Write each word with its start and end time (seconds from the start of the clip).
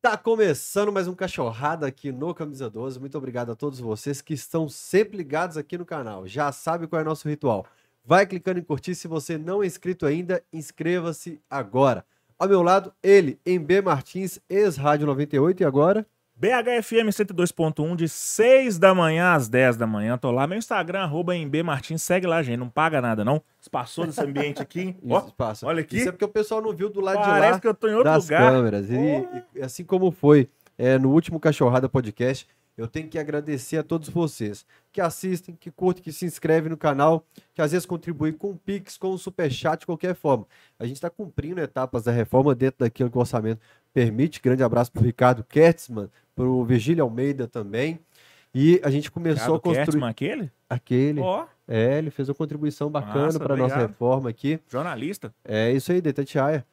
Tá 0.00 0.16
começando 0.16 0.92
mais 0.92 1.08
um 1.08 1.14
Cachorrada 1.14 1.84
aqui 1.84 2.12
no 2.12 2.32
Camisa 2.32 2.70
12. 2.70 3.00
Muito 3.00 3.18
obrigado 3.18 3.50
a 3.50 3.56
todos 3.56 3.80
vocês 3.80 4.22
que 4.22 4.32
estão 4.32 4.68
sempre 4.68 5.16
ligados 5.16 5.56
aqui 5.56 5.76
no 5.76 5.84
canal. 5.84 6.24
Já 6.24 6.52
sabe 6.52 6.86
qual 6.86 7.00
é 7.00 7.02
o 7.02 7.08
nosso 7.08 7.28
ritual. 7.28 7.66
Vai 8.04 8.24
clicando 8.24 8.60
em 8.60 8.62
curtir. 8.62 8.94
Se 8.94 9.08
você 9.08 9.36
não 9.36 9.60
é 9.60 9.66
inscrito 9.66 10.06
ainda, 10.06 10.40
inscreva-se 10.52 11.42
agora. 11.50 12.06
Ao 12.38 12.48
meu 12.48 12.62
lado, 12.62 12.94
ele, 13.02 13.40
B 13.44 13.82
Martins, 13.82 14.38
ex-Rádio 14.48 15.04
98 15.04 15.64
e 15.64 15.66
agora... 15.66 16.06
BHFM 16.40 17.08
102.1 17.10 17.96
de 17.96 18.08
6 18.08 18.78
da 18.78 18.94
manhã 18.94 19.32
às 19.32 19.48
10 19.48 19.76
da 19.76 19.88
manhã. 19.88 20.16
Tô 20.16 20.30
lá, 20.30 20.46
meu 20.46 20.56
Instagram, 20.56 21.00
arroba 21.00 21.32
Martins, 21.64 22.00
segue 22.00 22.28
lá, 22.28 22.40
gente. 22.44 22.58
Não 22.58 22.68
paga 22.68 23.02
nada, 23.02 23.24
não. 23.24 23.42
Espaçou 23.60 24.06
desse 24.06 24.20
ambiente 24.20 24.62
aqui. 24.62 24.96
Ó, 25.10 25.18
Espaço. 25.18 25.66
olha 25.66 25.80
aqui. 25.80 25.96
Isso 25.96 26.10
é 26.10 26.12
porque 26.12 26.24
o 26.24 26.28
pessoal 26.28 26.62
não 26.62 26.72
viu 26.72 26.88
do 26.90 27.00
lado 27.00 27.16
Parece 27.16 27.46
de 27.46 27.52
lá 27.54 27.60
que 27.60 27.66
eu 27.66 27.74
tô 27.74 27.88
em 27.88 27.94
outro 27.94 28.12
das 28.12 28.22
lugar. 28.26 28.52
câmeras. 28.52 28.88
E, 28.88 29.28
e 29.56 29.60
assim 29.60 29.82
como 29.82 30.12
foi 30.12 30.48
é, 30.78 30.96
no 30.96 31.10
último 31.10 31.40
Cachorrada 31.40 31.88
Podcast, 31.88 32.46
eu 32.76 32.86
tenho 32.86 33.08
que 33.08 33.18
agradecer 33.18 33.78
a 33.78 33.82
todos 33.82 34.08
vocês 34.08 34.64
que 34.92 35.00
assistem, 35.00 35.56
que 35.56 35.68
curtem, 35.68 36.04
que 36.04 36.12
se 36.12 36.24
inscrevem 36.24 36.70
no 36.70 36.76
canal, 36.76 37.26
que 37.52 37.60
às 37.60 37.72
vezes 37.72 37.84
contribuem 37.84 38.32
com 38.32 38.50
o 38.52 38.56
Pix, 38.56 38.96
com 38.96 39.10
o 39.10 39.18
Superchat, 39.18 39.80
de 39.80 39.86
qualquer 39.86 40.14
forma. 40.14 40.46
A 40.78 40.86
gente 40.86 40.94
está 40.94 41.10
cumprindo 41.10 41.60
etapas 41.60 42.04
da 42.04 42.12
reforma 42.12 42.54
dentro 42.54 42.78
daquilo 42.78 43.10
que 43.10 43.18
o 43.18 43.20
orçamento 43.20 43.60
permite. 43.92 44.40
Grande 44.40 44.62
abraço 44.62 44.92
para 44.92 45.02
o 45.02 45.04
Ricardo 45.04 45.42
Kertzmann, 45.42 46.08
para 46.38 46.46
o 46.46 46.64
Virgílio 46.64 47.02
Almeida 47.02 47.48
também. 47.48 47.98
E 48.54 48.80
a 48.82 48.90
gente 48.90 49.10
começou 49.10 49.56
a 49.56 49.60
construir 49.60 49.84
Kertzmann, 49.84 50.10
aquele? 50.10 50.50
aquele. 50.70 51.20
Ó, 51.20 51.44
É, 51.66 51.98
ele 51.98 52.10
fez 52.10 52.28
uma 52.28 52.34
contribuição 52.34 52.88
bacana 52.90 53.38
para 53.38 53.56
nossa 53.56 53.74
obrigado. 53.74 53.88
reforma 53.88 54.30
aqui. 54.30 54.58
jornalista. 54.70 55.34
É 55.44 55.70
isso 55.72 55.92
aí, 55.92 56.00
de 56.00 56.08
Itatiaia. 56.08 56.64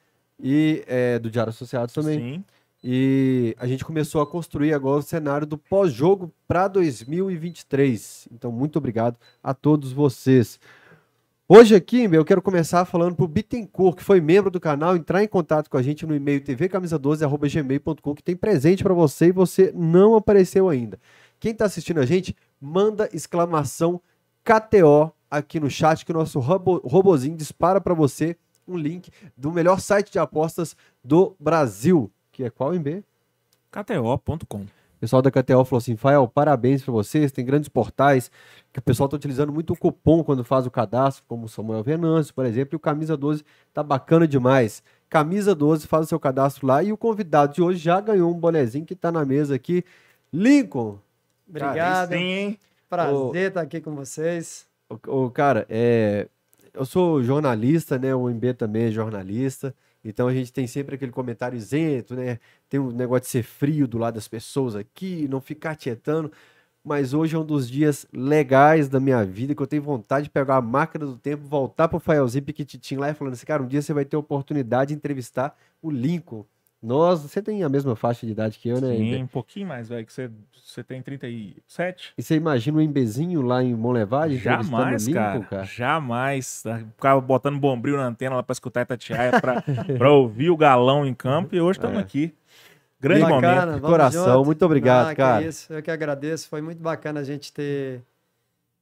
E 0.42 0.84
é, 0.88 1.20
do 1.20 1.30
Diário 1.30 1.50
Associados 1.50 1.94
também. 1.94 2.18
Sim. 2.20 2.44
E 2.84 3.56
a 3.60 3.66
gente 3.68 3.84
começou 3.84 4.22
a 4.22 4.28
construir 4.28 4.74
agora 4.74 5.00
o 5.00 5.04
cenário 5.04 5.48
do 5.48 5.58
pós-jogo 5.58 6.32
para 6.48 6.68
2023. 6.68 8.28
Então, 8.32 8.52
muito 8.52 8.78
obrigado 8.78 9.18
a 9.44 9.54
todos 9.54 9.92
vocês. 9.92 10.60
Hoje 11.48 11.76
aqui, 11.76 12.08
meu, 12.08 12.22
eu 12.22 12.26
quero 12.26 12.42
começar 12.42 12.86
falando 12.86 13.16
pro 13.16 13.28
Bittencourt, 13.28 13.98
que 13.98 14.04
foi 14.04 14.20
membro 14.20 14.50
do 14.50 14.60
canal, 14.60 14.96
entrar 14.96 15.24
em 15.24 15.28
contato 15.28 15.70
com 15.70 15.78
a 15.78 15.82
gente 15.84 16.04
no 16.04 16.16
e-mail 16.16 16.42
tvcamisa12@gmail.com, 16.42 18.16
que 18.16 18.24
tem 18.24 18.36
presente 18.36 18.82
para 18.82 18.96
você 18.96 19.28
e 19.28 19.32
você 19.32 19.72
não 19.76 20.16
apareceu 20.16 20.68
ainda. 20.68 21.00
Quem 21.40 21.52
está 21.52 21.66
assistindo 21.66 22.00
a 22.00 22.06
gente, 22.06 22.36
manda 22.60 23.08
exclamação 23.14 24.02
KTO 24.44 25.14
aqui 25.30 25.60
no 25.60 25.70
chat 25.70 26.04
que 26.04 26.12
o 26.12 26.16
nosso 26.16 26.40
robo, 26.40 26.78
robozinho 26.84 27.38
dispara 27.38 27.80
para 27.80 27.94
você 27.94 28.36
um 28.68 28.76
link 28.76 29.12
do 29.38 29.52
melhor 29.52 29.80
site 29.80 30.12
de 30.12 30.18
apostas 30.18 30.76
do 31.04 31.36
Brasil, 31.40 32.12
que 32.32 32.44
é 32.44 32.50
qual, 32.50 32.74
MB? 32.74 33.04
KTO.com. 33.70 34.66
O 35.06 35.08
pessoal 35.08 35.22
da 35.22 35.30
KTO 35.30 35.64
falou 35.64 35.78
assim: 35.78 35.96
Fael, 35.96 36.28
parabéns 36.28 36.82
para 36.84 36.92
vocês. 36.92 37.32
Tem 37.32 37.46
grandes 37.46 37.70
portais 37.70 38.32
que 38.74 38.80
o 38.80 38.82
pessoal 38.82 39.06
está 39.06 39.16
utilizando 39.16 39.54
muito 39.54 39.72
o 39.74 39.78
cupom 39.78 40.24
quando 40.24 40.44
faz 40.44 40.66
o 40.66 40.72
cadastro, 40.72 41.24
como 41.28 41.46
o 41.46 41.48
Samuel 41.48 41.84
Venâncio, 41.84 42.34
por 42.34 42.44
exemplo. 42.44 42.74
E 42.74 42.78
o 42.78 42.80
Camisa 42.80 43.16
12 43.16 43.44
tá 43.72 43.84
bacana 43.84 44.28
demais. 44.28 44.82
Camisa 45.08 45.54
12, 45.54 45.86
faz 45.86 46.08
o 46.08 46.10
seu 46.10 46.20
cadastro 46.20 46.66
lá. 46.66 46.82
E 46.82 46.92
o 46.92 46.98
convidado 46.98 47.54
de 47.54 47.62
hoje 47.62 47.78
já 47.78 48.02
ganhou 48.02 48.32
um 48.34 48.40
bonezinho 48.40 48.84
que 48.84 48.94
está 48.96 49.12
na 49.12 49.24
mesa 49.24 49.54
aqui. 49.54 49.84
Lincoln. 50.34 50.98
Obrigado. 51.48 52.10
Sim, 52.10 52.16
hein? 52.16 52.60
Prazer 52.90 53.50
estar 53.50 53.62
aqui 53.62 53.80
com 53.82 53.94
vocês. 53.94 54.66
O, 54.90 55.26
o- 55.26 55.30
cara, 55.30 55.68
é, 55.70 56.28
eu 56.74 56.84
sou 56.84 57.22
jornalista, 57.22 58.00
né? 58.00 58.16
O 58.16 58.28
MB 58.28 58.56
também 58.56 58.86
é 58.86 58.92
jornalista. 58.92 59.72
Então 60.06 60.28
a 60.28 60.34
gente 60.34 60.54
tem 60.54 60.68
sempre 60.68 60.96
aquele 60.96 61.12
comentário 61.12 61.58
isento, 61.58 62.16
né? 62.16 62.40
Tem 62.70 62.80
um 62.80 62.92
negócio 62.92 63.24
de 63.24 63.28
ser 63.30 63.44
frio 63.44 63.88
do 63.88 63.98
lado 63.98 64.14
das 64.14 64.28
pessoas 64.28 64.76
aqui, 64.76 65.28
não 65.28 65.42
ficar 65.42 65.76
tietando. 65.76 66.32
Mas 66.84 67.16
hoje 67.16 67.36
é 67.36 67.40
um 67.40 67.46
dos 67.46 67.68
dias 67.68 68.06
legais 68.14 68.88
da 68.88 69.00
minha 69.00 69.26
vida, 69.26 69.56
que 69.56 69.62
eu 69.62 69.66
tenho 69.66 69.82
vontade 69.82 70.26
de 70.26 70.30
pegar 70.30 70.58
a 70.58 70.62
máquina 70.62 71.04
do 71.08 71.18
tempo, 71.18 71.44
voltar 71.48 71.88
pro 71.88 72.00
Faelzinho 72.00 72.46
Piquititinho 72.46 73.02
lá 73.02 73.10
e 73.10 73.16
falando 73.16 73.34
assim, 73.34 73.46
cara, 73.46 73.64
um 73.64 73.68
dia 73.68 73.82
você 73.82 73.92
vai 73.92 74.06
ter 74.06 74.16
a 74.16 74.20
oportunidade 74.20 74.90
de 74.90 74.96
entrevistar 74.96 75.58
o 75.82 75.90
Lincoln. 75.90 76.46
Nós, 76.86 77.22
você 77.22 77.42
tem 77.42 77.64
a 77.64 77.70
mesma 77.70 77.96
faixa 77.96 78.26
de 78.26 78.32
idade 78.32 78.60
que 78.60 78.70
eu, 78.70 78.80
né? 78.80 78.96
Sim, 78.96 79.24
um 79.24 79.28
pouquinho 79.28 79.68
mais, 79.68 79.90
velho. 79.90 80.06
Que 80.06 80.14
você, 80.14 80.30
você 80.64 80.84
tem 80.84 81.02
37? 81.02 82.14
E 82.18 82.22
você 82.22 82.36
imagina 82.36 82.78
o 82.78 82.82
embezinho 82.82 83.42
lá 83.42 83.64
em 83.64 83.74
Monlevade 83.74 84.38
Jamais, 84.38 85.06
o 85.06 85.10
Lincoln, 85.10 85.42
cara, 85.50 85.64
Jamais. 85.64 86.64
Ficava 86.96 87.20
botando 87.20 87.58
bombril 87.60 87.98
na 87.98 88.06
antena 88.06 88.36
lá 88.36 88.44
pra 88.44 88.54
escutar 88.54 88.82
Itatiaia, 88.82 89.42
pra, 89.42 89.64
pra 89.98 90.12
ouvir 90.12 90.50
o 90.52 90.58
galão 90.58 91.06
em 91.06 91.14
campo. 91.14 91.56
E 91.56 91.60
hoje 91.62 91.80
estamos 91.80 91.98
É. 91.98 92.02
aqui. 92.02 92.34
Grande 93.00 93.22
Bacana, 93.22 93.66
momento. 93.68 93.82
coração, 93.82 94.34
junto. 94.38 94.46
muito 94.46 94.66
obrigado, 94.66 95.08
Ah, 95.08 95.10
que 95.10 95.16
cara. 95.18 95.42
isso, 95.44 95.72
eu 95.74 95.82
que 95.84 95.92
agradeço. 95.92 96.48
Foi 96.48 96.62
muito 96.62 96.82
bacana 96.82 97.20
a 97.20 97.24
gente 97.24 97.52
ter 97.52 98.02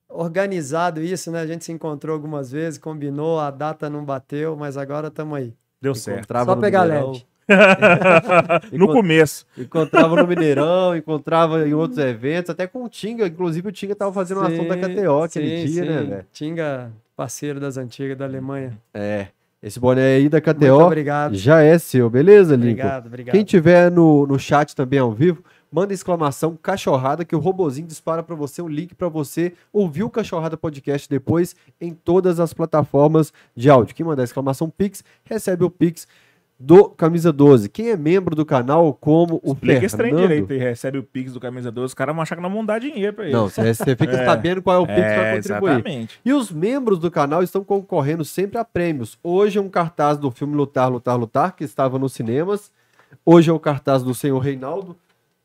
organizado 0.08 1.02
isso, 1.02 1.32
né? 1.32 1.42
A 1.42 1.48
gente 1.48 1.66
se 1.66 1.72
encontrou 1.72 2.14
algumas 2.14 2.52
vezes, 2.52 2.78
combinou, 2.78 3.40
a 3.40 3.50
data 3.50 3.90
não 3.90 4.04
bateu, 4.06 4.56
mas 4.56 4.78
agora 4.78 5.08
estamos 5.08 5.38
aí. 5.38 5.54
Deu 5.82 5.96
certo. 5.96 6.32
Só 6.46 6.56
pegar 6.56 6.84
leve. 6.84 7.26
no 8.72 8.88
começo. 8.88 9.46
Encontrava 9.58 10.16
no 10.16 10.28
Mineirão, 10.28 10.96
encontrava 10.96 11.68
em 11.68 11.74
outros 11.74 12.00
eventos, 12.00 12.50
até 12.50 12.68
com 12.68 12.84
o 12.84 12.90
Tinga. 12.90 13.28
Inclusive, 13.28 13.68
o 13.68 13.72
Tinga 13.72 13.96
tava 13.96 14.12
fazendo 14.12 14.40
uma 14.40 14.48
ação 14.48 14.68
da 14.68 14.76
Sim, 14.76 14.82
KTO 14.82 15.24
aquele 15.24 15.62
sim, 15.62 15.74
dia, 15.74 15.86
né, 15.86 16.02
sim. 16.02 16.10
velho? 16.10 16.26
Tinga, 16.32 16.92
parceiro 17.16 17.60
das 17.60 17.78
antigas 17.78 18.18
da 18.18 18.26
Alemanha. 18.26 18.78
É. 18.94 19.28
Esse 19.62 19.80
boné 19.80 20.16
aí 20.16 20.28
da 20.28 20.42
Muito 20.46 20.56
KTO 20.60 20.86
obrigado. 20.86 21.36
já 21.36 21.62
é 21.62 21.80
seu, 21.80 22.10
beleza, 22.10 22.56
Lincoln? 22.56 22.72
Obrigado, 22.72 23.06
obrigado. 23.06 23.34
Quem 23.34 23.46
tiver 23.46 23.90
no, 23.90 24.28
no 24.28 24.38
chat 24.38 24.76
também 24.76 25.00
ao 25.00 25.10
vivo, 25.14 25.42
manda 25.72 25.94
exclamação 25.94 26.56
cachorrada 26.62 27.26
que 27.26 27.36
o 27.36 27.40
robozinho 27.40 27.88
dispara 27.88 28.22
pra 28.22 28.36
você 28.36 28.62
um 28.62 28.68
link 28.68 28.94
pra 28.94 29.08
você 29.08 29.54
ouvir 29.72 30.04
o 30.04 30.10
Cachorrada 30.10 30.56
Podcast 30.56 31.10
depois 31.10 31.56
em 31.82 31.94
todas 31.94 32.40
as 32.40 32.54
plataformas 32.54 33.34
de 33.56 33.72
áudio. 33.72 33.96
Quem 33.96 34.06
mandar 34.06 34.24
exclamação 34.24 34.70
Pix 34.70 35.04
recebe 35.24 35.64
o 35.64 35.70
Pix 35.72 36.08
do 36.60 36.86
Camisa 36.90 37.34
12. 37.34 37.68
Quem 37.70 37.90
é 37.90 37.98
membro 37.98 38.36
do 38.36 38.46
canal, 38.46 38.94
como 38.94 39.42
o 39.44 39.54
Explica 39.54 39.90
Fernando... 39.90 40.22
direito 40.22 40.54
e 40.54 40.58
recebe 40.58 40.98
o 40.98 41.04
Pix 41.04 41.34
do 41.34 41.40
Camisa 41.40 41.72
12. 41.72 41.88
Os 41.88 41.94
caras 41.94 42.16
vão 42.16 42.22
achar 42.22 42.36
que 42.36 42.42
não 42.42 42.50
vão 42.52 42.66
dar 42.66 42.80
dinheiro 42.80 43.14
pra 43.14 43.26
eles. 43.26 43.36
Não, 43.36 43.50
você 43.50 43.96
fica 43.96 44.12
É. 44.16 44.26
sabendo 44.26 44.62
qual 44.62 44.78
é 44.78 44.80
o 44.80 44.86
Pix 44.88 45.00
para 45.00 45.06
é, 45.28 45.36
contribuir. 45.36 45.72
exatamente. 45.72 46.20
E 46.24 46.32
os 46.32 46.52
membros 46.52 47.00
do 47.00 47.12
canal 47.12 47.44
estão 47.44 47.64
concorrendo 47.64 48.24
sempre 48.24 48.58
a 48.58 48.64
prêmios. 48.64 49.18
Hoje 49.22 49.58
é 49.60 49.62
um 49.62 49.70
cartaz 49.70 50.18
do 50.18 50.32
filme 50.32 50.56
Lutar, 50.56 50.90
Lutar, 50.92 51.18
Lutar, 51.18 51.56
que 51.56 51.64
estava 51.64 52.00
nos 52.00 52.14
cinemas. 52.14 52.72
Hoje 53.26 53.50
é 53.50 53.54
o 53.54 53.60
cartaz 53.60 54.02
do 54.04 54.14
senhor 54.14 54.40
Reinaldo 54.40 54.96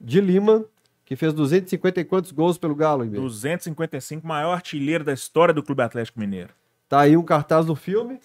de 0.00 0.20
Lima, 0.20 0.64
que 1.04 1.16
fez 1.16 1.32
250 1.32 2.00
e 2.00 2.04
quantos 2.04 2.30
gols 2.32 2.58
pelo 2.58 2.74
Galo, 2.74 3.02
hein, 3.02 3.10
Bê? 3.10 3.16
255, 3.18 4.26
maior 4.26 4.52
artilheiro 4.52 5.02
da 5.04 5.12
história 5.12 5.52
do 5.52 5.62
Clube 5.62 5.82
Atlético 5.82 6.20
Mineiro. 6.20 6.50
Tá 6.88 7.00
aí 7.00 7.16
um 7.16 7.22
cartaz 7.22 7.66
do 7.66 7.74
filme. 7.74 8.18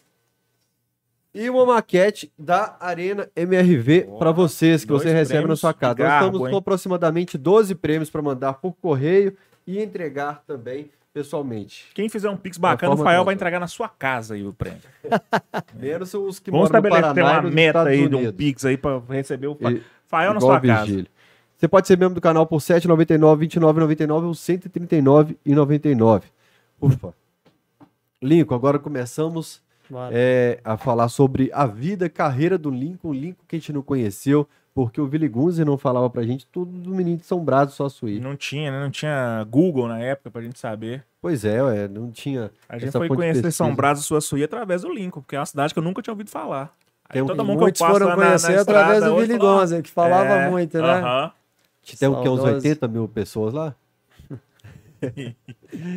E 1.34 1.50
uma 1.50 1.66
maquete 1.66 2.32
da 2.38 2.78
Arena 2.80 3.28
MRV 3.36 4.08
para 4.20 4.32
vocês, 4.32 4.86
que 4.86 4.92
você 4.92 5.12
recebe 5.12 5.34
na 5.34 5.40
prêmios 5.42 5.60
sua 5.60 5.74
casa. 5.74 5.96
de 5.96 6.04
Nós 6.04 6.12
garbo, 6.12 6.26
estamos 6.28 6.48
hein? 6.48 6.52
com 6.52 6.58
aproximadamente 6.60 7.38
12 7.38 7.74
prêmios 7.76 8.10
para 8.10 8.22
mandar 8.22 8.54
por 8.56 8.74
correio 8.74 9.36
e 9.66 9.82
entregar 9.82 10.44
também 10.46 10.92
pessoalmente. 11.12 11.86
Quem 11.96 12.08
fizer 12.08 12.30
um 12.30 12.38
Pix 12.38 12.58
bacana, 12.58 12.94
o 12.94 12.98
Fael 12.98 13.18
toda. 13.20 13.26
vai 13.26 13.34
entregar 13.36 13.60
na 13.60 13.68
sua 13.68 13.90
casa 13.90 14.36
aí 14.36 14.46
o 14.46 14.54
prêmio. 14.54 14.82
Menos 15.74 16.14
os 16.14 16.38
que 16.40 16.52
Vamos 16.52 16.70
moram 16.70 16.82
no 16.82 16.88
estabelecer 16.88 17.24
Paraná 17.24 17.32
e 17.32 17.36
uma 17.38 17.42
nos 17.44 17.54
meta 17.54 17.70
Estados 17.80 17.92
aí 17.94 18.08
de 18.10 18.16
um 18.16 18.18
Unidos. 18.20 18.36
Pix 18.36 18.66
aí 18.66 18.78
pra 18.78 19.02
receber 19.10 19.48
o 19.48 19.58
E- 19.60 19.82
Fael 20.08 20.34
na 20.36 20.40
sua 20.40 20.58
o 20.58 20.62
casa. 20.62 21.06
Você 21.58 21.68
pode 21.68 21.88
ser 21.88 21.98
membro 21.98 22.14
do 22.16 22.22
canal 22.22 22.46
por 22.46 22.58
R$ 22.58 22.64
7,99, 22.64 23.40
R$ 23.40 23.48
29,99 23.48 24.12
ou 24.12 24.32
R$ 24.32 24.36
139,99. 24.36 26.24
Ufa. 26.82 27.14
Lincoln, 28.22 28.54
agora 28.56 28.78
começamos. 28.78 29.63
É, 30.12 30.60
a 30.64 30.78
falar 30.78 31.10
sobre 31.10 31.50
a 31.54 31.66
vida, 31.66 32.10
carreira 32.10 32.58
do 32.58 32.70
Lincoln, 32.70 33.14
Lincoln 33.14 33.44
que 33.48 33.56
a 33.56 33.60
gente 33.60 33.74
não 33.74 33.82
conheceu, 33.82 34.48
porque 34.74 35.00
o 35.00 35.06
Willi 35.06 35.28
Gunze 35.28 35.64
não 35.64 35.78
falava 35.78 36.10
pra 36.10 36.24
gente 36.24 36.46
tudo 36.48 36.72
do 36.72 36.90
menino 36.90 37.18
de 37.18 37.26
São 37.26 37.44
Brás 37.44 37.68
do 37.68 37.74
Suaçuí. 37.74 38.20
Não 38.20 38.36
tinha, 38.36 38.72
né? 38.72 38.80
Não 38.80 38.90
tinha 38.90 39.46
Google 39.50 39.88
na 39.88 40.00
época 40.00 40.32
pra 40.32 40.42
gente 40.42 40.58
saber. 40.60 41.04
Pois 41.22 41.46
é, 41.46 41.62
ué, 41.64 41.88
não 41.88 42.10
tinha. 42.12 42.52
A 42.68 42.78
gente 42.78 42.90
Essa 42.90 42.98
foi 43.00 43.08
conhecer. 43.08 43.52
São 43.52 43.74
Brás 43.76 44.00
do 44.00 44.04
Suaçuí 44.04 44.44
através 44.44 44.82
do 44.82 44.92
Lincoln, 44.92 45.22
porque 45.22 45.36
é 45.36 45.40
uma 45.40 45.46
cidade 45.46 45.74
que 45.74 45.80
eu 45.80 45.84
nunca 45.84 46.02
tinha 46.02 46.12
ouvido 46.14 46.30
falar. 46.30 46.74
Aí 47.08 47.14
Tem 47.20 47.26
todo 47.26 47.46
mundo 47.46 47.60
Muitos 47.62 47.78
que 47.80 47.84
eu 47.84 47.88
passo 47.88 48.00
foram 48.00 48.08
lá 48.08 48.16
na- 48.16 48.22
na 48.24 48.30
conhecer 48.30 48.60
através 48.60 48.98
estrada 48.98 49.14
do 49.16 49.38
fala, 49.38 49.60
Gonza, 49.60 49.82
que 49.82 49.92
falava 49.92 50.34
é, 50.34 50.50
muito, 50.50 50.78
né? 50.82 50.84
aham. 50.84 51.32
Tem 52.00 52.08
o 52.10 52.22
que, 52.22 52.30
uns 52.30 52.38
Saudoso. 52.40 52.56
80 52.56 52.88
mil 52.88 53.08
pessoas 53.08 53.54
lá? 53.54 53.76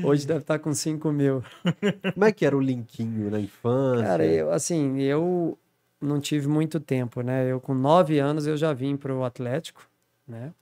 Hoje 0.02 0.26
deve 0.26 0.40
estar 0.40 0.58
com 0.58 0.72
5 0.72 1.12
mil. 1.12 1.42
Como 2.14 2.24
é 2.24 2.32
que 2.32 2.46
era 2.46 2.56
o 2.56 2.60
Linquinho 2.60 3.30
na 3.30 3.40
infância? 3.40 4.04
Cara, 4.04 4.24
eu, 4.24 4.50
assim, 4.52 5.00
eu 5.00 5.58
não 6.00 6.20
tive 6.20 6.48
muito 6.48 6.78
tempo, 6.80 7.20
né? 7.22 7.50
Eu 7.50 7.60
com 7.60 7.74
nove 7.74 8.18
anos 8.18 8.46
eu 8.46 8.56
já 8.56 8.72
vim 8.72 8.96
para 8.96 9.14
o 9.14 9.24
Atlético, 9.24 9.88
né? 10.26 10.52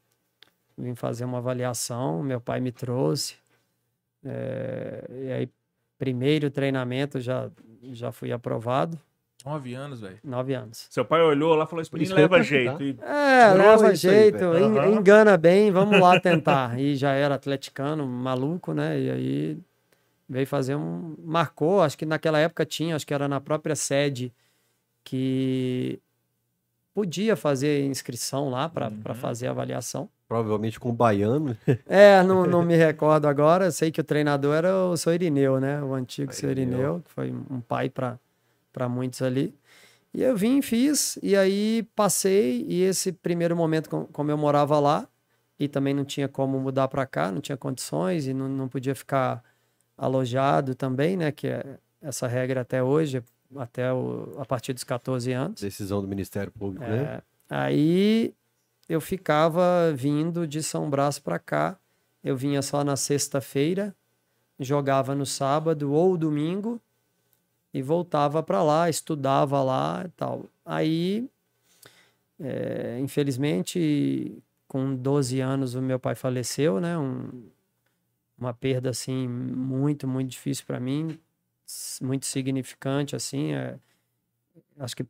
Vim 0.77 0.95
fazer 0.95 1.25
uma 1.25 1.39
avaliação, 1.39 2.23
meu 2.23 2.41
pai 2.41 2.61
me 2.61 2.73
trouxe. 2.73 3.37
eh, 4.25 5.05
e 5.27 5.33
aí, 5.33 5.49
primeiro 5.99 6.51
treinamento 6.51 7.21
já, 7.21 7.51
já 7.93 8.11
fui 8.11 8.33
aprovado. 8.33 8.99
Nove 9.45 9.75
anos, 9.75 10.01
velho. 10.01 10.19
Nove 10.25 10.55
anos. 10.55 10.87
Seu 10.91 11.05
pai 11.05 11.21
olhou 11.21 11.55
lá 11.55 11.65
e 11.65 11.67
falou: 11.67 11.83
Isso 11.83 11.97
eu 11.97 11.99
ia 12.09 12.15
leva 12.15 12.43
jeito. 12.43 12.83
E 12.83 12.97
É, 13.03 13.53
leva 13.53 13.91
é 13.91 13.93
isso 13.93 14.09
aí, 14.09 14.17
jeito, 14.31 14.45
en- 14.57 14.79
Aham. 14.79 14.91
engana 14.95 15.37
bem, 15.37 15.71
vamos 15.71 16.01
lá 16.01 16.19
tentar. 16.19 16.79
E 16.81 16.97
já 16.97 17.13
era 17.13 17.35
atleticano, 17.35 18.07
maluco, 18.07 18.73
né? 18.73 18.99
E 18.99 19.11
aí 19.11 19.59
veio 20.29 20.47
fazer 20.47 20.75
um. 20.77 21.15
Marcou, 21.23 21.83
acho 21.83 21.99
que 21.99 22.07
naquela 22.07 22.39
época 22.39 22.65
tinha, 22.65 22.97
acho 22.97 23.07
que 23.07 23.13
era 23.13 23.29
na 23.29 23.41
própria 23.41 23.77
sede 23.77 24.33
que 25.05 26.01
podia 26.95 27.37
fazer 27.37 27.85
inscrição 27.85 28.49
lá 28.49 28.69
para 28.69 28.89
Uhum. 28.89 29.15
fazer 29.15 29.49
a 29.49 29.51
avaliação. 29.51 30.09
Provavelmente 30.27 30.81
com 30.81 30.89
o 30.89 30.93
baiano. 30.93 31.55
É, 31.87 32.23
não, 32.23 32.47
não 32.47 32.63
me 32.63 32.77
recordo 32.77 33.27
agora. 33.29 33.71
Sei 33.71 33.91
que 33.91 34.01
o 34.01 34.05
treinador 34.05 34.55
era 34.55 34.75
o 34.87 34.97
seu 34.97 35.13
Irineu, 35.13 35.61
né? 35.61 35.83
O 35.83 35.93
antigo 35.93 36.33
seu 36.33 36.51
Irineu. 36.51 36.79
Irineu, 36.79 37.03
que 37.05 37.11
foi 37.11 37.31
um 37.31 37.61
pai 37.61 37.91
para 37.91 38.19
muitos 38.89 39.23
ali. 39.23 39.55
E 40.13 40.23
eu 40.23 40.37
vim, 40.37 40.63
fiz, 40.63 41.19
e 41.23 41.35
aí 41.37 41.83
passei. 41.95 42.65
E 42.69 42.83
esse 42.83 43.13
primeiro 43.13 43.57
momento, 43.57 43.89
com- 43.91 44.07
como 44.07 44.31
eu 44.31 44.39
morava 44.39 44.79
lá, 44.79 45.09
e 45.59 45.67
também 45.69 45.93
não 45.95 46.05
tinha 46.05 46.29
como 46.29 46.59
mudar 46.61 46.89
para 46.89 47.05
cá, 47.07 47.33
não 47.33 47.41
tinha 47.41 47.57
condições, 47.57 48.27
e 48.27 48.35
não, 48.35 48.49
não 48.49 48.69
podia 48.69 48.95
ficar 48.95 49.43
alojado 49.97 50.75
também, 50.75 51.17
né? 51.17 51.33
Que 51.33 51.49
é 51.49 51.79
essa 52.01 52.27
regra 52.27 52.61
até 52.61 52.83
hoje, 52.83 53.23
até 53.57 53.93
o, 53.93 54.35
a 54.39 54.45
partir 54.45 54.73
dos 54.73 54.85
14 54.85 55.33
anos. 55.33 55.61
Decisão 55.61 56.01
do 56.01 56.09
Ministério 56.09 56.53
Público, 56.53 56.85
né? 56.85 57.03
É, 57.05 57.23
aí 57.51 58.35
eu 58.89 59.01
ficava 59.01 59.93
vindo 59.95 60.47
de 60.47 60.63
São 60.63 60.89
Brás 60.91 61.19
para 61.19 61.39
cá. 61.39 61.79
Eu 62.23 62.37
vinha 62.37 62.63
só 62.63 62.83
na 62.85 62.97
sexta-feira, 62.97 63.95
jogava 64.59 65.15
no 65.15 65.27
sábado 65.27 65.93
ou 65.93 66.17
domingo 66.17 66.81
e 67.75 67.83
voltava 67.83 68.43
para 68.43 68.63
lá, 68.65 68.91
estudava 68.91 69.63
lá 69.63 70.05
e 70.07 70.11
tal. 70.11 70.47
Aí, 70.65 71.29
é, 72.39 72.99
infelizmente, 73.01 74.43
com 74.69 74.95
12 74.95 75.41
anos 75.41 75.75
o 75.75 75.83
meu 75.83 75.99
pai 75.99 76.15
faleceu, 76.15 76.81
né? 76.81 76.99
Um- 76.99 77.51
uma 78.39 78.55
perda 78.55 78.91
assim 78.91 79.29
muito, 79.29 80.09
muito 80.09 80.31
difícil 80.31 80.65
para 80.67 80.81
mim, 80.81 81.19
muito 82.03 82.27
significante 82.27 83.17
assim. 83.17 83.53
é, 83.55 83.79
acho 84.79 84.97
que 84.97 85.07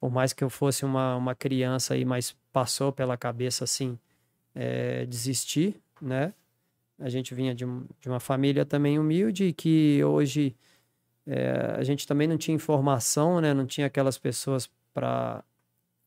por 0.00 0.10
mais 0.10 0.32
que 0.32 0.44
eu 0.44 0.50
fosse 0.50 0.84
uma, 0.84 1.16
uma 1.16 1.34
criança 1.34 1.94
aí, 1.94 2.04
mas 2.04 2.36
passou 2.52 2.92
pela 2.92 3.16
cabeça 3.16 3.64
assim, 3.64 3.98
é, 4.54 5.06
desistir, 5.06 5.76
né? 6.02 6.34
A 6.98 7.08
gente 7.10 7.34
vinha 7.34 7.54
de, 7.54 7.64
de 8.00 8.08
uma 8.08 8.20
família 8.20 8.64
também 8.66 8.98
humilde 8.98 9.52
que 9.52 10.02
hoje 10.04 10.56
é, 11.28 11.76
a 11.76 11.82
gente 11.84 12.06
também 12.06 12.26
não 12.26 12.38
tinha 12.38 12.54
informação, 12.54 13.40
né? 13.40 13.52
Não 13.52 13.66
tinha 13.66 13.86
aquelas 13.86 14.16
pessoas 14.18 14.68
para 14.92 15.44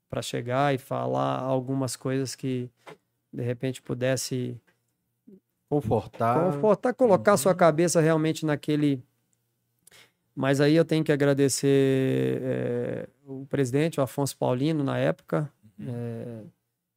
para 0.10 0.22
chegar 0.22 0.76
e 0.76 0.78
falar 0.78 1.40
algumas 1.40 1.96
coisas 1.96 2.36
que 2.36 2.70
de 3.32 3.42
repente 3.42 3.82
pudesse 3.82 4.60
Confortar. 5.70 6.52
confortar, 6.52 6.94
colocar 6.94 7.38
sua 7.38 7.56
cabeça 7.56 8.02
realmente 8.02 8.46
naquele. 8.46 9.02
Mas 10.36 10.60
aí 10.60 10.76
eu 10.76 10.84
tenho 10.84 11.02
que 11.02 11.14
agradecer 11.14 12.42
eh, 12.42 13.08
o 13.26 13.46
presidente, 13.46 14.02
o 14.02 14.04
Afonso 14.04 14.36
Paulino, 14.38 14.84
na 14.84 14.98
época. 14.98 15.50
eh, 15.80 16.42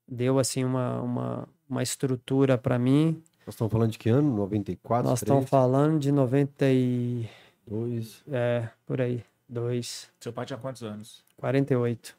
deu 0.08 0.40
assim 0.40 0.64
uma, 0.64 1.00
uma, 1.00 1.48
uma 1.68 1.84
estrutura 1.84 2.58
para 2.58 2.76
mim. 2.80 3.22
Nós 3.46 3.54
estamos 3.54 3.72
falando 3.72 3.90
de 3.92 3.98
que 3.98 4.08
ano? 4.08 4.34
94? 4.38 5.08
Nós 5.08 5.20
3, 5.20 5.28
estamos 5.28 5.48
falando 5.48 6.00
de 6.00 6.10
92, 6.10 7.28
2. 7.66 8.24
é, 8.30 8.68
por 8.86 9.00
aí, 9.00 9.24
2, 9.48 10.10
seu 10.20 10.32
pai 10.32 10.46
tinha 10.46 10.58
quantos 10.58 10.82
anos? 10.82 11.24
48. 11.36 12.16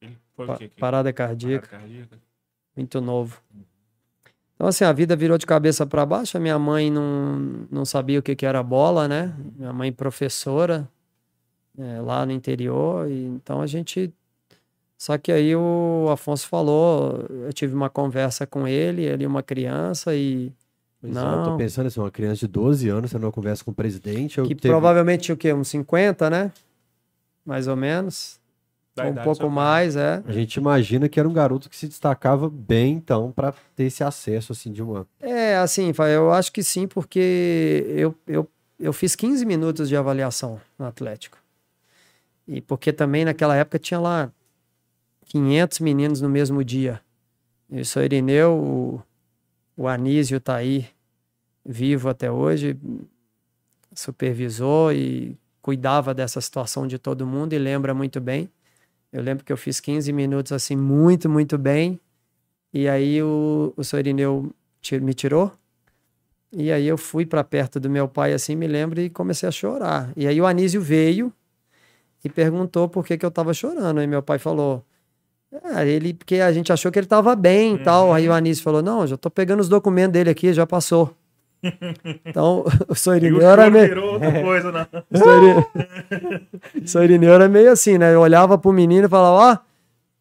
Ele 0.00 0.16
foi 0.34 0.46
o 0.46 0.56
quê? 0.56 0.70
Parada 0.78 1.12
cardíaca. 1.12 1.68
Parada 1.68 1.84
cardíaca? 1.84 2.26
muito 2.76 3.00
novo. 3.00 3.40
Então, 4.54 4.66
assim, 4.68 4.84
a 4.84 4.92
vida 4.92 5.16
virou 5.16 5.36
de 5.38 5.46
cabeça 5.46 5.86
para 5.86 6.04
baixo. 6.06 6.36
A 6.36 6.40
minha 6.40 6.58
mãe 6.58 6.90
não, 6.90 7.66
não 7.70 7.84
sabia 7.84 8.18
o 8.18 8.22
que, 8.22 8.36
que 8.36 8.46
era 8.46 8.62
bola, 8.62 9.08
né? 9.08 9.34
Minha 9.56 9.72
mãe, 9.72 9.92
professora, 9.92 10.88
é, 11.78 12.00
lá 12.00 12.24
no 12.24 12.32
interior. 12.32 13.10
E, 13.10 13.24
então, 13.24 13.60
a 13.60 13.66
gente. 13.66 14.12
Só 14.96 15.18
que 15.18 15.30
aí 15.30 15.54
o 15.54 16.08
Afonso 16.10 16.48
falou, 16.48 17.26
eu 17.28 17.52
tive 17.52 17.74
uma 17.74 17.90
conversa 17.90 18.46
com 18.46 18.66
ele, 18.66 19.02
ele 19.04 19.24
é 19.24 19.28
uma 19.28 19.42
criança, 19.42 20.14
e 20.16 20.50
Pois 21.00 21.14
é, 21.14 21.18
eu 21.18 21.42
tô 21.44 21.50
Não. 21.50 21.56
pensando 21.56 21.86
assim, 21.86 22.00
uma 22.00 22.10
criança 22.10 22.40
de 22.40 22.48
12 22.48 22.88
anos 22.88 23.10
tendo 23.12 23.24
uma 23.24 23.32
conversa 23.32 23.64
com 23.64 23.70
o 23.70 23.74
presidente. 23.74 24.38
Eu 24.38 24.46
que 24.46 24.54
teve- 24.54 24.72
provavelmente 24.72 25.22
tinha 25.24 25.34
o 25.34 25.38
quê? 25.38 25.52
Uns 25.52 25.68
50, 25.68 26.28
né? 26.30 26.52
Mais 27.44 27.68
ou 27.68 27.76
menos. 27.76 28.40
Um 28.98 29.14
pouco 29.22 29.50
mais, 29.50 29.94
é. 29.94 30.22
A 30.26 30.32
gente 30.32 30.54
imagina 30.54 31.06
que 31.06 31.20
era 31.20 31.28
um 31.28 31.32
garoto 31.32 31.68
que 31.68 31.76
se 31.76 31.86
destacava 31.86 32.48
bem, 32.48 32.94
então, 32.94 33.30
para 33.30 33.52
ter 33.74 33.84
esse 33.84 34.02
acesso, 34.02 34.52
assim, 34.52 34.72
de 34.72 34.82
uma... 34.82 35.06
É, 35.20 35.56
assim, 35.58 35.92
eu 36.14 36.32
acho 36.32 36.50
que 36.50 36.62
sim, 36.62 36.88
porque 36.88 37.84
eu, 37.88 38.14
eu, 38.26 38.48
eu 38.80 38.92
fiz 38.94 39.14
15 39.14 39.44
minutos 39.44 39.90
de 39.90 39.96
avaliação 39.96 40.58
no 40.78 40.86
Atlético. 40.86 41.36
E 42.48 42.62
porque 42.62 42.90
também 42.90 43.26
naquela 43.26 43.54
época 43.54 43.78
tinha 43.78 44.00
lá 44.00 44.32
500 45.26 45.80
meninos 45.80 46.22
no 46.22 46.28
mesmo 46.30 46.64
dia. 46.64 47.00
E 47.68 47.82
o 47.82 48.00
Irineu, 48.02 49.02
o, 49.76 49.86
Anísio 49.88 50.40
tá 50.40 50.56
aí, 50.56 50.86
vivo 51.64 52.08
até 52.08 52.30
hoje, 52.30 52.78
supervisou 53.94 54.92
e 54.92 55.36
cuidava 55.62 56.14
dessa 56.14 56.40
situação 56.40 56.86
de 56.86 56.98
todo 56.98 57.26
mundo 57.26 57.52
e 57.52 57.58
lembra 57.58 57.94
muito 57.94 58.20
bem. 58.20 58.48
Eu 59.12 59.22
lembro 59.22 59.44
que 59.44 59.52
eu 59.52 59.56
fiz 59.56 59.80
15 59.80 60.12
minutos 60.12 60.52
assim, 60.52 60.76
muito, 60.76 61.28
muito 61.28 61.58
bem. 61.58 62.00
E 62.72 62.88
aí 62.88 63.22
o, 63.22 63.74
o 63.76 63.82
ti- 64.80 65.00
me 65.00 65.14
tirou. 65.14 65.52
E 66.52 66.72
aí 66.72 66.86
eu 66.86 66.96
fui 66.96 67.26
para 67.26 67.44
perto 67.44 67.78
do 67.80 67.90
meu 67.90 68.08
pai, 68.08 68.32
assim, 68.32 68.54
me 68.56 68.66
lembro, 68.66 69.00
e 69.00 69.10
comecei 69.10 69.48
a 69.48 69.52
chorar. 69.52 70.12
E 70.16 70.26
aí 70.26 70.40
o 70.40 70.46
Anísio 70.46 70.80
veio 70.80 71.32
e 72.24 72.28
perguntou 72.30 72.88
por 72.88 73.04
que, 73.06 73.18
que 73.18 73.26
eu 73.26 73.30
tava 73.30 73.54
chorando. 73.54 73.98
Aí 74.00 74.06
meu 74.06 74.22
pai 74.22 74.38
falou, 74.38 74.84
ah, 75.64 75.84
ele, 75.84 76.14
porque 76.14 76.36
a 76.36 76.52
gente 76.52 76.72
achou 76.72 76.90
que 76.90 76.98
ele 76.98 77.06
tava 77.06 77.34
bem 77.36 77.76
e 77.76 77.78
tal. 77.78 78.12
Aí 78.12 78.28
o 78.28 78.32
Anísio 78.32 78.64
falou, 78.64 78.82
não, 78.82 79.06
já 79.06 79.16
tô 79.16 79.30
pegando 79.30 79.60
os 79.60 79.68
documentos 79.68 80.12
dele 80.12 80.30
aqui, 80.30 80.52
já 80.52 80.66
passou. 80.66 81.14
Então, 82.24 82.64
o 82.86 83.14
Irineu 83.14 83.50
era 83.50 83.68
meio... 83.70 83.88
virou 83.88 84.12
outra 84.14 84.30
coisa, 84.42 84.70
né? 84.70 84.86
Era 87.32 87.48
meio 87.48 87.72
assim, 87.72 87.98
né? 87.98 88.14
Eu 88.14 88.20
olhava 88.20 88.56
pro 88.56 88.72
menino 88.72 89.06
e 89.06 89.10
falava, 89.10 89.36
ó, 89.36 89.65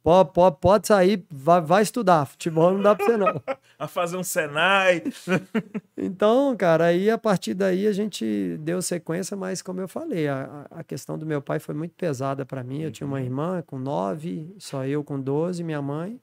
pode, 0.05 0.31
pode, 0.33 0.57
pode 0.61 0.87
sair, 0.87 1.25
vai, 1.31 1.59
vai 1.61 1.81
estudar. 1.81 2.27
Futebol 2.27 2.73
não 2.73 2.81
dá 2.81 2.93
pra 2.95 3.05
você 3.05 3.17
não. 3.17 3.41
A 3.79 3.87
fazer 3.87 4.15
um 4.17 4.23
Senai. 4.23 5.03
Então, 5.97 6.55
cara, 6.55 6.85
aí 6.85 7.09
a 7.09 7.17
partir 7.17 7.53
daí 7.53 7.87
a 7.87 7.91
gente 7.91 8.57
deu 8.59 8.81
sequência, 8.81 9.35
mas 9.35 9.61
como 9.61 9.79
eu 9.81 9.87
falei, 9.87 10.27
a, 10.27 10.67
a 10.69 10.83
questão 10.83 11.17
do 11.17 11.25
meu 11.25 11.41
pai 11.41 11.57
foi 11.57 11.73
muito 11.73 11.95
pesada 11.95 12.45
para 12.45 12.63
mim. 12.63 12.81
Eu 12.81 12.91
tinha 12.91 13.07
uma 13.07 13.21
irmã 13.21 13.63
com 13.65 13.79
nove, 13.79 14.53
só 14.59 14.85
eu 14.85 15.03
com 15.03 15.19
12, 15.19 15.63
minha 15.63 15.81
mãe. 15.81 16.19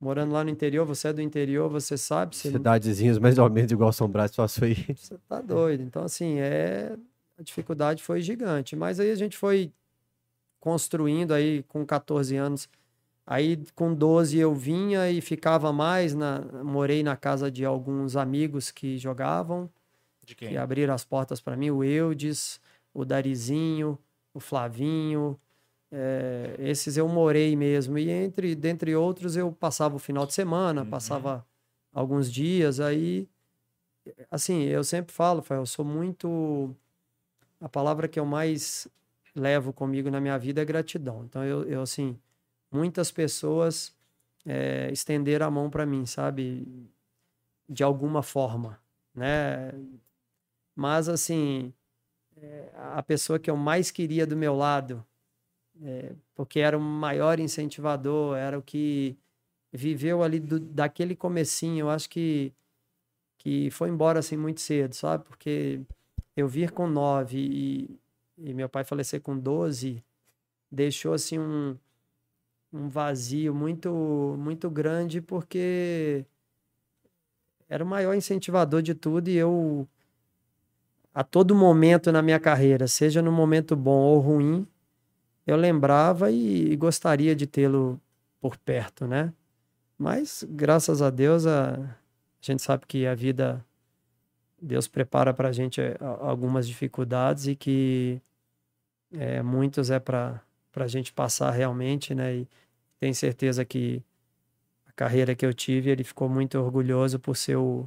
Morando 0.00 0.32
lá 0.32 0.44
no 0.44 0.50
interior, 0.50 0.86
você 0.86 1.08
é 1.08 1.12
do 1.12 1.20
interior, 1.20 1.68
você 1.68 1.98
sabe, 1.98 2.36
você, 2.36 2.50
Cidadezinhas 2.50 3.18
mais 3.18 3.36
ou 3.36 3.50
menos 3.50 3.70
igual 3.72 3.92
São 3.92 4.08
Brás 4.08 4.34
passou 4.34 4.64
aí. 4.64 4.76
você 4.96 5.18
tá 5.28 5.40
doido. 5.40 5.82
Então, 5.82 6.04
assim, 6.04 6.38
é, 6.38 6.96
a 7.38 7.42
dificuldade 7.42 8.02
foi 8.02 8.20
gigante. 8.20 8.76
Mas 8.76 9.00
aí 9.00 9.10
a 9.10 9.16
gente 9.16 9.36
foi 9.36 9.72
construindo 10.60 11.32
aí 11.32 11.62
com 11.64 11.84
14 11.84 12.36
anos. 12.36 12.68
Aí 13.26 13.56
com 13.74 13.94
12 13.94 14.38
eu 14.38 14.54
vinha 14.54 15.10
e 15.10 15.20
ficava 15.20 15.72
mais, 15.72 16.14
na, 16.14 16.40
morei 16.62 17.02
na 17.02 17.16
casa 17.16 17.50
de 17.50 17.64
alguns 17.64 18.16
amigos 18.16 18.70
que 18.70 18.98
jogavam. 18.98 19.70
De 20.24 20.34
que 20.34 20.46
quem? 20.48 20.56
abriram 20.56 20.94
as 20.94 21.04
portas 21.04 21.40
para 21.40 21.56
mim, 21.56 21.70
o 21.70 21.82
Eudes, 21.82 22.60
o 22.92 23.04
Darizinho, 23.04 23.98
o 24.32 24.40
Flavinho, 24.40 25.38
eh, 25.92 26.56
esses 26.58 26.96
eu 26.96 27.08
morei 27.08 27.54
mesmo. 27.56 27.96
E 27.98 28.10
entre, 28.10 28.54
dentre 28.54 28.94
outros, 28.94 29.36
eu 29.36 29.52
passava 29.52 29.96
o 29.96 29.98
final 29.98 30.26
de 30.26 30.34
semana, 30.34 30.82
Uhum. 30.82 30.90
passava 30.90 31.46
alguns 31.92 32.30
dias, 32.32 32.80
aí, 32.80 33.28
assim, 34.30 34.62
eu 34.64 34.82
sempre 34.84 35.12
falo, 35.14 35.42
eu 35.50 35.66
sou 35.66 35.84
muito, 35.84 36.74
a 37.60 37.68
palavra 37.68 38.08
que 38.08 38.18
eu 38.18 38.26
mais 38.26 38.88
levo 39.34 39.72
comigo 39.72 40.10
na 40.10 40.20
minha 40.20 40.38
vida 40.38 40.60
é 40.62 40.64
gratidão. 40.64 41.24
Então, 41.24 41.44
eu, 41.44 41.64
eu 41.64 41.82
assim, 41.82 42.18
muitas 42.74 43.10
pessoas 43.12 43.94
eh, 44.46 44.90
estenderam 44.92 45.46
a 45.46 45.50
mão 45.50 45.70
para 45.70 45.86
mim, 45.86 46.06
sabe? 46.06 46.66
De 47.68 47.82
alguma 47.84 48.22
forma, 48.22 48.80
né? 49.14 49.72
Mas, 50.74 51.08
assim, 51.08 51.72
é, 52.36 52.70
a 52.76 53.02
pessoa 53.02 53.38
que 53.38 53.50
eu 53.50 53.56
mais 53.56 53.90
queria 53.90 54.26
do 54.26 54.36
meu 54.36 54.56
lado, 54.56 55.04
é, 55.82 56.14
porque 56.34 56.60
era 56.60 56.78
o 56.78 56.80
maior 56.80 57.40
incentivador, 57.40 58.36
era 58.36 58.58
o 58.58 58.62
que 58.62 59.16
viveu 59.72 60.22
ali 60.22 60.40
do- 60.40 60.60
daquele 60.60 61.16
comecinho, 61.16 61.86
eu 61.86 61.90
acho 61.90 62.10
que, 62.10 62.52
que 63.38 63.70
foi 63.70 63.88
embora 63.90 64.20
assim 64.20 64.36
muito 64.36 64.60
cedo, 64.60 64.94
sabe? 64.94 65.24
Porque 65.24 65.80
eu 66.36 66.48
vir 66.48 66.72
com 66.72 66.88
nove 66.88 67.38
e, 67.38 68.00
e 68.38 68.54
meu 68.54 68.68
pai 68.68 68.84
falecer 68.84 69.20
com 69.22 69.38
12, 69.38 70.04
deixou 70.70 71.14
assim 71.14 71.38
um, 71.38 71.78
um 72.74 72.88
vazio 72.88 73.54
muito 73.54 74.36
muito 74.38 74.68
grande 74.68 75.20
porque 75.20 76.26
era 77.68 77.84
o 77.84 77.86
maior 77.86 78.14
incentivador 78.14 78.82
de 78.82 78.94
tudo 78.94 79.28
e 79.28 79.36
eu 79.36 79.88
a 81.14 81.22
todo 81.22 81.54
momento 81.54 82.10
na 82.10 82.20
minha 82.20 82.40
carreira, 82.40 82.88
seja 82.88 83.22
no 83.22 83.30
momento 83.30 83.76
bom 83.76 84.00
ou 84.00 84.18
ruim, 84.18 84.66
eu 85.46 85.56
lembrava 85.56 86.30
e, 86.30 86.72
e 86.72 86.76
gostaria 86.76 87.36
de 87.36 87.46
tê-lo 87.46 88.00
por 88.40 88.56
perto, 88.56 89.06
né? 89.06 89.32
Mas 89.96 90.44
graças 90.48 91.00
a 91.00 91.10
Deus 91.10 91.46
a, 91.46 91.74
a 91.74 91.96
gente 92.40 92.62
sabe 92.62 92.84
que 92.86 93.06
a 93.06 93.14
vida 93.14 93.64
Deus 94.60 94.88
prepara 94.88 95.32
para 95.32 95.50
a 95.50 95.52
gente 95.52 95.80
eh, 95.80 95.96
algumas 96.00 96.66
dificuldades 96.66 97.46
e 97.46 97.54
que 97.54 98.20
é, 99.12 99.42
muitos 99.42 99.90
é 99.90 100.00
para 100.00 100.42
a 100.74 100.86
gente 100.88 101.12
passar 101.12 101.50
realmente, 101.50 102.14
né? 102.14 102.34
E 102.38 102.48
tenho 103.04 103.14
certeza 103.14 103.66
que 103.66 104.02
a 104.86 104.92
carreira 104.92 105.34
que 105.34 105.44
eu 105.44 105.52
tive, 105.52 105.90
ele 105.90 106.02
ficou 106.02 106.26
muito 106.26 106.58
orgulhoso 106.58 107.18
por 107.18 107.36
ser 107.36 107.56
o, 107.56 107.86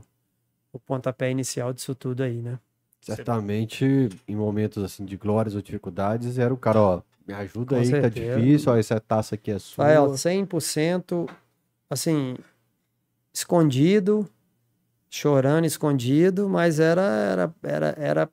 o 0.71 0.77
pontapé 0.77 1.31
inicial 1.31 1.73
disso 1.73 1.95
tudo 1.95 2.21
aí, 2.21 2.39
né? 2.39 2.59
Certamente, 3.01 4.09
em 4.27 4.35
momentos 4.35 4.83
assim 4.83 5.05
de 5.05 5.17
glórias 5.17 5.55
ou 5.55 5.61
dificuldades, 5.63 6.37
era 6.37 6.53
o 6.53 6.57
cara, 6.57 6.79
ó, 6.79 7.01
me 7.27 7.33
ajuda 7.33 7.77
Com 7.77 7.81
aí 7.81 7.87
certeza. 7.87 8.11
que 8.11 8.19
tá 8.19 8.35
difícil, 8.35 8.71
ó, 8.71 8.75
essa 8.77 8.99
taça 8.99 9.33
aqui 9.33 9.49
é 9.49 9.57
sua. 9.57 9.85
Rafael, 9.85 10.11
100%, 10.11 11.27
assim, 11.89 12.35
escondido, 13.33 14.29
chorando 15.09 15.65
escondido, 15.65 16.47
mas 16.47 16.79
era, 16.79 17.01
era, 17.01 17.55
era, 17.63 17.95
era 17.97 18.29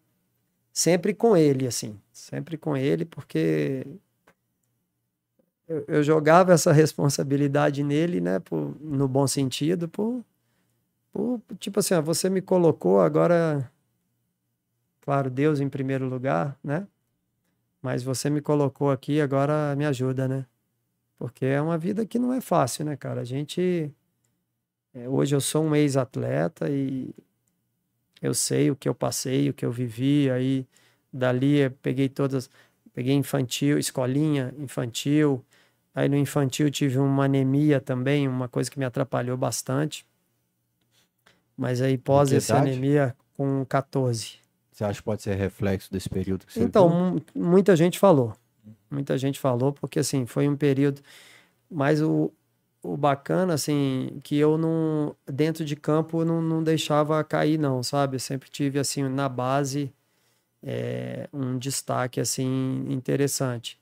sempre 0.71 1.15
com 1.15 1.35
ele, 1.35 1.67
assim, 1.67 1.99
sempre 2.13 2.59
com 2.59 2.77
ele, 2.77 3.07
porque 3.07 3.87
eu, 5.69 5.85
eu 5.89 6.03
jogava 6.03 6.53
essa 6.53 6.73
responsabilidade 6.73 7.83
nele, 7.83 8.21
né, 8.21 8.39
por, 8.39 8.77
no 8.81 9.09
bom 9.09 9.27
sentido, 9.27 9.89
por, 9.89 10.25
por 11.13 11.41
tipo 11.59 11.81
assim, 11.81 11.95
ó, 11.95 12.03
você 12.03 12.29
me 12.29 12.43
colocou, 12.43 13.01
agora, 13.01 13.71
claro, 15.01 15.31
Deus 15.31 15.61
em 15.61 15.69
primeiro 15.69 16.09
lugar, 16.09 16.59
né, 16.63 16.87
mas 17.83 18.03
você 18.03 18.31
me 18.31 18.41
colocou 18.41 18.91
aqui, 18.91 19.21
agora 19.21 19.75
me 19.77 19.87
ajuda, 19.87 20.29
né, 20.29 20.47
porque 21.19 21.47
é 21.47 21.61
uma 21.61 21.79
vida 21.79 22.05
que 22.07 22.19
não 22.19 22.33
é 22.33 22.41
fácil, 22.41 22.85
né, 22.85 22.97
cara, 22.97 23.23
a 23.23 23.25
gente, 23.25 23.91
é, 24.93 25.09
hoje 25.09 25.35
eu 25.35 25.41
sou 25.41 25.65
um 25.65 25.75
ex-atleta 25.75 26.69
e 26.71 27.15
eu 28.21 28.35
sei 28.35 28.71
o 28.71 28.77
que 28.77 28.89
eu 28.89 28.95
passei, 28.95 29.51
o 29.51 29.55
que 29.55 29.65
eu 29.65 29.73
vivi, 29.73 30.31
aí 30.31 30.67
dali 31.13 31.59
eu 31.59 31.71
peguei 31.71 32.09
todas, 32.09 32.51
peguei 32.93 33.15
infantil, 33.15 33.79
escolinha 33.79 34.55
infantil, 34.59 35.45
aí 35.95 36.09
no 36.09 36.17
infantil 36.17 36.71
tive 36.71 36.99
uma 36.99 37.25
anemia 37.25 37.81
também, 37.81 38.27
uma 38.29 38.49
coisa 38.49 38.71
que 38.71 38.79
me 38.79 38.85
atrapalhou 38.85 39.37
bastante. 39.37 40.05
Mas 41.57 41.81
aí 41.81 41.97
pós 41.97 42.33
essa 42.33 42.57
anemia 42.59 43.15
com 43.37 43.65
14. 43.65 44.39
Você 44.73 44.85
acha 44.85 44.99
que 44.99 45.05
pode 45.05 45.23
ser 45.23 45.37
reflexo 45.37 45.93
desse 45.93 46.09
período 46.09 46.45
que 46.47 46.53
você 46.53 46.65
Então, 46.65 47.23
muita 47.33 47.77
gente 47.77 47.99
falou. 47.99 48.35
Muita 48.91 49.17
gente 49.17 49.39
falou, 49.39 49.73
porque 49.73 50.01
assim, 50.01 50.27
foi 50.27 50.49
um 50.49 50.57
período. 50.57 51.01
Mas 51.71 52.03
o, 52.03 52.33
o 52.83 52.97
bacana, 52.97 53.55
assim, 53.55 54.21
que 54.23 54.37
eu 54.37 54.59
não, 54.59 55.15
dentro 55.27 55.65
de 55.65 55.77
campo, 55.77 56.25
não, 56.25 56.43
não 56.43 56.63
deixava 56.63 57.23
cair, 57.23 57.59
não, 57.59 57.83
sabe? 57.85 58.17
Eu 58.17 58.21
sempre 58.21 58.51
tive, 58.51 58.79
assim, 58.79 59.05
na 59.05 59.29
base, 59.29 59.93
é, 60.63 61.29
um 61.33 61.57
destaque, 61.57 62.21
assim, 62.21 62.85
interessante. 62.89 63.79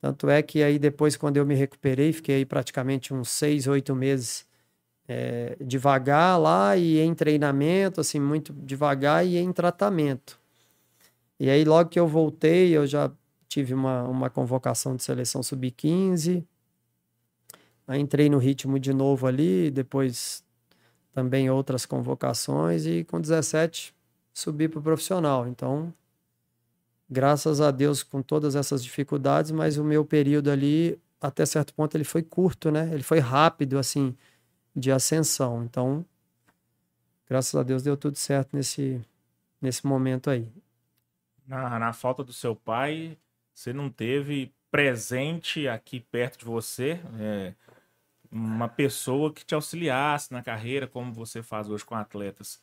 Tanto 0.00 0.28
é 0.28 0.42
que 0.42 0.62
aí 0.62 0.78
depois, 0.78 1.16
quando 1.16 1.36
eu 1.38 1.46
me 1.46 1.54
recuperei, 1.54 2.12
fiquei 2.12 2.44
praticamente 2.44 3.12
uns 3.12 3.30
seis, 3.30 3.66
oito 3.66 3.94
meses 3.94 4.46
é, 5.08 5.56
devagar 5.60 6.38
lá 6.40 6.76
e 6.76 6.98
em 7.00 7.14
treinamento, 7.14 8.00
assim, 8.00 8.20
muito 8.20 8.52
devagar 8.52 9.26
e 9.26 9.36
em 9.38 9.52
tratamento. 9.52 10.38
E 11.40 11.50
aí, 11.50 11.64
logo 11.64 11.90
que 11.90 11.98
eu 11.98 12.06
voltei, 12.06 12.76
eu 12.76 12.86
já 12.86 13.10
tive 13.48 13.74
uma, 13.74 14.04
uma 14.04 14.30
convocação 14.30 14.96
de 14.96 15.02
seleção 15.02 15.42
sub-15, 15.42 16.44
Aí 17.88 18.02
entrei 18.02 18.28
no 18.28 18.36
ritmo 18.36 18.78
de 18.78 18.92
novo 18.92 19.26
ali, 19.26 19.70
depois 19.70 20.44
também 21.14 21.48
outras 21.48 21.86
convocações 21.86 22.84
e 22.84 23.02
com 23.02 23.18
17 23.18 23.94
subi 24.34 24.68
para 24.68 24.78
o 24.78 24.82
profissional. 24.82 25.48
Então, 25.48 25.92
graças 27.08 27.60
a 27.60 27.70
Deus 27.70 28.02
com 28.02 28.22
todas 28.22 28.54
essas 28.56 28.82
dificuldades, 28.82 29.50
mas 29.50 29.78
o 29.78 29.84
meu 29.84 30.04
período 30.04 30.50
ali 30.50 30.98
até 31.20 31.44
certo 31.44 31.74
ponto 31.74 31.96
ele 31.96 32.04
foi 32.04 32.22
curto, 32.22 32.70
né? 32.70 32.92
Ele 32.92 33.02
foi 33.02 33.18
rápido 33.18 33.78
assim 33.78 34.16
de 34.74 34.92
ascensão. 34.92 35.64
Então, 35.64 36.04
graças 37.28 37.54
a 37.54 37.62
Deus 37.62 37.82
deu 37.82 37.96
tudo 37.96 38.16
certo 38.16 38.56
nesse 38.56 39.00
nesse 39.60 39.86
momento 39.86 40.30
aí. 40.30 40.48
Na, 41.46 41.78
na 41.78 41.92
falta 41.92 42.22
do 42.22 42.32
seu 42.32 42.54
pai, 42.54 43.18
você 43.54 43.72
não 43.72 43.90
teve 43.90 44.52
presente 44.70 45.66
aqui 45.66 45.98
perto 45.98 46.38
de 46.38 46.44
você, 46.44 47.00
é, 47.18 47.54
uma 48.30 48.68
pessoa 48.68 49.32
que 49.32 49.44
te 49.44 49.54
auxiliasse 49.54 50.32
na 50.32 50.42
carreira, 50.42 50.86
como 50.86 51.12
você 51.12 51.42
faz 51.42 51.68
hoje 51.68 51.84
com 51.84 51.94
atletas. 51.94 52.60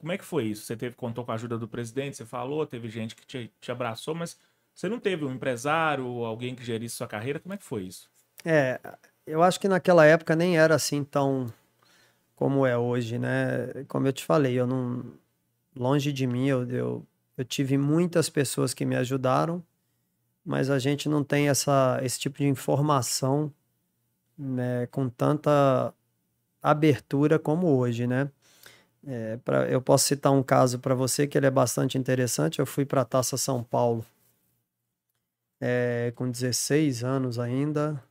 Como 0.00 0.12
é 0.12 0.18
que 0.18 0.24
foi 0.24 0.46
isso? 0.46 0.64
Você 0.64 0.74
teve, 0.74 0.96
contou 0.96 1.24
com 1.26 1.30
a 1.30 1.34
ajuda 1.34 1.58
do 1.58 1.68
presidente, 1.68 2.16
você 2.16 2.24
falou, 2.24 2.66
teve 2.66 2.88
gente 2.88 3.14
que 3.14 3.26
te, 3.26 3.52
te 3.60 3.70
abraçou, 3.70 4.14
mas 4.14 4.38
você 4.74 4.88
não 4.88 4.98
teve 4.98 5.26
um 5.26 5.30
empresário 5.30 6.24
alguém 6.24 6.54
que 6.54 6.64
gerisse 6.64 6.96
sua 6.96 7.06
carreira? 7.06 7.38
Como 7.38 7.52
é 7.52 7.58
que 7.58 7.64
foi 7.64 7.82
isso? 7.82 8.10
É, 8.42 8.80
eu 9.26 9.42
acho 9.42 9.60
que 9.60 9.68
naquela 9.68 10.06
época 10.06 10.34
nem 10.34 10.58
era 10.58 10.74
assim 10.74 11.04
tão 11.04 11.52
como 12.34 12.64
é 12.64 12.78
hoje, 12.78 13.18
né? 13.18 13.84
Como 13.86 14.06
eu 14.06 14.12
te 14.14 14.24
falei, 14.24 14.58
eu 14.58 14.66
não. 14.66 15.04
Longe 15.76 16.10
de 16.12 16.26
mim, 16.26 16.48
eu, 16.48 16.68
eu, 16.70 17.06
eu 17.36 17.44
tive 17.44 17.76
muitas 17.76 18.30
pessoas 18.30 18.72
que 18.72 18.86
me 18.86 18.96
ajudaram, 18.96 19.62
mas 20.44 20.70
a 20.70 20.78
gente 20.78 21.08
não 21.08 21.22
tem 21.22 21.48
essa, 21.48 22.00
esse 22.02 22.18
tipo 22.18 22.38
de 22.38 22.46
informação 22.46 23.52
né, 24.36 24.86
com 24.86 25.08
tanta 25.10 25.94
abertura 26.62 27.38
como 27.38 27.68
hoje, 27.68 28.06
né? 28.06 28.30
É, 29.06 29.38
pra, 29.38 29.68
eu 29.68 29.80
posso 29.80 30.06
citar 30.06 30.32
um 30.32 30.42
caso 30.42 30.78
para 30.78 30.94
você 30.94 31.26
que 31.26 31.38
ele 31.38 31.46
é 31.46 31.50
bastante 31.50 31.96
interessante. 31.96 32.58
Eu 32.58 32.66
fui 32.66 32.84
para 32.84 33.02
a 33.02 33.04
Taça 33.04 33.36
São 33.36 33.62
Paulo 33.62 34.04
é, 35.60 36.12
com 36.16 36.30
16 36.30 37.04
anos 37.04 37.38
ainda 37.38 38.02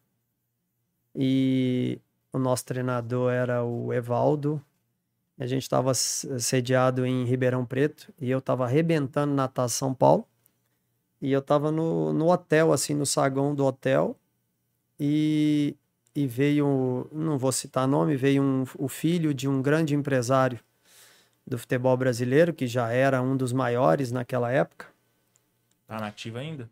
e 1.15 1.99
o 2.33 2.39
nosso 2.39 2.65
treinador 2.65 3.31
era 3.31 3.63
o 3.63 3.93
Evaldo. 3.93 4.61
A 5.37 5.45
gente 5.45 5.63
estava 5.63 5.93
sediado 5.93 7.05
em 7.05 7.23
Ribeirão 7.25 7.65
Preto 7.65 8.13
e 8.19 8.29
eu 8.29 8.39
estava 8.39 8.65
arrebentando 8.65 9.33
na 9.33 9.47
Taça 9.47 9.75
São 9.75 9.93
Paulo. 9.93 10.27
E 11.21 11.31
eu 11.31 11.39
estava 11.39 11.71
no, 11.71 12.13
no 12.13 12.31
hotel, 12.31 12.71
assim, 12.71 12.93
no 12.93 13.05
saguão 13.05 13.53
do 13.53 13.65
hotel. 13.65 14.15
E 14.99 15.75
e 16.15 16.27
veio, 16.27 17.07
não 17.11 17.37
vou 17.37 17.51
citar 17.51 17.87
nome, 17.87 18.15
veio 18.15 18.43
um, 18.43 18.63
o 18.77 18.87
filho 18.89 19.33
de 19.33 19.47
um 19.47 19.61
grande 19.61 19.95
empresário 19.95 20.59
do 21.49 21.57
futebol 21.57 21.97
brasileiro, 21.97 22.53
que 22.53 22.67
já 22.67 22.91
era 22.91 23.21
um 23.21 23.35
dos 23.35 23.51
maiores 23.51 24.11
naquela 24.11 24.51
época. 24.51 24.85
Tá 25.87 25.99
nativo 25.99 26.37
ainda? 26.37 26.69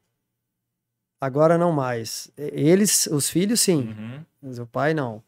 Agora 1.19 1.57
não 1.57 1.72
mais. 1.72 2.29
Eles, 2.38 3.07
os 3.07 3.27
filhos, 3.27 3.60
sim, 3.60 3.88
uhum. 3.88 4.24
mas 4.39 4.60
o 4.60 4.67
pai 4.67 4.93
não. 4.93 5.24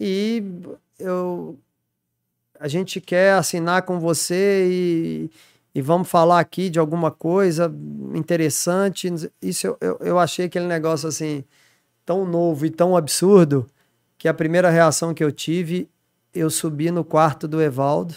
E 0.00 0.42
eu, 0.98 1.56
a 2.58 2.66
gente 2.66 3.00
quer 3.00 3.34
assinar 3.34 3.82
com 3.82 4.00
você 4.00 4.66
e, 4.68 5.30
e 5.72 5.80
vamos 5.80 6.08
falar 6.08 6.40
aqui 6.40 6.68
de 6.68 6.80
alguma 6.80 7.12
coisa 7.12 7.72
interessante. 8.12 9.08
Isso 9.40 9.68
eu, 9.68 9.78
eu, 9.80 9.98
eu 10.00 10.18
achei 10.18 10.46
aquele 10.46 10.66
negócio 10.66 11.08
assim 11.08 11.44
tão 12.04 12.24
novo 12.24 12.66
e 12.66 12.70
tão 12.70 12.96
absurdo 12.96 13.70
que 14.18 14.26
a 14.26 14.34
primeira 14.34 14.68
reação 14.68 15.14
que 15.14 15.22
eu 15.22 15.30
tive, 15.30 15.88
eu 16.34 16.50
subi 16.50 16.90
no 16.90 17.04
quarto 17.04 17.46
do 17.46 17.62
Evaldo 17.62 18.16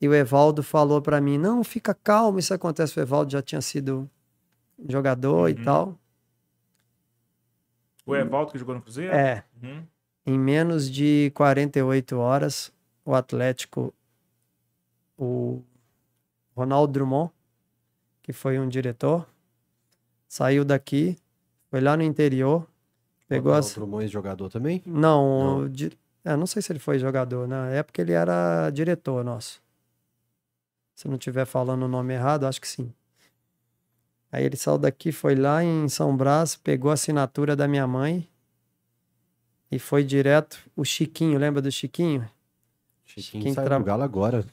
e 0.00 0.08
o 0.08 0.14
Evaldo 0.14 0.62
falou 0.62 1.00
para 1.02 1.20
mim: 1.20 1.38
"Não, 1.38 1.62
fica 1.62 1.94
calmo, 1.94 2.38
isso 2.38 2.54
acontece". 2.54 2.98
O 2.98 3.02
Evaldo 3.02 3.32
já 3.32 3.42
tinha 3.42 3.60
sido 3.60 4.08
jogador 4.88 5.42
uhum. 5.42 5.48
e 5.48 5.54
tal. 5.64 5.98
O 8.06 8.16
Evaldo 8.16 8.52
que 8.52 8.58
jogou 8.58 8.74
no 8.74 8.82
Cruzeiro? 8.82 9.14
É. 9.14 9.44
Uhum. 9.62 9.84
Em 10.26 10.38
menos 10.38 10.90
de 10.90 11.30
48 11.34 12.16
horas, 12.16 12.72
o 13.04 13.14
Atlético, 13.14 13.92
o 15.16 15.62
Ronaldo 16.56 16.92
Drummond, 16.92 17.30
que 18.22 18.32
foi 18.32 18.58
um 18.58 18.68
diretor, 18.68 19.26
saiu 20.28 20.64
daqui 20.64 21.16
foi 21.70 21.80
lá 21.80 21.96
no 21.96 22.02
interior. 22.02 22.66
Pegou 23.28 23.52
as... 23.52 23.70
O 23.76 23.80
Drummond 23.80 24.08
jogador 24.08 24.50
também? 24.50 24.82
Não, 24.84 25.60
não. 25.60 25.68
Di... 25.68 25.92
É, 26.24 26.36
não 26.36 26.46
sei 26.46 26.60
se 26.60 26.72
ele 26.72 26.80
foi 26.80 26.98
jogador. 26.98 27.46
Na 27.46 27.68
época 27.68 28.02
ele 28.02 28.12
era 28.12 28.68
diretor 28.70 29.24
nosso. 29.24 29.62
Se 31.00 31.08
não 31.08 31.14
estiver 31.14 31.46
falando 31.46 31.84
o 31.84 31.88
nome 31.88 32.12
errado, 32.12 32.44
acho 32.44 32.60
que 32.60 32.68
sim. 32.68 32.92
Aí 34.30 34.44
ele 34.44 34.54
saiu 34.54 34.76
daqui, 34.76 35.10
foi 35.10 35.34
lá 35.34 35.64
em 35.64 35.88
São 35.88 36.14
Brás, 36.14 36.56
pegou 36.56 36.90
a 36.90 36.94
assinatura 36.94 37.56
da 37.56 37.66
minha 37.66 37.86
mãe 37.86 38.28
e 39.72 39.78
foi 39.78 40.04
direto. 40.04 40.58
O 40.76 40.84
Chiquinho, 40.84 41.38
lembra 41.38 41.62
do 41.62 41.72
Chiquinho? 41.72 42.28
Chiquinho 43.06 43.24
Chiquinho 43.44 43.54
saiu 43.54 43.66
tra- 43.66 43.78
do 43.78 43.84
Galo 43.84 44.02
agora. 44.02 44.44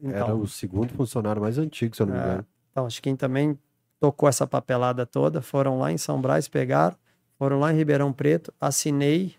Era 0.00 0.20
Então, 0.20 0.40
o 0.40 0.46
segundo 0.46 0.94
funcionário 0.94 1.42
mais 1.42 1.58
antigo, 1.58 1.96
se 1.96 2.02
eu 2.02 2.06
não 2.06 2.14
me 2.14 2.20
É. 2.20 2.22
engano. 2.24 2.46
então, 2.70 2.86
o 2.86 2.90
Chiquinho 2.90 3.16
também 3.16 3.58
tocou 3.98 4.28
essa 4.28 4.46
papelada 4.46 5.04
toda. 5.04 5.42
Foram 5.42 5.76
lá 5.76 5.90
em 5.90 5.98
São 5.98 6.20
Brás, 6.20 6.46
pegaram. 6.46 6.96
Foram 7.36 7.58
lá 7.58 7.72
em 7.72 7.76
Ribeirão 7.76 8.12
Preto, 8.12 8.54
assinei 8.60 9.34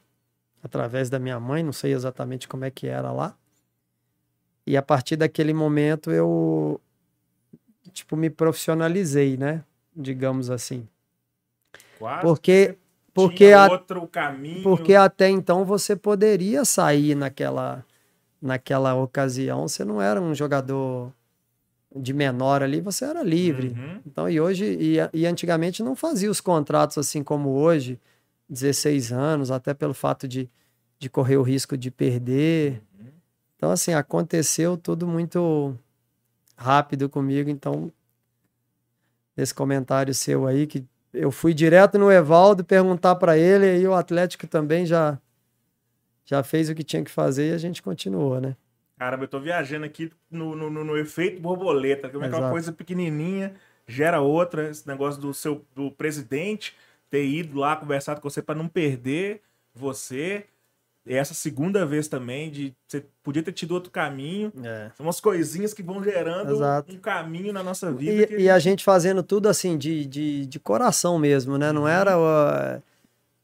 através 0.61 1.09
da 1.09 1.17
minha 1.17 1.39
mãe, 1.39 1.63
não 1.63 1.71
sei 1.71 1.93
exatamente 1.93 2.45
como 2.45 2.65
é 2.65 2.69
que 2.69 2.87
era 2.87 3.09
lá. 3.13 3.37
E 4.67 4.75
a 4.75 4.81
partir 4.81 5.15
daquele 5.15 5.53
momento 5.53 6.11
eu, 6.11 6.79
tipo, 7.93 8.17
me 8.17 8.29
profissionalizei, 8.29 9.37
né? 9.37 9.63
Digamos 9.95 10.49
assim. 10.49 10.85
Quase 11.97 12.21
Porque, 12.21 12.77
porque, 13.13 13.45
a- 13.45 13.69
outro 13.69 14.05
caminho. 14.07 14.61
porque 14.61 14.93
até 14.93 15.29
então 15.29 15.63
você 15.63 15.95
poderia 15.95 16.65
sair 16.65 17.15
naquela, 17.15 17.85
naquela 18.41 18.93
ocasião, 18.93 19.69
você 19.69 19.85
não 19.85 20.01
era 20.01 20.21
um 20.21 20.35
jogador 20.35 21.13
de 21.95 22.13
menor 22.13 22.61
ali, 22.61 22.81
você 22.81 23.05
era 23.05 23.23
livre. 23.23 23.69
Uhum. 23.69 24.01
Então, 24.05 24.29
e 24.29 24.39
hoje, 24.39 24.65
e, 24.65 24.97
e 25.13 25.25
antigamente 25.25 25.81
não 25.81 25.95
fazia 25.95 26.29
os 26.29 26.41
contratos 26.41 26.97
assim 26.97 27.23
como 27.23 27.51
hoje, 27.51 27.97
16 28.49 29.13
anos, 29.13 29.49
até 29.49 29.73
pelo 29.73 29.93
fato 29.93 30.27
de, 30.27 30.49
de 30.99 31.09
correr 31.09 31.37
o 31.37 31.41
risco 31.41 31.77
de 31.77 31.89
perder. 31.89 32.81
Então, 33.57 33.71
assim, 33.71 33.93
aconteceu 33.93 34.77
tudo 34.77 35.07
muito 35.07 35.77
rápido 36.55 37.09
comigo. 37.09 37.49
Então, 37.49 37.91
esse 39.35 39.53
comentário 39.53 40.13
seu 40.13 40.47
aí, 40.47 40.65
que 40.67 40.85
eu 41.13 41.31
fui 41.31 41.53
direto 41.53 41.97
no 41.97 42.11
Evaldo 42.11 42.63
perguntar 42.63 43.15
para 43.15 43.37
ele, 43.37 43.79
e 43.79 43.87
o 43.87 43.93
Atlético 43.93 44.47
também 44.47 44.85
já, 44.85 45.19
já 46.25 46.43
fez 46.43 46.69
o 46.69 46.75
que 46.75 46.83
tinha 46.83 47.03
que 47.03 47.11
fazer 47.11 47.51
e 47.51 47.53
a 47.53 47.57
gente 47.57 47.81
continuou, 47.81 48.39
né? 48.39 48.55
Caramba, 48.97 49.25
eu 49.25 49.27
tô 49.27 49.39
viajando 49.39 49.85
aqui 49.85 50.11
no, 50.29 50.55
no, 50.55 50.69
no- 50.69 50.97
efeito 50.97 51.39
borboleta, 51.39 52.09
como 52.09 52.25
é 52.25 52.29
que 52.29 52.35
uma 52.35 52.49
coisa 52.49 52.71
pequenininha 52.71 53.55
gera 53.87 54.21
outra. 54.21 54.69
Esse 54.69 54.87
negócio 54.87 55.21
do 55.21 55.33
seu 55.33 55.63
do 55.75 55.91
presidente 55.91 56.75
ter 57.09 57.23
ido 57.25 57.59
lá 57.59 57.75
conversado 57.75 58.19
com 58.19 58.29
você 58.29 58.41
para 58.41 58.55
não 58.57 58.67
perder 58.67 59.41
você. 59.73 60.47
E 61.07 61.15
essa 61.15 61.33
segunda 61.33 61.85
vez 61.85 62.07
também 62.07 62.51
de 62.51 62.73
você 62.87 63.03
podia 63.23 63.41
ter 63.41 63.51
tido 63.53 63.71
outro 63.71 63.89
caminho. 63.91 64.51
É. 64.63 64.91
São 64.95 65.05
umas 65.05 65.19
coisinhas 65.19 65.73
que 65.73 65.81
vão 65.81 66.03
gerando 66.03 66.51
Exato. 66.53 66.93
um 66.93 66.97
caminho 66.99 67.53
na 67.53 67.63
nossa 67.63 67.91
vida. 67.91 68.23
E, 68.23 68.27
que 68.27 68.37
e 68.43 68.49
a 68.49 68.59
gente 68.59 68.83
fazendo 68.83 69.23
tudo 69.23 69.47
assim, 69.47 69.77
de, 69.77 70.05
de, 70.05 70.45
de 70.45 70.59
coração 70.59 71.17
mesmo, 71.17 71.57
né? 71.57 71.71
Não 71.71 71.87
era 71.87 72.17
uh, 72.17 72.81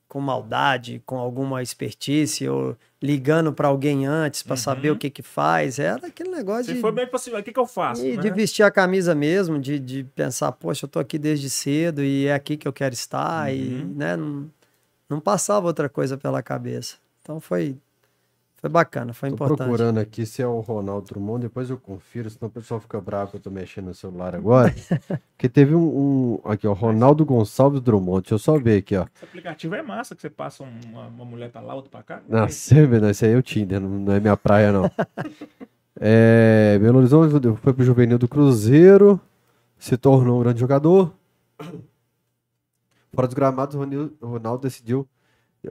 com 0.08 0.20
maldade, 0.20 1.02
com 1.06 1.18
alguma 1.18 1.64
expertise, 1.64 2.48
ou 2.48 2.76
ligando 3.02 3.52
para 3.52 3.68
alguém 3.68 4.06
antes 4.06 4.44
para 4.44 4.56
saber 4.56 4.90
Uhum. 4.90 4.96
o 4.96 5.00
que 5.00 5.10
que 5.10 5.22
faz. 5.24 5.80
Era 5.80 6.08
aquele 6.08 6.30
negócio 6.30 6.66
Você 6.66 6.74
de, 6.76 6.80
foi 6.82 6.92
bem 6.92 7.10
assim, 7.12 7.34
o 7.34 7.44
que, 7.44 7.52
que 7.52 7.60
eu 7.60 7.66
faço? 7.66 8.06
e 8.06 8.16
né? 8.16 8.22
de 8.22 8.30
vestir 8.30 8.64
a 8.64 8.72
camisa 8.72 9.14
mesmo, 9.16 9.60
de, 9.60 9.80
de 9.80 10.04
pensar, 10.16 10.52
poxa, 10.52 10.86
eu 10.86 10.90
tô 10.90 11.00
aqui 11.00 11.18
desde 11.18 11.50
cedo 11.50 12.04
e 12.04 12.28
é 12.28 12.34
aqui 12.34 12.56
que 12.56 12.68
eu 12.68 12.72
quero 12.74 12.94
estar, 12.94 13.54
e 13.54 13.74
Uhum. 13.82 13.94
né, 13.96 14.16
não, 14.16 14.50
não 15.10 15.20
passava 15.20 15.66
outra 15.68 15.90
coisa 15.90 16.18
pela 16.18 16.42
cabeça. 16.44 16.96
Então 17.24 17.40
foi, 17.40 17.78
foi 18.58 18.70
bacana, 18.70 19.14
foi 19.14 19.30
Tô 19.30 19.36
importante. 19.36 19.58
procurando 19.60 19.98
aqui 19.98 20.26
se 20.26 20.42
é 20.42 20.48
o 20.48 20.60
Ronaldo 20.60 21.08
Drummond, 21.08 21.44
depois 21.44 21.70
eu 21.70 21.78
confiro, 21.78 22.30
senão 22.30 22.50
o 22.50 22.52
pessoal 22.52 22.82
fica 22.82 23.00
bravo 23.00 23.32
que 23.32 23.38
eu 23.38 23.42
tô 23.42 23.50
mexendo 23.50 23.86
no 23.86 23.94
celular 23.94 24.36
agora. 24.36 24.74
Porque 25.36 25.48
teve 25.48 25.74
um, 25.74 25.80
um- 25.82 26.40
Aqui, 26.44 26.68
ó, 26.68 26.74
Ronaldo 26.74 27.24
Gonçalves 27.26 27.80
Drummond. 27.82 28.24
Deixa 28.24 28.36
eu 28.36 28.40
só 28.40 28.58
ver 28.60 28.80
aqui, 28.80 28.96
ó. 28.98 29.06
Esse 29.16 29.24
aplicativo 29.24 29.74
é 29.76 29.82
massa, 29.82 30.14
que 30.16 30.22
você 30.22 30.30
passa 30.30 30.64
uma, 30.64 31.08
uma 31.08 31.24
mulher 31.26 31.50
pra 31.50 31.62
lá, 31.62 31.74
outra 31.76 31.90
pra 31.90 32.04
cá. 32.04 32.22
Não, 32.28 32.48
você 32.50 32.86
vê, 32.86 33.00
não, 33.00 33.10
esse 33.10 33.26
aí 33.26 33.32
é 33.32 33.38
o 33.38 33.42
Tinder, 33.42 33.80
não, 33.80 33.90
não 33.90 34.14
é 34.14 34.20
minha 34.20 34.36
praia, 34.38 34.72
não. 34.72 34.84
É, 36.06 36.78
Belo 36.82 36.98
Horizonte 36.98 37.56
foi 37.62 37.72
pro 37.72 37.84
Juvenil 37.86 38.18
do 38.18 38.28
Cruzeiro, 38.28 39.22
se 39.78 39.96
tornou 39.96 40.40
um 40.40 40.44
grande 40.44 40.60
jogador. 40.60 41.14
Fora 43.14 43.28
dos 43.28 43.36
gramados, 43.36 43.76
Ronil- 43.76 44.12
Ronaldo 44.22 44.64
decidiu. 44.64 45.08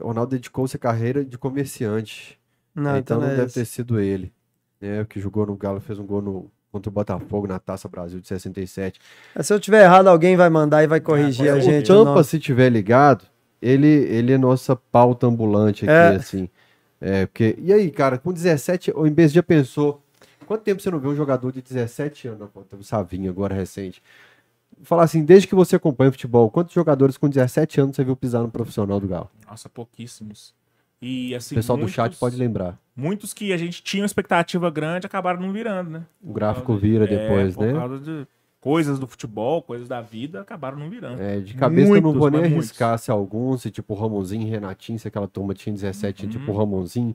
Ronaldo 0.01 0.31
dedicou-se 0.31 0.75
à 0.75 0.79
carreira 0.79 1.23
de 1.23 1.37
comerciante. 1.37 2.39
Não, 2.75 2.97
então 2.97 3.17
então 3.17 3.21
não 3.21 3.27
é 3.27 3.31
deve 3.35 3.45
isso. 3.47 3.55
ter 3.59 3.65
sido 3.65 3.99
ele. 3.99 4.33
Né, 4.81 5.01
o 5.01 5.05
que 5.05 5.19
jogou 5.19 5.45
no 5.45 5.55
Galo, 5.55 5.79
fez 5.79 5.97
um 5.99 6.05
gol 6.05 6.21
no, 6.21 6.51
contra 6.71 6.89
o 6.89 6.93
Botafogo 6.93 7.47
na 7.47 7.59
Taça 7.59 7.87
Brasil 7.87 8.19
de 8.19 8.27
67. 8.27 8.99
Mas 9.35 9.47
Se 9.47 9.53
eu 9.53 9.59
tiver 9.59 9.83
errado, 9.83 10.07
alguém 10.07 10.35
vai 10.35 10.49
mandar 10.49 10.83
e 10.83 10.87
vai 10.87 10.99
corrigir 10.99 11.49
Ah, 11.49 11.55
a 11.55 11.59
gente. 11.59 11.91
o 11.91 12.03
Tampa, 12.05 12.23
se 12.23 12.39
tiver 12.39 12.69
ligado, 12.69 13.25
ele, 13.61 13.87
ele 13.87 14.33
é 14.33 14.37
nossa 14.37 14.75
pauta 14.75 15.27
ambulante 15.27 15.85
aqui, 15.85 15.91
É. 15.93 16.15
assim. 16.17 16.49
É, 16.99 17.25
porque, 17.25 17.55
e 17.59 17.71
aí, 17.73 17.91
cara, 17.91 18.17
com 18.17 18.31
17, 18.33 18.91
o 18.95 19.05
Embes 19.05 19.31
já 19.33 19.43
pensou, 19.43 20.01
quanto 20.45 20.63
tempo 20.63 20.81
você 20.81 20.89
não 20.89 20.99
vê 20.99 21.07
um 21.09 21.15
jogador 21.15 21.51
de 21.51 21.61
17 21.61 22.29
anos, 22.29 22.49
teve 22.69 22.81
o 22.81 22.85
Savinho 22.85 23.29
agora 23.29 23.53
recente, 23.53 24.01
falar 24.81 25.03
assim, 25.03 25.23
desde 25.23 25.47
que 25.47 25.55
você 25.55 25.75
acompanha 25.75 26.11
futebol, 26.11 26.49
quantos 26.49 26.73
jogadores 26.73 27.17
com 27.17 27.29
17 27.29 27.79
anos 27.81 27.95
você 27.95 28.03
viu 28.03 28.15
pisar 28.15 28.41
no 28.41 28.49
profissional 28.49 28.99
do 28.99 29.07
Galo? 29.07 29.29
Nossa, 29.47 29.69
pouquíssimos. 29.69 30.53
E 31.01 31.35
assim, 31.35 31.55
o 31.55 31.57
pessoal 31.57 31.77
muitos, 31.77 31.93
do 31.93 31.95
chat 31.95 32.15
pode 32.17 32.35
lembrar. 32.37 32.79
Muitos 32.95 33.33
que 33.33 33.51
a 33.51 33.57
gente 33.57 33.83
tinha 33.83 34.01
uma 34.03 34.05
expectativa 34.07 34.69
grande 34.71 35.05
acabaram 35.05 35.41
não 35.41 35.51
virando, 35.51 35.89
né? 35.89 36.05
O 36.21 36.31
gráfico 36.31 36.73
Por 36.73 36.79
vira 36.79 37.03
é, 37.03 37.07
depois, 37.07 37.55
por 37.55 37.65
né? 37.65 37.73
causa 37.73 37.99
de 37.99 38.27
coisas 38.61 38.97
do 38.97 39.05
futebol, 39.05 39.61
coisas 39.61 39.89
da 39.89 39.99
vida, 39.99 40.39
acabaram 40.41 40.77
não 40.79 40.89
virando. 40.89 41.21
É, 41.21 41.41
de 41.41 41.53
cabeça 41.55 41.89
eu 41.89 42.01
não 42.01 42.13
Muitos, 42.13 42.19
vou 42.19 42.31
nem 42.31 42.41
mas 42.41 42.49
muitos. 42.51 42.69
arriscar 42.69 42.97
se 42.97 43.11
alguns, 43.11 43.61
se 43.63 43.69
tipo 43.69 43.93
o 43.93 43.97
Ramonzinho, 43.97 44.47
Renatinho, 44.49 44.97
se 44.97 45.07
aquela 45.07 45.27
turma 45.27 45.53
tinha 45.53 45.73
17, 45.73 46.23
Uhum. 46.23 46.29
tipo 46.31 46.51
o 46.51 46.55
Ramonzinho. 46.57 47.13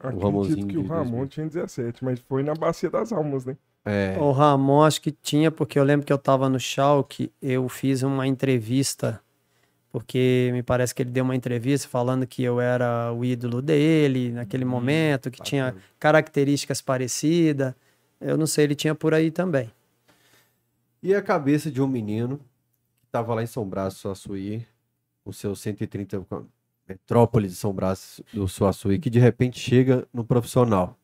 Ramonzinho 0.00 0.58
Acredito 0.58 0.66
que 0.68 0.78
o 0.78 0.86
Ramon 0.86 1.24
2000. 1.24 1.26
tinha 1.28 1.46
17, 1.46 2.04
mas 2.04 2.20
foi 2.20 2.44
na 2.44 2.54
Bacia 2.54 2.88
das 2.88 3.12
Almas, 3.12 3.44
né? 3.44 3.56
É, 3.84 4.16
O 4.20 4.32
Ramon 4.32 4.82
acho 4.82 5.00
que 5.00 5.12
tinha, 5.12 5.50
porque 5.50 5.78
eu 5.78 5.84
lembro 5.84 6.06
que 6.06 6.12
eu 6.12 6.18
tava 6.18 6.48
no 6.48 6.58
Schalke, 6.60 7.32
eu 7.40 7.68
fiz 7.68 8.02
uma 8.02 8.26
entrevista, 8.26 9.20
porque 9.92 10.50
me 10.52 10.62
parece 10.62 10.94
que 10.94 11.02
ele 11.02 11.10
deu 11.10 11.24
uma 11.24 11.36
entrevista 11.36 11.88
falando 11.88 12.26
que 12.26 12.42
eu 12.42 12.60
era 12.60 13.12
o 13.12 13.24
ídolo 13.24 13.62
dele 13.62 14.32
naquele 14.32 14.64
Hum, 14.64 14.68
momento, 14.70 15.30
que 15.30 15.42
tinha 15.42 15.74
bacana. 15.74 15.84
características 16.00 16.80
parecidas. 16.82 17.74
Eu 18.20 18.36
não 18.38 18.46
sei, 18.46 18.64
ele 18.64 18.74
tinha 18.76 18.94
por 18.94 19.14
aí 19.14 19.30
também. 19.30 19.72
E 21.02 21.14
a 21.14 21.22
cabeça 21.22 21.70
de 21.70 21.80
um 21.80 21.86
menino 21.86 22.38
que 22.38 23.06
estava 23.06 23.34
lá 23.34 23.42
em 23.42 23.46
São 23.46 23.68
Brás 23.68 23.94
do 23.94 23.98
Suaçuí, 24.00 24.66
com 25.24 25.32
seus 25.32 25.60
130 25.60 26.20
com 26.22 26.36
a 26.36 26.42
metrópole 26.88 27.48
de 27.48 27.54
São 27.56 27.72
Brás 27.74 28.20
do 28.32 28.48
Suaçuí, 28.48 28.98
que 28.98 29.10
de 29.10 29.20
repente 29.20 29.60
chega 29.60 30.08
no 30.12 30.24
profissional. 30.24 30.97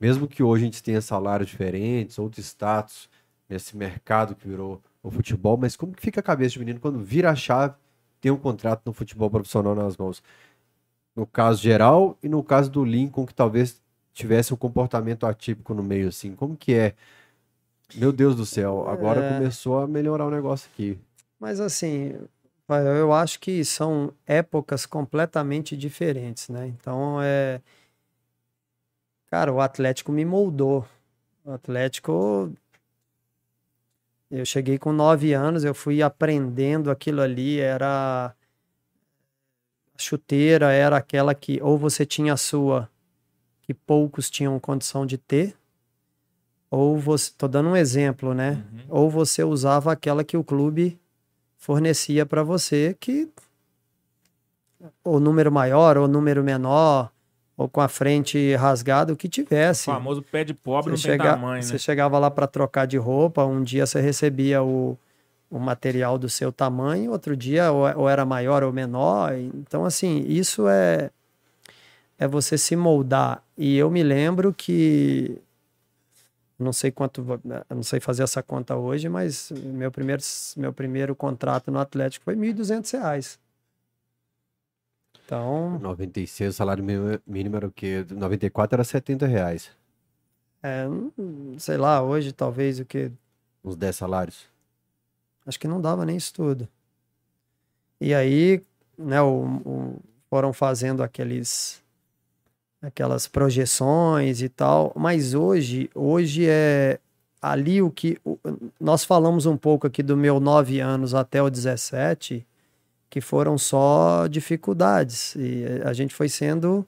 Mesmo 0.00 0.26
que 0.26 0.42
hoje 0.42 0.62
a 0.62 0.66
gente 0.66 0.82
tenha 0.82 1.00
salários 1.02 1.50
diferentes, 1.50 2.18
outros 2.18 2.46
status 2.46 3.08
nesse 3.48 3.76
mercado 3.76 4.34
que 4.34 4.48
virou 4.48 4.80
o 5.02 5.10
futebol, 5.10 5.56
mas 5.56 5.76
como 5.76 5.92
que 5.92 6.00
fica 6.00 6.20
a 6.20 6.22
cabeça 6.22 6.54
do 6.54 6.60
menino 6.60 6.80
quando 6.80 6.98
vira 6.98 7.30
a 7.30 7.34
chave, 7.34 7.74
tem 8.20 8.30
um 8.32 8.36
contrato 8.36 8.82
no 8.86 8.92
futebol 8.92 9.28
profissional 9.28 9.74
nas 9.74 9.96
mãos? 9.96 10.22
No 11.14 11.26
caso 11.26 11.60
geral 11.60 12.16
e 12.22 12.28
no 12.28 12.42
caso 12.42 12.70
do 12.70 12.84
Lincoln, 12.84 13.26
que 13.26 13.34
talvez 13.34 13.82
tivesse 14.12 14.54
um 14.54 14.56
comportamento 14.56 15.26
atípico 15.26 15.74
no 15.74 15.82
meio, 15.82 16.08
assim, 16.08 16.34
como 16.34 16.56
que 16.56 16.72
é? 16.72 16.94
Meu 17.94 18.12
Deus 18.12 18.36
do 18.36 18.46
céu, 18.46 18.88
agora 18.88 19.20
É. 19.20 19.34
começou 19.34 19.78
a 19.80 19.86
melhorar 19.86 20.26
o 20.26 20.30
negócio 20.30 20.70
aqui. 20.72 20.98
Mas 21.38 21.58
assim, 21.60 22.14
eu 22.68 23.12
acho 23.12 23.40
que 23.40 23.64
são 23.64 24.12
épocas 24.26 24.86
completamente 24.86 25.76
diferentes, 25.76 26.48
né? 26.48 26.68
Então 26.68 27.20
é. 27.20 27.60
Cara, 29.30 29.52
o 29.52 29.60
Atlético 29.60 30.10
me 30.10 30.24
moldou. 30.24 30.84
O 31.44 31.52
Atlético. 31.52 32.52
Eu 34.28 34.44
cheguei 34.44 34.76
com 34.78 34.92
nove 34.92 35.32
anos, 35.32 35.64
eu 35.64 35.74
fui 35.74 36.02
aprendendo 36.02 36.90
aquilo 36.90 37.20
ali, 37.20 37.60
era. 37.60 38.34
A 39.94 39.98
chuteira 39.98 40.72
era 40.72 40.96
aquela 40.96 41.34
que 41.34 41.62
ou 41.62 41.78
você 41.78 42.04
tinha 42.04 42.32
a 42.32 42.36
sua, 42.36 42.90
que 43.62 43.72
poucos 43.72 44.30
tinham 44.30 44.58
condição 44.58 45.06
de 45.06 45.16
ter, 45.16 45.54
ou 46.70 46.98
você. 46.98 47.32
Tô 47.36 47.46
dando 47.46 47.68
um 47.68 47.76
exemplo, 47.76 48.34
né? 48.34 48.64
Uhum. 48.72 48.84
ou 48.88 49.10
você 49.10 49.44
usava 49.44 49.92
aquela 49.92 50.24
que 50.24 50.36
o 50.36 50.44
clube 50.44 50.98
fornecia 51.56 52.24
para 52.24 52.42
você, 52.42 52.96
que 52.98 53.28
o 55.04 55.20
número 55.20 55.52
maior 55.52 55.98
ou 55.98 56.08
número 56.08 56.42
menor, 56.42 57.12
ou 57.60 57.68
com 57.68 57.82
a 57.82 57.88
frente 57.88 58.54
rasgada, 58.54 59.12
o 59.12 59.16
que 59.16 59.26
O 59.26 59.30
tivesse. 59.30 59.84
famoso 59.84 60.22
pé 60.22 60.44
de 60.44 60.54
pobre 60.54 60.96
Você, 60.96 61.08
não 61.10 61.18
tem 61.18 61.26
tamanho, 61.26 61.62
você 61.62 61.74
né? 61.74 61.78
chegava 61.78 62.18
lá 62.18 62.30
para 62.30 62.46
trocar 62.46 62.86
de 62.86 62.96
roupa, 62.96 63.44
um 63.44 63.62
dia 63.62 63.84
você 63.84 64.00
recebia 64.00 64.62
o, 64.62 64.96
o 65.50 65.58
material 65.58 66.16
do 66.16 66.26
seu 66.26 66.50
tamanho, 66.50 67.10
outro 67.12 67.36
dia 67.36 67.70
ou, 67.70 67.84
ou 67.98 68.08
era 68.08 68.24
maior 68.24 68.62
ou 68.62 68.72
menor. 68.72 69.34
Então, 69.34 69.84
assim, 69.84 70.24
isso 70.26 70.66
é, 70.68 71.10
é 72.18 72.26
você 72.26 72.56
se 72.56 72.74
moldar. 72.74 73.42
E 73.58 73.76
eu 73.76 73.90
me 73.90 74.02
lembro 74.02 74.54
que 74.54 75.36
Não 76.58 76.72
sei 76.72 76.90
quanto, 76.90 77.22
não 77.68 77.82
sei 77.82 78.00
fazer 78.00 78.22
essa 78.22 78.42
conta 78.42 78.74
hoje, 78.74 79.06
mas 79.06 79.52
meu 79.54 79.90
primeiro, 79.90 80.22
meu 80.56 80.72
primeiro 80.72 81.14
contrato 81.14 81.70
no 81.70 81.78
Atlético 81.78 82.24
foi 82.24 82.36
1.200 82.36 82.90
reais. 82.92 83.38
Então, 85.34 85.78
96, 85.78 86.50
o 86.52 86.56
salário 86.56 86.82
mínimo- 86.82 87.20
mínimo 87.24 87.54
era 87.56 87.68
o 87.68 87.70
quê? 87.70 88.04
94 88.10 88.74
era 88.74 88.82
70 88.82 89.26
reais. 89.28 89.70
é, 90.60 90.86
hum, 90.88 91.54
sei 91.56 91.76
lá, 91.76 92.02
hoje 92.02 92.32
talvez 92.32 92.80
o 92.80 92.84
que 92.84 93.12
Uns 93.64 93.76
10 93.76 93.94
salários. 93.94 94.46
Acho 95.46 95.58
que 95.60 95.68
não 95.68 95.80
dava 95.80 96.04
nem 96.04 96.16
isso 96.16 96.34
tudo. 96.34 96.68
E 98.00 98.12
aí, 98.12 98.60
né, 98.98 99.22
o, 99.22 99.44
o- 99.64 100.00
foram 100.28 100.52
fazendo 100.52 101.00
aqueles 101.02 101.80
aquelas 102.82 103.28
projeções 103.28 104.42
e 104.42 104.48
tal, 104.48 104.92
mas 104.96 105.32
hoje, 105.34 105.88
hoje 105.94 106.46
é 106.48 106.98
ali 107.40 107.80
o 107.80 107.88
que 107.90 108.18
o- 108.24 108.36
nós 108.80 109.04
falamos 109.04 109.46
um 109.46 109.56
pouco 109.56 109.86
aqui 109.86 110.02
do 110.02 110.16
meu 110.16 110.40
9 110.40 110.80
anos 110.80 111.14
até 111.14 111.40
o 111.42 111.48
17, 111.50 112.44
que 113.10 113.20
foram 113.20 113.58
só 113.58 114.26
dificuldades 114.28 115.34
e 115.36 115.64
a 115.84 115.92
gente 115.92 116.14
foi 116.14 116.28
sendo 116.28 116.86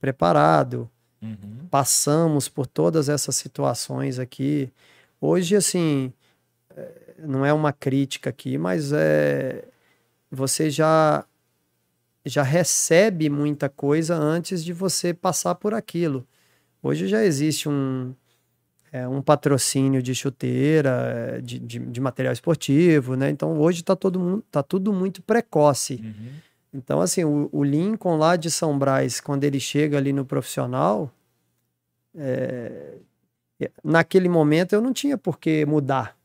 preparado, 0.00 0.88
Uhum. 1.20 1.66
passamos 1.70 2.48
por 2.48 2.66
todas 2.66 3.08
essas 3.08 3.34
situações 3.36 4.20
aqui. 4.20 4.72
Hoje, 5.20 5.56
assim, 5.56 6.12
é, 6.76 6.92
não 7.18 7.44
é 7.44 7.52
uma 7.52 7.72
crítica 7.72 8.30
aqui, 8.30 8.58
mas 8.58 8.92
é 8.92 9.64
você 10.30 10.70
já 10.70 11.24
já 12.24 12.42
recebe 12.42 13.30
muita 13.30 13.68
coisa 13.68 14.14
antes 14.14 14.64
de 14.64 14.72
você 14.72 15.14
passar 15.14 15.54
por 15.54 15.72
aquilo. 15.74 16.26
Hoje 16.82 17.08
já 17.08 17.24
existe 17.24 17.68
um 17.68 18.14
é, 18.92 19.06
um 19.06 19.20
patrocínio 19.20 20.02
de 20.02 20.14
chuteira, 20.14 20.90
é, 21.36 21.40
de, 21.40 21.58
de, 21.58 21.78
de 21.78 22.00
material 22.00 22.32
esportivo, 22.32 23.14
né? 23.14 23.30
Então 23.30 23.58
hoje 23.58 23.82
tá 23.82 23.94
todo 23.94 24.18
mundo 24.18 24.44
tá 24.50 24.62
tudo 24.62 24.92
muito 24.92 25.22
precoce. 25.22 26.00
Uhum. 26.02 26.30
Então, 26.72 27.00
assim, 27.00 27.24
o, 27.24 27.48
o 27.50 27.64
Lincoln 27.64 28.16
lá 28.16 28.36
de 28.36 28.50
São 28.50 28.78
Brás, 28.78 29.20
quando 29.20 29.44
ele 29.44 29.58
chega 29.58 29.96
ali 29.96 30.12
no 30.12 30.24
profissional, 30.24 31.10
é, 32.14 32.96
naquele 33.82 34.28
momento 34.28 34.74
eu 34.74 34.80
não 34.80 34.92
tinha 34.92 35.16
por 35.16 35.38
que 35.38 35.64
mudar. 35.64 36.16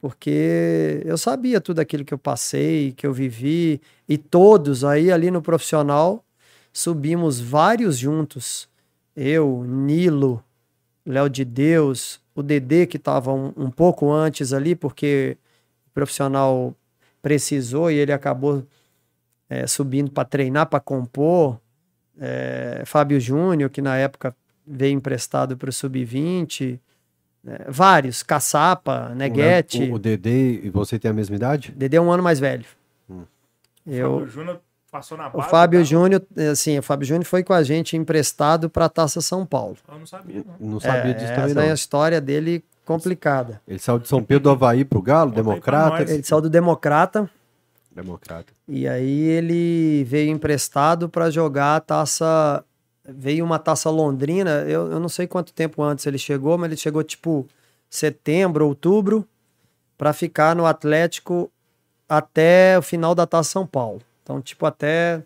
Porque 0.00 1.02
eu 1.04 1.18
sabia 1.18 1.60
tudo 1.60 1.78
aquilo 1.78 2.04
que 2.04 2.14
eu 2.14 2.18
passei, 2.18 2.92
que 2.92 3.06
eu 3.06 3.12
vivi, 3.12 3.80
e 4.08 4.16
todos 4.16 4.82
aí 4.82 5.12
ali 5.12 5.30
no 5.30 5.42
profissional 5.42 6.24
subimos 6.72 7.38
vários 7.38 7.98
juntos. 7.98 8.68
Eu, 9.14 9.62
Nilo, 9.66 10.42
Léo 11.04 11.28
de 11.28 11.44
Deus, 11.44 12.20
o 12.34 12.42
Dedê 12.42 12.86
que 12.86 12.96
estava 12.96 13.32
um, 13.32 13.52
um 13.56 13.70
pouco 13.70 14.10
antes 14.10 14.52
ali, 14.52 14.74
porque 14.74 15.36
o 15.88 15.90
profissional 15.92 16.74
precisou 17.22 17.90
e 17.90 17.96
ele 17.96 18.12
acabou 18.12 18.64
é, 19.48 19.66
subindo 19.66 20.10
para 20.10 20.24
treinar, 20.24 20.66
para 20.66 20.80
compor. 20.80 21.60
É, 22.18 22.82
Fábio 22.84 23.18
Júnior, 23.18 23.70
que 23.70 23.80
na 23.80 23.96
época 23.96 24.34
veio 24.66 24.94
emprestado 24.94 25.56
para 25.56 25.70
o 25.70 25.72
Sub-20. 25.72 26.78
é, 27.46 27.70
vários, 27.70 28.22
Caçapa, 28.22 29.14
Neguete. 29.14 29.84
O, 29.84 29.94
o 29.94 29.98
Dedê 29.98 30.60
e 30.62 30.70
você 30.70 30.98
tem 30.98 31.10
a 31.10 31.14
mesma 31.14 31.36
idade? 31.36 31.72
Dedê 31.76 31.96
é 31.96 32.00
um 32.00 32.10
ano 32.10 32.22
mais 32.22 32.38
velho. 32.38 32.64
Hum. 33.08 33.24
Eu, 33.86 34.18
Fábio 34.18 34.28
Júnior 34.28 34.60
passou 34.90 35.16
na 35.16 35.28
o 35.28 35.32
base. 35.38 35.50
Fábio 35.50 35.80
tá? 35.80 35.84
Júnior, 35.84 36.22
assim, 36.50 36.78
o 36.78 36.82
Fábio 36.82 37.06
Júnior 37.06 37.24
foi 37.24 37.42
com 37.44 37.52
a 37.52 37.62
gente 37.62 37.96
emprestado 37.96 38.68
para 38.68 38.86
a 38.86 38.88
Taça 38.88 39.20
São 39.20 39.46
Paulo. 39.46 39.76
Eu 39.88 39.98
não 39.98 40.06
sabia, 40.06 40.44
não. 40.60 40.68
Não 40.72 40.80
sabia 40.80 41.10
É, 41.12 41.14
disso 41.14 41.28
também, 41.34 41.44
essa 41.44 41.54
não. 41.54 41.62
é 41.62 41.70
a 41.70 41.74
história 41.74 42.20
dele 42.20 42.64
complicada. 42.84 43.60
Ele 43.68 43.78
saiu 43.78 43.98
de 43.98 44.08
São 44.08 44.22
Pedro 44.22 44.44
do 44.44 44.50
Havaí 44.50 44.84
pro 44.84 45.00
Galo, 45.00 45.30
Democrata. 45.30 46.02
Ele 46.02 46.22
saiu 46.22 46.40
do 46.40 46.50
Democrata 46.50 47.30
Democrata. 47.92 48.52
e 48.68 48.86
aí 48.88 49.20
ele 49.20 50.04
veio 50.04 50.30
emprestado 50.30 51.08
para 51.08 51.30
jogar 51.30 51.76
a 51.76 51.80
taça. 51.80 52.64
Veio 53.08 53.44
uma 53.44 53.58
taça 53.58 53.90
londrina, 53.90 54.62
eu, 54.68 54.90
eu 54.92 55.00
não 55.00 55.08
sei 55.08 55.26
quanto 55.26 55.52
tempo 55.52 55.82
antes 55.82 56.06
ele 56.06 56.18
chegou, 56.18 56.56
mas 56.56 56.68
ele 56.70 56.76
chegou 56.76 57.02
tipo 57.02 57.46
setembro, 57.88 58.66
outubro, 58.68 59.26
para 59.98 60.12
ficar 60.12 60.54
no 60.54 60.64
Atlético 60.66 61.50
até 62.08 62.78
o 62.78 62.82
final 62.82 63.14
da 63.14 63.26
taça 63.26 63.50
São 63.50 63.66
Paulo. 63.66 64.00
Então, 64.30 64.40
tipo, 64.40 64.64
até 64.64 65.24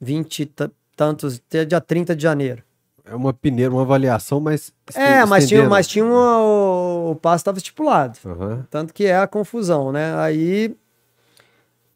20 0.00 0.40
e 0.42 0.46
ta- 0.46 0.70
tantos, 0.94 1.42
até 1.48 1.64
dia 1.64 1.80
30 1.80 2.14
de 2.14 2.22
janeiro. 2.22 2.62
É 3.04 3.12
uma 3.12 3.32
peneira, 3.34 3.72
uma 3.72 3.82
avaliação, 3.82 4.38
mas. 4.38 4.72
É, 4.94 5.24
mas 5.24 5.48
tinha, 5.48 5.68
mas 5.68 5.88
tinha 5.88 6.04
um, 6.04 6.12
o, 6.12 7.10
o 7.10 7.16
passe 7.16 7.40
estava 7.40 7.58
estipulado. 7.58 8.16
Aham. 8.24 8.64
Tanto 8.70 8.94
que 8.94 9.04
é 9.06 9.18
a 9.18 9.26
confusão, 9.26 9.90
né? 9.90 10.14
Aí 10.16 10.76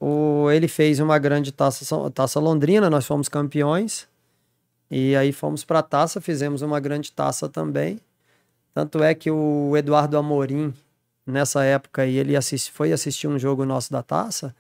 o, 0.01 0.51
ele 0.51 0.67
fez 0.67 0.99
uma 0.99 1.19
grande 1.21 1.53
taça, 1.53 2.11
taça 2.11 2.41
Londrina, 2.41 2.91
nós 2.91 3.07
fomos 3.07 3.29
campeões. 3.29 4.09
E 4.91 5.15
aí 5.15 5.33
fomos 5.33 5.65
para 5.65 5.79
a 5.79 5.83
taça, 5.85 6.21
fizemos 6.21 6.63
uma 6.63 6.81
grande 6.81 7.13
taça 7.13 7.49
também. 7.49 8.01
Tanto 8.75 9.03
é 9.05 9.15
que 9.15 9.31
o 9.31 9.77
Eduardo 9.77 10.19
Amorim, 10.19 10.75
nessa 11.25 11.63
época 11.63 12.03
aí, 12.03 12.17
ele 12.19 12.35
assis- 12.37 12.67
foi 12.67 12.93
assistir 12.93 13.29
um 13.29 13.39
jogo 13.39 13.65
nosso 13.65 13.93
da 13.93 14.03
taça 14.03 14.53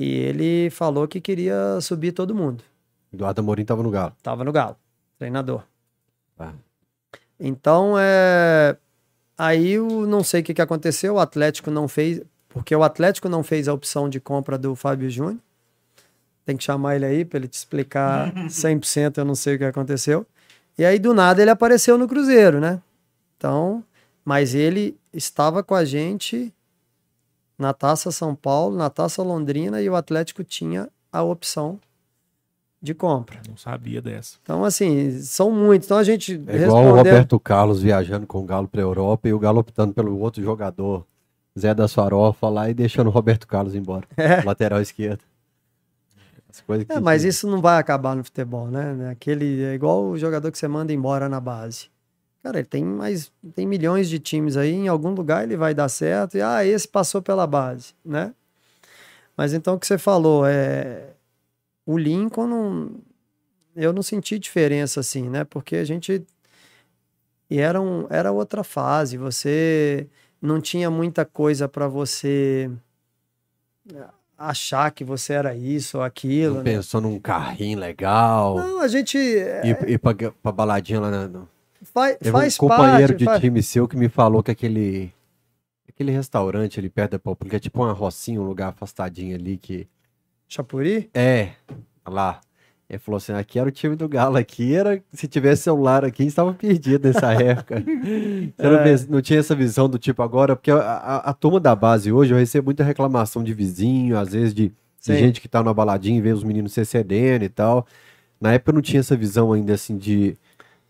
e 0.00 0.14
ele 0.14 0.70
falou 0.70 1.06
que 1.06 1.20
queria 1.20 1.78
subir 1.82 2.12
todo 2.12 2.34
mundo. 2.34 2.64
Eduardo 3.12 3.42
Amorim 3.42 3.66
tava 3.66 3.82
no 3.82 3.90
Galo. 3.90 4.16
Tava 4.22 4.42
no 4.42 4.50
Galo, 4.50 4.74
treinador. 5.18 5.62
Tá. 6.38 6.54
Então, 7.38 7.96
é... 7.98 8.78
aí 9.36 9.72
eu 9.72 10.06
não 10.06 10.24
sei 10.24 10.40
o 10.40 10.44
que, 10.44 10.54
que 10.54 10.62
aconteceu, 10.62 11.16
o 11.16 11.18
Atlético 11.18 11.70
não 11.70 11.86
fez, 11.86 12.22
porque 12.48 12.74
o 12.74 12.82
Atlético 12.82 13.28
não 13.28 13.42
fez 13.42 13.68
a 13.68 13.74
opção 13.74 14.08
de 14.08 14.18
compra 14.18 14.56
do 14.56 14.74
Fábio 14.74 15.10
Júnior. 15.10 15.36
Tem 16.46 16.56
que 16.56 16.64
chamar 16.64 16.96
ele 16.96 17.04
aí 17.04 17.22
para 17.22 17.38
ele 17.38 17.48
te 17.48 17.58
explicar 17.58 18.32
100%, 18.48 19.18
eu 19.18 19.24
não 19.26 19.34
sei 19.34 19.56
o 19.56 19.58
que 19.58 19.64
aconteceu. 19.64 20.26
E 20.78 20.84
aí, 20.84 20.98
do 20.98 21.12
nada, 21.12 21.42
ele 21.42 21.50
apareceu 21.50 21.98
no 21.98 22.08
Cruzeiro, 22.08 22.58
né? 22.58 22.80
Então, 23.36 23.84
mas 24.24 24.54
ele 24.54 24.96
estava 25.12 25.62
com 25.62 25.74
a 25.74 25.84
gente 25.84 26.54
na 27.60 27.74
Taça 27.74 28.10
São 28.10 28.34
Paulo, 28.34 28.76
na 28.76 28.88
Taça 28.88 29.22
Londrina, 29.22 29.82
e 29.82 29.88
o 29.88 29.94
Atlético 29.94 30.42
tinha 30.42 30.88
a 31.12 31.22
opção 31.22 31.78
de 32.82 32.94
compra. 32.94 33.38
Não 33.48 33.56
sabia 33.56 34.00
dessa. 34.00 34.36
Então, 34.42 34.64
assim, 34.64 35.20
são 35.20 35.50
muitos. 35.50 35.86
Então 35.86 35.98
a 35.98 36.04
gente 36.04 36.42
É 36.46 36.56
igual 36.56 36.86
o 36.86 36.96
Roberto 36.96 37.38
Carlos 37.38 37.82
viajando 37.82 38.26
com 38.26 38.38
o 38.38 38.44
Galo 38.44 38.66
pra 38.66 38.80
Europa 38.80 39.28
e 39.28 39.34
o 39.34 39.38
Galo 39.38 39.60
optando 39.60 39.92
pelo 39.92 40.18
outro 40.18 40.42
jogador, 40.42 41.04
Zé 41.58 41.74
da 41.74 41.86
Farofa 41.86 42.48
lá 42.48 42.70
e 42.70 42.74
deixando 42.74 43.08
o 43.08 43.10
Roberto 43.10 43.46
Carlos 43.46 43.74
embora. 43.74 44.06
É. 44.16 44.42
Lateral 44.42 44.80
esquerdo. 44.80 45.20
As 46.48 46.60
coisas 46.62 46.86
que 46.86 46.92
É, 46.92 46.98
mas 46.98 47.22
isso 47.22 47.46
não 47.46 47.60
vai 47.60 47.78
acabar 47.78 48.16
no 48.16 48.24
futebol, 48.24 48.68
né? 48.68 49.10
Aquele 49.10 49.62
é 49.62 49.74
igual 49.74 50.04
o 50.04 50.18
jogador 50.18 50.50
que 50.50 50.58
você 50.58 50.66
manda 50.66 50.92
embora 50.92 51.28
na 51.28 51.38
base. 51.40 51.88
Cara, 52.42 52.58
ele 52.58 52.66
tem 52.66 52.84
mais 52.84 53.30
tem 53.54 53.66
milhões 53.66 54.08
de 54.08 54.18
times 54.18 54.56
aí, 54.56 54.72
em 54.72 54.88
algum 54.88 55.10
lugar 55.10 55.44
ele 55.44 55.56
vai 55.56 55.74
dar 55.74 55.88
certo 55.88 56.36
e 56.36 56.42
ah, 56.42 56.64
esse 56.64 56.88
passou 56.88 57.20
pela 57.20 57.46
base, 57.46 57.94
né? 58.04 58.34
Mas 59.36 59.52
então 59.52 59.74
o 59.74 59.78
que 59.78 59.86
você 59.86 59.98
falou 59.98 60.46
é 60.46 61.10
o 61.84 61.98
Lincoln 61.98 62.46
não, 62.46 62.94
eu 63.76 63.92
não 63.92 64.02
senti 64.02 64.38
diferença 64.38 65.00
assim, 65.00 65.28
né? 65.28 65.44
Porque 65.44 65.76
a 65.76 65.84
gente 65.84 66.24
e 67.50 67.58
era, 67.58 67.80
um, 67.80 68.06
era 68.08 68.30
outra 68.30 68.62
fase, 68.62 69.16
você 69.16 70.06
não 70.40 70.60
tinha 70.60 70.88
muita 70.88 71.24
coisa 71.24 71.68
para 71.68 71.88
você 71.88 72.70
achar 74.38 74.90
que 74.92 75.02
você 75.02 75.32
era 75.32 75.54
isso 75.54 75.98
ou 75.98 76.04
aquilo. 76.04 76.54
Não 76.54 76.62
né? 76.62 76.72
pensou 76.72 77.00
num 77.00 77.18
carrinho 77.18 77.78
legal, 77.78 78.56
Não, 78.56 78.80
a 78.80 78.86
gente 78.86 79.18
ir, 79.18 79.88
ir 79.88 79.98
pra, 79.98 80.14
pra 80.14 80.52
baladinha 80.52 81.00
lá 81.00 81.10
na. 81.10 81.42
Faz, 81.82 82.16
Teve 82.18 82.30
faz 82.32 82.54
um 82.54 82.58
companheiro 82.58 83.08
parte. 83.12 83.18
de 83.18 83.24
faz- 83.24 83.40
time 83.40 83.62
seu 83.62 83.86
que 83.88 83.96
me 83.96 84.08
falou 84.08 84.42
que 84.42 84.50
aquele. 84.50 85.12
Aquele 85.88 86.12
restaurante 86.12 86.78
ali 86.80 86.88
perto 86.88 87.12
da 87.12 87.18
Paulista, 87.18 87.48
que 87.48 87.56
é 87.56 87.58
tipo 87.58 87.82
uma 87.82 87.92
rocinha, 87.92 88.40
um 88.40 88.44
lugar 88.44 88.68
afastadinho 88.70 89.34
ali 89.36 89.56
que. 89.58 89.86
Chapuri? 90.48 91.10
É, 91.14 91.50
lá. 92.06 92.40
Ele 92.88 92.98
falou 92.98 93.18
assim: 93.18 93.32
aqui 93.32 93.58
era 93.58 93.68
o 93.68 93.72
time 93.72 93.94
do 93.94 94.08
Galo, 94.08 94.36
aqui 94.36 94.74
era. 94.74 95.02
Se 95.12 95.28
tivesse 95.28 95.62
celular 95.62 96.04
aqui, 96.04 96.22
a 96.22 96.24
gente 96.24 96.30
estava 96.32 96.52
perdido 96.54 97.06
nessa 97.06 97.32
época. 97.40 97.84
Não, 98.58 98.74
É. 98.78 98.96
vê- 98.96 99.06
não 99.08 99.20
tinha 99.20 99.38
essa 99.38 99.54
visão 99.54 99.88
do 99.88 99.98
tipo 99.98 100.22
agora, 100.22 100.56
porque 100.56 100.70
a, 100.70 100.76
a- 100.78 101.30
a 101.30 101.32
turma 101.34 101.60
da 101.60 101.76
base 101.76 102.10
hoje, 102.10 102.32
eu 102.34 102.38
recebo 102.38 102.66
muita 102.66 102.82
reclamação 102.82 103.44
de 103.44 103.52
vizinho, 103.54 104.18
às 104.18 104.32
vezes 104.32 104.52
de, 104.54 104.72
gente 105.00 105.40
que 105.40 105.48
tá 105.48 105.62
numa 105.62 105.74
baladinha 105.74 106.18
e 106.18 106.20
vê 106.20 106.32
os 106.32 106.42
meninos 106.42 106.72
se 106.72 106.84
cedendo 106.84 107.44
e 107.44 107.48
tal. 107.48 107.86
Na 108.40 108.54
época 108.54 108.70
eu 108.70 108.74
não 108.74 108.82
tinha 108.82 109.00
essa 109.00 109.14
visão 109.16 109.52
ainda 109.52 109.74
assim 109.74 109.96
de 109.96 110.36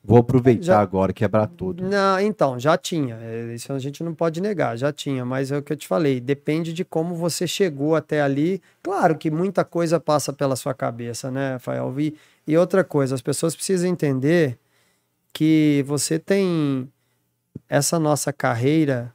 vou 0.03 0.19
aproveitar 0.19 0.65
Já- 0.65 0.81
agora, 0.81 1.13
quebrar 1.13 1.47
tudo. 1.47 1.85
Não, 1.85 2.19
então, 2.21 2.59
já 2.59 2.77
tinha. 2.77 3.17
É, 3.17 3.55
Isso 3.55 3.73
a 3.73 3.79
gente 3.79 4.03
não 4.03 4.15
pode 4.15 4.41
negar, 4.41 4.77
já 4.77 4.93
tinha. 4.93 5.25
Mas 5.25 5.53
é 5.53 5.59
o 5.59 5.63
que 5.63 5.73
eu 5.73 5.77
te 5.77 5.87
falei, 5.87 6.21
depende 6.21 6.73
de 6.73 6.85
como 6.85 7.15
você 7.15 7.47
chegou 7.47 7.95
até 7.95 8.21
ali. 8.23 8.61
Claro 8.83 9.17
que 9.17 9.31
muita 9.31 9.65
coisa 9.65 10.01
passa 10.01 10.33
pela 10.33 10.57
sua 10.57 10.75
cabeça, 10.75 11.31
né, 11.31 11.53
Rafael? 11.53 11.95
E, 12.01 12.17
e 12.47 12.57
outra 12.57 12.83
coisa, 12.83 13.15
as 13.15 13.23
pessoas 13.23 13.55
precisam 13.55 13.89
entender 13.89 14.59
que 15.33 15.85
você 15.87 16.19
tem 16.19 16.89
essa 17.69 17.99
nossa 17.99 18.33
carreira, 18.33 19.13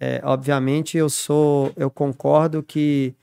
é, 0.00 0.20
obviamente 0.24 0.96
eu 0.96 1.08
sou, 1.08 1.72
eu 1.76 1.90
concordo 1.90 2.62
que 2.62 3.14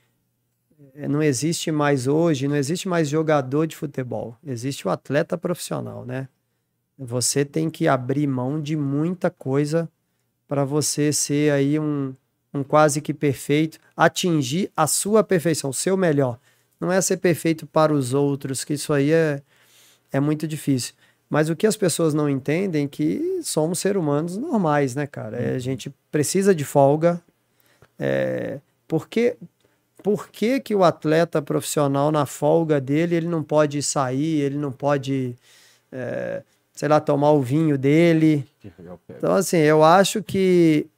é, 0.94 1.08
não 1.08 1.22
existe 1.22 1.70
mais 1.72 2.06
hoje, 2.06 2.46
não 2.46 2.56
existe 2.56 2.88
mais 2.88 3.08
jogador 3.08 3.66
de 3.66 3.76
futebol, 3.76 4.36
existe 4.44 4.86
o 4.86 4.90
atleta 4.90 5.36
profissional, 5.36 6.04
né? 6.04 6.28
Você 7.04 7.44
tem 7.44 7.68
que 7.68 7.88
abrir 7.88 8.26
mão 8.26 8.60
de 8.60 8.76
muita 8.76 9.30
coisa 9.30 9.88
para 10.46 10.64
você 10.64 11.12
ser 11.12 11.52
aí 11.52 11.78
um, 11.78 12.14
um 12.54 12.62
quase 12.62 13.00
que 13.00 13.12
perfeito, 13.12 13.78
atingir 13.96 14.70
a 14.76 14.86
sua 14.86 15.24
perfeição, 15.24 15.70
o 15.70 15.74
seu 15.74 15.96
melhor. 15.96 16.38
Não 16.78 16.92
é 16.92 17.00
ser 17.00 17.16
perfeito 17.16 17.66
para 17.66 17.92
os 17.92 18.12
outros, 18.12 18.64
que 18.64 18.74
isso 18.74 18.92
aí 18.92 19.12
é, 19.12 19.42
é 20.12 20.20
muito 20.20 20.46
difícil. 20.46 20.94
Mas 21.28 21.48
o 21.48 21.56
que 21.56 21.66
as 21.66 21.76
pessoas 21.76 22.12
não 22.12 22.28
entendem 22.28 22.84
é 22.84 22.88
que 22.88 23.40
somos 23.42 23.78
seres 23.78 24.00
humanos 24.00 24.36
normais, 24.36 24.94
né, 24.94 25.06
cara? 25.06 25.38
É, 25.38 25.54
a 25.54 25.58
gente 25.58 25.92
precisa 26.10 26.54
de 26.54 26.64
folga. 26.64 27.22
É, 27.98 28.60
por 28.86 29.08
que, 29.08 29.36
por 30.02 30.28
que, 30.28 30.60
que 30.60 30.74
o 30.74 30.84
atleta 30.84 31.40
profissional, 31.40 32.12
na 32.12 32.26
folga 32.26 32.80
dele, 32.80 33.14
ele 33.14 33.28
não 33.28 33.42
pode 33.42 33.82
sair, 33.82 34.40
ele 34.40 34.58
não 34.58 34.70
pode, 34.70 35.34
é, 35.90 36.42
sei 36.82 36.88
lá, 36.88 36.98
tomar 36.98 37.30
o 37.30 37.40
vinho 37.40 37.78
dele? 37.78 38.44
Então, 39.16 39.36
assim, 39.36 39.58
eu 39.58 39.84
acho 39.84 40.20
que 40.20 40.88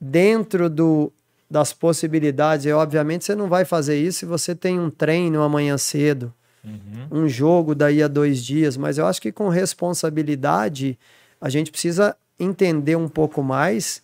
dentro 0.00 0.70
do, 0.70 1.12
das 1.50 1.74
possibilidades, 1.74 2.64
e 2.64 2.72
obviamente 2.72 3.26
você 3.26 3.34
não 3.34 3.46
vai 3.46 3.66
fazer 3.66 3.98
isso 3.98 4.20
se 4.20 4.24
você 4.24 4.54
tem 4.54 4.80
um 4.80 4.88
treino 4.88 5.42
amanhã 5.42 5.76
cedo 5.76 6.32
uhum. 6.64 7.24
um 7.24 7.28
jogo 7.28 7.74
daí 7.74 8.02
a 8.02 8.08
dois 8.08 8.42
dias, 8.42 8.78
mas 8.78 8.96
eu 8.96 9.06
acho 9.06 9.20
que 9.20 9.30
com 9.30 9.50
responsabilidade 9.50 10.98
a 11.38 11.50
gente 11.50 11.70
precisa 11.70 12.16
entender 12.38 12.96
um 12.96 13.06
pouco 13.06 13.42
mais 13.42 14.02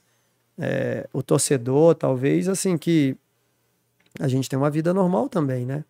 é, 0.58 1.08
o 1.14 1.22
torcedor, 1.22 1.94
talvez, 1.94 2.46
assim, 2.46 2.76
que 2.76 3.16
a 4.20 4.28
gente 4.28 4.50
tem 4.50 4.58
uma 4.58 4.68
vida 4.68 4.92
normal 4.92 5.30
também, 5.30 5.64
né? 5.64 5.82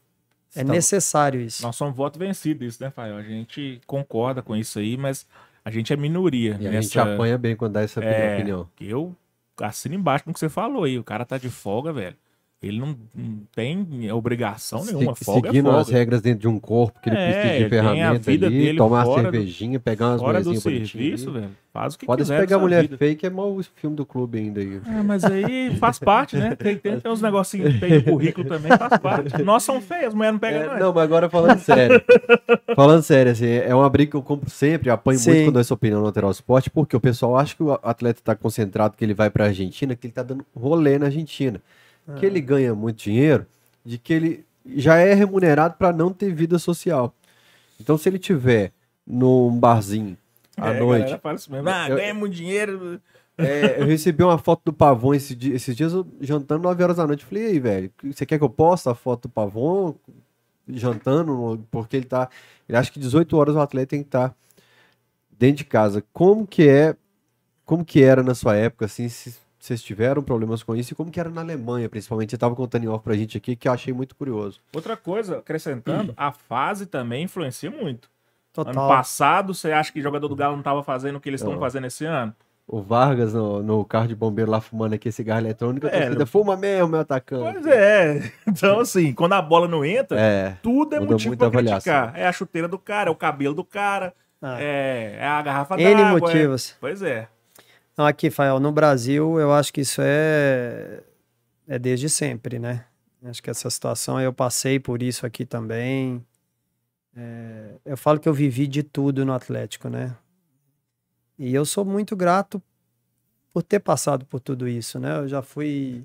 É 0.57 0.63
então, 0.63 0.75
necessário 0.75 1.41
isso. 1.41 1.63
Nós 1.63 1.77
somos 1.77 1.95
voto 1.95 2.19
vencido 2.19 2.65
isso, 2.65 2.83
né, 2.83 2.91
Fael? 2.91 3.17
A 3.17 3.23
gente 3.23 3.81
concorda 3.87 4.43
com 4.43 4.57
isso 4.57 4.79
aí, 4.79 4.97
mas 4.97 5.27
a 5.65 5.71
gente 5.71 5.93
é 5.93 5.97
minoria. 5.97 6.57
E 6.59 6.65
nessa... 6.65 6.79
a 6.79 6.81
gente 6.81 6.99
apanha 6.99 7.37
bem 7.37 7.55
quando 7.55 7.75
dá 7.75 7.83
essa 7.83 8.03
é, 8.03 8.37
opinião. 8.37 8.69
Eu 8.81 9.15
assino 9.61 9.95
embaixo 9.95 10.25
no 10.27 10.33
que 10.33 10.41
você 10.41 10.49
falou 10.49 10.85
aí. 10.85 10.99
O 10.99 11.05
cara 11.05 11.25
tá 11.25 11.37
de 11.39 11.51
folga, 11.51 11.93
velho. 11.93 12.17
Ele 12.63 12.81
não, 12.81 12.97
não 13.15 13.43
tem 13.55 14.11
obrigação 14.11 14.83
nenhuma. 14.83 15.15
Folga 15.15 15.49
é 15.49 15.53
seguindo 15.53 15.69
é 15.69 15.73
folga. 15.73 15.81
as 15.83 15.89
regras 15.91 16.23
dentro 16.23 16.41
de 16.41 16.49
um 16.49 16.59
corpo 16.59 16.99
que 17.03 17.11
ele 17.11 17.17
é, 17.17 17.33
precisa 17.33 17.65
de 17.65 17.69
ferramenta 17.69 18.31
ali, 18.31 18.77
tomar 18.77 19.07
uma 19.07 19.23
cervejinha, 19.23 19.79
do, 19.79 19.83
pegar 19.83 20.09
umas 20.09 20.21
fora 20.23 20.43
do 20.43 20.59
serviço, 20.59 21.33
velho. 21.33 21.51
Faz 21.71 21.95
o 21.95 21.99
que 21.99 22.07
Pode 22.07 22.23
quiser. 22.23 22.37
Pode 22.37 22.49
pegar 22.49 22.59
mulher 22.59 22.83
vida. 22.83 22.97
fake, 22.97 23.27
é 23.27 23.31
mal 23.31 23.55
o 23.55 23.63
filme 23.63 23.95
do 23.95 24.07
clube 24.07 24.39
ainda 24.39 24.61
aí. 24.61 24.81
É, 24.87 25.03
mas 25.03 25.23
aí 25.23 25.77
faz 25.77 25.99
parte, 25.99 26.35
né? 26.35 26.57
Tem, 26.57 26.79
tem, 26.79 26.99
tem 26.99 27.13
uns 27.13 27.21
negocinhos 27.21 27.75
que 27.75 27.81
tem 27.81 27.97
no 27.97 28.05
currículo 28.05 28.49
também, 28.49 28.73
faz 28.75 28.99
parte. 28.99 29.43
Nós 29.43 29.63
somos 29.63 29.85
feios, 29.85 30.15
mulher 30.15 30.33
não 30.33 30.39
pega 30.39 30.57
é, 30.57 30.79
Não, 30.81 30.95
mas 30.95 31.05
agora 31.05 31.29
falando 31.29 31.59
sério. 31.59 32.03
falando 32.75 33.03
sério, 33.03 33.33
assim, 33.33 33.51
é 33.51 33.75
uma 33.75 33.91
briga 33.91 34.13
que 34.13 34.17
eu 34.17 34.23
compro 34.23 34.49
sempre, 34.49 34.89
apanho 34.89 35.19
Sim. 35.19 35.31
muito 35.31 35.45
quando 35.45 35.57
eu 35.57 35.61
essa 35.61 35.75
opinião 35.75 36.01
no 36.01 36.07
lateral 36.07 36.31
esporte, 36.31 36.71
porque 36.71 36.97
o 36.97 37.01
pessoal 37.01 37.37
acha 37.37 37.55
que 37.55 37.63
o 37.63 37.73
atleta 37.83 38.23
tá 38.25 38.35
concentrado, 38.35 38.97
que 38.97 39.05
ele 39.05 39.13
vai 39.13 39.29
pra 39.29 39.45
Argentina, 39.45 39.95
que 39.95 40.07
ele 40.07 40.15
tá 40.15 40.23
dando 40.23 40.47
rolê 40.55 40.99
na 40.99 41.07
Argentina 41.07 41.61
que 42.15 42.25
ele 42.25 42.41
ganha 42.41 42.75
muito 42.75 43.03
dinheiro, 43.03 43.47
de 43.85 43.99
que 43.99 44.13
ele 44.13 44.47
já 44.75 44.97
é 44.97 45.15
remunerado 45.15 45.75
para 45.75 45.93
não 45.93 46.13
ter 46.13 46.33
vida 46.33 46.59
social. 46.59 47.15
Então, 47.81 47.99
se 47.99 48.09
ele 48.09 48.19
tiver 48.19 48.73
num 49.07 49.57
barzinho 49.59 50.17
à 50.57 50.71
é, 50.71 50.81
noite. 50.81 51.19
Fala 51.19 51.37
isso 51.37 51.51
mesmo. 51.53 51.69
Ah, 51.69 51.89
eu, 51.89 51.97
ganha 51.97 52.15
muito 52.15 52.35
dinheiro. 52.35 53.01
É, 53.39 53.81
eu 53.81 53.87
recebi 53.87 54.25
uma 54.25 54.39
foto 54.39 54.63
do 54.65 54.73
Pavon 54.73 55.15
esse 55.15 55.37
esses 55.53 55.77
dias, 55.77 55.93
eu, 55.93 56.07
jantando 56.21 56.63
9 56.63 56.83
horas 56.83 56.97
da 56.97 57.07
noite. 57.07 57.23
Eu 57.23 57.29
falei, 57.29 57.47
aí, 57.47 57.61
velho, 57.61 57.93
você 58.03 58.25
quer 58.25 58.39
que 58.39 58.45
eu 58.45 58.51
poste 58.51 58.89
a 58.89 58.95
foto 58.95 59.23
do 59.23 59.29
Pavon 59.29 59.95
jantando? 60.69 61.65
Porque 61.71 61.97
ele 61.97 62.07
tá. 62.07 62.29
Ele 62.69 62.77
acha 62.77 62.91
que 62.91 62.99
18 62.99 63.37
horas 63.37 63.55
o 63.55 63.61
atleta 63.61 63.91
tem 63.91 64.03
que 64.03 64.09
estar 64.09 64.31
tá 64.31 64.35
dentro 65.39 65.59
de 65.59 65.65
casa. 65.65 66.03
Como 66.13 66.47
que 66.47 66.69
é. 66.69 66.97
Como 67.65 67.85
que 67.85 68.03
era 68.03 68.23
na 68.23 68.35
sua 68.35 68.55
época, 68.55 68.85
assim, 68.85 69.09
se 69.09 69.35
vocês 69.67 69.83
tiveram 69.83 70.23
problemas 70.23 70.63
com 70.63 70.77
isso 70.77 70.93
e 70.93 70.97
como 70.97 71.11
que 71.11 71.19
era 71.19 71.29
na 71.29 71.41
Alemanha, 71.41 71.89
principalmente. 71.89 72.31
Você 72.31 72.37
estava 72.37 72.55
contando 72.55 72.85
em 72.85 72.89
off 72.89 73.03
pra 73.03 73.15
gente 73.15 73.37
aqui, 73.37 73.57
que 73.57 73.69
eu 73.69 73.73
achei 73.73 73.93
muito 73.93 74.15
curioso. 74.15 74.61
Outra 74.73 74.97
coisa, 74.97 75.39
acrescentando, 75.39 76.13
hum. 76.13 76.15
a 76.19 76.31
fase 76.31 76.87
também 76.87 77.25
influencia 77.25 77.71
muito. 77.71 78.09
Total. 78.53 78.73
Ano 78.73 78.89
passado, 78.89 79.53
você 79.53 79.73
acha 79.73 79.93
que 79.93 80.01
o 80.01 80.03
jogador 80.03 80.29
do 80.29 80.37
Galo 80.37 80.53
não 80.53 80.61
estava 80.61 80.83
fazendo 80.83 81.17
o 81.17 81.21
que 81.21 81.29
eles 81.29 81.41
estão 81.41 81.59
fazendo 81.59 81.87
esse 81.87 82.07
ano? 82.07 82.35
O 82.67 82.81
Vargas 82.81 83.33
no, 83.35 83.63
no, 83.63 83.85
carro 83.85 84.09
de 84.09 84.17
bombeiro 84.17 84.51
lá 84.51 84.61
fumando 84.61 84.95
aqui 84.95 85.13
cigarro 85.13 85.41
eletrônico, 85.41 85.87
é, 85.87 86.01
torcida, 86.01 86.27
fuma 86.27 86.57
mesmo, 86.57 86.89
meu 86.89 87.01
atacante. 87.01 87.53
Pois 87.53 87.67
é. 87.67 88.33
Então, 88.49 88.81
assim, 88.81 89.13
quando 89.13 89.35
a 89.35 89.43
bola 89.43 89.69
não 89.69 89.85
entra, 89.85 90.19
é, 90.19 90.57
tudo 90.63 90.97
é 90.97 91.01
motivo 91.01 91.37
pra 91.37 91.51
criticar. 91.51 92.13
É 92.17 92.27
a 92.27 92.33
chuteira 92.33 92.67
do 92.67 92.79
cara, 92.79 93.09
é 93.09 93.13
o 93.13 93.15
cabelo 93.15 93.55
do 93.55 93.63
cara, 93.63 94.13
ah. 94.43 94.57
é, 94.59 95.17
é, 95.21 95.27
a 95.27 95.43
garrafa 95.43 95.77
d'água. 95.77 95.91
N 95.91 96.01
é 96.01 96.11
motivos. 96.11 96.71
É... 96.71 96.75
Pois 96.81 97.03
é. 97.03 97.29
Não, 97.97 98.05
aqui, 98.05 98.31
Fael, 98.31 98.61
no 98.61 98.71
Brasil, 98.71 99.41
eu 99.41 99.53
acho 99.53 99.73
que 99.73 99.81
isso 99.81 100.03
é, 100.03 101.03
é 101.67 101.79
desde 101.79 102.11
sempre, 102.11 102.59
né? 102.59 102.85
Acho 103.25 103.43
que 103.43 103.49
essa 103.49 103.71
situação, 103.71 104.21
eu 104.21 104.33
passei 104.35 104.79
por 104.79 105.03
isso 105.03 105.25
aqui 105.25 105.47
também. 105.47 106.25
É, 107.17 107.75
eu 107.87 107.97
falo 107.97 108.21
que 108.21 108.29
eu 108.29 108.35
vivi 108.35 108.67
de 108.67 108.83
tudo 108.83 109.25
no 109.25 109.33
Atlético, 109.33 109.89
né? 109.89 110.15
E 111.39 111.55
eu 111.55 111.65
sou 111.65 111.85
muito 111.87 112.15
grato 112.15 112.63
por 113.53 113.63
ter 113.63 113.81
passado 113.81 114.27
por 114.27 114.41
tudo 114.41 114.69
isso, 114.69 114.99
né? 115.01 115.17
Eu 115.19 115.29
já 115.29 115.41
fui 115.41 116.05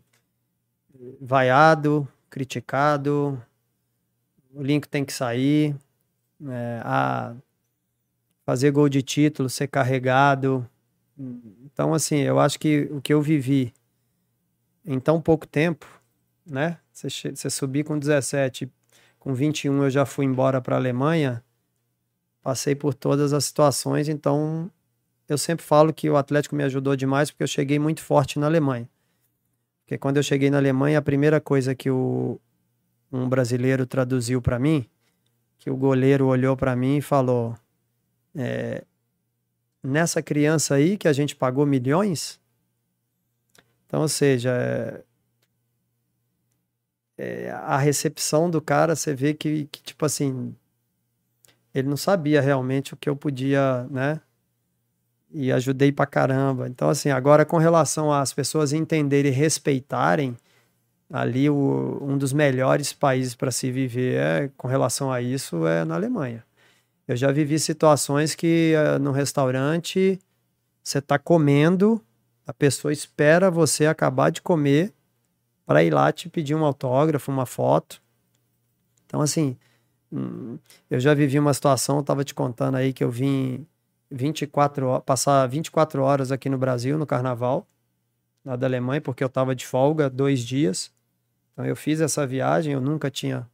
vaiado, 1.19 2.07
criticado, 2.29 3.41
o 4.53 4.63
link 4.63 4.87
tem 4.87 5.03
que 5.03 5.11
sair, 5.11 5.75
é, 6.47 6.81
a 6.85 7.35
fazer 8.45 8.71
gol 8.71 8.87
de 8.87 9.01
título, 9.01 9.49
ser 9.49 9.67
carregado, 9.67 10.65
então, 11.73 11.93
assim, 11.93 12.17
eu 12.17 12.39
acho 12.39 12.59
que 12.59 12.89
o 12.91 13.01
que 13.01 13.13
eu 13.13 13.21
vivi 13.21 13.73
em 14.85 14.99
tão 14.99 15.21
pouco 15.21 15.47
tempo, 15.47 15.87
né? 16.45 16.77
Você, 16.91 17.49
subir 17.49 17.83
com 17.83 17.97
17, 17.97 18.71
com 19.19 19.33
21 19.33 19.83
eu 19.83 19.89
já 19.89 20.05
fui 20.05 20.25
embora 20.25 20.59
para 20.61 20.75
a 20.75 20.79
Alemanha, 20.79 21.43
passei 22.41 22.75
por 22.75 22.93
todas 22.93 23.33
as 23.33 23.45
situações, 23.45 24.09
então 24.09 24.69
eu 25.29 25.37
sempre 25.37 25.65
falo 25.65 25.93
que 25.93 26.09
o 26.09 26.17
Atlético 26.17 26.55
me 26.55 26.63
ajudou 26.63 26.95
demais 26.95 27.31
porque 27.31 27.43
eu 27.43 27.47
cheguei 27.47 27.79
muito 27.79 28.01
forte 28.01 28.37
na 28.37 28.47
Alemanha. 28.47 28.89
Porque 29.83 29.97
quando 29.97 30.17
eu 30.17 30.23
cheguei 30.23 30.49
na 30.49 30.57
Alemanha, 30.57 30.99
a 30.99 31.01
primeira 31.01 31.39
coisa 31.39 31.73
que 31.73 31.89
o, 31.89 32.39
um 33.11 33.29
brasileiro 33.29 33.85
traduziu 33.85 34.41
para 34.41 34.59
mim, 34.59 34.85
que 35.57 35.69
o 35.69 35.75
goleiro 35.75 36.27
olhou 36.27 36.57
para 36.57 36.75
mim 36.75 36.97
e 36.97 37.01
falou: 37.01 37.55
é, 38.35 38.83
nessa 39.83 40.21
criança 40.21 40.75
aí 40.75 40.97
que 40.97 41.07
a 41.07 41.13
gente 41.13 41.35
pagou 41.35 41.65
milhões. 41.65 42.39
Então, 43.85 44.01
ou 44.01 44.07
seja, 44.07 44.51
é, 44.51 45.03
é, 47.17 47.51
a 47.51 47.77
recepção 47.77 48.49
do 48.49 48.61
cara, 48.61 48.95
você 48.95 49.13
vê 49.13 49.33
que, 49.33 49.67
que, 49.71 49.81
tipo 49.83 50.05
assim, 50.05 50.55
ele 51.73 51.87
não 51.87 51.97
sabia 51.97 52.41
realmente 52.41 52.93
o 52.93 52.97
que 52.97 53.09
eu 53.09 53.15
podia, 53.15 53.85
né? 53.89 54.19
E 55.29 55.51
ajudei 55.51 55.91
pra 55.91 56.05
caramba. 56.05 56.67
Então, 56.67 56.89
assim, 56.89 57.09
agora 57.09 57.45
com 57.45 57.57
relação 57.57 58.11
às 58.11 58.33
pessoas 58.33 58.73
entenderem 58.73 59.31
e 59.31 59.35
respeitarem, 59.35 60.37
ali 61.11 61.49
o, 61.49 61.99
um 62.01 62.17
dos 62.17 62.33
melhores 62.33 62.93
países 62.93 63.35
para 63.35 63.51
se 63.51 63.71
viver 63.71 64.17
é, 64.17 64.49
com 64.57 64.67
relação 64.67 65.11
a 65.11 65.21
isso 65.21 65.67
é 65.67 65.83
na 65.85 65.95
Alemanha. 65.95 66.43
Eu 67.11 67.17
já 67.17 67.29
vivi 67.29 67.59
situações 67.59 68.33
que 68.35 68.73
uh, 68.73 68.97
no 68.97 69.11
restaurante 69.11 70.17
você 70.81 70.99
está 70.99 71.19
comendo, 71.19 72.01
a 72.47 72.53
pessoa 72.53 72.93
espera 72.93 73.51
você 73.51 73.85
acabar 73.85 74.29
de 74.29 74.41
comer 74.41 74.93
para 75.65 75.83
ir 75.83 75.93
lá 75.93 76.09
te 76.13 76.29
pedir 76.29 76.55
um 76.55 76.63
autógrafo, 76.63 77.29
uma 77.29 77.45
foto. 77.45 78.01
Então, 79.05 79.19
assim, 79.19 79.57
hum, 80.09 80.57
eu 80.89 81.01
já 81.01 81.13
vivi 81.13 81.37
uma 81.37 81.53
situação, 81.53 81.97
eu 81.97 81.99
estava 81.99 82.23
te 82.23 82.33
contando 82.33 82.75
aí 82.75 82.93
que 82.93 83.03
eu 83.03 83.11
vim 83.11 83.67
24 84.09 84.87
horas, 84.87 85.03
passar 85.05 85.45
24 85.47 86.01
horas 86.01 86.31
aqui 86.31 86.47
no 86.47 86.57
Brasil, 86.57 86.97
no 86.97 87.05
carnaval, 87.05 87.67
lá 88.45 88.55
da 88.55 88.67
Alemanha, 88.67 89.01
porque 89.01 89.21
eu 89.21 89.27
estava 89.27 89.53
de 89.53 89.67
folga 89.67 90.09
dois 90.09 90.39
dias. 90.39 90.89
Então, 91.51 91.65
eu 91.65 91.75
fiz 91.75 91.99
essa 91.99 92.25
viagem, 92.25 92.71
eu 92.71 92.79
nunca 92.79 93.11
tinha 93.11 93.45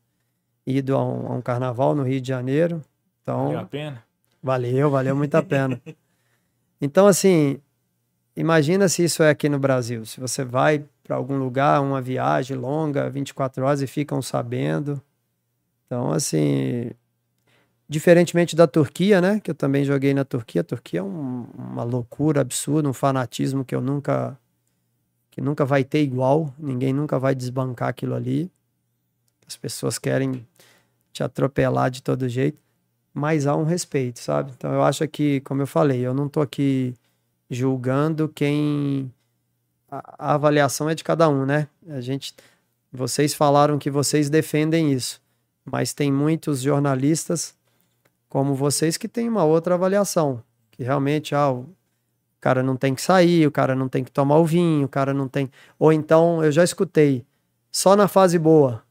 ido 0.63 0.95
a 0.95 1.03
um, 1.03 1.31
a 1.31 1.35
um 1.37 1.41
carnaval 1.41 1.95
no 1.95 2.03
Rio 2.03 2.21
de 2.21 2.27
Janeiro. 2.27 2.83
Então, 3.27 3.43
valeu 3.47 3.59
a 3.59 3.65
pena? 3.65 4.03
Valeu, 4.41 4.89
valeu 4.89 5.15
muito 5.17 5.35
a 5.35 5.43
pena. 5.43 5.81
então, 6.79 7.07
assim, 7.07 7.59
imagina 8.37 8.87
se 8.87 9.03
isso 9.03 9.21
é 9.21 9.29
aqui 9.29 9.49
no 9.49 9.59
Brasil. 9.59 10.05
Se 10.05 10.17
você 10.21 10.45
vai 10.45 10.85
para 11.03 11.17
algum 11.17 11.37
lugar, 11.37 11.81
uma 11.81 12.01
viagem 12.01 12.55
longa, 12.55 13.09
24 13.09 13.65
horas 13.65 13.81
e 13.81 13.87
ficam 13.87 14.21
sabendo. 14.21 15.01
Então, 15.85 16.11
assim, 16.11 16.91
diferentemente 17.87 18.55
da 18.55 18.65
Turquia, 18.65 19.19
né? 19.19 19.41
Que 19.41 19.51
eu 19.51 19.55
também 19.55 19.83
joguei 19.83 20.13
na 20.13 20.23
Turquia. 20.23 20.61
A 20.61 20.63
Turquia 20.63 21.01
é 21.01 21.03
um- 21.03 21.47
uma 21.57 21.83
loucura 21.83 22.39
absurda, 22.39 22.87
um 22.87 22.93
fanatismo 22.93 23.65
que 23.65 23.75
eu 23.75 23.81
nunca 23.81 24.39
que 25.31 25.41
nunca 25.41 25.63
vai 25.65 25.83
ter 25.83 26.01
igual. 26.01 26.51
Ninguém 26.57 26.91
nunca 26.91 27.19
vai 27.19 27.35
desbancar 27.35 27.89
aquilo 27.89 28.15
ali. 28.15 28.49
As 29.45 29.55
pessoas 29.55 29.99
querem 29.99 30.47
te 31.13 31.21
atropelar 31.23 31.91
de 31.91 32.01
todo 32.01 32.27
jeito, 32.27 32.57
mas 33.17 33.47
há 33.47 33.55
um 33.55 33.63
respeito, 33.63 34.19
sabe? 34.19 34.51
Então 34.55 34.71
eu 34.71 34.83
acho 34.83 35.07
que, 35.07 35.41
como 35.41 35.63
eu 35.63 35.67
falei, 35.67 36.05
eu 36.05 36.13
não 36.13 36.29
tô 36.29 36.39
aqui 36.39 36.93
julgando 37.49 38.29
quem 38.29 39.11
a, 39.89 40.35
avaliação 40.35 40.87
é 40.87 40.93
de 40.93 41.03
cada 41.03 41.27
um, 41.27 41.43
né? 41.43 41.67
A 41.89 41.99
gente 41.99 42.35
vocês 42.91 43.33
falaram 43.33 43.79
que 43.79 43.89
vocês 43.89 44.29
defendem 44.29 44.93
isso, 44.93 45.19
mas 45.65 45.93
tem 45.93 46.11
muitos 46.11 46.61
jornalistas 46.61 47.55
como 48.29 48.53
vocês 48.53 48.97
que 48.97 49.07
têm 49.07 49.27
uma 49.27 49.43
outra 49.43 49.73
avaliação, 49.73 50.43
que 50.71 50.83
realmente 50.83 51.33
ah, 51.33 51.51
o 51.51 51.65
cara 52.39 52.61
não 52.61 52.75
tem 52.75 52.93
que 52.93 53.01
sair, 53.01 53.47
o 53.47 53.51
cara 53.51 53.73
não 53.73 53.89
tem 53.89 54.03
que 54.03 54.11
tomar 54.11 54.37
o 54.37 54.45
vinho, 54.45 54.85
o 54.85 54.89
cara 54.89 55.13
não 55.13 55.27
tem. 55.27 55.49
Ou 55.79 55.91
então, 55.91 56.43
eu 56.43 56.51
já 56.51 56.63
escutei, 56.63 57.25
só 57.71 57.95
na 57.95 58.07
fase 58.07 58.37
boa. 58.37 58.83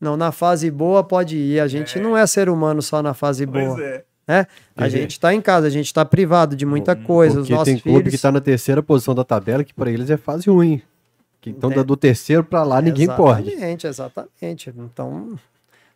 Não, 0.00 0.16
na 0.16 0.30
fase 0.32 0.70
boa 0.70 1.02
pode 1.02 1.36
ir. 1.36 1.60
A 1.60 1.66
gente 1.68 1.98
É. 1.98 2.02
não 2.02 2.16
é 2.16 2.26
ser 2.26 2.48
humano 2.48 2.80
só 2.82 3.02
na 3.02 3.14
fase 3.14 3.44
boa. 3.46 3.74
Pois 3.74 3.78
é. 3.80 4.04
A 4.76 4.84
Uhum. 4.84 4.90
gente 4.90 5.18
tá 5.18 5.32
em 5.32 5.40
casa, 5.40 5.66
a 5.66 5.70
gente 5.70 5.92
tá 5.92 6.04
privado 6.04 6.54
de 6.54 6.66
muita 6.66 6.94
coisa. 6.94 7.40
Os 7.40 7.46
Porque 7.48 7.52
nossos 7.54 7.64
tem 7.72 7.78
clube 7.80 7.98
filhos. 7.98 8.14
que 8.14 8.20
tá 8.20 8.30
na 8.30 8.40
terceira 8.42 8.82
posição 8.82 9.14
da 9.14 9.24
tabela, 9.24 9.64
que 9.64 9.72
para 9.72 9.90
eles 9.90 10.10
é 10.10 10.16
fase 10.18 10.50
ruim. 10.50 10.82
Que 11.40 11.48
então 11.50 11.72
É. 11.72 11.82
do 11.82 11.96
terceiro 11.96 12.44
para 12.44 12.62
lá 12.62 12.80
ninguém 12.82 13.06
pode. 13.06 13.48
Exatamente, 13.50 13.86
exatamente. 13.86 14.74
Então, 14.76 15.38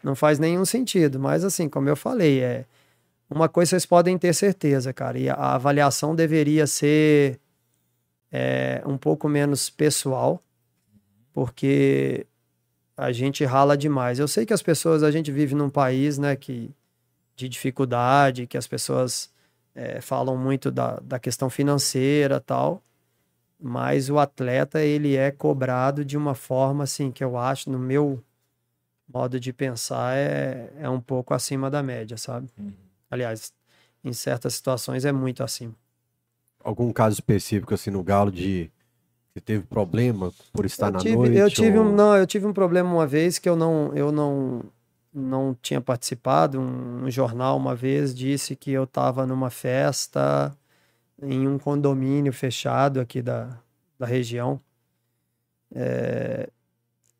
não 0.03 0.15
faz 0.15 0.39
nenhum 0.39 0.65
sentido. 0.65 1.21
Mas, 1.21 1.45
assim, 1.45 1.69
como 1.69 1.89
eu 1.91 1.97
falei, 1.97 2.41
é 2.41 2.65
uma 3.29 3.49
coisa 3.51 3.71
vocês 3.71 3.85
podem 3.85 4.17
ter 4.17 4.33
certeza, 4.35 4.93
cara. 4.95 5.19
E 5.19 5.29
a 5.29 5.35
avaliação 5.55 6.15
deveria 6.15 6.67
ser 6.67 7.39
é, 8.33 8.83
um 8.87 8.97
pouco 8.97 9.29
menos 9.29 9.69
pessoal, 9.69 10.41
porque 11.35 12.27
a 12.97 13.13
gente 13.13 13.45
rala 13.45 13.77
demais. 13.77 14.19
Eu 14.19 14.29
sei 14.29 14.47
que 14.47 14.53
as 14.53 14.63
pessoas, 14.63 15.03
a 15.03 15.11
gente 15.11 15.31
vive 15.33 15.55
num 15.55 15.71
país, 15.71 16.19
né, 16.19 16.37
que 16.37 16.71
de 17.35 17.49
dificuldade, 17.49 18.47
que 18.47 18.59
as 18.59 18.67
pessoas 18.67 19.33
é, 19.75 20.01
falam 20.01 20.37
muito 20.37 20.71
da, 20.71 21.01
da 21.01 21.19
questão 21.19 21.49
financeira 21.49 22.39
tal 22.41 22.83
mas 23.63 24.11
o 24.11 24.19
atleta 24.19 24.83
ele 24.83 25.15
é 25.15 25.31
cobrado 25.31 26.05
de 26.05 26.17
uma 26.17 26.35
forma 26.35 26.83
assim 26.83 27.13
que 27.13 27.23
eu 27.23 27.39
acho 27.39 27.71
no 27.71 27.79
meu 27.79 28.23
modo 29.09 29.39
de 29.39 29.53
pensar 29.53 30.17
é, 30.17 30.73
é 30.81 30.91
um 30.91 31.01
pouco 31.01 31.33
acima 31.33 31.71
da 31.71 31.83
média, 31.83 32.17
sabe? 32.17 32.49
Uhum. 32.59 32.73
Aliás, 33.09 33.53
em 34.03 34.13
certas 34.13 34.55
situações 34.55 35.05
é 35.05 35.13
muito 35.13 35.45
acima. 35.45 35.75
Algum 36.59 36.93
caso 36.93 37.15
específico 37.15 37.73
assim 37.73 37.91
no 37.91 38.03
Galo 38.03 38.33
de 38.33 38.71
que 39.35 39.41
teve 39.41 39.65
problema 39.65 40.33
por 40.53 40.67
estar 40.67 40.87
eu 40.89 40.93
na 40.93 41.03
tive, 41.03 41.15
noite? 41.17 41.39
eu 41.39 41.51
tive 41.51 41.79
ou- 41.79 41.85
um, 41.85 41.93
não, 41.95 42.17
eu 42.17 42.27
tive 42.27 42.47
um 42.47 42.53
problema 42.53 42.93
uma 42.93 43.07
vez 43.07 43.39
que 43.39 43.49
eu 43.49 43.57
não 43.57 43.95
eu 43.95 44.13
não 44.13 44.63
não 45.15 45.55
tinha 45.61 45.81
participado. 45.81 46.59
Um, 46.61 47.05
um 47.05 47.11
jornal 47.11 47.57
uma 47.57 47.75
vez 47.75 48.15
disse 48.15 48.57
que 48.57 48.71
eu 48.73 48.85
estava 48.85 49.27
numa 49.27 49.51
festa 49.51 50.57
em 51.23 51.49
um 51.49 51.59
condomínio 51.59 52.33
fechado 52.33 53.01
aqui 53.01 53.23
da, 53.23 53.59
da 53.99 54.07
região. 54.07 54.61
É, 55.75 56.49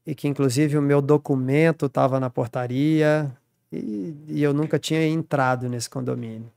e 0.07 0.15
que 0.15 0.29
inclusive 0.29 0.79
o 0.79 0.83
meu 0.83 1.03
documento 1.03 1.87
estava 1.87 2.21
na 2.21 2.31
portaria 2.31 3.31
e, 3.73 4.15
e 4.29 4.43
eu 4.43 4.53
nunca 4.55 4.79
tinha 4.79 5.07
entrado 5.07 5.69
nesse 5.69 5.89
condomínio. 5.91 6.51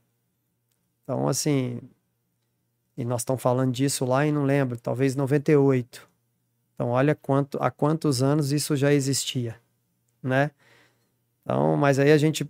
Então, 1.04 1.28
assim, 1.28 1.80
e 2.96 3.04
nós 3.04 3.20
estamos 3.20 3.42
falando 3.42 3.72
disso 3.72 4.04
lá 4.04 4.26
e 4.26 4.32
não 4.32 4.44
lembro, 4.44 4.78
talvez 4.78 5.14
98. 5.14 6.08
Então, 6.74 6.90
olha 6.90 7.14
quanto, 7.14 7.58
há 7.60 7.70
quantos 7.70 8.22
anos 8.22 8.52
isso 8.52 8.76
já 8.76 8.92
existia, 8.92 9.56
né? 10.22 10.50
Então, 11.42 11.76
mas 11.76 11.98
aí 11.98 12.10
a 12.10 12.18
gente 12.18 12.48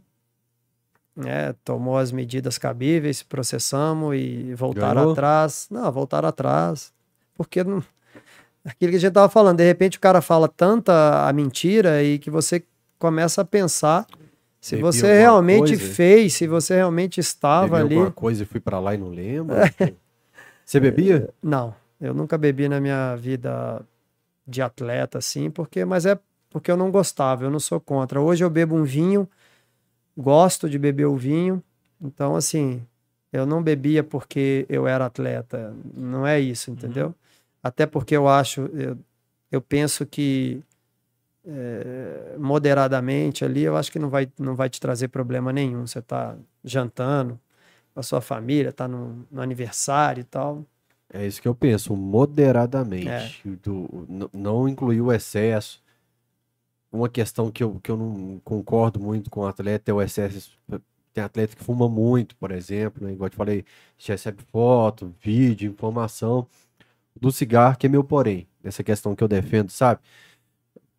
né, 1.15 1.55
tomou 1.65 1.97
as 1.97 2.13
medidas 2.13 2.59
cabíveis, 2.59 3.23
processamos 3.23 4.17
e 4.17 4.55
voltaram 4.55 5.01
Ganhou? 5.01 5.13
atrás. 5.13 5.67
Não, 5.71 5.91
voltaram 5.91 6.29
atrás. 6.29 6.93
Porque 7.35 7.65
não... 7.65 7.83
aquilo 8.65 8.91
que 8.91 8.97
a 8.97 9.01
gente 9.01 9.13
tava 9.13 9.29
falando, 9.29 9.59
de 9.59 9.65
repente 9.65 9.99
o 9.99 10.01
cara 10.01 10.21
fala 10.21 10.49
tanta 10.49 11.27
a 11.29 11.33
mentira 11.33 12.03
e 12.03 12.19
que 12.19 12.31
você 12.31 12.63
começa 12.99 13.43
a 13.43 13.45
pensar 13.45 14.07
se 14.61 14.77
Bebia 14.77 14.93
você 14.93 15.19
realmente 15.19 15.77
coisa? 15.77 15.95
fez, 15.95 16.35
se 16.35 16.47
você 16.47 16.75
realmente 16.75 17.17
Bebi 17.17 17.27
estava 17.29 17.77
ali. 17.77 17.95
alguma 17.95 18.11
coisa 18.11 18.43
e 18.43 18.47
fui 18.47 18.61
para 18.61 18.81
lá 18.81 18.95
e 18.95 18.99
não 18.99 19.09
lembro. 19.09 19.57
Você 20.67 20.81
bebia? 20.81 21.33
Não, 21.41 21.73
eu 22.01 22.13
nunca 22.13 22.37
bebi 22.37 22.69
na 22.69 22.81
minha 22.81 23.15
vida 23.15 23.81
de 24.45 24.61
atleta, 24.61 25.19
assim, 25.19 25.49
porque, 25.49 25.85
mas 25.85 26.05
é 26.05 26.19
porque 26.51 26.71
eu 26.71 26.77
não 26.77 26.91
gostava, 26.91 27.45
eu 27.45 27.51
não 27.51 27.61
sou 27.61 27.81
contra. 27.81 28.21
Hoje 28.21 28.43
eu 28.45 28.51
bebo 28.51 28.75
um 28.75 28.83
vinho, 28.83 29.29
gosto 30.19 30.69
de 30.69 30.77
beber 30.77 31.07
o 31.07 31.17
vinho, 31.17 31.63
então, 32.03 32.35
assim, 32.35 32.83
eu 33.33 33.47
não 33.47 33.63
bebia 33.63 34.03
porque 34.03 34.67
eu 34.69 34.89
era 34.89 35.07
atleta, 35.07 35.73
não 35.95 36.27
é 36.27 36.41
isso, 36.41 36.69
entendeu? 36.69 37.15
Até 37.63 37.87
porque 37.87 38.17
eu 38.17 38.27
acho, 38.27 38.63
eu, 38.75 38.99
eu 39.53 39.61
penso 39.61 40.05
que 40.05 40.61
eh, 41.47 42.35
moderadamente 42.39 43.45
ali, 43.45 43.63
eu 43.63 43.77
acho 43.77 43.93
que 43.93 44.01
não 44.01 44.11
vai, 44.11 44.29
não 44.37 44.57
vai 44.57 44.69
te 44.69 44.81
trazer 44.81 45.09
problema 45.09 45.53
nenhum. 45.53 45.87
Você 45.87 46.03
tá 46.03 46.37
jantando 46.65 47.39
a 47.97 48.03
sua 48.03 48.21
família, 48.21 48.73
tá 48.73 48.87
no, 48.87 49.27
no 49.31 49.41
aniversário 49.41 50.21
e 50.21 50.25
tal. 50.25 50.65
É 51.13 51.27
isso 51.27 51.41
que 51.41 51.49
eu 51.49 51.55
penso, 51.55 51.97
moderadamente. 51.97 53.09
É. 53.09 53.51
Do, 53.63 54.29
não 54.33 54.69
incluir 54.69 55.01
o 55.01 55.11
excesso. 55.11 55.83
Uma 56.93 57.09
questão 57.09 57.51
que 57.51 57.63
eu, 57.63 57.81
que 57.83 57.91
eu 57.91 57.97
não 57.97 58.41
concordo 58.45 59.01
muito 59.01 59.31
com 59.31 59.41
o 59.41 59.47
atleta 59.47 59.91
é 59.91 59.95
o 59.95 60.03
excesso. 60.03 60.59
Tem 61.13 61.25
atleta 61.25 61.57
que 61.57 61.65
fuma 61.65 61.89
muito, 61.89 62.37
por 62.37 62.51
exemplo, 62.51 63.07
né? 63.07 63.13
Igual 63.13 63.27
eu 63.27 63.31
te 63.31 63.37
falei, 63.37 63.65
já 63.97 64.15
recebe 64.15 64.43
foto, 64.53 65.15
vídeo, 65.23 65.71
informação. 65.71 66.47
Do 67.19 67.33
cigarro, 67.33 67.79
que 67.79 67.87
é 67.87 67.89
meu 67.89 68.05
porém, 68.05 68.47
nessa 68.63 68.85
questão 68.85 69.17
que 69.17 69.25
eu 69.25 69.29
defendo, 69.29 69.71
sabe? 69.71 70.01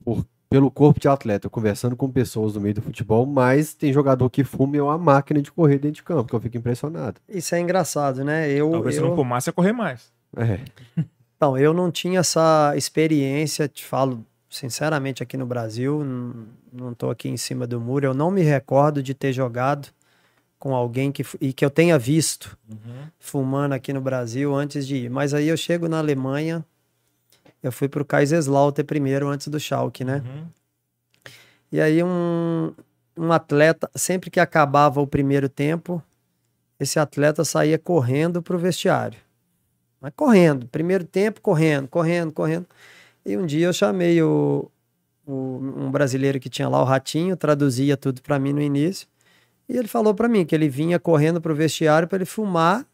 Por, 0.03 0.25
pelo 0.49 0.71
corpo 0.71 0.99
de 0.99 1.07
atleta, 1.07 1.49
conversando 1.49 1.95
com 1.95 2.09
pessoas 2.09 2.55
no 2.55 2.61
meio 2.61 2.75
do 2.75 2.81
futebol, 2.81 3.25
mas 3.25 3.73
tem 3.73 3.91
jogador 3.91 4.29
que 4.29 4.43
fuma 4.43 4.75
e 4.75 4.79
é 4.79 4.83
uma 4.83 4.97
máquina 4.97 5.41
de 5.41 5.51
correr 5.51 5.77
dentro 5.77 5.95
de 5.95 6.03
campo, 6.03 6.29
que 6.29 6.35
eu 6.35 6.39
fico 6.39 6.57
impressionado. 6.57 7.19
Isso 7.27 7.53
é 7.53 7.59
engraçado, 7.59 8.23
né? 8.23 8.49
Eu, 8.49 8.71
Talvez 8.71 8.95
se 8.95 9.01
eu, 9.01 9.07
não 9.09 9.15
fumasse, 9.15 9.49
ia 9.49 9.53
correr 9.53 9.73
mais. 9.73 10.11
É. 10.35 10.59
Então, 11.37 11.55
eu 11.55 11.71
não 11.71 11.91
tinha 11.91 12.21
essa 12.21 12.73
experiência, 12.75 13.67
te 13.67 13.85
falo 13.85 14.25
sinceramente 14.49 15.21
aqui 15.21 15.37
no 15.37 15.45
Brasil, 15.45 16.03
não 16.73 16.93
estou 16.93 17.11
aqui 17.11 17.29
em 17.29 17.37
cima 17.37 17.67
do 17.67 17.79
muro, 17.79 18.07
eu 18.07 18.13
não 18.15 18.31
me 18.31 18.41
recordo 18.41 19.03
de 19.03 19.13
ter 19.13 19.31
jogado 19.31 19.89
com 20.57 20.73
alguém 20.73 21.11
que, 21.11 21.23
e 21.39 21.53
que 21.53 21.63
eu 21.63 21.69
tenha 21.69 21.99
visto 21.99 22.57
Uhum. 22.67 23.07
fumando 23.19 23.73
aqui 23.73 23.93
no 23.93 24.01
Brasil 24.01 24.55
antes 24.55 24.87
de 24.87 24.95
ir. 24.95 25.09
Mas 25.11 25.31
aí 25.31 25.47
eu 25.47 25.55
chego 25.55 25.87
na 25.87 25.99
Alemanha, 25.99 26.65
eu 27.61 27.71
fui 27.71 27.87
para 27.87 28.01
o 28.01 28.05
Kaiserslautern 28.05 28.85
primeiro, 28.85 29.27
antes 29.27 29.47
do 29.47 29.59
Schalke, 29.59 30.03
né? 30.03 30.23
Uhum. 30.25 30.45
E 31.71 31.81
aí 31.81 32.01
um, 32.03 32.73
um 33.17 33.31
atleta, 33.31 33.89
sempre 33.95 34.29
que 34.29 34.39
acabava 34.39 35.01
o 35.01 35.07
primeiro 35.07 35.49
tempo, 35.49 36.01
esse 36.79 36.99
atleta 36.99 37.43
saía 37.43 37.77
correndo 37.77 38.41
para 38.41 38.55
o 38.55 38.59
vestiário. 38.59 39.19
Mas 39.99 40.13
correndo, 40.15 40.67
primeiro 40.67 41.03
tempo 41.03 41.41
correndo, 41.41 41.87
correndo, 41.87 42.31
correndo. 42.31 42.65
E 43.25 43.35
um 43.35 43.45
dia 43.45 43.65
eu 43.65 43.73
chamei 43.73 44.21
o, 44.21 44.69
o- 45.25 45.59
um 45.77 45.91
brasileiro 45.91 46.39
que 46.39 46.49
tinha 46.49 46.69
lá, 46.69 46.81
o 46.81 46.85
Ratinho, 46.85 47.35
traduzia 47.35 47.97
tudo 47.97 48.21
para 48.21 48.37
mim 48.39 48.53
no 48.53 48.61
início. 48.61 49.07
E 49.67 49.75
ele 49.75 49.87
falou 49.87 50.13
para 50.13 50.29
mim 50.29 50.45
que 50.45 50.55
ele 50.55 50.69
vinha 50.69 50.97
correndo 50.99 51.41
para 51.41 51.51
o 51.51 51.55
vestiário 51.55 52.07
para 52.07 52.17
ele 52.19 52.25
fumar 52.25 52.85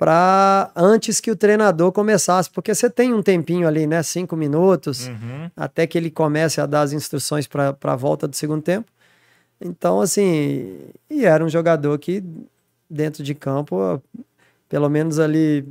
para 0.00 0.70
antes 0.74 1.20
que 1.20 1.30
o 1.30 1.36
treinador 1.36 1.92
começasse, 1.92 2.48
porque 2.48 2.74
você 2.74 2.88
tem 2.88 3.12
um 3.12 3.22
tempinho 3.22 3.68
ali, 3.68 3.86
né, 3.86 4.02
cinco 4.02 4.34
minutos, 4.34 5.08
Uhum. 5.08 5.50
até 5.54 5.86
que 5.86 5.98
ele 5.98 6.10
comece 6.10 6.58
a 6.58 6.64
dar 6.64 6.80
as 6.80 6.94
instruções 6.94 7.46
para 7.46 7.76
a 7.82 7.96
volta 7.96 8.26
do 8.26 8.34
segundo 8.34 8.62
tempo. 8.62 8.90
Então, 9.60 10.00
assim, 10.00 10.78
e 11.10 11.26
era 11.26 11.44
um 11.44 11.50
jogador 11.50 11.98
que 11.98 12.24
dentro 12.88 13.22
de 13.22 13.34
campo, 13.34 14.02
pelo 14.70 14.88
menos 14.88 15.18
ali, 15.18 15.68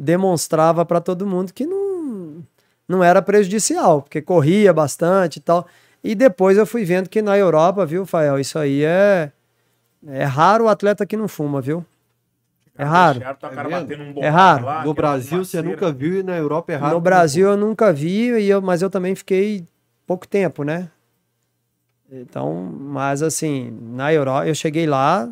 demonstrava 0.00 0.84
para 0.84 1.00
todo 1.00 1.24
mundo 1.24 1.52
que 1.52 1.64
não, 1.64 2.42
não 2.88 3.04
era 3.04 3.22
prejudicial, 3.22 4.02
porque 4.02 4.20
corria 4.20 4.72
bastante 4.72 5.36
e 5.36 5.40
tal. 5.40 5.68
E 6.02 6.16
depois 6.16 6.58
eu 6.58 6.66
fui 6.66 6.84
vendo 6.84 7.08
que 7.08 7.22
na 7.22 7.38
Europa, 7.38 7.86
viu, 7.86 8.04
Fael, 8.04 8.40
isso 8.40 8.58
aí 8.58 8.82
é, 8.82 9.30
é 10.04 10.24
raro 10.24 10.64
o 10.64 10.68
atleta 10.68 11.06
que 11.06 11.16
não 11.16 11.28
fuma, 11.28 11.60
viu? 11.60 11.86
É 12.78 12.84
raro. 12.84 13.18
Deixaram, 13.18 13.38
tá 13.38 13.48
É 13.48 13.98
um 13.98 14.22
É 14.24 14.28
raro. 14.28 14.64
lá, 14.64 14.74
No 14.84 14.90
aquela 14.90 14.94
Brasil 14.94 15.44
você 15.44 15.62
nunca 15.62 15.92
viu 15.92 16.20
e 16.20 16.22
na 16.22 16.36
Europa 16.36 16.72
é 16.72 16.76
raro. 16.76 16.94
No 16.94 17.00
Brasil 17.00 17.48
eu 17.48 17.56
nunca 17.56 17.92
vi, 17.92 18.30
e 18.32 18.48
eu, 18.48 18.60
mas 18.60 18.82
eu 18.82 18.90
também 18.90 19.14
fiquei 19.14 19.66
pouco 20.06 20.26
tempo, 20.28 20.62
né? 20.62 20.90
Então, 22.10 22.54
mas 22.62 23.22
assim, 23.22 23.70
na 23.82 24.12
Europa, 24.12 24.46
eu 24.46 24.54
cheguei 24.54 24.86
lá, 24.86 25.28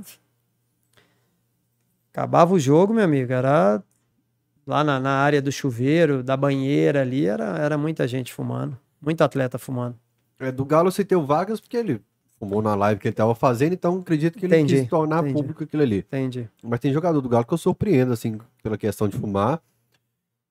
acabava 2.13 2.53
o 2.53 2.59
jogo, 2.59 2.93
meu 2.93 3.05
amigo, 3.05 3.33
era 3.33 3.83
lá 4.67 4.83
na, 4.83 4.99
na 4.99 5.11
área 5.11 5.41
do 5.41 5.53
chuveiro, 5.53 6.23
da 6.23 6.37
banheira 6.37 7.03
ali, 7.03 7.27
era, 7.27 7.59
era 7.59 7.79
muita 7.79 8.09
gente 8.09 8.33
fumando, 8.33 8.77
muito 9.01 9.23
atleta 9.23 9.59
fumando. 9.59 9.97
É, 10.41 10.51
do 10.51 10.65
Galo 10.65 10.91
você 10.91 11.05
tem 11.05 11.17
o 11.17 11.25
Vargas 11.25 11.61
porque 11.61 11.77
ele 11.77 12.01
fumou 12.45 12.63
na 12.63 12.75
live 12.75 13.01
que 13.01 13.09
ele 13.09 13.15
tava 13.15 13.35
fazendo, 13.35 13.73
então 13.73 13.99
acredito 13.99 14.39
que 14.39 14.47
ele 14.47 14.55
Entendi, 14.57 14.81
quis 14.81 14.89
tornar 14.89 15.19
entendi. 15.21 15.35
público 15.35 15.65
aquilo 15.65 15.83
ali. 15.83 15.99
Entendi. 15.99 16.49
Mas 16.63 16.81
tem 16.81 16.93
jogador 16.93 17.21
do 17.21 17.29
Galo 17.29 17.45
que 17.45 17.55
eu 17.55 17.59
surpreendo, 17.59 18.13
assim, 18.13 18.39
pela 18.63 18.77
questão 18.79 19.09
de 19.09 19.17
fumar. 19.17 19.61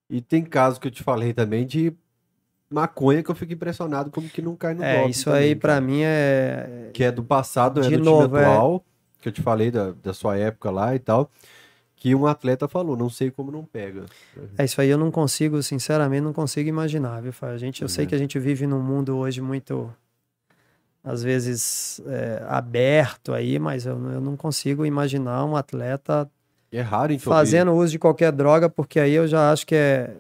E 0.09 0.21
tem 0.21 0.43
casos 0.43 0.79
que 0.79 0.87
eu 0.87 0.91
te 0.91 1.01
falei 1.03 1.33
também 1.33 1.65
de 1.65 1.93
maconha 2.69 3.21
que 3.23 3.29
eu 3.29 3.35
fico 3.35 3.53
impressionado 3.53 4.09
como 4.11 4.27
que 4.27 4.41
não 4.41 4.55
cai 4.55 4.73
no 4.73 4.83
É, 4.83 5.07
isso 5.07 5.25
também, 5.25 5.41
aí 5.43 5.55
pra 5.55 5.73
cara. 5.73 5.85
mim 5.85 6.01
é. 6.03 6.89
Que 6.93 7.03
é 7.03 7.11
do 7.11 7.23
passado, 7.23 7.79
é 7.81 7.87
De 7.87 7.97
do 7.97 8.03
novo, 8.03 8.27
time 8.27 8.39
é. 8.39 8.45
atual, 8.45 8.83
que 9.21 9.29
eu 9.29 9.31
te 9.31 9.41
falei 9.41 9.69
da, 9.71 9.91
da 9.91 10.13
sua 10.13 10.37
época 10.37 10.69
lá 10.71 10.95
e 10.95 10.99
tal. 10.99 11.29
Que 11.95 12.13
um 12.13 12.27
atleta 12.27 12.67
falou, 12.67 12.97
não 12.97 13.09
sei 13.09 13.31
como 13.31 13.49
não 13.51 13.63
pega. 13.63 14.05
É 14.57 14.65
isso 14.65 14.81
aí, 14.81 14.89
eu 14.89 14.97
não 14.97 15.09
consigo, 15.09 15.63
sinceramente, 15.63 16.21
não 16.21 16.33
consigo 16.33 16.67
imaginar, 16.67 17.21
viu? 17.21 17.31
A 17.43 17.57
gente, 17.57 17.81
eu 17.81 17.87
sei 17.87 18.03
É. 18.03 18.07
que 18.07 18.13
a 18.15 18.17
gente 18.17 18.37
vive 18.37 18.67
num 18.67 18.81
mundo 18.81 19.15
hoje 19.15 19.39
muito, 19.39 19.89
às 21.03 21.21
vezes, 21.21 22.01
é, 22.07 22.43
aberto 22.47 23.33
aí, 23.33 23.59
mas 23.59 23.85
eu, 23.85 23.93
eu 24.11 24.21
não 24.21 24.37
consigo 24.37 24.85
imaginar 24.85 25.43
um 25.45 25.55
atleta 25.55 26.29
É 26.71 26.81
raro 26.81 27.11
em 27.11 27.19
fazendo 27.19 27.73
uso 27.73 27.91
de 27.91 27.99
qualquer 27.99 28.31
droga, 28.31 28.69
porque 28.69 28.99
aí 28.99 29.11
eu 29.13 29.27
já 29.27 29.51
acho 29.51 29.67
que 29.67 29.75
é, 29.75 30.15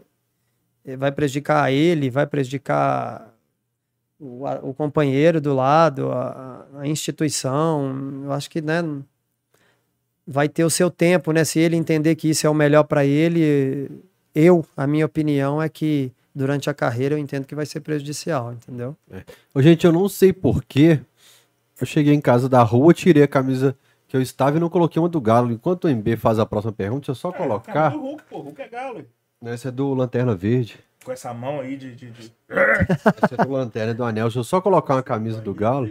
é- 0.85 0.97
vai 0.97 1.11
prejudicar 1.11 1.71
ele, 1.71 2.09
vai 2.09 2.27
prejudicar 2.27 3.33
o, 4.19 4.45
a- 4.45 4.59
o 4.61 4.73
companheiro 4.73 5.39
do 5.39 5.53
lado, 5.53 6.11
a, 6.11 6.65
a 6.79 6.87
instituição. 6.87 8.21
Eu 8.25 8.33
acho 8.33 8.49
que, 8.49 8.61
né, 8.61 8.81
vai 10.25 10.47
ter 10.49 10.63
o 10.63 10.69
seu 10.69 10.89
tempo, 10.89 11.31
né? 11.31 11.43
Se 11.43 11.59
ele 11.59 11.75
entender 11.75 12.15
que 12.15 12.29
isso 12.29 12.45
é 12.47 12.49
o 12.49 12.53
melhor 12.53 12.83
para 12.83 13.05
ele, 13.05 13.89
eu, 14.33 14.65
a 14.75 14.85
minha 14.87 15.05
opinião 15.05 15.61
é 15.61 15.67
que 15.69 16.11
durante 16.35 16.69
a 16.69 16.73
carreira 16.73 17.15
eu 17.15 17.19
entendo 17.19 17.45
que 17.45 17.55
vai 17.55 17.65
ser 17.65 17.79
prejudicial, 17.81 18.53
entendeu? 18.53 18.95
Ô, 19.53 19.61
gente, 19.61 19.85
eu 19.85 19.91
não 19.91 20.07
sei 20.09 20.31
porquê. 20.33 20.99
Eu 21.79 21.87
cheguei 21.87 22.13
em 22.13 22.21
casa 22.21 22.47
da 22.47 22.61
rua, 22.63 22.93
tirei 22.93 23.23
a 23.23 23.27
camisa 23.27 23.75
que 24.07 24.15
eu 24.15 24.21
estava 24.21 24.57
e 24.57 24.59
não 24.59 24.69
coloquei 24.69 25.01
uma 25.01 25.09
do 25.09 25.19
Galo. 25.19 25.51
Enquanto 25.51 25.85
o 25.85 25.89
MB 25.89 26.15
faz 26.17 26.37
a 26.39 26.45
próxima 26.45 26.71
pergunta, 26.71 26.99
deixa 27.07 27.11
eu 27.11 27.15
só 27.15 27.31
colocar. 27.31 27.89
do 27.89 27.99
Hulk, 27.99 28.23
pô. 28.29 28.39
Hulk 28.39 28.61
é 28.61 28.67
galo. 28.69 28.99
hein? 28.99 29.07
Essa 29.45 29.67
é 29.69 29.71
do 29.71 29.93
Lanterna 29.93 30.35
Verde. 30.35 30.79
Com 31.03 31.11
essa 31.11 31.33
mão 31.33 31.59
aí 31.59 31.75
de. 31.75 31.93
de, 31.95 32.11
de... 32.11 32.31
Essa 33.21 33.35
é 33.37 33.45
do 33.45 33.51
Lanterna 33.51 33.91
é 33.91 33.93
do 33.93 34.03
Anel. 34.03 34.25
Deixa 34.25 34.39
eu 34.39 34.43
só 34.43 34.61
colocar 34.61 34.95
uma 34.95 35.03
camisa 35.03 35.41
do 35.41 35.53
Galo. 35.53 35.89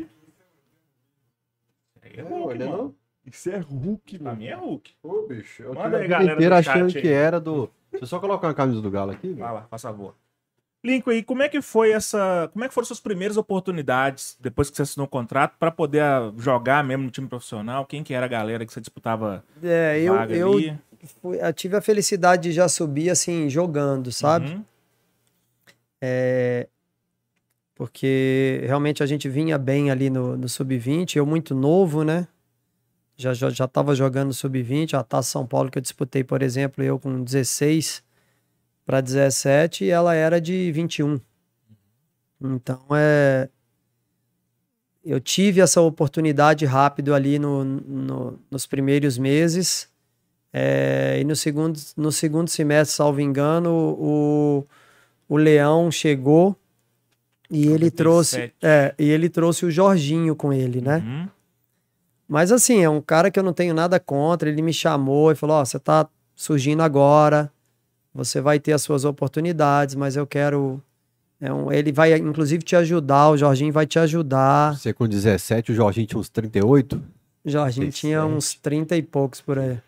Aí 2.03 2.13
é 2.17 2.23
Hulk, 2.23 2.59
mano. 2.59 2.95
Isso 3.27 3.51
é 3.51 3.59
Hulk, 3.59 4.19
Pra 4.19 4.25
mano. 4.31 4.39
mim 4.39 4.47
é 4.47 4.55
Hulk. 4.57 4.91
Ô, 5.03 5.27
bicho, 5.29 5.63
eu 5.63 5.75
Manda 5.75 6.01
tive 6.01 6.15
a 6.15 6.19
vida 6.21 6.33
inteira 6.33 6.59
achando 6.59 6.93
que 6.93 7.09
era 7.09 7.39
do... 7.41 7.69
Deixa 7.91 8.05
eu 8.05 8.07
só 8.09 8.19
colocar 8.19 8.49
uma 8.49 8.55
camisa 8.55 8.81
do 8.81 8.91
Galo 8.91 9.13
aqui. 9.13 9.33
Vai 9.35 9.53
lá, 9.53 9.63
faz 9.71 9.83
favor. 9.83 10.15
Lincoln, 10.85 11.11
aí, 11.13 11.23
como 11.23 11.43
é 11.43 11.49
que 11.49 11.63
foi 11.63 11.93
essa. 11.93 12.51
Como 12.53 12.65
é 12.65 12.69
que 12.69 12.75
foram 12.75 12.87
suas 12.87 12.99
primeiras 12.99 13.37
oportunidades 13.37 14.37
depois 14.41 14.69
que 14.69 14.77
você 14.77 14.83
assinou 14.83 15.07
o 15.07 15.11
contrato 15.11 15.57
para 15.59 15.71
poder 15.71 16.01
ah, 16.03 16.33
jogar 16.37 16.83
mesmo 16.83 17.05
no 17.05 17.11
time 17.11 17.29
profissional? 17.29 17.87
Quem 17.87 18.03
que 18.03 18.13
era 18.13 18.27
a 18.27 18.29
galera 18.29 18.67
que 18.67 18.73
você 18.73 18.81
disputava 18.81 19.45
É, 19.63 20.01
eu, 20.01 20.15
eu, 20.31 20.79
fui- 21.21 21.39
eu 21.41 21.53
tive 21.53 21.77
a 21.77 21.81
felicidade 21.81 22.49
de 22.49 22.53
já 22.53 22.69
subir 22.69 23.11
assim, 23.11 23.49
jogando, 23.49 24.11
sabe? 24.11 24.51
Uhum. 24.51 24.65
É, 26.01 26.67
porque 27.77 28.63
realmente 28.67 29.05
a 29.05 29.07
gente 29.07 29.29
vinha 29.29 29.57
bem 29.57 29.91
ali 29.91 30.11
no, 30.11 30.37
no 30.37 30.49
sub-20, 30.49 31.17
eu 31.17 31.25
muito 31.25 31.55
novo, 31.55 32.03
né? 32.03 32.27
Já 33.17 33.33
já 33.33 33.51
já 33.51 33.67
estava 33.67 33.95
jogando 33.95 34.33
sub-20, 34.33 34.95
a 34.95 35.05
Taça 35.05 35.31
São 35.31 35.47
Paulo 35.47 35.71
que 35.71 35.79
eu 35.79 35.83
disputei, 35.83 36.25
por 36.25 36.43
exemplo, 36.43 36.83
eu 36.83 36.99
com 36.99 37.23
16 37.23 38.03
para 38.85 39.01
17 39.01 39.85
e 39.85 39.91
ela 39.91 40.15
era 40.15 40.41
de 40.41 40.71
21. 40.73 41.21
Então 42.41 42.81
é 42.95 43.49
eu 45.05 45.19
tive 45.21 45.61
essa 45.61 45.81
oportunidade 45.81 46.65
rápido 46.65 47.13
ali 47.13 47.37
no, 47.39 47.65
no- 47.65 48.39
nos 48.51 48.67
primeiros 48.67 49.19
meses. 49.19 49.89
é, 50.53 51.19
e 51.21 51.25
no 51.25 51.35
segundo, 51.35 51.79
no 51.97 52.13
segundo 52.13 52.49
semestre, 52.49 52.95
salvo 52.97 53.21
engano, 53.21 53.71
o, 53.99 54.67
o 55.29 55.37
Leão 55.37 55.91
chegou 55.91 56.55
e 57.51 57.63
ele 57.67 57.87
97. 57.91 57.97
trouxe 57.97 58.53
é, 58.63 58.95
e 58.99 59.09
ele 59.11 59.29
trouxe 59.29 59.65
o 59.67 59.71
Jorginho 59.71 60.37
com 60.37 60.53
ele, 60.53 60.81
né? 60.81 60.99
Uhum. 60.99 61.29
Mas 62.29 62.53
assim, 62.53 62.83
é 62.83 62.89
um 62.89 63.01
cara 63.01 63.31
que 63.31 63.39
eu 63.39 63.43
não 63.43 63.53
tenho 63.53 63.75
nada 63.75 63.99
contra. 63.99 64.49
Ele 64.49 64.63
me 64.63 64.73
chamou 64.73 65.33
e 65.33 65.35
falou: 65.35 65.57
Ó, 65.57 65.65
você 65.65 65.79
tá 65.79 66.09
surgindo 66.37 66.83
agora, 66.83 67.51
você 68.15 68.41
vai 68.41 68.59
ter 68.61 68.73
as 68.73 68.83
suas 68.83 69.05
oportunidades, 69.05 69.95
mas 69.95 70.17
eu 70.17 70.27
quero. 70.27 70.83
é 71.41 71.53
um- 71.53 71.73
ele 71.73 71.91
vai, 71.91 72.15
inclusive, 72.17 72.63
te 72.63 72.77
ajudar. 72.77 73.31
O 73.31 73.37
Jorginho 73.37 73.73
vai 73.73 73.85
te 73.85 73.99
ajudar. 73.99 74.77
Você 74.79 74.93
com 74.93 75.09
17, 75.09 75.73
o 75.73 75.75
Jorginho 75.75 76.07
tinha 76.07 76.21
uns 76.21 76.29
38. 76.29 77.03
O 77.45 77.51
Jorginho 77.51 77.91
tinha 77.91 78.21
37. 78.21 78.37
uns 78.37 78.55
30 78.55 78.97
e 78.97 79.03
poucos 79.03 79.41
por 79.41 79.59
aí. 79.59 79.79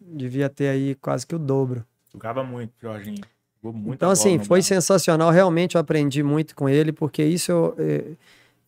Devia 0.00 0.48
ter 0.48 0.68
aí 0.68 0.94
quase 0.94 1.26
que 1.26 1.34
o 1.34 1.38
dobro. 1.40 1.84
Jogava 2.12 2.44
muito, 2.44 2.72
Jorginho. 2.80 3.24
Jogou 3.60 3.72
muita 3.72 3.96
Então, 3.96 4.10
assim, 4.10 4.38
foi 4.38 4.62
sensacional. 4.62 5.30
Realmente 5.32 5.74
eu 5.74 5.80
aprendi 5.80 6.22
muito 6.22 6.54
com 6.54 6.68
ele, 6.68 6.92
porque 6.92 7.24
isso 7.24 7.50
eu, 7.50 7.74
eh, 7.78 8.12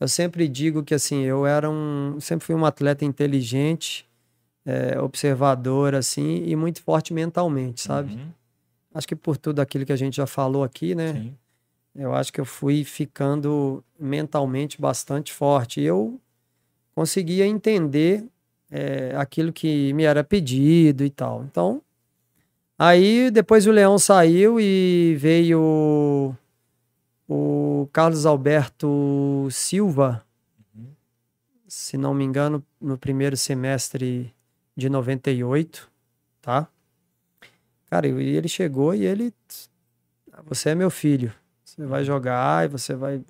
eu 0.00 0.08
sempre 0.08 0.48
digo 0.48 0.82
que, 0.82 0.94
assim, 0.94 1.22
eu 1.22 1.46
era 1.46 1.70
um. 1.70 2.18
Sempre 2.20 2.46
fui 2.46 2.54
um 2.56 2.64
atleta 2.66 3.04
inteligente, 3.04 4.04
eh, 4.66 4.98
observador, 5.00 5.94
assim, 5.94 6.42
e 6.46 6.56
muito 6.56 6.82
forte 6.82 7.14
mentalmente, 7.14 7.80
sabe? 7.80 8.14
Uhum, 8.14 8.28
Acho 8.98 9.06
que 9.06 9.14
por 9.14 9.36
tudo 9.36 9.60
aquilo 9.60 9.86
que 9.86 9.92
a 9.92 9.96
gente 9.96 10.16
já 10.16 10.26
falou 10.26 10.64
aqui, 10.64 10.92
né? 10.92 11.12
sim. 11.12 11.34
Eu 11.94 12.12
acho 12.12 12.32
que 12.32 12.40
eu 12.40 12.44
fui 12.44 12.82
ficando 12.82 13.82
mentalmente 13.98 14.80
bastante 14.80 15.32
forte. 15.32 15.80
E 15.80 15.84
eu 15.84 16.20
conseguia 16.96 17.46
entender 17.46 18.24
eh, 18.68 19.12
aquilo 19.16 19.52
que 19.52 19.92
me 19.92 20.02
era 20.02 20.24
pedido 20.24 21.04
e 21.04 21.10
tal. 21.10 21.44
Então, 21.44 21.80
aí 22.76 23.30
depois 23.30 23.68
o 23.68 23.70
Leão 23.70 24.00
saiu 24.00 24.58
e 24.58 25.14
veio 25.16 26.34
o 27.28 27.88
Carlos 27.92 28.26
Alberto 28.26 29.46
Silva, 29.52 30.24
Uhum. 30.74 30.86
se 31.68 31.96
não 31.96 32.12
me 32.12 32.24
engano, 32.24 32.64
no 32.80 32.98
primeiro 32.98 33.36
semestre 33.36 34.34
de 34.76 34.88
98, 34.88 35.88
tá? 36.40 36.68
Cara, 37.90 38.06
e 38.06 38.36
ele 38.36 38.48
chegou 38.48 38.94
e 38.94 39.04
ele. 39.06 39.32
"Ah, 40.32 40.42
Você 40.46 40.70
é 40.70 40.74
meu 40.74 40.90
filho. 40.90 41.32
Você 41.64 41.84
vai 41.86 42.04
jogar 42.04 42.64
e 42.64 42.68
você 42.68 42.94
vai. 42.94 43.22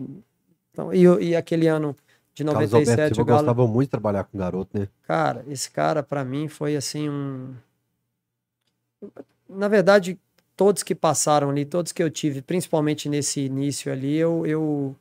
Então, 0.73 0.93
e, 0.93 1.03
e 1.31 1.37
aquele 1.37 1.67
ano 1.67 1.97
de 2.35 2.45
Carlos 2.45 2.73
Alberto 2.73 2.91
97, 2.91 3.21
o 3.21 3.25
Galo. 3.25 3.39
gostava 3.39 3.67
muito 3.67 3.89
de 3.89 3.91
trabalhar 3.91 4.25
com 4.25 4.39
garoto, 4.39 4.79
né? 4.79 4.89
Cara, 5.03 5.45
esse 5.49 5.71
cara 5.71 6.03
pra 6.03 6.25
mim 6.25 6.49
foi 6.49 6.77
assim 6.77 7.09
um. 7.09 7.55
Na 9.49 9.69
verdade, 9.69 10.19
todos 10.57 10.83
que 10.83 10.95
passaram 10.95 11.51
ali, 11.51 11.65
todos 11.65 11.93
que 11.93 12.03
eu 12.03 12.11
tive, 12.11 12.43
principalmente 12.43 13.09
nesse 13.09 13.41
início 13.41 13.91
ali, 13.93 14.17
eu, 14.17 14.47
eu 14.47 14.95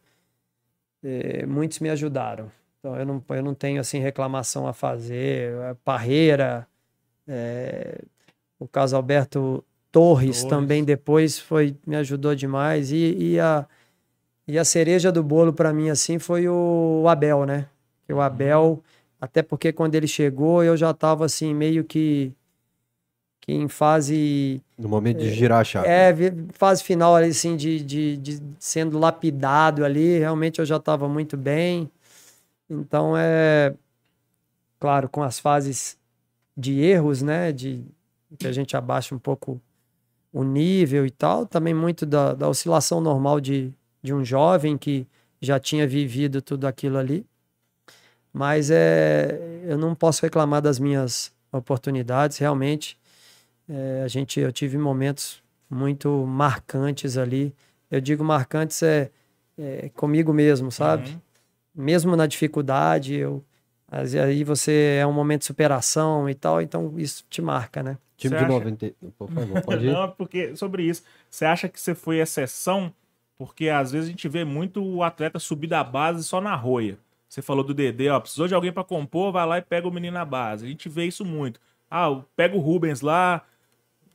eh, 1.04 1.46
muitos 1.46 1.80
me 1.80 1.90
ajudaram. 1.90 2.52
Então 2.80 2.96
eu 2.96 3.06
não, 3.06 3.24
eu 3.30 3.44
não 3.44 3.54
tenho 3.54 3.82
assim 3.82 4.00
reclamação 4.00 4.68
a 4.68 4.74
fazer. 4.74 5.54
A 5.64 5.76
Parreira, 5.76 6.68
eh, 7.28 8.02
o 8.60 8.68
caso 8.68 8.96
Alberto 8.96 9.64
Torres, 9.92 10.42
Torres. 10.42 10.44
também 10.44 10.84
depois 10.84 11.40
foi 11.40 11.76
me 11.86 11.96
ajudou 11.96 12.36
demais 12.36 12.92
e, 12.92 13.16
e 13.18 13.40
a 13.40 13.66
e 14.48 14.58
a 14.58 14.64
cereja 14.64 15.12
do 15.12 15.22
bolo 15.22 15.52
pra 15.52 15.74
mim 15.74 15.90
assim 15.90 16.20
foi 16.20 16.48
o 16.48 17.06
Abel, 17.08 17.46
né? 17.46 17.68
O 18.10 18.22
Abel 18.22 18.82
até 19.20 19.42
porque 19.42 19.74
quando 19.74 19.96
ele 19.96 20.08
chegou, 20.08 20.64
eu 20.64 20.78
já 20.78 20.92
estava 20.92 21.26
assim, 21.26 21.54
meio 21.54 21.84
que, 21.84 22.32
que 23.42 23.52
em 23.52 23.68
fase. 23.68 24.62
No 24.78 24.88
momento 24.88 25.20
de 25.20 25.34
girar 25.34 25.62
a 25.62 25.64
chave. 25.64 25.88
É, 25.88 26.14
fase 26.54 26.84
final 26.84 27.16
ali, 27.16 27.30
assim, 27.30 27.56
de, 27.56 27.84
de, 27.84 28.18
de 28.18 28.42
sendo 28.60 29.00
lapidado 29.00 29.84
ali. 29.84 30.20
Realmente 30.20 30.60
eu 30.60 30.66
já 30.66 30.78
estava 30.78 31.10
muito 31.10 31.36
bem. 31.36 31.90
Então 32.70 33.16
é. 33.18 33.74
Claro, 34.80 35.10
com 35.10 35.24
as 35.24 35.40
fases 35.40 35.98
de 36.56 36.80
erros, 36.80 37.24
né? 37.24 37.52
De 37.52 37.84
que 38.38 38.48
a 38.48 38.52
gente 38.52 38.76
abaixa 38.76 39.14
um 39.14 39.20
pouco 39.20 39.62
o 40.32 40.44
nível 40.44 41.06
e 41.06 41.12
tal. 41.12 41.46
Também 41.46 41.74
muito 41.74 42.06
da, 42.06 42.34
da 42.34 42.48
oscilação 42.48 43.00
normal 43.00 43.40
de, 43.40 43.74
de 44.02 44.14
um 44.14 44.24
jovem 44.24 44.78
que 44.78 45.08
já 45.42 45.60
tinha 45.60 45.88
vivido 45.88 46.42
tudo 46.42 46.66
aquilo 46.66 46.98
ali. 46.98 47.26
Mas 48.34 48.70
é, 48.70 49.64
eu 49.66 49.78
não 49.78 49.96
posso 49.96 50.22
reclamar 50.22 50.62
das 50.62 50.80
minhas 50.80 51.32
oportunidades, 51.52 52.38
realmente. 52.38 52.98
É, 53.68 54.02
a 54.04 54.08
gente, 54.08 54.40
eu 54.40 54.52
tive 54.52 54.78
momentos 54.78 55.42
muito 55.70 56.26
marcantes 56.26 57.18
ali. 57.18 57.54
Eu 57.90 58.02
digo 58.02 58.24
marcantes 58.24 58.84
é, 58.84 59.10
é 59.58 59.90
comigo 59.90 60.34
mesmo, 60.34 60.72
sabe? 60.72 61.10
Uhum. 61.10 61.20
mesmo 61.84 62.16
na 62.16 62.28
dificuldade, 62.28 63.16
eu, 63.16 63.44
aí 63.90 64.44
você 64.44 64.98
é 65.00 65.08
um 65.08 65.14
momento 65.14 65.42
de 65.42 65.46
superação 65.46 66.30
e 66.30 66.36
tal, 66.36 66.62
então 66.62 66.94
isso 66.98 67.24
te 67.30 67.42
marca, 67.42 67.82
né? 67.82 67.98
Time 68.18 68.36
Você 68.36 68.40
de 68.40 68.46
acha? 68.46 68.48
90. 68.48 68.94
Por 69.18 69.30
favor, 69.30 69.62
pode 69.62 69.86
ir. 69.88 69.94
Não, 69.94 70.10
porque 70.10 70.56
sobre 70.56 70.84
isso. 70.84 71.04
Você 71.30 71.46
acha 71.46 71.70
que 71.70 71.80
você 71.80 71.94
foi 71.94 72.18
exceção? 72.18 72.92
Porque 73.38 73.70
às 73.70 73.92
vezes 73.92 74.08
a 74.08 74.12
gente 74.12 74.28
vê 74.28 74.44
muito 74.44 74.84
o 74.84 75.04
atleta 75.04 75.38
subir 75.38 75.68
da 75.68 75.84
base 75.84 76.24
só 76.24 76.42
na 76.42 76.56
roia. 76.56 76.98
Você 77.30 77.42
falou 77.42 77.64
do 77.64 77.74
Dedê, 77.74 78.10
ó, 78.10 78.20
precisou 78.20 78.48
de 78.48 78.56
alguém 78.56 78.72
pra 78.72 78.84
compor, 78.84 79.32
vai 79.32 79.46
lá 79.46 79.58
e 79.58 79.62
pega 79.62 79.88
o 79.88 79.92
menino 79.92 80.14
na 80.14 80.26
base. 80.26 80.66
A 80.66 80.68
gente 80.68 80.90
vê 80.90 81.06
isso 81.06 81.24
muito. 81.24 81.60
Ah, 81.92 82.22
pega 82.36 82.56
o 82.56 82.60
Rubens 82.60 83.02
lá, 83.02 83.44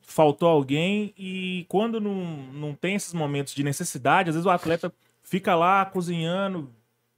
faltou 0.03 0.48
alguém 0.48 1.14
e 1.16 1.64
quando 1.68 2.00
não, 2.00 2.14
não 2.53 2.74
tem 2.74 2.96
esses 2.96 3.14
momentos 3.14 3.55
de 3.55 3.62
necessidade, 3.62 4.30
às 4.30 4.34
vezes 4.34 4.46
o 4.46 4.50
atleta 4.50 4.92
fica 5.22 5.55
lá 5.55 5.84
cozinhando, 5.84 6.70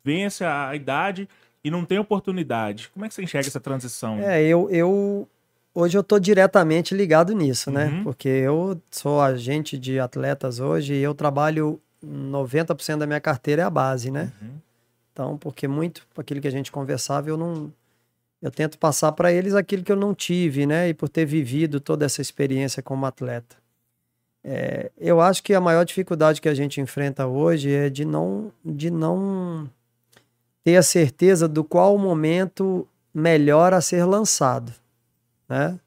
vence 0.04 0.44
a, 0.44 0.68
a 0.68 0.76
idade 0.76 1.28
e 1.62 1.70
não 1.70 1.84
tem 1.84 1.98
oportunidade. 1.98 2.90
Como 2.90 3.04
é 3.04 3.08
que 3.08 3.14
você 3.14 3.22
enxerga 3.22 3.48
essa 3.48 3.60
transição? 3.60 4.18
É, 4.20 4.42
eu, 4.42 4.68
eu 4.70 5.28
hoje 5.74 5.98
eu 5.98 6.02
tô 6.02 6.18
diretamente 6.18 6.94
ligado 6.94 7.34
nisso, 7.34 7.70
né? 7.70 7.86
Uhum. 7.86 8.04
Porque 8.04 8.28
eu 8.28 8.80
sou 8.90 9.20
agente 9.20 9.76
de 9.76 9.98
atletas 9.98 10.60
hoje 10.60 10.94
e 10.94 11.02
eu 11.02 11.14
trabalho 11.14 11.80
90% 12.04 12.98
da 12.98 13.06
minha 13.06 13.20
carteira 13.20 13.62
é 13.62 13.64
a 13.64 13.70
base, 13.70 14.10
né? 14.10 14.32
Uhum. 14.40 14.50
Então, 15.12 15.38
porque 15.38 15.66
muito 15.66 16.06
aquilo 16.16 16.40
que 16.40 16.48
a 16.48 16.52
gente 16.52 16.70
conversava, 16.72 17.28
eu 17.28 17.36
não 17.36 17.72
eu 18.42 18.50
tento 18.50 18.76
passar 18.78 19.10
para 19.12 19.32
eles 19.32 19.54
aquilo 19.54 19.82
que 19.82 19.90
eu 19.90 19.96
não 19.96 20.14
tive, 20.14 20.66
né? 20.66 20.90
E 20.90 20.94
por 20.94 21.08
ter 21.08 21.24
vivido 21.24 21.80
toda 21.80 22.04
essa 22.04 22.20
experiência 22.20 22.82
como 22.82 23.06
atleta. 23.06 23.56
É, 24.44 24.90
eu 24.98 25.22
acho 25.22 25.42
que 25.42 25.54
a 25.54 25.60
maior 25.60 25.84
dificuldade 25.84 26.42
que 26.42 26.48
a 26.50 26.54
gente 26.54 26.78
enfrenta 26.78 27.26
hoje 27.26 27.72
é 27.72 27.88
de 27.88 28.04
não 28.04 28.52
de 28.62 28.90
não 28.90 29.70
ter 30.62 30.76
a 30.76 30.82
certeza 30.82 31.48
do 31.48 31.64
qual 31.64 31.96
momento 31.96 32.86
melhor 33.14 33.72
a 33.72 33.80
ser 33.80 34.04
lançado, 34.04 34.72
né? 35.48 35.78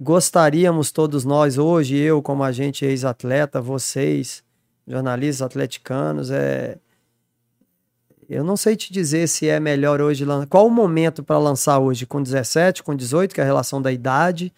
Gostaríamos 0.00 0.90
todos 0.90 1.24
nós 1.24 1.58
hoje, 1.58 1.96
eu 1.96 2.22
como 2.22 2.42
agente 2.42 2.84
ex-atleta, 2.84 3.60
vocês, 3.60 4.42
jornalistas 4.86 5.42
atleticanos, 5.42 6.30
é 6.30 6.78
eu 8.30 8.44
não 8.44 8.56
sei 8.56 8.76
te 8.76 8.92
dizer 8.92 9.26
se 9.26 9.48
é 9.48 9.58
melhor 9.58 10.00
hoje 10.00 10.24
qual 10.48 10.64
o 10.68 10.70
momento 10.70 11.20
para 11.20 11.36
lançar 11.36 11.80
hoje? 11.80 12.06
Com 12.06 12.22
17, 12.22 12.80
com 12.80 12.94
18, 12.94 13.34
que 13.34 13.40
é 13.40 13.42
a 13.42 13.46
relação 13.46 13.82
da 13.82 13.90
idade, 13.90 14.52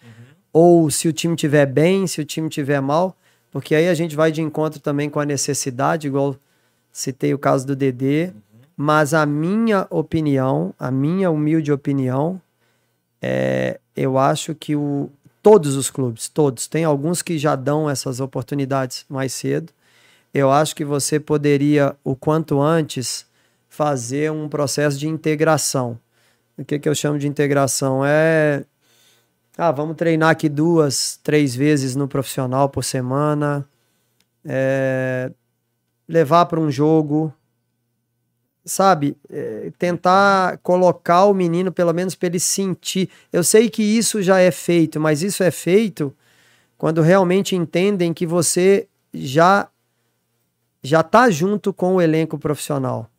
ou 0.53 0.91
se 0.91 1.07
o 1.07 1.11
time 1.11 1.35
tiver 1.35 1.65
bem, 1.65 2.05
se 2.05 2.21
o 2.21 2.25
time 2.25 2.49
tiver 2.49 2.79
mal, 2.79 3.17
porque 3.51 3.73
aí 3.73 3.89
a 3.89 3.95
gente 3.95 4.15
vai 4.15 4.31
de 4.31 4.43
encontro 4.43 4.79
também 4.79 5.09
com 5.09 5.19
a 5.19 5.25
necessidade, 5.25 6.05
igual 6.05 6.35
citei 6.91 7.33
o 7.33 7.39
caso 7.39 7.65
do 7.65 7.75
Dedê, 7.75 8.31
mas 8.77 9.11
a 9.11 9.25
minha 9.25 9.87
opinião, 9.89 10.71
a 10.77 10.91
minha 10.91 11.31
humilde 11.31 11.71
opinião, 11.71 12.39
é, 13.25 13.79
eu 13.95 14.17
acho 14.17 14.53
que 14.53 14.75
o, 14.75 15.09
todos 15.41 15.77
os 15.77 15.89
clubes, 15.89 16.27
todos, 16.27 16.67
tem 16.67 16.83
alguns 16.83 17.21
que 17.21 17.37
já 17.37 17.55
dão 17.55 17.89
essas 17.89 18.19
oportunidades 18.19 19.05
mais 19.07 19.31
cedo. 19.31 19.71
Eu 20.33 20.51
acho 20.51 20.75
que 20.75 20.83
você 20.83 21.21
poderia, 21.21 21.95
o 22.03 22.17
quanto 22.17 22.61
antes, 22.61 23.25
fazer 23.69 24.29
um 24.29 24.49
processo 24.49 24.99
de 24.99 25.07
integração. 25.07 25.97
O 26.57 26.65
que, 26.65 26.77
que 26.77 26.89
eu 26.89 26.93
chamo 26.93 27.17
de 27.17 27.25
integração? 27.25 28.05
É. 28.05 28.65
Ah, 29.57 29.71
vamos 29.71 29.95
treinar 29.95 30.31
aqui 30.31 30.49
duas, 30.49 31.17
três 31.23 31.55
vezes 31.55 31.95
no 31.95 32.09
profissional 32.09 32.67
por 32.67 32.83
semana. 32.83 33.65
É, 34.43 35.31
levar 36.09 36.45
para 36.47 36.59
um 36.59 36.69
jogo. 36.69 37.33
Sabe? 38.65 39.17
É, 39.29 39.71
tentar 39.77 40.57
colocar 40.59 41.25
o 41.25 41.33
menino, 41.33 41.71
pelo 41.71 41.93
menos 41.93 42.15
para 42.15 42.27
ele 42.27 42.39
sentir. 42.39 43.09
Eu 43.31 43.43
sei 43.43 43.69
que 43.69 43.83
isso 43.83 44.21
já 44.21 44.39
é 44.39 44.51
feito, 44.51 44.99
mas 44.99 45.21
isso 45.21 45.43
é 45.43 45.51
feito 45.51 46.15
quando 46.77 47.01
realmente 47.01 47.55
entendem 47.55 48.13
que 48.13 48.25
você 48.25 48.87
já 49.13 49.69
já 50.85 50.99
está 50.99 51.29
junto 51.29 51.71
com 51.71 51.95
o 51.95 52.01
elenco 52.01 52.37
profissional. 52.37 53.09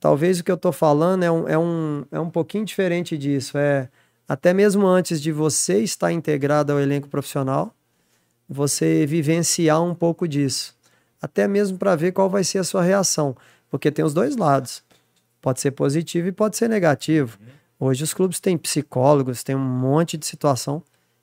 Talvez 0.00 0.40
o 0.40 0.44
que 0.44 0.50
eu 0.50 0.54
estou 0.54 0.72
falando 0.72 1.22
é 1.22 1.30
um, 1.30 1.48
é, 1.48 1.58
um, 1.58 2.04
é 2.10 2.18
um 2.18 2.30
pouquinho 2.30 2.64
diferente 2.64 3.18
disso. 3.18 3.58
É 3.58 3.90
até 4.26 4.54
mesmo 4.54 4.86
antes 4.86 5.20
de 5.20 5.32
você 5.32 5.80
estar 5.82 6.12
integrado 6.12 6.72
ao 6.72 6.80
elenco 6.80 7.08
profissional, 7.08 7.74
você 8.48 9.04
vivenciar 9.04 9.82
um 9.82 9.94
pouco 9.94 10.26
disso. 10.26 10.74
Até 11.20 11.46
mesmo 11.46 11.76
para 11.76 11.96
ver 11.96 12.12
qual 12.12 12.30
vai 12.30 12.44
ser 12.44 12.58
a 12.58 12.64
sua 12.64 12.82
reação. 12.82 13.36
Porque 13.68 13.90
tem 13.90 14.04
os 14.04 14.14
dois 14.14 14.36
lados. 14.36 14.82
Pode 15.40 15.60
ser 15.60 15.70
positivo 15.70 16.28
e 16.28 16.32
pode 16.32 16.56
ser 16.56 16.68
negativo. 16.68 17.38
Hoje 17.78 18.04
os 18.04 18.12
clubes 18.12 18.40
têm 18.40 18.58
psicólogos, 18.58 19.42
tem 19.42 19.56
um 19.56 19.58
monte 19.58 20.18
de 20.18 20.26
situação 20.26 20.82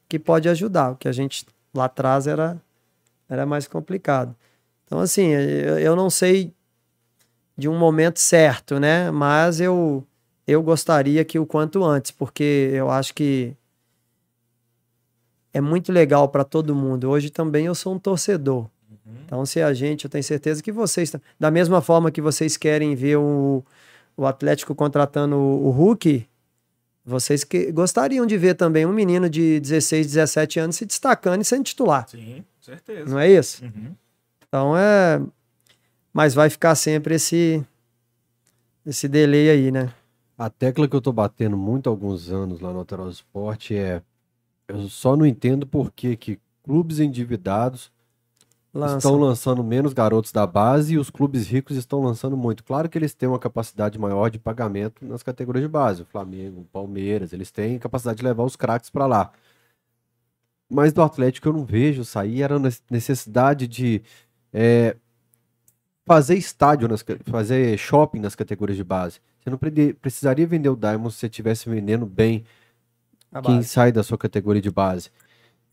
que 0.09 0.17
pode 0.17 0.49
ajudar. 0.49 0.91
O 0.91 0.95
que 0.95 1.07
a 1.07 1.11
gente 1.11 1.45
lá 1.73 1.85
atrás 1.85 2.25
era, 2.25 2.59
era 3.29 3.45
mais 3.45 3.67
complicado. 3.67 4.35
Então, 4.85 4.99
assim, 4.99 5.27
eu, 5.27 5.77
eu 5.77 5.95
não 5.95 6.09
sei 6.09 6.53
de 7.55 7.67
um 7.69 7.77
momento 7.77 8.19
certo, 8.19 8.79
né? 8.79 9.11
Mas 9.11 9.59
eu, 9.59 10.03
eu 10.47 10.63
gostaria 10.63 11.23
que 11.23 11.37
o 11.37 11.45
quanto 11.45 11.83
antes, 11.83 12.09
porque 12.09 12.71
eu 12.73 12.89
acho 12.89 13.13
que 13.13 13.55
é 15.53 15.61
muito 15.61 15.91
legal 15.91 16.29
para 16.29 16.43
todo 16.43 16.75
mundo. 16.75 17.09
Hoje 17.09 17.29
também 17.29 17.65
eu 17.65 17.75
sou 17.75 17.93
um 17.93 17.99
torcedor. 17.99 18.67
Então, 19.25 19.45
se 19.45 19.61
a 19.61 19.73
gente, 19.73 20.05
eu 20.05 20.09
tenho 20.09 20.23
certeza 20.23 20.63
que 20.63 20.71
vocês, 20.71 21.13
da 21.39 21.51
mesma 21.51 21.81
forma 21.81 22.11
que 22.11 22.21
vocês 22.21 22.55
querem 22.55 22.95
ver 22.95 23.17
o, 23.17 23.63
o 24.17 24.25
Atlético 24.25 24.73
contratando 24.73 25.37
o, 25.37 25.67
o 25.67 25.69
Hulk, 25.69 26.27
vocês 27.05 27.43
que 27.45 27.71
gostariam 27.71 28.25
de 28.25 28.37
ver 28.37 28.55
também 28.55 28.85
um 28.85 28.91
menino 28.91 29.29
de 29.29 29.59
16, 29.61 30.07
17 30.07 30.59
anos 30.59 30.75
se 30.75 30.85
destacando 30.85 31.41
e 31.41 31.45
sendo 31.45 31.63
titular. 31.63 32.09
Sim, 32.09 32.43
certeza. 32.59 33.09
Não 33.09 33.19
é 33.19 33.31
isso? 33.31 33.63
Uhum. 33.63 33.95
Então 34.45 34.77
é. 34.77 35.21
Mas 36.11 36.33
vai 36.33 36.49
ficar 36.49 36.75
sempre 36.75 37.15
esse. 37.15 37.63
Esse 38.85 39.07
delay 39.07 39.49
aí, 39.49 39.71
né? 39.71 39.93
A 40.37 40.49
tecla 40.49 40.87
que 40.87 40.95
eu 40.95 41.01
tô 41.01 41.11
batendo 41.11 41.57
muito 41.57 41.87
há 41.87 41.91
alguns 41.91 42.29
anos 42.29 42.59
lá 42.59 42.71
no 42.73 42.79
Alterosa 42.79 43.11
Esporte 43.11 43.75
é. 43.75 44.01
Eu 44.67 44.89
só 44.89 45.15
não 45.15 45.25
entendo 45.25 45.65
por 45.65 45.91
que, 45.91 46.17
que 46.17 46.39
clubes 46.61 46.99
endividados 46.99 47.89
Estão 48.97 49.17
lançando 49.17 49.63
menos 49.63 49.93
garotos 49.93 50.31
da 50.31 50.45
base 50.45 50.93
e 50.93 50.97
os 50.97 51.09
clubes 51.09 51.47
ricos 51.47 51.75
estão 51.75 52.01
lançando 52.01 52.37
muito. 52.37 52.63
Claro 52.63 52.87
que 52.87 52.97
eles 52.97 53.13
têm 53.13 53.27
uma 53.27 53.39
capacidade 53.39 53.97
maior 53.97 54.29
de 54.29 54.37
pagamento 54.39 55.03
nas 55.05 55.23
categorias 55.23 55.63
de 55.63 55.69
base. 55.69 56.01
O 56.03 56.05
Flamengo, 56.05 56.61
o 56.61 56.65
Palmeiras, 56.65 57.33
eles 57.33 57.49
têm 57.51 57.79
capacidade 57.79 58.17
de 58.17 58.23
levar 58.23 58.43
os 58.43 58.55
craques 58.55 58.89
para 58.89 59.05
lá. 59.05 59.31
Mas 60.69 60.91
do 60.93 61.01
Atlético 61.01 61.47
eu 61.47 61.53
não 61.53 61.65
vejo 61.65 62.03
sair, 62.03 62.41
era 62.41 62.59
ne- 62.59 62.69
necessidade 62.89 63.67
de 63.67 64.01
é, 64.53 64.95
fazer 66.05 66.35
estádio, 66.35 66.87
nas, 66.87 67.03
fazer 67.25 67.77
shopping 67.77 68.19
nas 68.19 68.35
categorias 68.35 68.77
de 68.77 68.83
base. 68.83 69.19
Você 69.41 69.49
não 69.49 69.57
pre- 69.57 69.93
precisaria 69.93 70.45
vender 70.45 70.69
o 70.69 70.75
Diamond 70.75 71.13
se 71.13 71.19
você 71.19 71.27
estivesse 71.27 71.69
vendendo 71.69 72.05
bem 72.05 72.43
quem 73.41 73.57
sai 73.63 73.91
da 73.91 74.03
sua 74.03 74.17
categoria 74.17 74.61
de 74.61 74.71
base. 74.71 75.09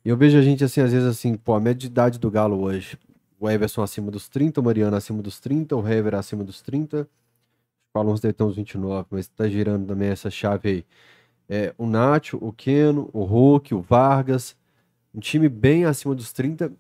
Eu 0.04 0.18
vejo 0.18 0.36
a 0.36 0.42
gente 0.42 0.62
assim, 0.62 0.82
às 0.82 0.92
vezes 0.92 1.08
assim, 1.08 1.34
pô, 1.34 1.54
a 1.54 1.60
média 1.60 1.76
de 1.76 1.86
idade 1.86 2.18
do 2.18 2.30
Galo 2.30 2.60
hoje, 2.60 2.98
o 3.40 3.48
Everson 3.48 3.82
acima 3.82 4.10
dos 4.10 4.28
30, 4.28 4.60
o 4.60 4.64
Mariano 4.64 4.94
acima 4.94 5.22
dos 5.22 5.40
30, 5.40 5.74
o 5.74 5.88
Hever 5.88 6.14
acima 6.14 6.44
dos 6.44 6.60
30, 6.60 7.08
o 7.94 7.98
Alonso 7.98 8.20
deve 8.20 8.34
ter 8.34 8.44
uns 8.44 8.54
29, 8.54 9.06
mas 9.10 9.28
tá 9.28 9.48
girando 9.48 9.86
também 9.86 10.10
essa 10.10 10.28
chave 10.30 10.68
aí. 10.68 10.84
É, 11.48 11.74
o 11.78 11.86
Nacho, 11.86 12.36
o 12.38 12.52
Keno, 12.52 13.08
o 13.14 13.24
Hulk, 13.24 13.74
o 13.74 13.80
Vargas, 13.80 14.54
um 15.14 15.20
time 15.20 15.48
bem 15.48 15.86
acima 15.86 16.14
dos 16.14 16.34
30, 16.34 16.70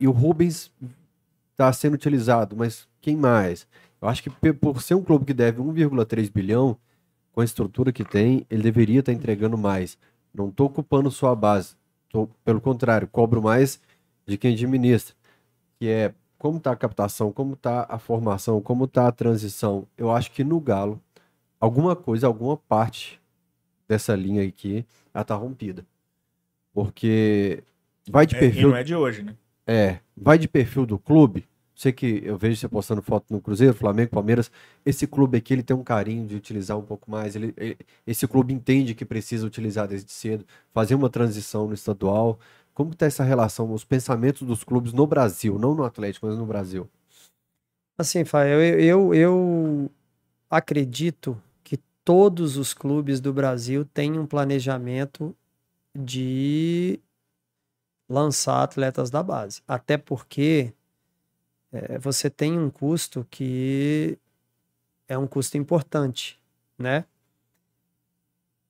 e 0.00 0.08
o 0.08 0.10
Rubens 0.10 0.72
tá 1.54 1.70
sendo 1.70 1.94
utilizado, 1.94 2.56
mas 2.56 2.88
quem 2.98 3.14
mais? 3.14 3.66
Eu 4.00 4.08
acho 4.08 4.22
que 4.22 4.30
por 4.54 4.80
ser 4.80 4.94
um 4.94 5.02
clube 5.02 5.26
que 5.26 5.34
deve 5.34 5.60
1,3 5.60 6.32
bilhão, 6.32 6.78
com 7.30 7.42
a 7.42 7.44
estrutura 7.44 7.92
que 7.92 8.04
tem, 8.04 8.46
ele 8.48 8.62
deveria 8.62 9.00
estar 9.00 9.12
entregando 9.12 9.58
mais. 9.58 9.98
Não 10.34 10.48
estou 10.48 10.66
ocupando 10.66 11.10
só 11.10 11.28
a 11.28 11.36
base. 11.36 11.76
Pelo 12.44 12.60
contrário, 12.60 13.08
cobro 13.08 13.42
mais 13.42 13.80
de 14.26 14.36
quem 14.36 14.54
administra. 14.54 15.14
Que 15.78 15.88
é 15.88 16.14
como 16.38 16.58
está 16.58 16.72
a 16.72 16.76
captação, 16.76 17.32
como 17.32 17.54
está 17.54 17.86
a 17.88 17.98
formação, 17.98 18.60
como 18.60 18.84
está 18.84 19.06
a 19.08 19.12
transição. 19.12 19.86
Eu 19.96 20.10
acho 20.10 20.30
que 20.32 20.42
no 20.44 20.60
Galo, 20.60 21.00
alguma 21.60 21.94
coisa, 21.96 22.26
alguma 22.26 22.56
parte 22.56 23.20
dessa 23.88 24.14
linha 24.14 24.46
aqui, 24.46 24.84
ela 25.14 25.24
tá 25.24 25.34
rompida. 25.34 25.84
Porque 26.72 27.62
vai 28.08 28.26
de 28.26 28.34
É, 28.34 28.38
e 28.38 28.40
perfil. 28.40 28.68
não 28.70 28.76
é 28.76 28.82
de 28.82 28.94
hoje, 28.94 29.22
né? 29.22 29.36
É, 29.66 29.98
vai 30.16 30.38
de 30.38 30.48
perfil 30.48 30.84
do 30.86 30.98
clube. 30.98 31.46
Sei 31.74 31.92
que 31.92 32.22
eu 32.24 32.36
vejo 32.36 32.56
você 32.60 32.68
postando 32.68 33.02
foto 33.02 33.26
no 33.30 33.40
Cruzeiro, 33.40 33.74
Flamengo, 33.74 34.10
Palmeiras. 34.10 34.50
Esse 34.84 35.06
clube 35.06 35.38
aqui 35.38 35.52
ele 35.54 35.62
tem 35.62 35.76
um 35.76 35.82
carinho 35.82 36.26
de 36.26 36.36
utilizar 36.36 36.78
um 36.78 36.82
pouco 36.82 37.10
mais. 37.10 37.34
Ele, 37.34 37.54
ele- 37.56 37.78
esse 38.06 38.26
clube 38.28 38.52
entende 38.52 38.94
que 38.94 39.04
precisa 39.04 39.46
utilizar 39.46 39.88
desde 39.88 40.12
cedo, 40.12 40.44
fazer 40.72 40.94
uma 40.94 41.08
transição 41.10 41.66
no 41.66 41.74
estadual. 41.74 42.38
Como 42.74 42.92
está 42.92 43.06
essa 43.06 43.24
relação, 43.24 43.72
os 43.72 43.84
pensamentos 43.84 44.46
dos 44.46 44.64
clubes 44.64 44.92
no 44.92 45.06
Brasil, 45.06 45.58
não 45.58 45.74
no 45.74 45.84
Atlético, 45.84 46.26
mas 46.26 46.36
no 46.38 46.46
Brasil? 46.46 46.88
Assim, 47.98 48.24
Fá, 48.24 48.46
eu, 48.46 48.60
eu, 48.80 49.14
eu 49.14 49.90
acredito 50.50 51.40
que 51.62 51.78
todos 52.04 52.56
os 52.56 52.74
clubes 52.74 53.20
do 53.20 53.32
Brasil 53.32 53.84
têm 53.84 54.18
um 54.18 54.26
planejamento 54.26 55.34
de 55.94 57.00
lançar 58.08 58.62
atletas 58.62 59.10
da 59.10 59.22
base. 59.22 59.62
Até 59.66 59.96
porque 59.96 60.72
é, 61.72 61.98
você 61.98 62.28
tem 62.28 62.58
um 62.58 62.70
custo 62.70 63.26
que 63.30 64.18
é 65.08 65.16
um 65.16 65.26
custo 65.26 65.56
importante, 65.56 66.38
né? 66.78 67.04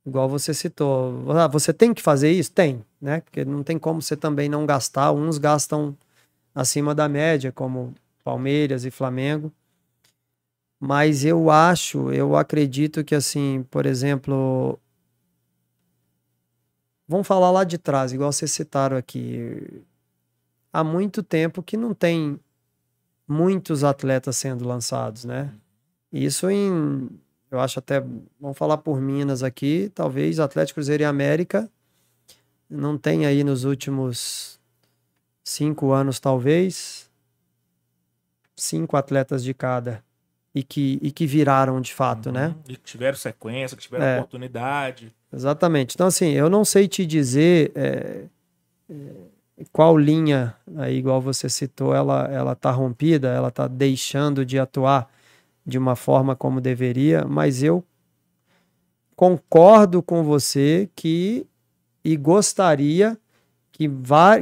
Igual 0.05 0.29
você 0.29 0.53
citou. 0.53 1.31
Ah, 1.33 1.47
você 1.47 1.73
tem 1.73 1.95
que 1.95 2.03
fazer 2.03 2.31
isso? 2.31 2.53
Tem, 2.53 2.85
né? 3.01 3.21
Porque 3.21 3.45
não 3.45 3.63
tem 3.63 3.79
como 3.79 4.03
você 4.03 4.17
também 4.17 4.49
não 4.49 4.67
gastar. 4.67 5.13
Uns 5.13 5.39
gastam 5.39 5.97
acima 6.55 6.95
da 6.95 7.09
média, 7.09 7.53
como 7.53 7.95
Palmeiras 8.25 8.85
e 8.85 8.91
Flamengo. 8.91 9.53
Mas 10.81 11.25
eu 11.25 11.51
acho, 11.51 12.13
eu 12.13 12.37
acredito 12.37 13.05
que, 13.05 13.15
assim, 13.15 13.65
por 13.71 13.87
exemplo. 13.87 14.79
Vamos 17.07 17.27
falar 17.27 17.51
lá 17.51 17.63
de 17.65 17.79
trás, 17.79 18.13
igual 18.13 18.33
vocês 18.33 18.51
citaram 18.51 18.97
aqui. 18.97 19.85
Há 20.73 20.83
muito 20.83 21.23
tempo 21.23 21.63
que 21.63 21.77
não 21.77 21.95
tem 21.95 22.41
muitos 23.27 23.85
atletas 23.85 24.37
sendo 24.37 24.67
lançados, 24.67 25.25
né? 25.25 25.53
Isso 26.13 26.51
em 26.51 27.09
eu 27.51 27.61
acho 27.61 27.79
até, 27.79 28.03
vamos 28.41 28.57
falar 28.57 28.79
por 28.79 28.99
Minas 28.99 29.43
aqui, 29.43 29.93
talvez 29.95 30.41
Atlético 30.41 30.77
Cruzeiro 30.77 31.03
e 31.03 31.07
América 31.07 31.71
não 32.73 32.97
tem 32.97 33.27
aí 33.27 33.45
nos 33.45 33.65
últimos 33.65 34.59
cinco 35.45 35.93
anos, 35.93 36.19
talvez, 36.19 37.11
cinco 38.57 38.97
atletas 38.97 39.45
de 39.45 39.53
cada 39.53 40.03
e 40.55 40.63
que, 40.63 40.99
e 41.03 41.11
que 41.11 41.27
viraram 41.27 41.81
de 41.81 41.93
fato, 41.93 42.27
uhum. 42.27 42.33
né? 42.33 42.55
E 42.69 42.77
que 42.77 42.85
tiveram 42.85 43.17
sequência, 43.17 43.77
que 43.77 43.83
tiveram 43.83 44.05
é. 44.05 44.17
oportunidade. 44.17 45.15
Exatamente. 45.33 45.95
Então, 45.95 46.07
assim, 46.07 46.31
eu 46.31 46.49
não 46.49 46.65
sei 46.65 46.89
te 46.89 47.05
dizer 47.05 47.73
é, 47.75 48.25
é, 48.91 48.95
qual 49.73 49.97
linha, 49.97 50.57
aí, 50.77 50.97
igual 50.97 51.21
você 51.21 51.49
citou, 51.49 51.95
ela, 51.95 52.25
ela 52.31 52.55
tá 52.55 52.71
rompida, 52.71 53.29
ela 53.29 53.51
tá 53.51 53.69
deixando 53.69 54.45
de 54.45 54.59
atuar 54.59 55.09
de 55.65 55.79
uma 55.79 55.95
forma 55.95 56.35
como 56.35 56.61
deveria, 56.61 57.25
mas 57.25 57.63
eu 57.63 57.85
concordo 59.15 60.03
com 60.03 60.25
você 60.25 60.91
que 60.97 61.47
e 62.05 62.17
gostaria 62.17 63.17
que, 63.71 63.89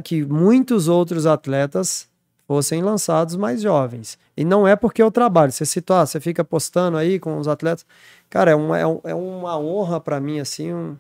que 0.03 0.25
muitos 0.25 0.89
outros 0.89 1.27
atletas 1.27 2.09
fossem 2.47 2.83
lançados 2.83 3.37
mais 3.37 3.61
jovens. 3.61 4.19
E 4.37 4.45
não 4.45 4.67
é 4.67 4.75
porque 4.75 5.03
eu 5.03 5.11
trabalho. 5.11 5.53
Você 5.53 5.65
citou, 5.65 5.97
ah, 5.97 6.07
você 6.07 6.19
fica 6.19 6.43
postando 6.43 6.97
aí 6.97 7.21
com 7.21 7.39
os 7.39 7.47
atletas. 7.47 7.87
Cara, 8.29 8.51
é 8.51 8.55
uma, 8.55 8.79
é, 8.79 8.83
é 9.05 9.15
uma 9.15 9.59
honra 9.59 10.01
para 10.01 10.19
mim, 10.19 10.41
assim, 10.41 10.73
um, 10.73 10.97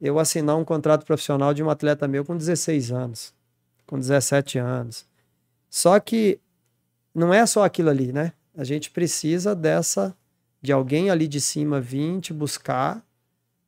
eu 0.00 0.18
assinar 0.18 0.56
um 0.56 0.64
contrato 0.64 1.06
profissional 1.06 1.54
de 1.54 1.62
um 1.62 1.70
atleta 1.70 2.08
meu 2.08 2.24
com 2.24 2.36
16 2.36 2.90
anos, 2.90 3.32
com 3.92 3.98
17 3.98 4.56
anos. 4.56 5.04
Só 5.68 6.00
que 6.00 6.40
não 7.14 7.32
é 7.32 7.44
só 7.44 7.62
aquilo 7.62 7.90
ali, 7.90 8.10
né? 8.10 8.32
A 8.56 8.64
gente 8.64 8.90
precisa 8.90 9.54
dessa 9.54 10.16
de 10.62 10.72
alguém 10.72 11.10
ali 11.10 11.28
de 11.28 11.38
cima 11.42 11.78
vir 11.78 12.18
te 12.22 12.32
buscar 12.32 13.04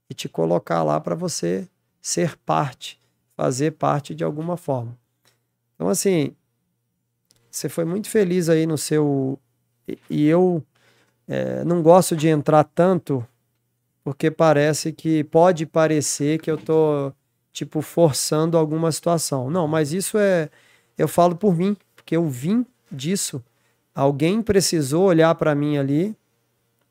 e 0.08 0.14
te 0.14 0.26
colocar 0.26 0.82
lá 0.82 0.98
para 0.98 1.14
você 1.14 1.68
ser 2.00 2.38
parte, 2.38 2.98
fazer 3.36 3.72
parte 3.72 4.14
de 4.14 4.24
alguma 4.24 4.56
forma. 4.56 4.96
Então 5.74 5.90
assim, 5.90 6.34
você 7.50 7.68
foi 7.68 7.84
muito 7.84 8.08
feliz 8.08 8.48
aí 8.48 8.66
no 8.66 8.78
seu 8.78 9.38
e 10.08 10.26
eu 10.26 10.64
é, 11.28 11.62
não 11.64 11.82
gosto 11.82 12.16
de 12.16 12.28
entrar 12.28 12.64
tanto 12.64 13.22
porque 14.02 14.30
parece 14.30 14.90
que 14.90 15.22
pode 15.22 15.66
parecer 15.66 16.40
que 16.40 16.50
eu 16.50 16.56
tô 16.56 17.12
tipo 17.54 17.80
forçando 17.80 18.58
alguma 18.58 18.92
situação. 18.92 19.48
Não, 19.48 19.66
mas 19.66 19.94
isso 19.94 20.18
é 20.18 20.50
eu 20.98 21.08
falo 21.08 21.34
por 21.34 21.56
mim, 21.56 21.74
porque 21.96 22.14
eu 22.14 22.28
vim 22.28 22.66
disso 22.92 23.42
Alguém 23.94 24.42
precisou 24.42 25.04
olhar 25.04 25.32
para 25.36 25.54
mim 25.54 25.78
ali 25.78 26.16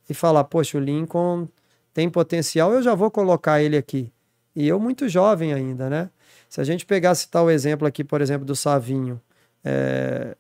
e 0.10 0.14
falar: 0.14 0.46
Poxa, 0.46 0.78
o 0.78 0.82
Lincoln 0.82 1.48
tem 1.94 2.10
potencial, 2.10 2.74
eu 2.74 2.82
já 2.82 2.96
vou 2.96 3.12
colocar 3.12 3.62
ele 3.62 3.76
aqui. 3.76 4.12
E 4.56 4.68
eu, 4.68 4.80
muito 4.80 5.10
jovem 5.10 5.54
ainda, 5.54 5.90
né? 5.90 6.10
Se 6.48 6.62
a 6.62 6.64
gente 6.64 6.86
pegasse 6.86 7.28
tal 7.28 7.52
exemplo 7.52 7.86
aqui, 7.86 8.04
por 8.04 8.22
exemplo, 8.22 8.46
do 8.46 8.56
Savinho, 8.56 9.20
é... 9.66 10.38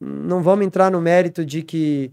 não 0.00 0.42
vamos 0.42 0.66
entrar 0.66 0.90
no 0.90 1.00
mérito 1.00 1.44
de 1.44 1.62
que 1.62 2.10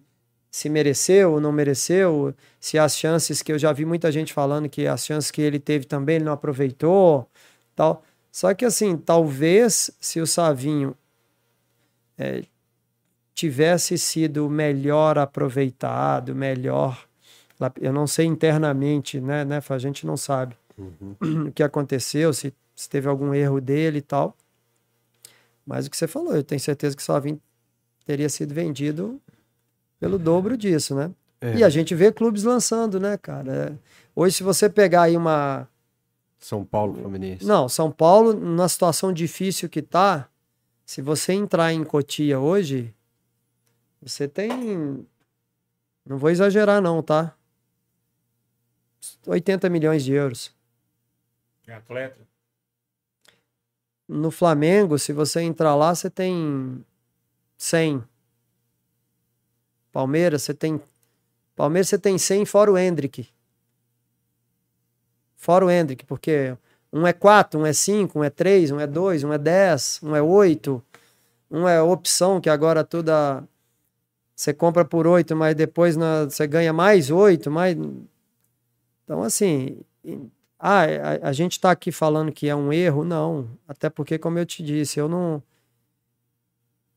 se 0.54 0.70
mereceu 0.70 1.32
ou 1.32 1.42
não 1.42 1.52
mereceu, 1.52 2.32
se 2.60 2.78
as 2.78 2.96
chances 2.96 3.42
que 3.42 3.52
eu 3.52 3.58
já 3.58 3.74
vi 3.74 3.86
muita 3.86 4.12
gente 4.12 4.32
falando 4.32 4.70
que 4.70 4.86
as 4.86 5.04
chances 5.04 5.32
que 5.32 5.42
ele 5.42 5.58
teve 5.58 5.84
também 5.84 6.18
ele 6.18 6.26
não 6.26 6.32
aproveitou, 6.32 7.28
tal. 7.76 8.04
Só 8.32 8.54
que 8.54 8.64
assim, 8.64 8.96
talvez 8.96 9.90
se 10.00 10.22
o 10.22 10.28
Savinho 10.28 10.96
é, 12.20 12.44
tivesse 13.34 13.98
sido 13.98 14.48
melhor 14.48 15.18
aproveitado, 15.18 16.36
melhor. 16.36 17.04
Eu 17.82 17.92
não 17.92 18.06
sei 18.06 18.28
internamente, 18.28 19.20
né, 19.20 19.44
né 19.44 19.60
a 19.68 19.78
gente 19.80 20.06
não 20.06 20.16
sabe 20.16 20.56
uhum. 20.78 21.48
o 21.50 21.52
que 21.52 21.64
aconteceu, 21.64 22.32
se, 22.32 22.54
se, 22.76 22.88
teve 22.88 23.08
algum 23.08 23.34
erro 23.34 23.60
dele 23.60 23.98
e 23.98 24.02
tal. 24.04 24.38
Mas 25.66 25.88
o 25.88 25.90
que 25.90 25.98
você 25.98 26.08
falou, 26.08 26.36
eu 26.36 26.44
tenho 26.44 26.62
certeza 26.62 26.96
que 26.96 27.02
o 27.02 27.06
Salvin 27.06 27.42
teria 28.06 28.30
sido 28.30 28.54
vendido 28.54 29.20
pelo 30.00 30.18
dobro 30.18 30.58
disso, 30.58 30.96
né? 30.96 31.12
É. 31.42 31.56
E 31.58 31.64
a 31.64 31.70
gente 31.70 31.94
vê 31.94 32.12
clubes 32.12 32.44
lançando, 32.44 33.00
né, 33.00 33.18
cara? 33.18 33.78
Hoje, 34.16 34.38
se 34.38 34.44
você 34.44 34.70
pegar 34.70 35.04
aí 35.04 35.18
uma. 35.18 35.68
São 36.40 36.64
Paulo 36.64 36.96
Fluminense. 36.96 37.46
Não, 37.46 37.68
São 37.68 37.92
Paulo, 37.92 38.34
na 38.34 38.68
situação 38.68 39.12
difícil 39.12 39.70
que 39.70 39.82
tá, 39.82 40.30
se 40.86 41.02
você 41.02 41.34
entrar 41.34 41.74
em 41.74 41.84
Cotia 41.84 42.40
hoje, 42.40 42.94
você 44.02 44.28
tem. 44.28 45.06
Não 46.06 46.18
vou 46.18 46.30
exagerar, 46.30 46.82
não, 46.82 47.02
tá? 47.02 47.36
80 49.26 49.70
milhões 49.70 50.04
de 50.04 50.14
euros. 50.14 50.54
É 51.68 51.74
atleta? 51.74 52.20
No 54.08 54.32
Flamengo, 54.32 55.00
se 55.00 55.14
você 55.14 55.42
entrar 55.42 55.76
lá, 55.76 55.96
você 55.96 56.10
tem 56.10 56.86
100. 57.58 58.04
Palmeiras, 59.94 60.42
você 60.42 60.54
tem. 60.54 60.82
Palmeiras, 61.56 61.88
você 61.88 61.98
tem 61.98 62.18
100 62.18 62.46
fora 62.46 62.72
o 62.72 62.78
Hendrick. 62.78 63.30
Fora 65.38 65.66
o 65.66 65.72
Hendrick, 65.72 66.06
porque 66.06 66.58
um 66.92 67.08
é 67.08 67.14
4, 67.14 67.60
um 67.60 67.66
é 67.66 67.72
5, 67.72 68.20
um 68.20 68.24
é 68.24 68.30
3, 68.30 68.72
um 68.72 68.80
é 68.80 68.88
2, 68.88 69.24
um 69.24 69.32
é 69.32 69.38
10, 69.38 70.00
um 70.04 70.16
é 70.16 70.22
8. 70.22 70.84
Um 71.52 71.68
é 71.68 71.82
opção, 71.82 72.42
que 72.42 72.50
agora 72.50 72.84
toda 72.84 73.48
você 74.36 74.54
compra 74.54 74.84
por 74.84 75.06
oito, 75.06 75.36
mas 75.36 75.56
depois 75.56 75.96
na, 75.96 76.26
você 76.26 76.48
ganha 76.48 76.74
mais 76.74 77.12
oito, 77.12 77.52
mais. 77.52 77.78
Então, 79.04 79.22
assim, 79.22 79.80
ah, 80.60 80.86
a 81.22 81.32
gente 81.32 81.54
está 81.54 81.72
aqui 81.72 81.92
falando 81.92 82.32
que 82.32 82.50
é 82.50 82.56
um 82.56 82.74
erro, 82.74 83.04
não. 83.04 83.48
Até 83.68 83.90
porque, 83.90 84.18
como 84.18 84.40
eu 84.40 84.46
te 84.46 84.64
disse, 84.64 85.00
eu 85.00 85.08
não. 85.08 85.44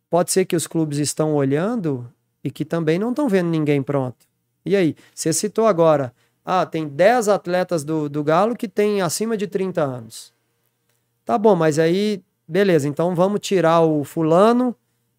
Pode 0.08 0.30
ser 0.30 0.46
que 0.46 0.56
os 0.56 0.66
clubes 0.66 0.98
estão 0.98 1.34
olhando 1.34 2.10
e 2.46 2.50
que 2.50 2.64
também 2.64 2.96
não 2.96 3.10
estão 3.10 3.28
vendo 3.28 3.48
ninguém 3.48 3.82
pronto. 3.82 4.24
E 4.64 4.76
aí, 4.76 4.94
você 5.12 5.32
citou 5.32 5.66
agora, 5.66 6.14
ah, 6.44 6.64
tem 6.64 6.86
10 6.86 7.26
atletas 7.26 7.82
do, 7.82 8.08
do 8.08 8.22
Galo 8.22 8.54
que 8.54 8.68
tem 8.68 9.02
acima 9.02 9.36
de 9.36 9.48
30 9.48 9.82
anos. 9.82 10.32
Tá 11.24 11.36
bom, 11.36 11.56
mas 11.56 11.76
aí, 11.76 12.22
beleza, 12.46 12.86
então 12.86 13.16
vamos 13.16 13.40
tirar 13.40 13.80
o 13.80 14.04
fulano 14.04 14.76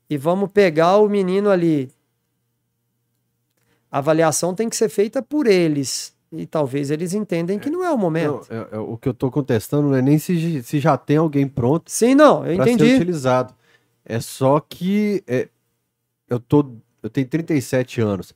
e 0.10 0.18
vamos 0.18 0.50
pegar 0.52 1.00
o 1.00 1.10
menino 1.10 1.50
ali, 1.50 1.92
a 3.92 3.98
avaliação 3.98 4.56
tem 4.56 4.70
que 4.70 4.78
ser 4.78 4.88
feita 4.88 5.22
por 5.22 5.48
eles. 5.48 6.16
E 6.32 6.46
talvez 6.46 6.92
eles 6.92 7.14
entendem 7.14 7.60
que 7.60 7.70
não 7.70 7.84
é 7.84 7.92
o 7.92 7.98
momento. 7.98 8.48
Não, 8.50 8.58
é, 8.58 8.68
é, 8.72 8.78
o 8.78 8.98
que 8.98 9.10
eu 9.10 9.12
estou 9.12 9.30
contestando 9.30 9.90
não 9.90 9.96
é 9.98 10.02
nem 10.02 10.18
se, 10.18 10.64
se 10.64 10.80
já 10.80 10.98
tem 10.98 11.18
alguém 11.18 11.46
pronto. 11.46 11.92
Sim, 11.92 12.16
não, 12.16 12.46
eu 12.46 12.54
entendi. 12.54 12.86
ser 12.86 12.96
utilizado. 12.96 13.54
É 14.06 14.22
só 14.22 14.62
que 14.62 15.22
é, 15.28 15.50
eu 16.30 16.40
tô, 16.40 16.76
eu 17.08 17.10
tenho 17.10 17.28
37 17.28 18.02
anos. 18.02 18.34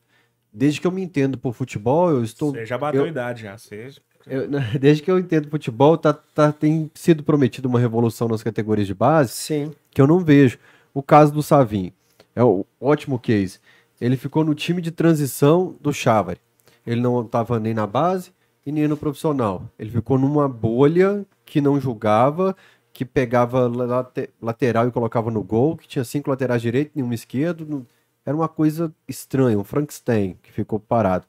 Desde 0.52 0.82
que 0.82 0.88
eu 0.88 0.92
me 0.92 1.02
entendo 1.02 1.38
por 1.38 1.54
futebol, 1.54 2.10
eu 2.10 2.24
estou. 2.24 2.52
Você 2.52 2.66
já 2.66 2.78
bateu 2.78 3.02
eu, 3.02 3.08
idade, 3.08 3.44
já. 3.44 3.58
Seja. 3.58 4.02
Eu, 4.26 4.48
desde 4.80 5.04
que 5.04 5.12
eu 5.12 5.20
entendo 5.20 5.50
futebol, 5.50 5.98
tá, 5.98 6.14
tá, 6.14 6.52
tem 6.52 6.90
sido 6.94 7.24
prometido 7.24 7.68
uma 7.68 7.80
revolução 7.80 8.28
nas 8.28 8.44
categorias 8.44 8.88
de 8.88 8.94
base 8.94 9.34
Sim. 9.34 9.74
que 9.92 10.02
eu 10.02 10.08
não 10.08 10.20
vejo. 10.20 10.58
O 10.94 11.02
caso 11.04 11.32
do 11.32 11.44
Savinho 11.44 11.92
é 12.36 12.44
um 12.44 12.64
ótimo 12.80 13.20
case. 13.20 13.60
Ele 14.00 14.18
ficou 14.18 14.44
no 14.44 14.56
time 14.56 14.82
de 14.82 14.92
transição 14.92 15.76
do 15.80 15.94
Chávari. 15.94 16.40
Ele 16.86 17.00
não 17.00 17.22
estava 17.22 17.60
nem 17.60 17.74
na 17.74 17.86
base 17.86 18.32
e 18.66 18.72
nem 18.72 18.88
no 18.88 18.98
profissional. 18.98 19.64
Ele 19.78 19.90
ficou 19.90 20.18
numa 20.18 20.50
bolha 20.50 21.26
que 21.46 21.62
não 21.62 21.80
julgava, 21.80 22.56
que 22.92 23.06
pegava 23.06 23.68
late 23.68 24.30
lateral 24.42 24.88
e 24.88 24.92
colocava 24.92 25.30
no 25.32 25.44
gol, 25.44 25.78
que 25.78 25.88
tinha 25.88 26.04
cinco 26.04 26.30
laterais 26.30 26.62
direito, 26.62 26.92
nenhum 26.96 27.14
esquerdo. 27.14 27.86
Era 28.26 28.36
uma 28.36 28.48
coisa 28.48 28.94
estranha, 29.08 29.58
um 29.58 29.64
Frankenstein 29.64 30.38
que 30.42 30.52
ficou 30.52 30.80
parado. 30.80 31.26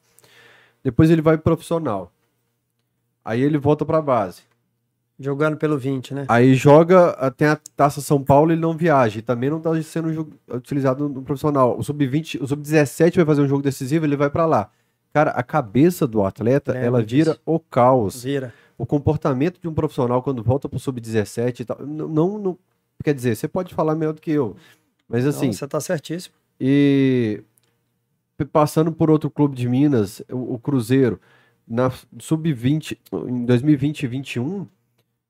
Depois 0.84 1.10
ele 1.10 1.22
vai 1.22 1.36
pro 1.36 1.44
profissional. 1.44 2.12
Aí 3.24 3.40
ele 3.40 3.58
volta 3.58 3.84
pra 3.84 4.02
base. 4.02 4.42
Jogando 5.18 5.56
pelo 5.56 5.78
20, 5.78 6.14
né? 6.14 6.24
Aí 6.28 6.54
joga, 6.54 7.30
tem 7.36 7.46
a 7.46 7.56
Taça 7.76 8.00
São 8.00 8.22
Paulo, 8.22 8.50
ele 8.50 8.60
não 8.60 8.76
viaja. 8.76 9.20
E 9.20 9.22
também 9.22 9.48
não 9.48 9.60
tá 9.60 9.80
sendo 9.82 10.36
utilizado 10.52 11.08
no 11.08 11.22
profissional. 11.22 11.78
O 11.78 11.82
sub-20, 11.84 12.42
o 12.42 12.46
sub-17 12.46 13.16
vai 13.16 13.24
fazer 13.24 13.42
um 13.42 13.48
jogo 13.48 13.62
decisivo, 13.62 14.04
ele 14.04 14.16
vai 14.16 14.28
pra 14.28 14.46
lá. 14.46 14.70
Cara, 15.12 15.30
a 15.30 15.42
cabeça 15.42 16.06
do 16.06 16.24
atleta, 16.24 16.72
Lembro 16.72 16.86
ela 16.86 17.02
vira 17.02 17.32
disso. 17.32 17.40
o 17.46 17.60
caos. 17.60 18.24
Vira. 18.24 18.52
O 18.76 18.84
comportamento 18.84 19.60
de 19.60 19.68
um 19.68 19.74
profissional 19.74 20.22
quando 20.22 20.42
volta 20.42 20.68
pro 20.68 20.78
sub-17 20.80 21.60
e 21.60 21.64
tal, 21.66 21.78
não, 21.86 22.08
não, 22.08 22.38
não- 22.38 22.58
quer 23.04 23.14
dizer, 23.14 23.36
você 23.36 23.46
pode 23.46 23.72
falar 23.74 23.94
melhor 23.94 24.14
do 24.14 24.20
que 24.20 24.30
eu. 24.32 24.56
Mas 25.08 25.26
assim, 25.26 25.46
Não, 25.48 25.52
você 25.52 25.68
tá 25.68 25.78
certíssimo. 25.80 26.34
E 26.64 27.42
passando 28.52 28.92
por 28.92 29.10
outro 29.10 29.28
clube 29.28 29.56
de 29.56 29.68
Minas, 29.68 30.22
o, 30.30 30.54
o 30.54 30.58
Cruzeiro, 30.60 31.20
na 31.66 31.90
sub-20, 32.20 32.96
em 33.28 33.44
2020 33.44 33.98
e 34.04 34.08
2021, 34.08 34.66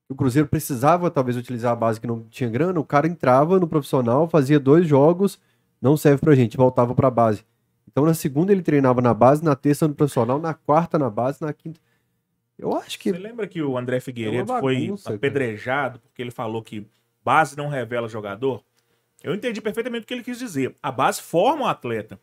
o 0.09 0.15
Cruzeiro 0.15 0.47
precisava 0.47 1.09
talvez 1.09 1.35
utilizar 1.35 1.71
a 1.71 1.75
base 1.75 1.99
que 1.99 2.05
não 2.05 2.21
tinha 2.29 2.47
grana, 2.51 2.79
o 2.79 2.85
cara 2.85 3.07
entrava 3.07 3.59
no 3.59 3.67
profissional, 3.67 4.27
fazia 4.29 4.59
dois 4.59 4.87
jogos, 4.87 5.39
não 5.81 5.97
serve 5.97 6.21
pra 6.21 6.35
gente, 6.35 6.55
voltava 6.55 6.93
pra 6.93 7.09
base. 7.09 7.43
Então 7.91 8.05
na 8.05 8.13
segunda 8.13 8.51
ele 8.51 8.61
treinava 8.61 9.01
na 9.01 9.13
base, 9.13 9.43
na 9.43 9.55
terça 9.55 9.87
no 9.87 9.95
profissional, 9.95 10.37
na 10.39 10.53
quarta 10.53 10.99
na 10.99 11.09
base, 11.09 11.41
na 11.41 11.51
quinta. 11.51 11.79
Eu 12.59 12.77
acho 12.77 12.99
que 12.99 13.11
Você 13.11 13.17
lembra 13.17 13.47
que 13.47 13.61
o 13.63 13.75
André 13.75 13.99
Figueiredo 13.99 14.51
É 14.51 14.53
uma 14.53 14.59
foi 14.59 14.81
bagunça, 14.81 15.05
cara. 15.05 15.15
apedrejado 15.15 15.99
porque 15.99 16.21
ele 16.21 16.29
falou 16.29 16.61
que 16.61 16.85
base 17.25 17.57
não 17.57 17.67
revela 17.69 18.07
jogador? 18.07 18.63
Eu 19.23 19.33
entendi 19.33 19.61
perfeitamente 19.61 20.03
o 20.03 20.07
que 20.07 20.13
ele 20.13 20.23
quis 20.23 20.37
dizer. 20.37 20.75
A 20.83 20.91
base 20.91 21.21
forma 21.21 21.63
o 21.65 21.67
atleta. 21.67 22.19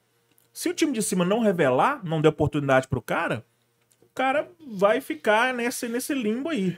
Se 0.53 0.69
o 0.69 0.75
time 0.75 0.93
de 0.93 1.03
cima 1.03 1.25
não 1.25 1.41
revelar, 1.41 2.01
não 2.05 2.21
der 2.21 2.29
oportunidade 2.29 2.87
pro 2.89 3.01
cara, 3.01 3.45
o 4.03 4.07
cara 4.15 4.49
vai 4.71 5.01
ficar 5.01 5.55
nesse, 5.55 5.89
nesse 5.89 6.13
limbo 6.13 6.49
aí. 6.51 6.77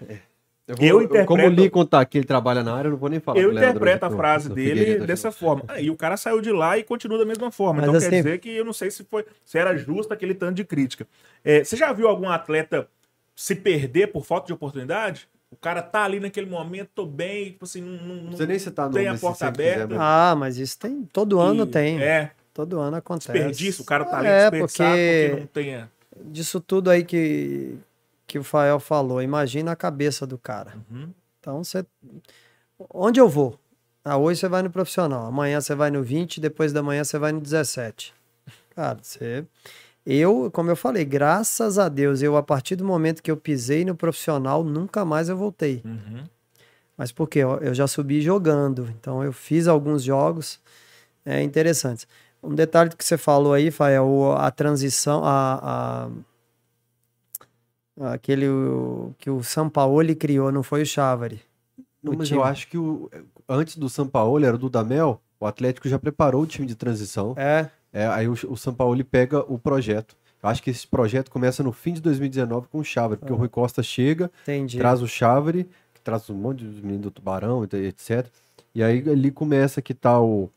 Eu 0.68 1.02
interpreto- 1.02 1.26
Como 1.26 1.42
o 1.42 1.48
Lincoln 1.64 1.84
tá 1.84 2.00
aqui, 2.00 2.18
ele 2.18 2.24
trabalha 2.26 2.62
na 2.62 2.72
área, 2.74 2.86
eu 2.86 2.92
não 2.92 2.98
vou 2.98 3.08
nem 3.08 3.18
falar. 3.18 3.40
Eu 3.40 3.50
Leandro 3.50 3.70
interpreto 3.70 4.04
a 4.06 4.10
frase 4.16 4.48
do 4.48 4.54
dele 4.54 4.98
dessa 5.06 5.32
forma. 5.32 5.64
E 5.80 5.90
o 5.90 5.96
cara 5.96 6.16
saiu 6.16 6.40
de 6.40 6.52
lá 6.52 6.78
e 6.78 6.84
continua 6.84 7.18
da 7.18 7.24
mesma 7.26 7.50
forma. 7.50 7.80
Mas 7.80 7.88
então 7.88 7.96
assim- 7.98 8.10
quer 8.10 8.16
dizer 8.16 8.38
que 8.38 8.50
eu 8.50 8.64
não 8.64 8.72
sei 8.72 8.90
se 8.90 9.02
foi 9.04 9.24
se 9.44 9.58
era 9.58 9.76
justo 9.76 10.12
aquele 10.14 10.34
tanto 10.34 10.54
de 10.54 10.64
crítica. 10.64 11.06
É, 11.44 11.64
você 11.64 11.76
já 11.76 11.92
viu 11.92 12.06
algum 12.06 12.28
atleta 12.28 12.88
se 13.34 13.56
perder 13.56 14.08
por 14.12 14.24
falta 14.24 14.46
de 14.46 14.52
oportunidade? 14.52 15.28
O 15.53 15.57
cara 15.57 15.82
tá 15.82 16.03
ali 16.05 16.18
naquele 16.18 16.48
momento, 16.50 16.88
tô 16.94 17.07
bem, 17.07 17.50
tipo 17.53 17.64
assim, 17.66 17.80
não, 17.82 17.92
não, 18.16 18.30
Não 18.38 18.46
nem 18.46 18.59
citar 18.59 18.90
tem 18.90 19.07
a 19.07 19.14
se 19.14 19.20
porta 19.20 19.46
você 19.46 19.53
quiser, 19.53 19.74
aberta. 19.74 19.94
mas- 19.94 20.00
Ah, 20.00 20.34
mas 20.36 20.57
isso 20.57 20.78
tem. 20.78 21.05
Todo 21.12 21.38
ano 21.38 21.64
e- 21.64 21.66
tem. 21.66 22.03
É, 22.03 22.32
Todo 22.55 22.80
ano 22.80 22.96
acontece. 22.96 23.32
desperdício, 23.32 23.82
o 23.82 23.86
cara 23.86 24.05
tá 24.05 24.18
ali 24.18 24.26
É, 24.28 24.50
desperdiçado 24.50 24.90
porque... 24.90 25.28
porque 25.30 25.40
não 25.40 25.46
tenha. 25.46 25.90
disso 26.24 26.61
tudo 26.61 26.90
aí 26.90 27.05
que, 27.05 27.76
que 28.26 28.38
o 28.38 28.42
Fael 28.44 28.80
falou, 28.80 29.22
imagina 29.22 29.72
a 29.72 29.76
cabeça 29.76 30.26
do 30.26 30.36
cara. 30.38 30.72
Uhum. 30.90 31.11
Então 31.38 31.62
você. 31.62 31.84
Onde 32.92 33.20
eu 33.20 33.28
vou? 33.28 33.59
Ah, 34.05 34.16
hoje 34.16 34.40
você 34.40 34.48
vai 34.48 34.62
no 34.62 34.70
profissional, 34.70 35.26
amanhã 35.26 35.61
você 35.61 35.74
vai 35.74 35.90
no 35.90 36.03
20, 36.03 36.40
depois 36.40 36.72
da 36.72 36.82
manhã 36.82 37.05
você 37.05 37.18
vai 37.18 37.30
no 37.30 37.40
17. 37.40 38.12
Cara, 38.74 38.98
você. 39.00 39.44
Eu, 40.05 40.50
como 40.53 40.70
eu 40.70 40.76
falei, 40.76 41.05
graças 41.05 41.78
a 41.78 41.88
Deus, 41.88 42.22
eu, 42.22 42.36
a 42.36 42.42
partir 42.42 42.74
do 42.76 42.84
momento 42.84 43.22
que 43.22 43.30
eu 43.30 43.36
pisei 43.36 43.84
no 43.84 43.94
profissional, 43.94 44.64
nunca 44.64 45.05
mais 45.05 45.28
eu 45.28 45.36
voltei. 45.36 45.80
Uhum. 45.84 46.24
Mas 46.96 47.12
por 47.12 47.28
quê? 47.28 47.38
Eu 47.40 47.72
já 47.74 47.86
subi 47.86 48.20
jogando, 48.20 48.88
então 48.98 49.22
eu 49.22 49.32
fiz 49.32 49.66
alguns 49.68 50.03
jogos 50.03 50.61
é, 51.24 51.42
interessantes. 51.42 52.07
Um 52.42 52.55
detalhe 52.55 52.90
que 52.90 53.05
você 53.05 53.16
falou 53.16 53.53
aí, 53.53 53.70
Fael, 53.70 54.32
a 54.36 54.50
transição, 54.50 55.22
a, 55.24 56.09
a- 58.00 58.12
aquele 58.12 58.48
o- 58.48 59.14
que 59.18 59.30
o 59.30 59.42
Sampaoli 59.42 60.14
criou, 60.14 60.50
não 60.50 60.62
foi 60.62 60.82
o 60.82 60.86
Chávari. 60.86 61.40
Não, 62.03 62.14
o 62.14 62.16
mas 62.16 62.28
time. 62.28 62.40
eu 62.40 62.44
acho 62.44 62.66
que 62.68 62.76
o, 62.76 63.09
antes 63.48 63.76
do 63.76 63.88
São 63.88 64.09
Paulo, 64.09 64.44
era 64.44 64.55
o 64.57 64.59
Dudamel, 64.59 65.20
o 65.38 65.46
Atlético 65.46 65.88
já 65.88 65.98
preparou 65.98 66.42
o 66.42 66.46
time 66.46 66.66
de 66.66 66.74
transição. 66.74 67.34
É, 67.36 67.68
É, 67.93 68.07
aí 68.07 68.26
o, 68.28 68.32
o 68.32 68.57
São 68.57 68.72
Paulo 68.74 69.03
pega 69.05 69.40
o 69.53 69.59
projeto. 69.59 70.16
Eu 70.43 70.49
acho 70.49 70.62
que 70.62 70.70
esse 70.70 70.86
projeto 70.86 71.30
começa 71.30 71.62
no 71.62 71.70
fim 71.72 71.93
de 71.93 72.01
2019 72.01 72.66
com 72.68 72.78
o 72.78 72.84
Chávari, 72.84 73.20
porque 73.20 73.32
o 73.32 73.36
Rui 73.36 73.49
Costa 73.49 73.82
chega, 73.82 74.30
entendi. 74.43 74.76
traz 74.78 75.01
o 75.01 75.07
Chávari, 75.07 75.68
que 75.95 76.01
traz 76.01 76.28
um 76.30 76.34
monte 76.34 76.64
de 76.64 76.82
menino 76.82 77.03
do 77.05 77.11
Tubarão, 77.12 77.62
etc. 77.64 78.26
E 78.74 78.82
aí 78.82 79.09
ali 79.09 79.30
começa 79.30 79.80
que 79.80 79.95
tá 79.95 80.20
o 80.20 80.51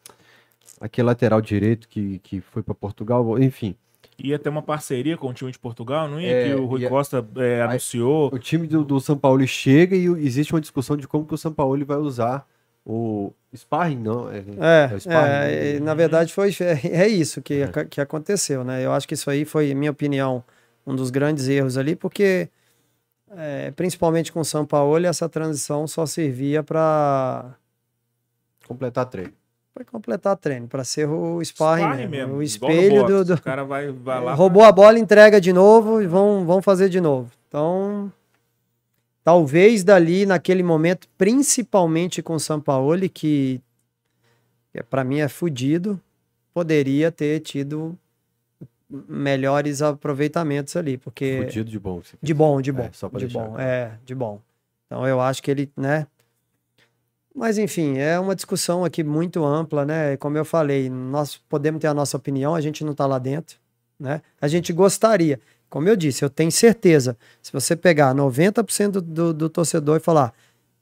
aquele 0.81 1.05
lateral 1.07 1.39
direito 1.41 1.87
que, 1.87 2.19
que 2.19 2.41
foi 2.41 2.63
para 2.63 2.73
Portugal, 2.73 3.37
enfim. 3.39 3.75
Ia 4.17 4.39
ter 4.39 4.49
uma 4.49 4.61
parceria 4.61 5.17
com 5.17 5.27
o 5.29 5.33
time 5.33 5.51
de 5.51 5.59
Portugal, 5.59 6.07
não 6.07 6.19
ia? 6.21 6.31
É, 6.31 6.47
que 6.47 6.55
o 6.55 6.65
Rui 6.65 6.81
ia- 6.81 6.89
Costa 6.89 7.25
é, 7.35 7.61
anunciou. 7.61 8.33
O 8.33 8.39
time 8.39 8.65
do, 8.65 8.83
do 8.83 8.99
São 8.99 9.17
Paulo 9.17 9.45
chega 9.45 9.95
e 9.95 10.05
existe 10.05 10.53
uma 10.53 10.61
discussão 10.61 10.95
de 10.95 11.07
como 11.07 11.25
que 11.25 11.33
o 11.33 11.37
São 11.37 11.53
Paulo 11.53 11.85
vai 11.85 11.97
usar 11.97 12.47
o 12.85 13.31
sparring, 13.57 13.97
não? 13.97 14.29
É, 14.31 14.37
É, 14.89 14.95
o 14.95 14.99
sparring, 14.99 15.29
é, 15.31 15.39
né? 15.39 15.75
e, 15.75 15.79
na 15.79 15.93
verdade 15.93 16.33
foi 16.33 16.49
é, 16.61 16.87
é 17.03 17.07
isso 17.07 17.41
que, 17.41 17.63
aca- 17.63 17.85
que 17.85 17.99
aconteceu, 18.01 18.63
né? 18.63 18.83
Eu 18.85 18.91
acho 18.93 19.07
que 19.07 19.13
isso 19.13 19.29
aí 19.29 19.45
foi, 19.45 19.71
em 19.71 19.75
minha 19.75 19.91
opinião, 19.91 20.43
um 20.85 20.95
dos 20.95 21.09
grandes 21.09 21.47
erros 21.47 21.77
ali, 21.77 21.95
porque 21.95 22.49
é, 23.31 23.71
principalmente 23.71 24.31
com 24.31 24.39
o 24.39 24.45
São 24.45 24.65
Paulo, 24.65 25.05
essa 25.05 25.27
transição 25.27 25.87
só 25.87 26.05
servia 26.05 26.63
para 26.63 27.53
completar 28.67 29.05
treino. 29.07 29.33
completar 29.91 30.37
treino, 30.37 30.67
para 30.67 30.83
ser 30.83 31.07
o 31.09 31.43
sparring, 31.43 31.83
Sparring 31.83 32.07
mesmo, 32.07 32.35
o 32.35 32.41
espelho 32.43 33.03
do, 33.05 33.25
do- 33.25 33.33
O 33.33 33.41
cara 33.41 33.63
vai, 33.63 33.91
vai 33.91 34.23
lá. 34.23 34.33
roubou 34.33 34.63
a 34.63 34.71
bola, 34.71 34.97
entrega 34.97 35.39
de 35.41 35.51
novo 35.51 36.01
e 36.01 36.07
vão, 36.07 36.45
vão 36.45 36.61
fazer 36.61 36.87
de 36.89 37.01
novo. 37.01 37.29
Então, 37.47 38.11
talvez 39.25 39.83
dali, 39.83 40.23
naquele 40.23 40.61
momento, 40.61 41.09
principalmente 41.17 42.21
com 42.21 42.35
o 42.35 42.39
Sampaoli, 42.39 43.09
que, 43.09 43.59
que 44.71 44.83
para 44.83 45.03
mim 45.03 45.17
é 45.17 45.27
fudido, 45.27 45.99
poderia 46.53 47.11
ter 47.11 47.39
tido 47.39 47.97
melhores 48.87 49.81
aproveitamentos 49.81 50.75
ali, 50.75 50.95
porque 50.99 51.39
Fudido 51.41 51.71
de 51.71 51.79
bom. 51.79 52.01
de 52.21 52.33
bom, 52.35 52.61
de 52.61 52.71
bom, 52.71 52.83
É, 52.83 52.91
só 52.93 53.09
pra 53.09 53.19
de 53.19 53.25
deixar 53.25 53.47
bom, 53.47 53.59
é, 53.59 53.97
de 54.05 54.13
bom. 54.13 54.39
Então 54.85 55.07
eu 55.07 55.19
acho 55.19 55.41
que 55.41 55.49
ele, 55.49 55.71
né? 55.75 56.05
Mas 57.33 57.57
enfim, 57.57 57.97
é 57.97 58.19
uma 58.19 58.35
discussão 58.35 58.85
aqui 58.85 59.03
muito 59.03 59.43
ampla, 59.43 59.83
né? 59.83 60.15
Como 60.17 60.37
eu 60.37 60.45
falei, 60.45 60.87
nós 60.87 61.35
podemos 61.49 61.81
ter 61.81 61.87
a 61.87 61.95
nossa 61.95 62.15
opinião, 62.15 62.53
a 62.53 62.61
gente 62.61 62.83
não 62.83 62.91
está 62.91 63.07
lá 63.07 63.17
dentro, 63.17 63.57
né? 63.99 64.21
A 64.39 64.47
gente 64.47 64.71
gostaria, 64.71 65.39
como 65.75 65.89
eu 65.89 65.95
disse, 65.97 66.23
eu 66.23 66.29
tenho 66.29 66.49
certeza, 66.49 67.17
se 67.41 67.51
você 67.51 67.75
pegar 67.75 68.15
90% 68.15 68.91
do, 68.91 69.01
do, 69.01 69.33
do 69.33 69.49
torcedor 69.49 69.97
e 69.97 69.99
falar, 69.99 70.33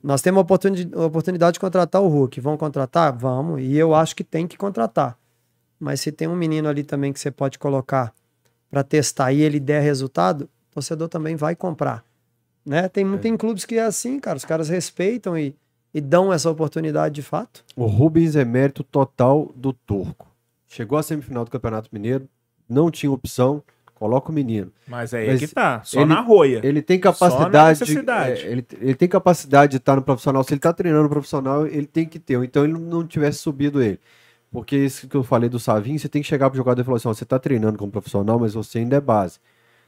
nós 0.04 0.22
temos 0.22 0.38
a 0.38 0.41
oportuni- 0.41 0.91
a 0.94 1.06
oportunidade 1.06 1.56
de 1.56 1.60
contratar 1.60 2.00
o 2.00 2.08
Hulk, 2.08 2.39
vão 2.39 2.56
contratar? 2.56 3.12
Vamos, 3.18 3.60
e 3.60 3.76
eu 3.76 3.96
acho 3.96 4.16
que 4.16 4.24
tem 4.24 4.46
que 4.48 4.56
contratar. 4.56 5.18
Mas 5.80 6.00
se 6.00 6.12
tem 6.12 6.28
um 6.28 6.36
menino 6.36 6.70
ali 6.70 6.84
também 6.84 7.12
que 7.12 7.20
você 7.20 7.32
pode 7.32 7.58
colocar 7.58 8.14
para 8.70 8.84
testar 8.84 9.34
e 9.34 9.41
ele 9.41 9.60
der 9.60 9.82
resultado, 9.82 10.41
o 10.44 10.74
torcedor 10.76 11.10
também 11.10 11.36
vai 11.36 11.56
comprar. 11.56 12.06
Né? 12.64 12.88
Tem, 12.88 13.12
É. 13.16 13.18
tem 13.18 13.36
clubes 13.36 13.66
que 13.66 13.74
é 13.80 13.84
assim, 13.86 14.20
cara. 14.20 14.38
Os 14.38 14.46
caras 14.46 14.70
respeitam 14.70 15.36
e, 15.36 15.56
e 15.91 16.00
dão 16.00 16.32
essa 16.32 16.52
oportunidade 16.52 17.16
de 17.16 17.24
fato. 17.24 17.66
O 17.76 17.88
Rubens 17.88 18.36
é 18.36 18.46
mérito 18.46 18.84
total 18.84 19.52
do 19.56 19.74
Turco. 19.74 20.28
Chegou 20.68 21.00
à 21.00 21.02
semifinal 21.02 21.46
do 21.46 21.50
Campeonato 21.50 21.89
Mineiro, 21.91 22.30
não 22.70 22.91
tinha 22.91 23.12
opção, 23.12 23.64
coloca 24.04 24.30
o 24.32 24.34
menino. 24.34 24.70
Mas 24.88 25.14
aí 25.14 25.28
Mas 25.28 25.41
é 25.41 25.47
que 25.47 25.54
tá, 25.54 25.82
só 25.84 26.01
ele- 26.01 26.10
na 26.14 26.20
roia. 26.20 26.60
Ele 26.64 26.82
tem 26.82 26.99
Só 27.01 27.10
na 27.10 27.14
capacidade. 27.14 27.80
de- 27.80 27.86
necessidade. 27.86 28.41
é, 28.41 28.51
ele, 28.51 28.66
ele 28.82 28.95
tem 28.95 29.08
capacidade 29.08 29.72
de 29.72 29.78
estar 29.78 29.95
no 29.95 30.01
profissional. 30.01 30.43
Se 30.43 30.54
ele 30.54 30.60
está 30.60 30.74
treinando 30.74 31.04
no 31.04 31.10
profissional, 31.10 31.66
ele 31.66 31.86
tem 31.88 32.06
que 32.06 32.20
ter. 32.20 32.41
Então 32.43 32.66
ele 32.66 32.74
não 32.74 33.08
tivesse 33.08 33.39
subido 33.39 33.82
ele. 33.82 33.97
Porque 34.51 34.76
isso 34.76 35.08
que 35.08 35.16
eu 35.16 35.24
falei 35.24 35.49
do 35.49 35.58
Savinho, 35.60 35.97
você 35.97 36.10
tem 36.10 36.22
que 36.22 36.28
chegar 36.28 36.49
pro 36.49 36.58
jogador 36.58 36.82
e 36.82 36.84
falar 36.84 36.97
assim: 36.97 37.08
ó, 37.08 37.14
você 37.14 37.24
está 37.24 37.39
treinando 37.39 37.78
como 37.78 37.91
profissional, 37.91 38.38
mas 38.38 38.54
você 38.54 38.80
ainda 38.80 38.97
é 38.97 39.01
base. 39.01 39.39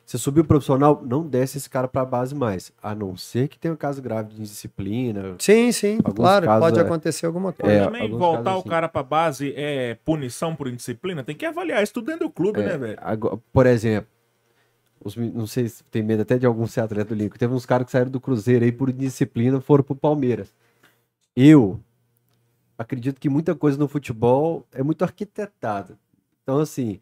Você 0.06 0.20
subiu 0.20 0.43
o 0.43 0.45
profissional, 0.45 1.01
não 1.03 1.26
desce 1.28 1.58
esse 1.58 1.68
cara 1.68 1.88
para 1.88 2.03
a 2.03 2.06
base 2.06 2.36
mais. 2.36 2.72
A 2.82 2.93
não 2.93 3.18
ser 3.18 3.47
que 3.47 3.58
tenha 3.58 3.74
um 3.74 3.78
caso 3.78 3.99
grave 4.03 4.30
de 4.30 4.39
indisciplina. 4.39 5.36
Sim, 5.39 5.72
sim, 5.72 5.97
claro, 5.97 6.45
casos, 6.45 6.64
pode 6.64 6.80
é. 6.80 6.82
acontecer 6.84 7.26
alguma 7.26 7.49
Mas 7.49 7.58
coisa. 7.58 7.76
É, 7.76 7.86
também 7.86 8.10
voltar 8.12 8.43
casos 8.43 8.58
o 8.58 8.60
assim. 8.60 8.70
cara 8.70 8.88
pra 8.88 9.01
base 9.01 9.51
é 9.56 9.95
punição 10.06 10.56
por 10.56 10.68
indisciplina? 10.68 11.24
Tem 11.24 11.36
que 11.36 11.45
avaliar 11.45 11.82
isso 11.82 11.93
tudo 11.93 12.06
dentro 12.06 12.28
do 12.28 12.32
clube, 12.32 12.62
É, 12.62 12.66
né, 12.66 12.78
velho? 12.78 12.99
agora, 13.01 13.38
por 13.51 13.66
exemplo, 13.66 14.08
os 15.03 15.16
não 15.16 15.47
sei 15.47 15.68
se 15.70 15.84
tem 15.86 16.03
medo 16.03 16.22
até 16.22 16.38
de 16.38 16.45
algum 16.45 16.68
ser 16.68 16.82
atleta 16.82 17.16
do 17.16 17.16
Lincoln. 17.16 17.38
Teve 17.39 17.53
uns 17.56 17.66
caras 17.66 17.86
que 17.88 17.91
saíram 17.91 18.12
do 18.12 18.22
Cruzeiro 18.22 18.64
aí 18.64 18.72
por 18.72 18.89
indisciplina 18.91 19.60
foram 19.60 19.84
pro 19.84 19.95
Palmeiras. 19.95 20.53
Eu 21.36 21.80
acredito 22.78 23.20
que 23.20 23.28
muita 23.28 23.56
coisa 23.56 23.78
no 23.78 23.88
futebol 23.88 24.66
é 24.72 24.84
muito 24.84 25.03
arquitetada. 25.03 25.97
Então, 26.43 26.60
assim, 26.60 26.99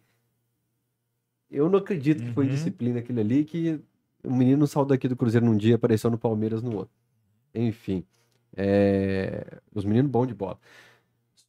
eu 1.53 1.69
não 1.69 1.79
acredito 1.79 2.23
que 2.23 2.31
foi 2.33 2.45
Uhum. 2.45 2.51
indisciplina 2.51 2.99
aquilo 2.99 3.19
ali, 3.19 3.43
que 3.45 3.79
o 4.23 4.33
menino 4.33 4.65
saiu 4.67 4.85
daqui 4.85 5.07
do 5.07 5.15
Cruzeiro 5.15 5.45
num 5.45 5.57
dia, 5.57 5.75
apareceu 5.75 6.09
no 6.09 6.17
Palmeiras 6.17 6.61
no 6.61 6.75
outro. 6.75 6.93
Enfim, 7.53 8.03
é, 8.55 9.59
os 9.73 9.85
meninos 9.85 10.09
bons 10.11 10.27
de 10.27 10.33
bola. 10.33 10.57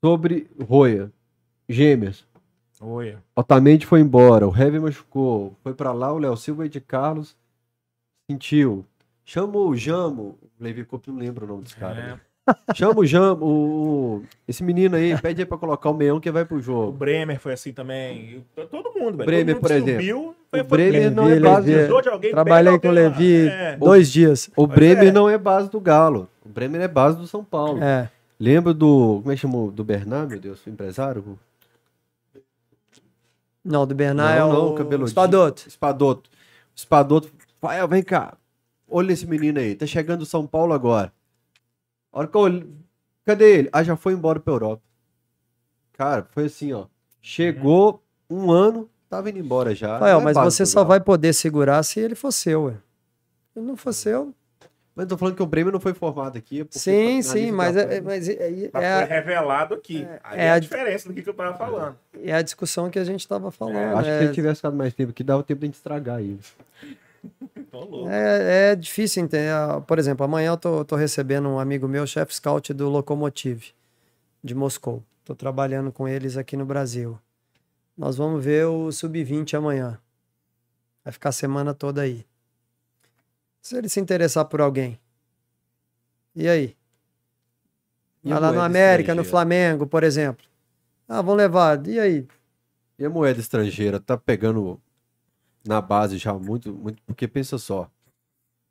Sobre 0.04 0.46
Roya, 0.60 1.10
gêmeos. 1.68 2.26
Oi. 2.80 3.16
Otamendi 3.34 3.86
foi 3.86 4.00
embora, 4.00 4.46
o 4.46 4.54
Heavy 4.54 4.78
machucou, 4.78 5.56
foi 5.62 5.72
pra 5.72 5.92
lá 5.92 6.12
o 6.12 6.18
Léo 6.18 6.36
Silva 6.36 6.66
e 6.66 6.68
de 6.68 6.80
Carlos 6.80 7.34
sentiu. 8.30 8.84
Chama 9.24 9.56
o 9.56 9.74
Jamo, 9.74 10.38
o 10.42 10.50
Levi 10.60 10.84
Coupe 10.84 11.10
não 11.10 11.18
lembra 11.18 11.44
o 11.44 11.48
nome 11.48 11.62
desse 11.62 11.76
cara. 11.76 11.98
É, 11.98 12.06
né? 12.08 12.20
Chama 12.74 13.00
o 13.00 13.06
Jamo, 13.06 13.44
o, 13.44 14.16
o- 14.16 14.22
esse 14.46 14.62
menino 14.62 14.96
aí, 14.96 15.16
pede 15.18 15.40
aí 15.40 15.46
pra 15.46 15.56
colocar 15.56 15.88
o 15.88 15.94
meião 15.94 16.20
que 16.20 16.30
vai 16.30 16.44
pro 16.44 16.58
o 16.58 16.60
jogo. 16.60 16.92
Bremer 16.92 17.40
foi 17.40 17.54
assim 17.54 17.72
também. 17.72 18.44
Todo 18.70 18.92
mundo, 18.92 19.16
velho. 19.16 19.24
Bremer, 19.26 19.54
Todo 19.54 19.54
mundo 19.54 19.60
por 19.62 19.70
exemplo. 19.70 19.92
Subiu, 20.00 20.36
foi, 20.50 20.60
O 20.60 20.64
Bremer 20.64 21.10
não 21.10 21.28
é 21.28 21.40
base. 21.40 21.70
Levi. 21.74 22.02
de 22.02 22.08
alguém, 22.10 22.30
Trabalhei 22.32 22.78
com 22.78 22.88
o. 22.88 22.90
Levi 22.90 23.48
É. 23.48 23.76
dois 23.78 24.12
dias. 24.12 24.48
O 24.56 24.66
Pois 24.66 24.74
Bremer 24.78 25.08
é. 25.08 25.12
não 25.12 25.28
é 25.30 25.38
base 25.38 25.70
do 25.70 25.80
Galo. 25.80 26.28
O 26.44 26.48
Bremer 26.50 26.82
é 26.82 26.88
base 26.88 27.16
do 27.16 27.26
São 27.26 27.42
Paulo. 27.42 27.82
É. 27.82 28.10
Lembra 28.38 28.74
do. 28.74 29.20
Como 29.22 29.32
é 29.32 29.34
que 29.36 29.40
chamou? 29.40 29.70
Do 29.70 29.82
Bernard, 29.82 30.28
meu 30.30 30.38
Deus, 30.40 30.66
o 30.66 30.68
empresário? 30.70 31.38
Não, 33.64 33.86
do 33.86 33.94
Bernard 33.94 34.38
Não, 34.40 34.50
é 34.50 34.52
não, 34.52 34.68
o 34.68 34.74
cabeludinho. 34.74 35.06
Espadoto. 35.06 35.64
Espadoto. 35.66 36.30
Espadoto. 36.76 37.30
Rafael, 37.62 37.88
vem 37.88 38.02
cá. 38.02 38.34
Olha 38.86 39.12
esse 39.12 39.26
menino 39.26 39.58
aí. 39.58 39.74
Tá 39.74 39.86
chegando 39.86 40.18
do 40.20 40.26
São 40.26 40.46
Paulo 40.46 40.74
agora. 40.74 41.10
A 42.14 42.18
hora 42.20 42.28
que 42.28 42.36
eu 42.36 42.40
olhei- 42.40 42.66
Cadê 43.26 43.58
ele? 43.58 43.68
Ah, 43.72 43.82
já 43.82 43.96
foi 43.96 44.12
embora 44.12 44.38
pra 44.38 44.52
Europa. 44.52 44.82
Cara, 45.94 46.26
foi 46.30 46.44
assim, 46.44 46.72
ó. 46.72 46.86
Chegou 47.20 48.02
um 48.30 48.50
ano, 48.52 48.88
tava 49.08 49.30
indo 49.30 49.38
embora 49.38 49.74
já. 49.74 49.94
Rafael, 49.94 50.20
é 50.20 50.24
mas 50.24 50.36
você 50.36 50.64
só 50.66 50.84
vai 50.84 51.00
poder 51.00 51.32
segurar 51.32 51.82
se 51.82 51.98
ele 52.00 52.14
for 52.14 52.30
seu, 52.32 52.64
ué. 52.64 52.72
Se 53.52 53.58
ele 53.58 53.66
não 53.66 53.76
for 53.76 53.92
seu. 53.92 54.34
Mas 54.94 55.06
tô 55.08 55.16
falando 55.18 55.34
que 55.34 55.42
o 55.42 55.46
Bremer 55.46 55.72
não 55.72 55.80
foi 55.80 55.92
formado 55.94 56.36
aqui. 56.38 56.60
é 56.60 56.64
porque 56.64 56.78
Sim, 56.78 57.20
sim, 57.22 57.40
lista 57.46 57.56
mas 57.56 57.76
é, 57.76 57.96
é- 57.96 58.00
mas 58.00 58.28
é, 58.28 58.32
é- 58.34 58.70
Mas 58.72 58.84
é 58.84 58.94
foi 58.94 59.02
a, 59.02 59.04
revelado 59.06 59.74
aqui. 59.74 60.06
Aí 60.22 60.38
é 60.38 60.44
é, 60.44 60.50
a- 60.50 60.54
a 60.54 60.58
diferença 60.60 61.08
do 61.08 61.14
que, 61.14 61.22
que 61.22 61.28
eu 61.28 61.34
tava 61.34 61.56
falando. 61.56 61.96
é 62.22 62.32
a 62.32 62.42
discussão 62.42 62.88
que 62.90 62.98
a 62.98 63.04
gente 63.04 63.20
estava 63.20 63.50
falando. 63.50 63.96
Acho 63.96 64.08
que 64.10 64.16
se 64.16 64.22
é, 64.22 64.24
ele 64.24 64.32
tivesse 64.34 64.56
ficado 64.56 64.76
mais 64.76 64.94
tempo 64.94 65.10
aqui, 65.10 65.24
dava 65.24 65.42
tempo 65.42 65.60
de 65.60 65.66
gente 65.66 65.74
estragar 65.74 66.20
ele. 66.20 66.38
É, 68.08 68.72
é 68.72 68.76
difícil 68.76 69.22
entender. 69.24 69.52
Por 69.86 69.98
exemplo, 69.98 70.24
amanhã 70.24 70.50
eu 70.50 70.56
tô, 70.56 70.84
tô 70.84 70.96
recebendo 70.96 71.48
um 71.48 71.58
amigo 71.58 71.88
meu, 71.88 72.06
chefe 72.06 72.34
scout 72.34 72.72
do 72.72 72.88
Lokomotiv, 72.88 73.72
de 74.42 74.54
Moscou. 74.54 75.02
Tô 75.24 75.34
trabalhando 75.34 75.90
com 75.90 76.06
eles 76.06 76.36
aqui 76.36 76.56
no 76.56 76.66
Brasil. 76.66 77.18
Nós 77.96 78.16
vamos 78.16 78.44
ver 78.44 78.66
o 78.66 78.90
Sub-20 78.92 79.54
amanhã. 79.54 79.98
Vai 81.04 81.12
ficar 81.12 81.30
a 81.30 81.32
semana 81.32 81.72
toda 81.72 82.02
aí. 82.02 82.26
Se 83.60 83.76
ele 83.76 83.88
se 83.88 84.00
interessar 84.00 84.44
por 84.44 84.60
alguém. 84.60 84.98
E 86.34 86.48
aí? 86.48 86.76
E 88.22 88.30
Vai 88.30 88.40
lá 88.40 88.52
no 88.52 88.60
América, 88.60 89.14
no? 89.14 89.24
Flamengo, 89.24 89.86
por 89.86 90.02
exemplo. 90.02 90.44
Ah, 91.08 91.22
vão 91.22 91.34
levar. 91.34 91.86
E 91.86 91.98
aí? 92.00 92.26
E 92.98 93.04
a 93.04 93.10
moeda 93.10 93.40
estrangeira 93.40 94.00
tá 94.00 94.16
pegando 94.16 94.80
na 95.66 95.80
base 95.80 96.18
já 96.18 96.34
muito, 96.34 96.72
muito, 96.72 97.02
porque 97.04 97.26
pensa 97.26 97.58
só, 97.58 97.90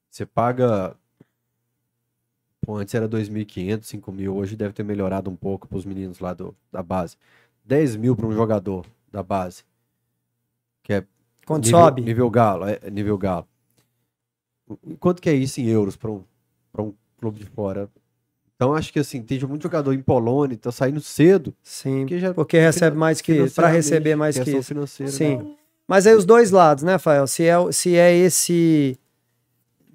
você 0.10 0.26
paga, 0.26 0.96
pô, 2.62 2.78
antes 2.78 2.94
era 2.94 3.08
2.500, 3.08 3.84
5.000, 3.84 4.34
hoje 4.34 4.56
deve 4.56 4.74
ter 4.74 4.84
melhorado 4.84 5.30
um 5.30 5.36
pouco 5.36 5.68
para 5.68 5.78
os 5.78 5.86
meninos 5.86 6.20
lá 6.20 6.34
do, 6.34 6.56
da 6.72 6.84
base. 6.84 7.18
10 7.66 7.96
mil 7.96 8.16
para 8.16 8.28
um 8.28 8.34
jogador 8.34 8.86
da 9.12 9.24
base, 9.24 9.64
que 10.84 10.94
é 10.94 11.06
Quando 11.46 11.66
nível, 11.66 11.80
sobe? 11.80 12.02
nível 12.02 12.30
galo, 12.30 12.66
é, 12.68 12.80
nível 12.91 13.18
galo. 13.18 13.48
Quanto 15.00 15.22
que 15.22 15.30
é 15.30 15.34
isso 15.34 15.60
em 15.62 15.66
euros 15.66 15.96
para 15.96 16.12
um, 16.12 16.24
pra 16.72 16.84
um 16.84 16.94
clube 17.18 17.39
de 17.39 17.46
fora? 17.46 17.89
Então 18.56 18.74
acho 18.74 18.94
que 18.94 19.00
assim, 19.00 19.22
tem 19.22 19.39
muito 19.46 19.64
jogador 19.64 19.94
em 19.94 20.02
Polônia, 20.02 20.58
tá 20.58 20.72
saindo 20.72 21.02
cedo, 21.02 21.54
Sim, 21.64 22.02
porque 22.02 22.20
já 22.20 22.34
porque 22.34 22.60
recebe 22.60 22.96
mais 22.96 23.20
que. 23.20 23.50
Para 23.50 23.68
receber 23.68 24.16
mais 24.16 24.38
que 24.38 24.52
isso. 24.52 24.64
financeira, 24.64 25.12
Sim. 25.12 25.38
né? 25.38 25.56
Mas 25.88 26.08
aí 26.08 26.16
os 26.16 26.26
dois 26.26 26.52
lados, 26.52 26.84
né, 26.84 26.98
Fael? 26.98 27.28
Se 27.28 27.44
é, 27.46 27.72
se 27.72 27.96
é 27.96 28.16
esse, 28.16 28.98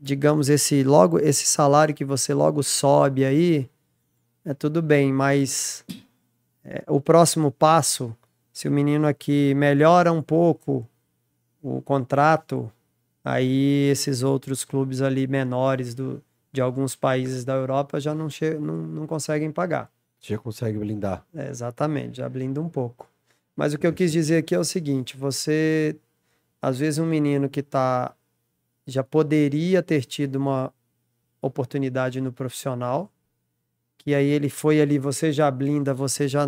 digamos, 0.00 0.48
esse 0.48 0.82
logo 0.82 1.18
esse 1.18 1.46
salário 1.46 1.94
que 1.94 2.04
você 2.04 2.34
logo 2.34 2.62
sobe 2.62 3.24
aí, 3.24 3.68
é 4.44 4.54
tudo 4.54 4.82
bem, 4.82 5.12
mas 5.12 5.84
é, 6.64 6.84
o 6.86 7.00
próximo 7.00 7.50
passo, 7.50 8.14
se 8.52 8.68
o 8.68 8.72
menino 8.72 9.06
aqui 9.06 9.54
melhora 9.54 10.12
um 10.12 10.22
pouco 10.22 10.86
o 11.62 11.80
contrato, 11.82 12.70
aí 13.24 13.88
esses 13.90 14.22
outros 14.22 14.64
clubes 14.64 15.00
ali 15.00 15.26
menores 15.26 15.94
do, 15.94 16.22
de 16.52 16.60
alguns 16.60 16.94
países 16.94 17.44
da 17.44 17.54
Europa 17.54 18.00
já 18.00 18.14
não, 18.14 18.28
che 18.28 18.54
não, 18.54 18.76
não 18.76 19.06
conseguem 19.06 19.50
pagar. 19.50 19.90
Já 20.20 20.36
consegue 20.38 20.78
blindar. 20.78 21.24
É, 21.34 21.48
exatamente, 21.48 22.18
já 22.18 22.28
blinda 22.28 22.60
um 22.60 22.68
pouco. 22.68 23.08
Mas 23.58 23.74
o 23.74 23.78
que 23.78 23.88
eu 23.88 23.92
quis 23.92 24.12
dizer 24.12 24.36
aqui 24.36 24.54
é 24.54 24.58
o 24.58 24.62
seguinte: 24.62 25.16
você, 25.16 25.96
às 26.62 26.78
vezes, 26.78 27.00
um 27.00 27.06
menino 27.06 27.48
que 27.48 27.60
tá, 27.60 28.14
já 28.86 29.02
poderia 29.02 29.82
ter 29.82 30.04
tido 30.04 30.36
uma 30.36 30.72
oportunidade 31.42 32.20
no 32.20 32.32
profissional, 32.32 33.12
que 33.98 34.14
aí 34.14 34.28
ele 34.28 34.48
foi 34.48 34.80
ali, 34.80 34.96
você 34.96 35.32
já 35.32 35.50
blinda, 35.50 35.92
você 35.92 36.28
já. 36.28 36.46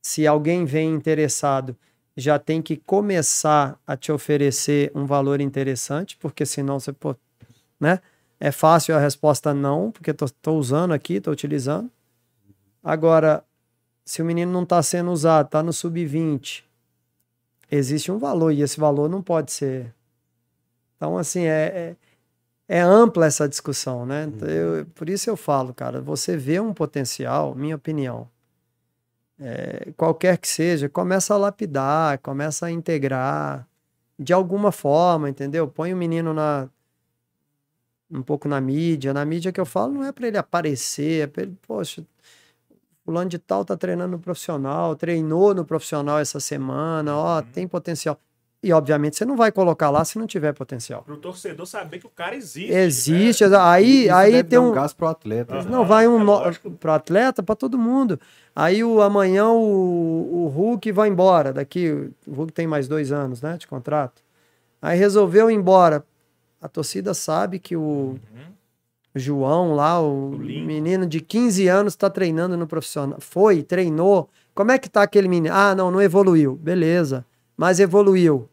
Se 0.00 0.26
alguém 0.26 0.64
vem 0.64 0.90
interessado, 0.90 1.76
já 2.16 2.38
tem 2.38 2.62
que 2.62 2.78
começar 2.78 3.78
a 3.86 3.94
te 3.94 4.10
oferecer 4.10 4.90
um 4.94 5.04
valor 5.04 5.38
interessante, 5.38 6.16
porque 6.16 6.46
senão 6.46 6.80
você, 6.80 6.94
pô, 6.94 7.14
né? 7.78 8.00
É 8.40 8.50
fácil 8.50 8.96
a 8.96 8.98
resposta 8.98 9.52
não, 9.52 9.90
porque 9.90 10.14
tô 10.14 10.54
usando 10.54 10.92
aqui, 10.92 11.20
tô 11.20 11.30
utilizando. 11.30 11.90
Agora, 12.82 13.44
se 14.04 14.22
o 14.22 14.24
menino 14.24 14.52
não 14.52 14.62
está 14.64 14.82
sendo 14.82 15.10
usado, 15.10 15.46
está 15.46 15.62
no 15.62 15.72
sub-20, 15.72 16.64
existe 17.70 18.10
um 18.12 18.18
valor 18.18 18.52
e 18.52 18.62
esse 18.62 18.78
valor 18.78 19.08
não 19.08 19.22
pode 19.22 19.52
ser. 19.52 19.94
Então, 20.96 21.16
assim, 21.16 21.44
é, 21.44 21.96
é, 22.68 22.76
é 22.78 22.80
ampla 22.80 23.26
essa 23.26 23.48
discussão, 23.48 24.06
né? 24.06 24.24
Então, 24.24 24.48
eu- 24.48 24.86
por 24.94 25.08
isso 25.08 25.30
eu 25.30 25.36
falo, 25.36 25.74
cara, 25.74 26.00
você 26.00 26.36
vê 26.36 26.60
um 26.60 26.74
potencial, 26.74 27.54
minha 27.54 27.76
opinião, 27.76 28.28
é, 29.38 29.92
qualquer 29.96 30.36
que 30.38 30.46
seja, 30.48 30.88
começa 30.88 31.34
a 31.34 31.36
lapidar, 31.36 32.18
começa 32.18 32.66
a 32.66 32.70
integrar 32.70 33.66
de 34.18 34.32
alguma 34.32 34.70
forma, 34.70 35.30
entendeu? 35.30 35.66
Põe 35.66 35.94
o 35.94 35.96
menino 35.96 36.34
na 36.34 36.68
um 38.10 38.22
pouco 38.22 38.48
na 38.48 38.60
mídia. 38.60 39.14
Na 39.14 39.24
mídia 39.24 39.52
que 39.52 39.60
eu 39.60 39.66
falo 39.66 39.92
não 39.94 40.04
é 40.04 40.12
para 40.12 40.26
ele 40.28 40.36
aparecer, 40.38 41.22
é 41.24 41.26
para 41.26 41.42
ele, 41.44 41.56
poxa, 41.62 42.04
fulano 43.10 43.28
de 43.28 43.38
tal 43.40 43.64
tá 43.64 43.76
treinando 43.76 44.12
no 44.12 44.18
profissional, 44.20 44.94
treinou 44.94 45.52
no 45.52 45.64
profissional 45.64 46.20
essa 46.20 46.38
semana, 46.38 47.16
ó, 47.16 47.42
tem 47.42 47.66
potencial. 47.66 48.16
E 48.62 48.72
obviamente 48.72 49.16
você 49.16 49.24
não 49.24 49.36
vai 49.36 49.50
colocar 49.50 49.90
lá 49.90 50.04
se 50.04 50.18
não 50.18 50.26
tiver 50.26 50.52
potencial. 50.52 51.02
Pro 51.02 51.16
torcedor 51.16 51.66
saber 51.66 51.98
que 51.98 52.06
o 52.06 52.10
cara 52.10 52.36
existe. 52.36 52.72
Existe, 52.72 53.48
né? 53.48 53.56
aí, 53.58 54.04
Isso 54.04 54.14
aí 54.14 54.32
deve 54.32 54.48
tem 54.48 54.58
dar 54.58 54.64
um, 54.64 54.72
gasto 54.72 54.96
pro 54.96 55.08
atleta. 55.08 55.56
Aham. 55.56 55.68
não, 55.70 55.84
vai 55.84 56.06
um 56.06 56.16
é 56.16 56.18
no... 56.18 56.24
lógico. 56.24 56.70
pro 56.70 56.92
atleta, 56.92 57.42
para 57.42 57.56
todo 57.56 57.76
mundo. 57.78 58.20
Aí 58.54 58.84
o 58.84 59.00
amanhã 59.00 59.48
o, 59.48 60.44
o 60.44 60.48
Hulk 60.54 60.92
vai 60.92 61.08
embora. 61.08 61.52
Daqui, 61.52 61.90
o 62.26 62.32
Hulk 62.32 62.52
tem 62.52 62.66
mais 62.66 62.86
dois 62.86 63.10
anos, 63.10 63.40
né, 63.40 63.56
de 63.56 63.66
contrato. 63.66 64.22
Aí 64.80 64.96
resolveu 64.96 65.50
ir 65.50 65.54
embora. 65.54 66.04
A 66.60 66.68
torcida 66.68 67.14
sabe 67.14 67.58
que 67.58 67.74
o 67.74 67.80
Uhum. 67.80 68.18
João 69.14 69.74
lá, 69.74 70.00
o 70.00 70.30
O 70.30 70.38
menino 70.38 71.06
de 71.06 71.20
15 71.20 71.66
anos, 71.68 71.92
está 71.94 72.08
treinando 72.08 72.56
no 72.56 72.66
profissional. 72.66 73.18
Foi, 73.20 73.62
treinou. 73.62 74.28
Como 74.54 74.70
é 74.70 74.78
que 74.78 74.88
tá 74.88 75.02
aquele 75.02 75.28
menino? 75.28 75.54
Ah, 75.54 75.74
não, 75.74 75.90
não 75.90 76.00
evoluiu. 76.00 76.56
Beleza, 76.56 77.24
mas 77.56 77.80
evoluiu. 77.80 78.48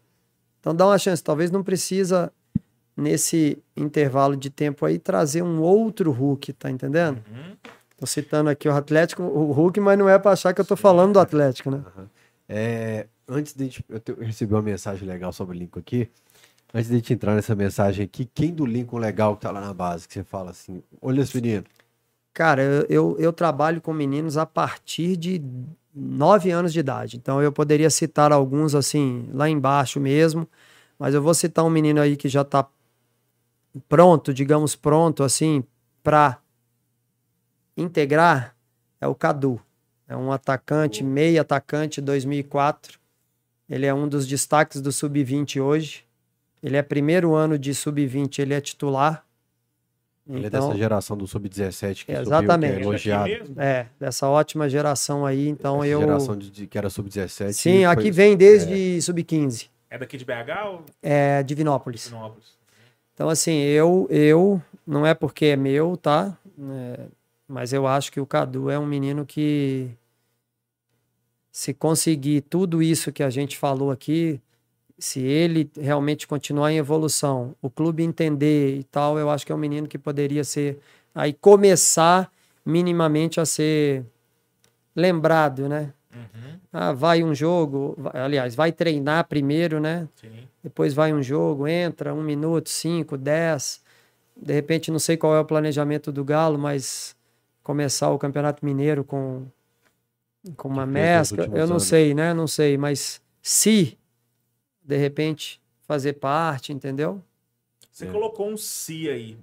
Então 0.60 0.74
dá 0.76 0.86
uma 0.88 0.98
chance. 0.98 1.24
Talvez 1.24 1.52
não 1.52 1.64
precisa, 1.64 2.32
nesse 2.96 3.58
intervalo 3.76 4.36
de 4.36 4.50
tempo 4.50 4.86
aí, 4.86 4.98
trazer 4.98 5.42
um 5.44 5.62
outro 5.62 6.12
Hulk, 6.12 6.54
tá 6.54 6.70
entendendo? 6.72 7.18
Uhum. 7.32 7.56
Tô 7.98 8.06
citando 8.06 8.50
aqui 8.50 8.68
o 8.68 8.74
Atlético, 8.74 9.24
o 9.24 9.52
Hulk, 9.52 9.80
mas 9.80 9.98
não 9.98 10.08
é 10.10 10.18
para 10.20 10.32
achar 10.32 10.54
que 10.54 10.62
eu 10.62 10.66
tô 10.66 10.76
falando 10.76 11.14
do 11.14 11.20
Atlético, 11.20 11.72
né? 11.72 11.82
É, 12.48 13.08
antes 13.28 13.54
de 13.54 13.64
a 13.64 13.66
gente, 13.66 13.86
eu, 13.90 14.00
te- 14.00 14.12
eu 14.12 14.18
recebi 14.26 14.54
uma 14.54 14.62
mensagem 14.62 15.08
legal 15.08 15.34
sobre 15.34 15.56
o 15.56 15.60
Lincoln 15.60 15.80
aqui. 15.80 16.10
Antes 16.74 16.90
de 16.90 16.96
a 16.96 16.98
gente 16.98 17.14
entrar 17.14 17.36
nessa 17.36 17.56
mensagem 17.56 18.04
aqui, 18.06 18.26
quem 18.26 18.54
do 18.54 18.66
Lincoln 18.66 18.98
legal 18.98 19.36
que 19.36 19.42
tá 19.42 19.52
lá 19.52 19.62
na 19.62 19.74
base, 19.74 20.08
que 20.08 20.14
você 20.14 20.24
fala 20.24 20.52
assim, 20.52 20.84
olha 21.02 21.22
esse 21.22 21.36
menino. 21.36 21.64
Cara, 22.34 22.62
eu, 22.62 22.86
eu, 22.90 23.18
eu 23.20 23.34
trabalho 23.34 23.82
com 23.82 23.94
meninos 23.94 24.38
a 24.38 24.46
partir 24.46 25.16
de 25.16 25.42
9 25.94 26.52
anos 26.52 26.72
de 26.72 26.80
idade. 26.80 27.18
Então 27.18 27.42
eu 27.42 27.52
poderia 27.52 27.90
citar 27.90 28.32
alguns 28.32 28.76
assim, 28.76 29.30
lá 29.34 29.50
embaixo 29.50 30.00
mesmo, 30.00 30.48
mas 31.00 31.14
eu 31.14 31.22
vou 31.22 31.34
citar 31.34 31.66
um 31.66 31.70
menino 31.70 32.02
aí 32.02 32.16
que 32.16 32.30
já 32.30 32.44
tá 32.44 32.68
pronto, 33.88 34.34
digamos 34.34 34.76
pronto 34.76 35.24
assim, 35.24 35.64
para 36.04 36.38
integrar, 37.76 38.56
é 39.00 39.08
o 39.08 39.16
Cadu. 39.16 39.62
É 40.08 40.16
um 40.16 40.32
atacante, 40.32 41.04
meio 41.04 41.42
atacante 41.42 42.00
2004. 42.00 42.98
Ele 43.70 43.86
é 43.86 43.94
um 43.94 44.08
dos 44.08 44.26
destaques 44.26 44.80
do 44.80 44.92
sub-20 44.92 45.62
hoje. 45.62 46.07
Ele 46.62 46.76
é 46.78 46.82
primeiro 46.82 47.34
ano 47.36 47.58
de 47.58 47.74
sub-20, 47.74 48.40
ele 48.40 48.54
é 48.54 48.62
titular. 48.62 49.24
Ele 50.30 50.44
é 50.44 50.48
Então, 50.48 50.68
dessa 50.68 50.78
geração 50.78 51.16
do 51.16 51.26
Sub-17 51.26 52.06
que 52.06 52.12
É, 52.12 52.16
subiu, 52.16 52.26
que 52.26 52.28
exatamente. 52.28 52.74
é 52.80 52.82
elogiado. 52.82 53.30
mesmo? 53.30 53.62
é, 53.62 53.88
dessa 53.98 54.28
ótima 54.28 54.68
geração 54.68 55.26
aí, 55.26 55.48
então 55.48 55.78
Essa 55.82 55.88
eu... 55.94 56.00
geração 56.02 56.38
de, 56.38 56.52
de- 56.52 56.68
que 56.68 56.78
era 56.78 56.90
Sub-17. 56.90 57.54
Sim, 57.54 57.72
foi- 57.78 57.86
aqui 57.86 58.12
vem 58.12 58.36
desde 58.36 59.02
sub-15, 59.02 59.70
É 59.90 59.98
daqui 59.98 60.18
de 60.18 60.26
BH 60.26 60.66
ou 60.70 60.84
é 61.02 61.42
Divinópolis. 61.44 62.02
Sinópolis? 62.02 62.58
Então, 63.14 63.30
assim, 63.30 63.54
eu, 63.54 64.06
eu, 64.10 64.62
não 64.86 65.06
é 65.08 65.14
porque 65.14 65.46
é 65.46 65.56
meu, 65.56 65.96
tá? 65.96 66.38
É, 66.60 67.06
mas 67.48 67.72
eu 67.72 67.88
acho 67.88 68.12
que 68.12 68.20
o 68.20 68.26
Cadu 68.26 68.70
é 68.70 68.78
um 68.78 68.86
menino 68.86 69.26
que, 69.26 69.90
se 71.52 71.74
conseguir 71.74 72.42
tudo 72.42 72.84
isso 72.84 73.12
que 73.14 73.24
a 73.24 73.30
gente 73.30 73.58
falou 73.58 73.92
aqui, 73.92 74.40
se 75.00 75.20
ele 75.22 75.70
realmente 75.80 76.28
continuar 76.28 76.72
em 76.72 76.78
evolução, 76.78 77.56
o 77.62 77.70
clube 77.70 78.04
entender 78.04 78.78
e 78.78 78.84
tal, 78.84 79.18
eu 79.20 79.30
acho 79.30 79.46
que 79.46 79.52
é 79.52 79.56
um 79.56 79.58
menino 79.60 79.88
que 79.88 79.98
poderia 79.98 80.44
ser, 80.44 80.80
aí 81.14 81.34
começar 81.34 82.32
minimamente 82.66 83.40
a 83.40 83.46
ser 83.46 84.04
lembrado, 84.96 85.70
né? 85.70 85.94
Uhum, 86.14 86.60
Ah, 86.74 86.94
vai 86.94 87.24
um 87.24 87.34
jogo, 87.34 87.96
aliás, 88.14 88.56
vai 88.56 88.72
treinar 88.72 89.28
primeiro, 89.28 89.80
né? 89.80 90.08
sim. 90.16 90.48
depois 90.64 90.94
vai 90.94 91.14
um 91.14 91.22
jogo, 91.22 91.68
entra 91.68 92.14
um 92.14 92.22
minuto, 92.24 92.70
cinco, 92.70 93.18
dez. 93.18 93.82
De 94.36 94.54
repente, 94.54 94.92
não 94.92 95.00
sei 95.00 95.16
qual 95.16 95.36
é 95.36 95.40
o 95.40 95.46
planejamento 95.46 96.12
do 96.12 96.24
Galo, 96.26 96.58
mas 96.58 97.16
começar 97.64 98.10
o 98.10 98.18
Campeonato 98.18 98.66
Mineiro 98.66 99.04
com, 99.04 99.46
com 100.56 100.68
uma 100.68 100.86
mescla, 100.86 101.46
eu 101.46 101.66
não 101.68 101.76
anos. 101.76 101.84
sei, 101.84 102.14
né? 102.14 102.34
Não 102.34 102.48
sei, 102.48 102.78
mas 102.78 103.22
se 103.42 103.98
de 104.88 104.96
repente 104.96 105.62
fazer 105.82 106.14
parte, 106.14 106.72
entendeu? 106.72 107.22
Você 107.92 108.06
É. 108.06 108.12
colocou 108.12 108.50
um 108.50 108.56
si 108.58 109.10
aí. 109.10 109.38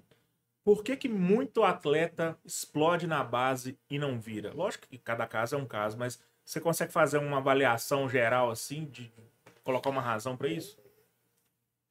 Por 0.64 0.82
que, 0.82 0.96
que 0.96 1.08
muito 1.08 1.62
atleta 1.62 2.38
explode 2.42 3.06
na 3.06 3.22
base 3.22 3.76
e 3.90 3.98
não 3.98 4.18
vira? 4.18 4.52
Lógico 4.54 4.88
que 4.88 4.96
cada 4.96 5.26
caso 5.26 5.54
é 5.54 5.58
um 5.58 5.66
caso, 5.66 5.98
mas 5.98 6.18
você 6.42 6.58
consegue 6.58 6.90
fazer 6.90 7.18
uma 7.18 7.36
avaliação 7.36 8.08
geral 8.08 8.50
assim, 8.50 8.86
de 8.86 9.12
colocar 9.62 9.90
uma 9.90 10.00
razão 10.00 10.36
para 10.36 10.48
isso? 10.48 10.78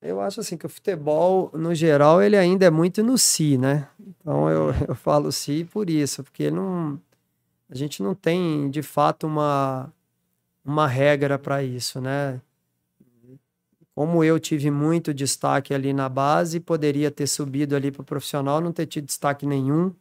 Eu 0.02 0.20
acho 0.20 0.40
assim 0.42 0.58
que 0.58 0.66
o 0.66 0.70
futebol, 0.70 1.50
no 1.54 1.74
geral, 1.74 2.22
ele 2.22 2.36
ainda 2.36 2.66
é 2.66 2.70
muito 2.72 3.04
no 3.04 3.18
si, 3.18 3.58
né? 3.58 3.88
Então 4.00 4.50
eu, 4.50 4.72
eu 4.88 4.96
falo 4.96 5.32
si 5.32 5.64
por 5.72 5.90
isso, 5.90 6.24
porque 6.24 6.50
não, 6.50 7.00
a 7.70 7.76
gente 7.76 8.02
não 8.02 8.16
tem 8.16 8.70
de 8.70 8.82
fato 8.82 9.28
uma, 9.28 9.94
uma 10.66 10.88
regra 10.88 11.38
para 11.40 11.64
isso, 11.64 12.02
né? 12.02 12.42
Como 13.96 14.24
eu 14.24 14.40
tive 14.40 14.72
muito 14.72 15.14
destaque 15.14 15.74
ali 15.74 15.94
na 15.94 16.10
base, 16.10 16.60
poderia 16.60 17.12
ter 17.12 17.28
subido 17.28 17.76
ali 17.76 17.92
para 17.92 18.02
o 18.02 18.06
profissional, 18.06 18.60
não 18.60 18.72
ter 18.72 18.88
tido 18.88 19.06
destaque 19.06 19.46
nenhum 19.46 19.94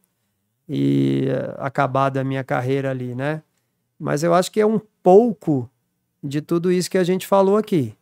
e 0.67 1.27
eh, 1.27 1.55
acabado 1.59 2.17
a 2.17 2.23
minha 2.23 2.43
carreira 2.43 2.89
ali, 2.89 3.13
né? 3.13 3.43
Mas 3.99 4.23
eu 4.23 4.33
acho 4.33 4.51
que 4.51 4.59
é 4.59 4.65
um 4.65 4.81
pouco 5.03 5.69
de 6.23 6.41
tudo 6.41 6.71
isso 6.71 6.89
que 6.89 6.97
a 6.97 7.03
gente 7.03 7.27
falou 7.27 7.57
aqui 7.57 7.95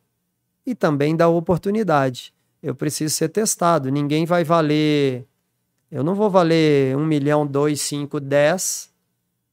e 0.66 0.74
também 0.76 1.16
da 1.16 1.28
oportunidade. 1.28 2.34
Eu 2.62 2.76
preciso 2.76 3.14
ser 3.14 3.30
testado. 3.30 3.90
Ninguém 3.92 4.26
vai 4.26 4.44
valer. 4.44 5.26
Eu 5.90 6.04
não 6.04 6.16
vou 6.16 6.30
valer 6.30 6.96
um 6.96 7.06
milhão, 7.06 7.46
dois, 7.46 7.82
cinco, 7.82 8.20
dez, 8.20 8.90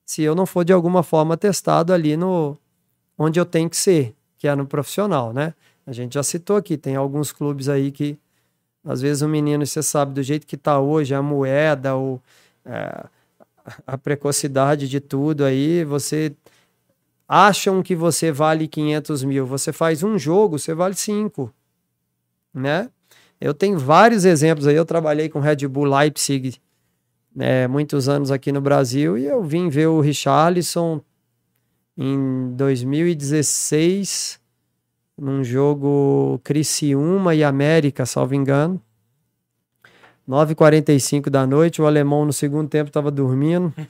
se 0.05 0.23
eu 0.23 0.35
não 0.35 0.47
for 0.47 0.65
de 0.65 0.73
alguma 0.73 1.03
forma 1.03 1.37
testado 1.37 1.93
ali 1.93 2.17
no 2.17 2.57
onde 3.17 3.41
eu 3.41 3.45
tenho 3.45 3.69
que 3.69 3.77
ser, 3.77 4.15
que 4.39 4.47
é 4.47 4.55
no 4.55 4.67
profissional, 4.67 5.33
né? 5.33 5.55
A 5.89 5.93
gente 5.93 6.13
já 6.13 6.23
citou 6.23 6.57
aqui, 6.57 6.77
tem 6.77 6.97
alguns 6.97 7.33
clubes 7.33 7.67
aí 7.67 7.91
que 7.91 8.19
às 8.85 9.01
vezes 9.01 9.23
o 9.23 9.29
menino, 9.29 9.65
você 9.65 9.83
sabe, 9.83 10.13
do 10.13 10.23
jeito 10.23 10.47
que 10.47 10.55
está 10.55 10.79
hoje, 10.79 11.15
a 11.15 11.23
moeda, 11.23 11.97
o, 11.97 12.21
é, 12.63 13.07
a 13.87 13.97
precocidade 13.97 14.87
de 14.87 15.01
tudo 15.01 15.47
aí, 15.47 15.85
você 15.85 16.37
acham 17.27 17.83
que 17.83 17.97
você 17.97 18.31
vale 18.31 18.69
500 18.69 19.25
mil. 19.25 19.47
Você 19.47 19.73
faz 19.73 20.03
um 20.03 20.19
jogo, 20.19 20.59
você 20.59 20.75
vale 20.75 20.95
5. 20.95 21.51
Né? 22.53 22.91
Eu 23.41 23.55
tenho 23.55 23.79
vários 23.79 24.27
exemplos 24.27 24.67
aí. 24.67 24.77
Eu 24.77 24.85
trabalhei 24.85 25.31
com 25.31 25.41
Red 25.41 25.67
Bull 25.69 25.85
Leipzig 25.85 26.61
né, 27.35 27.67
muitos 27.67 28.11
anos 28.11 28.31
aqui 28.31 28.53
no 28.53 28.61
Brasil 28.61 29.17
e 29.17 29.25
eu 29.25 29.43
vim 29.43 29.71
ver 29.71 29.87
o 29.87 30.01
Richarlison 30.01 31.01
em 31.97 32.55
2016 32.57 34.39
num 35.19 35.43
jogo 35.43 36.41
Criciúma 36.45 37.35
e 37.35 37.43
América, 37.43 38.07
salvo 38.07 38.35
engano. 38.35 38.81
9h45 40.29 41.31
da 41.31 41.47
noite, 41.47 41.81
o 41.81 41.87
alemão 41.87 42.25
no 42.25 42.33
segundo 42.33 42.69
tempo 42.69 42.89
estava 42.89 43.11
dormindo. 43.11 43.73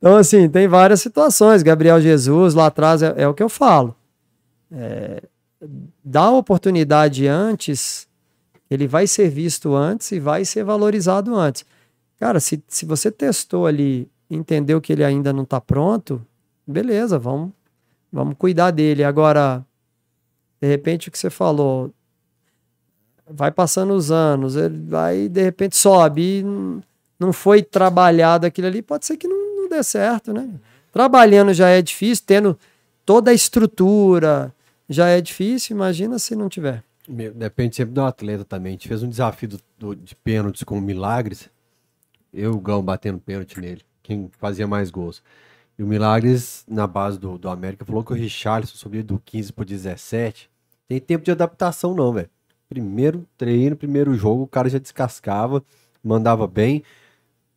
Então, 0.00 0.14
assim, 0.14 0.48
tem 0.48 0.68
várias 0.68 1.00
situações. 1.00 1.60
Gabriel 1.60 2.00
Jesus 2.00 2.54
lá 2.54 2.66
atrás 2.66 3.02
é, 3.02 3.14
é 3.16 3.26
o 3.26 3.34
que 3.34 3.42
eu 3.42 3.48
falo. 3.48 3.96
É, 4.70 5.20
dá 6.04 6.30
oportunidade 6.30 7.26
antes, 7.26 8.06
ele 8.70 8.86
vai 8.86 9.06
ser 9.06 9.28
visto 9.28 9.74
antes 9.74 10.12
e 10.12 10.20
vai 10.20 10.44
ser 10.44 10.62
valorizado 10.62 11.34
antes. 11.34 11.64
Cara, 12.16 12.38
se, 12.38 12.62
se 12.68 12.86
você 12.86 13.10
testou 13.10 13.66
ali, 13.66 14.08
entendeu 14.30 14.80
que 14.80 14.92
ele 14.92 15.04
ainda 15.04 15.32
não 15.32 15.42
está 15.42 15.60
pronto, 15.60 16.24
beleza, 16.66 17.18
vamos, 17.18 17.50
vamos 18.12 18.34
cuidar 18.38 18.70
dele. 18.70 19.04
Agora, 19.04 19.64
de 20.60 20.66
repente, 20.68 21.08
o 21.08 21.12
que 21.12 21.18
você 21.18 21.30
falou, 21.30 21.92
vai 23.28 23.50
passando 23.50 23.92
os 23.92 24.10
anos, 24.10 24.56
ele 24.56 24.78
vai, 24.88 25.28
de 25.28 25.42
repente, 25.42 25.76
sobe 25.76 26.40
e 26.40 26.42
não- 27.18 27.32
foi 27.32 27.62
trabalhado 27.62 28.46
aquilo 28.46 28.66
ali, 28.66 28.80
pode 28.82 29.04
ser 29.06 29.16
que 29.16 29.28
não, 29.28 29.62
não 29.62 29.68
dê 29.68 29.82
certo, 29.82 30.32
né? 30.32 30.48
Trabalhando 30.92 31.52
já 31.52 31.68
é 31.68 31.82
difícil, 31.82 32.24
tendo 32.26 32.58
toda 33.04 33.30
a 33.30 33.34
estrutura 33.34 34.52
já 34.88 35.08
é 35.08 35.20
difícil, 35.20 35.76
imagina 35.76 36.18
se 36.18 36.34
não 36.34 36.48
tiver. 36.48 36.82
Depende 37.06 37.76
sempre 37.76 37.94
do 37.94 38.02
atleta 38.02 38.44
também. 38.44 38.70
A 38.70 38.72
gente 38.72 38.88
fez 38.88 39.02
um 39.02 39.08
desafio 39.08 39.48
do- 39.48 39.60
do- 39.78 39.96
de 39.96 40.14
pênaltis 40.14 40.62
com 40.62 40.78
Milagres. 40.80 41.48
Eu 42.32 42.52
e 42.52 42.54
o 42.54 42.60
Gão 42.60 42.82
batendo 42.82 43.18
pênalti 43.18 43.58
nele. 43.58 43.82
Quem 44.02 44.30
fazia 44.38 44.66
mais 44.66 44.90
gols. 44.90 45.22
E 45.78 45.82
o 45.82 45.86
Milagres, 45.86 46.64
na 46.68 46.86
base 46.86 47.18
do, 47.18 47.38
do 47.38 47.48
América, 47.48 47.84
falou 47.84 48.02
que 48.02 48.12
o 48.12 48.16
Richarlison 48.16 48.74
subiu 48.74 49.04
do 49.04 49.20
15 49.24 49.52
pro 49.52 49.64
17. 49.64 50.50
Tem 50.88 50.98
tempo 50.98 51.24
de 51.24 51.30
adaptação, 51.30 51.94
não, 51.94 52.12
velho. 52.12 52.28
Primeiro 52.68 53.24
treino, 53.36 53.76
primeiro 53.76 54.12
jogo, 54.14 54.42
o 54.42 54.46
cara 54.46 54.68
já 54.68 54.78
descascava, 54.78 55.62
mandava 56.02 56.46
bem. 56.46 56.82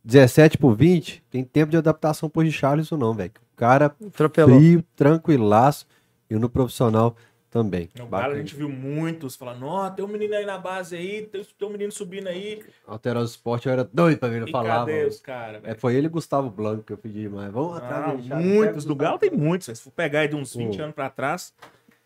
17 0.04 0.58
por 0.58 0.76
20, 0.76 1.24
tem 1.30 1.44
tempo 1.44 1.72
de 1.72 1.78
adaptação 1.78 2.30
pro 2.30 2.44
Richarlison, 2.44 2.96
não, 2.96 3.14
velho. 3.14 3.32
O 3.54 3.58
cara 3.58 3.88
Atropelou. 4.08 4.60
frio, 4.60 4.84
tranquilaço. 4.96 5.86
E 6.30 6.36
no 6.36 6.50
profissional 6.50 7.16
também. 7.52 7.90
No 7.94 8.08
Galo 8.08 8.10
Bacana. 8.10 8.34
a 8.34 8.38
gente 8.38 8.56
viu 8.56 8.70
muitos 8.70 9.36
falando, 9.36 9.66
ó, 9.66 9.90
tem 9.90 10.04
um 10.04 10.08
menino 10.08 10.34
aí 10.34 10.46
na 10.46 10.58
base 10.58 10.96
aí, 10.96 11.24
tem 11.28 11.44
tem 11.44 11.68
um 11.68 11.72
menino 11.72 11.92
subindo 11.92 12.28
aí. 12.28 12.64
Alterosa 12.88 13.30
Esporte, 13.30 13.68
eu 13.68 13.74
era 13.74 13.84
doido 13.84 14.18
pra 14.20 14.30
ver 14.30 14.42
ele 14.42 14.52
falar. 14.52 14.80
cadê 14.80 15.06
os 15.06 15.20
caras? 15.20 15.62
É, 15.66 15.76
foi 15.76 15.96
ele 15.96 16.08
e 16.08 16.10
Gustavo 16.10 16.50
Blanco 16.50 16.84
que 16.84 16.94
eu 16.94 16.98
pedi, 16.98 17.28
mas 17.28 17.52
vamos 17.52 17.78
atrás 17.78 18.20
Ah, 18.32 18.36
muitos. 18.40 18.86
Do 18.86 18.94
o 18.94 18.96
Galo 18.96 19.20
tem 19.20 19.30
muitos. 19.30 19.68
Se 19.78 19.84
for 19.84 19.92
pegar 19.92 20.22
aí 20.22 20.30
de 20.30 20.36
uns 20.36 20.56
20 20.56 20.78
Pô. 20.78 20.84
anos 20.84 20.96
pra 20.96 21.10
trás. 21.10 21.54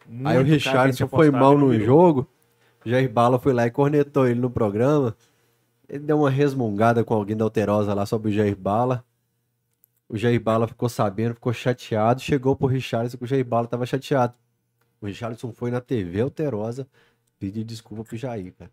Aí 0.08 0.36
o 0.38 0.42
cara 0.42 0.42
Richardson 0.44 1.08
foi 1.08 1.30
mal 1.30 1.58
não 1.58 1.68
no 1.68 1.80
jogo. 1.80 2.28
O 2.84 2.90
Jair 2.90 3.10
Bala 3.10 3.40
foi 3.40 3.54
lá 3.54 3.66
e 3.68 3.72
cornetou 3.72 4.28
ele 4.28 4.40
no 4.40 4.50
programa. 4.50 5.16
Ele 5.88 6.00
deu 6.00 6.18
uma 6.20 6.30
resmungada 6.30 7.04
com 7.04 7.14
alguém 7.14 7.38
da 7.38 7.44
Alterosa 7.44 7.94
lá 7.94 8.06
sobre 8.06 8.30
o 8.30 8.34
Jair 8.34 8.56
Bala. 8.56 9.04
O 10.10 10.18
Jair 10.18 10.40
Bala 10.40 10.68
ficou 10.68 10.90
sabendo, 10.90 11.36
ficou 11.36 11.54
chateado. 11.54 12.22
Chegou 12.22 12.56
pro 12.56 12.68
Richardson 12.68 13.18
que 13.18 13.24
o 13.24 13.28
Jair 13.28 13.46
Bala 13.46 13.68
tava 13.68 13.86
chateado. 13.86 14.34
O 15.06 15.08
Richardson 15.08 15.52
foi 15.52 15.70
na 15.70 15.80
TV 15.80 16.22
Alterosa 16.22 16.88
pedir 17.38 17.64
desculpa 17.64 18.04
pro 18.04 18.18
Jair, 18.18 18.52
cara. 18.58 18.72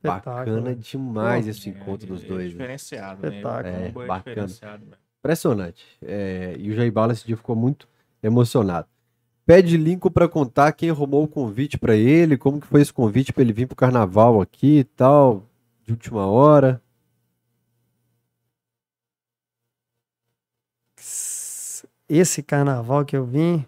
Bacana 0.00 0.70
Espetáculo. 0.70 0.74
demais 0.76 1.46
É, 1.48 1.50
esse 1.50 1.68
encontro 1.68 2.06
dos 2.06 2.22
é 2.22 2.26
dois. 2.26 2.44
né? 2.44 2.50
Diferenciado, 2.50 3.22
né? 3.22 3.36
Espetáculo. 3.36 3.74
É, 3.74 3.86
é 3.88 3.90
bacana. 3.90 4.18
diferenciado, 4.18 4.84
velho. 4.84 4.98
Impressionante. 5.18 5.84
É, 6.02 6.54
e 6.56 6.70
o 6.70 6.74
Jair 6.74 6.92
Bala 6.92 7.12
esse 7.12 7.26
dia 7.26 7.36
ficou 7.36 7.56
muito 7.56 7.88
emocionado. 8.22 8.86
Pede 9.44 9.76
Lincoln 9.76 10.10
para 10.10 10.28
contar 10.28 10.70
quem 10.72 10.88
arrumou 10.88 11.24
o 11.24 11.28
convite 11.28 11.76
para 11.78 11.96
ele, 11.96 12.38
como 12.38 12.60
que 12.60 12.66
foi 12.68 12.80
esse 12.80 12.92
convite 12.92 13.32
para 13.32 13.42
ele 13.42 13.52
vir 13.52 13.66
pro 13.66 13.74
carnaval 13.74 14.40
aqui 14.40 14.78
e 14.78 14.84
tal, 14.84 15.48
de 15.84 15.92
última 15.92 16.26
hora. 16.26 16.80
Esse 22.08 22.40
carnaval 22.40 23.04
que 23.04 23.16
eu 23.16 23.24
vim. 23.24 23.66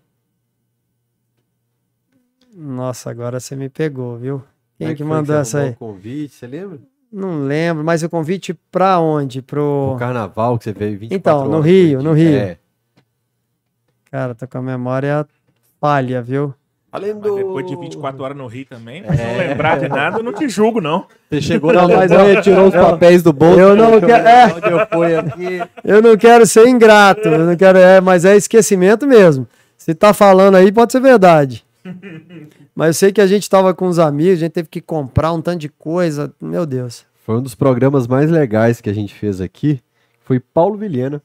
Nossa, 2.61 3.09
agora 3.11 3.39
você 3.39 3.55
me 3.55 3.69
pegou, 3.69 4.17
viu? 4.17 4.43
Quem 4.77 4.89
é 4.89 4.91
que 4.95 4.99
foi 5.05 5.07
mandou 5.07 5.37
você 5.37 5.41
essa 5.41 5.59
aí? 5.61 5.71
o 5.71 5.77
convite, 5.77 6.35
você 6.35 6.47
lembra? 6.47 6.79
Não 7.13 7.45
lembro, 7.45 7.85
mas 7.85 8.03
o 8.03 8.09
convite 8.11 8.53
pra 8.71 8.99
onde? 8.99 9.41
Pro. 9.41 9.93
O 9.95 9.99
carnaval 9.99 10.59
que 10.59 10.65
você 10.65 10.73
veio 10.73 10.99
24 10.99 11.17
Então, 11.17 11.45
no 11.49 11.59
horas 11.59 11.67
Rio, 11.67 12.03
no. 12.03 12.13
Rio. 12.13 12.35
É, 12.37 12.59
Cara, 14.11 14.35
tô 14.35 14.47
com 14.49 14.59
a 14.59 14.63
memória 14.63 15.27
falha, 15.81 16.21
viu? 16.21 16.53
Valendo! 16.91 17.21
Mas 17.29 17.37
depois 17.37 17.67
de 17.67 17.77
24 17.77 18.25
horas 18.25 18.37
no 18.37 18.47
Rio 18.47 18.67
também, 18.67 19.03
É. 19.07 19.13
se 19.15 19.23
não 19.23 19.37
lembrar 19.37 19.79
de 19.79 19.89
nada, 19.89 20.19
eu 20.19 20.23
não 20.23 20.33
te 20.33 20.49
julgo, 20.49 20.81
não. 20.81 21.07
Você 21.31 21.41
chegou 21.43 21.73
Não, 21.73 21.87
mas 21.87 22.11
montanha, 22.11 22.41
tirou 22.41 22.67
os 22.69 22.75
papéis 22.75 23.23
do 23.23 23.33
bolso. 23.33 23.61
eu 23.61 23.77
não 23.77 24.01
quero- 24.01 24.27
é. 24.27 24.47
Onde 24.55 24.71
eu 24.71 24.87
fui 24.87 25.15
aqui. 25.15 25.61
Eu 25.85 26.03
não 26.03 26.17
quero 26.17 26.47
ser 26.47 26.67
ingrato, 26.67 27.29
eu 27.29 27.47
não 27.47 27.57
quero, 27.57 27.79
é, 27.79 28.01
mas 28.01 28.25
é 28.25 28.37
esquecimento 28.37 29.07
mesmo. 29.07 29.47
Se 29.77 29.95
tá 29.95 30.13
falando 30.15 30.55
aí, 30.57 30.73
pode 30.73 30.91
ser 30.93 31.01
verdade. 31.01 31.63
Mas 32.75 32.89
eu 32.89 32.95
sei 32.95 33.13
que 33.13 33.21
a 33.21 33.27
gente 33.27 33.49
tava 33.49 33.75
com 33.75 33.87
os 33.87 33.99
amigos, 33.99 34.35
a 34.35 34.45
gente 34.45 34.53
teve 34.53 34.69
que 34.69 34.81
comprar 34.81 35.33
um 35.33 35.41
tanto 35.41 35.59
de 35.59 35.69
coisa. 35.69 36.33
Meu 36.41 36.65
Deus. 36.67 37.05
Foi 37.25 37.37
um 37.37 37.43
dos 37.43 37.55
programas 37.55 38.07
mais 38.07 38.31
legais 38.31 38.81
que 38.81 38.89
a 38.89 38.93
gente 38.93 39.15
fez 39.15 39.41
aqui. 39.41 39.81
Foi 40.21 40.41
Paulo 40.41 40.77
Vilhena. 40.77 41.23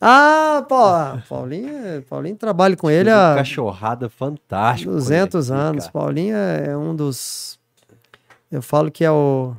Ah, 0.00 0.64
pô, 0.68 0.76
Paulinho, 1.28 2.02
Paulinho 2.02 2.36
trabalha 2.36 2.76
com 2.76 2.90
ele 2.90 3.10
há 3.10 3.34
cachorrada 3.36 4.10
fantástica. 4.10 4.90
200 4.90 5.48
com 5.48 5.54
ele 5.54 5.60
aqui, 5.60 5.68
anos. 5.68 5.84
cara. 5.84 5.92
Paulinho 5.92 6.36
é 6.36 6.76
um 6.76 6.94
dos. 6.94 7.58
Eu 8.50 8.60
falo 8.60 8.90
que 8.90 9.04
é 9.04 9.10
o. 9.10 9.54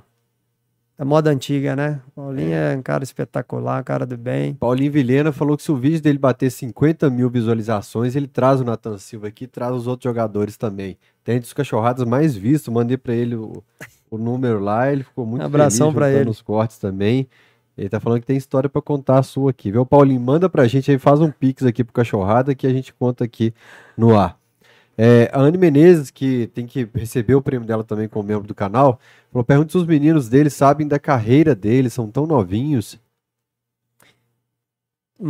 É 0.99 1.05
moda 1.05 1.29
antiga, 1.29 1.75
né? 1.75 2.01
Paulinho 2.15 2.53
é 2.53 2.75
um 2.75 2.81
cara 2.81 3.03
espetacular, 3.03 3.79
um 3.79 3.83
cara 3.83 4.03
do 4.03 4.17
bem. 4.17 4.55
Paulinho 4.55 4.91
Vilhena 4.91 5.31
falou 5.31 5.55
que 5.55 5.61
se 5.61 5.71
o 5.71 5.75
vídeo 5.75 6.01
dele 6.01 6.17
bater 6.17 6.49
50 6.49 7.07
mil 7.11 7.29
visualizações, 7.29 8.15
ele 8.15 8.27
traz 8.27 8.59
o 8.61 8.63
Nathan 8.63 8.97
Silva 8.97 9.27
aqui, 9.27 9.45
traz 9.45 9.75
os 9.75 9.85
outros 9.85 10.09
jogadores 10.09 10.57
também. 10.57 10.97
Tem 11.23 11.39
dos 11.39 11.53
cachorradas 11.53 12.03
mais 12.03 12.35
vistos, 12.35 12.73
mandei 12.73 12.97
pra 12.97 13.13
ele 13.13 13.35
o, 13.35 13.63
o 14.09 14.17
número 14.17 14.59
lá, 14.59 14.91
ele 14.91 15.03
ficou 15.03 15.23
muito 15.23 15.43
Abração 15.43 15.91
feliz 15.91 15.95
pra 15.95 16.07
juntando 16.07 16.23
ele. 16.23 16.29
os 16.31 16.41
cortes 16.41 16.79
também. 16.79 17.27
Ele 17.77 17.89
tá 17.89 17.99
falando 17.99 18.21
que 18.21 18.25
tem 18.25 18.37
história 18.37 18.67
pra 18.67 18.81
contar 18.81 19.19
a 19.19 19.23
sua 19.23 19.51
aqui, 19.51 19.71
viu? 19.71 19.85
Paulinho, 19.85 20.19
manda 20.19 20.49
pra 20.49 20.65
gente 20.67 20.89
aí, 20.89 20.97
faz 20.97 21.19
um 21.19 21.29
pix 21.29 21.63
aqui 21.63 21.83
pro 21.83 21.93
cachorrada 21.93 22.55
que 22.55 22.65
a 22.65 22.73
gente 22.73 22.91
conta 22.91 23.23
aqui 23.23 23.53
no 23.95 24.17
ar. 24.17 24.35
É, 24.97 25.29
a 25.31 25.39
Anne 25.39 25.57
Menezes, 25.59 26.09
que 26.09 26.47
tem 26.47 26.65
que 26.65 26.89
receber 26.95 27.35
o 27.35 27.41
prêmio 27.41 27.67
dela 27.67 27.83
também 27.83 28.07
como 28.07 28.27
membro 28.27 28.47
do 28.47 28.55
canal, 28.55 28.99
falou: 29.31 29.43
pergunta 29.45 29.71
se 29.71 29.77
os 29.77 29.85
meninos 29.85 30.27
dele 30.27 30.49
sabem 30.49 30.87
da 30.87 30.97
carreira 30.97 31.53
deles, 31.53 31.93
são 31.93 32.09
tão 32.09 32.25
novinhos. 32.25 32.99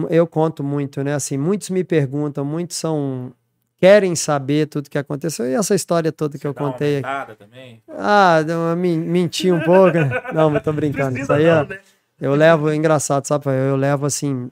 eu 0.10 0.26
conto 0.28 0.64
muito, 0.64 1.04
né? 1.04 1.14
Assim, 1.14 1.38
muitos 1.38 1.70
me 1.70 1.84
perguntam, 1.84 2.44
muitos 2.46 2.78
são 2.78 3.34
querem 3.80 4.16
saber 4.16 4.66
tudo 4.68 4.90
que 4.90 4.98
aconteceu 4.98 5.46
e 5.48 5.54
essa 5.54 5.76
história 5.76 6.12
toda 6.12 6.38
que 6.38 6.48
eu 6.48 6.54
contei 6.54 6.98
aqui. 7.04 7.36
também. 7.36 7.84
Ah, 7.88 8.38
men- 8.76 8.98
menti 9.00 9.52
um 9.52 9.60
pouco. 9.62 9.98
né? 10.00 10.10
Não, 10.34 10.50
mas 10.50 10.64
tô 10.64 10.74
brincando. 10.74 11.18
Isso 11.20 11.32
aí 11.32 11.46
é, 11.46 11.64
né? 11.64 11.80
eu 12.20 12.34
levo, 12.34 12.70
é 12.70 12.76
engraçado, 12.76 13.26
sabe? 13.26 13.46
Eu 13.50 13.76
levo 13.76 14.06
assim 14.06 14.50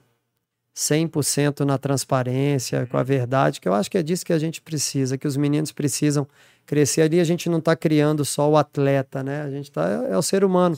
100% 0.76 1.60
na 1.64 1.78
transparência, 1.78 2.86
com 2.86 2.98
a 2.98 3.02
verdade, 3.02 3.62
que 3.62 3.66
eu 3.68 3.72
acho 3.72 3.90
que 3.90 3.96
é 3.96 4.02
disso 4.02 4.26
que 4.26 4.32
a 4.32 4.38
gente 4.38 4.60
precisa, 4.60 5.16
que 5.16 5.26
os 5.26 5.34
meninos 5.34 5.72
precisam 5.72 6.28
crescer 6.66 7.00
ali. 7.00 7.18
A 7.18 7.24
gente 7.24 7.48
não 7.48 7.58
está 7.58 7.74
criando 7.74 8.26
só 8.26 8.50
o 8.50 8.58
atleta, 8.58 9.22
né? 9.22 9.40
A 9.42 9.50
gente 9.50 9.72
tá 9.72 10.04
é, 10.06 10.12
é 10.12 10.18
o 10.18 10.22
ser 10.22 10.44
humano. 10.44 10.76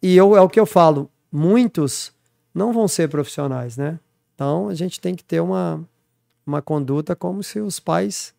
E 0.00 0.16
eu 0.16 0.34
é 0.34 0.40
o 0.40 0.48
que 0.48 0.58
eu 0.58 0.64
falo, 0.64 1.10
muitos 1.30 2.10
não 2.54 2.72
vão 2.72 2.88
ser 2.88 3.10
profissionais, 3.10 3.76
né? 3.76 4.00
Então 4.34 4.68
a 4.68 4.74
gente 4.74 4.98
tem 4.98 5.14
que 5.14 5.22
ter 5.22 5.40
uma 5.40 5.86
uma 6.46 6.62
conduta 6.62 7.14
como 7.14 7.42
se 7.42 7.60
os 7.60 7.78
pais 7.78 8.34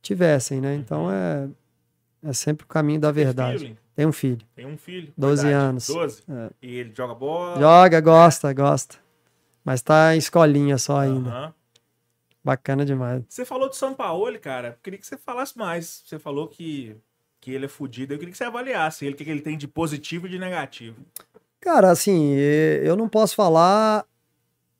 tivessem, 0.00 0.58
né? 0.60 0.74
Então 0.74 1.10
é 1.10 1.48
é 2.24 2.32
sempre 2.32 2.64
o 2.64 2.68
caminho 2.68 3.00
da 3.00 3.12
Tem 3.12 3.24
verdade. 3.24 3.66
hein? 3.66 3.78
Tem 3.94 4.06
um 4.06 4.12
filho. 4.12 4.40
Tem 4.54 4.66
um 4.66 4.78
filho. 4.78 5.12
12 5.16 5.42
verdade. 5.42 5.64
anos. 5.64 5.86
12? 5.86 6.22
É. 6.28 6.50
E 6.62 6.76
ele 6.76 6.92
joga 6.94 7.14
bola. 7.14 7.60
Joga, 7.60 8.00
gosta, 8.00 8.52
gosta. 8.54 9.05
Mas 9.66 9.82
tá 9.82 10.14
em 10.14 10.18
escolinha 10.18 10.78
só 10.78 11.00
ainda. 11.00 11.28
Aham. 11.28 11.54
Bacana 12.44 12.84
demais. 12.84 13.24
Você 13.28 13.44
falou 13.44 13.68
do 13.68 13.74
São 13.74 13.92
Paulo, 13.92 14.38
cara. 14.38 14.68
Eu 14.68 14.74
queria 14.80 14.96
que 15.00 15.04
você 15.06 15.16
falasse 15.18 15.58
mais. 15.58 16.04
Você 16.06 16.20
falou 16.20 16.46
que, 16.46 16.96
que 17.40 17.50
ele 17.50 17.64
é 17.64 17.68
fudido. 17.68 18.14
Eu 18.14 18.18
queria 18.20 18.30
que 18.30 18.38
você 18.38 18.44
avaliasse 18.44 19.04
ele, 19.04 19.14
o 19.14 19.18
que 19.18 19.24
que 19.24 19.30
ele 19.32 19.40
tem 19.40 19.58
de 19.58 19.66
positivo 19.66 20.28
e 20.28 20.30
de 20.30 20.38
negativo. 20.38 20.96
Cara, 21.60 21.90
assim, 21.90 22.34
eu 22.84 22.94
não 22.94 23.08
posso 23.08 23.34
falar 23.34 24.06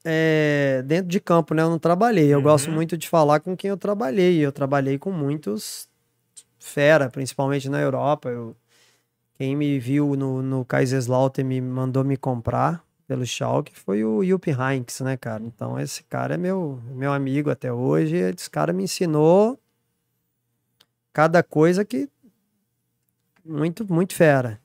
eh, 0.05 0.85
dentro 0.87 1.09
de 1.09 1.19
campo, 1.19 1.53
né? 1.53 1.63
Eu 1.65 1.71
não 1.71 1.81
trabalhei. 1.81 2.33
Eu 2.33 2.39
Uhum. 2.39 2.45
gosto 2.45 2.71
muito 2.71 2.97
de 2.97 3.09
falar 3.09 3.41
com 3.41 3.57
quem 3.57 3.69
eu 3.71 3.77
trabalhei. 3.77 4.39
Eu 4.39 4.53
trabalhei 4.53 4.97
com 4.97 5.11
muitos 5.11 5.89
fera, 6.61 7.11
principalmente 7.11 7.69
na 7.69 7.81
Europa. 7.81 8.29
Eu, 8.29 8.55
quem 9.35 9.57
me 9.57 9.81
viu 9.81 10.15
no, 10.15 10.41
no 10.43 10.65
Kaiserslautern 10.65 11.49
me 11.49 11.61
mandou 11.61 12.05
me 12.05 12.17
comprar 12.17 12.86
pelo 13.07 13.25
Schalke 13.25 13.73
foi 13.79 14.05
o 14.05 14.25
Jupp 14.25 14.51
Heynckes, 14.51 15.01
né, 15.01 15.17
cara? 15.17 15.43
Então 15.43 15.79
esse 15.79 16.03
cara 16.05 16.35
é 16.35 16.37
meu, 16.37 16.81
meu 16.93 17.13
amigo 17.13 17.51
até 17.51 17.73
hoje. 17.73 18.17
Esse 18.17 18.51
cara 18.51 18.73
me 18.73 18.85
ensinou 18.85 19.59
cada 21.13 21.43
coisa 21.43 21.85
que 21.85 22.09
muito, 23.45 23.91
muito 23.93 24.15
fera. 24.15 24.61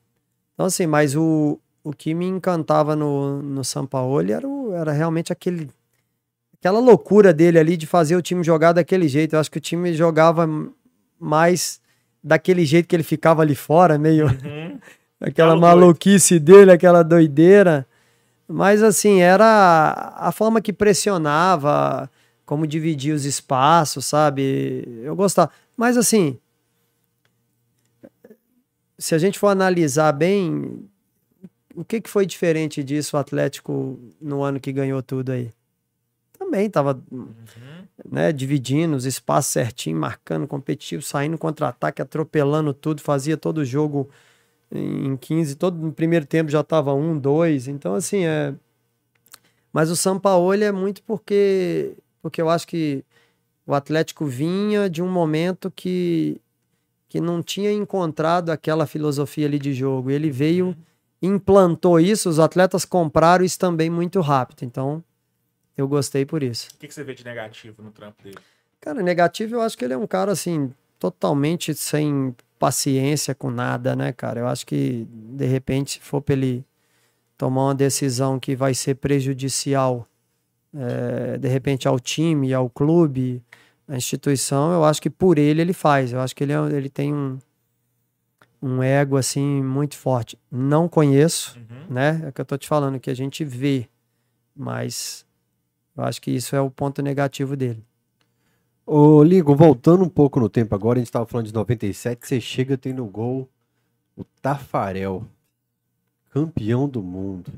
Então, 0.54 0.66
assim, 0.66 0.86
mas 0.86 1.14
o, 1.16 1.58
o 1.82 1.92
que 1.92 2.14
me 2.14 2.26
encantava 2.26 2.94
no, 2.96 3.40
no 3.42 3.64
Sampaoli 3.64 4.32
era, 4.32 4.46
o- 4.46 4.72
era 4.74 4.92
realmente 4.92 5.32
aquele, 5.32 5.70
aquela 6.58 6.80
loucura 6.80 7.32
dele 7.32 7.58
ali 7.58 7.76
de 7.76 7.86
fazer 7.86 8.16
o 8.16 8.22
time 8.22 8.42
jogar 8.44 8.72
daquele 8.72 9.08
jeito. 9.08 9.34
Eu 9.34 9.40
acho 9.40 9.50
que 9.50 9.58
o 9.58 9.60
time 9.62 9.94
jogava 9.94 10.48
mais 11.18 11.80
daquele 12.22 12.64
jeito 12.64 12.88
que 12.88 12.96
ele 12.96 13.02
ficava 13.02 13.42
ali 13.42 13.54
fora, 13.54 13.96
meio 13.98 14.26
Uhum. 14.26 14.78
aquela 15.20 15.56
maluquice 15.56 16.38
dele, 16.38 16.72
aquela 16.72 17.02
doideira. 17.02 17.86
Mas 18.48 18.82
assim, 18.82 19.20
era 19.20 20.14
a 20.16 20.32
forma 20.32 20.60
que 20.60 20.72
pressionava, 20.72 22.10
como 22.44 22.66
dividia 22.66 23.14
os 23.14 23.24
espaços, 23.24 24.04
sabe? 24.06 24.84
Eu 25.02 25.16
gostava. 25.16 25.50
Mas 25.76 25.96
assim, 25.96 26.38
se 28.98 29.14
a 29.14 29.18
gente 29.18 29.38
for 29.38 29.48
analisar 29.48 30.12
bem, 30.12 30.88
o 31.74 31.84
que, 31.84 32.00
que 32.00 32.10
foi 32.10 32.26
diferente 32.26 32.84
disso 32.84 33.16
o 33.16 33.20
Atlético 33.20 33.98
no 34.20 34.42
ano 34.42 34.60
que 34.60 34.72
ganhou 34.72 35.02
tudo 35.02 35.32
aí? 35.32 35.50
Também 36.38 36.68
tava 36.68 37.02
Uhum. 37.10 37.32
né, 38.10 38.32
dividindo 38.32 38.94
os 38.96 39.04
espaços 39.06 39.52
certinho, 39.52 39.96
marcando 39.96 40.46
competitivo, 40.46 41.02
saindo 41.02 41.38
contra-ataque, 41.38 42.02
atropelando 42.02 42.74
tudo, 42.74 43.00
fazia 43.00 43.36
todo 43.36 43.58
o 43.58 43.64
jogo 43.64 44.10
em 44.72 45.16
15, 45.16 45.56
todo 45.56 45.78
no 45.78 45.92
primeiro 45.92 46.26
tempo 46.26 46.50
já 46.50 46.60
estava 46.60 46.94
um, 46.94 47.18
dois, 47.18 47.68
então 47.68 47.94
assim, 47.94 48.24
é 48.24 48.54
mas 49.72 49.90
o 49.90 49.96
Sampaoli 49.96 50.64
é 50.64 50.72
muito 50.72 51.02
porque 51.02 51.96
porque 52.20 52.40
eu 52.40 52.48
acho 52.48 52.66
que 52.68 53.04
o 53.66 53.74
Atlético 53.74 54.26
vinha 54.26 54.88
de 54.90 55.02
um 55.02 55.10
momento 55.10 55.70
que 55.70 56.40
que 57.08 57.20
não 57.20 57.42
tinha 57.42 57.70
encontrado 57.70 58.50
aquela 58.50 58.86
filosofia 58.86 59.46
ali 59.46 59.58
de 59.58 59.74
jogo. 59.74 60.10
Ele 60.10 60.30
veio, 60.30 60.74
implantou 61.20 62.00
isso, 62.00 62.26
os 62.26 62.38
atletas 62.38 62.86
compraram 62.86 63.44
isso 63.44 63.58
também 63.58 63.90
muito 63.90 64.18
rápido. 64.22 64.62
Então, 64.62 65.04
eu 65.76 65.86
gostei 65.86 66.24
por 66.24 66.42
isso. 66.42 66.70
O 66.74 66.78
que, 66.78 66.88
que 66.88 66.94
você 66.94 67.04
vê 67.04 67.12
de 67.12 67.22
negativo 67.22 67.82
no 67.82 67.90
trampo 67.90 68.22
dele? 68.22 68.38
Cara, 68.80 69.02
negativo, 69.02 69.56
eu 69.56 69.60
acho 69.60 69.76
que 69.76 69.84
ele 69.84 69.92
é 69.92 69.96
um 69.98 70.06
cara 70.06 70.32
assim, 70.32 70.72
totalmente 70.98 71.74
sem 71.74 72.34
paciência 72.66 73.34
com 73.34 73.50
nada, 73.50 73.96
né, 73.96 74.12
cara? 74.12 74.38
Eu 74.38 74.46
acho 74.46 74.64
que, 74.64 75.04
de 75.10 75.46
repente, 75.46 75.94
se 75.94 76.00
for 76.00 76.20
pra 76.22 76.34
ele 76.34 76.64
tomar 77.36 77.64
uma 77.64 77.74
decisão 77.74 78.38
que 78.38 78.54
vai 78.54 78.72
ser 78.72 78.94
prejudicial, 78.94 80.06
eh, 80.72 81.38
de 81.38 81.48
repente, 81.48 81.88
ao 81.88 81.98
time, 81.98 82.54
ao 82.54 82.70
clube, 82.70 83.42
à 83.88 83.96
instituição, 83.96 84.72
eu 84.72 84.84
acho 84.84 85.02
que 85.02 85.10
por 85.10 85.38
ele 85.38 85.60
ele 85.60 85.72
faz. 85.72 86.12
Eu 86.12 86.20
acho 86.20 86.36
que 86.36 86.44
ele, 86.44 86.52
é- 86.52 86.72
ele 86.76 86.88
tem 86.88 87.12
um, 87.12 87.36
um 88.62 88.80
ego, 88.80 89.16
assim, 89.16 89.60
muito 89.60 89.96
forte. 89.96 90.38
Não 90.48 90.88
conheço, 90.88 91.58
Uhum. 91.58 91.94
né? 91.94 92.22
É 92.24 92.28
o 92.28 92.32
que 92.32 92.40
eu 92.40 92.44
tô 92.44 92.56
te 92.56 92.68
falando, 92.68 93.00
que 93.00 93.10
a 93.10 93.14
gente 93.16 93.44
vê, 93.44 93.88
mas 94.54 95.26
eu 95.96 96.04
acho 96.04 96.22
que 96.22 96.30
isso 96.30 96.54
é 96.54 96.60
o 96.60 96.70
ponto 96.70 97.02
negativo 97.02 97.56
dele. 97.56 97.84
Ô, 98.84 99.22
Lincoln, 99.22 99.54
voltando 99.54 100.02
um 100.02 100.08
pouco 100.08 100.40
no 100.40 100.48
tempo 100.48 100.74
agora, 100.74 100.98
a 100.98 101.02
gente 101.02 101.12
tava 101.12 101.26
falando 101.26 101.46
de 101.46 101.54
97, 101.54 102.26
você 102.26 102.40
chega, 102.40 102.76
tem 102.76 102.92
no 102.92 103.06
gol 103.06 103.48
o 104.16 104.24
Tafarel, 104.24 105.24
campeão 106.30 106.88
do 106.88 107.02
mundo. 107.02 107.52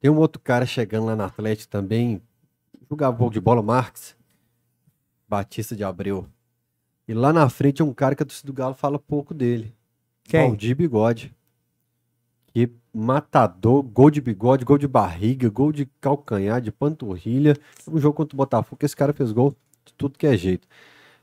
Tem 0.00 0.10
um 0.10 0.18
outro 0.18 0.40
cara 0.40 0.64
chegando 0.64 1.06
lá 1.06 1.16
no 1.16 1.24
Atlético 1.24 1.70
também, 1.70 2.22
jogava 2.88 3.14
um 3.14 3.18
pouco 3.18 3.34
de 3.34 3.40
bola, 3.40 3.60
Marques, 3.60 4.16
Batista 5.28 5.74
de 5.74 5.82
Abreu. 5.82 6.26
E 7.08 7.12
lá 7.12 7.32
na 7.32 7.48
frente 7.48 7.82
é 7.82 7.84
um 7.84 7.92
cara 7.92 8.14
que 8.14 8.22
a 8.22 8.26
torcida 8.26 8.46
do 8.46 8.52
Galo 8.52 8.74
fala 8.74 8.98
pouco 8.98 9.34
dele. 9.34 9.74
Quem? 10.22 10.46
Valdir 10.48 10.76
Bigode. 10.76 11.34
Que 12.52 12.70
matador, 12.92 13.82
gol 13.82 14.10
de 14.10 14.20
bigode, 14.20 14.64
gol 14.64 14.76
de 14.76 14.88
barriga, 14.88 15.48
gol 15.48 15.70
de 15.70 15.86
calcanhar, 16.00 16.60
de 16.60 16.72
panturrilha. 16.72 17.56
Um 17.88 17.98
jogo 17.98 18.14
contra 18.16 18.34
o 18.34 18.38
Botafogo, 18.38 18.76
que 18.76 18.86
esse 18.86 18.96
cara 18.96 19.12
fez 19.12 19.30
gol 19.30 19.50
de 19.50 19.69
tudo 20.00 20.18
que 20.18 20.26
é 20.26 20.34
jeito. 20.34 20.66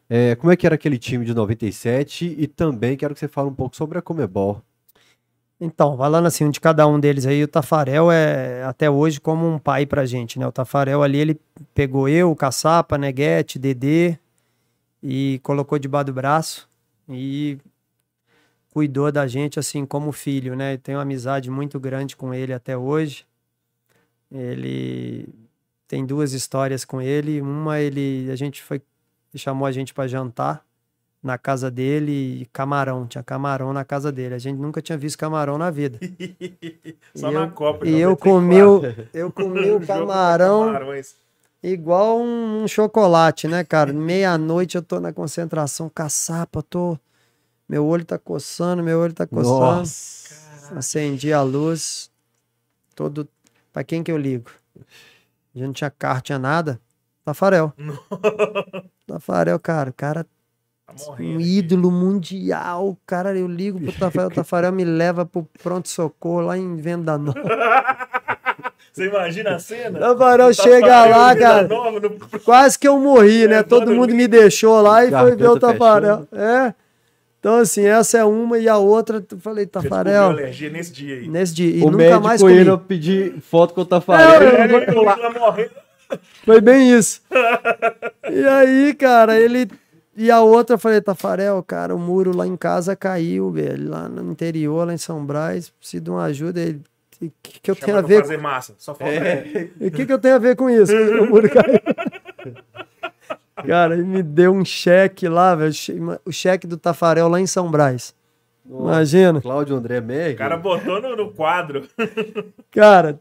É, 0.08 0.36
como 0.36 0.54
é 0.54 0.56
que 0.56 0.66
era 0.68 0.76
aquele 0.76 1.00
time 1.00 1.26
de 1.26 1.34
97? 1.34 2.36
E 2.38 2.48
também 2.48 2.96
quero 2.96 3.16
que 3.16 3.20
você 3.20 3.28
fale 3.28 3.50
um 3.50 3.54
pouco 3.54 3.76
sobre 3.76 3.98
a 3.98 4.02
Comebol. 4.02 4.62
Então, 5.60 5.98
falando 5.98 6.28
assim, 6.28 6.50
de 6.52 6.60
cada 6.62 6.86
um 6.88 7.00
deles 7.00 7.26
aí, 7.26 7.44
o 7.44 7.48
Tafarel 7.48 8.12
é 8.12 8.64
até 8.64 8.88
hoje 8.90 9.20
como 9.20 9.48
um 9.48 9.58
pai 9.58 9.88
pra 9.88 10.06
gente, 10.06 10.38
né? 10.38 10.46
O 10.46 10.52
Tafarel 10.52 11.02
ali, 11.02 11.18
ele 11.18 11.40
pegou 11.74 12.08
eu, 12.08 12.30
o 12.32 12.36
Caçapa, 12.36 12.98
Neguete, 12.98 13.58
Dedê 13.58 14.18
e 15.02 15.40
colocou 15.42 15.80
debaixo 15.80 16.06
do 16.06 16.14
braço 16.14 16.70
e 17.10 17.58
cuidou 18.72 19.12
da 19.12 19.26
gente 19.26 19.60
assim 19.60 19.86
como 19.88 20.12
filho, 20.12 20.56
né? 20.56 20.78
Tenho 20.78 21.00
uma 21.00 21.02
amizade 21.02 21.50
muito 21.50 21.80
grande 21.80 22.16
com 22.16 22.32
ele 22.32 22.54
até 22.54 22.78
hoje. 22.78 23.26
Ele 24.32 25.28
tem 25.88 26.06
duas 26.06 26.34
histórias 26.34 26.84
com 26.86 27.02
ele. 27.02 27.42
Uma 27.42 27.80
ele 27.80 28.30
a 28.32 28.36
gente 28.36 28.62
foi 28.62 28.82
chamou 29.36 29.66
a 29.68 29.72
gente 29.72 29.94
para 29.94 30.08
jantar 30.08 30.66
na 31.22 31.38
casa 31.38 31.70
dele 31.70 32.42
e 32.42 32.46
camarão, 32.48 33.06
tinha 33.06 33.24
camarão 33.24 33.72
na 33.74 33.84
casa 33.86 34.12
dele. 34.12 34.34
A 34.34 34.40
gente 34.40 34.58
nunca 34.58 34.82
tinha 34.82 34.98
visto 34.98 35.18
camarão 35.20 35.58
na 35.58 35.70
vida. 35.70 36.00
Só 37.16 37.30
E 37.30 37.34
na 37.34 37.42
eu- 37.46 37.52
Copa. 37.52 37.88
E 37.88 38.00
eu 38.00 38.10
94. 38.12 38.18
comi 38.20 38.64
o, 38.64 38.82
eu 39.14 39.32
comi 39.32 39.72
o 39.72 39.86
camarão 39.86 40.74
igual 41.62 42.20
um 42.22 42.68
chocolate, 42.68 43.48
né, 43.48 43.64
cara? 43.64 43.92
Meia-noite 43.94 44.76
eu 44.78 44.82
tô 44.82 45.00
na 45.00 45.12
concentração, 45.14 45.90
caçapa, 45.90 46.64
tô. 46.64 46.98
Meu 47.68 47.86
olho 47.86 48.06
tá 48.06 48.18
coçando, 48.18 48.82
meu 48.82 49.00
olho 49.00 49.14
tá 49.14 49.28
coçando. 49.28 49.60
Nossa. 49.60 50.76
Acendi 50.78 51.34
a 51.34 51.42
luz. 51.42 52.10
Todo. 52.96 53.28
Pra 53.74 53.84
quem 53.84 54.02
que 54.02 54.12
eu 54.12 54.18
ligo? 54.18 54.50
Já 55.58 55.66
não 55.66 55.74
tinha 55.74 55.90
carro, 55.90 56.22
tinha 56.22 56.40
nada. 56.40 56.80
Tafarel. 57.26 57.74
Tafarel, 59.08 59.60
cara. 59.60 59.90
O 59.90 59.94
cara 59.94 60.24
Tá 60.86 60.94
um 60.94 61.06
morrendo. 61.08 61.42
ídolo 61.42 61.92
mundial. 61.92 62.98
Cara, 63.06 63.36
eu 63.38 63.48
ligo 63.48 63.80
pro 63.80 63.92
Tafarel. 64.00 64.30
O 64.30 64.34
Tafarel 64.34 64.72
me 64.72 64.86
leva 64.86 65.26
pro 65.26 65.48
pronto-socorro 65.62 66.42
lá 66.42 66.58
em 66.58 66.76
Venda 66.78 67.18
Nova. 67.18 67.38
Você 68.94 69.08
imagina 69.08 69.56
a 69.56 69.60
cena? 69.60 70.00
Tafarel 70.00 70.54
chega 70.54 70.88
falando 70.88 71.10
lá, 71.12 71.36
cara. 71.36 71.68
Nova 71.68 72.00
no- 72.00 72.40
Quase 72.44 72.80
que 72.80 72.88
eu 72.88 72.98
morri, 73.00 73.48
né? 73.48 73.58
É, 73.58 73.64
Todo 73.64 73.88
mano, 73.88 74.00
mundo 74.02 74.16
me 74.16 74.28
deixou 74.28 74.82
lá 74.82 75.06
e 75.06 75.12
foi 75.12 75.36
ver 75.36 75.50
o 75.50 75.60
Tafarel. 75.60 76.28
É. 76.32 76.74
Então, 77.40 77.60
assim, 77.60 77.86
essa 77.86 78.18
é 78.18 78.26
uma 78.26 78.58
e 78.58 78.68
a 78.68 78.78
outra, 78.78 79.24
eu 79.32 79.40
falei, 79.40 79.66
Tafarel, 79.66 80.30
alergia 80.32 80.70
nesse 80.70 80.92
dia 80.92 81.16
aí. 81.16 81.28
nesse 81.28 81.54
dia. 81.54 81.70
E 81.70 81.82
o 81.82 81.86
nunca 81.92 81.98
médico 81.98 82.24
mais 82.24 82.42
comi. 82.42 82.62
indo 82.62 82.78
pedir 82.80 83.40
foto 83.42 83.74
com 83.74 83.82
o 83.82 83.86
Tafarel. 83.86 84.42
É, 84.42 85.40
morrendo. 85.40 85.72
Foi 86.44 86.62
bem 86.62 86.92
isso. 86.92 87.22
e 88.30 88.48
aí, 88.48 88.94
cara, 88.94 89.40
ele. 89.40 89.70
E 90.16 90.32
a 90.32 90.42
outra, 90.42 90.76
eu 90.76 90.80
falei, 90.80 91.00
Tafarel, 91.00 91.62
cara, 91.62 91.94
o 91.96 92.00
muro 92.00 92.36
lá 92.36 92.48
em 92.48 92.58
casa 92.58 92.96
caiu, 92.96 93.52
velho. 93.52 93.90
Lá 93.90 94.10
no 94.10 94.32
interior, 94.32 94.88
lá 94.88 94.94
em 94.94 94.98
São 94.98 95.24
Brás, 95.24 95.70
preciso 95.70 96.04
de 96.04 96.10
uma 96.10 96.24
ajuda. 96.24 96.60
Ele. 96.60 96.82
O 97.22 97.32
que, 97.42 97.60
que 97.62 97.72
eu 97.72 97.76
tenho 97.76 97.88
Chama 97.88 98.00
a 98.00 98.04
pra 98.04 98.16
ver 98.16 98.22
fazer 98.22 98.38
massa. 98.38 98.76
Só 98.78 98.94
falta 98.94 99.14
É. 99.14 99.70
O 99.80 99.92
que, 99.92 100.06
que 100.06 100.14
eu 100.14 100.20
tenho 100.20 100.36
a 100.36 100.40
ver 100.40 100.56
com 100.56 100.70
isso? 100.70 100.94
O 100.96 101.28
muro 101.30 101.50
caiu. 101.50 101.80
Cara, 103.66 103.94
ele 103.96 104.04
me 104.04 104.22
deu 104.22 104.54
um 104.54 104.64
cheque 104.66 105.28
lá, 105.28 105.56
velho. 105.56 105.74
O 106.26 106.32
cheque 106.32 106.68
do 106.68 106.78
Tafarel 106.78 107.28
lá 107.28 107.40
em 107.40 107.48
São 107.48 107.70
Brás. 107.72 108.14
Imagina. 108.70 109.42
Cláudio 109.42 109.76
André 109.76 110.02
Merck. 110.02 110.36
O 110.36 110.38
cara 110.38 110.58
botou 110.58 111.02
no, 111.02 111.16
no 111.16 111.32
quadro. 111.32 111.88
Cara, 112.72 113.20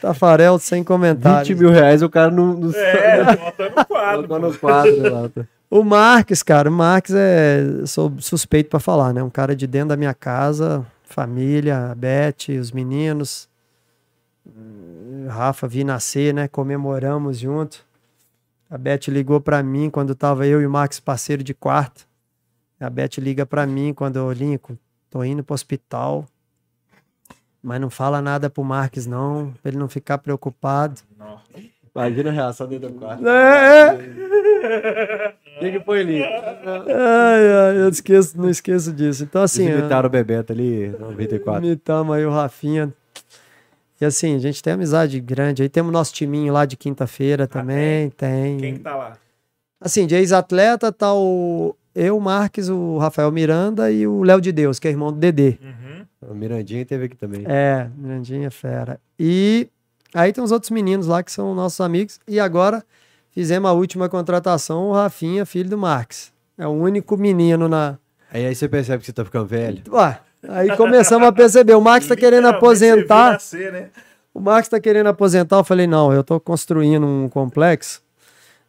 Tafarel 0.00 0.58
sem 0.58 0.82
comentários. 0.82 1.48
20 1.48 1.58
mil 1.58 1.70
reais 1.70 2.02
o 2.02 2.10
cara 2.10 2.30
não. 2.30 2.54
não 2.54 2.74
É, 2.74 3.36
botou 3.36 3.70
no 3.70 3.86
quadro. 3.86 4.28
pô. 4.28 4.38
no 4.38 4.58
quadro 4.58 5.12
lá. 5.14 5.28
tá. 5.28 5.46
O 5.70 5.82
Marques, 5.82 6.42
cara, 6.42 6.68
o 6.68 6.72
Marques 6.72 7.14
é. 7.14 7.64
eu 7.80 7.86
Sou 7.86 8.12
suspeito 8.18 8.68
pra 8.68 8.78
falar, 8.78 9.14
né? 9.14 9.22
Um 9.22 9.30
cara 9.30 9.56
de 9.56 9.66
dentro 9.66 9.88
da 9.88 9.96
minha 9.96 10.12
casa, 10.12 10.84
família, 11.02 11.90
a 11.90 11.94
Beth, 11.94 12.48
os 12.60 12.70
meninos. 12.72 13.48
Rafa 15.28 15.66
vi 15.66 15.84
nascer, 15.84 16.34
né? 16.34 16.46
Comemoramos 16.48 17.38
junto. 17.38 17.86
A 18.72 18.78
Beth 18.78 19.08
ligou 19.08 19.38
pra 19.38 19.62
mim 19.62 19.90
quando 19.90 20.14
tava 20.14 20.46
eu 20.46 20.62
e 20.62 20.66
o 20.66 20.70
Marques 20.70 20.98
parceiro 20.98 21.44
de 21.44 21.52
quarto. 21.52 22.08
A 22.80 22.88
Beth 22.88 23.18
liga 23.18 23.44
pra 23.44 23.66
mim 23.66 23.92
quando 23.92 24.16
eu, 24.16 24.32
Lincoln, 24.32 24.78
tô 25.10 25.22
indo 25.22 25.44
pro 25.44 25.52
hospital. 25.52 26.24
Mas 27.62 27.78
não 27.78 27.90
fala 27.90 28.22
nada 28.22 28.48
pro 28.48 28.64
Marques, 28.64 29.06
não, 29.06 29.52
pra 29.62 29.68
ele 29.70 29.76
não 29.76 29.90
ficar 29.90 30.16
preocupado. 30.16 31.02
Imagina 31.94 32.30
a 32.30 32.32
reação 32.32 32.66
dentro 32.66 32.88
do 32.88 32.98
quarto. 32.98 33.28
É, 33.28 33.88
é. 33.88 35.42
O 35.52 35.64
que, 35.64 35.78
que 35.78 35.84
foi 35.84 36.00
ali? 36.00 36.22
Ai, 36.24 37.48
ai, 37.52 37.78
eu 37.82 37.88
esqueço, 37.88 38.36
não 38.40 38.48
esqueço 38.48 38.90
disso. 38.92 39.22
Então, 39.22 39.42
assim. 39.42 39.64
Eles 39.64 39.76
é- 39.76 39.78
imitaram 39.80 40.08
o 40.08 40.10
Bebeto 40.10 40.50
ali, 40.52 40.88
94. 40.88 41.64
Imitamos 41.64 42.16
aí 42.16 42.24
o 42.24 42.30
Rafinha. 42.30 42.92
E 44.02 44.04
assim, 44.04 44.34
a 44.34 44.38
gente 44.40 44.60
tem 44.60 44.72
amizade 44.72 45.20
grande. 45.20 45.62
Aí 45.62 45.68
temos 45.68 45.92
nosso 45.92 46.12
timinho 46.12 46.52
lá 46.52 46.66
de 46.66 46.76
quinta-feira 46.76 47.46
também. 47.46 48.10
Tem. 48.10 48.58
Quem 48.58 48.74
que 48.74 48.80
tá 48.80 48.96
lá? 48.96 49.16
Assim, 49.80 50.08
de 50.08 50.16
ex-atleta 50.16 50.90
tá 50.90 51.14
o 51.14 51.76
eu, 51.94 52.16
o 52.16 52.20
Marques, 52.20 52.68
o 52.68 52.98
Rafael 52.98 53.30
Miranda 53.30 53.92
e 53.92 54.04
o 54.04 54.24
Léo 54.24 54.40
de 54.40 54.50
Deus, 54.50 54.80
que 54.80 54.88
é 54.88 54.90
irmão 54.90 55.12
do 55.12 55.18
Dedê. 55.20 55.56
Uhum. 55.62 56.30
O 56.30 56.34
Mirandinha 56.34 56.84
teve 56.84 57.04
aqui 57.04 57.16
também. 57.16 57.44
É, 57.46 57.88
Mirandinha 57.96 58.48
é 58.48 58.50
fera. 58.50 59.00
E 59.16 59.68
aí 60.12 60.32
tem 60.32 60.42
os 60.42 60.50
outros 60.50 60.70
meninos 60.70 61.06
lá 61.06 61.22
que 61.22 61.30
são 61.30 61.54
nossos 61.54 61.80
amigos. 61.80 62.18
E 62.26 62.40
agora 62.40 62.84
fizemos 63.30 63.70
a 63.70 63.72
última 63.72 64.08
contratação, 64.08 64.88
o 64.88 64.92
Rafinha, 64.92 65.46
filho 65.46 65.70
do 65.70 65.78
Marques. 65.78 66.32
É 66.58 66.66
o 66.66 66.70
único 66.70 67.16
menino 67.16 67.68
na. 67.68 67.98
Aí, 68.32 68.46
aí 68.46 68.54
você 68.54 68.68
percebe 68.68 69.00
que 69.00 69.06
você 69.06 69.12
tá 69.12 69.24
ficando 69.24 69.46
velho. 69.46 69.80
Ué, 69.92 70.18
aí 70.48 70.76
começamos 70.76 71.26
a 71.28 71.32
perceber. 71.32 71.74
O 71.74 71.80
Marques 71.80 72.08
tá 72.08 72.16
querendo 72.16 72.46
aposentar. 72.48 73.32
nascer, 73.32 73.72
né? 73.72 73.88
O 74.34 74.40
Marcos 74.40 74.68
tá 74.70 74.80
querendo 74.80 75.08
aposentar, 75.08 75.56
eu 75.56 75.64
falei, 75.64 75.86
não, 75.86 76.10
eu 76.12 76.24
tô 76.24 76.40
construindo 76.40 77.06
um 77.06 77.28
complexo. 77.28 78.02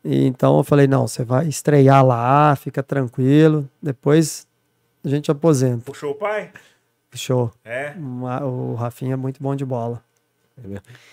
E 0.03 0.25
então 0.27 0.57
eu 0.57 0.63
falei, 0.63 0.87
não, 0.87 1.07
você 1.07 1.23
vai 1.23 1.47
estrear 1.47 2.05
lá, 2.05 2.53
fica 2.57 2.83
tranquilo, 2.83 3.69
depois 3.81 4.45
a 5.05 5.07
gente 5.07 5.31
aposenta. 5.31 5.83
Puxou 5.85 6.11
o 6.11 6.15
pai? 6.15 6.51
Show. 7.15 7.51
É. 7.63 7.93
O 8.41 8.73
Rafinha 8.73 9.13
é 9.13 9.15
muito 9.15 9.41
bom 9.41 9.55
de 9.55 9.63
bola. 9.63 10.01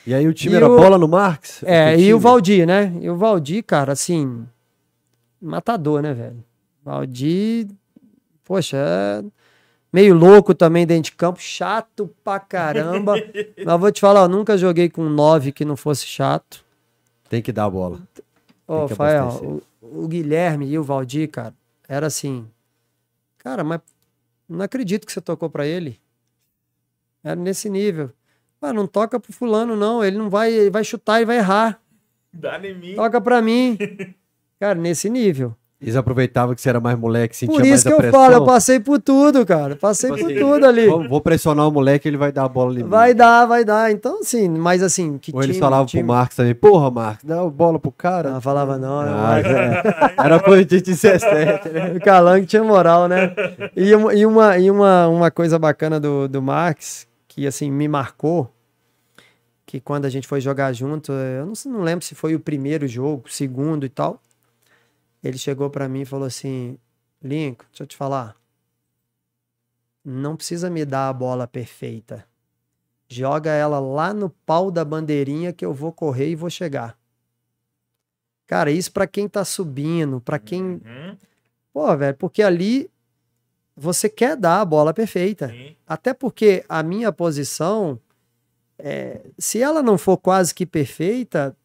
E 0.06 0.12
aí 0.14 0.26
o 0.26 0.32
time 0.34 0.54
E 0.54 0.56
era 0.56 0.68
o- 0.68 0.76
bola 0.76 0.96
no 0.98 1.06
Marx? 1.06 1.62
É, 1.62 1.96
e 1.98 2.12
o? 2.12 2.18
Valdir, 2.18 2.66
né? 2.66 2.92
E 3.00 3.08
o 3.08 3.16
Valdir, 3.16 3.62
cara, 3.62 3.92
assim, 3.92 4.44
matador, 5.40 6.02
né, 6.02 6.12
velho? 6.12 6.42
Valdir, 6.84 7.68
poxa, 8.44 8.76
é 8.78 9.22
meio 9.92 10.14
louco 10.14 10.54
também 10.54 10.86
dentro 10.86 11.10
de 11.10 11.16
campo, 11.16 11.40
chato 11.40 12.10
pra 12.22 12.38
caramba. 12.38 13.14
Mas 13.64 13.80
vou 13.80 13.92
te 13.92 14.00
falar, 14.00 14.22
eu 14.22 14.28
nunca 14.28 14.56
joguei 14.56 14.88
com 14.88 15.02
um 15.02 15.10
nove 15.10 15.52
que 15.52 15.64
não 15.64 15.76
fosse 15.76 16.06
chato. 16.06 16.64
Tem 17.28 17.40
que 17.42 17.52
dar 17.52 17.64
a 17.64 17.70
bola. 17.70 18.00
Ô, 18.66 18.86
que 18.86 18.94
Fael, 18.94 19.62
o, 19.82 20.02
o 20.04 20.08
Guilherme 20.08 20.66
e 20.66 20.78
o 20.78 20.84
Valdir, 20.84 21.28
cara, 21.30 21.54
era 21.88 22.06
assim. 22.06 22.46
Cara, 23.38 23.64
mas 23.64 23.80
não 24.48 24.64
acredito 24.64 25.06
que 25.06 25.12
você 25.12 25.20
tocou 25.20 25.48
pra 25.48 25.66
ele. 25.66 25.98
Era 27.22 27.36
nesse 27.36 27.68
nível. 27.68 28.10
Ah, 28.60 28.72
não 28.72 28.86
toca 28.86 29.18
pro 29.18 29.32
fulano, 29.32 29.74
não. 29.76 30.04
Ele 30.04 30.18
não 30.18 30.28
vai, 30.28 30.52
ele 30.52 30.70
vai 30.70 30.84
chutar 30.84 31.20
e 31.20 31.24
vai 31.24 31.38
errar. 31.38 31.80
Dá 32.32 32.58
em 32.58 32.74
mim. 32.74 32.94
Toca 32.94 33.20
pra 33.20 33.40
mim. 33.40 33.78
Cara, 34.60 34.74
nesse 34.74 35.08
nível. 35.08 35.56
Eles 35.80 35.96
aproveitavam 35.96 36.54
que 36.54 36.60
você 36.60 36.68
era 36.68 36.78
mais 36.78 36.98
moleque, 36.98 37.34
sentia 37.34 37.54
Por 37.56 37.64
mais 37.66 37.80
isso 37.80 37.88
a 37.88 37.96
que 37.96 38.06
eu 38.06 38.12
falo, 38.12 38.34
eu 38.34 38.44
passei 38.44 38.78
por 38.78 39.00
tudo, 39.00 39.46
cara. 39.46 39.76
Passei 39.76 40.10
Tipo 40.10 40.22
por 40.24 40.30
assim, 40.30 40.40
tudo 40.40 40.66
ali. 40.66 40.86
Vou, 40.86 41.08
vou 41.08 41.20
pressionar 41.22 41.66
o 41.66 41.72
moleque, 41.72 42.06
ele 42.06 42.18
vai 42.18 42.30
dar 42.30 42.44
a 42.44 42.48
bola 42.48 42.70
ali. 42.70 42.82
Vai 42.82 43.14
dar, 43.14 43.46
vai 43.46 43.64
dar. 43.64 43.90
Então, 43.90 44.20
assim, 44.20 44.46
mas 44.46 44.82
assim, 44.82 45.16
que 45.16 45.32
Ou 45.34 45.42
eles 45.42 45.56
time, 45.56 45.64
falavam 45.64 45.86
time... 45.86 46.02
pro 46.02 46.12
Marcos 46.12 46.36
também, 46.36 46.54
porra, 46.54 46.90
Marcos, 46.90 47.24
dá 47.24 47.40
a 47.40 47.48
bola 47.48 47.78
pro 47.78 47.90
cara. 47.90 48.30
Não, 48.30 48.42
falava 48.42 48.76
não. 48.76 49.00
Ah, 49.00 49.40
é. 49.40 49.82
Era 50.22 50.38
coisa 50.38 50.66
de 50.66 50.82
17, 50.82 51.68
né? 51.70 51.92
O 51.96 52.00
Calango 52.00 52.44
tinha 52.44 52.62
moral, 52.62 53.08
né? 53.08 53.34
E, 53.74 53.94
uma- 53.94 54.14
e, 54.14 54.26
uma, 54.26 54.58
e 54.58 54.70
uma, 54.70 55.08
uma 55.08 55.30
coisa 55.30 55.58
bacana 55.58 55.98
do, 55.98 56.28
do 56.28 56.42
Max, 56.42 57.06
que 57.26 57.46
assim, 57.46 57.70
me 57.70 57.88
marcou, 57.88 58.52
que 59.64 59.80
quando 59.80 60.04
a 60.04 60.10
gente 60.10 60.28
foi 60.28 60.42
jogar 60.42 60.74
junto, 60.74 61.10
eu 61.10 61.46
não, 61.46 61.54
não 61.72 61.80
lembro 61.82 62.04
se 62.04 62.14
foi 62.14 62.34
o 62.34 62.40
primeiro 62.40 62.86
jogo, 62.86 63.22
o 63.26 63.30
segundo 63.30 63.86
e 63.86 63.88
tal, 63.88 64.20
ele 65.22 65.38
chegou 65.38 65.70
pra 65.70 65.88
mim 65.88 66.02
e 66.02 66.06
falou 66.06 66.26
assim, 66.26 66.78
Lincoln, 67.22 67.66
deixa 67.70 67.82
eu 67.82 67.86
te 67.86 67.96
falar, 67.96 68.36
não 70.04 70.36
precisa 70.36 70.70
me 70.70 70.84
dar 70.84 71.08
a 71.08 71.12
bola 71.12 71.46
perfeita. 71.46 72.26
Joga 73.08 73.50
ela 73.50 73.80
lá 73.80 74.14
no 74.14 74.30
pau 74.30 74.70
da 74.70 74.84
bandeirinha 74.84 75.52
que 75.52 75.64
eu 75.64 75.74
vou 75.74 75.92
correr 75.92 76.30
e 76.30 76.36
vou 76.36 76.48
chegar. 76.48 76.96
Cara, 78.46 78.70
isso 78.70 78.92
pra 78.92 79.06
quem 79.06 79.28
tá 79.28 79.44
subindo, 79.44 80.20
pra 80.20 80.38
quem 80.38 80.62
Uhum. 80.62 81.16
Pô, 81.72 81.96
velho, 81.96 82.16
porque 82.16 82.42
ali 82.42 82.90
você 83.76 84.08
quer 84.08 84.36
dar 84.36 84.60
a 84.60 84.64
bola 84.64 84.92
perfeita. 84.92 85.48
Sim. 85.48 85.76
Até 85.86 86.12
porque 86.12 86.64
a 86.68 86.82
minha 86.82 87.12
posição, 87.12 87.98
é, 88.78 89.24
se 89.38 89.62
ela 89.62 89.82
não 89.82 89.96
for 89.96 90.16
quase 90.16 90.54
que 90.54 90.66
perfeita, 90.66 91.56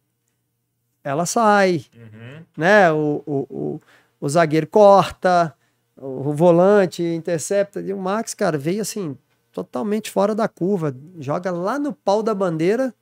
ela 1.05 1.25
sai, 1.25 1.85
Uhum. 1.95 2.43
né? 2.57 2.91
O, 2.91 3.23
o, 3.25 3.35
o, 3.49 3.81
o 4.19 4.27
zagueiro 4.29 4.65
corta, 4.67 5.53
o, 5.95 6.33
volante 6.33 7.03
intercepta. 7.03 7.79
E 7.79 7.93
o 7.93 7.97
Max, 7.97 8.33
cara, 8.33 8.57
veio 8.57 8.81
assim, 8.81 9.15
totalmente 9.53 10.09
fora 10.09 10.33
da 10.33 10.47
curva. 10.47 10.93
Joga 11.19 11.51
lá 11.51 11.77
no 11.77 11.93
pau 11.93 12.23
da 12.23 12.33
bandeira 12.33 12.93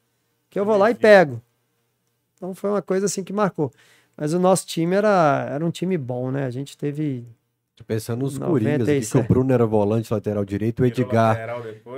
que 0.49 0.59
eu 0.59 0.65
vou 0.65 0.77
lá 0.77 0.91
e 0.91 0.95
pego. 0.95 1.41
Então 2.35 2.53
foi 2.53 2.69
uma 2.69 2.81
coisa 2.81 3.05
assim 3.05 3.23
que 3.23 3.31
marcou. 3.31 3.71
Mas 4.17 4.33
o 4.33 4.39
nosso 4.39 4.67
time 4.67 4.95
era, 4.95 5.47
era 5.49 5.65
um 5.65 5.71
time 5.71 5.97
bom, 5.97 6.29
né? 6.29 6.45
A 6.45 6.49
gente 6.51 6.77
teve. 6.77 7.25
Tô 7.75 7.83
pensando 7.83 8.21
nos 8.21 8.37
97. 8.37 8.77
Coringas 8.77 8.89
aqui, 8.89 9.11
que 9.11 9.17
o 9.17 9.27
Bruno 9.27 9.51
era 9.51 9.65
volante, 9.65 10.13
lateral 10.13 10.45
direito, 10.45 10.83
o 10.83 10.85
Edgar. 10.85 11.39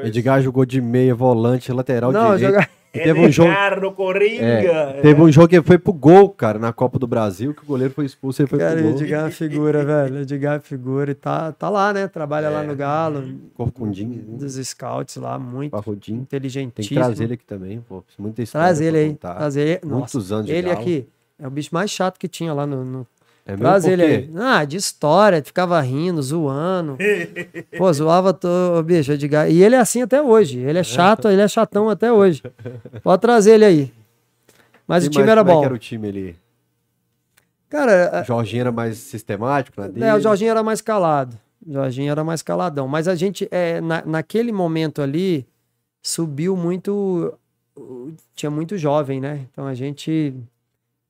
Edgar 0.04 0.42
jogou 0.42 0.66
de 0.66 0.80
meia, 0.80 1.14
volante, 1.14 1.70
lateral 1.74 2.14
não, 2.14 2.38
direito. 2.38 2.54
jogar. 2.54 2.70
E 2.96 3.04
teve 3.04 3.20
um 3.20 3.32
jogo. 3.32 3.52
Coringa. 3.96 5.00
Teve 5.02 5.22
um 5.22 5.32
jogo 5.32 5.48
que 5.48 5.56
ele 5.56 5.64
foi 5.66 5.78
pro 5.78 5.94
gol, 5.94 6.30
cara, 6.30 6.58
na 6.60 6.72
Copa 6.72 6.98
do 7.00 7.08
Brasil, 7.08 7.54
que 7.54 7.62
o 7.64 7.66
goleiro 7.66 7.94
foi 7.94 8.06
expulso 8.06 8.42
e 8.42 8.44
ele 8.44 8.50
foi 8.50 8.60
Cara, 8.60 8.76
pro 8.76 8.84
gol. 8.84 8.92
Edgar 9.02 9.20
é 9.20 9.24
uma 9.24 9.32
figura, 9.32 9.86
velho. 9.86 10.18
Edgar 10.22 10.54
é 10.54 10.56
uma 10.56 10.62
figura. 10.62 11.12
E 11.12 11.16
tá, 11.16 11.52
tá 11.52 11.70
lá, 11.70 11.94
né? 11.94 12.08
Trabalha 12.08 12.50
lá 12.50 12.64
É. 12.64 12.68
no 12.68 12.76
Galo. 12.76 13.24
Corcundinho, 13.56 14.22
Dos 14.38 14.54
scouts 14.56 15.16
lá, 15.18 15.38
muito 15.40 15.72
parrudinho. 15.72 16.20
Tem 16.20 16.26
que 16.26 16.36
inteligentíssimo. 16.36 17.00
trazer 17.00 17.24
ele 17.26 17.34
aqui 17.36 17.46
também, 17.46 17.82
pô. 17.82 18.04
Muita 18.18 18.42
história 18.44 18.66
Traz 18.68 18.82
ele 18.82 18.98
aí. 18.98 19.10
contar. 19.10 19.36
Traz 19.36 19.56
ele. 19.58 19.80
Nossa, 19.84 19.96
Muitos 20.18 20.32
anos 20.32 20.46
de 20.46 20.52
ele 20.54 20.68
Galo. 20.70 20.80
aqui 20.80 21.08
é 21.40 21.48
o 21.48 21.52
bicho 21.52 21.70
mais 21.74 21.92
chato 21.92 22.18
que 22.20 22.28
tinha 22.28 22.54
lá 22.54 22.66
no. 22.66 22.84
no... 22.86 23.08
É 23.48 23.56
Traz 23.56 23.86
ele 23.86 24.02
aí. 24.04 24.32
Ah, 24.36 24.66
de 24.66 24.76
história, 24.78 25.44
ficava 25.44 25.80
rindo, 25.80 26.22
zoando. 26.22 26.98
Pô, 27.78 27.94
zoava 27.94 28.34
todo, 28.34 28.84
bicho, 28.84 29.12
Edgar. 29.12 29.50
E 29.52 29.62
ele 29.62 29.76
é 29.76 29.80
assim 29.80 30.02
até 30.02 30.20
hoje. 30.22 30.60
Ele 30.60 30.80
é 30.80 30.84
chato, 30.84 31.30
ele 31.30 31.42
é 31.42 31.48
chatão 31.48 31.88
até 31.88 32.12
hoje. 32.12 32.42
Pode 33.04 33.22
trazer 33.22 33.54
ele 33.54 33.66
aí. 33.66 33.94
Mas 34.88 35.04
E 35.04 35.08
o 35.08 35.10
time 35.12 35.26
mais 35.26 35.32
era 35.32 35.42
como 35.42 35.52
é 35.52 35.54
bom. 35.54 35.60
que 35.62 35.66
era 35.66 35.74
o 35.76 35.78
time 35.80 36.08
ali? 36.08 36.36
Cara, 37.70 38.22
O 38.24 38.26
Jorginho 38.26 38.62
era 38.62 38.72
mais 38.72 38.98
sistemático 38.98 39.80
na 39.80 39.88
dele? 39.88 40.06
É, 40.06 40.16
o 40.16 40.20
Jorginho 40.20 40.50
era 40.52 40.64
mais 40.64 40.82
calado. 40.82 41.38
O 41.66 41.72
Jorginho 41.74 42.12
era 42.12 42.24
mais 42.24 42.42
caladão. 42.42 42.88
Mas 42.88 43.08
a 43.08 43.14
gente, 43.16 43.48
é, 43.52 43.80
na, 43.82 44.04
naquele 44.06 44.52
momento 44.52 45.02
ali, 45.04 45.46
subiu 46.02 46.56
muito. 46.58 47.34
Tinha 48.36 48.50
muito 48.50 48.78
jovem, 48.78 49.20
né? 49.20 49.46
Então 49.52 49.68
a 49.68 49.74
gente, 49.74 50.34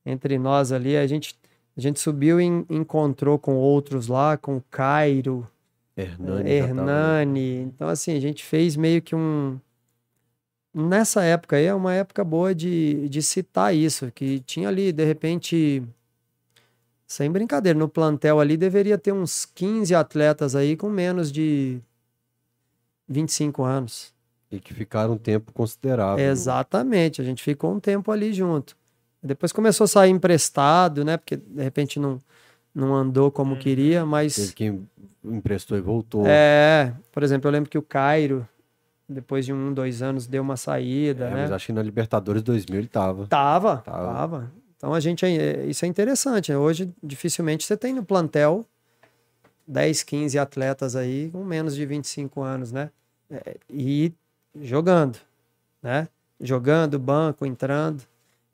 entre 0.04 0.38
nós 0.38 0.72
ali, 0.72 0.96
a 0.96 1.06
gente, 1.06 1.34
a 1.76 1.80
gente 1.80 2.00
subiu 2.00 2.40
e 2.40 2.44
en- 2.44 2.64
encontrou 2.70 3.38
com 3.38 3.54
outros 3.56 4.06
lá, 4.08 4.36
com 4.36 4.56
o 4.56 4.64
Cairo, 4.70 5.46
Hernani. 5.96 6.50
Hernani. 6.50 7.56
Então, 7.62 7.88
assim, 7.88 8.16
a 8.16 8.20
gente 8.20 8.44
fez 8.44 8.76
meio 8.76 9.02
que 9.02 9.14
um. 9.14 9.58
Nessa 10.74 11.24
época 11.24 11.56
aí 11.56 11.64
é 11.64 11.74
uma 11.74 11.94
época 11.94 12.22
boa 12.22 12.54
de, 12.54 13.08
de 13.08 13.22
citar 13.22 13.74
isso, 13.74 14.10
que 14.12 14.40
tinha 14.40 14.68
ali, 14.68 14.92
de 14.92 15.04
repente, 15.04 15.82
sem 17.06 17.30
brincadeira, 17.30 17.78
no 17.78 17.88
plantel 17.88 18.38
ali 18.40 18.58
deveria 18.58 18.98
ter 18.98 19.12
uns 19.12 19.46
15 19.46 19.94
atletas 19.94 20.54
aí 20.54 20.76
com 20.76 20.90
menos 20.90 21.32
de 21.32 21.80
25 23.08 23.62
anos. 23.62 24.14
E 24.50 24.60
que 24.60 24.74
ficaram 24.74 25.14
um 25.14 25.18
tempo 25.18 25.52
considerável. 25.52 26.22
Exatamente, 26.24 27.20
a 27.20 27.24
gente 27.24 27.42
ficou 27.42 27.72
um 27.72 27.80
tempo 27.80 28.12
ali 28.12 28.32
junto. 28.32 28.76
Depois 29.22 29.52
começou 29.52 29.84
a 29.84 29.88
sair 29.88 30.10
emprestado, 30.10 31.04
né? 31.04 31.16
Porque 31.16 31.36
de 31.36 31.62
repente 31.62 31.98
não, 31.98 32.20
não 32.74 32.94
andou 32.94 33.30
como 33.30 33.56
queria, 33.56 34.04
mas. 34.06 34.36
Teve 34.36 34.52
quem 34.52 34.88
emprestou 35.24 35.76
e 35.76 35.80
voltou. 35.80 36.24
É, 36.26 36.92
por 37.10 37.22
exemplo, 37.22 37.48
eu 37.48 37.52
lembro 37.52 37.68
que 37.70 37.78
o 37.78 37.82
Cairo, 37.82 38.46
depois 39.08 39.44
de 39.44 39.52
um, 39.52 39.72
dois 39.72 40.02
anos, 40.02 40.26
deu 40.26 40.42
uma 40.42 40.56
saída, 40.56 41.26
É, 41.26 41.30
né? 41.30 41.42
Mas 41.42 41.52
acho 41.52 41.66
que 41.66 41.72
na 41.72 41.82
Libertadores 41.82 42.42
2000 42.42 42.78
ele 42.78 42.88
tava. 42.88 43.26
Tava, 43.26 43.78
Tava. 43.78 44.06
tava. 44.14 44.52
Então 44.76 44.92
a 44.92 45.00
gente, 45.00 45.24
é- 45.24 45.64
isso 45.66 45.84
é 45.84 45.88
interessante. 45.88 46.52
né? 46.52 46.58
Hoje, 46.58 46.92
dificilmente 47.02 47.64
você 47.64 47.76
tem 47.76 47.92
no 47.94 48.04
plantel 48.04 48.64
10, 49.66 50.02
15 50.02 50.38
atletas 50.38 50.94
aí 50.94 51.30
com 51.30 51.42
menos 51.44 51.74
de 51.74 51.84
25 51.84 52.42
anos, 52.42 52.70
né? 52.70 52.90
É, 53.30 53.56
e 53.68 54.12
jogando, 54.60 55.18
né? 55.82 56.08
Jogando, 56.40 56.98
banco, 56.98 57.44
entrando. 57.46 58.02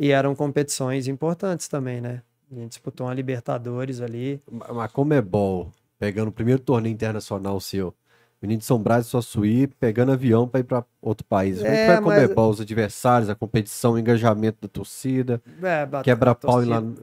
E 0.03 0.11
eram 0.11 0.35
competições 0.35 1.07
importantes 1.07 1.69
também, 1.69 2.01
né? 2.01 2.23
A 2.51 2.55
gente 2.57 2.70
disputou 2.70 3.07
uma 3.07 3.15
Libertadores 3.15 4.01
ali. 4.01 4.43
Mas 4.51 4.91
como 4.91 5.15
é 5.15 5.23
bom, 5.23 5.70
pegando 5.97 6.27
o 6.27 6.33
primeiro 6.33 6.61
torneio 6.61 6.93
internacional 6.93 7.61
seu, 7.61 7.95
menino 8.43 8.59
de 8.59 8.65
São 8.65 8.83
Brás 8.83 9.07
e 9.07 9.09
Suaçuí, 9.11 9.69
pegando 9.69 10.11
avião 10.11 10.49
para 10.49 10.59
ir 10.59 10.65
para 10.65 10.85
outro 11.01 11.24
país. 11.24 11.59
Como 11.59 11.69
é 11.69 11.87
É, 11.87 11.95
a 11.95 12.01
mas- 12.01 12.20
Comebol, 12.24 12.51
os 12.51 12.61
adversários, 12.61 13.31
a 13.31 13.37
competição, 13.37 13.93
o 13.93 13.99
engajamento 13.99 14.59
da 14.62 14.66
torcida? 14.66 15.41
É, 15.62 15.87
Quebra 16.03 16.35
pau 16.35 16.57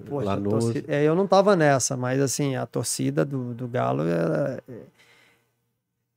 poxa, 0.06 0.30
a 0.30 0.34
Lanús. 0.36 0.50
torcida- 0.66 0.94
é, 0.94 1.02
eu 1.06 1.16
não 1.16 1.26
tava 1.26 1.56
nessa, 1.56 1.96
mas 1.96 2.20
assim, 2.20 2.58
a 2.58 2.66
torcida 2.66 3.24
do, 3.24 3.54
do 3.54 3.66
Galo 3.66 4.04
era. 4.04 4.62
é- 4.68 4.74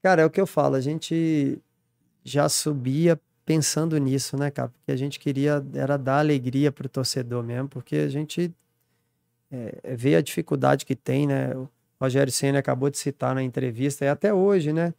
Cara, 0.03 0.23
é 0.23 0.25
o 0.27 0.31
que 0.31 0.41
eu 0.41 0.49
falo, 0.49 0.75
a 0.75 0.81
gente 0.81 1.61
já 2.25 2.49
subia 2.49 3.17
pensando 3.45 3.97
nisso, 3.99 4.37
né, 4.37 4.51
cara? 4.51 4.69
Porque 4.69 4.93
a 4.93 4.97
gente 4.97 5.19
queria 5.19 5.65
era 5.75 5.97
dar 5.97 6.19
alegria 6.19 6.71
pro 6.71 6.89
torcedor 6.89 7.43
mesmo, 7.43 7.69
porque 7.69 7.97
a 7.97 8.09
gente 8.09 8.53
é, 9.51 9.95
vê 9.97 10.17
a 10.17 10.23
dificuldade 10.23 10.87
que 10.87 10.95
tem, 10.95 11.27
né? 11.27 11.55
O 11.57 11.69
Rogério 12.01 12.33
Senna 12.33 12.59
acabou 12.59 12.91
de 12.91 12.99
citar 12.99 13.35
na 13.35 13.43
entrevista, 13.43 14.05
e 14.05 14.09
até 14.09 14.33
hoje, 14.33 14.73
né? 14.73 14.95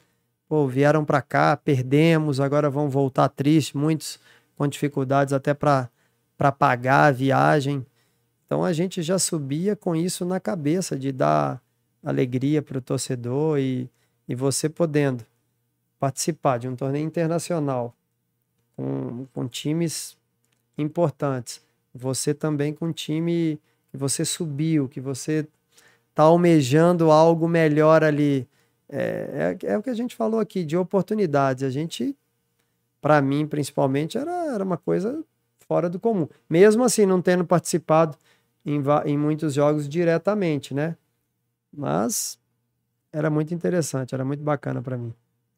Pô, 0.47 0.67
vieram 0.67 1.03
para 1.05 1.21
cá, 1.21 1.57
perdemos, 1.57 2.39
agora 2.39 2.69
vão 2.69 2.89
voltar 2.89 3.29
tristes, 3.29 3.73
muitos 3.73 4.19
com 4.55 4.67
dificuldades 4.67 5.33
até 5.33 5.53
para 5.53 5.89
para 6.37 6.51
pagar 6.51 7.05
a 7.05 7.11
viagem. 7.11 7.85
Então 8.45 8.63
a 8.63 8.73
gente 8.73 9.01
já 9.01 9.17
subia 9.19 9.75
com 9.75 9.95
isso 9.95 10.25
na 10.25 10.39
cabeça 10.39 10.97
de 10.97 11.11
dar 11.11 11.61
alegria 12.03 12.61
para 12.61 12.77
o 12.79 12.81
torcedor 12.81 13.59
e, 13.59 13.89
e 14.27 14.35
você 14.35 14.67
podendo 14.67 15.23
participar 15.99 16.57
de 16.57 16.67
um 16.67 16.75
torneio 16.75 17.05
internacional 17.05 17.95
com, 18.75 19.25
com 19.33 19.47
times 19.47 20.17
importantes, 20.77 21.61
você 21.93 22.33
também 22.33 22.73
com 22.73 22.87
um 22.87 22.91
time 22.91 23.59
que 23.91 23.97
você 23.97 24.25
subiu, 24.25 24.89
que 24.89 24.99
você 24.99 25.47
está 26.09 26.23
almejando 26.23 27.11
algo 27.11 27.47
melhor 27.47 28.03
ali. 28.03 28.47
É, 28.89 29.57
é, 29.61 29.67
é 29.73 29.77
o 29.77 29.83
que 29.83 29.89
a 29.89 29.93
gente 29.93 30.15
falou 30.15 30.39
aqui, 30.39 30.63
de 30.63 30.75
oportunidades. 30.75 31.63
A 31.63 31.69
gente, 31.69 32.15
para 33.01 33.21
mim 33.21 33.47
principalmente, 33.47 34.17
era, 34.17 34.53
era 34.53 34.63
uma 34.63 34.77
coisa 34.77 35.23
fora 35.67 35.89
do 35.89 35.99
comum. 35.99 36.27
Mesmo 36.49 36.83
assim, 36.83 37.05
não 37.05 37.21
tendo 37.21 37.45
participado 37.45 38.17
em, 38.65 38.81
em 39.05 39.17
muitos 39.17 39.53
jogos 39.53 39.87
diretamente, 39.87 40.73
né? 40.73 40.95
Mas 41.71 42.39
era 43.11 43.29
muito 43.29 43.53
interessante, 43.53 44.13
era 44.13 44.25
muito 44.25 44.43
bacana 44.43 44.81
para 44.81 44.97
mim. 44.97 45.13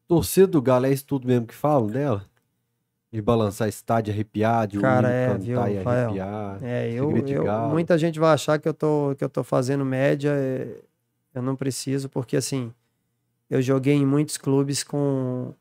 Torcida 0.08 0.46
do 0.46 0.62
Galo 0.62 0.86
é 0.86 0.92
isso 0.92 1.04
tudo 1.04 1.26
mesmo 1.26 1.46
que 1.46 1.54
falam 1.54 1.88
dela? 1.88 2.24
De 3.12 3.22
balançar 3.22 3.68
estádio, 3.68 4.12
arrepiar, 4.12 4.66
de 4.66 4.78
Cara, 4.80 5.08
é, 5.10 5.26
cantar 5.26 5.40
viu, 5.40 5.54
e 5.68 5.76
Rafael? 5.76 6.10
arrepiar. 6.10 6.62
É, 6.64 6.90
eu, 6.92 7.10
eu- 7.28 7.68
muita 7.68 7.96
gente 7.96 8.18
vai 8.18 8.32
achar 8.34 8.58
que 8.58 8.68
eu 8.68 8.74
tô, 8.74 9.14
que 9.16 9.22
eu 9.24 9.28
tô 9.28 9.44
fazendo 9.44 9.84
média, 9.84 10.30
é, 10.32 10.82
eu 11.34 11.42
não 11.42 11.54
preciso, 11.54 12.08
porque 12.08 12.36
assim, 12.36 12.72
eu 13.48 13.62
joguei 13.62 13.94
em 13.94 14.04
muitos 14.06 14.36
clubes 14.36 14.82
com 14.82 15.54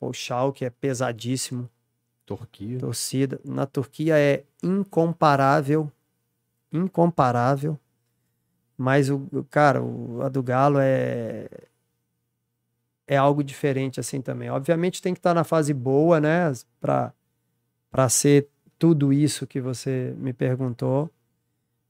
o 0.00 0.12
Schalke, 0.12 0.64
é 0.64 0.70
pesadíssimo, 0.70 1.68
Turquia. 2.24 2.78
torcida. 2.78 3.40
Na 3.44 3.66
Turquia 3.66 4.18
é 4.18 4.44
incomparável, 4.62 5.90
incomparável, 6.72 7.78
mas 8.78 9.10
o, 9.10 9.26
o- 9.32 9.44
cara, 9.44 9.82
o, 9.82 10.22
a 10.22 10.28
do 10.28 10.42
Galo 10.42 10.78
é 10.80 11.48
é 13.06 13.16
algo 13.16 13.42
diferente 13.42 14.00
assim 14.00 14.20
também. 14.20 14.50
Obviamente 14.50 15.02
tem 15.02 15.12
que 15.12 15.18
estar 15.20 15.34
na 15.34 15.44
fase 15.44 15.72
boa, 15.74 16.20
né, 16.20 16.52
para 16.80 17.12
para 17.90 18.08
ser 18.08 18.48
tudo 18.78 19.12
isso 19.12 19.46
que 19.46 19.60
você 19.60 20.14
me 20.16 20.32
perguntou, 20.32 21.10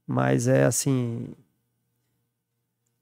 mas 0.05 0.49
é 0.49 0.65
assim, 0.65 1.33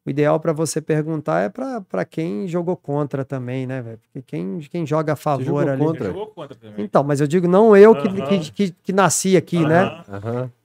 o 0.05 0.09
ideal 0.09 0.39
para 0.39 0.51
você 0.51 0.81
perguntar 0.81 1.41
é 1.41 1.49
para 1.49 2.05
quem 2.05 2.47
jogou 2.47 2.75
contra 2.75 3.23
também, 3.23 3.67
né, 3.67 3.81
velho? 3.81 3.99
Porque 3.99 4.21
quem, 4.23 4.59
quem 4.59 4.85
joga 4.85 5.13
a 5.13 5.15
favor 5.15 5.45
jogou 5.45 5.59
ali. 5.59 5.83
contra? 5.83 6.05
Jogou 6.05 6.27
contra 6.27 6.55
também. 6.55 6.85
Então, 6.85 7.03
mas 7.03 7.21
eu 7.21 7.27
digo 7.27 7.47
não 7.47 7.77
eu 7.77 7.95
que, 7.95 8.09
que, 8.39 8.51
que, 8.51 8.75
que 8.83 8.93
nasci 8.93 9.37
aqui, 9.37 9.63
né? 9.63 10.03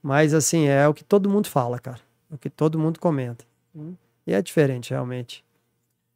Mas 0.03 0.33
assim, 0.33 0.67
é 0.67 0.89
o 0.89 0.95
que 0.95 1.05
todo 1.05 1.29
mundo 1.29 1.49
fala, 1.49 1.79
cara. 1.79 2.01
É 2.31 2.35
o 2.35 2.39
que 2.39 2.49
todo 2.49 2.79
mundo 2.79 2.99
comenta. 2.99 3.45
E 4.27 4.33
é 4.33 4.41
diferente, 4.41 4.91
realmente. 4.91 5.45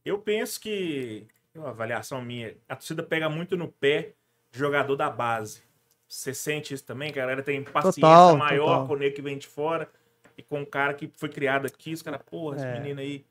Eu 0.05 0.18
penso 0.18 0.60
que, 0.60 1.27
é 1.55 1.59
uma 1.59 1.70
avaliação 1.70 2.22
minha, 2.22 2.55
a 2.68 2.77
torcida 2.77 3.02
pega 3.02 3.28
muito 3.28 3.56
no 3.56 3.68
pé 3.68 4.12
de 4.52 4.59
jogador 4.59 4.97
da 4.97 5.10
base. 5.10 5.62
Você 6.09 6.35
sente 6.35 6.74
isso 6.74 6.85
também? 6.85 7.12
Que 7.12 7.18
a 7.20 7.22
galera 7.22 7.43
tem 7.43 7.62
paciência 7.62 8.01
Total, 8.01 8.36
maior 8.36 8.66
total. 8.66 8.86
com 8.89 8.94
o 8.94 8.97
nego 8.97 9.14
que 9.14 9.22
vem 9.22 9.39
de 9.39 9.47
fora 9.47 9.89
e 10.36 10.43
com 10.43 10.62
o 10.62 10.66
cara 10.66 10.94
que 10.94 11.10
foi 11.16 11.28
criado 11.28 11.66
aqui. 11.66 11.93
Os 11.93 12.02
caras, 12.02 12.20
porra, 12.28 12.56
esse 12.56 12.66
É. 12.66 12.81
menino 12.81 13.01
aí. 13.01 13.24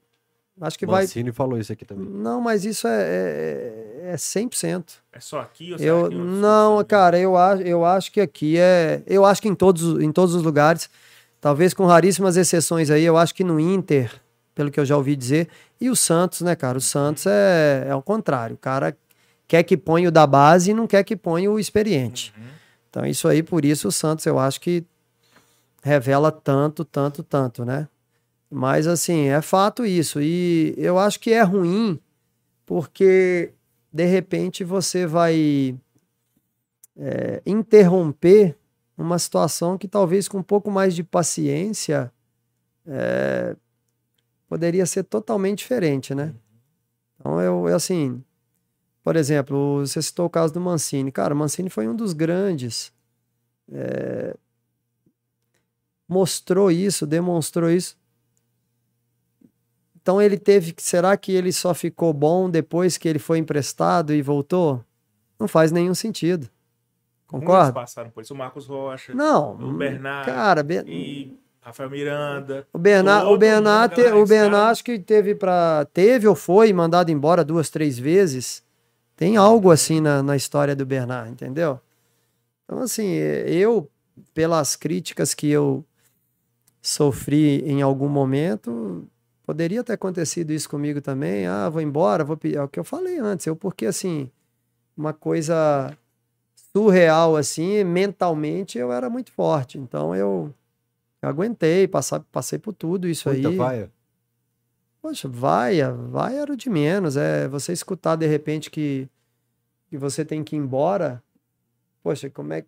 Acho 0.61 0.77
que 0.77 0.85
vai. 0.85 1.03
Mancini 1.03 1.31
falou 1.31 1.57
isso 1.57 1.71
aqui 1.71 1.85
também. 1.85 2.05
Não, 2.05 2.41
mas 2.41 2.65
isso 2.65 2.85
é, 2.87 3.01
é, 3.01 4.11
é 4.11 4.15
100%. 4.17 4.97
É 5.13 5.19
só 5.19 5.39
aqui? 5.39 5.73
Ou 5.73 5.79
Eu, 5.79 5.97
outros 6.03 6.19
não, 6.21 6.83
cara, 6.83 7.17
eu 7.17 7.37
acho, 7.37 7.63
eu 7.63 7.85
acho 7.85 8.11
que 8.11 8.19
aqui 8.19 8.57
é. 8.57 9.01
Eu 9.07 9.23
acho 9.25 9.41
que 9.41 9.47
em 9.47 9.55
todos, 9.55 10.01
em 10.03 10.11
todos 10.11 10.35
os 10.35 10.43
lugares, 10.43 10.89
talvez 11.39 11.73
com 11.73 11.85
raríssimas 11.85 12.35
exceções 12.35 12.89
aí, 12.89 13.03
eu 13.05 13.15
acho 13.17 13.33
que 13.33 13.43
no 13.43 13.57
Inter, 13.57 14.21
pelo 14.59 14.69
que 14.69 14.77
eu 14.77 14.83
já 14.83 14.97
ouvi 14.97 15.15
dizer, 15.15 15.47
e 15.79 15.89
o 15.89 15.95
Santos, 15.95 16.41
né, 16.41 16.53
cara? 16.53 16.77
O 16.77 16.81
Santos 16.81 17.25
é, 17.25 17.85
é 17.87 17.95
o 17.95 18.01
contrário. 18.01 18.55
O 18.55 18.59
cara 18.59 18.93
quer 19.47 19.63
que 19.63 19.77
ponha 19.77 20.09
o 20.09 20.11
da 20.11 20.27
base 20.27 20.71
e 20.71 20.73
não 20.73 20.85
quer 20.85 21.01
que 21.05 21.15
ponha 21.15 21.49
o 21.49 21.57
experiente. 21.57 22.33
Uhum. 22.37 22.43
Então, 22.89 23.05
isso 23.05 23.25
aí, 23.29 23.41
por 23.41 23.63
isso, 23.63 23.87
o 23.87 23.91
Santos, 23.91 24.25
eu 24.25 24.37
acho 24.37 24.59
que 24.59 24.83
revela 25.81 26.29
tanto, 26.29 26.83
tanto, 26.83 27.23
tanto, 27.23 27.63
né? 27.63 27.87
Mas 28.51 28.85
assim, 28.85 29.29
é 29.29 29.41
fato 29.41 29.85
isso. 29.85 30.19
E 30.19 30.73
eu 30.75 30.99
acho 30.99 31.21
que 31.21 31.31
é 31.31 31.41
ruim 31.41 31.97
porque 32.65 33.53
de 33.93 34.05
repente 34.05 34.65
você 34.65 35.05
vai 35.05 35.73
é, 36.97 37.41
interromper 37.45 38.57
uma 38.97 39.17
situação 39.17 39.77
que 39.77 39.87
talvez 39.87 40.27
com 40.27 40.39
um 40.39 40.43
pouco 40.43 40.69
mais 40.69 40.93
de 40.93 41.01
paciência 41.01 42.11
é, 42.85 43.55
poderia 44.49 44.85
ser 44.85 45.03
totalmente 45.03 45.59
diferente, 45.59 46.15
né? 46.15 46.33
Então 47.19 47.39
eu, 47.39 47.67
assim, 47.67 48.21
por 49.03 49.15
exemplo, 49.15 49.85
você 49.85 50.01
citou 50.01 50.25
o 50.25 50.29
caso 50.29 50.53
do 50.53 50.59
Mancini. 50.59 51.11
Cara, 51.11 51.33
o 51.33 51.37
Mancini 51.37 51.69
foi 51.69 51.87
um 51.87 51.95
dos 51.95 52.13
grandes. 52.13 52.91
É, 53.71 54.35
mostrou 56.07 56.71
isso, 56.71 57.05
demonstrou 57.05 57.69
isso. 57.69 57.95
Então 60.01 60.19
ele 60.19 60.37
teve. 60.37 60.73
Será 60.77 61.15
que 61.15 61.31
ele 61.31 61.53
só 61.53 61.73
ficou 61.73 62.11
bom 62.11 62.49
depois 62.49 62.97
que 62.97 63.07
ele 63.07 63.19
foi 63.19 63.37
emprestado 63.37 64.13
e 64.13 64.21
voltou? 64.21 64.83
Não 65.39 65.47
faz 65.47 65.71
nenhum 65.71 65.93
sentido. 65.93 66.49
Concorda? 67.27 67.65
Muitos 67.65 67.81
passaram 67.81 68.09
por 68.09 68.23
isso. 68.23 68.33
O 68.33 68.37
Marcos 68.37 68.65
Rocha. 68.65 69.13
Não. 69.13 69.53
O 69.53 69.73
Bernardo. 69.73 70.25
Cara, 70.25 70.63
Be... 70.63 70.83
e 70.87 71.38
Rafael 71.61 71.89
Miranda. 71.89 72.67
O 72.73 72.77
Bernard, 72.77 73.27
o 73.27 73.37
Bernard, 73.37 73.95
te, 73.95 74.01
o 74.01 74.25
Bernard 74.25 74.71
acho 74.71 74.83
que 74.83 74.97
teve 74.97 75.35
para 75.35 75.85
teve 75.93 76.27
ou 76.27 76.35
foi 76.35 76.71
mandado 76.73 77.11
embora 77.11 77.43
duas, 77.43 77.69
três 77.69 77.99
vezes. 77.99 78.63
Tem 79.15 79.35
algo 79.35 79.69
assim 79.69 79.99
na, 79.99 80.23
na 80.23 80.35
história 80.35 80.75
do 80.75 80.85
Bernard, 80.85 81.29
entendeu? 81.29 81.79
Então 82.63 82.79
assim, 82.79 83.07
eu 83.07 83.89
pelas 84.33 84.75
críticas 84.75 85.33
que 85.33 85.49
eu 85.49 85.83
sofri 86.81 87.61
em 87.65 87.81
algum 87.81 88.07
momento, 88.07 89.07
poderia 89.45 89.83
ter 89.83 89.93
acontecido 89.93 90.51
isso 90.51 90.69
comigo 90.69 91.01
também. 91.01 91.45
Ah, 91.45 91.69
vou 91.69 91.81
embora, 91.81 92.23
vou 92.23 92.37
É 92.53 92.61
o 92.61 92.67
que 92.67 92.79
eu 92.79 92.83
falei 92.83 93.19
antes. 93.19 93.45
Eu 93.45 93.55
porque 93.55 93.85
assim, 93.85 94.29
uma 94.95 95.13
coisa 95.13 95.95
surreal 96.71 97.35
assim, 97.35 97.83
mentalmente 97.83 98.77
eu 98.77 98.91
era 98.91 99.09
muito 99.09 99.31
forte. 99.31 99.77
Então 99.77 100.15
eu, 100.15 100.53
eu 101.21 101.29
aguentei, 101.29 101.87
passar, 101.87 102.21
passei 102.31 102.57
por 102.59 102.73
tudo 102.73 103.07
isso 103.07 103.29
Muita 103.29 103.49
aí. 103.49 103.55
Vaia. 103.55 103.91
Poxa, 105.01 105.27
vaia, 105.27 105.91
vaia 105.91 106.41
era 106.41 106.53
o 106.53 106.57
de 106.57 106.69
menos. 106.69 107.17
É 107.17 107.47
você 107.47 107.71
escutar 107.71 108.15
de 108.15 108.27
repente 108.27 108.69
que, 108.69 109.09
que 109.87 109.97
você 109.97 110.25
tem 110.25 110.43
que 110.43 110.55
ir 110.55 110.59
embora. 110.59 111.23
Poxa, 112.03 112.29
como 112.29 112.53
é 112.53 112.65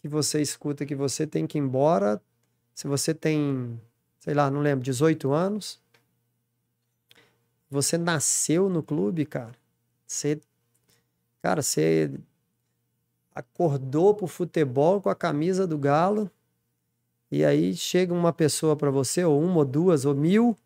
que 0.00 0.08
você 0.08 0.40
escuta 0.40 0.86
que 0.86 0.94
você 0.94 1.26
tem 1.26 1.46
que 1.46 1.58
ir 1.58 1.60
embora 1.60 2.20
se 2.78 2.86
você 2.86 3.12
tem, 3.12 3.76
sei 4.20 4.34
lá, 4.34 4.48
não 4.48 4.60
lembro, 4.60 4.84
18 4.84 5.32
anos, 5.32 5.80
você 7.68 7.98
nasceu 7.98 8.68
no 8.68 8.84
clube, 8.84 9.26
cara. 9.26 9.50
Você, 10.06 10.40
cara, 11.42 11.60
você 11.60 12.08
acordou 13.34 14.14
pro 14.14 14.28
futebol 14.28 15.02
com 15.02 15.08
a 15.08 15.14
camisa 15.16 15.66
do 15.66 15.76
Galo. 15.76 16.30
E 17.30 17.44
aí 17.44 17.74
chega 17.74 18.12
uma 18.14 18.32
pessoa 18.32 18.74
para 18.74 18.90
você, 18.90 19.24
ou 19.24 19.42
uma, 19.42 19.58
ou 19.58 19.64
duas, 19.64 20.04
ou 20.04 20.14
mil, 20.14 20.56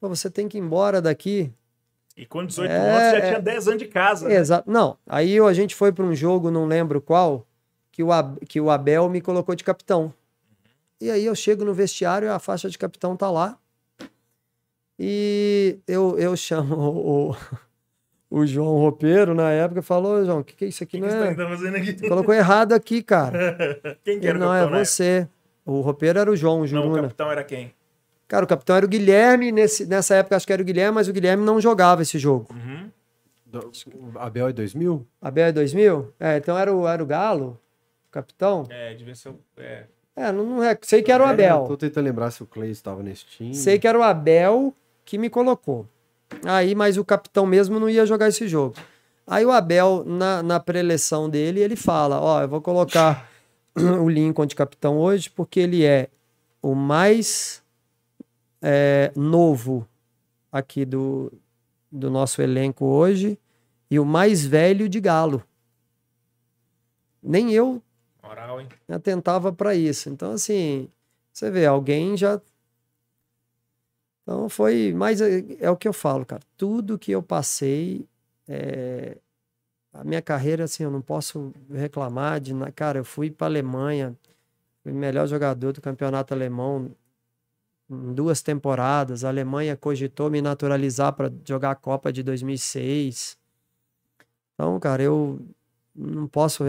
você 0.00 0.30
tem 0.30 0.48
que 0.48 0.58
ir 0.58 0.60
embora 0.60 1.00
daqui. 1.00 1.50
E 2.16 2.24
com 2.24 2.44
18 2.44 2.70
é, 2.70 2.76
anos 2.76 3.18
já 3.18 3.26
tinha 3.28 3.40
10 3.40 3.68
anos 3.68 3.82
de 3.82 3.88
casa. 3.88 4.28
Né? 4.28 4.36
Exato. 4.36 4.70
Não, 4.70 4.96
aí 5.06 5.38
a 5.38 5.52
gente 5.52 5.74
foi 5.74 5.92
para 5.92 6.04
um 6.04 6.14
jogo, 6.14 6.50
não 6.50 6.66
lembro 6.66 7.00
qual, 7.00 7.46
que 7.92 8.02
o, 8.02 8.08
que 8.48 8.60
o 8.60 8.70
Abel 8.70 9.08
me 9.08 9.20
colocou 9.20 9.54
de 9.54 9.64
capitão. 9.64 10.12
E 11.00 11.10
aí 11.10 11.26
eu 11.26 11.34
chego 11.34 11.64
no 11.64 11.74
vestiário 11.74 12.26
e 12.26 12.30
a 12.30 12.38
faixa 12.38 12.70
de 12.70 12.78
capitão 12.78 13.16
tá 13.16 13.30
lá. 13.30 13.58
E 14.98 15.78
eu, 15.86 16.18
eu 16.18 16.34
chamo 16.36 16.74
o, 18.30 18.40
o 18.40 18.46
João 18.46 18.78
Roupeiro 18.78 19.34
na 19.34 19.50
época 19.50 19.80
e 19.80 19.82
falou, 19.82 20.24
João, 20.24 20.40
o 20.40 20.44
que, 20.44 20.56
que 20.56 20.64
é 20.64 20.68
isso 20.68 20.82
aqui? 20.82 20.98
Que 20.98 21.06
não 21.06 21.08
que 21.08 21.14
é... 21.42 21.46
Você 21.46 21.70
tá 21.70 21.76
aqui? 21.76 22.08
Colocou 22.08 22.34
errado 22.34 22.72
aqui, 22.72 23.02
cara. 23.02 23.98
quem 24.02 24.18
que 24.18 24.26
era 24.26 24.38
Não, 24.38 24.54
é 24.54 24.66
você. 24.66 25.28
O 25.66 25.80
roupeiro 25.80 26.18
era 26.18 26.30
o 26.30 26.36
João, 26.36 26.60
o 26.60 26.66
Juruna. 26.66 26.86
Não, 26.88 26.98
o 27.00 27.02
capitão 27.02 27.30
era 27.30 27.42
quem? 27.42 27.74
Cara, 28.28 28.44
o 28.44 28.48
capitão 28.48 28.76
era 28.76 28.86
o 28.86 28.88
Guilherme. 28.88 29.50
Nesse, 29.50 29.84
nessa 29.84 30.14
época 30.14 30.36
acho 30.36 30.46
que 30.46 30.52
era 30.52 30.62
o 30.62 30.64
Guilherme, 30.64 30.94
mas 30.94 31.08
o 31.08 31.12
Guilherme 31.12 31.44
não 31.44 31.60
jogava 31.60 32.02
esse 32.02 32.18
jogo. 32.18 32.54
Uhum. 32.54 32.90
Do, 33.44 33.72
Abel 34.16 34.48
é 34.48 34.52
2000? 34.52 35.06
Abel 35.20 35.46
é 35.46 35.52
2000? 35.52 36.14
É, 36.20 36.36
então 36.36 36.56
era 36.56 36.74
o, 36.74 36.86
era 36.86 37.02
o 37.02 37.06
Galo, 37.06 37.60
o 38.08 38.10
capitão. 38.12 38.64
É, 38.70 38.94
devia 38.94 39.14
ser 39.14 39.30
o... 39.30 39.40
É. 39.56 39.84
É, 40.14 40.32
não, 40.32 40.46
não 40.46 40.64
é. 40.64 40.76
Sei 40.82 41.02
que 41.02 41.12
era 41.12 41.22
o 41.22 41.26
Abel. 41.26 41.64
É, 41.64 41.68
tô 41.68 41.76
tentando 41.76 42.04
lembrar 42.04 42.30
se 42.30 42.42
o 42.42 42.46
Clay 42.46 42.70
estava 42.70 43.02
nesse 43.02 43.26
time. 43.26 43.54
Sei 43.54 43.78
que 43.78 43.86
era 43.86 43.98
o 43.98 44.02
Abel 44.02 44.72
que 45.04 45.18
me 45.18 45.28
colocou. 45.28 45.86
Aí, 46.44 46.74
mas 46.74 46.96
o 46.96 47.04
capitão 47.04 47.44
mesmo 47.44 47.78
não 47.78 47.88
ia 47.88 48.06
jogar 48.06 48.28
esse 48.28 48.48
jogo. 48.48 48.74
Aí 49.26 49.44
o 49.44 49.50
Abel, 49.50 50.04
na, 50.06 50.42
na 50.42 50.58
preleção 50.58 51.28
dele, 51.28 51.60
ele 51.60 51.76
fala: 51.76 52.20
Ó, 52.20 52.40
eu 52.40 52.48
vou 52.48 52.62
colocar 52.62 53.28
o 54.02 54.08
Lincoln 54.08 54.46
de 54.46 54.54
capitão 54.54 54.98
hoje, 54.98 55.30
porque 55.30 55.60
ele 55.60 55.84
é 55.84 56.08
o 56.62 56.74
mais 56.74 57.62
é, 58.62 59.12
novo 59.14 59.86
aqui 60.50 60.84
do, 60.84 61.32
do 61.90 62.10
nosso 62.10 62.40
elenco 62.40 62.84
hoje 62.84 63.38
e 63.90 63.98
o 63.98 64.04
mais 64.04 64.44
velho 64.44 64.88
de 64.88 65.00
Galo. 65.00 65.44
Nem 67.22 67.52
eu 67.52 67.82
Moral, 68.22 68.60
hein? 68.60 68.68
atentava 68.88 69.52
para 69.52 69.74
isso. 69.74 70.08
Então, 70.08 70.32
assim, 70.32 70.88
você 71.32 71.50
vê, 71.50 71.66
alguém 71.66 72.16
já. 72.16 72.40
Então 74.22 74.48
foi. 74.48 74.92
Mas 74.94 75.20
é, 75.20 75.44
é, 75.60 75.70
o 75.70 75.76
que 75.76 75.86
eu 75.86 75.92
falo, 75.92 76.24
cara. 76.24 76.42
Tudo 76.56 76.98
que 76.98 77.12
eu 77.12 77.22
passei. 77.22 78.08
É... 78.48 79.16
A 79.98 80.04
minha 80.04 80.20
carreira, 80.20 80.64
assim, 80.64 80.82
eu 80.82 80.90
não 80.90 81.00
posso 81.00 81.52
reclamar 81.70 82.40
de. 82.40 82.52
Cara, 82.74 82.98
eu 82.98 83.04
fui 83.04 83.30
para 83.30 83.46
Alemanha, 83.46 84.16
fui 84.82 84.92
melhor 84.92 85.26
jogador 85.26 85.72
do 85.72 85.80
campeonato 85.80 86.34
alemão 86.34 86.90
em 87.88 88.12
duas 88.12 88.42
temporadas. 88.42 89.24
A 89.24 89.28
Alemanha 89.28 89.76
cogitou 89.76 90.30
me 90.30 90.42
naturalizar 90.42 91.12
para 91.12 91.32
jogar 91.46 91.70
a 91.70 91.74
Copa 91.74 92.12
de 92.12 92.22
2006. 92.22 93.38
Então, 94.54 94.78
cara, 94.78 95.02
eu 95.02 95.40
não 95.94 96.26
posso 96.26 96.64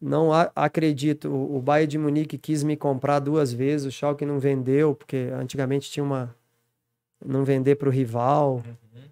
não 0.00 0.30
acredito. 0.54 1.32
O 1.32 1.60
Bayern 1.62 1.90
de 1.90 1.98
Munique 1.98 2.38
quis 2.38 2.62
me 2.62 2.76
comprar 2.76 3.20
duas 3.20 3.52
vezes, 3.52 3.86
o 3.86 3.90
Schalke 3.90 4.26
não 4.26 4.38
vendeu, 4.38 4.94
porque 4.94 5.30
antigamente 5.32 5.90
tinha 5.90 6.04
uma 6.04 6.34
não 7.24 7.44
vender 7.44 7.76
para 7.76 7.88
o 7.88 7.92
rival. 7.92 8.56
Uhum. 8.56 9.02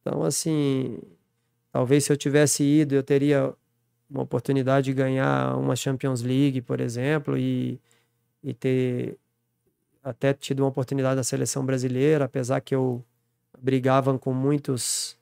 Então, 0.00 0.22
assim, 0.22 0.98
talvez 1.76 2.04
se 2.04 2.10
eu 2.10 2.16
tivesse 2.16 2.64
ido, 2.64 2.94
eu 2.94 3.02
teria 3.02 3.52
uma 4.08 4.22
oportunidade 4.22 4.86
de 4.86 4.94
ganhar 4.94 5.54
uma 5.58 5.76
Champions 5.76 6.22
League, 6.22 6.62
por 6.62 6.80
exemplo, 6.80 7.36
e, 7.36 7.78
e 8.42 8.54
ter 8.54 9.18
até 10.02 10.32
tido 10.32 10.60
uma 10.60 10.70
oportunidade 10.70 11.16
da 11.16 11.22
seleção 11.22 11.66
brasileira, 11.66 12.24
apesar 12.24 12.62
que 12.62 12.74
eu 12.74 13.04
brigava 13.58 14.18
com 14.18 14.32
muitos 14.32 15.18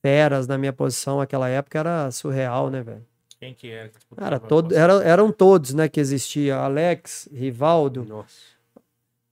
feras 0.00 0.46
na 0.46 0.56
minha 0.56 0.72
posição 0.72 1.18
naquela 1.18 1.50
época, 1.50 1.78
era 1.78 2.10
surreal, 2.10 2.70
né, 2.70 2.82
velho? 2.82 3.04
Quem 3.38 3.52
que 3.52 3.68
era? 3.68 3.90
Que 3.90 3.98
Cara, 4.16 4.40
todo, 4.40 4.74
era, 4.74 5.04
eram 5.04 5.30
todos, 5.30 5.74
né, 5.74 5.86
que 5.86 6.00
existia. 6.00 6.56
Alex, 6.56 7.28
Rivaldo, 7.30 8.06
Nossa. 8.06 8.34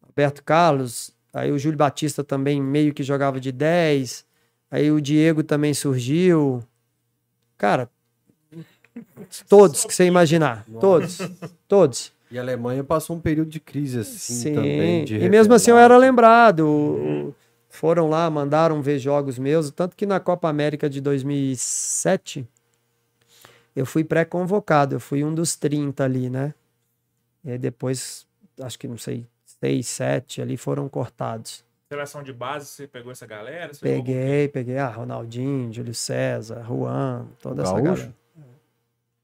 Alberto 0.06 0.44
Carlos, 0.44 1.16
aí 1.32 1.50
o 1.50 1.58
Júlio 1.58 1.78
Batista 1.78 2.22
também 2.22 2.60
meio 2.60 2.92
que 2.92 3.02
jogava 3.02 3.40
de 3.40 3.50
10, 3.50 4.26
aí 4.72 4.90
o 4.90 5.00
Diego 5.00 5.44
também 5.44 5.74
surgiu. 5.74 6.64
Cara, 7.58 7.88
todos 9.48 9.84
que 9.84 9.94
você 9.94 10.06
imaginar, 10.06 10.64
todos, 10.80 11.18
todos. 11.68 12.10
E 12.30 12.38
a 12.38 12.42
Alemanha 12.42 12.82
passou 12.82 13.14
um 13.14 13.20
período 13.20 13.50
de 13.50 13.60
crise 13.60 14.00
assim 14.00 14.34
Sim. 14.34 14.54
também. 14.54 15.04
e 15.04 15.28
mesmo 15.28 15.52
assim 15.52 15.70
eu 15.70 15.76
era 15.76 15.96
lembrado. 15.98 16.66
Uhum. 16.66 17.32
Foram 17.68 18.08
lá, 18.08 18.28
mandaram 18.30 18.80
ver 18.82 18.98
jogos 18.98 19.38
meus, 19.38 19.70
tanto 19.70 19.94
que 19.94 20.06
na 20.06 20.18
Copa 20.18 20.48
América 20.48 20.88
de 20.88 21.00
2007 21.00 22.46
eu 23.74 23.86
fui 23.86 24.04
pré-convocado, 24.04 24.94
eu 24.94 25.00
fui 25.00 25.24
um 25.24 25.34
dos 25.34 25.56
30 25.56 26.04
ali, 26.04 26.28
né? 26.28 26.54
E 27.44 27.52
aí 27.52 27.58
depois, 27.58 28.26
acho 28.60 28.78
que 28.78 28.86
não 28.86 28.98
sei, 28.98 29.26
6, 29.60 29.86
7 29.86 30.42
ali 30.42 30.56
foram 30.56 30.88
cortados. 30.88 31.64
Seleção 31.92 32.22
de 32.22 32.32
base, 32.32 32.68
você 32.68 32.86
pegou 32.86 33.12
essa 33.12 33.26
galera? 33.26 33.70
peguei, 33.78 34.48
peguei. 34.48 34.78
Ah, 34.78 34.88
Ronaldinho, 34.88 35.70
Júlio 35.70 35.92
César, 35.94 36.64
Juan, 36.66 37.26
toda 37.38 37.62
Gaúcho? 37.62 37.76
essa 37.76 37.82
galera. 37.84 38.14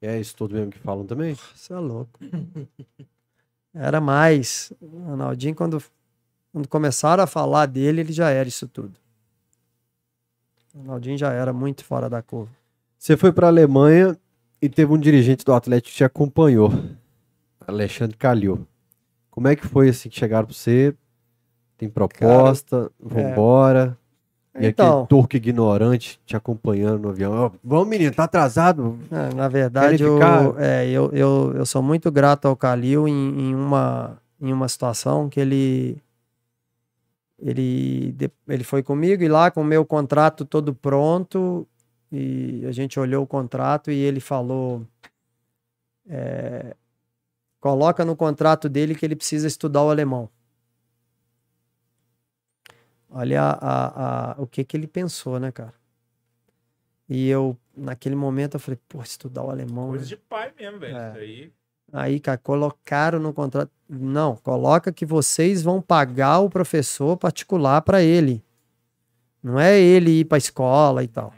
É 0.03 0.21
isso 0.21 0.37
tudo 0.37 0.55
mesmo 0.55 0.71
que 0.73 0.79
falam 0.79 1.07
também? 1.07 1.35
Você 1.55 1.73
é 1.73 1.79
louco. 1.79 2.21
era 3.73 4.03
mais. 4.03 4.71
O 4.83 4.99
Ronaldinho, 4.99 5.55
quando, 5.55 5.83
quando 6.53 6.69
começaram 6.69 7.25
a 7.25 7.27
falar 7.27 7.65
dele, 7.65 8.03
ele 8.03 8.13
já 8.13 8.29
era 8.29 8.47
isso 8.47 8.69
tudo. 8.69 8.93
O 10.75 10.81
Ronaldinho 10.81 11.17
já 11.17 11.33
era 11.33 11.55
muito 11.55 11.83
fora 11.87 12.11
da 12.11 12.21
curva. 12.21 12.53
Você 12.99 13.17
foi 13.17 13.33
para 13.33 13.47
a 13.47 13.51
Alemanha 13.51 14.15
e 14.61 14.69
teve 14.69 14.93
um 14.93 14.99
dirigente 14.99 15.43
do 15.43 15.55
Atlético 15.55 15.89
que 15.89 15.97
te 15.97 16.05
acompanhou, 16.05 16.71
Alexandre 17.67 18.15
Calil. 18.19 18.69
Como 19.31 19.49
é 19.49 19.57
que 19.57 19.67
foi 19.67 19.89
assim 19.89 20.11
que 20.11 20.19
chegaram 20.19 20.47
pra 20.47 20.55
você? 20.55 20.95
Tem 21.79 21.89
proposta, 21.89 22.91
vambora. 23.01 23.97
E 24.55 24.67
Então. 24.67 25.03
aquele 25.03 25.07
turco 25.07 25.37
ignorante 25.37 26.21
te 26.27 26.37
acompanhando 26.37 27.03
no 27.03 27.09
avião. 27.11 27.53
Vamos, 27.63 27.87
menino, 27.87 28.13
tá 28.13 28.25
atrasado. 28.25 28.99
É, 29.11 29.33
na 29.33 29.47
verdade, 29.49 30.03
eu, 30.03 30.19
é, 30.59 30.89
eu, 30.89 31.11
eu, 31.13 31.53
eu 31.55 31.65
sou 31.65 31.81
muito 31.81 32.11
grato 32.11 32.49
ao 32.49 32.57
Calil 32.57 33.07
em, 33.07 33.51
em 33.51 33.55
uma, 33.55 34.21
em 34.41 34.53
uma 34.53 34.69
situação 34.69 35.29
que 35.29 35.39
ele, 35.39 36.03
ele, 37.39 38.13
ele 38.49 38.65
foi 38.65 38.83
comigo 38.83 39.23
e 39.23 39.29
lá 39.29 39.49
com 39.49 39.61
o 39.61 39.65
meu 39.65 39.85
contrato 39.85 40.45
todo 40.45 40.75
pronto 40.75 41.65
e 42.11 42.65
a 42.67 42.73
gente 42.73 42.99
olhou 42.99 43.23
o 43.23 43.27
contrato 43.27 43.93
e 43.93 43.95
ele 43.95 44.19
falou 44.19 44.83
é, 46.09 46.75
coloca 47.61 48.05
no 48.05 48.17
contrato 48.17 48.69
dele 48.69 48.95
que 48.95 49.07
ele 49.07 49.15
precisa 49.15 49.47
estudar 49.47 49.85
o 49.85 49.91
alemão. 49.91 50.29
Olha 53.11 53.43
a, 53.43 54.33
a- 54.33 54.35
o 54.39 54.47
que 54.47 54.65
que 54.65 54.77
ele 54.77 54.87
pensou, 54.87 55.39
né, 55.41 55.51
cara? 55.51 55.75
E 57.09 57.29
eu, 57.29 57.57
naquele 57.75 58.15
momento, 58.15 58.55
eu 58.55 58.61
falei, 58.61 58.79
pô, 58.87 59.03
estudar 59.03 59.43
o 59.43 59.51
alemão. 59.51 59.89
Coisa 59.89 60.05
né? 60.05 60.09
de 60.09 60.17
pai 60.17 60.53
mesmo, 60.59 60.79
velho. 60.79 60.97
É. 60.97 61.13
Aí. 61.13 61.53
Aí, 61.91 62.21
cara, 62.21 62.37
colocaram 62.37 63.19
no 63.19 63.33
contrato. 63.33 63.71
Não, 63.89 64.37
coloca 64.37 64.93
que 64.93 65.07
vocês 65.07 65.63
vão 65.63 65.81
pagar 65.81 66.41
o 66.41 66.51
professor 66.51 67.17
particular 67.17 67.81
para 67.81 68.03
ele. 68.03 68.45
Não 69.43 69.59
é 69.59 69.81
ele 69.81 70.21
ir 70.21 70.25
para 70.27 70.37
escola 70.37 71.03
e 71.03 71.09
tal. 71.09 71.33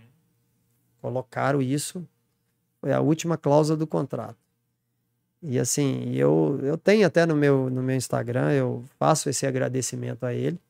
Colocaram 1.00 1.62
isso. 1.62 2.04
Foi 2.80 2.92
a 2.92 3.00
última 3.00 3.36
cláusula 3.36 3.76
do 3.76 3.86
contrato. 3.86 4.36
E 5.42 5.58
assim, 5.58 6.12
eu, 6.14 6.58
eu 6.62 6.76
tenho 6.76 7.06
até 7.06 7.24
no 7.24 7.36
meu, 7.36 7.70
no 7.70 7.82
meu 7.82 7.96
Instagram, 7.96 8.52
eu 8.52 8.84
faço 8.98 9.30
esse 9.30 9.46
agradecimento 9.46 10.24
a 10.24 10.34
ele. 10.34 10.60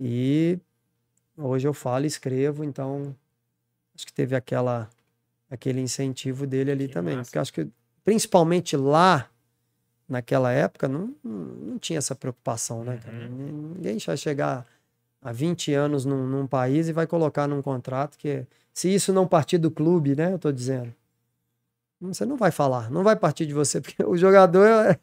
E 0.00 0.58
hoje 1.36 1.66
eu 1.66 1.72
falo 1.74 2.04
e 2.04 2.08
escrevo, 2.08 2.64
então 2.64 3.14
acho 3.94 4.06
que 4.06 4.12
teve 4.12 4.34
aquela 4.36 4.88
aquele 5.50 5.80
incentivo 5.80 6.46
dele 6.46 6.70
ali 6.72 6.88
Que 6.88 6.94
também. 6.94 7.16
massa. 7.16 7.28
Porque 7.30 7.38
acho 7.38 7.52
que 7.52 7.68
principalmente 8.04 8.76
lá 8.76 9.28
naquela 10.08 10.52
época 10.52 10.86
não, 10.88 11.14
não 11.24 11.78
tinha 11.78 11.98
essa 11.98 12.14
preocupação, 12.14 12.84
né, 12.84 12.98
cara? 13.04 13.16
Uhum. 13.16 13.72
Ninguém 13.76 13.98
vai 13.98 14.16
chegar 14.16 14.66
há 15.22 15.32
20 15.32 15.72
anos 15.74 16.04
num, 16.04 16.26
num 16.26 16.46
país 16.46 16.88
e 16.88 16.92
vai 16.92 17.06
colocar 17.06 17.46
num 17.46 17.62
contrato 17.62 18.16
que 18.18 18.46
se 18.72 18.92
isso 18.94 19.12
não 19.12 19.26
partir 19.26 19.58
do 19.58 19.70
clube, 19.70 20.14
né, 20.14 20.32
eu 20.32 20.38
tô 20.38 20.52
dizendo. 20.52 20.92
Você 22.00 22.26
não 22.26 22.36
vai 22.36 22.50
falar, 22.50 22.90
não 22.90 23.02
vai 23.02 23.16
partir 23.16 23.46
de 23.46 23.54
você, 23.54 23.80
porque 23.82 24.04
o 24.04 24.16
jogador 24.16 24.98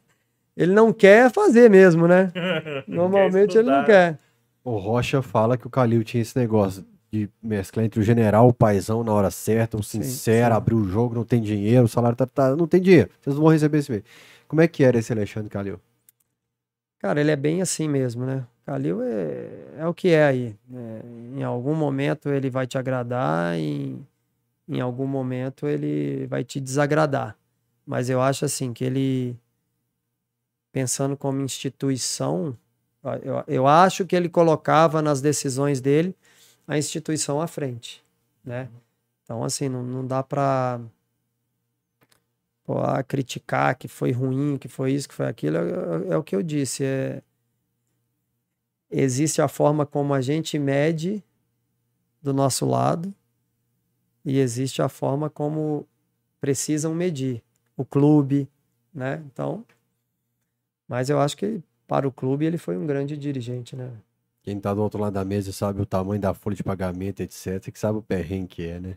ele 0.56 0.72
não 0.72 0.92
quer 0.92 1.30
fazer 1.32 1.68
mesmo, 1.68 2.06
né? 2.06 2.32
Normalmente 2.86 3.58
ele 3.58 3.70
não 3.70 3.84
quer. 3.84 4.18
O 4.64 4.78
Rocha 4.78 5.20
fala 5.20 5.58
que 5.58 5.66
o 5.66 5.70
Calil 5.70 6.02
tinha 6.02 6.22
esse 6.22 6.36
negócio 6.38 6.84
de 7.12 7.28
mesclar 7.42 7.84
entre 7.84 8.00
o 8.00 8.02
general 8.02 8.46
e 8.46 8.50
o 8.50 8.54
paizão 8.54 9.04
na 9.04 9.12
hora 9.12 9.30
certa, 9.30 9.76
o 9.76 9.82
sincero, 9.82 10.54
sim. 10.54 10.56
abrir 10.56 10.74
o 10.74 10.88
jogo, 10.88 11.14
não 11.14 11.24
tem 11.24 11.40
dinheiro, 11.40 11.84
o 11.84 11.88
salário 11.88 12.16
tá, 12.16 12.26
tá- 12.26 12.56
não 12.56 12.66
tem 12.66 12.80
dinheiro, 12.80 13.10
vocês 13.20 13.36
não 13.36 13.42
vão 13.42 13.52
receber 13.52 13.78
esse 13.78 13.90
mês. 13.92 14.02
Como 14.48 14.62
é 14.62 14.66
que 14.66 14.82
era 14.82 14.98
esse 14.98 15.12
Alexandre 15.12 15.50
Calil? 15.50 15.78
Cara, 16.98 17.20
ele 17.20 17.30
é 17.30 17.36
bem 17.36 17.60
assim 17.60 17.86
mesmo, 17.88 18.24
né? 18.24 18.46
Calil 18.64 19.02
é, 19.02 19.48
é 19.80 19.86
o 19.86 19.92
que 19.92 20.08
é 20.08 20.24
aí. 20.24 20.56
né? 20.66 21.02
Em 21.36 21.42
algum 21.42 21.74
momento 21.74 22.30
ele 22.30 22.48
vai 22.48 22.66
te 22.66 22.78
agradar 22.78 23.58
e 23.58 23.98
em 24.66 24.80
algum 24.80 25.06
momento 25.06 25.66
ele 25.68 26.26
vai 26.26 26.42
te 26.42 26.58
desagradar. 26.58 27.36
Mas 27.86 28.08
eu 28.08 28.22
acho 28.22 28.46
assim 28.46 28.72
que 28.72 28.82
ele, 28.82 29.38
pensando 30.72 31.14
como 31.16 31.40
instituição, 31.42 32.56
eu, 33.22 33.44
eu 33.46 33.66
acho 33.66 34.06
que 34.06 34.16
ele 34.16 34.28
colocava 34.28 35.02
nas 35.02 35.20
decisões 35.20 35.80
dele 35.80 36.16
a 36.66 36.78
instituição 36.78 37.40
à 37.40 37.46
frente, 37.46 38.02
né? 38.44 38.68
Então, 39.24 39.44
assim, 39.44 39.68
não, 39.68 39.82
não 39.82 40.06
dá 40.06 40.22
pô, 42.64 42.78
ah, 42.80 43.02
criticar 43.02 43.76
que 43.76 43.88
foi 43.88 44.10
ruim, 44.12 44.56
que 44.58 44.68
foi 44.68 44.92
isso, 44.92 45.08
que 45.08 45.14
foi 45.14 45.26
aquilo. 45.26 45.56
É, 45.56 46.08
é- 46.10 46.12
é 46.14 46.16
o 46.16 46.22
que 46.22 46.34
eu 46.34 46.42
disse. 46.42 46.84
É, 46.84 47.22
existe 48.90 49.42
a 49.42 49.48
forma 49.48 49.84
como 49.84 50.14
a 50.14 50.20
gente 50.20 50.58
mede 50.58 51.22
do 52.22 52.32
nosso 52.32 52.66
lado 52.66 53.14
e 54.24 54.38
existe 54.38 54.80
a 54.80 54.88
forma 54.88 55.28
como 55.28 55.86
precisam 56.40 56.94
medir 56.94 57.42
o 57.76 57.84
clube, 57.84 58.48
né? 58.92 59.22
Então, 59.26 59.64
mas 60.88 61.08
eu 61.10 61.18
acho 61.20 61.36
que 61.36 61.62
para 61.94 62.08
o 62.08 62.12
clube 62.12 62.44
ele 62.44 62.58
foi 62.58 62.76
um 62.76 62.84
grande 62.84 63.16
dirigente, 63.16 63.76
né? 63.76 63.88
Quem 64.42 64.58
tá 64.58 64.74
do 64.74 64.82
outro 64.82 65.00
lado 65.00 65.12
da 65.12 65.24
mesa 65.24 65.52
sabe 65.52 65.80
o 65.80 65.86
tamanho 65.86 66.20
da 66.20 66.34
folha 66.34 66.56
de 66.56 66.64
pagamento, 66.64 67.20
etc, 67.20 67.70
que 67.70 67.78
sabe 67.78 67.98
o 67.98 68.02
perrengue 68.02 68.48
que 68.48 68.66
é, 68.66 68.80
né? 68.80 68.96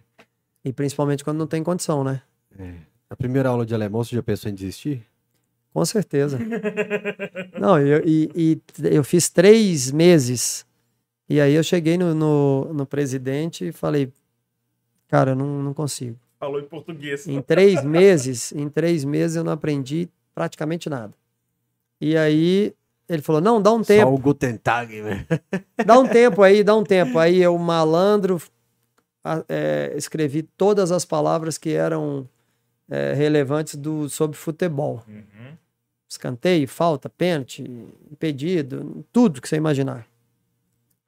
E 0.66 0.74
principalmente 0.74 1.24
quando 1.24 1.38
não 1.38 1.46
tem 1.46 1.64
condição, 1.64 2.04
né? 2.04 2.24
Na 3.08 3.16
primeira 3.16 3.50
aula 3.50 3.68
de 3.68 3.76
alemão, 3.76 4.04
você 4.04 4.16
já 4.16 4.24
pensou 4.24 4.50
em 4.50 4.56
desistir? 4.56 5.06
Com 5.72 5.86
certeza. 5.86 6.40
Não, 7.62 7.80
eu, 7.80 8.02
e, 8.04 8.32
e 8.36 8.62
eu 8.92 9.04
fiz 9.04 9.30
três 9.30 9.92
meses. 9.92 10.66
E 11.30 11.40
aí 11.40 11.54
eu 11.54 11.62
cheguei 11.62 12.00
no, 12.00 12.16
no, 12.16 12.74
no 12.74 12.86
presidente 12.86 13.68
e 13.68 13.72
falei, 13.72 14.12
cara, 15.08 15.32
eu 15.32 15.36
não, 15.36 15.62
não 15.62 15.74
consigo. 15.74 16.18
Falou 16.40 16.60
em 16.60 16.66
português. 16.66 17.28
Em 17.28 17.42
três 17.44 17.84
meses, 17.84 18.52
em 18.54 18.68
três 18.68 19.06
meses 19.06 19.38
eu 19.38 19.44
não 19.44 19.52
aprendi 19.52 20.10
praticamente 20.34 20.90
nada. 20.90 21.14
E 22.02 22.18
aí 22.18 22.74
ele 23.08 23.22
falou, 23.22 23.42
não, 23.42 23.62
dá 23.62 23.72
um 23.72 23.84
Só 23.84 23.94
tempo, 23.94 24.12
o 24.12 24.18
Guten 24.18 24.58
Tag, 24.58 25.02
né? 25.02 25.26
dá 25.86 25.98
um 25.98 26.08
tempo 26.08 26.42
aí, 26.44 26.64
dá 26.64 26.76
um 26.76 26.84
tempo. 26.84 27.18
Aí 27.18 27.42
eu, 27.42 27.58
malandro, 27.58 28.42
é, 29.48 29.94
escrevi 29.96 30.44
todas 30.44 30.92
as 30.92 31.06
palavras 31.06 31.58
que 31.58 31.72
eram 31.72 32.28
é, 32.90 33.14
relevantes 33.14 33.76
do, 33.76 34.10
sobre 34.10 34.38
futebol. 34.38 35.04
Uhum. 35.08 35.58
escanteio, 36.10 36.68
falta, 36.68 37.10
pênalti, 37.10 37.64
impedido, 38.12 39.06
tudo 39.12 39.42
que 39.42 39.48
você 39.48 39.56
imaginar. 39.56 40.06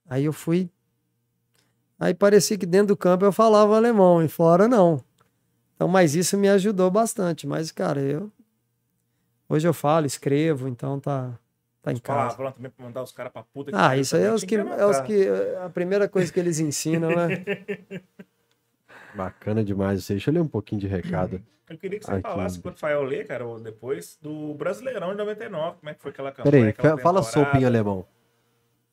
Aí 0.10 0.26
eu 0.26 0.34
fui. 0.34 0.70
Aí 2.00 2.14
parecia 2.14 2.58
que 2.58 2.66
dentro 2.66 2.88
do 2.88 2.98
campo 2.98 3.26
eu 3.26 3.32
falava 3.32 3.76
alemão 3.76 4.24
e 4.24 4.28
fora 4.28 4.68
não. 4.68 5.04
Então, 5.76 5.88
mas 5.88 6.16
isso 6.16 6.38
me 6.38 6.50
ajudou 6.50 6.90
bastante. 6.90 7.46
Mas, 7.46 7.72
cara, 7.72 8.02
eu. 8.02 8.32
Hoje 9.48 9.68
eu 9.68 9.74
falo, 9.74 10.06
escrevo, 10.06 10.68
então 10.68 11.00
tá, 11.00 11.38
tá 11.94 11.98
em 11.98 12.02
casa. 12.02 12.20
Palavrão 12.36 12.52
também 12.52 12.72
pra 12.72 12.86
mandar 12.86 13.04
os 13.04 13.12
caras 13.12 13.32
pra 13.32 13.44
puta 13.44 13.72
que 13.72 13.78
Ah, 13.78 13.96
isso 13.98 14.16
aí 14.16 14.24
é 14.24 14.32
os 14.34 14.44
que, 14.44 14.56
é 14.56 14.86
os 14.86 15.00
que. 15.02 15.28
A 15.64 15.70
primeira 15.70 16.08
coisa 16.10 16.32
que 16.32 16.40
eles 16.40 16.60
ensinam, 16.60 17.10
né? 17.10 17.44
Bacana 19.16 19.64
demais 19.64 20.00
isso 20.00 20.12
aí. 20.12 20.18
Deixa 20.18 20.30
eu 20.30 20.34
ler 20.36 20.42
um 20.42 20.48
pouquinho 20.48 20.82
de 20.82 20.88
recado. 20.88 21.42
Eu 21.70 21.78
queria 21.78 22.00
que 22.00 22.06
você 22.06 22.12
Aqui. 22.14 22.22
falasse, 22.24 22.60
quando 22.60 22.76
o 22.76 22.80
Fael 22.80 23.04
ler, 23.04 23.28
cara, 23.28 23.46
ou 23.46 23.60
depois, 23.60 24.18
do 24.22 24.54
Brasileirão 24.56 25.12
de 25.12 25.18
99. 25.18 25.78
Como 25.80 25.90
é 25.90 25.94
que 25.94 26.02
foi 26.02 26.12
aquela 26.12 26.32
campanha? 26.32 26.52
Peraí, 26.52 26.70
aquela 26.70 26.98
fa- 26.98 27.04
fala 27.04 27.22
sopa 27.24 27.58
em 27.58 27.66
alemão. 27.66 28.06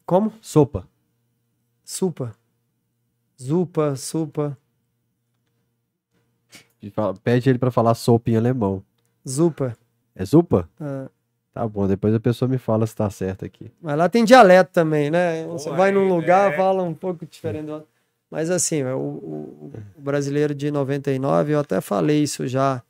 Como? 0.05 0.33
Sopa. 0.43 0.87
Supa. 1.85 2.35
Zupa, 3.41 3.95
supa, 3.97 4.57
fala- 6.95 7.15
Pede 7.23 7.51
ele 7.51 7.59
pra 7.59 7.71
falar 7.71 7.95
sopa 7.95 8.31
em 8.31 8.37
alemão. 8.37 8.83
zupa. 9.29 9.77
É 10.15 10.25
zupa? 10.25 10.69
Ah, 10.81 11.11
Tá 11.57 11.67
bom, 11.67 11.89
depois 11.89 12.15
a 12.15 12.21
pessoa 12.21 12.47
me 12.47 12.59
fala 12.59 12.87
se 12.87 12.95
tá 12.95 13.09
certo 13.09 13.43
aqui. 13.47 13.73
Mas 13.81 13.97
lá 13.97 14.11
tem 14.11 14.27
dialeto 14.27 14.73
também, 14.75 15.11
né? 15.11 15.47
Você 15.47 15.71
vai 15.71 15.91
num 15.91 16.07
lugar, 16.07 16.51
né? 16.51 16.57
fala 16.59 16.83
um 16.83 16.93
pouco 16.93 17.25
diferente 17.25 17.65
do 17.65 17.73
outro. 17.73 17.89
Mas 18.31 18.51
assim, 18.51 18.83
o, 18.83 18.99
o- 18.99 19.73
o 19.97 20.01
brasileiro 20.03 20.55
de 20.55 20.71
99, 20.71 21.55
eu 21.55 21.59
até 21.61 21.81
falei 21.81 22.23
isso 22.23 22.47
já. 22.47 22.83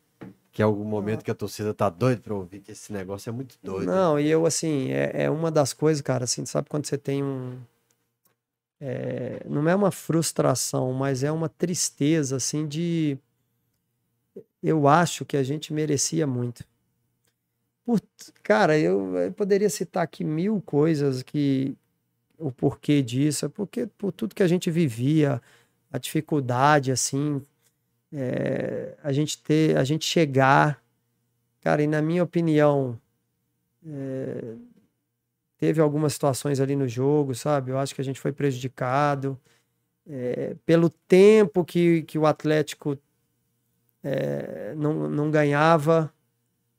Que 0.51 0.63
é 0.63 0.65
algum 0.65 0.83
momento 0.83 1.23
que 1.25 1.31
a 1.31 1.35
torcida 1.35 1.73
tá 1.73 1.89
doida 1.89 2.21
pra 2.21 2.35
ouvir 2.35 2.59
que 2.59 2.73
esse 2.73 2.93
negócio 2.93 3.31
é 3.31 3.33
muito 3.33 3.57
doido. 3.63 3.87
Não, 3.89 4.19
e 4.19 4.29
eu 4.29 4.45
assim, 4.45 4.91
é, 4.91 5.13
é 5.15 5.31
uma 5.31 5.49
das 5.49 5.73
coisas, 5.73 6.03
cara, 6.03 6.25
assim, 6.25 6.45
sabe 6.45 6.69
quando 6.69 6.87
você 6.87 6.99
tem 6.99 7.23
um. 7.23 7.53
é, 8.81 9.43
não 9.49 9.69
é 9.69 9.77
uma 9.77 9.93
frustração, 9.93 10.93
mas 10.93 11.23
é 11.23 11.31
uma 11.31 11.49
tristeza, 11.49 12.35
assim, 12.35 12.67
de. 12.67 13.17
Eu 14.61 14.89
acho 14.89 15.25
que 15.25 15.37
a 15.37 15.45
gente 15.45 15.73
merecia 15.73 16.27
muito. 16.27 16.65
Por- 17.87 18.01
cara, 18.43 18.79
eu, 18.79 19.17
eu 19.17 19.33
poderia 19.33 19.71
citar 19.71 20.03
aqui 20.05 20.25
mil 20.25 20.61
coisas 20.63 21.23
que. 21.23 21.77
O 22.39 22.53
porquê 22.53 23.03
disso, 23.03 23.47
é 23.47 23.51
porque 23.51 23.87
por 23.87 24.13
tudo 24.13 24.35
que 24.35 24.43
a 24.43 24.49
gente 24.49 24.71
vivia, 24.71 25.43
a 25.93 25.99
dificuldade, 25.99 26.93
assim, 26.93 27.43
é, 28.13 28.97
a 29.03 29.13
gente 29.13 29.43
ter, 29.43 29.77
a 29.77 29.85
gente 29.85 30.05
chegar, 30.07 30.83
cara, 31.63 31.83
e 31.83 31.87
na 31.89 32.03
minha 32.03 32.23
opinião, 32.25 33.01
é, 33.87 34.57
teve 35.59 35.81
algumas 35.81 36.13
situações 36.15 36.61
ali 36.61 36.77
no 36.77 36.89
jogo, 36.89 37.35
sabe? 37.35 37.71
Eu 37.71 37.79
acho 37.79 37.95
que 37.95 38.01
a 38.01 38.05
gente 38.05 38.21
foi 38.21 38.33
prejudicado 38.33 39.39
é, 40.09 40.55
pelo 40.67 40.91
tempo 40.91 41.65
que, 41.65 42.03
que 42.05 42.19
o 42.19 42.27
Atlético 42.27 42.99
não, 44.77 45.09
não 45.09 45.31
ganhava. 45.31 46.13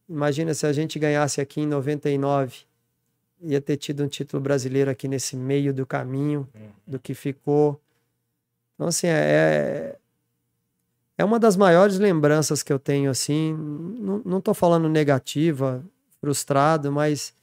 Imagina 0.09 0.53
se 0.53 0.65
a 0.65 0.71
gente 0.71 0.97
ganhasse 0.97 1.41
aqui 1.41 1.61
em 1.61 1.65
99, 1.65 2.59
ia 3.41 3.61
ter 3.61 3.77
tido 3.77 4.03
um 4.03 4.07
título 4.07 4.41
brasileiro 4.41 4.89
aqui 4.89 5.07
nesse 5.07 5.35
meio 5.35 5.73
do 5.73 5.85
caminho 5.85 6.47
do 6.85 6.97
que 6.99 7.13
ficou. 7.13 7.79
Então, 8.75 8.87
assim, 8.87 9.07
é, 9.07 9.97
é 11.17 11.25
uma 11.25 11.39
das 11.39 11.55
maiores 11.55 11.97
lembranças 11.97 12.63
que 12.63 12.71
eu 12.71 12.79
tenho, 12.79 13.09
assim. 13.09 13.53
Não, 13.53 14.21
não 14.23 14.41
tô 14.41 14.53
falando 14.53 14.87
negativa, 14.87 15.83
frustrado, 16.21 16.91
mas 16.91 17.33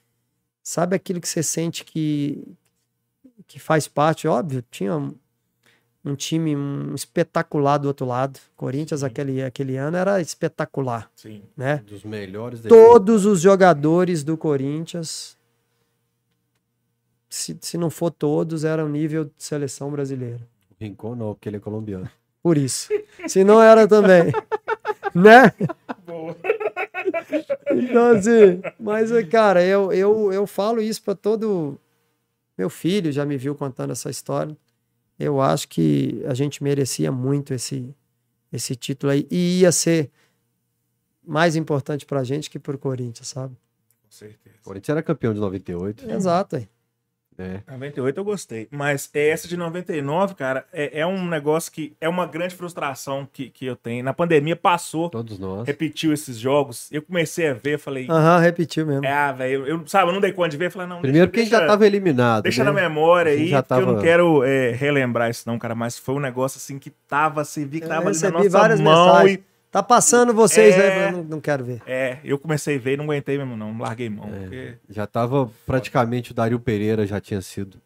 sabe 0.62 0.96
aquilo 0.96 1.20
que 1.20 1.28
você 1.28 1.42
sente 1.42 1.84
que, 1.84 2.56
que 3.46 3.58
faz 3.58 3.86
parte? 3.86 4.26
Óbvio, 4.26 4.64
tinha 4.70 5.12
um, 6.04 6.14
time 6.14 6.54
um 6.54 6.94
espetacular 6.94 7.78
do 7.78 7.88
outro 7.88 8.06
lado. 8.06 8.38
Corinthians, 8.56 9.02
aquele, 9.02 9.42
aquele 9.42 9.76
ano, 9.76 9.96
era 9.96 10.20
espetacular, 10.20 11.10
Sim. 11.16 11.42
né? 11.56 11.82
Um 11.82 11.92
dos 11.92 12.04
melhores 12.04 12.60
Todos 12.62 13.24
os 13.24 13.40
jogadores 13.40 14.22
do 14.22 14.36
Corinthians, 14.36 15.36
se, 17.28 17.56
se 17.60 17.78
não 17.78 17.90
for 17.90 18.10
todos, 18.10 18.64
eram 18.64 18.88
nível 18.88 19.24
de 19.24 19.32
seleção 19.38 19.90
brasileira. 19.90 20.40
Rincon 20.80 21.14
não, 21.14 21.34
porque 21.34 21.48
ele 21.48 21.56
é 21.56 21.60
colombiano. 21.60 22.10
Por 22.42 22.58
isso. 22.58 22.88
Se 23.26 23.42
não 23.42 23.62
era 23.62 23.88
também. 23.88 24.30
né? 25.14 25.52
Boa. 26.06 26.36
Então, 27.70 28.12
assim, 28.12 28.60
mas, 28.78 29.10
cara, 29.28 29.64
eu, 29.64 29.92
eu, 29.92 30.32
eu 30.32 30.46
falo 30.46 30.80
isso 30.80 31.02
para 31.02 31.14
todo. 31.14 31.78
Meu 32.56 32.68
filho 32.68 33.10
já 33.10 33.24
me 33.24 33.36
viu 33.36 33.54
contando 33.54 33.92
essa 33.92 34.10
história. 34.10 34.56
Eu 35.18 35.40
acho 35.40 35.68
que 35.68 36.22
a 36.26 36.34
gente 36.34 36.62
merecia 36.62 37.12
muito 37.12 37.54
esse, 37.54 37.94
esse 38.52 38.74
título 38.74 39.12
aí. 39.12 39.26
E 39.30 39.60
ia 39.60 39.70
ser 39.72 40.10
mais 41.22 41.56
importante 41.56 42.04
pra 42.04 42.24
gente 42.24 42.50
que 42.50 42.58
pro 42.58 42.78
Corinthians, 42.78 43.28
sabe? 43.28 43.56
Com 44.02 44.10
certeza. 44.10 44.56
O 44.60 44.64
Corinthians 44.64 44.90
era 44.90 45.02
campeão 45.02 45.32
de 45.32 45.40
98. 45.40 46.10
Exato. 46.10 46.56
aí. 46.56 46.68
É. 47.38 47.60
98 47.70 48.18
eu 48.18 48.24
gostei. 48.24 48.68
Mas 48.70 49.10
essa 49.12 49.48
de 49.48 49.56
99, 49.56 50.34
cara, 50.34 50.64
é, 50.72 51.00
é 51.00 51.06
um 51.06 51.26
negócio 51.26 51.70
que 51.72 51.92
é 52.00 52.08
uma 52.08 52.26
grande 52.26 52.54
frustração 52.54 53.28
que, 53.32 53.50
que 53.50 53.66
eu 53.66 53.74
tenho. 53.76 54.04
Na 54.04 54.12
pandemia 54.12 54.54
passou, 54.54 55.10
Todos 55.10 55.38
nós. 55.38 55.66
repetiu 55.66 56.12
esses 56.12 56.36
jogos. 56.38 56.88
Eu 56.92 57.02
comecei 57.02 57.48
a 57.48 57.54
ver, 57.54 57.78
falei, 57.78 58.06
Aham, 58.08 58.38
repetiu 58.38 58.86
mesmo. 58.86 59.04
é, 59.04 59.12
ah, 59.12 59.32
velho, 59.32 59.66
eu, 59.66 59.86
sabe, 59.86 60.08
eu 60.10 60.14
não 60.14 60.20
dei 60.20 60.32
conta 60.32 60.50
de 60.50 60.56
ver. 60.56 60.70
Falei, 60.70 60.88
não, 60.88 61.00
Primeiro 61.00 61.28
porque 61.28 61.40
a 61.40 61.42
gente 61.42 61.52
já 61.52 61.66
tava 61.66 61.86
eliminado. 61.86 62.44
Deixa 62.44 62.62
né? 62.64 62.70
na 62.70 62.80
memória 62.80 63.32
aí, 63.32 63.48
já 63.48 63.62
porque 63.62 63.74
eu 63.82 63.86
não 63.86 63.94
tava- 63.94 64.02
quero 64.06 64.42
é, 64.44 64.70
relembrar 64.70 65.30
isso 65.30 65.42
não, 65.48 65.58
cara, 65.58 65.74
mas 65.74 65.98
foi 65.98 66.14
um 66.14 66.20
negócio 66.20 66.58
assim 66.58 66.78
que 66.78 66.90
tava, 66.90 67.40
assim, 67.40 67.66
vi 67.66 67.78
que 67.80 67.84
Eu 67.86 67.88
tava 67.88 68.08
ali 68.08 68.18
na 68.20 68.30
nossa 68.30 68.48
várias 68.50 68.80
mão 68.80 69.06
mensagens. 69.06 69.38
e... 69.38 69.53
Tá 69.74 69.82
passando 69.82 70.32
vocês, 70.32 70.72
É. 70.72 70.78
né? 70.78 71.08
Eu 71.08 71.12
não, 71.16 71.24
não 71.24 71.40
quero 71.40 71.64
ver. 71.64 71.82
É, 71.84 72.20
eu 72.22 72.38
comecei 72.38 72.76
a 72.76 72.78
ver 72.78 72.92
e 72.92 72.96
não 72.96 73.06
aguentei 73.06 73.36
mesmo 73.36 73.56
não, 73.56 73.76
larguei 73.76 74.08
mão, 74.08 74.32
É. 74.32 74.38
porque... 74.38 74.74
Já 74.88 75.04
tava 75.04 75.50
praticamente 75.66 76.30
o 76.30 76.34
Dario 76.34 76.60
Pereira 76.60 77.04
já 77.04 77.20
tinha 77.20 77.42
sido 77.42 77.78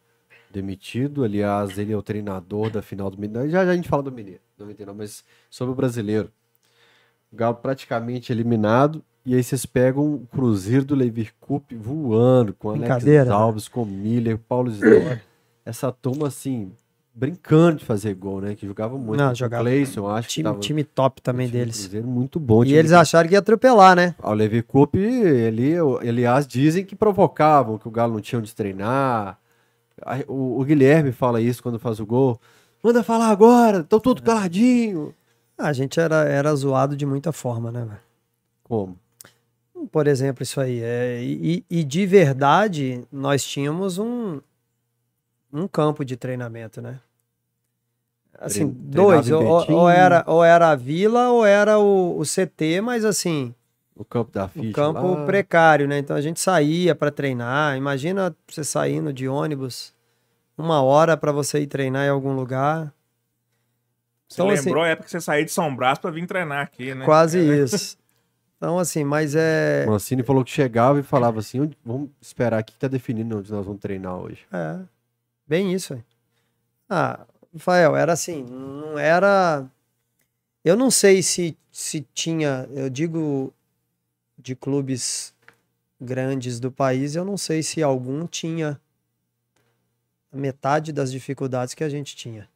demitido. 0.52 1.24
Aliás, 1.24 1.78
ele 1.78 1.90
é 1.94 1.96
o 1.96 2.02
treinador 2.02 2.68
da 2.68 2.82
final 2.82 3.10
do 3.10 3.18
Mineiro. 3.18 3.48
Já, 3.48 3.64
já 3.64 3.72
a 3.72 3.74
gente 3.74 3.88
fala 3.88 4.02
do 4.02 4.12
Mineiro, 4.12 4.42
99, 4.58 4.98
mas 4.98 5.24
sobre 5.48 5.72
o 5.72 5.74
brasileiro. 5.74 6.30
O 7.32 7.36
Galo 7.36 7.54
praticamente 7.56 8.30
eliminado. 8.32 9.02
E 9.24 9.34
aí 9.34 9.42
vocês 9.42 9.64
pegam 9.64 10.14
o 10.14 10.26
Cruzeiro 10.30 10.84
do 10.84 10.94
Levi 10.94 11.30
Cup 11.40 11.72
voando 11.72 12.52
com 12.52 12.68
Alex 12.68 13.02
né? 13.02 13.28
Alves, 13.30 13.66
com 13.66 13.86
Miller, 13.86 14.36
Paulo 14.36 14.68
Isidoro. 14.70 15.18
Essa 15.64 15.90
turma, 15.90 16.28
assim, 16.28 16.70
brincando 17.18 17.78
de 17.78 17.84
fazer 17.84 18.14
gol, 18.14 18.40
né? 18.40 18.54
Que 18.54 18.64
jogava 18.66 18.96
muito. 18.96 19.18
Não, 19.18 19.32
O 19.32 19.34
jogava. 19.34 19.64
Cleison, 19.64 20.06
acho 20.08 20.28
que 20.28 20.34
Time, 20.34 20.44
tava 20.44 20.58
time 20.60 20.84
top 20.84 21.20
também 21.20 21.46
o 21.46 21.50
time 21.50 21.60
deles. 21.60 21.80
Cruzeiro 21.80 22.06
muito 22.06 22.38
bom. 22.38 22.64
E 22.64 22.74
eles 22.74 22.92
acharam 22.92 23.28
que 23.28 23.34
ia 23.34 23.40
atropelar, 23.40 23.96
né? 23.96 24.14
ao 24.22 24.32
Levi 24.34 24.62
Cup, 24.62 24.94
ele, 24.94 25.74
aliás, 26.00 26.46
dizem 26.46 26.84
que 26.84 26.94
provocavam, 26.94 27.76
que 27.78 27.88
o 27.88 27.90
Galo 27.90 28.12
não 28.14 28.20
tinha 28.20 28.38
onde 28.38 28.54
treinar. 28.54 29.38
O, 30.28 30.60
o 30.60 30.64
Guilherme 30.64 31.10
fala 31.10 31.40
isso 31.40 31.60
quando 31.62 31.78
faz 31.78 31.98
o 31.98 32.06
gol. 32.06 32.40
Manda 32.82 33.02
falar 33.02 33.28
agora, 33.30 33.80
estão 33.80 33.98
É. 33.98 34.02
tudo 34.02 34.22
caladinho. 34.22 35.12
A 35.58 35.72
gente 35.72 35.98
era, 35.98 36.24
era 36.24 36.54
zoado 36.54 36.96
de 36.96 37.04
muita 37.04 37.32
forma, 37.32 37.72
né? 37.72 37.84
Como? 38.62 38.96
Por 39.90 40.06
exemplo, 40.06 40.44
isso 40.44 40.60
aí. 40.60 40.80
É, 40.80 41.20
e, 41.20 41.64
e 41.68 41.82
de 41.82 42.06
verdade, 42.06 43.04
nós 43.10 43.42
tínhamos 43.42 43.98
um, 43.98 44.40
um 45.52 45.66
campo 45.66 46.04
de 46.04 46.16
treinamento, 46.16 46.80
né? 46.80 47.00
Assim, 48.40 48.68
dois. 48.68 49.30
Ou, 49.30 49.42
ou 49.72 49.90
era, 49.90 50.22
ou 50.26 50.44
era 50.44 50.70
a 50.70 50.76
vila 50.76 51.30
ou 51.30 51.44
era 51.44 51.78
o, 51.78 52.18
o 52.18 52.24
CT, 52.24 52.80
mas 52.80 53.04
assim, 53.04 53.52
O 53.96 54.04
campo 54.04 54.30
da 54.30 54.44
o 54.44 54.48
ficha 54.48 54.72
campo 54.74 55.14
lá. 55.14 55.24
precário, 55.26 55.88
né? 55.88 55.98
Então 55.98 56.14
a 56.16 56.20
gente 56.20 56.38
saía 56.40 56.94
para 56.94 57.10
treinar. 57.10 57.76
Imagina 57.76 58.34
você 58.48 58.62
saindo 58.62 59.12
de 59.12 59.26
ônibus 59.28 59.92
uma 60.56 60.80
hora 60.82 61.16
para 61.16 61.32
você 61.32 61.60
ir 61.60 61.66
treinar 61.66 62.06
em 62.06 62.10
algum 62.10 62.32
lugar. 62.32 62.92
Você 64.28 64.40
Então, 64.42 64.50
assim- 64.50 64.66
lembrou 64.66 64.84
a 64.84 64.88
época 64.88 65.06
que 65.06 65.10
você 65.10 65.20
saiu 65.20 65.44
de 65.44 65.50
São 65.50 65.74
Brás 65.74 65.98
pra 65.98 66.10
vir 66.10 66.26
treinar 66.26 66.62
aqui, 66.62 66.94
né? 66.94 67.04
Quase 67.04 67.38
É, 67.38 67.56
isso. 67.64 67.96
Então, 68.56 68.78
assim, 68.78 69.04
mas 69.04 69.34
é. 69.34 69.84
O 69.86 69.90
Mancini 69.92 70.22
falou 70.22 70.44
que 70.44 70.50
chegava 70.50 70.98
e 71.00 71.02
falava 71.02 71.38
assim: 71.38 71.60
"Onde- 71.60 71.78
vamos 71.84 72.10
esperar 72.20 72.58
aqui 72.58 72.72
que 72.74 72.78
tá 72.78 72.88
definindo 72.88 73.38
onde 73.38 73.50
nós 73.52 73.64
vamos 73.64 73.80
treinar 73.80 74.16
hoje. 74.16 74.44
É, 74.52 74.78
bem 75.46 75.72
isso. 75.72 75.94
aí. 75.94 76.02
Ah, 76.90 77.20
Rafael, 77.52 77.96
era 77.96 78.12
assim, 78.12 78.42
não 78.44 78.98
era. 78.98 79.68
Eu 80.64 80.76
não 80.76 80.90
sei 80.90 81.22
se, 81.22 81.56
se 81.72 82.06
tinha, 82.12 82.68
eu 82.72 82.90
digo 82.90 83.52
de 84.36 84.54
clubes 84.54 85.34
grandes 86.00 86.60
do 86.60 86.70
país, 86.70 87.14
eu 87.16 87.24
não 87.24 87.36
sei 87.36 87.62
se 87.62 87.82
algum 87.82 88.26
tinha 88.26 88.80
metade 90.32 90.92
das 90.92 91.10
dificuldades 91.10 91.74
que 91.74 91.82
a 91.82 91.88
gente 91.88 92.14
tinha. 92.14 92.48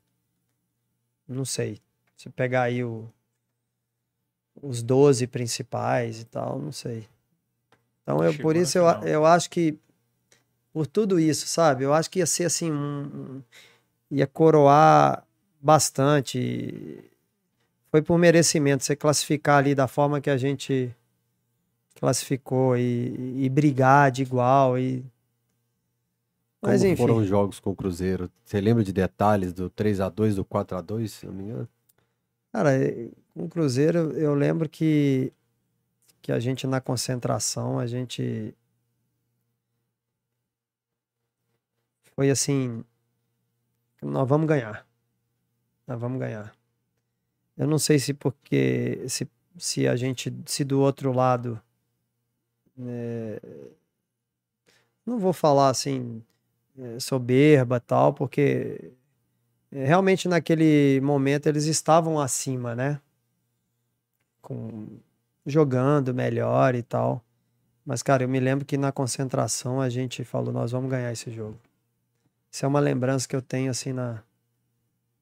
Não 1.27 1.45
sei. 1.45 1.81
Se 2.17 2.29
pegar 2.29 2.63
aí 2.63 2.85
o, 2.85 3.09
os 4.63 4.83
12 4.83 5.27
principais 5.27 6.21
e 6.21 6.25
tal, 6.25 6.59
não 6.59 6.71
sei. 6.73 7.09
Então, 8.03 8.23
eu, 8.23 8.35
por 8.35 8.57
isso 8.57 8.79
eu, 8.79 8.85
eu 9.03 9.25
acho 9.27 9.49
que 9.49 9.79
por 10.73 10.87
tudo 10.87 11.19
isso, 11.19 11.47
sabe? 11.47 11.85
Eu 11.85 11.93
acho 11.93 12.11
que 12.11 12.19
ia 12.19 12.27
ser 12.27 12.45
assim 12.45 12.71
um, 12.71 13.03
um- 13.05 13.43
ia 14.13 14.27
coroar 14.27 15.27
bastante. 15.61 17.03
Foi 17.91 18.03
por 18.03 18.19
merecimento 18.19 18.85
você 18.85 18.95
classificar 18.95 19.59
ali 19.59 19.75
da 19.75 19.89
forma 19.89 20.21
que 20.21 20.31
a 20.31 20.37
gente 20.37 20.95
classificou 21.97 22.77
e, 22.77 23.45
e 23.45 23.49
brigar 23.49 24.11
de 24.11 24.23
igual 24.23 24.79
e 24.79 25.05
mas 26.61 26.81
Como 26.81 26.93
enfim. 26.93 27.03
foram 27.03 27.17
os 27.17 27.27
jogos 27.27 27.59
com 27.59 27.71
o 27.71 27.75
Cruzeiro? 27.75 28.31
Você 28.45 28.61
lembra 28.61 28.85
de 28.85 28.93
detalhes 28.93 29.53
do 29.53 29.69
3 29.69 29.99
a 29.99 30.09
2 30.09 30.37
do 30.37 30.45
4 30.45 30.77
a 30.77 30.81
2 30.81 31.11
se 31.11 31.27
não 31.27 31.33
me 31.33 31.43
engano? 31.43 31.69
Cara, 32.53 32.71
com 33.35 33.45
o 33.45 33.49
Cruzeiro, 33.49 34.13
eu 34.13 34.33
lembro 34.35 34.69
que, 34.69 35.33
que 36.21 36.31
a 36.31 36.39
gente 36.39 36.67
na 36.67 36.81
concentração, 36.81 37.81
a 37.81 37.87
gente 37.87 38.55
foi 42.15 42.31
assim, 42.31 42.85
nós 44.03 44.29
vamos 44.29 44.47
ganhar. 44.47 44.87
Nós 45.87 46.01
vamos 46.01 46.19
ganhar. 46.19 46.53
Eu 47.57 47.67
não 47.67 47.79
sei 47.79 47.99
se 47.99 48.15
porque 48.15 49.05
se, 49.09 49.29
se 49.59 49.87
a 49.87 49.97
gente 49.97 50.33
se 50.47 50.65
do 50.65 50.81
outro 50.81 51.13
lado 51.13 51.61
eh, 52.81 53.41
não 55.05 55.19
vou 55.19 55.33
falar 55.33 55.69
assim 55.71 56.23
eh, 56.79 56.99
soberba 57.01 57.81
tal, 57.81 58.15
porque 58.15 58.93
é, 59.73 59.85
realmente 59.87 60.29
naquele 60.29 61.01
momento 61.03 61.47
eles 61.49 61.65
estavam 61.67 62.21
acima, 62.21 62.75
né? 62.75 63.01
Com, 64.41 64.87
jogando 65.47 66.15
melhor 66.15 66.75
e 66.75 66.83
tal. 66.83 67.23
Mas, 67.85 68.03
cara, 68.03 68.25
eu 68.25 68.29
me 68.29 68.41
lembro 68.41 68.65
que 68.65 68.79
na 68.79 68.93
concentração 68.93 69.81
a 69.81 69.89
gente 69.89 70.25
falou, 70.25 70.53
nós 70.53 70.73
vamos 70.73 70.91
ganhar 70.91 71.13
esse 71.13 71.31
jogo. 71.31 71.59
Isso 72.53 72.67
é 72.67 72.69
uma 72.69 72.81
lembrança 72.81 73.27
que 73.27 73.35
eu 73.35 73.41
tenho 73.41 73.71
assim 73.71 73.95
na, 73.95 74.23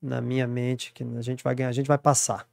na 0.02 0.20
minha 0.20 0.48
mente, 0.48 0.92
que 0.92 1.04
a 1.04 1.22
gente 1.22 1.44
vai 1.44 1.54
ganhar, 1.54 1.68
a 1.68 1.72
gente 1.72 1.86
vai 1.86 1.96
passar. 1.96 2.48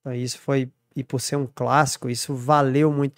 Então, 0.00 0.12
isso 0.12 0.38
foi, 0.38 0.68
e 0.96 1.04
por 1.04 1.20
ser 1.20 1.36
um 1.36 1.46
clássico, 1.46 2.10
isso 2.10 2.34
valeu 2.34 2.92
muito. 2.92 3.14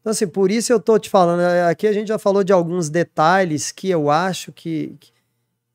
Então, 0.00 0.10
assim, 0.10 0.26
por 0.26 0.50
isso 0.50 0.72
eu 0.72 0.80
tô 0.80 0.98
te 0.98 1.10
falando, 1.10 1.42
é, 1.42 1.68
aqui 1.68 1.86
a 1.86 1.92
gente 1.92 2.08
já 2.08 2.18
falou 2.18 2.42
de 2.42 2.54
alguns 2.54 2.88
detalhes 2.88 3.70
que 3.70 3.90
eu 3.90 4.10
acho 4.10 4.50
que, 4.50 4.96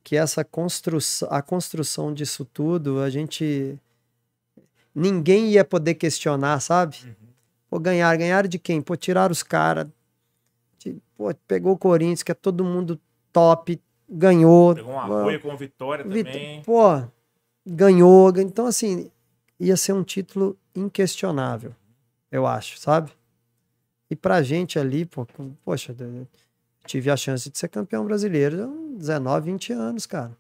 que 0.04 0.16
essa 0.16 0.44
construção, 0.44 1.28
a 1.32 1.42
construção 1.42 2.12
disso 2.12 2.44
tudo, 2.46 3.02
a 3.02 3.10
gente 3.10 3.78
ninguém 4.96 5.52
ia 5.52 5.64
poder 5.64 5.94
questionar, 5.94 6.60
sabe? 6.60 7.16
Pô, 7.70 7.80
ganhar, 7.80 8.16
ganhar 8.18 8.48
de 8.48 8.58
quem? 8.58 8.82
Pô, 8.82 8.96
tirar 8.96 9.32
os 9.32 9.44
caras. 9.44 9.88
Pô, 11.16 11.34
pegou 11.48 11.74
o 11.74 11.78
Corinthians, 11.78 12.24
que 12.24 12.32
é 12.32 12.36
todo 12.36 12.64
mundo 12.64 13.00
top, 13.40 13.82
ganhou. 14.10 14.76
Pegou 14.76 14.94
Pô, 14.94 15.00
apoio 15.00 15.40
com 15.42 15.56
vitória 15.56 16.04
Vit- 16.06 16.26
também. 16.26 16.62
Pô, 16.64 17.02
ganhou. 17.66 18.32
gan- 18.32 18.42
Então, 18.44 18.66
assim, 18.66 19.10
ia 19.60 19.78
ser 19.78 19.94
um 19.94 20.04
título 20.04 20.58
inquestionável, 20.76 21.74
eu 22.32 22.46
acho, 22.46 22.78
sabe? 22.80 23.12
E 24.10 24.16
pra 24.16 24.42
gente 24.42 24.78
ali, 24.80 25.06
pô, 25.06 25.26
poxa, 25.64 25.96
tive 26.86 27.10
a 27.12 27.16
chance 27.18 27.50
de 27.50 27.58
ser 27.58 27.68
campeão 27.70 28.04
brasileiro 28.06 28.68
com 28.68 28.98
19, 28.98 29.52
20 29.52 29.72
anos, 29.72 30.06
cara. 30.06 30.36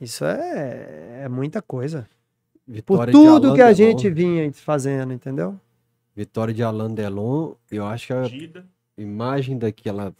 Isso 0.00 0.24
é, 0.24 1.22
é 1.24 1.28
muita 1.28 1.62
coisa. 1.62 2.08
Por 2.66 2.74
Vitória 2.74 3.12
de 3.12 3.18
tudo 3.18 3.54
que 3.54 3.60
a 3.60 3.72
Delon. 3.72 3.76
gente 3.76 4.10
vinha 4.10 4.52
fazendo, 4.52 5.12
entendeu? 5.12 5.58
Vitória 6.14 6.52
de 6.52 6.62
Alain 6.62 6.92
Delon, 6.94 7.54
eu 7.70 7.86
acho 7.86 8.08
que 8.08 8.12
a 8.12 8.22
Dida. 8.22 8.66
imagem 8.98 9.56
daquela. 9.58 10.14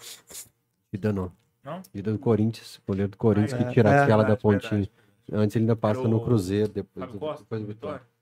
Vida 0.92 1.12
não. 1.12 1.30
Não? 1.64 1.80
Vida 1.94 2.12
do 2.12 2.18
Corinthians, 2.18 2.80
goleiro 2.86 3.10
do 3.10 3.16
Corinthians, 3.16 3.54
Ah, 3.54 3.64
que 3.64 3.72
tira 3.72 3.90
é. 3.90 3.98
aquela 4.00 4.22
da 4.22 4.34
Verdade, 4.34 4.42
pontinha. 4.42 4.70
verdade. 4.70 4.90
Antes 5.32 5.56
ele 5.56 5.62
ainda 5.64 5.76
passa 5.76 6.00
Era 6.00 6.08
no 6.08 6.16
o 6.16 6.20
Cruzeiro, 6.20 6.68
depois, 6.68 7.06
Fábio 7.06 7.20
Costa, 7.20 7.42
depois 7.44 7.60
do 7.62 7.66
Vitória. 7.68 7.94
Vitória? 7.98 8.12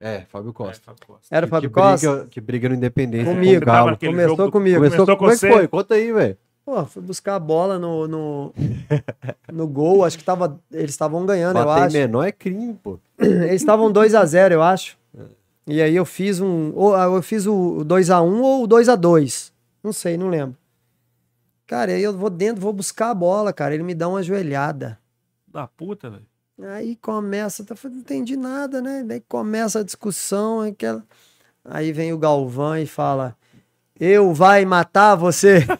É, 0.00 0.20
Fábio 0.26 0.52
Costa. 0.52 0.82
É, 0.82 0.84
Fábio 0.84 1.06
Costa. 1.06 1.26
Era 1.34 1.46
o 1.46 1.48
Que- 1.48 1.50
Fábio 1.50 1.70
que 1.70 1.74
briga- 1.74 1.90
Costa? 1.90 2.26
Que 2.30 2.40
briga 2.40 2.68
no 2.68 2.74
Independência 2.74 3.32
Comigo. 3.34 3.60
com 3.60 3.62
o 3.62 3.66
Galo. 3.66 3.96
Começou 3.98 4.28
jogo 4.28 4.42
do- 4.44 4.52
comigo. 4.52 4.76
Começou, 4.76 4.96
Começou 5.06 5.16
como 5.16 5.30
é 5.30 5.34
com 5.34 5.40
que 5.40 5.46
você? 5.46 5.52
foi? 5.52 5.68
Conta 5.68 5.94
aí, 5.94 6.12
velho. 6.12 6.36
Pô, 6.64 6.84
fui 6.84 7.02
buscar 7.02 7.36
a 7.36 7.38
bola 7.40 7.78
no, 7.78 8.06
no, 8.06 8.52
no 9.50 9.66
gol, 9.66 10.04
acho 10.04 10.18
que 10.18 10.24
tava, 10.24 10.60
eles 10.70 10.90
estavam 10.90 11.24
ganhando, 11.24 11.58
eu 11.58 11.64
Bater 11.64 11.80
em 11.82 11.86
acho. 11.86 11.96
menor 11.96 12.24
é 12.24 12.32
crime, 12.32 12.74
pô. 12.82 12.98
Eles 13.18 13.52
estavam 13.62 13.90
2 13.90 14.14
a 14.14 14.24
0 14.26 14.54
eu 14.54 14.62
acho. 14.62 14.98
E 15.66 15.80
aí 15.82 15.94
eu 15.96 16.04
fiz 16.04 16.40
um. 16.40 16.72
Ou 16.74 16.94
eu 16.96 17.22
fiz 17.22 17.46
o 17.46 17.82
2x1 17.86 18.40
ou 18.42 18.64
o 18.64 18.68
2x2. 18.68 19.50
Não 19.82 19.92
sei, 19.92 20.16
não 20.18 20.28
lembro. 20.28 20.56
Cara, 21.68 21.92
aí 21.92 22.02
eu 22.02 22.16
vou 22.16 22.30
dentro, 22.30 22.60
vou 22.62 22.72
buscar 22.72 23.10
a 23.10 23.14
bola, 23.14 23.52
cara. 23.52 23.74
Ele 23.74 23.82
me 23.84 23.94
dá 23.94 24.08
uma 24.08 24.22
joelhada. 24.22 24.98
Da 25.46 25.66
puta, 25.68 26.10
velho. 26.10 26.26
Aí 26.74 26.96
começa, 26.96 27.62
tá, 27.64 27.76
não 27.84 27.98
entendi 27.98 28.36
nada, 28.36 28.80
né? 28.82 29.04
Daí 29.06 29.20
começa 29.28 29.78
a 29.80 29.84
discussão, 29.84 30.62
aquela. 30.62 31.04
Aí 31.64 31.92
vem 31.92 32.12
o 32.12 32.18
Galvão 32.18 32.76
e 32.78 32.86
fala: 32.86 33.36
Eu 34.00 34.32
vai 34.34 34.64
matar 34.64 35.14
você. 35.14 35.64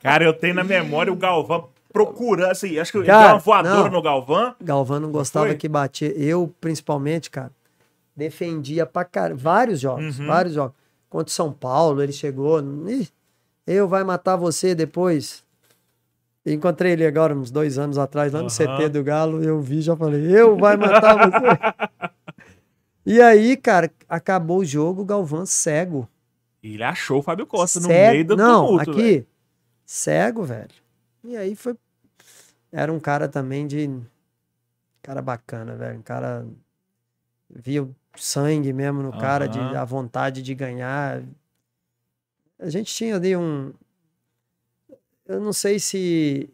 Cara, 0.00 0.24
eu 0.24 0.32
tenho 0.32 0.54
na 0.54 0.64
memória 0.64 1.12
o 1.12 1.16
Galvão 1.16 1.68
procurando, 1.92 2.50
assim, 2.50 2.78
acho 2.78 2.92
que 2.92 2.98
ele 2.98 3.06
Cara, 3.06 3.26
deu 3.28 3.32
uma 3.34 3.38
voadora 3.40 3.84
não. 3.84 3.90
no 3.90 4.02
Galvão. 4.02 4.54
Galvão 4.60 5.00
não 5.00 5.10
gostava 5.10 5.46
foi? 5.46 5.56
que 5.56 5.68
batia. 5.68 6.12
Eu, 6.16 6.52
principalmente, 6.60 7.30
cara, 7.30 7.50
defendia 8.14 8.86
pra 8.86 9.04
caralho. 9.04 9.36
Vários 9.36 9.80
jogos, 9.80 10.18
Uhum. 10.20 10.26
vários 10.26 10.54
jogos. 10.54 10.74
Contra 11.08 11.28
o 11.28 11.32
São 11.34 11.52
Paulo, 11.52 12.02
ele 12.02 12.12
chegou. 12.12 12.60
"Ih, 12.88 13.08
eu 13.66 13.88
vai 13.88 14.04
matar 14.04 14.36
você 14.36 14.74
depois. 14.74 15.44
Encontrei 16.44 16.92
ele 16.92 17.04
agora, 17.04 17.34
uns 17.34 17.50
dois 17.50 17.76
anos 17.76 17.98
atrás, 17.98 18.32
lá 18.32 18.40
no 18.40 18.46
Aham. 18.46 18.76
CT 18.78 18.88
do 18.88 19.02
Galo. 19.02 19.42
Eu 19.42 19.60
vi 19.60 19.80
já 19.80 19.96
falei, 19.96 20.22
eu 20.30 20.56
vai 20.56 20.76
matar 20.76 21.16
você. 21.18 22.10
e 23.04 23.20
aí, 23.20 23.56
cara, 23.56 23.90
acabou 24.08 24.58
o 24.58 24.64
jogo, 24.64 25.02
o 25.02 25.04
Galvão 25.04 25.44
cego. 25.44 26.08
Ele 26.62 26.82
achou 26.82 27.18
o 27.18 27.22
Fábio 27.22 27.46
Costa 27.46 27.80
no 27.80 27.86
Cego- 27.86 28.12
meio 28.12 28.24
do 28.24 28.36
Não, 28.36 28.64
tumulto, 28.66 28.90
aqui, 28.90 29.02
velho. 29.02 29.26
cego, 29.84 30.44
velho. 30.44 30.70
E 31.24 31.36
aí 31.36 31.54
foi. 31.56 31.76
Era 32.72 32.92
um 32.92 33.00
cara 33.00 33.28
também 33.28 33.66
de. 33.66 33.88
Cara 35.02 35.20
bacana, 35.22 35.74
velho. 35.76 35.98
Um 35.98 36.02
cara. 36.02 36.46
Via 37.48 37.82
o 37.82 37.94
sangue 38.16 38.72
mesmo 38.72 39.02
no 39.02 39.12
cara, 39.12 39.48
de, 39.48 39.58
a 39.58 39.84
vontade 39.84 40.42
de 40.42 40.54
ganhar. 40.54 41.22
A 42.58 42.70
gente 42.70 42.92
tinha 42.94 43.16
ali 43.16 43.36
um. 43.36 43.72
Eu 45.26 45.40
não 45.40 45.52
sei 45.52 45.78
se. 45.78 46.48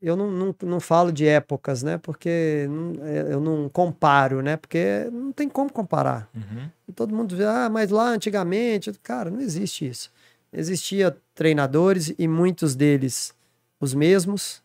Eu 0.00 0.16
não, 0.16 0.30
não, 0.30 0.54
não 0.62 0.80
falo 0.80 1.10
de 1.10 1.26
épocas, 1.26 1.82
né? 1.82 1.96
Porque 1.98 2.66
não- 2.68 3.06
eu 3.06 3.40
não 3.40 3.68
comparo, 3.70 4.42
né? 4.42 4.56
Porque 4.56 5.08
não 5.10 5.32
tem 5.32 5.48
como 5.48 5.72
comparar. 5.72 6.28
Uhum. 6.34 6.70
Todo 6.94 7.14
mundo 7.14 7.34
vê, 7.34 7.44
ah, 7.46 7.70
mas 7.70 7.90
lá 7.90 8.08
antigamente, 8.10 8.92
cara, 9.02 9.30
não 9.30 9.40
existe 9.40 9.88
isso. 9.88 10.12
Existia 10.52 11.16
treinadores 11.34 12.14
e 12.18 12.28
muitos 12.28 12.74
deles 12.76 13.34
os 13.80 13.94
mesmos. 13.94 14.62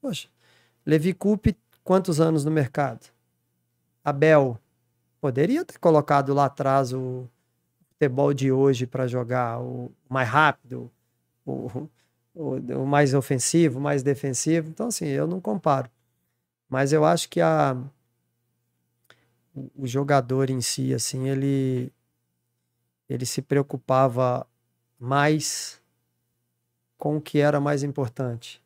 Poxa, 0.00 0.28
Levi 0.86 1.12
Coupe, 1.12 1.56
quantos 1.84 2.20
anos 2.20 2.44
no 2.44 2.50
mercado? 2.50 3.06
Abel, 4.04 4.58
poderia 5.20 5.64
ter 5.64 5.78
colocado 5.78 6.32
lá 6.32 6.46
atrás 6.46 6.92
o 6.92 7.28
futebol 8.00 8.32
de 8.32 8.50
hoje 8.50 8.86
para 8.86 9.06
jogar 9.06 9.60
o 9.60 9.92
mais 10.08 10.28
rápido, 10.28 10.90
o, 11.46 11.88
o, 12.34 12.56
o 12.56 12.86
mais 12.86 13.14
ofensivo, 13.14 13.78
o 13.78 13.82
mais 13.82 14.02
defensivo. 14.02 14.70
Então, 14.70 14.88
assim, 14.88 15.06
eu 15.06 15.26
não 15.26 15.40
comparo. 15.40 15.90
Mas 16.68 16.92
eu 16.92 17.04
acho 17.04 17.28
que 17.28 17.40
a, 17.40 17.76
o- 19.54 19.86
jogador 19.86 20.50
em 20.50 20.60
si, 20.60 20.94
assim, 20.94 21.28
ele 21.28 21.92
ele 23.08 23.26
se 23.26 23.42
preocupava 23.42 24.46
mais 24.98 25.80
com 26.96 27.16
o 27.16 27.20
que 27.20 27.38
era 27.40 27.60
mais 27.60 27.82
importante, 27.82 28.62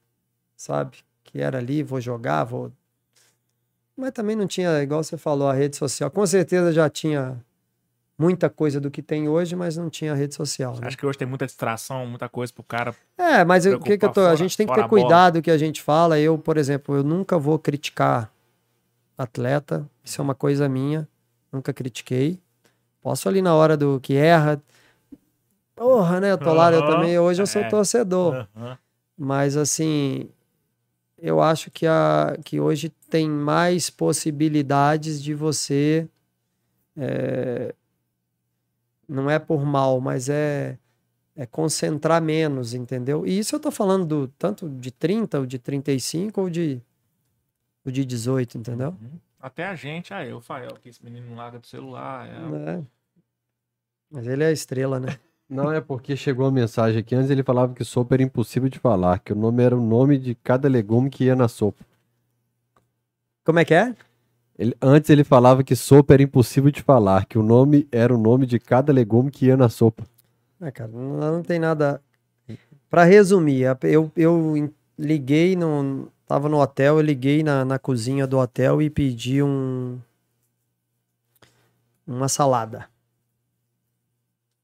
sabe? 0.56 0.98
Que 1.24 1.40
era 1.40 1.58
ali, 1.58 1.82
vou 1.82 2.00
jogar, 2.00 2.44
vou. 2.44 2.72
Mas 3.96 4.12
também 4.12 4.34
não 4.36 4.46
tinha, 4.46 4.82
igual 4.82 5.02
você 5.02 5.16
falou, 5.16 5.48
a 5.48 5.52
rede 5.54 5.76
social. 5.76 6.10
Com 6.10 6.26
certeza 6.26 6.72
já 6.72 6.88
tinha 6.90 7.42
muita 8.18 8.48
coisa 8.48 8.80
do 8.80 8.90
que 8.90 9.02
tem 9.02 9.28
hoje, 9.28 9.56
mas 9.56 9.76
não 9.76 9.90
tinha 9.90 10.14
rede 10.14 10.34
social. 10.34 10.74
né? 10.74 10.86
Acho 10.86 10.96
que 10.98 11.04
hoje 11.06 11.18
tem 11.18 11.26
muita 11.28 11.46
distração, 11.46 12.06
muita 12.06 12.28
coisa 12.28 12.52
pro 12.52 12.62
cara. 12.62 12.94
É, 13.18 13.44
mas 13.44 13.66
o 13.66 13.78
que, 13.80 13.96
que 13.98 14.04
eu 14.04 14.08
tô. 14.08 14.14
preocupar 14.14 14.24
a 14.24 14.26
fora- 14.28 14.36
gente 14.36 14.56
tem 14.56 14.66
que 14.66 14.72
fora 14.72 14.82
ter 14.84 14.88
cuidado 14.88 15.36
o 15.38 15.42
que 15.42 15.50
a 15.50 15.58
gente 15.58 15.82
fala. 15.82 16.18
Eu, 16.18 16.38
por 16.38 16.56
exemplo, 16.56 16.94
eu 16.96 17.02
nunca 17.02 17.38
vou 17.38 17.58
criticar 17.58 18.30
atleta. 19.16 19.88
Isso 20.04 20.20
é 20.20 20.24
uma 20.24 20.34
coisa 20.34 20.68
minha. 20.68 21.08
Nunca 21.52 21.72
critiquei. 21.72 22.38
Posso 23.00 23.28
ali 23.28 23.42
na 23.42 23.54
hora 23.54 23.76
do 23.76 24.00
que 24.00 24.14
erra. 24.16 24.60
Porra, 25.76 26.20
né? 26.20 26.30
Eu 26.30 26.38
tô 26.38 26.52
lá, 26.52 26.72
eu 26.72 26.84
também. 26.86 27.18
Hoje 27.18 27.42
eu 27.42 27.46
sou 27.46 27.62
é. 27.62 27.68
torcedor. 27.68 28.46
Aham. 28.56 28.78
Mas 29.16 29.56
assim, 29.56 30.28
eu 31.18 31.40
acho 31.40 31.70
que, 31.70 31.86
a, 31.86 32.36
que 32.44 32.58
hoje 32.60 32.88
tem 33.08 33.28
mais 33.28 33.90
possibilidades 33.90 35.22
de 35.22 35.34
você. 35.34 36.08
é, 36.96 37.74
não 39.08 39.28
é 39.30 39.38
por 39.38 39.64
mal, 39.64 40.00
mas 40.00 40.28
é, 40.28 40.78
é 41.36 41.46
concentrar 41.46 42.20
menos, 42.22 42.74
entendeu? 42.74 43.26
E 43.26 43.38
isso 43.38 43.54
eu 43.56 43.60
tô 43.60 43.70
falando 43.70 44.04
do, 44.04 44.28
tanto 44.28 44.68
de 44.68 44.90
30, 44.90 45.40
ou 45.40 45.46
de 45.46 45.58
35, 45.58 46.40
ou 46.40 46.50
de, 46.50 46.80
ou 47.84 47.92
de 47.92 48.04
18, 48.04 48.58
entendeu? 48.58 48.90
Uhum. 48.90 49.18
Até 49.40 49.66
a 49.66 49.74
gente, 49.74 50.14
ah, 50.14 50.24
eu, 50.24 50.40
Fael, 50.40 50.74
que 50.82 50.88
esse 50.88 51.04
menino 51.04 51.28
não 51.28 51.36
larga 51.36 51.58
do 51.58 51.66
celular. 51.66 52.26
é- 52.26 52.70
É. 52.78 52.82
Mas 54.10 54.26
ele 54.26 54.44
é 54.44 54.46
a 54.46 54.52
estrela, 54.52 54.98
né? 55.00 55.08
Não, 55.46 55.70
é 55.70 55.78
porque 55.80 56.16
chegou 56.16 56.46
a 56.46 56.50
mensagem 56.50 57.00
aqui. 57.00 57.14
Antes 57.14 57.30
ele 57.30 57.42
falava 57.42 57.74
que 57.74 57.84
sopa 57.84 58.14
era 58.14 58.22
impossível 58.22 58.68
de 58.68 58.78
falar, 58.78 59.18
que 59.18 59.32
o 59.32 59.36
nome 59.36 59.62
era 59.62 59.76
o 59.76 59.80
nome 59.80 60.16
de 60.18 60.34
cada 60.36 60.68
legume 60.68 61.10
que 61.10 61.24
ia 61.24 61.36
na 61.36 61.48
sopa. 61.48 61.84
Como 63.44 63.58
é 63.58 63.64
que 63.64 63.74
é? 63.74 63.94
Ele- 64.58 64.76
antes 64.80 65.10
ele 65.10 65.24
falava 65.24 65.64
que 65.64 65.74
sopa 65.74 66.14
era 66.14 66.22
impossível 66.22 66.70
de 66.70 66.82
falar, 66.82 67.26
que 67.26 67.36
o 67.38 67.42
nome 67.42 67.88
era 67.90 68.14
o 68.14 68.18
nome 68.18 68.46
de 68.46 68.58
cada 68.60 68.92
legume 68.92 69.30
que 69.30 69.46
ia 69.46 69.56
na 69.56 69.68
sopa. 69.68 70.04
É, 70.60 70.70
cara, 70.70 70.90
não, 70.90 71.32
não 71.32 71.42
tem 71.42 71.58
nada. 71.58 72.00
Pra 72.88 73.02
resumir, 73.04 73.64
eu, 73.82 74.10
eu 74.16 74.72
liguei 74.98 75.56
no. 75.56 76.08
Tava 76.26 76.48
no 76.48 76.58
hotel, 76.60 76.96
eu 76.96 77.02
liguei 77.02 77.42
na, 77.42 77.64
na 77.64 77.78
cozinha 77.78 78.26
do 78.26 78.38
hotel 78.38 78.80
e 78.80 78.88
pedi 78.88 79.42
um. 79.42 79.98
Uma 82.06 82.28
salada. 82.28 82.88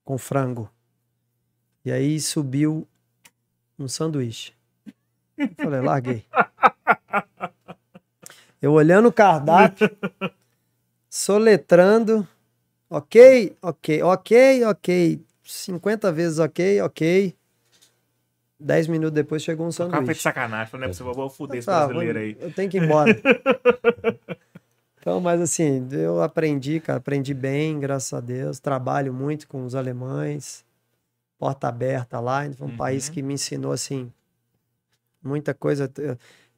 Com 0.04 0.16
frango. 0.16 0.70
E 1.84 1.90
aí 1.90 2.20
subiu 2.20 2.86
um 3.78 3.88
sanduíche. 3.88 4.52
Eu 5.36 5.48
falei, 5.56 5.80
larguei. 5.80 6.24
Eu 8.60 8.72
olhando 8.72 9.08
o 9.08 9.12
cardápio, 9.12 9.90
soletrando. 11.08 12.26
Ok, 12.88 13.56
ok, 13.62 14.02
ok, 14.02 14.64
ok. 14.64 15.20
50 15.44 16.12
vezes 16.12 16.38
ok, 16.38 16.80
ok. 16.82 17.34
10 18.58 18.86
minutos 18.88 19.14
depois 19.14 19.42
chegou 19.42 19.66
um 19.66 19.70
cara 19.70 19.76
fez 19.88 19.90
de 19.90 20.04
sanduíche. 20.04 20.22
sacanagem. 20.22 20.78
Não 20.78 20.84
é 20.84 20.88
possível, 20.88 21.14
vou 21.14 21.30
foder 21.30 21.58
esse 21.58 21.66
Tá, 21.66 21.86
brasileiro 21.86 22.18
aí. 22.18 22.36
Eu 22.38 22.52
tenho 22.52 22.70
que 22.70 22.76
ir 22.76 22.82
embora. 22.82 23.16
então, 25.00 25.20
mas 25.20 25.40
assim, 25.40 25.88
eu 25.92 26.22
aprendi, 26.22 26.78
cara, 26.80 26.98
aprendi 26.98 27.32
bem, 27.32 27.78
graças 27.80 28.12
a 28.12 28.20
Deus. 28.20 28.58
Trabalho 28.60 29.14
muito 29.14 29.48
com 29.48 29.64
os 29.64 29.74
alemães. 29.74 30.64
Porta 31.38 31.68
aberta 31.68 32.20
lá. 32.20 32.42
Foi 32.52 32.66
um 32.66 32.70
Uhum. 32.70 32.76
país 32.76 33.08
que 33.08 33.22
me 33.22 33.34
ensinou, 33.34 33.72
assim, 33.72 34.12
muita 35.22 35.54
coisa. 35.54 35.90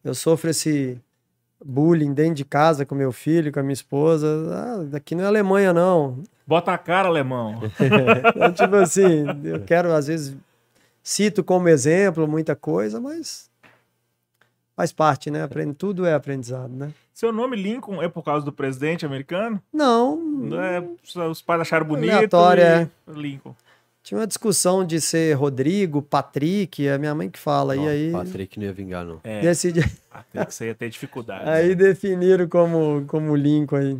Eu 0.03 0.15
sofro 0.15 0.51
esse 0.51 1.01
bullying 1.65 2.13
dentro 2.13 2.35
de 2.35 2.45
casa 2.45 2.85
com 2.85 2.95
meu 2.95 3.13
filho, 3.13 3.53
com 3.53 3.61
a 3.61 3.63
minha 3.63 3.73
esposa. 3.73 4.27
Ah, 4.53 4.85
daqui 4.85 5.15
não 5.15 5.25
é 5.25 5.27
Alemanha, 5.27 5.73
não. 5.73 6.19
Bota 6.47 6.73
a 6.73 6.79
cara, 6.79 7.09
alemão. 7.09 7.61
Então, 7.81 8.53
tipo 8.55 8.77
assim, 8.77 9.25
eu 9.45 9.61
quero, 9.61 9.93
às 9.93 10.07
vezes, 10.09 10.37
cito 11.03 11.43
como 11.45 11.69
exemplo 11.69 12.27
muita 12.27 12.55
coisa, 12.57 13.01
mas 13.01 13.49
faz 14.77 14.93
parte, 14.93 15.31
né? 15.31 15.43
Aprende, 15.43 15.75
tudo 15.75 16.05
é 16.05 16.15
aprendizado, 16.15 16.73
né? 16.75 16.93
Seu 17.15 17.31
nome 17.33 17.57
Lincoln 17.57 18.03
é 18.03 18.09
por 18.09 18.25
causa 18.25 18.45
do 18.45 18.53
presidente 18.53 19.07
americano? 19.07 19.63
Não, 19.73 20.17
Não 20.17 20.61
é, 20.61 20.83
os 21.31 21.41
pais 21.43 21.61
acharam 21.61 21.87
bonito. 21.87 22.11
Aleatório, 22.13 22.63
e- 22.63 22.67
é. 22.67 22.89
Lincoln. 23.09 23.55
Tinha 24.03 24.19
uma 24.19 24.27
discussão 24.27 24.85
de 24.85 25.01
ser 25.01 25.35
Rodrigo, 25.35 26.03
Patrick, 26.03 26.87
é 26.87 26.99
minha 26.99 27.15
mãe 27.15 27.29
que 27.31 27.39
fala. 27.39 27.75
Não, 27.75 27.85
e 27.85 27.89
aí 27.89 28.11
Patrick 28.13 28.59
não 28.59 28.67
ia 28.67 28.73
vingar, 28.73 29.05
não. 29.05 29.19
É, 29.23 29.41
decidi, 29.41 29.81
que 29.83 30.55
você 30.55 30.67
ia 30.67 30.75
ter 30.75 30.89
dificuldade. 30.91 31.49
aí 31.49 31.75
definiram 31.75 32.49
como, 32.49 33.05
como 33.07 33.35
Lincoln 33.37 33.77
aí. 33.77 33.97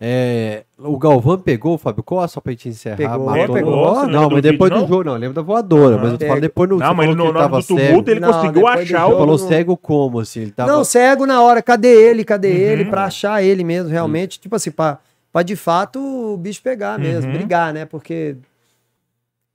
É, 0.00 0.64
o 0.76 0.98
Galvão 0.98 1.38
pegou 1.38 1.74
o 1.74 1.78
Fábio 1.78 2.02
Costa, 2.02 2.34
só 2.34 2.40
pra 2.40 2.50
gente 2.52 2.68
encerrar. 2.68 2.96
Pegou, 2.96 3.26
matou- 3.26 3.54
pegou. 3.54 3.94
Você 3.94 4.00
Não, 4.06 4.06
lembra 4.06 4.28
do 4.28 4.32
mas 4.32 4.42
depois 4.42 4.70
vídeo, 4.70 4.76
do 4.76 4.80
não? 4.82 4.88
jogo, 4.88 5.04
não, 5.04 5.12
eu 5.12 5.18
lembro 5.18 5.34
da 5.34 5.40
voadora, 5.42 5.96
mas 5.98 6.12
eu 6.12 6.18
tô 6.18 6.26
falando 6.26 6.42
depois 6.42 6.68
no. 6.68 6.76
Não, 6.78 6.94
mas 6.94 7.06
ele 7.06 7.16
falou 7.16 7.16
no, 7.16 7.22
ele 7.30 7.38
hora 7.38 7.48
tava 7.48 7.60
do 7.60 7.66
tumulto 7.66 7.86
cego. 7.86 8.10
ele 8.10 8.20
Não, 8.20 8.32
conseguiu 8.32 8.60
do 8.62 8.66
achar 8.66 9.06
o. 9.06 9.10
Falou 9.12 9.26
não- 9.38 9.38
cego 9.38 9.76
como, 9.76 10.20
assim? 10.20 10.40
Ele 10.40 10.50
tava. 10.50 10.72
Não, 10.72 10.84
cego 10.84 11.26
na 11.26 11.40
hora. 11.40 11.62
Cadê 11.62 11.88
ele? 11.88 12.24
Cadê 12.24 12.48
Uhum. 12.48 12.54
ele? 12.56 12.84
Pra 12.86 13.04
achar 13.04 13.42
ele 13.42 13.62
mesmo, 13.62 13.88
realmente. 13.88 14.40
Tipo 14.40 14.56
assim, 14.56 14.72
pra, 14.72 14.98
pra 15.32 15.42
de 15.42 15.54
fato 15.54 16.00
o 16.00 16.36
bicho 16.36 16.60
pegar 16.60 16.98
mesmo, 16.98 17.30
Uhum. 17.30 17.38
brigar, 17.38 17.72
né? 17.72 17.84
Porque 17.86 18.36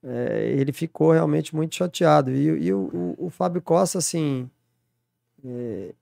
é, 0.03 0.53
ele 0.57 0.71
ficou 0.71 1.11
realmente 1.11 1.55
muito 1.55 1.75
chateado. 1.75 2.31
E, 2.31 2.45
e 2.67 2.73
o, 2.73 3.15
o- 3.17 3.25
o 3.25 3.29
Fábio 3.29 3.61
Costa, 3.61 3.97
assim. 3.97 4.49
é, 5.45 5.93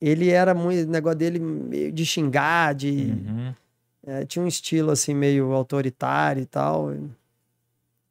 ele 0.00 0.30
era 0.30 0.54
muito. 0.54 0.88
O 0.88 0.90
negócio 0.90 1.18
dele 1.18 1.38
meio 1.38 1.92
de 1.92 2.06
xingar, 2.06 2.74
de. 2.74 3.12
Uhum. 3.26 3.54
é, 4.06 4.24
tinha 4.24 4.42
um 4.44 4.48
estilo 4.48 4.90
assim 4.90 5.14
meio 5.14 5.52
autoritário 5.52 6.42
e 6.42 6.46
tal. 6.46 6.90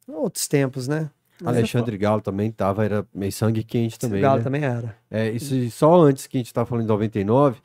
Outros 0.07 0.48
tempos, 0.48 0.88
né? 0.88 1.10
Alexandre 1.44 1.98
Galo 1.98 2.22
também 2.22 2.52
tava, 2.52 2.84
era 2.84 3.07
meio 3.14 3.32
sangue 3.32 3.64
quente 3.64 3.98
também. 3.98 4.22
Galo 4.22 4.40
né? 4.40 4.44
também 4.44 4.64
era. 4.64 4.95
É, 5.10 5.30
isso 5.30 5.56
só 5.72 6.02
antes 6.02 6.28
que 6.28 6.38
a 6.38 6.40
gente 6.40 6.53
tava 6.53 6.66
falando 6.68 6.84
de 6.84 6.90
99. 6.90 7.60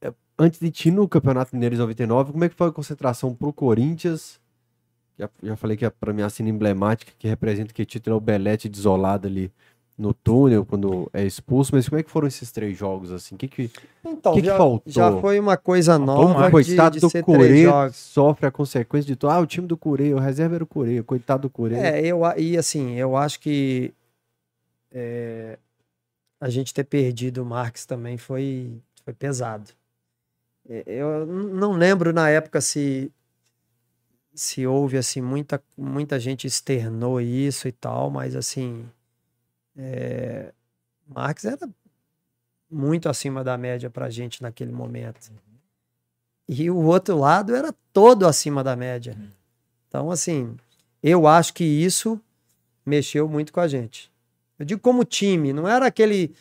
é, 0.00 0.12
Antes 0.38 0.58
de 0.60 0.70
ti 0.70 0.90
no 0.90 1.06
Campeonato 1.06 1.54
Mineiro 1.54 1.74
de 1.74 1.80
99, 1.80 2.32
como 2.32 2.44
é 2.44 2.48
que 2.48 2.54
foi 2.54 2.68
a 2.68 2.72
concentração 2.72 3.34
pro 3.34 3.52
Corinthians? 3.52 4.40
Já, 5.18 5.30
já 5.42 5.56
falei 5.56 5.76
que 5.76 5.84
é 5.84 5.90
pra 5.90 6.12
mim 6.12 6.22
a 6.22 6.28
cena 6.28 6.48
emblemática 6.50 7.12
que 7.18 7.26
representa 7.26 7.72
que 7.72 7.84
título 7.86 8.14
é 8.14 8.18
o 8.18 8.20
Belete 8.20 8.68
desolado 8.68 9.26
ali 9.26 9.50
no 9.96 10.12
túnel 10.12 10.64
quando 10.66 11.08
é 11.12 11.24
expulso, 11.24 11.74
mas 11.74 11.88
como 11.88 11.98
é 11.98 12.02
que 12.02 12.10
foram 12.10 12.28
esses 12.28 12.52
três 12.52 12.76
jogos 12.76 13.10
assim? 13.10 13.34
Que 13.34 13.48
que, 13.48 13.70
Então, 14.04 14.34
que 14.34 14.42
que 14.42 14.46
já, 14.46 14.56
faltou? 14.56 14.92
já 14.92 15.20
foi 15.20 15.40
uma 15.40 15.56
coisa 15.56 15.98
nova 15.98 16.44
de, 16.44 16.50
coitado 16.50 16.94
de 16.96 17.00
do 17.00 17.10
jogos. 17.62 17.96
sofre 17.96 18.46
a 18.46 18.50
consequência 18.50 19.06
de 19.06 19.16
tudo. 19.16 19.30
Ah, 19.30 19.40
o 19.40 19.46
time 19.46 19.66
do 19.66 19.76
Coreia, 19.76 20.14
o 20.14 20.18
reserva 20.18 20.56
era 20.56 20.64
o 20.64 20.66
Coreia, 20.66 21.02
coitado 21.02 21.42
do 21.42 21.50
Coreia. 21.50 21.80
É, 21.80 22.04
eu, 22.06 22.20
e 22.36 22.58
assim, 22.58 22.94
eu 22.96 23.16
acho 23.16 23.40
que 23.40 23.94
é, 24.92 25.58
a 26.40 26.50
gente 26.50 26.74
ter 26.74 26.84
perdido 26.84 27.42
o 27.42 27.46
Marques 27.46 27.86
também 27.86 28.18
foi, 28.18 28.78
foi 29.02 29.14
pesado. 29.14 29.70
É, 30.68 30.82
Eu 30.86 31.24
não 31.26 31.72
lembro 31.72 32.12
na 32.12 32.28
época 32.28 32.60
se 32.60 33.10
se 34.36 34.66
houve 34.66 34.98
assim 34.98 35.20
muita 35.20 35.62
muita 35.76 36.20
gente 36.20 36.46
externou 36.46 37.20
isso 37.20 37.66
e 37.66 37.72
tal, 37.72 38.10
mas 38.10 38.36
assim 38.36 38.88
é, 39.76 40.52
Marques 41.06 41.44
era 41.44 41.68
muito 42.70 43.08
acima 43.08 43.42
da 43.44 43.56
média 43.56 43.88
pra 43.90 44.10
gente 44.10 44.42
naquele 44.42 44.72
momento. 44.72 45.30
E 46.48 46.70
o 46.70 46.76
outro 46.76 47.18
lado 47.18 47.54
era 47.54 47.74
todo 47.92 48.26
acima 48.26 48.62
da 48.62 48.76
média. 48.76 49.16
Então, 49.88 50.10
assim, 50.10 50.56
eu 51.02 51.26
acho 51.26 51.52
que 51.54 51.64
isso 51.64 52.20
mexeu 52.84 53.28
muito 53.28 53.52
com 53.52 53.60
a 53.60 53.68
gente. 53.68 54.12
Eu 54.58 54.64
digo 54.64 54.80
como 54.80 55.04
time, 55.04 55.52
não 55.52 55.68
era 55.68 55.86
aquele. 55.86 56.34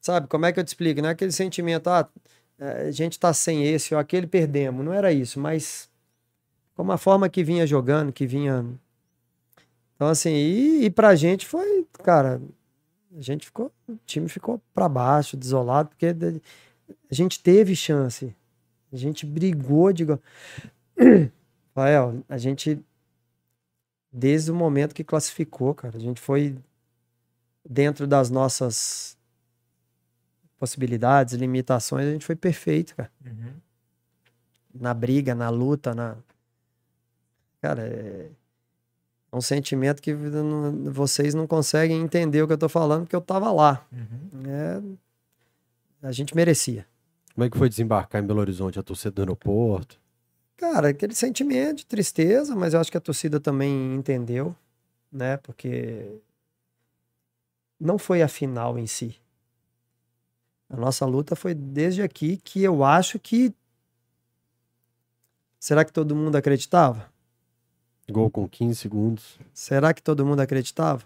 Sabe, 0.00 0.26
como 0.28 0.46
é 0.46 0.52
que 0.52 0.60
eu 0.60 0.64
te 0.64 0.68
explico? 0.68 1.00
Não 1.00 1.08
é 1.08 1.12
aquele 1.12 1.32
sentimento, 1.32 1.88
ah, 1.88 2.08
a 2.58 2.90
gente 2.90 3.18
tá 3.18 3.32
sem 3.32 3.64
esse 3.66 3.94
ou 3.94 4.00
aquele, 4.00 4.26
perdemos. 4.26 4.84
Não 4.84 4.92
era 4.92 5.12
isso, 5.12 5.40
mas 5.40 5.88
como 6.74 6.92
a 6.92 6.98
forma 6.98 7.28
que 7.28 7.44
vinha 7.44 7.66
jogando, 7.66 8.12
que 8.12 8.26
vinha. 8.26 8.64
Então, 9.94 10.08
assim, 10.08 10.32
e, 10.32 10.84
e 10.84 10.90
pra 10.90 11.14
gente 11.14 11.46
foi, 11.46 11.86
cara, 12.02 12.40
a 13.16 13.20
gente 13.20 13.46
ficou, 13.46 13.72
o 13.88 13.96
time 14.04 14.28
ficou 14.28 14.60
pra 14.72 14.88
baixo, 14.88 15.36
desolado, 15.36 15.90
porque 15.90 16.06
a 16.06 17.14
gente 17.14 17.40
teve 17.40 17.76
chance. 17.76 18.34
A 18.92 18.96
gente 18.96 19.24
brigou, 19.24 19.92
digo. 19.92 20.20
Rafael, 21.74 22.22
a 22.28 22.38
gente, 22.38 22.80
desde 24.12 24.52
o 24.52 24.54
momento 24.54 24.94
que 24.94 25.02
classificou, 25.02 25.74
cara, 25.74 25.96
a 25.96 26.00
gente 26.00 26.20
foi 26.20 26.56
dentro 27.68 28.06
das 28.06 28.30
nossas 28.30 29.16
possibilidades, 30.56 31.34
limitações, 31.34 32.06
a 32.06 32.12
gente 32.12 32.24
foi 32.24 32.36
perfeito, 32.36 32.94
cara. 32.94 33.10
Uhum. 33.24 33.52
Na 34.72 34.94
briga, 34.94 35.34
na 35.34 35.50
luta, 35.50 35.94
na. 35.94 36.16
Cara, 37.64 37.82
é 37.88 38.28
é 39.32 39.36
um 39.36 39.40
sentimento 39.40 40.02
que 40.02 40.12
não- 40.12 40.92
vocês 40.92 41.32
não 41.34 41.46
conseguem 41.46 42.00
entender 42.02 42.40
o 42.42 42.46
que 42.46 42.52
eu 42.52 42.58
tô 42.58 42.68
falando, 42.68 43.04
porque 43.04 43.16
eu 43.16 43.20
tava 43.22 43.50
lá. 43.50 43.84
Uhum. 43.90 44.42
É, 44.46 46.06
a 46.06 46.12
gente 46.12 46.36
merecia. 46.36 46.86
Como 47.34 47.44
é 47.44 47.48
que 47.50 47.56
foi 47.56 47.68
desembarcar 47.70 48.22
em 48.22 48.26
Belo 48.26 48.38
Horizonte, 48.40 48.78
a 48.78 48.82
torcida 48.82 49.10
do 49.10 49.22
aeroporto? 49.22 49.98
Cara, 50.58 50.90
aquele 50.90 51.14
sentimento 51.14 51.78
de 51.78 51.86
tristeza, 51.86 52.54
mas 52.54 52.74
eu 52.74 52.80
acho 52.80 52.92
que 52.92 52.98
a 52.98 53.00
torcida 53.00 53.40
também 53.40 53.94
entendeu, 53.94 54.54
né? 55.10 55.38
Porque 55.38 56.20
não 57.80 57.98
foi 57.98 58.20
a 58.22 58.28
final 58.28 58.78
em 58.78 58.86
si. 58.86 59.16
A 60.68 60.76
nossa 60.76 61.04
luta 61.06 61.34
foi 61.34 61.54
desde 61.54 62.02
aqui 62.02 62.36
que 62.36 62.62
eu 62.62 62.84
acho 62.84 63.18
que. 63.18 63.52
Será 65.58 65.82
que 65.84 65.92
todo 65.92 66.14
mundo 66.14 66.36
acreditava? 66.36 67.12
Gol 68.10 68.30
com 68.30 68.48
15 68.48 68.76
segundos. 68.76 69.38
Será 69.52 69.94
que 69.94 70.02
todo 70.02 70.26
mundo 70.26 70.40
acreditava? 70.40 71.02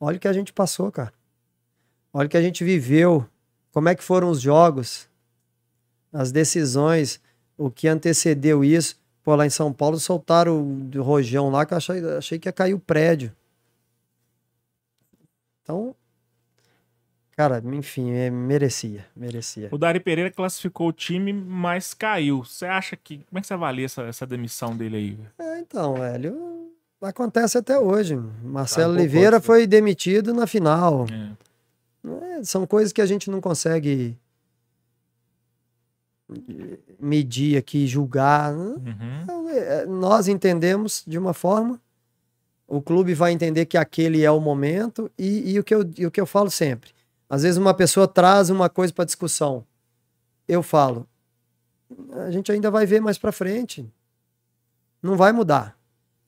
Olha 0.00 0.16
o 0.16 0.20
que 0.20 0.28
a 0.28 0.32
gente 0.32 0.52
passou, 0.52 0.90
cara. 0.90 1.12
Olha 2.12 2.26
o 2.26 2.30
que 2.30 2.36
a 2.36 2.42
gente 2.42 2.64
viveu. 2.64 3.26
Como 3.72 3.88
é 3.88 3.94
que 3.94 4.02
foram 4.02 4.30
os 4.30 4.40
jogos, 4.40 5.08
as 6.12 6.32
decisões, 6.32 7.20
o 7.58 7.70
que 7.70 7.88
antecedeu 7.88 8.64
isso. 8.64 8.98
Pô, 9.22 9.34
lá 9.34 9.44
em 9.44 9.50
São 9.50 9.72
Paulo 9.72 9.98
soltaram 9.98 10.62
o, 10.94 11.02
rojão 11.02 11.50
lá 11.50 11.66
que 11.66 11.74
eu 11.74 11.78
achei, 11.78 12.00
achei 12.16 12.38
que 12.38 12.48
ia 12.48 12.52
cair 12.52 12.74
o 12.74 12.78
prédio. 12.78 13.34
Então, 15.62 15.94
cara, 17.36 17.62
enfim, 17.72 18.10
é, 18.12 18.30
merecia, 18.30 19.06
merecia. 19.14 19.68
O 19.70 19.78
Dari 19.78 20.00
Pereira 20.00 20.30
classificou 20.30 20.88
o 20.88 20.92
time, 20.92 21.32
mas 21.32 21.92
caiu. 21.92 22.42
Você 22.44 22.66
acha 22.66 22.96
que. 22.96 23.18
Como 23.28 23.38
é 23.38 23.40
que 23.40 23.46
você 23.46 23.54
avalia 23.54 23.84
essa, 23.84 24.02
essa 24.02 24.26
demissão 24.26 24.76
dele 24.76 24.96
aí? 24.96 25.18
É, 25.38 25.58
então, 25.58 25.94
velho, 25.94 26.70
acontece 27.02 27.58
até 27.58 27.78
hoje. 27.78 28.16
Tá 28.16 28.22
Marcelo 28.42 28.94
pouco 28.94 29.02
Oliveira 29.02 29.36
né? 29.36 29.40
foi 29.40 29.66
demitido 29.66 30.32
na 30.32 30.46
final. 30.46 31.06
É. 31.12 31.46
É, 32.38 32.44
são 32.44 32.66
coisas 32.66 32.92
que 32.92 33.02
a 33.02 33.06
gente 33.06 33.30
não 33.30 33.40
consegue 33.40 34.16
medir 36.98 37.56
aqui, 37.56 37.86
julgar. 37.86 38.52
né? 38.52 38.76
Uhum. 39.28 39.48
É, 39.50 39.86
Nós 39.86 40.28
entendemos 40.28 41.04
de 41.06 41.18
uma 41.18 41.32
forma, 41.32 41.80
o 42.66 42.80
clube 42.80 43.14
vai 43.14 43.32
entender 43.32 43.66
que 43.66 43.76
aquele 43.76 44.22
é 44.22 44.30
o 44.30 44.40
momento, 44.40 45.10
e, 45.18 45.52
e 45.52 45.58
o, 45.58 45.64
que 45.64 45.74
eu, 45.74 45.88
e 45.96 46.06
o 46.06 46.10
que 46.10 46.20
eu 46.20 46.26
falo 46.26 46.50
sempre: 46.50 46.90
às 47.28 47.42
vezes 47.42 47.58
uma 47.58 47.74
pessoa 47.74 48.06
traz 48.06 48.50
uma 48.50 48.68
coisa 48.68 48.92
para 48.92 49.04
discussão. 49.04 49.64
Eu 50.46 50.62
falo, 50.62 51.08
a 52.12 52.30
gente 52.30 52.50
ainda 52.50 52.70
vai 52.70 52.86
ver 52.86 53.00
mais 53.00 53.18
para 53.18 53.32
frente. 53.32 53.90
Não 55.02 55.16
vai 55.16 55.32
mudar. 55.32 55.76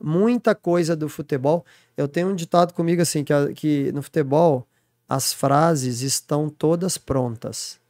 Muita 0.01 0.55
coisa 0.55 0.95
do 0.95 1.09
futebol. 1.09 1.65
Eu 1.97 2.07
tenho 2.07 2.29
um 2.29 2.35
ditado 2.35 2.73
comigo 2.73 3.03
assim: 3.03 3.25
que, 3.25 3.33
que 3.55 3.93
no 3.93 4.03
futebol 4.03 4.67
as 5.09 5.33
frases 5.33 6.03
estão 6.03 6.51
todas 6.51 6.99
prontas. 6.99 7.81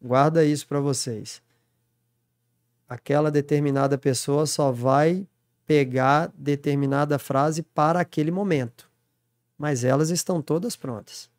Guarda 0.00 0.44
isso 0.44 0.66
para 0.66 0.78
vocês. 0.78 1.40
Aquela 2.88 3.30
determinada 3.30 3.96
pessoa 3.96 4.46
só 4.46 4.70
vai 4.70 5.26
pegar 5.66 6.32
determinada 6.34 7.18
frase 7.18 7.62
para 7.62 8.00
aquele 8.00 8.30
momento. 8.30 8.90
Mas 9.56 9.84
elas 9.84 10.10
estão 10.10 10.42
todas 10.42 10.74
prontas. 10.74 11.29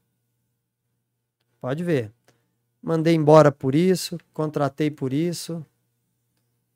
Pode 1.62 1.84
ver. 1.84 2.12
Mandei 2.82 3.14
embora 3.14 3.52
por 3.52 3.76
isso, 3.76 4.18
contratei 4.34 4.90
por 4.90 5.14
isso, 5.14 5.64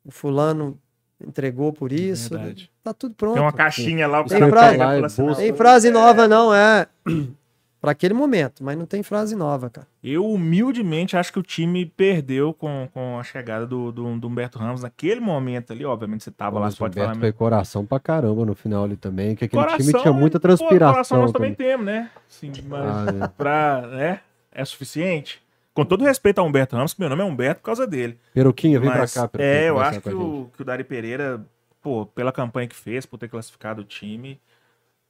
o 0.06 0.12
fulano 0.12 0.78
entregou 1.20 1.74
por 1.74 1.92
isso. 1.92 2.30
verdade. 2.38 2.70
Tá 2.84 2.94
tudo 2.94 3.16
pronto. 3.16 3.34
Tem 3.34 3.42
uma 3.42 3.52
caixinha 3.52 4.08
lá, 4.08 4.22
o 4.22 4.26
que 4.26 4.30
cara 4.30 4.46
é 4.46 4.78
fala 4.78 5.06
assim. 5.08 5.24
"Não, 5.24 5.34
Tem 5.34 5.54
frase 5.54 5.90
nova, 5.90 6.28
não, 6.28 6.54
é. 6.54 6.86
para 7.82 7.92
aquele 7.92 8.14
momento, 8.16 8.64
mas 8.64 8.76
não 8.78 8.86
tem 8.88 9.02
frase 9.04 9.36
nova, 9.36 9.70
cara. 9.70 9.88
Eu 10.04 10.26
humildemente 10.28 11.16
acho 11.18 11.32
que 11.32 11.38
o 11.40 11.44
time 11.44 11.86
perdeu 11.86 12.52
com, 12.54 12.88
com 12.92 13.20
a 13.20 13.24
chegada 13.24 13.66
do, 13.66 13.92
do, 13.92 14.18
do 14.20 14.28
Humberto 14.28 14.58
Ramos 14.58 14.82
naquele 14.82 15.20
momento 15.20 15.72
ali. 15.72 15.86
Obviamente 15.86 16.24
você 16.24 16.32
tava 16.32 16.60
lá, 16.60 16.70
você 16.72 16.78
pode 16.78 16.94
Humberto 16.98 17.10
falar. 17.14 17.20
foi 17.22 17.32
coração 17.32 17.86
pra 17.86 18.00
caramba 18.00 18.44
no 18.46 18.56
final 18.56 18.84
ali 18.86 18.96
também, 18.96 19.36
que 19.36 19.46
aquele 19.46 19.62
time 19.64 19.78
Coração, 19.78 20.02
tinha 20.02 20.14
muita 20.14 20.40
Pô, 20.40 20.42
coração 20.48 20.68
transpiração. 20.68 21.22
nós 21.22 21.32
também 21.32 21.54
também. 21.54 21.72
temos, 21.72 21.86
né? 21.86 22.10
Sim, 22.28 22.52
mas 22.68 22.82
Ah, 22.86 23.06
é. 23.24 23.28
pra, 23.30 23.82
né? 23.88 24.20
É 24.56 24.64
suficiente? 24.64 25.44
Com 25.74 25.84
todo 25.84 26.06
respeito 26.06 26.40
a 26.40 26.44
Humberto 26.44 26.76
Ramos, 26.76 26.94
que 26.94 27.02
meu 27.02 27.10
nome 27.10 27.22
é 27.22 27.26
Humberto 27.26 27.60
por 27.60 27.66
causa 27.66 27.86
dele. 27.86 28.18
Peruquinha, 28.34 28.80
vem 28.80 28.90
Mas, 28.90 29.14
pra 29.14 29.24
cá. 29.24 29.28
Peruquinha, 29.28 29.54
é, 29.54 29.70
eu 29.70 29.78
acho 29.78 30.02
com 30.02 30.10
que 30.10 30.16
o, 30.16 30.50
que 30.56 30.62
o 30.62 30.66
Dari 30.66 30.86
Pereira, 30.86 31.46
pô, 31.82 32.06
pela 32.06 32.32
campanha 32.32 32.68
que 32.68 32.76
fez, 32.76 33.06
por 33.06 33.18
ter 33.18 33.28
classificado 33.28 33.82
o 33.82 33.84
time, 33.84 34.40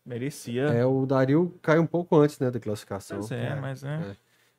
merecia. 0.03 0.63
É, 0.63 0.83
o 0.83 1.05
Dario 1.05 1.53
caiu 1.61 1.83
um 1.83 1.85
pouco 1.85 2.17
antes, 2.17 2.39
né, 2.39 2.49
da 2.49 2.59
classificação. 2.59 3.19
Pois 3.19 3.31
é, 3.31 3.55
mas 3.55 3.83
é. 3.83 4.15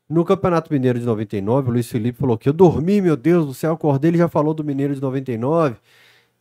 No 0.09 0.25
Campeonato 0.25 0.73
Mineiro 0.73 1.01
de 1.01 1.05
99, 1.05 1.69
o 1.69 1.73
Luiz 1.73 1.91
Felipe 1.91 2.17
falou 2.17 2.39
que 2.39 2.49
eu 2.49 2.53
dormi, 2.53 3.01
meu 3.01 3.17
Deus 3.17 3.45
do 3.45 3.53
céu, 3.53 3.73
acordei, 3.73 4.11
ele 4.11 4.19
já 4.19 4.29
falou 4.29 4.55
do 4.55 4.63
Mineiro 4.63 4.95
de 4.95 5.03
99, 5.03 5.75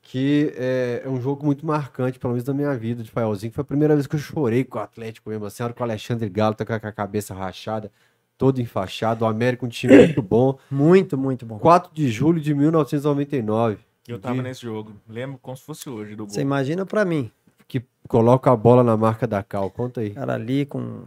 que 0.04 0.54
é, 0.56 1.02
é 1.04 1.10
um 1.10 1.20
jogo 1.20 1.44
muito 1.44 1.66
marcante, 1.66 2.20
pelo 2.20 2.34
menos 2.34 2.44
da 2.44 2.54
minha 2.54 2.78
vida, 2.78 3.02
de 3.02 3.10
Faelzinho, 3.10 3.50
que 3.50 3.56
foi 3.56 3.64
a 3.64 3.66
primeira 3.66 3.96
vez 3.96 4.06
que 4.06 4.16
eu 4.16 4.20
chorei 4.20 4.64
com 4.64 4.78
o 4.78 4.82
Atlético 4.82 5.32
mesmo, 5.32 5.48
assim, 5.48 5.64
que 5.74 5.82
o 5.82 5.84
Alexandre 5.84 6.30
Galo 6.30 6.54
tá 6.54 6.64
com 6.64 6.80
com 6.80 6.88
a 6.88 6.92
cabeça 6.92 7.34
rachada, 7.34 7.92
todo 8.38 8.60
enfaixado, 8.62 9.24
o 9.26 9.28
América 9.28 9.66
um 9.66 9.70
time 9.70 9.96
muito 9.98 10.22
bom, 10.22 10.58
Muito, 10.70 11.18
muito 11.18 11.46
bom. 11.46 11.58
4 11.60 11.94
de 11.94 12.10
julho 12.10 12.40
de 12.42 12.54
1999, 12.54 13.78
Eu 14.08 14.20
tava 14.20 14.36
de- 14.36 14.42
nesse 14.42 14.62
jogo. 14.62 14.94
Lembro 15.08 15.38
como 15.42 15.56
se 15.56 15.64
fosse 15.64 15.90
hoje 15.90 16.16
do 16.16 16.26
gol. 16.26 16.34
Você 16.34 16.42
imagina 16.42 16.86
pra 16.86 17.06
mim, 17.06 17.32
que 17.68 17.84
coloca 18.08 18.52
a 18.52 18.56
bola 18.56 18.84
na 18.84 18.96
marca 18.98 19.26
da 19.26 19.42
Cal, 19.42 19.70
conta 19.72 20.02
aí. 20.02 20.12
cara 20.12 20.34
ali 20.36 20.66
com 20.66 21.04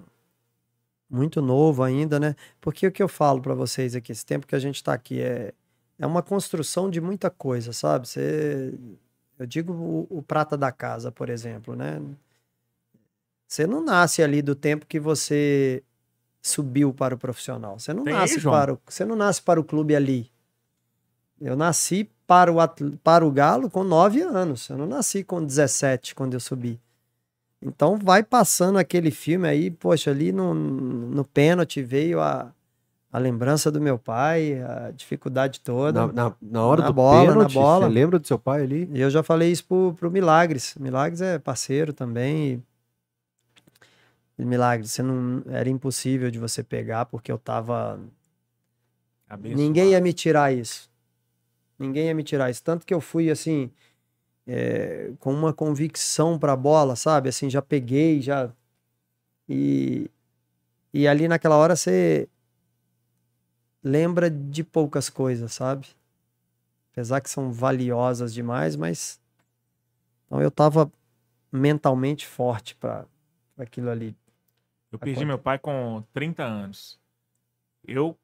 muito 1.11 1.41
novo 1.41 1.83
ainda, 1.83 2.19
né? 2.21 2.35
Porque 2.61 2.87
o 2.87 2.93
que 2.93 3.03
eu 3.03 3.09
falo 3.09 3.41
pra 3.41 3.55
vocês 3.55 3.95
aqui, 3.95 4.13
esse 4.13 4.27
tempo 4.27 4.47
que 4.47 4.55
a 4.55 4.59
gente 4.59 4.83
tá 4.83 4.93
aqui 4.93 5.21
é 5.21 5.53
é 6.01 6.07
uma 6.07 6.23
construção 6.23 6.89
de 6.89 7.01
muita 7.01 7.29
coisa, 7.29 7.73
sabe? 7.73 8.07
Você 8.09 8.73
eu 9.39 9.47
digo 9.47 9.73
o, 9.73 10.07
o 10.19 10.23
prata 10.23 10.57
da 10.57 10.71
casa, 10.71 11.11
por 11.11 11.29
exemplo, 11.29 11.75
né? 11.75 12.01
Você 13.47 13.67
não 13.67 13.83
nasce 13.83 14.23
ali 14.23 14.43
do 14.43 14.55
tempo 14.55 14.87
que 14.87 15.01
você 15.01 15.83
subiu 16.41 16.93
para 16.93 17.15
o 17.15 17.19
profissional. 17.19 17.79
Você 17.79 17.93
não 17.93 18.05
Tem 18.05 18.15
nasce 18.15 18.41
para 18.41 18.75
o, 18.75 18.79
você 18.87 19.05
não 19.05 19.17
nasce 19.17 19.43
para 19.43 19.61
o 19.61 19.65
clube 19.65 19.95
ali. 19.95 20.31
Eu 21.41 21.57
nasci 21.57 22.11
para 22.27 22.53
o, 22.53 22.57
para 23.03 23.25
o 23.27 23.31
Galo 23.31 23.71
com 23.71 23.85
9 23.85 24.23
anos. 24.23 24.69
Eu 24.69 24.77
não 24.77 24.87
nasci 24.87 25.23
com 25.23 25.45
17 25.45 26.15
quando 26.15 26.35
eu 26.35 26.41
subi. 26.41 26.81
Então 27.61 27.97
vai 27.97 28.23
passando 28.23 28.79
aquele 28.79 29.11
filme 29.11 29.49
aí, 29.49 29.71
poxa, 29.71 30.11
ali 30.11 30.31
no, 30.33 30.55
no 30.55 31.25
pênalti 31.25 31.83
veio 31.83 32.21
a, 32.21 32.53
a 33.13 33.19
lembrança 33.19 33.71
do 33.71 33.81
meu 33.81 33.99
pai, 33.99 34.63
a 34.63 34.93
dificuldade 34.93 35.61
toda. 35.61 36.07
Na, 36.07 36.13
na, 36.13 36.33
na 36.41 36.65
hora 36.65 36.83
Na 36.83 36.89
do 36.89 36.95
bola, 36.95 37.25
na 37.25 37.33
pênalti, 37.33 37.55
bola. 37.55 37.87
você 37.87 37.93
lembra 37.93 38.19
do 38.19 38.27
seu 38.27 38.39
pai 38.39 38.63
ali? 38.63 38.89
E 38.93 39.01
eu 39.01 39.11
já 39.11 39.23
falei 39.23 39.51
isso 39.51 39.65
pro, 39.65 39.95
pro 39.99 40.11
Milagres. 40.11 40.75
Milagres 40.79 41.21
é 41.21 41.39
parceiro 41.39 41.93
também. 41.93 42.63
E... 44.39 44.45
Milagres, 44.45 44.93
você 44.93 45.03
não 45.03 45.43
era 45.47 45.69
impossível 45.69 46.31
de 46.31 46.39
você 46.39 46.63
pegar 46.63 47.07
porque 47.07 47.31
eu 47.31 47.39
tava 47.39 48.01
Abençoado. 49.29 49.63
Ninguém 49.63 49.91
ia 49.91 50.01
me 50.01 50.13
tirar 50.13 50.53
isso. 50.53 50.91
Ninguém 51.79 52.07
ia 52.07 52.15
me 52.15 52.25
tirar 52.25 52.51
isso. 52.51 52.63
Tanto 52.63 52.87
que 52.87 52.95
eu 52.95 53.01
fui 53.01 53.31
assim, 53.31 53.71
é, 54.47 55.13
com 55.19 55.33
uma 55.33 55.53
convicção 55.53 56.39
pra 56.39 56.57
bola, 56.57 56.97
sabe? 56.97 57.29
Assim, 57.29 57.51
já 57.51 57.61
peguei, 57.61 58.23
já. 58.23 58.51
E, 59.47 60.11
e 60.93 61.07
ali 61.07 61.29
naquela 61.29 61.57
hora 61.57 61.77
você 61.77 62.29
lembra 63.85 64.31
de 64.31 64.65
poucas 64.65 65.11
coisas, 65.11 65.53
sabe? 65.53 65.87
Apesar 66.93 67.21
que 67.21 67.31
são 67.31 67.53
valiosas 67.53 68.33
demais, 68.33 68.77
mas. 68.77 69.21
Então 70.27 70.41
eu 70.41 70.51
tava 70.51 70.91
mentalmente 71.53 72.27
forte 72.27 72.75
pra 72.75 73.05
aquilo 73.59 73.91
ali. 73.91 74.17
Eu 74.93 74.99
perdi 74.99 75.25
meu 75.25 75.39
pai 75.39 75.59
com 75.59 76.03
30 76.13 76.45
anos. 76.45 76.99
Eu 77.87 78.19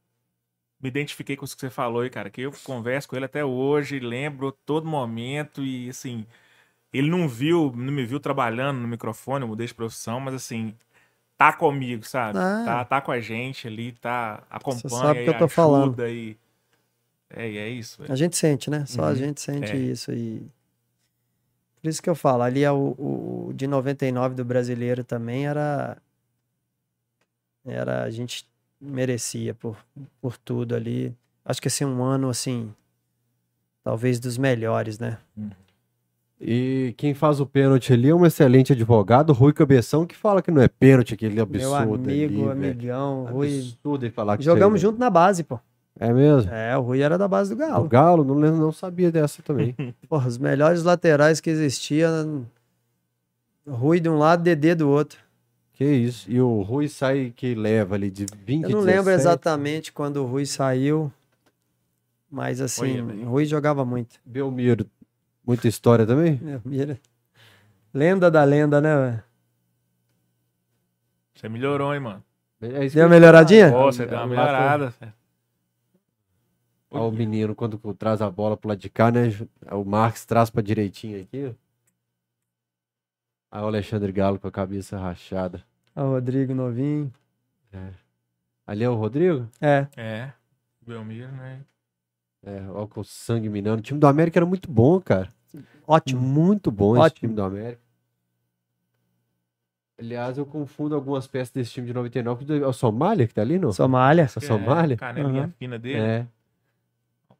me 0.80 0.88
identifiquei 0.88 1.36
com 1.36 1.44
isso 1.44 1.54
que 1.56 1.60
você 1.62 1.70
falou 1.70 2.02
aí, 2.02 2.10
cara, 2.10 2.30
que 2.30 2.42
eu 2.42 2.52
converso 2.64 3.08
com 3.08 3.16
ele 3.16 3.24
até 3.26 3.44
hoje, 3.44 3.98
lembro 4.00 4.52
todo 4.66 4.86
momento 4.86 5.62
e 5.64 5.88
assim, 5.90 6.26
ele 6.92 7.10
não 7.10 7.28
viu, 7.28 7.72
não 7.76 7.92
me 7.92 8.04
viu 8.06 8.20
trabalhando 8.20 8.80
no 8.80 8.88
microfone, 8.88 9.44
eu 9.44 9.48
mudei 9.48 9.66
de 9.66 9.74
profissão, 9.74 10.20
mas 10.20 10.34
assim, 10.34 10.74
tá 11.38 11.52
comigo, 11.52 12.04
sabe? 12.04 12.38
Ah. 12.40 12.62
Tá, 12.64 12.84
tá 12.84 13.00
com 13.02 13.12
a 13.12 13.20
gente 13.20 13.66
ali, 13.68 13.92
tá 13.92 14.42
acompanha 14.50 14.90
sabe 14.90 15.20
o 15.20 15.24
que 15.24 15.30
e 15.30 15.34
eu 15.34 15.38
tô 15.38 15.44
ajuda 15.44 15.52
falando. 15.54 16.08
e 16.10 16.38
é, 17.30 17.46
é 17.48 17.68
isso. 17.68 18.02
A 18.08 18.16
gente 18.16 18.36
sente, 18.36 18.70
né? 18.70 18.84
Só 18.86 19.04
a 19.04 19.10
Uhum. 19.10 19.16
gente 19.16 19.40
sente 19.40 19.76
É. 19.76 19.76
isso 19.76 20.12
e 20.12 20.42
por 21.80 21.88
isso 21.88 22.02
que 22.02 22.08
eu 22.08 22.14
falo, 22.14 22.42
ali 22.42 22.62
é 22.64 22.72
o, 22.72 22.94
o- 22.98 23.46
o 23.48 23.52
de 23.52 23.66
99 23.66 24.34
do 24.34 24.44
brasileiro 24.44 25.04
também 25.04 25.46
era 25.46 25.96
era 27.64 28.02
a 28.02 28.10
gente 28.10 28.46
merecia 28.80 29.54
por, 29.54 29.76
por 30.20 30.36
tudo 30.36 30.74
ali. 30.74 31.14
Acho 31.44 31.60
que 31.60 31.68
assim 31.68 31.84
um 31.84 32.02
ano 32.02 32.28
assim 32.28 32.72
talvez 33.82 34.18
dos 34.18 34.38
melhores, 34.38 34.98
né? 34.98 35.18
E 36.40 36.94
quem 36.96 37.14
faz 37.14 37.40
o 37.40 37.46
pênalti 37.46 37.92
ali 37.92 38.08
é 38.08 38.14
um 38.14 38.26
excelente 38.26 38.72
advogado, 38.72 39.32
Rui 39.32 39.52
Cabeção, 39.52 40.04
que 40.06 40.16
fala 40.16 40.42
que 40.42 40.50
não 40.50 40.60
é 40.60 40.68
pênalti, 40.68 41.14
aquele 41.14 41.34
Meu 41.34 41.44
absurdo 41.44 41.94
amigo, 41.94 42.34
ali, 42.34 42.36
velho. 42.36 42.50
amigão, 42.50 43.24
Rui. 43.26 43.58
Absurdo 43.60 44.04
ele 44.04 44.12
falar 44.12 44.36
que 44.36 44.44
Jogamos 44.44 44.80
junto 44.80 44.98
na 44.98 45.08
base, 45.08 45.44
pô. 45.44 45.58
É 45.98 46.12
mesmo? 46.12 46.52
É, 46.52 46.76
o 46.76 46.80
Rui 46.80 47.00
era 47.00 47.16
da 47.16 47.28
base 47.28 47.54
do 47.54 47.54
O 47.54 47.58
Galo. 47.58 47.88
Galo, 47.88 48.24
não, 48.24 48.34
não 48.34 48.72
sabia 48.72 49.12
dessa 49.12 49.42
também. 49.42 49.76
Porra, 50.08 50.26
os 50.26 50.36
melhores 50.38 50.82
laterais 50.82 51.40
que 51.40 51.48
existiam. 51.48 52.44
Rui 53.66 54.00
de 54.00 54.08
um 54.08 54.18
lado, 54.18 54.42
Dedê 54.42 54.74
do 54.74 54.90
outro. 54.90 55.18
Que 55.74 55.84
isso. 55.84 56.30
E 56.30 56.40
o 56.40 56.62
Rui 56.62 56.88
sai 56.88 57.32
que 57.34 57.54
leva 57.54 57.94
ali 57.96 58.10
de 58.10 58.24
20 58.44 58.64
Eu 58.64 58.70
não 58.70 58.80
lembro 58.80 59.04
17. 59.04 59.20
exatamente 59.20 59.92
quando 59.92 60.18
o 60.22 60.26
Rui 60.26 60.46
saiu, 60.46 61.12
mas 62.30 62.60
assim, 62.60 63.00
Olha, 63.02 63.26
o 63.26 63.30
Rui 63.30 63.44
jogava 63.44 63.84
muito. 63.84 64.18
Belmiro, 64.24 64.86
muita 65.46 65.68
história 65.68 66.06
também? 66.06 66.38
Meu, 66.40 66.60
mira. 66.64 66.98
Lenda 67.92 68.30
da 68.30 68.42
lenda, 68.44 68.80
né, 68.80 68.96
velho? 68.96 69.22
Você 71.34 71.48
melhorou, 71.48 71.92
hein, 71.94 72.00
mano? 72.00 72.24
É 72.60 72.88
Deu 72.88 73.02
uma 73.04 73.08
melhoradinha? 73.10 73.70
Pô, 73.70 73.84
você 73.92 74.06
deu 74.06 74.16
uma 74.16 74.26
foi- 74.26 74.36
melhorada. 74.36 74.94
Ó, 76.90 77.08
o 77.08 77.12
menino, 77.12 77.54
quando 77.56 77.76
traz 77.94 78.22
a 78.22 78.30
bola 78.30 78.56
pro 78.56 78.68
lado 78.68 78.78
de 78.78 78.88
cá, 78.88 79.10
né? 79.10 79.28
O 79.72 79.84
Marques 79.84 80.24
traz 80.24 80.48
pra 80.48 80.62
direitinho 80.62 81.20
aqui. 81.20 81.52
Ó. 83.54 83.58
Aí 83.58 83.62
o 83.62 83.66
Alexandre 83.66 84.12
Galo 84.12 84.38
com 84.38 84.48
a 84.48 84.52
cabeça 84.52 84.98
rachada. 84.98 85.62
O 85.96 86.02
Rodrigo 86.02 86.54
novinho. 86.54 87.12
Ali 88.66 88.84
é 88.84 88.88
o 88.88 88.94
Rodrigo? 88.94 89.48
É, 89.60 89.86
É, 89.96 90.32
Belmiro, 90.86 91.30
né? 91.32 91.60
É, 92.46 92.62
ó, 92.70 92.86
com 92.86 93.00
o 93.00 93.04
sangue 93.04 93.48
minando. 93.48 93.78
O 93.78 93.82
time 93.82 93.98
do 93.98 94.06
América 94.06 94.38
era 94.38 94.46
muito 94.46 94.70
bom, 94.70 95.00
cara. 95.00 95.28
ótimo. 95.86 96.20
Muito 96.20 96.70
bom 96.70 96.94
esse 96.94 97.00
Ótimo. 97.06 97.20
time 97.20 97.34
do 97.34 97.42
América. 97.42 97.80
Aliás, 99.98 100.36
eu 100.36 100.44
confundo 100.44 100.94
algumas 100.94 101.26
peças 101.26 101.52
desse 101.52 101.70
time 101.72 101.86
de 101.86 101.94
99. 101.94 102.58
É 102.62 102.66
o 102.66 102.72
Somália 102.72 103.26
que 103.28 103.32
tá 103.34 103.42
ali, 103.42 103.58
não? 103.58 103.72
Somália. 103.72 104.22
Essa 104.22 104.40
Somália? 104.40 104.94
É, 104.94 104.96
canelinha 104.96 105.42
Aham. 105.44 105.52
fina 105.58 105.78
dele. 105.78 106.00
É. 106.00 106.26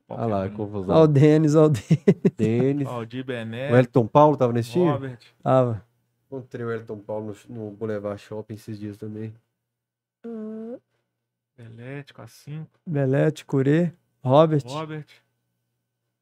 Olha 0.09 0.27
lá, 0.27 0.49
confusão. 0.51 0.95
Ó 0.95 1.03
o 1.03 1.07
Denis, 1.09 1.55
ó 1.57 1.65
o 1.65 1.69
Denis. 1.71 2.05
Denis. 2.37 2.89
Ó, 2.89 3.01
o 3.01 3.07
Di 3.07 3.23
Bené, 3.23 3.73
O 3.73 3.77
Elton 3.77 4.07
Paulo 4.07 4.37
tava 4.37 4.53
nesse 4.53 4.71
time? 4.73 4.89
Robert. 4.91 5.19
Tava. 5.43 5.85
Encontrei 6.35 6.67
o 6.67 6.73
Elton 6.73 6.99
Paulo 6.99 7.37
no, 7.49 7.55
no 7.55 7.71
Boulevard 7.71 8.21
Shopping 8.21 8.55
esses 8.55 8.77
dias 8.77 8.97
também. 8.97 9.33
Belete 11.57 12.13
com 12.13 12.23
a 12.23 12.27
5. 12.27 12.69
Belete, 12.85 13.45
Curê, 13.45 13.93
Robert. 14.21 14.63
Robert. 14.67 15.07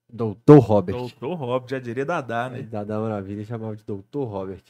Doutor 0.06 0.58
Robert. 0.58 0.94
Doutor 0.94 1.34
Robert, 1.34 1.70
já 1.70 1.78
diria 1.78 2.04
Dadá, 2.04 2.50
né? 2.50 2.60
Da 2.62 2.84
da 2.84 3.00
Maravilha 3.00 3.42
chamava 3.42 3.74
de 3.74 3.82
Doutor 3.84 4.26
Robert. 4.26 4.62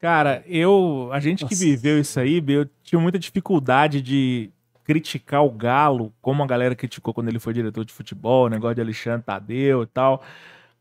Cara, 0.00 0.42
eu. 0.46 1.08
A 1.12 1.20
gente 1.20 1.44
que 1.46 1.54
Nossa. 1.54 1.64
viveu 1.64 2.00
isso 2.00 2.18
aí, 2.18 2.42
eu 2.48 2.68
tinha 2.82 3.00
muita 3.00 3.20
dificuldade 3.20 4.02
de 4.02 4.50
criticar 4.82 5.44
o 5.44 5.50
Galo, 5.50 6.12
como 6.20 6.42
a 6.42 6.46
galera 6.46 6.74
criticou 6.74 7.14
quando 7.14 7.28
ele 7.28 7.38
foi 7.38 7.54
diretor 7.54 7.84
de 7.84 7.92
futebol, 7.92 8.46
o 8.46 8.48
negócio 8.48 8.74
de 8.74 8.80
Alexandre 8.80 9.24
Tadeu 9.24 9.84
e 9.84 9.86
tal. 9.86 10.22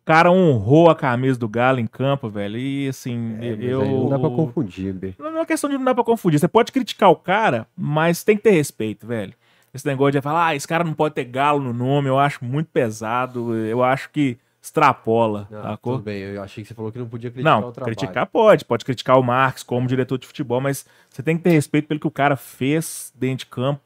O 0.05 0.11
cara 0.13 0.31
honrou 0.31 0.87
a 0.87 0.95
camisa 0.95 1.39
do 1.39 1.49
Galo 1.49 1.79
em 1.79 1.87
campo, 1.87 2.29
velho. 2.29 2.59
E 2.59 2.87
assim, 2.89 3.37
É, 3.41 3.57
eu. 3.59 3.83
não 3.83 4.07
dá 4.09 4.19
pra 4.19 4.29
confundir, 4.29 4.93
Bê. 4.93 5.15
Não 5.17 5.25
é 5.25 5.29
uma 5.31 5.45
questão 5.47 5.67
de 5.67 5.75
não 5.79 5.83
dar 5.83 5.95
pra 5.95 6.03
confundir. 6.03 6.39
Você 6.39 6.47
pode 6.47 6.71
criticar 6.71 7.09
o 7.09 7.15
cara, 7.15 7.65
mas 7.75 8.23
tem 8.23 8.37
que 8.37 8.43
ter 8.43 8.51
respeito, 8.51 9.07
velho. 9.07 9.33
Esse 9.73 9.87
negócio 9.87 10.11
de 10.11 10.21
falar, 10.21 10.45
ah, 10.49 10.55
esse 10.55 10.67
cara 10.67 10.83
não 10.83 10.93
pode 10.93 11.15
ter 11.15 11.23
galo 11.25 11.59
no 11.59 11.73
nome, 11.73 12.07
eu 12.07 12.19
acho 12.19 12.45
muito 12.45 12.67
pesado. 12.71 13.55
Eu 13.55 13.83
acho 13.83 14.11
que 14.11 14.37
extrapola, 14.61 15.47
Não, 15.49 15.61
sacou? 15.63 15.93
tudo 15.93 16.03
bem, 16.05 16.19
eu 16.21 16.41
achei 16.43 16.63
que 16.63 16.67
você 16.67 16.75
falou 16.75 16.91
que 16.91 16.99
não 16.99 17.07
podia 17.07 17.31
criticar 17.31 17.59
Não, 17.61 17.69
o 17.69 17.71
trabalho. 17.71 17.95
criticar 17.95 18.27
pode. 18.27 18.63
Pode 18.63 18.85
criticar 18.85 19.17
o 19.19 19.23
Marques 19.23 19.63
como 19.63 19.87
diretor 19.87 20.19
de 20.19 20.27
futebol, 20.27 20.61
mas 20.61 20.85
você 21.09 21.23
tem 21.23 21.35
que 21.35 21.41
ter 21.43 21.49
respeito 21.49 21.87
pelo 21.87 21.99
que 21.99 22.07
o 22.07 22.11
cara 22.11 22.35
fez 22.35 23.11
dentro 23.15 23.39
de 23.39 23.45
campo, 23.47 23.81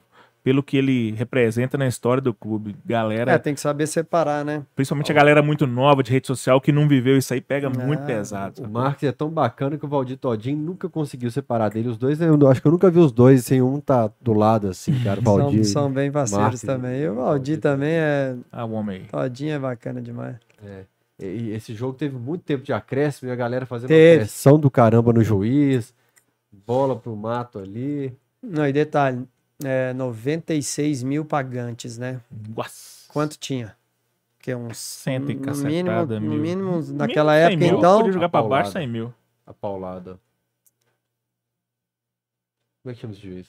pelo 0.50 0.64
que 0.64 0.78
ele 0.78 1.12
representa 1.12 1.78
na 1.78 1.86
história 1.86 2.20
do 2.20 2.34
clube. 2.34 2.76
Galera, 2.84 3.34
É, 3.34 3.38
tem 3.38 3.54
que 3.54 3.60
saber 3.62 3.86
separar, 3.86 4.44
né? 4.44 4.64
principalmente 4.76 5.12
a 5.12 5.14
galera 5.14 5.44
muito 5.44 5.68
nova 5.68 6.02
de 6.02 6.12
rede 6.12 6.26
social 6.26 6.60
que 6.60 6.72
não 6.72 6.88
viveu 6.88 7.16
isso 7.20 7.32
aí, 7.32 7.40
pega 7.40 7.70
muito 7.70 8.02
Ah, 8.02 8.06
pesado. 8.08 8.54
O 8.54 8.62
sabe? 8.64 8.74
Marques 8.74 9.04
é 9.04 9.12
tão 9.12 9.30
bacana 9.30 9.78
que 9.78 9.86
o 9.86 9.88
Valdir 9.88 10.18
Todinho 10.18 10.58
nunca 10.58 10.90
conseguiu 10.90 11.30
separar 11.30 11.70
dele. 11.70 11.88
Os 11.88 12.00
dois, 12.00 12.20
eu 12.20 12.48
acho 12.48 12.60
que 12.64 12.68
eu 12.68 12.72
nunca 12.72 12.90
vi 12.90 12.98
os 12.98 13.12
dois 13.12 13.46
sem 13.46 13.62
um 13.62 13.80
tá 13.80 14.10
do 14.20 14.34
lado, 14.34 14.70
assim, 14.70 14.92
cara. 15.04 15.20
O 15.20 15.22
Valdir. 15.38 15.64
São, 15.66 15.84
são 15.84 15.92
bem 15.92 16.12
parceiros 16.12 16.44
Marques, 16.44 16.62
também. 16.64 17.00
E 17.00 17.08
o 17.08 17.14
Valdir 17.14 17.60
também 17.60 17.92
é. 17.94 18.36
Ah, 18.52 18.66
o 18.66 18.72
homem 18.72 19.02
aí. 19.02 19.06
Todinho 19.06 19.54
é 19.54 19.60
bacana 19.60 20.02
demais. 20.02 20.36
E 20.64 21.26
e 21.28 21.52
esse 21.52 21.76
jogo 21.76 21.94
teve 21.94 22.18
muito 22.18 22.42
tempo 22.44 22.64
de 22.64 22.74
acréscimo 22.74 23.30
e 23.30 23.32
a 23.32 23.36
galera 23.36 23.68
fazendo 23.68 23.90
Teve. 23.90 24.14
uma 24.14 24.20
pressão 24.22 24.58
do 24.60 24.72
caramba 24.72 25.14
no 25.14 25.22
juiz. 25.24 25.94
Bola 26.66 26.96
pro 26.96 27.16
mato 27.16 27.60
ali. 27.60 28.18
Não, 28.42 28.66
e 28.66 28.74
detalhe: 28.74 29.28
é, 29.64 29.94
96 29.94 31.04
mil 31.04 31.26
pagantes, 31.26 31.98
né? 31.98 32.22
Nossa. 32.56 33.08
Quanto 33.12 33.38
tinha? 33.38 33.76
Que 34.40 34.54
uns. 34.56 34.78
Cento 34.78 35.32
e 35.32 35.36
no 35.36 35.56
mínimo, 35.58 36.06
no 36.06 36.22
mil. 36.22 36.32
mínimo, 36.42 36.72
Mínimo 36.78 36.94
naquela 36.98 37.34
100 37.34 37.42
época, 37.44 37.58
mil. 37.66 37.78
então. 37.78 37.98
Podia 37.98 38.14
jogar 38.14 38.30
pra 38.30 38.42
baixo 38.44 38.72
100 38.72 38.88
mil. 38.88 39.14
A 39.46 39.54
paulada. 39.54 40.20
Como 42.82 42.92
é 42.92 42.94
que 42.96 43.02
chama 43.02 43.14
esse 43.14 43.22
juiz? 43.22 43.48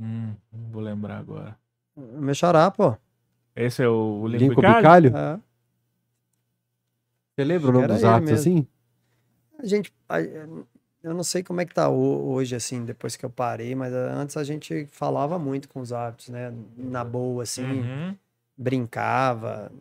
Hum, 0.00 0.34
não 0.52 0.70
vou 0.70 0.82
lembrar 0.82 1.18
agora. 1.18 1.56
Meu 1.96 2.34
xará, 2.34 2.70
pô. 2.70 2.96
Esse 3.54 3.82
é 3.82 3.88
o 3.88 4.26
Lincoln 4.26 4.56
Bicalho? 4.56 5.10
Bicalho? 5.10 5.16
É. 5.16 5.40
Você 7.36 7.44
lembra 7.44 7.68
o 7.68 7.72
nome 7.72 7.86
dos 7.86 8.02
atos 8.04 8.30
mesmo. 8.30 8.34
assim? 8.40 8.66
A 9.58 9.66
gente. 9.66 9.92
a- 10.08 10.18
Eu 11.02 11.14
não 11.14 11.24
sei 11.24 11.42
como 11.42 11.60
é 11.60 11.64
que 11.66 11.74
tá 11.74 11.88
ho- 11.88 12.30
hoje, 12.32 12.54
assim, 12.54 12.84
depois 12.84 13.16
que 13.16 13.24
eu 13.24 13.30
parei, 13.30 13.74
mas 13.74 13.92
ah, 13.92 14.14
antes 14.14 14.36
a 14.36 14.44
gente 14.44 14.86
falava 14.86 15.38
muito 15.38 15.68
com 15.68 15.80
os 15.80 15.92
árbitros, 15.92 16.28
né? 16.28 16.52
Na 16.76 17.02
boa, 17.04 17.42
assim, 17.42 17.64
Uhum. 17.64 18.16
brincava. 18.56 19.72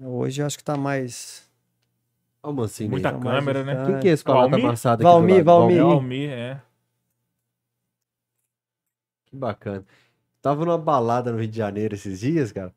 Hoje 0.00 0.42
eu 0.42 0.46
acho 0.46 0.58
que 0.58 0.64
tá 0.64 0.76
mais. 0.76 1.48
Olha 2.42 2.52
o 2.52 2.56
Mancini 2.56 2.90
Muita 2.90 3.10
aí. 3.10 3.14
tá 3.14 3.20
mais 3.20 3.38
câmera, 3.38 3.64
né? 3.64 3.84
Quem 3.86 4.00
que 4.00 4.08
é 4.08 4.10
esse 4.12 4.24
com 4.24 4.32
a 4.32 4.34
lata 4.34 4.48
Valmir? 4.48 4.66
amassada 4.66 4.94
aqui 4.94 5.04
Valmir? 5.04 5.44
Valmir. 5.44 5.78
É 5.78 5.84
o 5.84 5.90
Almir, 5.92 6.30
é. 6.30 6.60
Que 9.26 9.36
bacana. 9.36 9.84
Tava 10.40 10.64
numa 10.64 10.78
balada 10.78 11.30
no 11.30 11.38
Rio 11.38 11.48
de 11.48 11.56
Janeiro 11.56 11.94
esses 11.94 12.18
dias, 12.20 12.50
cara. 12.50 12.74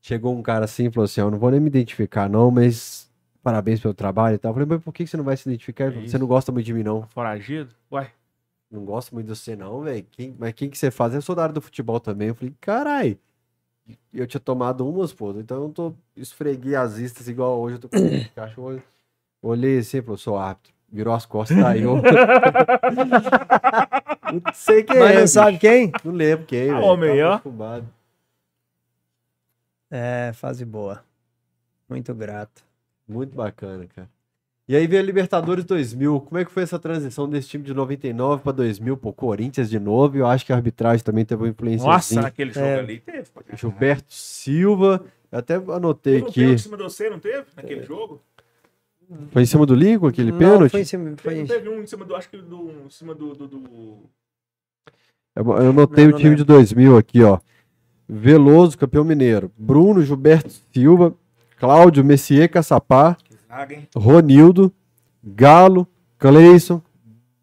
Chegou 0.00 0.34
um 0.36 0.42
cara 0.42 0.64
assim 0.64 0.86
e 0.86 0.90
falou 0.90 1.04
assim: 1.04 1.20
Eu 1.20 1.30
não 1.30 1.38
vou 1.38 1.50
nem 1.50 1.60
me 1.60 1.66
identificar, 1.68 2.28
não, 2.30 2.50
mas 2.50 3.10
parabéns 3.42 3.80
pelo 3.80 3.94
trabalho 3.94 4.34
e 4.36 4.38
tal. 4.38 4.50
Eu 4.50 4.54
falei, 4.54 4.68
mas 4.68 4.82
por 4.82 4.92
que 4.92 5.06
você 5.06 5.16
não 5.16 5.24
vai 5.24 5.36
se 5.36 5.48
identificar? 5.48 5.90
Falou, 5.92 6.08
você 6.08 6.18
não 6.18 6.26
gosta 6.26 6.52
muito 6.52 6.66
de 6.66 6.72
mim, 6.74 6.82
não. 6.82 7.06
Foragido? 7.08 7.74
Ué, 7.92 8.10
Não 8.70 8.84
gosto 8.84 9.12
muito 9.14 9.26
de 9.26 9.36
você, 9.36 9.54
não, 9.56 9.80
velho. 9.82 10.06
Quem- 10.12 10.34
Mas 10.38 10.52
quem 10.54 10.70
que 10.70 10.78
você 10.78 10.90
faz? 10.90 11.12
Eu 11.14 11.20
sou 11.22 11.34
da 11.34 11.42
área 11.42 11.52
do 11.54 11.60
futebol 11.60 12.00
também. 12.00 12.28
Eu 12.28 12.34
falei, 12.34 12.54
carai. 12.60 13.18
Eu 14.12 14.26
tinha 14.26 14.40
tomado 14.40 14.88
umas, 14.88 15.12
pô. 15.12 15.32
Então 15.32 15.56
eu 15.58 15.62
não 15.64 15.70
tô 15.72 15.92
esfreguei 16.16 16.74
as 16.76 16.96
vistas 16.96 17.28
igual 17.28 17.58
hoje. 17.60 17.76
Eu 17.76 17.80
tô 17.80 17.88
com 17.88 17.96
cachorro. 18.34 18.82
Olhei 19.42 19.78
assim, 19.78 20.00
falou, 20.00 20.16
sou 20.16 20.38
árbitro. 20.38 20.72
Virou 20.88 21.12
as 21.14 21.24
costas, 21.26 21.58
saiu. 21.58 21.96
não 24.32 24.42
sei 24.54 24.82
quem 24.84 24.98
Mas 24.98 25.10
é. 25.10 25.14
não 25.14 25.20
bicho. 25.22 25.32
sabe 25.32 25.58
quem? 25.58 25.92
Não 26.04 26.12
lembro 26.12 26.46
quem, 26.46 26.70
Ah, 26.70 26.74
velho. 26.74 26.86
homem 26.86 27.22
ó. 27.22 27.40
É, 29.90 30.32
fase 30.34 30.64
boa. 30.64 31.02
Muito 31.88 32.14
grato. 32.14 32.62
Muito 33.08 33.34
bacana, 33.36 33.86
cara. 33.94 34.08
E 34.68 34.76
aí 34.76 34.86
veio 34.86 35.02
a 35.02 35.04
Libertadores 35.04 35.64
2000. 35.64 36.20
Como 36.20 36.38
é 36.38 36.44
que 36.44 36.50
foi 36.52 36.62
essa 36.62 36.78
transição 36.78 37.28
desse 37.28 37.48
time 37.48 37.64
de 37.64 37.74
99 37.74 38.42
para 38.42 38.52
2000 38.52 38.96
pro 38.96 39.12
Corinthians 39.12 39.68
de 39.68 39.78
novo? 39.78 40.16
Eu 40.16 40.26
acho 40.26 40.46
que 40.46 40.52
a 40.52 40.56
arbitragem 40.56 41.04
também 41.04 41.24
teve 41.24 41.42
uma 41.42 41.48
influência. 41.48 41.86
nossa, 41.86 42.22
naquele 42.22 42.52
jogo 42.52 42.66
É. 42.66 42.78
ali 42.78 43.00
teve. 43.00 43.28
Gilberto 43.54 44.12
Silva. 44.14 45.04
Eu 45.30 45.38
até 45.38 45.54
anotei 45.56 46.14
Teve 46.22 46.24
um 46.26 46.28
aqui. 46.28 46.44
em 46.44 46.58
cima 46.58 46.76
de 46.76 46.82
você, 46.84 47.10
não 47.10 47.18
teve? 47.18 47.44
Naquele 47.56 47.82
jogo? 47.82 48.20
Foi 49.30 49.42
em 49.42 49.46
cima 49.46 49.66
do 49.66 49.74
Lincoln 49.74 50.06
aquele 50.06 50.30
Não, 50.30 50.38
pênalti? 50.38 50.70
Foi 50.70 50.80
em 50.80 50.84
cima. 50.84 51.14
Foi 51.18 51.34
Teve, 51.34 51.42
em... 51.42 51.46
teve 51.46 51.68
um 51.68 51.82
em 51.82 51.86
cima 51.86 52.04
do, 52.04 52.14
acho 52.14 52.30
que 52.30 52.36
do, 52.38 52.70
em 52.86 52.90
cima 52.90 53.14
do... 53.14 53.34
do, 53.34 53.46
do- 53.48 54.10
Eu 55.34 55.44
eu 55.44 55.70
anotei 55.70 56.04
Não, 56.04 56.10
o 56.10 56.12
não 56.12 56.18
time 56.20 56.36
de 56.36 56.44
2000 56.44 56.96
aqui, 56.96 57.22
ó. 57.22 57.38
Veloso, 58.08 58.76
campeão 58.78 59.04
mineiro. 59.04 59.50
Bruno 59.56 60.02
Gilberto 60.02 60.50
Silva. 60.72 61.14
Cláudio 61.66 62.04
Messier 62.04 62.50
Caçapá. 62.50 63.16
Ronildo. 63.94 64.72
Galo. 65.22 65.86
Cleison. 66.18 66.82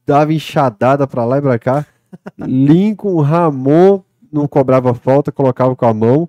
Dava 0.06 0.34
enxadada 0.34 1.08
pra 1.08 1.24
lá 1.24 1.38
e 1.38 1.42
pra 1.42 1.58
cá. 1.58 1.86
Lincoln, 2.38 3.22
Ramon. 3.22 4.02
Não 4.30 4.46
cobrava 4.46 4.94
falta, 4.94 5.32
colocava 5.32 5.74
com 5.74 5.86
a 5.86 5.94
mão. 5.94 6.28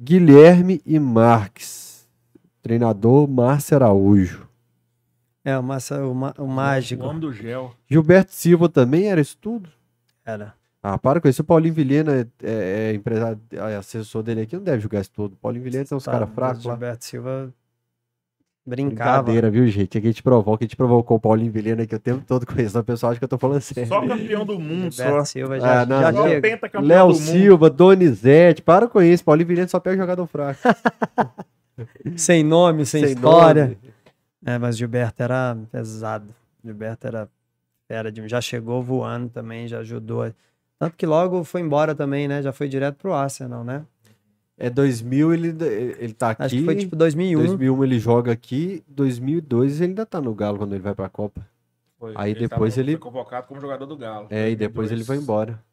Guilherme 0.00 0.80
e 0.86 0.96
Marques. 1.00 2.06
Treinador 2.62 3.28
Márcio 3.28 3.74
Araújo. 3.76 4.46
É, 5.44 5.58
o, 5.58 5.62
massa, 5.62 6.00
o, 6.06 6.12
o 6.12 6.44
O 6.44 6.46
mágico. 6.46 7.02
homem 7.04 7.18
do 7.18 7.32
gel. 7.32 7.74
Gilberto 7.90 8.32
Silva 8.32 8.68
também 8.68 9.08
era 9.08 9.20
isso 9.20 9.36
tudo? 9.38 9.68
Era. 10.24 10.54
Ah, 10.82 10.98
para 10.98 11.20
com 11.20 11.28
isso. 11.28 11.42
O 11.42 11.44
Paulinho 11.44 11.74
Vilhena 11.74 12.12
é, 12.20 12.26
é, 12.42 12.90
é 12.90 12.94
empresário, 12.94 13.38
é 13.52 13.76
assessor 13.76 14.22
dele 14.22 14.40
aqui, 14.42 14.56
não 14.56 14.64
deve 14.64 14.80
julgar 14.80 15.00
isso 15.00 15.12
tudo. 15.12 15.36
Paulinho 15.36 15.62
Vilhena 15.64 15.84
são 15.86 15.98
os 15.98 16.04
Tá, 16.04 16.10
caras 16.12 16.28
fracos 16.34 16.64
lá. 16.64 16.72
Gilberto 16.72 17.04
Silva 17.04 17.52
brincava. 18.66 19.22
Brincadeira, 19.22 19.50
viu, 19.50 19.66
gente? 19.68 19.96
Aqui 19.98 20.06
a 20.08 20.10
gente 20.10 20.22
provoca, 20.22 20.64
a 20.64 20.66
gente 20.66 20.76
provocou 20.76 21.16
o 21.16 21.20
Paulinho 21.20 21.52
Vilhena 21.52 21.82
aqui 21.84 21.94
o 21.94 21.98
tempo 22.00 22.24
todo 22.26 22.44
com 22.46 22.60
isso. 22.60 22.76
O 22.78 22.84
pessoal 22.84 23.10
acha 23.12 23.18
que 23.20 23.24
eu 23.24 23.28
tô 23.28 23.38
falando 23.38 23.60
sério. 23.60 23.88
Só 23.88 24.06
campeão 24.06 24.44
do 24.44 24.58
mundo, 24.58 24.90
só. 24.92 25.02
Gilberto 25.04 25.28
Silva 25.28 25.60
já, 25.60 25.82
Ah, 25.82 25.86
não, 25.86 26.00
já 26.00 26.10
Léo 26.80 27.08
do 27.08 27.14
mundo. 27.14 27.14
Silva, 27.16 27.70
Donizete, 27.70 28.60
para 28.62 28.88
com 28.88 29.00
isso. 29.00 29.24
Paulinho 29.24 29.46
Vilhena 29.48 29.68
só 29.68 29.78
pega 29.78 29.96
jogador 29.96 30.26
fraco. 30.26 30.60
Sem 32.16 32.44
nome, 32.44 32.84
sem, 32.84 33.02
Sem 33.04 33.14
história. 33.14 33.64
nome. 33.64 33.78
É, 34.44 34.58
mas 34.58 34.76
Gilberto 34.76 35.22
era 35.22 35.56
pesado. 35.70 36.26
Gilberto 36.64 37.06
era 37.06 37.28
era 37.88 38.10
de 38.10 38.26
já 38.26 38.40
chegou 38.40 38.82
voando 38.82 39.28
também, 39.28 39.68
já 39.68 39.78
ajudou. 39.80 40.32
Tanto 40.82 40.96
que 40.96 41.06
logo 41.06 41.44
foi 41.44 41.60
embora 41.60 41.94
também, 41.94 42.26
né? 42.26 42.42
Já 42.42 42.52
foi 42.52 42.66
direto 42.68 42.96
pro 42.96 43.12
Arsenal, 43.14 43.62
né? 43.62 43.86
É 44.58 44.68
2000, 44.68 45.32
ele, 45.32 45.54
ele 45.96 46.12
tá 46.12 46.30
aqui. 46.30 46.42
Acho 46.42 46.56
que 46.56 46.64
foi 46.64 46.74
tipo 46.74 46.96
2001. 46.96 47.38
2001 47.38 47.84
ele 47.84 47.98
joga 48.00 48.32
aqui, 48.32 48.82
2002 48.88 49.80
ele 49.80 49.90
ainda 49.90 50.04
tá 50.04 50.20
no 50.20 50.34
Galo 50.34 50.58
quando 50.58 50.72
ele 50.72 50.82
vai 50.82 50.92
pra 50.92 51.08
Copa. 51.08 51.46
Foi. 52.00 52.14
Aí 52.16 52.32
Ele 52.32 52.40
depois 52.48 52.74
tava- 52.74 52.84
ele- 52.84 52.92
Foi 52.98 53.00
convocado 53.00 53.46
como 53.46 53.60
jogador 53.60 53.86
do 53.86 53.96
Galo. 53.96 54.26
É, 54.28 54.50
e 54.50 54.56
depois 54.56 54.90
ele 54.90 55.04
vai 55.04 55.18
2002. 55.18 55.22
embora. 55.22 55.64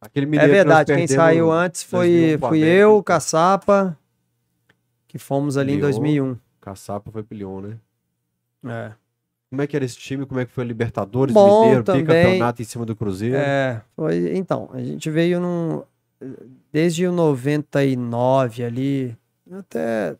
Aquele 0.00 0.36
É 0.38 0.48
verdade, 0.48 0.92
quem 0.92 1.06
saiu 1.06 1.52
antes 1.52 1.84
foi 1.84 2.08
2001 2.08 2.38
pro 2.40 2.48
fui 2.48 2.58
eu, 2.64 2.88
o 2.88 2.92
então. 2.94 3.02
Caçapa, 3.04 3.96
que 5.06 5.18
fomos 5.18 5.56
ali 5.56 5.74
em 5.74 5.76
Lyon. 5.76 5.82
2001. 5.82 6.36
Caçapa 6.60 7.12
foi 7.12 7.22
pro 7.22 7.36
Lyon, 7.38 7.60
né? 7.60 7.78
É. 8.66 8.92
Como 9.50 9.62
é 9.62 9.66
que 9.66 9.74
era 9.74 9.84
esse 9.84 9.98
time? 9.98 10.24
Como 10.24 10.38
é 10.38 10.46
que 10.46 10.52
foi 10.52 10.62
a 10.62 10.66
Libertadores, 10.66 11.34
Bom 11.34 11.62
Mineiro, 11.62 11.82
também. 11.82 12.02
bicampeonato 12.02 12.62
em 12.62 12.64
cima 12.64 12.86
do 12.86 12.94
Cruzeiro? 12.94 13.36
É, 13.36 13.82
foi, 13.96 14.36
então, 14.36 14.70
a 14.72 14.80
gente 14.80 15.10
veio 15.10 15.40
num, 15.40 15.82
desde 16.72 17.04
o 17.04 17.12
99 17.12 18.62
ali, 18.62 19.16
até 19.50 20.16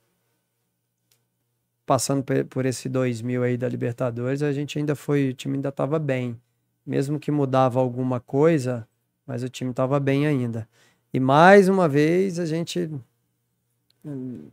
passando 1.87 2.25
por 2.49 2.67
esse 2.67 2.89
2000 2.89 3.43
aí 3.43 3.57
da 3.57 3.69
Libertadores, 3.69 4.43
a 4.43 4.53
gente 4.53 4.79
ainda 4.79 4.97
foi, 4.97 5.31
o 5.31 5.35
time 5.35 5.57
ainda 5.57 5.69
estava 5.71 5.99
bem. 5.99 6.41
Mesmo 6.85 7.19
que 7.21 7.31
mudava 7.31 7.79
alguma 7.79 8.19
coisa, 8.19 8.87
mas 9.25 9.45
o 9.45 9.49
time 9.49 9.71
estava 9.71 10.01
bem 10.01 10.27
ainda. 10.27 10.69
E 11.13 11.21
mais 11.21 11.69
uma 11.69 11.89
vez 11.89 12.39
a 12.39 12.47
gente 12.47 12.91
hum, 14.05 14.49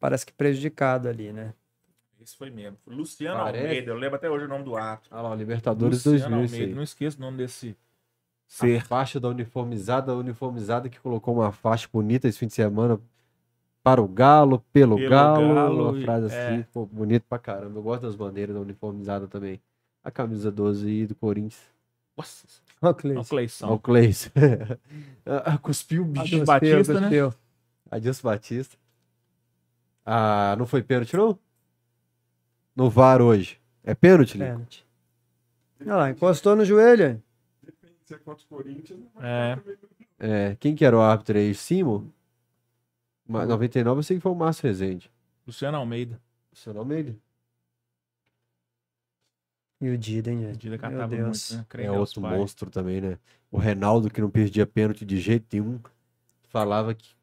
parece 0.00 0.24
que 0.24 0.32
prejudicado 0.32 1.08
ali, 1.08 1.32
né? 1.32 1.52
Esse 2.22 2.36
foi 2.36 2.50
mesmo. 2.50 2.78
Luciano 2.86 3.40
Parece. 3.40 3.64
Almeida, 3.64 3.90
eu 3.90 3.96
lembro 3.96 4.16
até 4.16 4.30
hoje 4.30 4.44
o 4.44 4.48
nome 4.48 4.64
do 4.64 4.76
ato. 4.76 5.08
Ah 5.10 5.22
lá, 5.22 5.34
Libertadores 5.34 6.04
Luciano 6.04 6.36
2000, 6.36 6.44
isso 6.44 6.54
Almeida, 6.54 6.74
não 6.76 6.82
esqueço 6.82 7.18
o 7.18 7.20
nome 7.20 7.38
desse 7.38 7.70
A 7.70 8.52
ser. 8.66 8.84
faixa 8.86 9.18
da 9.18 9.28
uniformizada, 9.28 10.12
a 10.12 10.14
uniformizada 10.14 10.88
que 10.88 11.00
colocou 11.00 11.34
uma 11.34 11.50
faixa 11.50 11.88
bonita 11.92 12.28
esse 12.28 12.38
fim 12.38 12.46
de 12.46 12.54
semana 12.54 13.00
para 13.82 14.00
o 14.00 14.06
Galo, 14.06 14.64
pelo, 14.72 14.96
Pelo 14.96 15.10
Galo, 15.10 15.54
Galo 15.54 15.90
uma 15.90 16.02
frase 16.02 16.32
é. 16.32 16.48
assim, 16.48 16.62
pô, 16.72 16.86
bonito 16.86 17.24
pra 17.28 17.38
caramba. 17.38 17.78
Eu 17.78 17.82
gosto 17.82 18.02
das 18.02 18.14
bandeiras 18.14 18.54
da 18.54 18.60
uniformizada 18.60 19.26
também. 19.26 19.60
A 20.04 20.10
camisa 20.10 20.52
12 20.52 20.86
aí 20.86 21.06
do 21.06 21.16
Corinthians. 21.16 21.60
Nossa, 22.16 22.46
o 22.80 22.94
Cleiton. 22.94 23.18
Olha 23.18 23.20
o 23.20 23.28
Cleição. 23.28 23.78
Cleis. 23.78 24.30
Ah, 25.26 25.58
Cuspiu 25.58 26.02
o 26.02 26.04
bicho. 26.04 26.44
Batista, 26.44 27.00
né? 27.00 27.08
Adilson 27.90 28.28
Batista. 28.28 28.76
Ah, 30.04 30.54
não 30.58 30.66
foi 30.66 30.82
pênalti, 30.82 31.16
não? 31.16 31.38
No 32.74 32.88
VAR 32.90 33.20
hoje. 33.20 33.60
É 33.84 33.94
pênalti, 33.94 34.34
Lincoln? 34.38 34.52
Pênalti. 34.54 34.86
Olha 35.80 35.96
lá, 35.96 36.10
encostou 36.10 36.54
no 36.56 36.64
joelho. 36.64 37.06
hein? 37.06 37.22
Você 38.04 38.14
é 38.14 38.18
contra 38.18 38.44
o 38.44 38.48
Corinthians, 38.48 38.98
não 39.00 39.08
vai 39.14 39.26
É. 39.28 39.58
É, 40.18 40.56
quem 40.56 40.74
que 40.74 40.84
era 40.84 40.96
o 40.96 41.00
árbitro 41.00 41.36
aí? 41.38 41.54
Simo? 41.54 42.12
Ma- 43.26 43.44
99 43.46 43.98
eu 43.98 44.02
sei 44.02 44.16
que 44.16 44.22
foi 44.22 44.32
o 44.32 44.34
Márcio 44.36 44.64
Rezende. 44.66 45.10
Luciano 45.46 45.76
Almeida. 45.76 46.20
O 46.52 46.92
é 46.92 46.98
ele? 46.98 47.20
E 49.80 49.88
o 49.90 49.98
Dida, 49.98 50.30
hein, 50.30 50.40
gente? 50.40 50.58
Dida 50.58 50.76
Meu 50.76 50.78
catava 50.78 51.08
Deus. 51.08 51.50
muito, 51.52 51.66
né? 51.78 51.84
É 51.84 51.90
outro 51.90 52.20
pais. 52.20 52.38
monstro 52.38 52.70
também, 52.70 53.00
né? 53.00 53.18
O 53.50 53.58
Reinaldo, 53.58 54.08
que 54.10 54.20
não 54.20 54.30
perdia 54.30 54.64
pênalti 54.66 55.04
de 55.04 55.18
jeito 55.18 55.46
nenhum, 55.52 55.80
falava 56.48 56.94
que 56.94 57.16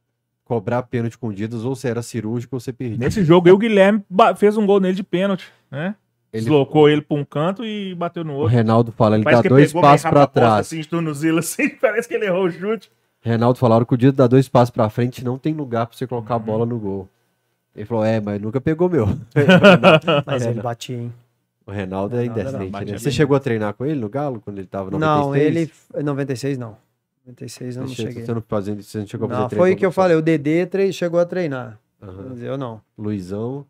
cobrar 0.49 0.81
pênalti 0.83 1.15
com 1.17 1.27
o 1.27 1.33
Didas 1.33 1.63
ou 1.63 1.75
você 1.75 1.87
era 1.89 2.01
cirúrgico 2.01 2.55
ou 2.55 2.59
você 2.59 2.73
perdia. 2.73 2.97
Nesse 2.97 3.23
jogo, 3.23 3.47
aí, 3.47 3.53
o 3.53 3.57
Guilherme 3.57 4.03
fez 4.35 4.57
um 4.57 4.65
gol 4.65 4.79
nele 4.79 4.95
de 4.95 5.03
pênalti, 5.03 5.45
né? 5.69 5.93
Ele- 6.33 6.43
Deslocou 6.43 6.89
ele 6.89 7.01
pra 7.01 7.15
um 7.17 7.23
canto 7.23 7.63
e 7.63 7.93
bateu 7.95 8.23
no 8.23 8.33
O 8.33 8.37
outro. 8.37 8.53
Reinaldo 8.53 8.91
fala, 8.91 9.15
ele 9.15 9.23
Parece 9.23 9.39
dá 9.39 9.43
que 9.43 9.49
dois 9.49 9.67
pegou 9.67 9.81
passos 9.81 10.03
rapaposta, 10.05 10.31
trás. 10.39 10.59
assim, 10.67 10.81
tornozelo, 10.83 11.37
assim, 11.39 11.69
parece 11.69 12.07
que 12.07 12.15
ele 12.15 12.25
errou 12.25 12.45
o 12.45 12.51
chute. 12.51 12.91
Reinaldo 13.21 13.59
falaram 13.59 13.85
que 13.85 13.93
o 13.93 13.97
Didas 13.97 14.15
dá 14.15 14.27
dois 14.27 14.47
passos 14.49 14.71
pra 14.71 14.89
frente 14.89 15.23
não 15.23 15.37
tem 15.37 15.53
lugar 15.53 15.85
pra 15.87 15.95
você 15.95 16.07
colocar 16.07 16.35
Uhum. 16.35 16.41
a 16.41 16.43
bola 16.43 16.65
no 16.65 16.79
gol. 16.79 17.07
Ele 17.75 17.85
falou, 17.85 18.03
é, 18.03 18.19
mas 18.19 18.41
nunca 18.41 18.59
pegou 18.59 18.89
meu. 18.89 19.07
Mas 20.25 20.41
É, 20.43 20.47
ele 20.47 20.55
não. 20.55 20.63
batia, 20.63 20.97
hein? 20.97 21.13
O 21.65 21.71
Reinaldo 21.71 22.15
é 22.15 22.19
Reinaldo 22.21 22.39
era- 22.41 22.49
indecente, 22.65 22.91
né? 22.91 22.97
Você 22.97 23.11
chegou 23.11 23.37
a 23.37 23.39
treinar 23.39 23.73
com 23.75 23.85
ele 23.85 23.99
no 23.99 24.09
Galo, 24.09 24.41
quando 24.43 24.57
ele 24.57 24.67
tava 24.67 24.89
no 24.89 24.97
Não, 24.97 25.27
96? 25.27 25.71
ele. 25.95 26.03
96 26.03 26.57
não. 26.57 26.75
96 27.29 27.75
eu 27.75 27.81
não 27.83 27.89
Você, 27.89 27.95
cheguei. 27.95 28.25
você 28.25 28.33
não, 28.33 28.41
fazendo, 28.41 28.81
você 28.83 28.97
não 28.99 29.07
chegou 29.07 29.25
a 29.25 29.29
fazer 29.29 29.41
Não, 29.41 29.47
treino 29.49 29.63
foi 29.63 29.73
o 29.73 29.77
que 29.77 29.85
eu 29.85 29.91
falei. 29.91 30.17
O 30.17 30.21
Dedê 30.21 30.65
tre- 30.65 30.91
chegou 30.93 31.19
a 31.19 31.25
treinar. 31.25 31.79
Aham. 32.01 32.25
Mas 32.29 32.41
eu 32.43 32.57
não. 32.57 32.81
Luizão, 32.97 33.65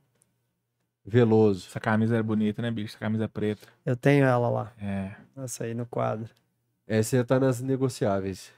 Veloso. 1.05 1.67
Essa 1.67 1.79
camisa 1.79 2.15
era 2.15 2.23
bonita, 2.23 2.61
né, 2.61 2.69
bicho? 2.69 2.89
Essa 2.93 2.99
camisa 2.99 3.27
preta. 3.27 3.67
Eu 3.85 3.95
tenho 3.95 4.25
ela 4.25 4.49
lá. 4.49 4.71
É. 4.81 5.11
Essa 5.37 5.63
aí 5.63 5.73
no 5.73 5.85
quadro. 5.85 6.29
Essa 6.87 7.17
já 7.17 7.23
tá 7.23 7.39
nas 7.39 7.61
negociáveis. 7.61 8.51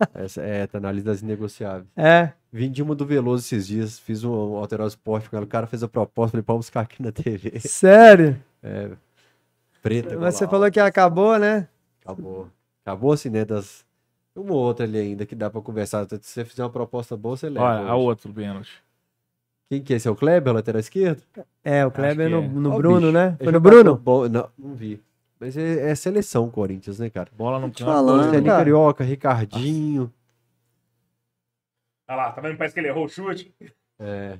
Essa, 0.14 0.42
é, 0.42 0.66
tá 0.66 0.78
na 0.78 0.92
lista 0.92 1.10
das 1.10 1.22
negociáveis. 1.22 1.88
É. 1.96 2.32
Vim 2.52 2.70
de 2.70 2.82
uma 2.82 2.94
do 2.94 3.04
Veloso 3.04 3.44
esses 3.44 3.66
dias, 3.66 3.98
fiz 3.98 4.22
um, 4.24 4.30
um 4.32 4.56
alterar 4.56 4.86
esporte 4.86 5.28
com 5.28 5.36
ela. 5.36 5.44
O 5.44 5.48
cara 5.48 5.66
fez 5.66 5.82
a 5.82 5.88
proposta, 5.88 6.30
falei, 6.32 6.42
pode 6.44 6.58
buscar 6.58 6.82
aqui 6.82 7.02
na 7.02 7.10
TV. 7.10 7.58
Sério? 7.60 8.40
Preta. 9.82 10.16
Mas 10.18 10.36
você 10.36 10.46
falou 10.46 10.70
que 10.70 10.78
acabou, 10.80 11.36
né? 11.38 11.68
Acabou. 12.04 12.48
Acabou 12.88 13.12
assim, 13.12 13.28
né? 13.28 13.44
Das... 13.44 13.84
Uma 14.34 14.54
ou 14.54 14.60
outra 14.60 14.86
ali 14.86 14.98
ainda 14.98 15.26
que 15.26 15.34
dá 15.34 15.50
pra 15.50 15.60
conversar. 15.60 16.06
Se 16.06 16.18
você 16.22 16.44
fizer 16.44 16.62
uma 16.62 16.70
proposta 16.70 17.16
boa, 17.16 17.36
você 17.36 17.50
leva. 17.50 17.66
Olha, 17.66 17.80
a 17.80 17.94
hoje. 17.96 18.06
outro 18.06 18.32
pênalti. 18.32 18.82
Quem 19.68 19.82
que 19.82 19.92
é 19.92 19.96
esse? 19.96 20.08
É 20.08 20.10
o 20.10 20.16
Kleber, 20.16 20.54
lateral 20.54 20.80
esquerdo? 20.80 21.22
É, 21.62 21.84
o 21.84 21.90
Kleber 21.90 22.30
no, 22.30 22.38
é. 22.38 22.48
no 22.48 22.76
Bruno, 22.76 23.00
bicho, 23.00 23.12
né? 23.12 23.36
Foi 23.42 23.52
no 23.52 23.60
Bruno? 23.60 23.94
bom- 23.96 24.26
Não, 24.28 24.48
não 24.56 24.74
vi. 24.74 25.02
Mas 25.38 25.54
é, 25.58 25.90
é 25.90 25.94
seleção 25.94 26.48
Corinthians, 26.50 26.98
né, 26.98 27.10
cara? 27.10 27.28
Bola 27.36 27.58
no 27.58 27.66
canto. 27.66 27.84
falando, 27.84 28.32
cara. 28.32 28.58
Carioca, 28.58 29.04
Ricardinho. 29.04 30.10
Olha 32.08 32.16
lá, 32.16 32.32
tá 32.32 32.40
vendo? 32.40 32.56
Parece 32.56 32.72
que 32.72 32.80
ele 32.80 32.88
errou 32.88 33.04
o 33.04 33.08
chute. 33.08 33.52
É. 33.98 34.38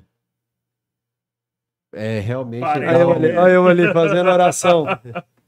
É, 1.93 2.19
realmente. 2.19 2.63
Olha 2.63 2.97
eu 2.97 3.11
ali, 3.11 3.31
olha 3.35 3.51
eu 3.51 3.67
ali 3.67 3.93
fazendo 3.93 4.29
oração. 4.29 4.85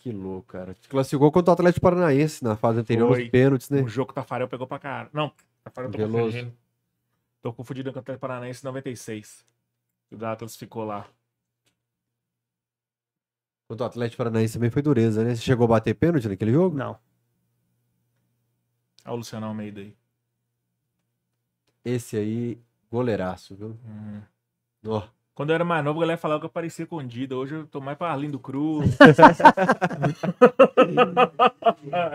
Que 0.00 0.10
louco, 0.10 0.48
cara. 0.48 0.74
Classificou 0.88 1.30
contra 1.30 1.50
o 1.50 1.54
Atlético 1.54 1.82
Paranaense 1.82 2.42
na 2.42 2.56
fase 2.56 2.80
anterior 2.80 3.08
Foi. 3.08 3.20
nos 3.22 3.30
pênaltis, 3.30 3.68
né? 3.70 3.82
O 3.82 3.88
jogo 3.88 4.06
que 4.08 4.12
o 4.12 4.14
Tafarel 4.14 4.48
pegou 4.48 4.66
pra 4.66 4.78
cara. 4.78 5.10
Não, 5.12 5.30
Tafarel 5.62 5.90
tô 5.90 5.98
Veloso. 5.98 6.24
confundindo. 6.24 6.56
Tô 7.42 7.52
confundindo 7.52 7.92
com 7.92 7.98
o 7.98 8.00
Atlético 8.00 8.20
Paranaense 8.20 8.62
em 8.62 8.66
96. 8.66 9.44
O 10.10 10.16
da 10.16 10.34
classificou 10.36 10.84
lá. 10.84 11.06
Contra 13.68 13.84
o 13.84 13.86
Atlético 13.88 14.16
Paranaense 14.18 14.54
também 14.54 14.70
foi 14.70 14.82
dureza, 14.82 15.22
né? 15.22 15.34
Você 15.34 15.42
chegou 15.42 15.64
a 15.66 15.68
bater 15.68 15.94
pênalti 15.94 16.26
naquele 16.28 16.52
jogo? 16.52 16.76
Não. 16.76 16.98
Olha 19.04 19.14
o 19.14 19.16
Luciano 19.16 19.46
Almeida 19.46 19.80
aí. 19.80 19.94
Esse 21.84 22.16
aí, 22.16 22.58
goleiraço, 22.90 23.54
viu? 23.54 23.78
Hum. 23.86 24.20
Ó. 24.86 25.06
Quando 25.40 25.48
eu 25.48 25.54
era 25.54 25.64
mais 25.64 25.82
novo, 25.82 25.98
a 26.00 26.02
galera 26.02 26.18
falava 26.18 26.38
que 26.38 26.44
eu 26.44 26.50
parecia 26.50 26.84
com 26.84 26.96
o 26.96 27.02
Dida. 27.02 27.34
Hoje 27.34 27.54
eu 27.54 27.66
tô 27.66 27.80
mais 27.80 27.96
pra 27.96 28.10
Arlindo 28.10 28.38
Cruz. 28.38 28.90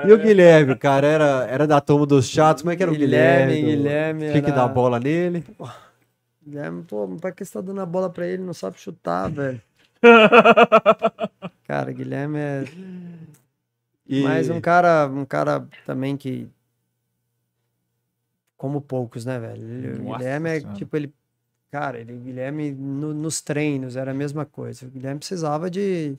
E 0.08 0.14
o 0.14 0.18
Guilherme, 0.20 0.76
cara, 0.76 1.08
era, 1.08 1.48
era 1.50 1.66
da 1.66 1.82
turma 1.82 2.06
dos 2.06 2.28
chatos. 2.30 2.62
Como 2.62 2.72
é 2.72 2.76
que 2.76 2.84
era 2.84 2.92
o 2.92 2.96
Guilherme, 2.96 3.54
Guilherme? 3.56 3.76
Guilherme 3.78 4.30
Tinha 4.30 4.42
que 4.44 4.52
era- 4.52 4.62
dar 4.62 4.68
bola 4.68 5.00
nele. 5.00 5.44
Guilherme, 6.46 6.84
pô, 6.84 7.08
pra 7.20 7.32
que 7.32 7.44
você 7.44 7.52
tá 7.54 7.62
dando 7.62 7.82
a 7.82 7.86
bola 7.86 8.12
pra 8.12 8.28
ele? 8.28 8.44
Não 8.44 8.54
sabe 8.54 8.80
chutar, 8.80 9.28
velho. 9.32 9.60
Cara, 11.66 11.92
Guilherme 11.92 12.38
é 12.38 12.64
E... 14.08 14.22
mais 14.22 14.52
um 14.52 14.62
cara, 14.62 15.08
um 15.08 15.26
cara 15.26 15.68
também 15.84 16.16
que. 16.16 16.48
Como 18.56 18.80
poucos, 18.82 19.26
né, 19.26 19.40
velho? 19.40 19.96
O 20.12 20.14
Guilherme 20.16 20.50
é 20.52 20.60
Senhora. 20.60 20.78
tipo, 20.78 20.96
ele. 20.96 21.12
Cara, 21.78 22.00
ele, 22.00 22.14
o 22.14 22.18
Guilherme 22.20 22.72
no- 22.72 23.14
nos 23.14 23.42
treinos 23.42 23.98
era 23.98 24.12
a 24.12 24.14
mesma 24.14 24.46
coisa. 24.46 24.86
O 24.86 24.90
Guilherme 24.90 25.20
precisava 25.20 25.70
de 25.70 26.16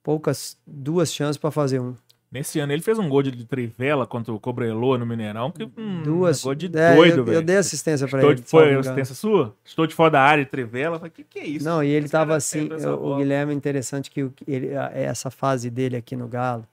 poucas, 0.00 0.56
duas 0.64 1.12
chances 1.12 1.36
pra 1.36 1.50
fazer 1.50 1.80
um. 1.80 1.92
Nesse 2.30 2.60
ano 2.60 2.72
ele 2.72 2.80
fez 2.82 3.00
um 3.00 3.08
gol 3.08 3.20
de 3.22 3.44
trivela 3.44 4.06
contra 4.06 4.32
o 4.32 4.38
Cobreloa 4.38 4.96
no 4.96 5.04
Mineirão. 5.04 5.50
Que, 5.50 5.64
hum, 5.76 6.02
Duas. 6.04 6.44
Gol 6.44 6.54
de 6.54 6.66
É, 6.66 6.94
doido, 6.94 7.12
eu, 7.14 7.18
eu 7.18 7.24
velho. 7.24 7.42
dei 7.42 7.56
assistência 7.56 8.06
pra 8.06 8.18
Estou 8.20 8.30
ele. 8.30 8.40
de, 8.42 8.46
foi 8.48 8.74
assistência 8.74 9.14
sua? 9.16 9.56
Estou 9.64 9.86
de 9.88 9.94
fora 9.94 10.10
da 10.12 10.20
área 10.22 10.44
de 10.44 10.50
trivela. 10.50 10.98
Falei, 10.98 11.10
que 11.10 11.24
que 11.24 11.38
é 11.40 11.44
isso? 11.46 11.64
Não, 11.64 11.82
e 11.82 11.88
ele 11.88 12.04
Esse 12.04 12.12
tava 12.12 12.36
assim, 12.36 12.68
o, 12.68 13.14
o. 13.14 13.16
Guilherme 13.16 13.52
é 13.52 13.56
interessante 13.56 14.08
que 14.08 14.30
ele, 14.46 14.76
a- 14.76 14.92
essa 14.94 15.30
fase 15.32 15.68
dele 15.68 15.96
aqui 15.96 16.14
no 16.14 16.28
Galo, 16.28 16.64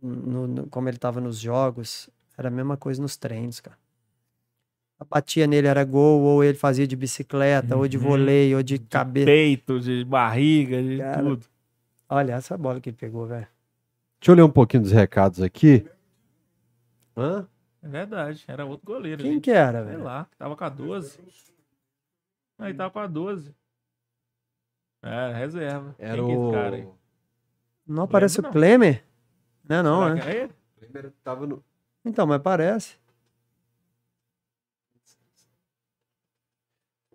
no- 0.00 0.46
no- 0.46 0.66
como 0.68 0.88
ele 0.88 0.96
tava 0.96 1.20
nos 1.20 1.38
jogos, 1.38 2.08
era 2.38 2.48
a 2.48 2.50
mesma 2.50 2.76
coisa 2.78 3.02
nos 3.02 3.16
treinos, 3.16 3.60
cara. 3.60 3.76
A 5.00 5.04
batia 5.04 5.46
nele 5.46 5.66
era 5.66 5.82
gol, 5.82 6.20
ou 6.20 6.44
ele 6.44 6.58
fazia 6.58 6.86
de 6.86 6.94
bicicleta, 6.94 7.74
ou 7.74 7.88
de 7.88 7.96
Uhum. 7.96 8.02
voleio, 8.02 8.58
ou 8.58 8.62
de 8.62 8.78
cabeça. 8.78 9.24
Peito, 9.26 9.80
de 9.80 10.04
barriga, 10.04 10.82
de 10.82 10.98
Cara, 10.98 11.22
tudo. 11.22 11.46
Olha, 12.06 12.34
essa 12.34 12.58
bola 12.58 12.80
que 12.82 12.90
ele 12.90 12.96
pegou, 12.98 13.26
velho. 13.26 13.48
Deixa 14.20 14.30
eu 14.30 14.34
ler 14.34 14.42
um 14.42 14.50
pouquinho 14.50 14.82
dos 14.82 14.92
recados 14.92 15.40
aqui. 15.40 15.86
Hã? 17.16 17.48
É 17.82 17.88
verdade, 17.88 18.44
era 18.46 18.66
outro 18.66 18.84
goleiro. 18.86 19.22
Quem 19.22 19.32
ali. 19.32 19.40
que 19.40 19.50
era, 19.50 19.82
Sei 19.82 19.92
velho? 19.92 20.04
lá, 20.04 20.26
tava 20.36 20.54
com 20.54 20.64
a 20.64 20.68
12. 20.68 21.18
Aí 22.58 22.74
tava 22.74 22.90
com 22.90 22.98
a 22.98 23.06
12. 23.06 23.54
É, 25.02 25.32
reserva. 25.32 25.94
Era 25.98 26.16
Quem 26.16 26.26
que 26.26 26.30
é 26.30 26.34
esse 26.34 26.44
o. 26.44 26.52
cara 26.52 26.76
aí? 26.76 26.88
Não 27.86 28.02
aparece 28.02 28.42
não. 28.42 28.50
o 28.50 28.52
Klemer? 28.52 29.02
Não, 29.66 29.82
não, 29.82 30.02
Será 30.02 30.14
né? 30.14 30.20
que 30.20 30.28
é 30.28 30.42
ele? 30.92 31.10
Tava 31.24 31.46
no. 31.46 31.64
Então, 32.04 32.26
mas 32.26 32.42
parece. 32.42 32.99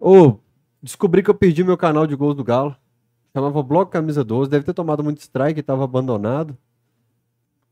Ô, 0.07 0.37
descobri 0.83 1.23
que 1.23 1.29
eu 1.29 1.35
perdi 1.35 1.63
meu 1.63 1.77
canal 1.77 2.05
de 2.05 2.15
gols 2.15 2.35
do 2.35 2.43
Galo. 2.43 2.75
Chamava 3.33 3.63
Blog 3.63 3.89
Camisa 3.89 4.23
12. 4.23 4.49
Deve 4.49 4.63
ter 4.65 4.73
tomado 4.73 5.03
muito 5.03 5.19
strike, 5.19 5.61
tava 5.63 5.83
abandonado. 5.83 6.55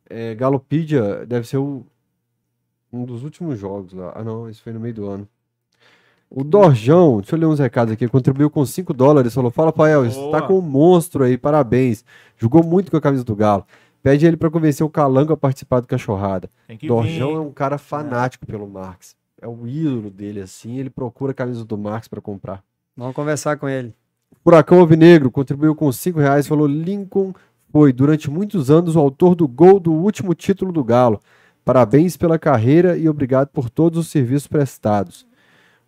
É, 0.10 0.34
Galopedia 0.36 1.26
deve 1.26 1.48
ser 1.48 1.58
o- 1.58 1.86
um 2.92 3.06
dos 3.06 3.24
últimos 3.24 3.58
jogos 3.60 3.94
lá. 3.94 4.12
Ah, 4.16 4.24
não, 4.24 4.50
esse 4.50 4.62
foi 4.62 4.74
no 4.74 4.80
meio 4.80 4.94
do 4.94 5.08
ano. 5.08 5.28
O 6.30 6.44
Dorjão, 6.44 7.18
deixa 7.18 7.36
eu 7.36 7.40
ler 7.40 7.46
uns 7.46 7.60
recados 7.60 7.94
aqui, 7.94 8.08
contribuiu 8.08 8.50
com 8.50 8.66
5 8.66 8.92
dólares, 8.94 9.34
falou, 9.34 9.52
fala 9.52 9.72
Pael, 9.72 10.04
você 10.10 10.32
tá 10.32 10.42
com 10.42 10.58
um 10.58 10.62
monstro 10.62 11.24
aí, 11.24 11.38
parabéns. 11.38 12.04
Jogou 12.38 12.64
muito 12.64 12.90
com 12.90 12.98
a 12.98 13.02
camisa 13.02 13.24
do 13.24 13.36
Galo. 13.36 13.64
Pede 14.02 14.26
ele 14.26 14.36
pra 14.36 14.50
convencer 14.50 14.84
o 14.86 14.90
Calango 14.90 15.32
a 15.34 15.38
participar 15.38 15.80
do 15.80 15.88
Cachorrada. 15.88 16.50
Dorjão 16.88 17.30
vir. 17.30 17.36
é 17.36 17.40
um 17.40 17.52
cara 17.52 17.78
fanático 17.78 18.46
pelo 18.48 18.68
Marx. 18.68 19.16
É 19.44 19.48
o 19.48 19.68
ídolo 19.68 20.10
dele, 20.10 20.40
assim. 20.40 20.78
Ele 20.78 20.90
procura 20.90 21.32
a 21.32 21.36
camisa 21.36 21.66
do 21.66 21.78
Marx 21.78 22.08
pra 22.08 22.22
comprar. 22.22 22.64
Vamos 22.96 23.14
conversar 23.14 23.58
com 23.58 23.68
ele. 23.68 23.94
Furacão 24.42 24.80
Alvinegro 24.80 25.30
contribuiu 25.30 25.76
com 25.76 25.92
5 25.92 26.18
reais. 26.18 26.48
Falou: 26.48 26.66
Lincoln 26.66 27.34
foi, 27.70 27.92
durante 27.92 28.32
muitos 28.32 28.72
anos, 28.72 28.96
o 28.96 29.00
autor 29.00 29.36
do 29.36 29.46
gol 29.46 29.82
do 29.82 29.92
último 29.92 30.34
título 30.34 30.72
do 30.72 30.82
Galo. 30.82 31.20
Parabéns 31.66 32.16
pela 32.16 32.40
carreira 32.40 32.98
e 32.98 33.10
obrigado 33.10 33.50
por 33.50 33.70
todos 33.70 34.00
os 34.00 34.08
serviços 34.08 34.48
prestados. 34.48 35.26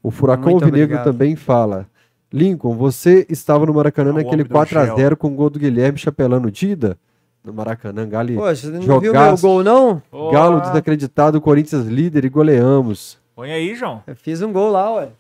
O 0.03 0.11
Furacão 0.11 0.52
Muito 0.52 0.65
Alvinegro 0.65 0.95
obrigado. 0.95 1.06
também 1.06 1.38
fala: 1.38 1.88
Lincoln, 2.34 2.76
você 2.76 3.26
estava 3.30 3.65
no 3.65 3.73
Maracanã 3.73 4.10
É 4.10 4.11
o 4.11 4.15
naquele 4.15 4.41
homem 4.41 4.48
do 4.48 4.53
4x0 4.53 5.15
com 5.15 5.27
o 5.30 5.36
gol 5.36 5.49
do 5.49 5.60
Guilherme 5.60 5.98
chapelando 5.98 6.52
Dida? 6.52 6.98
No 7.41 7.53
Maracanã, 7.53 8.06
Gali. 8.10 8.36
Poxa, 8.36 8.56
você 8.56 8.72
não 8.72 8.82
viu 8.82 9.14
meu 9.14 9.14
Jogaço. 9.14 9.48
gol, 9.48 9.64
não? 9.64 10.02
Galo 10.32 10.60
desacreditado, 10.60 11.40
Corinthians 11.40 11.86
líder 11.86 12.26
e 12.26 12.30
goleamos. 12.30 13.23
Põe 13.36 13.52
aí, 13.52 13.76
João. 13.76 14.02
Eu 14.07 14.16
fiz 14.16 14.41
um 14.41 14.52
gol 14.53 14.72
lá, 14.72 14.94
ué. 14.95 15.12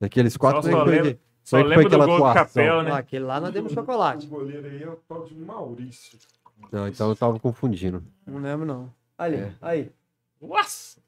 Naqueles 0.00 0.36
quatro 0.36 0.62
Só- 0.62 0.70
só 0.70 0.78
que 0.78 0.84
foi 0.90 0.94
lembro- 1.02 1.20
Só 1.44 1.56
como 1.58 1.68
que 1.68 1.74
foi 1.74 1.84
lembro 1.84 1.90
do 1.90 1.98
gol 1.98 2.06
do 2.18 2.24
atuação? 2.26 2.44
chapéu, 2.46 2.80
Ah, 2.80 2.82
né? 2.82 2.92
aquele 2.92 3.24
lá 3.24 3.40
nós 3.40 3.52
demos 3.52 3.72
chocolate. 3.72 4.26
O 4.26 4.30
goleiro 4.30 4.66
aí 4.66 4.82
é 4.82 4.88
o 4.88 4.96
tal 5.08 5.24
de 5.24 5.34
Maurício. 5.34 6.18
Não, 6.72 6.88
então 6.88 7.08
eu 7.08 7.16
tava 7.16 7.38
confundindo. 7.38 8.02
Não 8.26 8.40
lembro, 8.40 8.66
não. 8.66 8.92
Ali, 9.16 9.36
É. 9.36 9.52
aí. 9.62 9.90
Nossa! 10.40 11.00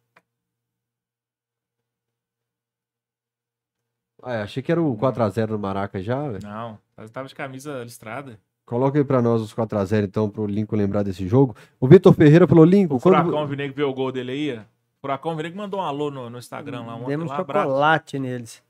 Ah, 4.22 4.34
é, 4.34 4.42
achei 4.42 4.62
que 4.62 4.70
era 4.72 4.82
o 4.82 4.96
4x0 4.96 5.50
no 5.52 5.58
Maraca 5.58 6.00
já, 6.02 6.28
velho. 6.28 6.42
Não, 6.46 6.78
mas 6.96 7.10
tava 7.10 7.28
de 7.28 7.34
camisa 7.34 7.82
listrada. 7.84 8.38
Coloca 8.66 8.98
aí 8.98 9.04
pra 9.04 9.22
nós 9.22 9.40
os 9.40 9.52
4x0 9.54 10.04
então, 10.04 10.28
pro 10.28 10.46
Lincoln 10.46 10.76
lembrar 10.76 11.02
desse 11.02 11.26
jogo. 11.26 11.56
O 11.80 11.86
Vitor 11.88 12.12
Ferreira 12.14 12.46
falou, 12.46 12.64
Lincoln, 12.64 12.96
O 12.96 13.00
quando... 13.00 13.16
Furacão 13.24 13.46
Vinegro 13.46 13.74
viu 13.76 13.88
o 13.88 13.94
gol 13.94 14.12
dele 14.12 14.32
aí. 14.32 14.58
ó. 14.58 14.77
O 14.98 15.00
Furacão 15.00 15.36
Vinegro 15.36 15.58
mandou 15.58 15.80
um 15.80 15.82
alô 15.82 16.10
no, 16.10 16.28
no 16.28 16.38
Instagram 16.38 16.82
lá 16.84 16.96
ontem. 16.96 17.06
Demos 17.08 17.28
lá, 17.28 17.38
abraço. 17.38 17.68
chocolate 17.68 18.18
neles. 18.18 18.62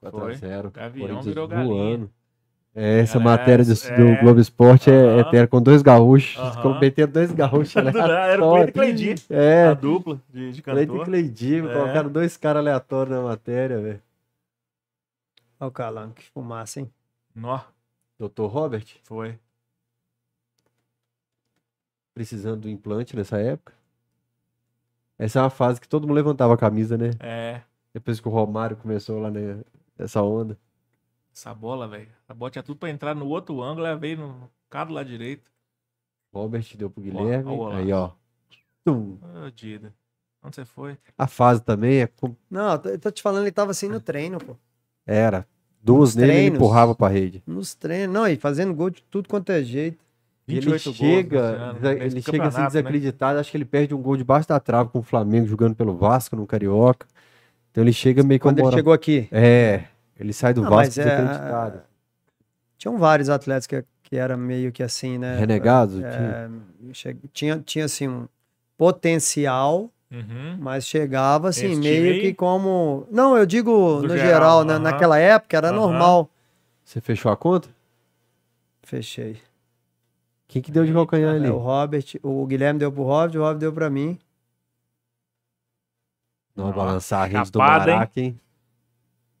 Foi. 0.00 0.34
4x0. 0.36 0.70
Gavião 0.72 1.22
virou 1.22 1.48
voando. 1.48 2.10
É, 2.74 2.98
essa 3.00 3.16
É, 3.18 3.20
matéria 3.22 3.64
do, 3.64 3.72
é. 3.72 3.96
do 3.96 4.20
Globo 4.20 4.38
Esporte 4.40 4.90
é, 4.90 4.94
é 4.94 5.20
Aham. 5.20 5.30
terra 5.30 5.46
com 5.46 5.62
dois 5.62 5.80
gaúchos. 5.82 6.36
Ficou 6.56 6.78
metendo 6.78 7.12
dois 7.14 7.32
gaúchos. 7.32 7.74
Era 7.96 8.44
o 8.44 8.50
Cleiton 8.50 8.68
e 8.68 8.72
Cleidi. 8.72 9.14
É, 9.30 9.68
A 9.68 9.74
dupla 9.74 10.20
de, 10.28 10.52
de 10.52 10.62
Cleiton 10.62 10.82
e 10.82 10.86
cantor. 10.88 11.04
Cleidinho, 11.06 11.70
É. 11.70 11.72
colocaram 11.72 12.10
dois 12.10 12.36
caras 12.36 12.60
aleatórios 12.60 13.16
na 13.16 13.22
matéria, 13.22 13.80
velho. 13.80 14.02
Olha 15.58 15.68
o 15.68 15.72
Calango, 15.72 16.12
que 16.14 16.28
fumaça, 16.30 16.80
hein? 16.80 16.92
Nó, 17.34 17.60
Doutor 18.18 18.48
Robert, 18.48 18.84
foi. 19.04 19.38
Precisando 22.20 22.62
do 22.62 22.70
implante 22.70 23.14
nessa 23.14 23.36
época. 23.38 23.74
Essa 25.18 25.38
é 25.38 25.42
uma 25.42 25.50
fase 25.50 25.78
que 25.78 25.86
todo 25.86 26.06
mundo 26.06 26.16
levantava 26.16 26.54
a 26.54 26.56
camisa, 26.56 26.96
né? 26.96 27.10
É, 27.20 27.60
Depois 27.92 28.18
que 28.20 28.26
o 28.26 28.30
Romário 28.30 28.74
começou 28.78 29.18
lá 29.20 29.30
né, 29.30 29.62
nessa 29.98 30.22
onda. 30.22 30.58
essa 31.30 31.52
bola, 31.54 31.86
velho. 31.86 32.08
A 32.26 32.32
bola 32.32 32.50
tinha 32.50 32.62
tudo 32.62 32.78
pra 32.78 32.88
entrar 32.88 33.14
no 33.14 33.26
outro 33.28 33.62
ângulo, 33.62 33.86
ela 33.86 33.98
veio 33.98 34.16
no 34.16 34.50
do 34.86 34.92
lado 34.94 35.06
direito. 35.08 35.50
Robert 36.34 36.64
deu 36.76 36.88
pro 36.90 37.02
Guilherme. 37.02 37.50
ó 37.50 37.52
o 37.54 37.56
golaço. 37.58 37.76
aí, 37.82 37.92
ó. 37.92 38.10
Tum. 38.84 39.18
Ô, 39.44 39.50
Dida. 39.50 39.92
Onde 40.42 40.56
você 40.56 40.64
foi? 40.64 40.96
A 41.18 41.26
fase 41.26 41.62
também 41.62 42.00
é 42.00 42.06
com- 42.06 42.34
Não, 42.50 42.72
eu 42.84 42.98
tô- 42.98 43.10
te 43.10 43.20
falando, 43.22 43.42
ele 43.44 43.52
tava 43.52 43.72
assim 43.72 43.88
no 43.88 44.00
treino, 44.00 44.38
pô. 44.38 44.56
era. 45.06 45.46
Duas 45.82 46.10
Nos 46.10 46.16
nele 46.16 46.32
ele 46.32 46.38
treinos. 46.40 46.56
empurrava 46.58 46.94
pra 46.94 47.08
rede. 47.08 47.42
Nos 47.46 47.74
treinos. 47.74 48.12
Não, 48.14 48.26
e 48.26 48.36
fazendo 48.36 48.74
gol 48.74 48.90
de 48.90 49.02
tudo 49.04 49.28
quanto 49.28 49.52
é 49.52 49.62
jeito. 49.62 50.04
E 50.48 50.52
ele 50.52 50.60
28 50.60 50.84
gols 50.84 50.96
chega, 50.96 51.72
desa- 51.74 51.94
nesse 51.94 52.06
ele 52.06 52.22
chega 52.22 52.48
assim 52.48 52.60
né? 52.60 52.66
desacreditado, 52.68 53.38
acho 53.40 53.50
que 53.50 53.56
ele 53.56 53.64
perde 53.64 53.94
um 53.94 54.00
gol 54.00 54.16
debaixo 54.16 54.48
da 54.48 54.60
trave 54.60 54.90
com 54.90 55.00
o 55.00 55.02
Flamengo 55.02 55.46
jogando 55.46 55.74
pelo 55.74 55.96
Vasco 55.96 56.36
no 56.36 56.46
Carioca. 56.46 57.06
Então 57.70 57.82
ele 57.82 57.92
chega 57.92 58.22
meio 58.22 58.38
Quando 58.40 58.58
ele 58.60 58.70
chegou 58.70 58.92
aqui. 58.92 59.28
É, 59.32 59.84
ele 60.18 60.32
sai 60.32 60.54
do 60.54 60.64
Ah, 60.64 60.70
Vasco 60.70 61.00
é, 61.00 61.04
desacreditado. 61.04 61.80
Tinham 62.78 62.96
vários 62.96 63.28
atletas 63.28 63.66
que, 63.66 63.84
que 64.04 64.16
era 64.16 64.36
meio 64.36 64.70
que 64.70 64.82
assim, 64.82 65.18
né? 65.18 65.36
Renegados? 65.36 65.96
tinha. 65.96 66.06
É, 66.08 66.48
che- 66.92 67.16
tinha, 67.32 67.58
tinha 67.58 67.84
assim 67.86 68.06
um 68.08 68.28
potencial, 68.78 69.90
Uhum. 70.12 70.56
mas 70.60 70.86
chegava 70.86 71.48
assim, 71.48 71.72
Esse 71.72 71.80
meio 71.80 72.20
que 72.20 72.32
como. 72.32 73.06
Não, 73.10 73.36
eu 73.36 73.44
digo 73.44 73.72
Do 73.96 74.02
no 74.02 74.08
geral, 74.10 74.26
geral, 74.26 74.64
na- 74.64 74.74
aham. 74.74 74.82
naquela 74.82 75.18
época 75.18 75.56
era 75.56 75.68
Aham. 75.70 75.76
normal. 75.76 76.30
Você 76.84 77.00
fechou 77.00 77.32
a 77.32 77.36
conta? 77.36 77.68
Fechei. 78.82 79.40
Quem 80.48 80.62
que 80.62 80.70
deu 80.70 80.84
de 80.84 80.92
calcanhar 80.92 81.34
ali? 81.34 81.48
O 81.48 81.58
Robert, 81.58 82.04
o 82.22 82.46
Guilherme 82.46 82.78
deu 82.78 82.92
pro 82.92 83.02
Robert, 83.02 83.36
o 83.40 83.42
Robert 83.42 83.58
deu 83.58 83.72
pra 83.72 83.90
mim. 83.90 84.18
Não, 86.54 86.66
Nossa, 86.66 86.76
balançar 86.76 87.22
a 87.22 87.26
rede 87.26 87.50
do 87.50 87.58
chapada, 87.58 87.90
hein? 87.90 87.96
Maraca, 87.96 88.20
hein? 88.20 88.40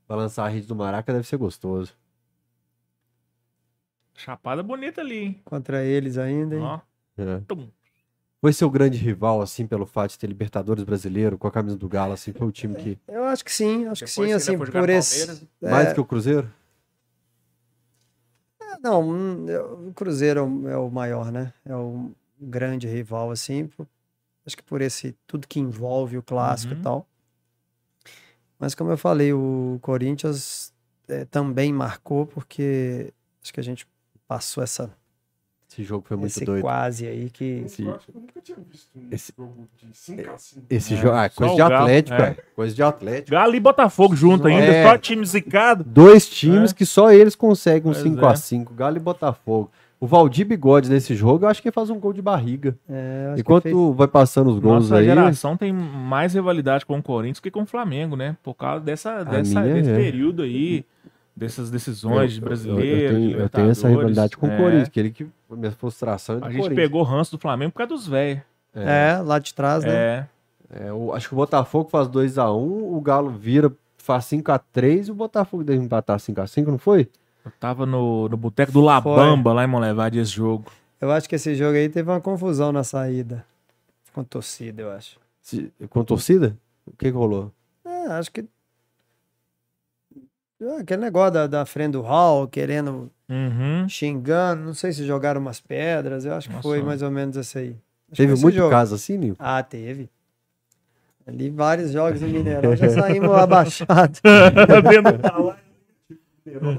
Balançar 0.08 0.46
a 0.46 0.48
rede 0.48 0.66
do 0.66 0.76
Maraca 0.76 1.12
deve 1.12 1.26
ser 1.26 1.36
gostoso. 1.36 1.94
Chapada 4.14 4.62
bonita 4.62 5.00
ali, 5.00 5.16
hein? 5.18 5.42
Contra 5.44 5.84
eles 5.84 6.18
ainda. 6.18 6.56
hein? 6.56 6.62
Ó, 6.62 6.80
É. 7.18 7.40
tum. 7.46 7.68
Foi 8.40 8.52
seu 8.52 8.70
grande 8.70 8.98
rival, 8.98 9.40
assim, 9.40 9.66
pelo 9.66 9.86
fato 9.86 10.10
de 10.10 10.18
ter 10.18 10.26
Libertadores 10.26 10.84
brasileiro 10.84 11.38
com 11.38 11.48
a 11.48 11.50
camisa 11.50 11.76
do 11.76 11.88
Galo, 11.88 12.12
assim, 12.12 12.32
foi 12.32 12.46
o 12.46 12.52
time 12.52 12.74
que. 12.76 12.98
Eu 13.08 13.24
acho 13.24 13.44
que 13.44 13.52
sim, 13.52 13.86
acho 13.86 14.04
que 14.04 14.10
Depois 14.10 14.28
sim, 14.30 14.38
você 14.38 14.50
ainda 14.50 14.64
assim, 14.64 14.72
por 14.72 14.88
esse. 14.88 15.48
É, 15.62 15.70
Mais 15.70 15.92
que 15.92 16.00
o 16.00 16.04
Cruzeiro? 16.04 16.52
Não, 18.86 19.02
hum, 19.02 19.46
o 19.88 19.92
Cruzeiro 19.94 20.38
é 20.38 20.42
o- 20.44 20.68
é 20.68 20.76
o 20.78 20.88
maior, 20.88 21.32
né? 21.32 21.52
É 21.64 21.74
o 21.74 22.12
grande 22.40 22.86
rival, 22.86 23.32
assim. 23.32 23.66
por- 23.66 23.88
acho 24.46 24.56
que 24.56 24.62
por 24.62 24.80
esse 24.80 25.12
tudo 25.26 25.48
que 25.48 25.58
envolve 25.58 26.16
o 26.16 26.22
clássico 26.22 26.72
Uhum. 26.72 26.78
e 26.78 26.82
tal. 26.84 27.06
Mas 28.60 28.76
como 28.76 28.90
eu 28.92 28.96
falei, 28.96 29.32
o 29.32 29.78
Corinthians 29.82 30.72
eh, 31.08 31.24
também 31.24 31.72
marcou 31.72 32.26
porque 32.26 33.12
acho 33.42 33.52
que 33.52 33.58
a 33.60 33.62
gente 33.62 33.88
passou 34.28 34.62
essa 34.62 34.96
Esse 35.76 35.84
jogo 35.84 36.06
foi 36.08 36.16
muito 36.16 36.30
esse 36.30 36.44
doido. 36.44 36.62
quase 36.62 37.06
aí 37.06 37.28
que 37.28 37.62
Esse- 37.66 37.82
Eu 37.84 37.94
acho 37.94 38.06
que 38.06 38.16
eu 38.16 38.20
nunca 38.22 38.40
tinha 38.40 38.56
visto 38.70 38.88
um 38.96 39.08
esse- 39.10 39.32
jogo 39.36 39.68
de 39.76 39.86
5x5. 39.94 40.62
Esse 40.70 40.94
É, 40.94 40.96
jogo. 40.96 41.14
Ah, 41.16 41.28
coisa 41.28 41.54
de 41.54 41.60
Atlético, 41.60 42.22
é. 42.22 42.24
é. 42.30 42.36
Coisa 42.54 42.74
de 42.74 42.82
Atlético. 42.82 43.30
Galo 43.32 43.54
e 43.54 43.60
Botafogo 43.60 44.16
junto 44.16 44.46
ainda, 44.48 44.64
É. 44.64 44.84
só 44.88 44.96
time 44.96 45.26
zicado. 45.26 45.84
Dois 45.84 46.26
times 46.28 46.72
que 46.72 46.86
só 46.86 47.12
eles 47.12 47.34
conseguem 47.36 47.90
um 47.90 47.94
Pois 47.94 48.02
5x5, 48.02 48.72
Galo 48.74 48.96
e 48.96 49.00
Botafogo. 49.00 49.70
O 50.00 50.06
Valdir 50.06 50.46
Bigode 50.46 50.90
nesse 50.90 51.14
jogo, 51.14 51.44
eu 51.44 51.48
acho 51.48 51.60
que 51.62 51.68
ele 51.68 51.72
faz 51.74 51.88
um 51.90 51.98
gol 51.98 52.12
de 52.12 52.20
barriga. 52.22 52.76
é, 52.88 53.34
Enquanto 53.38 53.62
fez- 53.64 53.96
vai 53.96 54.06
passando 54.08 54.48
os 54.50 54.58
gols 54.58 54.84
Nossa 54.90 54.96
aí. 54.96 55.04
geração 55.06 55.56
tem 55.56 55.72
mais 55.72 56.34
rivalidade 56.34 56.84
com 56.86 56.98
o 56.98 57.02
Corinthians 57.02 57.40
que 57.40 57.50
com 57.50 57.62
o 57.62 57.66
Flamengo, 57.66 58.14
né? 58.16 58.36
Por 58.42 58.54
causa 58.54 58.82
dessa, 58.84 59.24
dessa- 59.24 59.62
desse 59.62 59.90
é. 59.90 59.96
período 59.96 60.42
aí, 60.42 60.84
dessas 61.36 61.70
decisões 61.70 62.32
de 62.32 62.40
eu, 62.42 62.48
eu, 62.48 63.12
tenho, 63.12 63.38
eu 63.40 63.48
tenho 63.48 63.70
essa 63.70 63.88
rivalidade 63.88 64.36
com 64.36 64.46
É. 64.48 64.54
o 64.54 64.56
Corinthians, 64.58 64.88
que 64.88 65.00
ele 65.00 65.10
que. 65.10 65.26
A 65.50 65.54
minha 65.54 65.70
frustração 65.72 66.36
é 66.36 66.40
do 66.40 66.44
A 66.46 66.50
gente 66.50 66.70
pegou 66.74 67.02
ranço 67.02 67.32
do 67.32 67.38
Flamengo 67.38 67.72
por 67.72 67.78
causa 67.78 67.92
dos 67.94 68.06
velhos. 68.08 68.40
É, 68.74 69.20
lá 69.24 69.38
de 69.38 69.54
trás, 69.54 69.84
né? 69.84 69.90
É. 69.92 70.26
É, 70.68 70.92
o- 70.92 71.12
acho 71.14 71.28
que 71.28 71.34
o 71.34 71.36
Botafogo 71.36 71.88
faz 71.88 72.08
2x1, 72.08 72.56
o 72.96 73.00
Galo 73.00 73.30
vira, 73.30 73.72
faz 73.98 74.24
5x3 74.24 75.06
e 75.08 75.10
o 75.12 75.14
Botafogo 75.14 75.62
deve 75.62 75.82
empatar 75.82 76.18
5x5, 76.18 76.66
não 76.66 76.78
foi? 76.78 77.08
Eu 77.44 77.52
tava 77.60 77.86
no, 77.86 78.28
no 78.28 78.36
boteco 78.36 78.72
do 78.72 78.80
Labamba, 78.80 79.52
lá 79.52 79.62
em 79.64 79.68
Monlevade, 79.68 80.18
esse 80.18 80.32
jogo. 80.32 80.64
Eu 81.00 81.12
acho 81.12 81.28
que 81.28 81.36
esse 81.36 81.54
jogo 81.54 81.76
aí 81.76 81.88
teve 81.88 82.10
uma 82.10 82.20
confusão 82.20 82.72
na 82.72 82.82
saída. 82.82 83.44
Com 84.12 84.24
torcida, 84.24 84.82
eu 84.82 84.90
acho. 84.90 85.18
Se- 85.40 85.70
com 85.88 86.02
torcida? 86.02 86.56
O 86.84 86.90
que, 86.96 87.12
que 87.12 87.16
rolou? 87.16 87.52
É, 87.84 88.06
acho 88.08 88.32
que. 88.32 88.44
Ah, 90.62 90.80
Aquele 90.80 91.02
negócio 91.02 91.32
da, 91.32 91.46
da 91.46 91.66
frente 91.66 91.92
do 91.92 92.00
hall, 92.02 92.48
querendo, 92.48 93.10
Uhum. 93.28 93.88
xingando, 93.88 94.62
não 94.64 94.72
sei 94.74 94.92
se 94.92 95.04
jogaram 95.04 95.40
umas 95.40 95.60
pedras, 95.60 96.24
eu 96.24 96.32
acho 96.34 96.48
que 96.48 96.62
foi 96.62 96.78
Nossa. 96.78 96.86
mais 96.88 97.02
ou 97.02 97.10
menos 97.10 97.36
esse 97.36 97.58
aí. 97.58 97.76
Acho 98.10 98.16
Teve 98.22 98.32
foi 98.34 98.42
muito 98.42 98.54
jogo. 98.56 98.70
caso 98.70 98.94
assim, 98.94 99.18
Nil? 99.18 99.34
Ah, 99.38 99.62
teve. 99.62 100.08
Ali 101.26 101.50
vários 101.50 101.90
jogos 101.90 102.20
no 102.20 102.28
Mineirão 102.28 102.74
já 102.76 102.88
saímos 102.88 103.30
abaixados. 103.32 104.20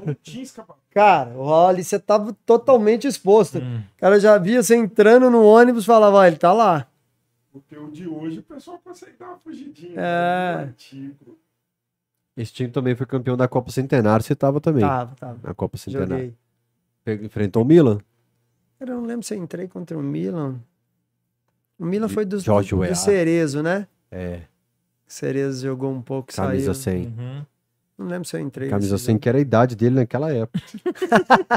Não 0.05 0.13
tinha 0.23 0.43
escapado. 0.43 0.79
Cara, 0.91 1.31
o 1.31 1.43
hall 1.43 1.67
ali 1.67 1.83
você 1.83 1.99
tava 1.99 2.33
totalmente 2.45 3.05
exposto. 3.05 3.59
Hum. 3.59 3.81
O 3.97 3.99
cara 3.99 4.17
já 4.19 4.37
via 4.37 4.63
você 4.63 4.75
entrando 4.75 5.29
no 5.29 5.43
ônibus 5.43 5.83
e 5.83 5.87
falava, 5.87 6.15
ó, 6.17 6.25
ele 6.25 6.37
tá 6.37 6.53
lá. 6.53 6.87
Porque 7.51 7.77
o 7.77 7.91
de 7.91 8.07
hoje 8.07 8.39
o 8.39 8.43
pessoal 8.43 8.79
consegue 8.81 9.13
dar 9.19 9.27
uma 9.27 9.37
fugidinha. 9.37 9.93
É. 9.99 10.57
né? 10.67 10.73
Esse 12.38 12.53
time 12.53 12.69
também 12.69 12.95
foi 12.95 13.05
campeão 13.07 13.35
da 13.35 13.47
Copa 13.47 13.72
Centenário, 13.72 14.23
você 14.23 14.35
tava 14.35 14.61
também. 14.61 14.81
Tava, 14.81 15.15
tava. 15.15 15.39
Na 15.43 15.53
Copa 15.53 15.77
Centenário. 15.77 16.35
Joguei. 17.05 17.26
Enfrentou 17.26 17.64
o 17.64 17.65
Milan? 17.65 17.99
Cara, 18.77 18.91
eu 18.91 18.97
não 18.97 19.07
lembro 19.07 19.26
se 19.26 19.34
eu 19.34 19.43
entrei 19.43 19.68
contra 19.68 19.97
o 19.97 20.03
Milan. 20.03 20.59
O 21.80 21.85
Milan 21.85 22.07
foi 22.07 22.26
do, 22.26 22.39
Jorge 22.39 22.69
do 22.69 22.80
Weah. 22.80 22.93
Cerezo, 22.93 23.64
né? 23.64 23.88
É, 24.11 24.41
Cerezo 25.07 25.65
jogou 25.65 25.91
um 25.91 26.01
pouco, 26.01 26.34
camisa 26.34 26.73
saiu. 26.73 27.03
100. 27.03 27.07
Uhum. 27.07 27.45
Não 27.97 28.07
lembro 28.07 28.27
se 28.27 28.35
eu 28.35 28.41
entrei. 28.41 28.69
Camisa 28.69 28.93
nesse 28.93 29.05
100, 29.05 29.14
jogo. 29.14 29.22
que 29.23 29.30
era 29.30 29.38
a 29.38 29.41
idade 29.41 29.76
dele 29.76 29.95
naquela 29.95 30.31
época. 30.31 30.59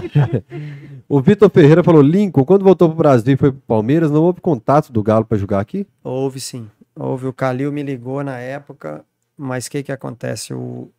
o 1.07 1.21
Vitor 1.21 1.51
Ferreira 1.51 1.85
falou: 1.85 2.01
Lincoln, 2.01 2.45
quando 2.45 2.65
voltou 2.65 2.89
pro 2.89 2.97
Brasil 2.97 3.35
e 3.35 3.37
foi 3.37 3.53
pro 3.53 3.61
Palmeiras, 3.67 4.11
não 4.11 4.23
houve 4.23 4.41
contato 4.41 4.91
do 4.91 5.03
Galo 5.03 5.25
pra 5.25 5.37
jogar 5.37 5.61
aqui? 5.61 5.87
Houve 6.03 6.41
sim. 6.41 6.71
Houve. 6.95 7.27
O 7.27 7.33
Calil 7.33 7.71
me 7.73 7.83
ligou 7.83 8.23
na 8.25 8.39
época, 8.39 9.05
mas 9.41 9.67
o 9.67 9.71
que 9.71 9.83
que 9.83 9.93
acontece? 9.93 10.53
O... 10.53 10.93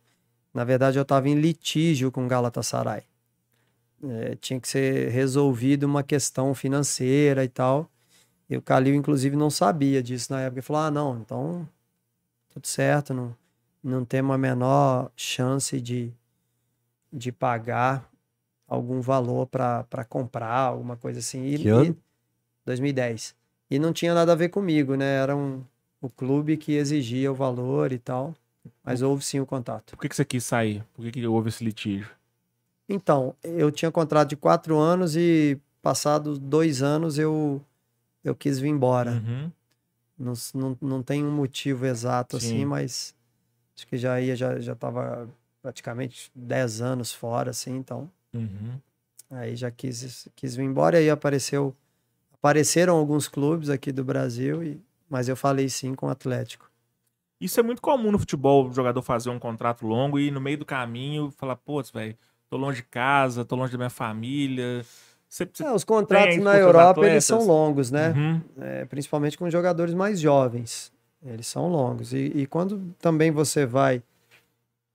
Na 0.52 0.64
verdade, 0.64 0.98
eu 0.98 1.02
estava 1.02 1.28
em 1.28 1.34
litígio 1.40 2.10
com 2.10 2.24
o 2.24 2.28
Galatasaray. 2.28 3.02
É, 4.02 4.34
tinha 4.36 4.60
que 4.60 4.66
ser 4.68 5.10
resolvido 5.10 5.84
uma 5.84 6.02
questão 6.02 6.54
financeira 6.54 7.44
e 7.44 7.48
tal. 7.48 7.88
E 8.50 8.56
o 8.56 8.62
Calil, 8.62 8.94
inclusive, 8.94 9.36
não 9.36 9.48
sabia 9.48 10.02
disso 10.02 10.32
na 10.32 10.40
época. 10.42 10.58
Ele 10.58 10.66
falou: 10.66 10.82
ah, 10.82 10.90
não, 10.90 11.18
então 11.20 11.68
tudo 12.52 12.66
certo, 12.66 13.14
não, 13.14 13.34
não 13.82 14.04
temos 14.04 14.34
a 14.34 14.38
menor 14.38 15.10
chance 15.16 15.80
de, 15.80 16.12
de 17.12 17.30
pagar 17.32 18.10
algum 18.66 19.00
valor 19.00 19.46
para 19.46 20.04
comprar, 20.08 20.58
alguma 20.58 20.96
coisa 20.96 21.20
assim. 21.20 21.44
E, 21.46 21.58
Que 21.58 21.68
ano? 21.68 21.84
e- 21.92 21.96
2010. 22.66 23.34
E 23.70 23.78
não 23.78 23.92
tinha 23.92 24.12
nada 24.14 24.32
a 24.32 24.34
ver 24.36 24.48
comigo, 24.50 24.96
né? 24.96 25.16
Era 25.16 25.36
um, 25.36 25.64
o 26.02 26.10
clube 26.10 26.56
que 26.56 26.72
exigia 26.72 27.30
o 27.30 27.34
valor 27.34 27.92
e 27.92 27.98
tal. 27.98 28.34
Mas 28.84 29.00
houve 29.00 29.24
sim 29.24 29.40
o 29.40 29.46
contato. 29.46 29.92
Por 29.92 30.02
que, 30.02 30.08
que 30.08 30.16
você 30.16 30.24
quis 30.24 30.44
sair? 30.44 30.84
Por 30.92 31.04
que, 31.04 31.12
que 31.12 31.26
houve 31.26 31.48
esse 31.48 31.64
litígio? 31.64 32.10
Então, 32.88 33.34
eu 33.42 33.70
tinha 33.70 33.90
contrato 33.90 34.30
de 34.30 34.36
quatro 34.36 34.78
anos 34.78 35.16
e 35.16 35.58
passados 35.80 36.38
dois 36.38 36.82
anos 36.82 37.18
eu, 37.18 37.60
eu 38.22 38.34
quis 38.34 38.58
vir 38.58 38.68
embora. 38.68 39.12
Uhum. 39.12 39.50
Não, 40.18 40.32
não, 40.54 40.78
não 40.80 41.02
tem 41.02 41.24
um 41.24 41.30
motivo 41.30 41.86
exato 41.86 42.36
assim, 42.36 42.58
Sim. 42.60 42.64
mas 42.64 43.14
acho 43.76 43.86
que 43.86 43.96
já 43.96 44.20
ia, 44.20 44.36
já, 44.36 44.58
já 44.60 44.74
tava 44.74 45.28
praticamente 45.60 46.30
10 46.34 46.80
anos 46.80 47.12
fora, 47.12 47.50
assim, 47.50 47.76
então. 47.76 48.10
Uhum. 48.34 48.78
Aí 49.30 49.56
já 49.56 49.70
quis, 49.70 50.28
quis 50.36 50.54
vir 50.54 50.64
embora 50.64 50.98
e 51.00 51.04
aí 51.04 51.10
apareceu. 51.10 51.74
Apareceram 52.34 52.96
alguns 52.96 53.28
clubes 53.28 53.70
aqui 53.70 53.92
do 53.92 54.04
Brasil, 54.04 54.62
e, 54.62 54.80
mas 55.12 55.28
eu 55.28 55.36
falei 55.36 55.68
sim 55.68 55.94
com 55.94 56.06
o 56.06 56.08
Atlético. 56.08 56.70
Isso 57.38 57.60
é 57.60 57.62
muito 57.62 57.82
comum 57.82 58.10
no 58.10 58.18
futebol, 58.18 58.66
o 58.66 58.72
jogador 58.72 59.02
fazer 59.02 59.28
um 59.28 59.38
contrato 59.38 59.86
longo 59.86 60.18
e 60.18 60.30
no 60.30 60.40
meio 60.40 60.56
do 60.56 60.64
caminho 60.64 61.30
falar, 61.36 61.56
pô, 61.56 61.82
velho, 61.82 62.16
tô 62.48 62.56
longe 62.56 62.78
de 62.78 62.88
casa, 62.88 63.44
tô 63.44 63.54
longe 63.54 63.72
da 63.72 63.76
minha 63.76 63.90
família. 63.90 64.82
Você, 65.28 65.46
você 65.52 65.64
É, 65.64 65.72
os 65.72 65.84
contratos 65.84 66.38
na 66.38 66.56
Europa 66.56 66.92
atletas? 66.92 67.12
eles 67.12 67.24
são 67.26 67.44
longos, 67.44 67.90
né? 67.90 68.12
Uhum. 68.12 68.40
É, 68.58 68.84
principalmente 68.86 69.36
com 69.36 69.50
jogadores 69.50 69.92
mais 69.92 70.18
jovens. 70.18 70.90
Eles 71.22 71.46
são 71.46 71.68
longos. 71.68 72.14
E, 72.14 72.32
e 72.34 72.46
quando 72.46 72.94
também 72.98 73.30
você 73.30 73.66
vai, 73.66 74.02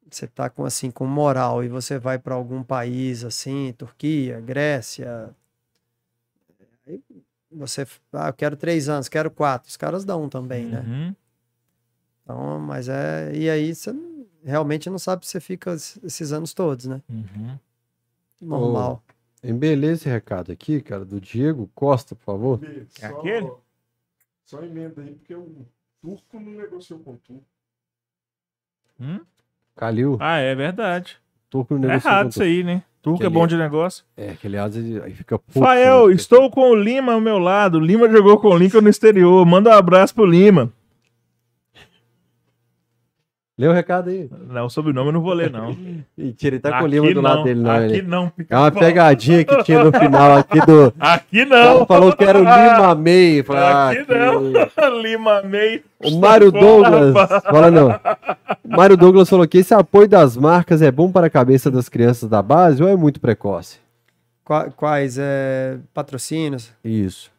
você 0.10 0.26
tá 0.26 0.50
com 0.50 0.66
assim 0.66 0.90
com 0.90 1.06
moral 1.06 1.64
e 1.64 1.68
você 1.68 2.00
vai 2.00 2.18
para 2.18 2.34
algum 2.34 2.64
país 2.64 3.24
assim, 3.24 3.72
Turquia, 3.78 4.42
Grécia, 4.42 5.30
você, 7.58 7.86
ah, 8.14 8.30
eu 8.30 8.34
quero 8.34 8.56
três 8.56 8.88
anos, 8.90 9.10
quero 9.10 9.30
quatro. 9.32 9.70
Os 9.70 9.78
caras 9.78 10.06
dão 10.06 10.30
também, 10.30 10.66
né? 10.68 10.80
Uhum. 10.82 11.16
Então, 12.24 12.60
mas 12.60 12.90
é 12.90 13.32
e 13.34 13.50
aí 13.50 13.74
você 13.74 13.92
não- 13.92 14.26
realmente 14.44 14.90
não 14.90 15.00
sabe 15.00 15.26
se 15.26 15.32
você 15.32 15.40
fica 15.40 15.74
es- 15.74 16.00
esses 16.04 16.32
anos 16.32 16.54
todos, 16.54 16.86
né? 16.86 17.02
Uhum. 17.10 17.58
Normal. 18.42 19.04
Embeleza 19.44 20.02
esse 20.02 20.10
recado 20.10 20.52
aqui, 20.52 20.82
cara, 20.82 21.06
do 21.06 21.20
Diego 21.22 21.70
Costa, 21.74 22.16
por 22.16 22.24
favor. 22.24 22.60
É 23.02 23.06
aquele? 23.08 23.52
Só 24.46 24.62
emenda 24.64 25.02
aí, 25.02 25.14
porque 25.16 25.36
o 25.36 25.66
turco 26.02 26.40
não 26.40 26.54
negociou 26.54 27.00
com 27.00 27.14
o 27.14 27.18
turco. 27.18 27.46
Hum? 29.00 29.20
Calil, 29.76 30.18
Ah, 30.20 30.38
é 30.38 30.56
verdade. 30.56 31.18
turco 31.50 31.76
no 31.76 31.86
É 31.86 31.88
negócio. 31.90 32.08
errado 32.10 32.30
isso 32.30 32.44
aí, 32.44 32.64
né? 32.64 32.84
Turco 33.12 33.24
é 33.24 33.28
Aquele- 33.28 33.40
bom 33.40 33.48
de 33.48 33.56
negócio. 33.58 34.04
É, 34.18 34.34
que 34.40 34.48
aliás 34.48 34.76
aí 34.76 35.14
fica 35.14 35.40
puto, 35.40 35.60
Fael, 35.60 36.08
né? 36.08 36.14
estou 36.14 36.50
com 36.52 36.72
o 36.72 36.76
Lima 36.76 37.14
ao 37.14 37.22
meu 37.22 37.38
lado. 37.40 37.80
Lima 37.80 38.10
jogou 38.10 38.38
com 38.38 38.50
o 38.50 38.58
Lincoln 38.58 38.82
no 38.82 38.90
exterior. 38.90 39.46
Manda 39.46 39.70
um 39.70 39.74
abraço 39.74 40.14
pro 40.14 40.26
Lima. 40.26 40.72
Lê 43.60 43.68
o 43.68 43.74
recado 43.74 44.12
aí. 44.12 44.30
Não, 44.50 44.68
o 44.68 44.70
sobrenome 44.70 45.10
eu 45.10 45.14
não 45.14 45.22
vou 45.22 45.34
ler, 45.34 45.50
não. 45.52 45.76
Mentira, 46.16 46.56
ele 46.58 46.60
tá 46.62 46.78
com 46.78 46.84
o 46.84 46.88
Aqui 46.88 47.00
Lima 47.00 47.14
do 47.16 47.22
lado 47.22 47.44
dele, 47.44 47.60
não. 47.60 47.72
Aqui 47.72 47.84
Ele... 47.94 48.02
não, 48.04 48.32
É 48.48 48.56
uma 48.56 48.72
pegadinha 48.72 49.44
que 49.44 49.64
tinha 49.64 49.84
no 49.84 49.92
final 49.92 50.38
aqui 50.38 50.60
do. 50.64 50.94
Aqui 51.00 51.40
Ele 51.40 51.50
não. 51.50 51.84
falou 51.88 52.16
que 52.16 52.24
era 52.24 52.38
o 52.38 52.42
Lima 52.42 52.94
May. 52.94 53.42
Falei, 53.42 53.64
ah, 53.64 53.90
Aqui 53.90 54.06
que- 54.06 54.14
não. 54.14 55.02
Lima 55.02 55.42
May. 55.42 55.84
O 56.04 56.20
Mário 56.20 56.52
Douglas. 56.52 57.14
Fala 57.46 57.72
não. 57.72 57.90
O 58.64 58.78
Mário 58.78 58.96
Douglas 58.96 59.28
falou 59.28 59.48
que 59.48 59.58
esse 59.58 59.74
apoio 59.74 60.08
das 60.08 60.38
marcas 60.38 60.84
é 60.84 60.92
bom 60.92 61.12
para 61.12 61.26
a 61.26 61.30
cabeça 61.30 61.72
das 61.72 61.90
crianças 61.90 62.30
da 62.30 62.44
base 62.44 62.84
ou 62.84 62.88
é 62.88 62.96
muito 62.96 63.20
precoce? 63.20 63.80
Qua- 64.44 64.70
Quais 64.70 65.18
é, 65.20 65.80
patrocínios? 65.96 66.72
Isso. 66.86 67.32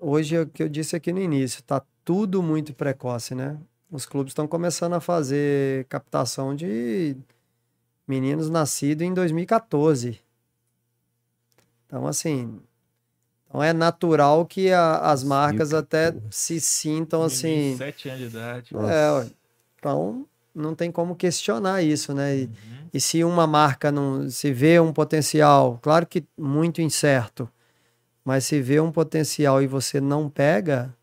Hoje 0.00 0.36
é 0.36 0.40
o 0.42 0.46
que 0.46 0.62
eu 0.62 0.68
disse 0.68 0.94
aqui 0.94 1.12
no 1.12 1.18
início, 1.20 1.60
tá 1.64 1.82
tudo 2.04 2.40
muito 2.42 2.72
precoce, 2.72 3.34
né? 3.34 3.56
Os 3.96 4.04
clubes 4.04 4.32
estão 4.32 4.46
começando 4.46 4.92
a 4.92 5.00
fazer 5.00 5.86
captação 5.86 6.54
de 6.54 7.16
meninos 8.06 8.50
nascidos 8.50 9.06
em 9.06 9.14
2014. 9.14 10.20
Então, 11.86 12.06
assim, 12.06 12.60
então 13.48 13.62
é 13.62 13.72
natural 13.72 14.44
que 14.44 14.70
a- 14.70 14.98
as 14.98 15.24
marcas 15.24 15.72
até 15.72 16.14
se 16.30 16.60
sintam 16.60 17.22
assim. 17.22 17.74
Sete 17.78 18.10
anos 18.10 18.20
de 18.20 18.26
idade. 18.36 18.74
É, 18.74 19.30
então 19.78 20.26
não 20.54 20.74
tem 20.74 20.92
como 20.92 21.16
questionar 21.16 21.82
isso, 21.82 22.12
né? 22.12 22.36
E, 22.36 22.44
Uhum. 22.44 22.52
e 22.92 23.00
se 23.00 23.24
uma 23.24 23.46
marca 23.46 23.90
não 23.90 24.28
se 24.28 24.52
vê 24.52 24.78
um 24.78 24.92
potencial, 24.92 25.78
claro 25.80 26.06
que 26.06 26.22
muito 26.36 26.82
incerto, 26.82 27.48
mas 28.22 28.44
se 28.44 28.60
vê 28.60 28.78
um 28.78 28.92
potencial 28.92 29.62
e 29.62 29.66
você 29.66 30.02
não 30.02 30.28
pega, 30.28 30.94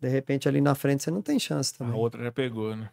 de 0.00 0.08
repente 0.08 0.48
ali 0.48 0.60
na 0.60 0.74
frente 0.74 1.02
você 1.02 1.10
não 1.10 1.22
tem 1.22 1.38
chance 1.38 1.72
A 1.74 1.78
também. 1.78 1.98
outra 1.98 2.22
já 2.22 2.32
pegou, 2.32 2.74
né? 2.76 2.88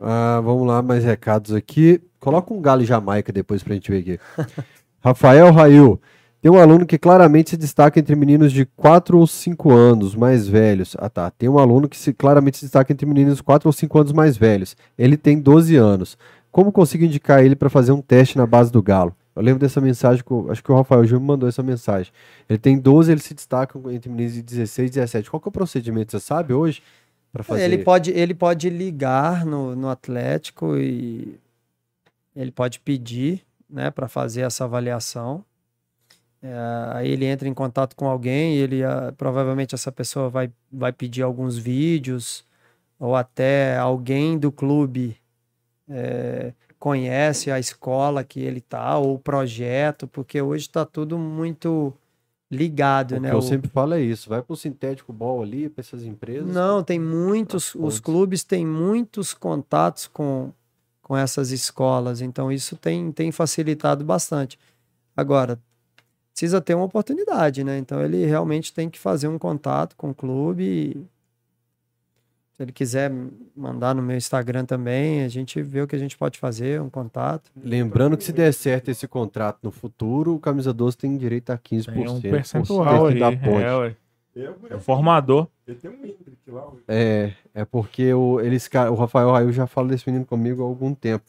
Ah, 0.00 0.40
vamos 0.42 0.66
lá, 0.66 0.80
mais 0.82 1.04
recados 1.04 1.52
aqui. 1.52 2.00
Coloca 2.18 2.52
um 2.54 2.60
galo 2.60 2.82
e 2.82 2.86
Jamaica 2.86 3.32
depois 3.32 3.62
pra 3.62 3.74
gente 3.74 3.90
ver 3.90 3.98
aqui. 3.98 4.20
Rafael 5.02 5.52
Rail. 5.52 6.00
Tem 6.40 6.50
um 6.50 6.58
aluno 6.58 6.86
que 6.86 6.98
claramente 6.98 7.50
se 7.50 7.56
destaca 7.56 8.00
entre 8.00 8.16
meninos 8.16 8.50
de 8.50 8.64
4 8.64 9.18
ou 9.18 9.26
5 9.26 9.70
anos 9.72 10.14
mais 10.14 10.48
velhos. 10.48 10.96
Ah, 10.98 11.10
tá. 11.10 11.30
Tem 11.30 11.48
um 11.50 11.58
aluno 11.58 11.86
que 11.86 11.98
se, 11.98 12.14
claramente 12.14 12.56
se 12.58 12.64
destaca 12.64 12.90
entre 12.92 13.04
meninos 13.04 13.36
de 13.36 13.42
4 13.42 13.68
ou 13.68 13.72
5 13.72 13.98
anos 13.98 14.12
mais 14.12 14.38
velhos. 14.38 14.74
Ele 14.96 15.18
tem 15.18 15.38
12 15.38 15.76
anos. 15.76 16.16
Como 16.50 16.72
consigo 16.72 17.04
indicar 17.04 17.44
ele 17.44 17.54
para 17.54 17.68
fazer 17.68 17.92
um 17.92 18.00
teste 18.00 18.38
na 18.38 18.46
base 18.46 18.72
do 18.72 18.82
Galo? 18.82 19.14
Eu 19.40 19.44
lembro 19.44 19.58
dessa 19.60 19.80
mensagem, 19.80 20.22
que 20.22 20.30
eu- 20.30 20.50
acho 20.50 20.62
que 20.62 20.70
o 20.70 20.76
Rafael 20.76 21.02
Gil 21.04 21.18
me 21.18 21.26
mandou 21.26 21.48
essa 21.48 21.62
mensagem. 21.62 22.12
Ele 22.48 22.58
tem 22.58 22.78
12, 22.78 23.10
ele 23.10 23.20
se 23.20 23.32
destaca 23.32 23.78
entre 23.90 24.10
meninos 24.10 24.34
de 24.34 24.42
16 24.42 24.88
e 24.90 24.92
17. 24.92 25.30
Qual 25.30 25.40
que 25.40 25.48
é 25.48 25.50
o 25.50 25.52
procedimento, 25.52 26.12
você 26.12 26.20
sabe 26.20 26.52
hoje? 26.52 26.82
Para 27.32 27.42
fazer 27.42 27.64
Ele 27.64 27.78
pode, 27.78 28.10
ele 28.10 28.34
pode 28.34 28.68
ligar 28.68 29.46
no, 29.46 29.74
no 29.74 29.88
Atlético 29.88 30.76
e 30.76 31.38
ele 32.36 32.50
pode 32.52 32.80
pedir, 32.80 33.42
né, 33.68 33.90
para 33.90 34.08
fazer 34.08 34.42
essa 34.42 34.64
avaliação. 34.64 35.42
É, 36.42 36.54
aí 36.92 37.10
ele 37.10 37.24
entra 37.24 37.48
em 37.48 37.54
contato 37.54 37.94
com 37.96 38.08
alguém, 38.08 38.56
e 38.56 38.58
ele 38.58 38.84
ah, 38.84 39.12
provavelmente 39.16 39.74
essa 39.74 39.92
pessoa 39.92 40.28
vai, 40.28 40.50
vai 40.72 40.92
pedir 40.92 41.22
alguns 41.22 41.56
vídeos 41.58 42.44
ou 42.98 43.14
até 43.16 43.76
alguém 43.78 44.38
do 44.38 44.50
clube 44.52 45.16
é, 45.88 46.52
conhece 46.80 47.50
a 47.50 47.58
escola 47.60 48.24
que 48.24 48.40
ele 48.40 48.60
tá 48.60 48.98
ou 48.98 49.14
o 49.14 49.18
projeto, 49.18 50.08
porque 50.08 50.40
hoje 50.42 50.62
está 50.66 50.84
tudo 50.84 51.16
muito 51.18 51.92
ligado, 52.50 53.16
O 53.16 53.20
né? 53.20 53.28
que 53.28 53.34
eu 53.34 53.38
O- 53.38 53.42
sempre 53.42 53.70
falo 53.70 53.94
é 53.94 54.00
isso. 54.00 54.28
Vai 54.28 54.42
pro 54.42 54.56
sintético 54.56 55.12
ball 55.12 55.42
ali, 55.42 55.68
para 55.68 55.82
essas 55.82 56.02
empresas. 56.04 56.52
não, 56.52 56.82
tem 56.82 56.98
muitos, 56.98 57.66
os 57.74 57.80
fontes. 57.80 58.00
clubes 58.00 58.42
têm 58.42 58.66
muitos 58.66 59.32
contatos 59.34 60.08
com, 60.08 60.50
com 61.02 61.16
essas 61.16 61.50
escolas, 61.52 62.20
então 62.20 62.50
isso 62.50 62.74
tem, 62.76 63.12
tem 63.12 63.30
facilitado 63.30 64.02
bastante. 64.04 64.58
Agora, 65.16 65.60
precisa 66.32 66.60
ter 66.62 66.74
uma 66.74 66.86
oportunidade, 66.86 67.62
né? 67.62 67.76
Então 67.78 68.02
ele 68.02 68.24
realmente 68.24 68.72
tem 68.72 68.88
que 68.88 68.98
fazer 68.98 69.28
um 69.28 69.38
contato 69.38 69.94
com 69.96 70.10
o 70.10 70.14
clube. 70.14 70.64
e 70.64 71.06
Se 72.60 72.64
ele 72.64 72.72
quiser 72.72 73.10
mandar 73.56 73.94
no 73.94 74.02
meu 74.02 74.18
Instagram 74.18 74.66
também, 74.66 75.24
a 75.24 75.28
gente 75.28 75.62
vê 75.62 75.80
o 75.80 75.86
que 75.86 75.96
a 75.96 75.98
gente 75.98 76.14
pode 76.14 76.38
fazer, 76.38 76.78
um 76.78 76.90
contato. 76.90 77.50
Lembrando 77.56 78.18
que 78.18 78.22
se 78.22 78.34
der 78.34 78.52
certo 78.52 78.90
esse 78.90 79.08
contrato 79.08 79.60
no 79.62 79.70
futuro, 79.70 80.34
o 80.34 80.38
Camisa 80.38 80.70
12 80.70 80.94
tem 80.94 81.16
direito 81.16 81.48
a 81.48 81.56
15% 81.56 81.90
Tem 81.90 82.06
um 82.06 82.20
por 82.20 82.30
percentual 82.30 82.84
cento 82.84 83.06
aí. 83.06 83.18
da 83.18 83.32
ponte. 83.32 83.64
É, 83.64 83.76
ué. 83.76 83.96
Eu, 84.36 84.56
É 84.68 84.74
o 84.74 84.78
formador. 84.78 85.48
Ele 85.66 85.78
tem 85.78 85.90
um 85.90 86.04
Hendrick 86.04 86.50
lá. 86.50 86.68
ué. 86.68 86.80
É, 86.86 87.32
é 87.54 87.64
porque 87.64 88.12
o, 88.12 88.38
eles, 88.42 88.68
o 88.90 88.94
Rafael 88.94 89.30
Raio 89.30 89.50
já 89.54 89.66
fala 89.66 89.88
desse 89.88 90.06
menino 90.06 90.26
comigo 90.26 90.62
há 90.62 90.66
algum 90.66 90.92
tempo. 90.92 91.24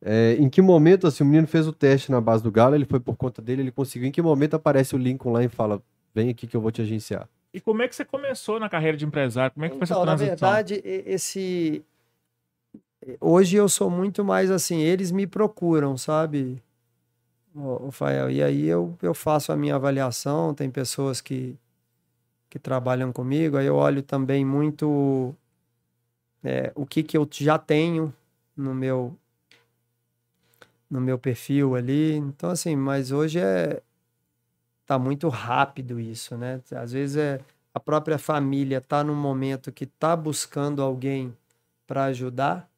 É, 0.00 0.38
em 0.40 0.48
que 0.48 0.62
momento, 0.62 1.06
assim, 1.06 1.22
o 1.22 1.26
menino 1.26 1.46
fez 1.46 1.68
o 1.68 1.72
teste 1.72 2.10
na 2.10 2.18
base 2.18 2.42
do 2.42 2.50
Galo, 2.50 2.74
ele 2.74 2.86
foi 2.86 2.98
por 2.98 3.14
conta 3.14 3.42
dele, 3.42 3.60
ele 3.60 3.70
conseguiu. 3.70 4.08
Em 4.08 4.10
que 4.10 4.22
momento 4.22 4.54
aparece 4.54 4.94
o 4.94 4.98
Lincoln 4.98 5.32
lá 5.32 5.44
e 5.44 5.50
fala: 5.50 5.82
vem 6.14 6.30
aqui 6.30 6.46
que 6.46 6.56
eu 6.56 6.62
vou 6.62 6.70
te 6.70 6.80
agenciar? 6.80 7.28
E 7.56 7.60
como 7.62 7.80
é 7.80 7.88
que 7.88 7.96
você 7.96 8.04
começou 8.04 8.60
na 8.60 8.68
carreira 8.68 8.98
de 8.98 9.06
empresário? 9.06 9.50
Como 9.54 9.64
é 9.64 9.70
que 9.70 9.76
foi 9.78 9.84
essa 9.84 9.94
Então, 9.94 10.04
na 10.04 10.14
transição? 10.14 10.28
verdade, 10.28 10.74
e- 10.84 11.04
esse. 11.06 11.82
Hoje 13.18 13.56
eu 13.56 13.66
sou 13.66 13.88
muito 13.88 14.22
mais 14.22 14.50
assim, 14.50 14.80
eles 14.80 15.10
me 15.10 15.26
procuram, 15.26 15.96
sabe, 15.96 16.62
o 17.54 17.90
Fael? 17.90 18.30
E 18.30 18.42
aí 18.42 18.66
eu, 18.66 18.94
eu 19.00 19.14
faço 19.14 19.52
a 19.52 19.56
minha 19.56 19.74
avaliação, 19.76 20.52
tem 20.52 20.70
pessoas 20.70 21.22
que, 21.22 21.56
que 22.50 22.58
trabalham 22.58 23.12
comigo, 23.12 23.56
aí 23.56 23.66
eu 23.66 23.76
olho 23.76 24.02
também 24.02 24.44
muito 24.44 25.34
é, 26.44 26.72
o 26.74 26.84
que, 26.86 27.02
que 27.02 27.16
eu 27.16 27.26
já 27.32 27.58
tenho 27.58 28.12
no 28.56 28.74
meu 28.74 29.16
no 30.90 31.00
meu 31.00 31.18
perfil 31.18 31.74
ali. 31.74 32.14
Então, 32.14 32.50
assim, 32.50 32.76
mas 32.76 33.10
hoje 33.10 33.38
é 33.40 33.82
tá 34.86 34.98
muito 34.98 35.28
rápido 35.28 35.98
isso, 35.98 36.36
né? 36.36 36.60
Às 36.72 36.92
vezes 36.92 37.16
é 37.16 37.40
a 37.74 37.80
própria 37.80 38.16
família 38.16 38.80
tá 38.80 39.04
num 39.04 39.14
momento 39.14 39.70
que 39.70 39.84
tá 39.84 40.16
buscando 40.16 40.80
alguém 40.80 41.36
para 41.86 42.04
ajudar, 42.04 42.70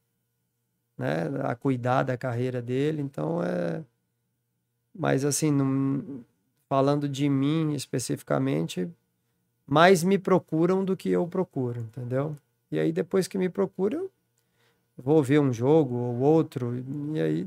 né, 0.97 1.28
a 1.44 1.55
cuidar 1.55 2.02
da 2.02 2.16
carreira 2.16 2.60
dele. 2.60 3.01
Então 3.02 3.43
é 3.43 3.82
mas 4.98 5.24
assim, 5.24 5.55
falando 6.68 7.09
de 7.09 7.28
mim 7.28 7.74
especificamente, 7.74 8.89
mais 9.64 10.02
me 10.02 10.18
procuram 10.18 10.85
do 10.85 10.97
que 10.97 11.09
eu 11.10 11.26
procuro, 11.28 11.80
entendeu? 11.80 12.36
E 12.70 12.80
aí 12.80 12.90
depois 12.90 13.28
que 13.28 13.39
me 13.39 13.48
procuram, 13.48 14.10
vou 14.97 15.22
ver 15.22 15.39
um 15.39 15.52
jogo 15.52 15.94
ou 15.94 16.16
outro, 16.18 16.74
e 17.14 17.20
aí 17.20 17.47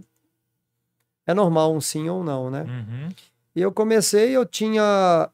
é 1.28 1.34
normal 1.34 1.74
um 1.74 1.82
sim 1.82 2.08
ou 2.08 2.24
não, 2.24 2.50
né? 2.50 2.64
Uhum. 2.64 3.10
E 3.56 3.62
eu 3.62 3.72
comecei, 3.72 4.36
eu 4.36 4.46
tinha 4.46 5.30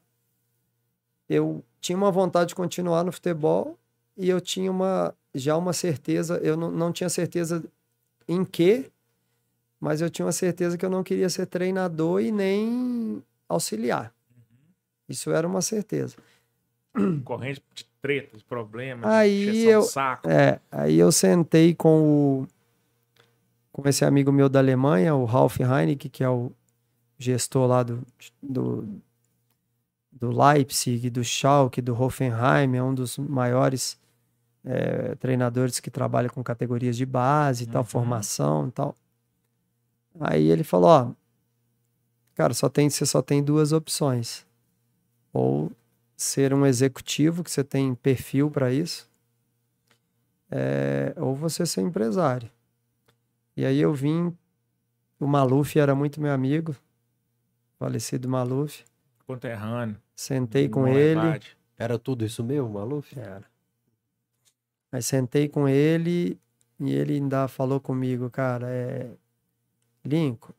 eu 1.28 1.64
tinha 1.80 1.96
uma 1.96 2.10
vontade 2.10 2.48
de 2.48 2.54
continuar 2.54 3.04
no 3.04 3.12
futebol 3.12 3.78
e 4.16 4.28
eu 4.28 4.40
tinha 4.40 4.70
uma 4.70 5.14
já 5.34 5.56
uma 5.56 5.72
certeza, 5.72 6.38
eu 6.38 6.56
não, 6.56 6.70
não 6.70 6.92
tinha 6.92 7.08
certeza 7.08 7.62
em 8.26 8.44
quê, 8.44 8.90
mas 9.78 10.00
eu 10.00 10.10
tinha 10.10 10.26
uma 10.26 10.32
certeza 10.32 10.76
que 10.76 10.84
eu 10.84 10.90
não 10.90 11.04
queria 11.04 11.28
ser 11.28 11.46
treinador 11.46 12.20
e 12.20 12.32
nem 12.32 13.22
auxiliar. 13.48 14.12
Isso 15.08 15.30
era 15.30 15.46
uma 15.46 15.62
certeza. 15.62 16.16
Corrente 17.24 17.62
de 17.74 17.86
tretas, 18.02 18.42
problemas, 18.42 19.08
Aí 19.08 19.64
eu- 19.64 19.82
de 19.82 19.86
saco. 19.88 20.28
É, 20.28 20.60
aí 20.70 20.98
eu 20.98 21.12
sentei 21.12 21.74
com 21.74 22.42
o 22.42 22.48
com 23.70 23.88
esse 23.88 24.04
amigo 24.04 24.32
meu 24.32 24.48
da 24.48 24.58
Alemanha, 24.58 25.14
o 25.14 25.24
Ralf 25.24 25.60
Heineken, 25.60 26.10
que 26.10 26.24
é 26.24 26.28
o 26.28 26.50
gestor 27.18 27.66
lá 27.66 27.82
do, 27.82 28.02
do, 28.42 28.88
do 30.12 30.30
Leipzig, 30.30 31.10
do 31.10 31.22
Schalke, 31.24 31.80
do 31.82 32.00
Hoffenheim, 32.00 32.76
é 32.76 32.82
um 32.82 32.94
dos 32.94 33.18
maiores 33.18 33.98
eh, 34.64 35.14
treinadores 35.16 35.80
que 35.80 35.90
trabalha 35.90 36.28
com 36.28 36.42
categorias 36.42 36.96
de 36.96 37.06
base 37.06 37.64
e 37.64 37.66
tal, 37.66 37.82
Uhum. 37.82 37.86
formação 37.88 38.68
e 38.68 38.70
tal. 38.70 38.96
Aí 40.20 40.46
ele 40.48 40.64
falou, 40.64 40.90
ó, 40.90 41.12
cara, 42.34 42.54
só 42.54 42.68
tem, 42.68 42.88
você 42.90 43.06
só 43.06 43.22
tem 43.22 43.42
duas 43.42 43.72
opções. 43.72 44.46
Ou 45.32 45.70
ser 46.16 46.52
um 46.52 46.66
executivo, 46.66 47.44
que 47.44 47.50
você 47.50 47.62
tem 47.62 47.94
perfil 47.94 48.50
para 48.50 48.72
isso, 48.72 49.08
é, 50.50 51.14
ou 51.16 51.34
você 51.34 51.64
ser 51.66 51.82
empresário. 51.82 52.50
E 53.56 53.64
aí 53.64 53.78
eu 53.78 53.92
vim, 53.92 54.36
o 55.20 55.26
Maluf 55.26 55.78
era 55.78 55.94
muito 55.94 56.20
meu 56.20 56.32
amigo, 56.32 56.74
falecido 57.78 58.28
Maluf, 58.28 58.84
Conterrâneo. 59.26 59.96
sentei 60.14 60.68
com 60.68 60.88
ele. 60.88 61.40
Era 61.76 61.98
tudo 61.98 62.24
isso 62.24 62.42
mesmo, 62.42 62.68
Maluf? 62.70 63.16
era. 63.18 63.44
Aí 64.90 65.02
sentei 65.02 65.48
com 65.48 65.68
ele 65.68 66.40
e 66.80 66.92
ele 66.92 67.14
ainda 67.14 67.46
falou 67.46 67.78
comigo, 67.78 68.30
cara, 68.30 68.68
é, 68.70 69.10
Lincoln, 70.04 70.54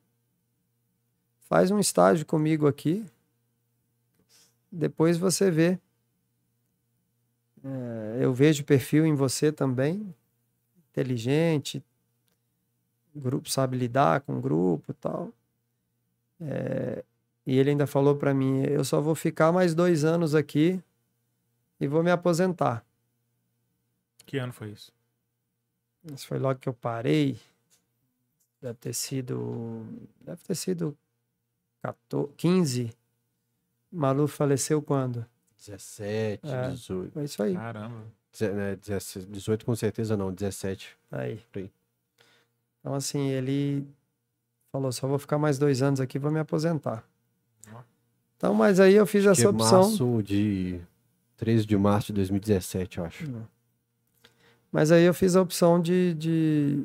faz 1.41 1.71
um 1.71 1.79
estágio 1.79 2.25
comigo 2.25 2.67
aqui, 2.67 3.05
depois 4.71 5.17
você 5.17 5.49
vê. 5.49 5.79
É, 7.63 8.19
eu 8.21 8.33
vejo 8.33 8.63
perfil 8.63 9.05
em 9.05 9.15
você 9.15 9.51
também, 9.51 10.15
inteligente, 10.91 11.83
grupo 13.15 13.49
sabe 13.49 13.77
lidar 13.77 14.21
com 14.21 14.39
grupo 14.39 14.91
e 14.91 14.93
tal. 14.93 15.33
É, 16.39 17.03
e 17.49 17.57
ele 17.57 17.71
ainda 17.71 17.87
falou 17.87 18.15
para 18.15 18.33
mim, 18.33 18.61
eu 18.63 18.83
só 18.83 19.01
vou 19.01 19.15
ficar 19.15 19.51
mais 19.51 19.73
dois 19.73 20.03
anos 20.05 20.35
aqui 20.35 20.81
e 21.79 21.87
vou 21.87 22.03
me 22.03 22.11
aposentar. 22.11 22.85
Que 24.25 24.37
ano 24.37 24.53
foi 24.53 24.69
isso? 24.71 24.91
Isso 26.13 26.27
foi 26.27 26.37
logo 26.39 26.59
que 26.59 26.69
eu 26.69 26.73
parei. 26.73 27.39
Deve 28.61 28.77
ter 28.77 28.93
sido. 28.93 29.85
Deve 30.21 30.41
ter 30.43 30.55
sido 30.55 30.97
14, 31.81 32.33
15. 32.37 32.93
Malu 33.91 34.27
faleceu 34.27 34.81
quando? 34.81 35.25
17, 35.57 36.45
É. 36.47 36.69
18. 36.69 37.11
Foi 37.13 37.23
isso 37.23 37.41
aí. 37.41 37.55
Caramba. 37.55 38.03
Deze- 38.31 38.51
né, 38.53 38.75
17, 38.75 39.25
18 39.27 39.65
com 39.65 39.75
certeza 39.75 40.15
não, 40.15 40.31
17. 40.31 40.95
Aí. 41.11 41.43
Aí. 41.55 41.71
Então, 42.79 42.93
assim, 42.93 43.29
ele 43.29 43.87
falou: 44.71 44.91
só 44.91 45.07
vou 45.07 45.17
ficar 45.17 45.37
mais 45.37 45.57
dois 45.57 45.81
anos 45.81 45.99
aqui 45.99 46.17
e 46.17 46.21
vou 46.21 46.31
me 46.31 46.39
aposentar. 46.39 47.03
Então, 48.39 48.53
mas 48.53 48.79
aí 48.79 48.93
eu 48.93 49.05
fiz 49.05 49.27
Acho 49.27 49.35
que 49.35 49.41
essa 49.41 49.49
é 49.49 49.51
opção. 49.51 49.81
março 49.81 50.23
de... 50.23 50.79
13 51.35 51.65
de 51.65 51.77
março 51.77 52.07
de 52.07 52.13
2017, 52.13 52.97
eu 52.99 53.03
acho. 53.05 53.29
Mas 54.71 54.91
aí 54.93 55.03
eu 55.03 55.13
fiz 55.13 55.35
a 55.35 55.41
opção 55.41 55.81
de, 55.81 56.13
de, 56.13 56.83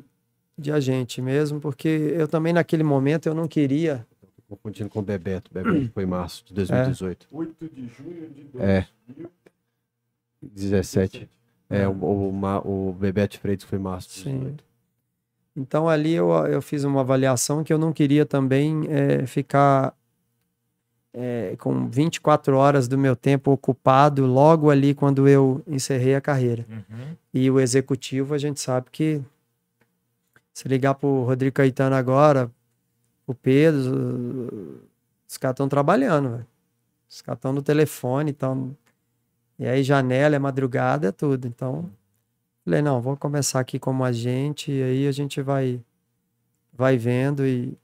de 0.57 0.69
agente 0.71 1.21
mesmo, 1.21 1.61
porque 1.61 1.87
eu 1.87 2.27
também 2.27 2.51
naquele 2.51 2.83
momento 2.83 3.27
eu 3.27 3.33
não 3.33 3.47
queria. 3.47 4.05
Tô 4.47 4.55
confundindo 4.57 4.89
com 4.89 4.99
o 4.99 5.01
Bebeto. 5.01 5.49
Bebeto 5.53 5.91
foi 5.95 6.05
março 6.05 6.43
de 6.45 6.53
2018. 6.53 7.25
8 7.31 7.69
de 7.73 7.87
junho 7.87 8.29
de 8.29 8.47
É. 8.59 8.85
2017. 10.41 11.19
17. 11.21 11.29
É, 11.69 11.87
o, 11.87 11.91
o, 11.93 12.33
Ma- 12.33 12.59
o 12.59 12.93
Bebeto 12.93 13.39
Freitas 13.39 13.65
foi 13.67 13.79
março 13.79 14.09
de 14.09 14.13
Sim. 14.15 14.39
18. 14.39 14.63
Então 15.55 15.87
ali 15.87 16.13
eu, 16.13 16.29
eu 16.47 16.61
fiz 16.61 16.83
uma 16.83 16.99
avaliação 17.01 17.63
que 17.63 17.71
eu 17.71 17.77
não 17.77 17.93
queria 17.93 18.25
também 18.25 18.83
eh, 18.89 19.25
ficar 19.25 19.93
eh, 21.17 21.55
com 21.59 21.87
24 21.87 22.57
horas 22.57 22.89
do 22.89 22.97
meu 22.97 23.15
tempo 23.15 23.49
ocupado 23.49 24.25
logo 24.25 24.69
ali 24.69 24.93
quando 24.93 25.29
eu 25.29 25.63
encerrei 25.65 26.13
a 26.13 26.19
carreira. 26.19 26.65
Uhum. 26.69 27.15
E 27.33 27.49
o 27.49 27.57
executivo, 27.57 28.33
a 28.33 28.37
gente 28.37 28.59
sabe 28.59 28.87
que 28.91 29.21
se 30.53 30.67
ligar 30.67 30.93
pro 30.95 31.23
Rodrigo 31.23 31.55
Caetano 31.55 31.95
agora, 31.95 32.51
o 33.25 33.33
Pedro, 33.33 34.81
os 35.25 35.37
caras 35.37 35.53
estão 35.53 35.69
trabalhando, 35.69 36.31
velho. 36.31 36.47
Os 37.09 37.21
caras 37.21 37.37
estão 37.37 37.53
no 37.53 37.61
telefone, 37.61 38.31
estão. 38.31 38.75
E 39.57 39.65
aí, 39.65 39.83
janela, 39.83 40.35
é 40.35 40.39
madrugada, 40.39 41.07
é 41.07 41.11
tudo. 41.13 41.47
Então, 41.47 41.89
falei, 42.65 42.81
não, 42.81 43.01
vou 43.01 43.15
começar 43.15 43.61
aqui 43.61 43.79
como 43.79 44.03
agente, 44.03 44.69
e 44.69 44.83
aí 44.83 45.07
a 45.07 45.13
gente 45.13 45.41
vai, 45.41 45.81
vai 46.73 46.97
vendo, 46.97 47.45
e, 47.45 47.77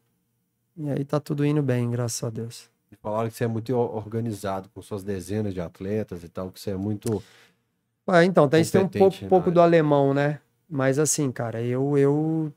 e 0.76 0.90
aí 0.90 1.06
tá 1.06 1.18
tudo 1.20 1.45
indo 1.45 1.64
bem, 1.64 1.90
graças 1.90 2.22
a 2.24 2.30
Deus. 2.30 2.70
Falaram 3.02 3.30
que 3.30 3.36
você 3.36 3.45
é 3.45 3.48
muito 3.48 3.76
organizado 3.76 4.69
com 4.69 4.82
suas 4.82 5.03
dezenas 5.03 5.53
de 5.53 5.60
atletas 5.61 6.23
e 6.23 6.30
tal, 6.30 6.52
que 6.52 6.60
você 6.60 6.72
é 6.72 6.76
muito. 6.76 7.22
Ah, 8.06 8.23
então, 8.23 8.48
tem, 8.48 8.61
isso 8.61 8.72
tem 8.73 8.82
um 8.82 8.88
pouco, 8.88 9.18
pouco 9.28 9.36
área. 9.45 9.52
do 9.53 9.61
alemão, 9.61 10.14
né? 10.14 10.40
Mas 10.69 10.99
assim, 10.99 11.32
cara, 11.32 11.61
eu, 11.61 11.98
eu 11.98 12.53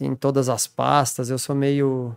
em 0.00 0.14
todas 0.14 0.48
as 0.48 0.66
pastas, 0.66 1.28
eu 1.30 1.38
sou 1.38 1.56
meio 1.56 2.14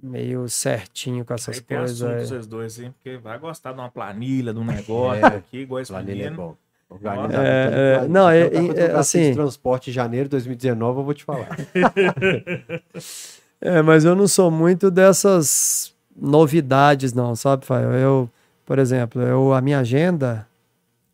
meio 0.00 0.48
certinho 0.50 1.24
com 1.24 1.32
essas 1.34 1.56
Aí 1.56 1.62
tem 1.62 1.78
coisas. 1.78 2.02
assunto 2.02 2.20
é. 2.20 2.26
vocês 2.26 2.46
dois, 2.46 2.78
hein? 2.78 2.92
Porque 2.92 3.16
vai 3.16 3.38
gostar 3.38 3.72
de 3.72 3.78
uma 3.80 3.90
planilha, 3.90 4.52
de 4.52 4.58
um 4.60 4.64
negócio 4.66 5.24
É. 5.24 5.36
aqui, 5.36 5.58
igual 5.60 5.80
esse 5.80 5.90
Planilha 5.90 6.12
é 6.12 6.24
menino. 6.30 6.36
bom. 6.36 6.56
Organiza- 6.90 7.42
É, 7.42 8.04
é, 8.04 8.08
não, 8.08 8.28
é- 8.28 8.40
é- 8.42 8.80
é, 8.90 8.90
assim- 8.92 9.30
de 9.30 9.32
transporte 9.34 9.88
em 9.90 9.92
janeiro 9.92 10.26
de 10.26 10.30
2019, 10.32 11.00
eu 11.00 11.04
vou 11.04 11.14
te 11.14 11.24
falar. 11.24 11.48
É, 13.64 13.80
mas 13.80 14.04
eu 14.04 14.14
não 14.14 14.28
sou 14.28 14.50
muito 14.50 14.90
dessas 14.90 15.94
novidades, 16.14 17.14
não, 17.14 17.34
sabe, 17.34 17.64
Fael? 17.64 17.92
Eu, 17.92 18.30
por 18.66 18.78
exemplo, 18.78 19.22
eu, 19.22 19.54
a 19.54 19.60
minha 19.62 19.78
agenda, 19.78 20.46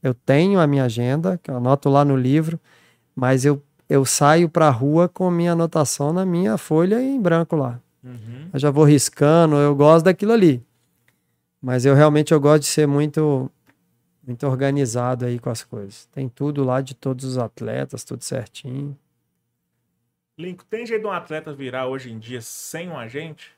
eu 0.02 0.12
tenho 0.12 0.59
a 0.59 0.66
minha 0.66 0.82
agenda, 0.82 1.39
que 1.40 1.48
eu 1.48 1.59
anoto 1.59 1.89
lá 1.89 2.05
no 2.05 2.16
livro, 2.16 2.59
mas 3.14 3.44
eu, 3.44 3.62
eu 3.89 4.05
saio 4.05 4.48
pra 4.48 4.68
rua 4.68 5.09
com 5.09 5.31
minha 5.31 5.52
anotação 5.52 6.12
na 6.12 6.27
minha 6.27 6.59
folha 6.59 7.01
em 7.01 7.20
branco 7.20 7.55
lá. 7.55 7.78
Uhum. 8.02 8.48
Eu 8.52 8.59
já 8.59 8.68
vou 8.72 8.82
riscando, 8.82 9.55
eu 9.55 9.72
gosto 9.77 10.06
daquilo 10.06 10.32
ali. 10.32 10.60
Mas 11.62 11.85
eu 11.85 11.94
realmente 11.94 12.32
eu 12.32 12.40
gosto 12.40 12.62
de 12.62 12.68
ser 12.68 12.89
muito 12.89 13.48
muito 14.27 14.44
organizado 14.47 15.24
aí 15.24 15.39
com 15.39 15.51
as 15.51 15.62
coisas. 15.62 16.09
Tem 16.12 16.28
tudo 16.28 16.64
lá 16.64 16.81
de 16.81 16.94
todos 16.94 17.24
os 17.24 17.39
atletas, 17.39 18.02
tudo 18.02 18.24
certinho. 18.24 18.97
Lincoln, 20.40 20.64
tem 20.68 20.86
jeito 20.86 21.02
de 21.02 21.06
um 21.06 21.12
atleta 21.12 21.52
virar 21.52 21.86
hoje 21.86 22.10
em 22.10 22.18
dia 22.18 22.40
sem 22.40 22.88
um 22.88 22.98
agente? 22.98 23.52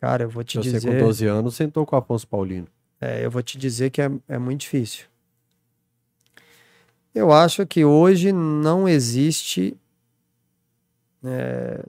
Cara, 0.00 0.24
eu 0.24 0.28
vou 0.28 0.42
te 0.42 0.60
Se 0.60 0.70
você 0.70 0.80
com 0.80 0.92
dizer, 0.92 1.00
12 1.00 1.26
anos 1.26 1.54
sentou 1.54 1.86
com 1.86 1.94
o 1.94 1.98
Afonso 1.98 2.26
Paulino. 2.26 2.66
é, 3.00 3.24
eu 3.24 3.30
vou 3.30 3.42
te 3.42 3.56
dizer 3.56 3.90
que 3.90 4.02
é, 4.02 4.10
é 4.28 4.36
muito 4.36 4.62
difícil. 4.62 5.06
Eu 7.14 7.30
acho 7.30 7.66
que 7.66 7.84
hoje 7.84 8.32
não 8.32 8.88
existe, 8.88 9.76
é, 11.22 11.84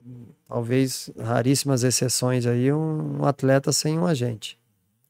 talvez 0.46 1.10
raríssimas 1.18 1.82
exceções 1.82 2.46
aí, 2.46 2.72
um, 2.72 3.20
um 3.20 3.24
atleta 3.24 3.72
sem 3.72 3.98
um 3.98 4.06
agente. 4.06 4.58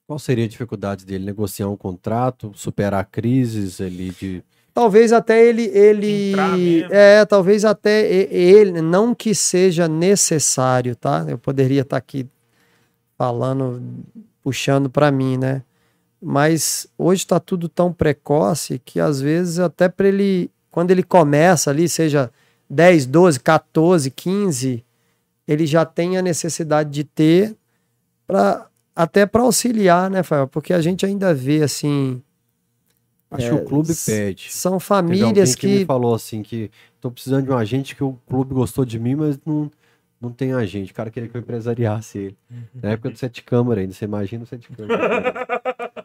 Qual 0.06 0.18
seria 0.18 0.44
a 0.44 0.48
dificuldade 0.48 1.04
dele? 1.04 1.24
Negociar 1.24 1.68
um 1.68 1.76
contrato, 1.76 2.52
superar 2.54 3.04
crises 3.06 3.80
ali 3.80 4.10
de. 4.10 4.44
Talvez 4.74 5.12
até 5.12 5.46
ele, 5.46 5.70
ele 5.72 6.84
é, 6.90 7.24
talvez 7.24 7.64
até 7.64 8.04
ele, 8.10 8.82
não 8.82 9.14
que 9.14 9.32
seja 9.32 9.86
necessário, 9.86 10.96
tá? 10.96 11.24
Eu 11.28 11.38
poderia 11.38 11.82
estar 11.82 11.96
aqui 11.96 12.26
falando, 13.16 13.80
puxando 14.42 14.90
para 14.90 15.12
mim, 15.12 15.38
né? 15.38 15.62
Mas 16.20 16.88
hoje 16.98 17.22
está 17.22 17.38
tudo 17.38 17.68
tão 17.68 17.92
precoce 17.92 18.80
que 18.84 18.98
às 18.98 19.20
vezes 19.20 19.60
até 19.60 19.88
para 19.88 20.08
ele, 20.08 20.50
quando 20.72 20.90
ele 20.90 21.04
começa 21.04 21.70
ali, 21.70 21.88
seja 21.88 22.28
10, 22.68 23.06
12, 23.06 23.38
14, 23.38 24.10
15, 24.10 24.84
ele 25.46 25.66
já 25.66 25.84
tem 25.84 26.16
a 26.18 26.22
necessidade 26.22 26.90
de 26.90 27.04
ter 27.04 27.54
para 28.26 28.66
até 28.96 29.26
para 29.26 29.42
auxiliar, 29.42 30.10
né, 30.10 30.22
Fael? 30.22 30.48
Porque 30.48 30.72
a 30.72 30.80
gente 30.80 31.04
ainda 31.06 31.32
vê 31.34 31.62
assim, 31.62 32.22
Acho 33.36 33.46
É, 33.46 33.48
que 33.48 33.54
o 33.56 33.64
clube 33.64 33.90
s- 33.90 34.10
pede. 34.10 34.52
são 34.52 34.78
famílias 34.78 35.54
que... 35.54 35.66
me 35.66 35.78
que 35.80 35.84
falou 35.86 36.14
assim 36.14 36.42
que 36.42 36.70
tô 37.00 37.10
precisando 37.10 37.44
de 37.44 37.50
um 37.50 37.56
agente 37.56 37.96
que 37.96 38.04
o 38.04 38.16
clube 38.28 38.54
gostou 38.54 38.84
de 38.84 38.98
mim, 38.98 39.14
mas 39.16 39.38
não, 39.44 39.70
não 40.20 40.30
tem 40.30 40.52
agente. 40.52 40.92
O 40.92 40.94
cara 40.94 41.10
queria 41.10 41.28
que 41.28 41.36
eu 41.36 41.40
empresariasse 41.40 42.18
ele. 42.18 42.38
Na 42.80 42.90
época 42.90 43.10
do 43.10 43.18
sete 43.18 43.42
câmara 43.42 43.80
ainda, 43.80 43.92
você 43.92 44.04
imagina 44.04 44.44
o 44.44 44.46
sete 44.46 44.68
câmara. 44.70 45.32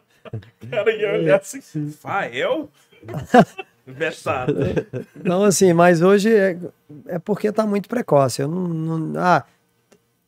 cara 0.70 0.92
ia 0.92 1.12
olhar 1.14 1.38
assim, 1.40 1.60
Fael? 1.92 2.68
Versado. 3.86 4.54
Não, 5.24 5.42
assim, 5.44 5.72
mas 5.72 6.00
hoje 6.02 6.32
é, 6.34 6.58
é 7.06 7.18
porque 7.18 7.50
tá 7.50 7.66
muito 7.66 7.88
precoce. 7.88 8.42
Eu 8.42 8.48
não, 8.48 8.68
não- 8.68 9.20
ah, 9.20 9.44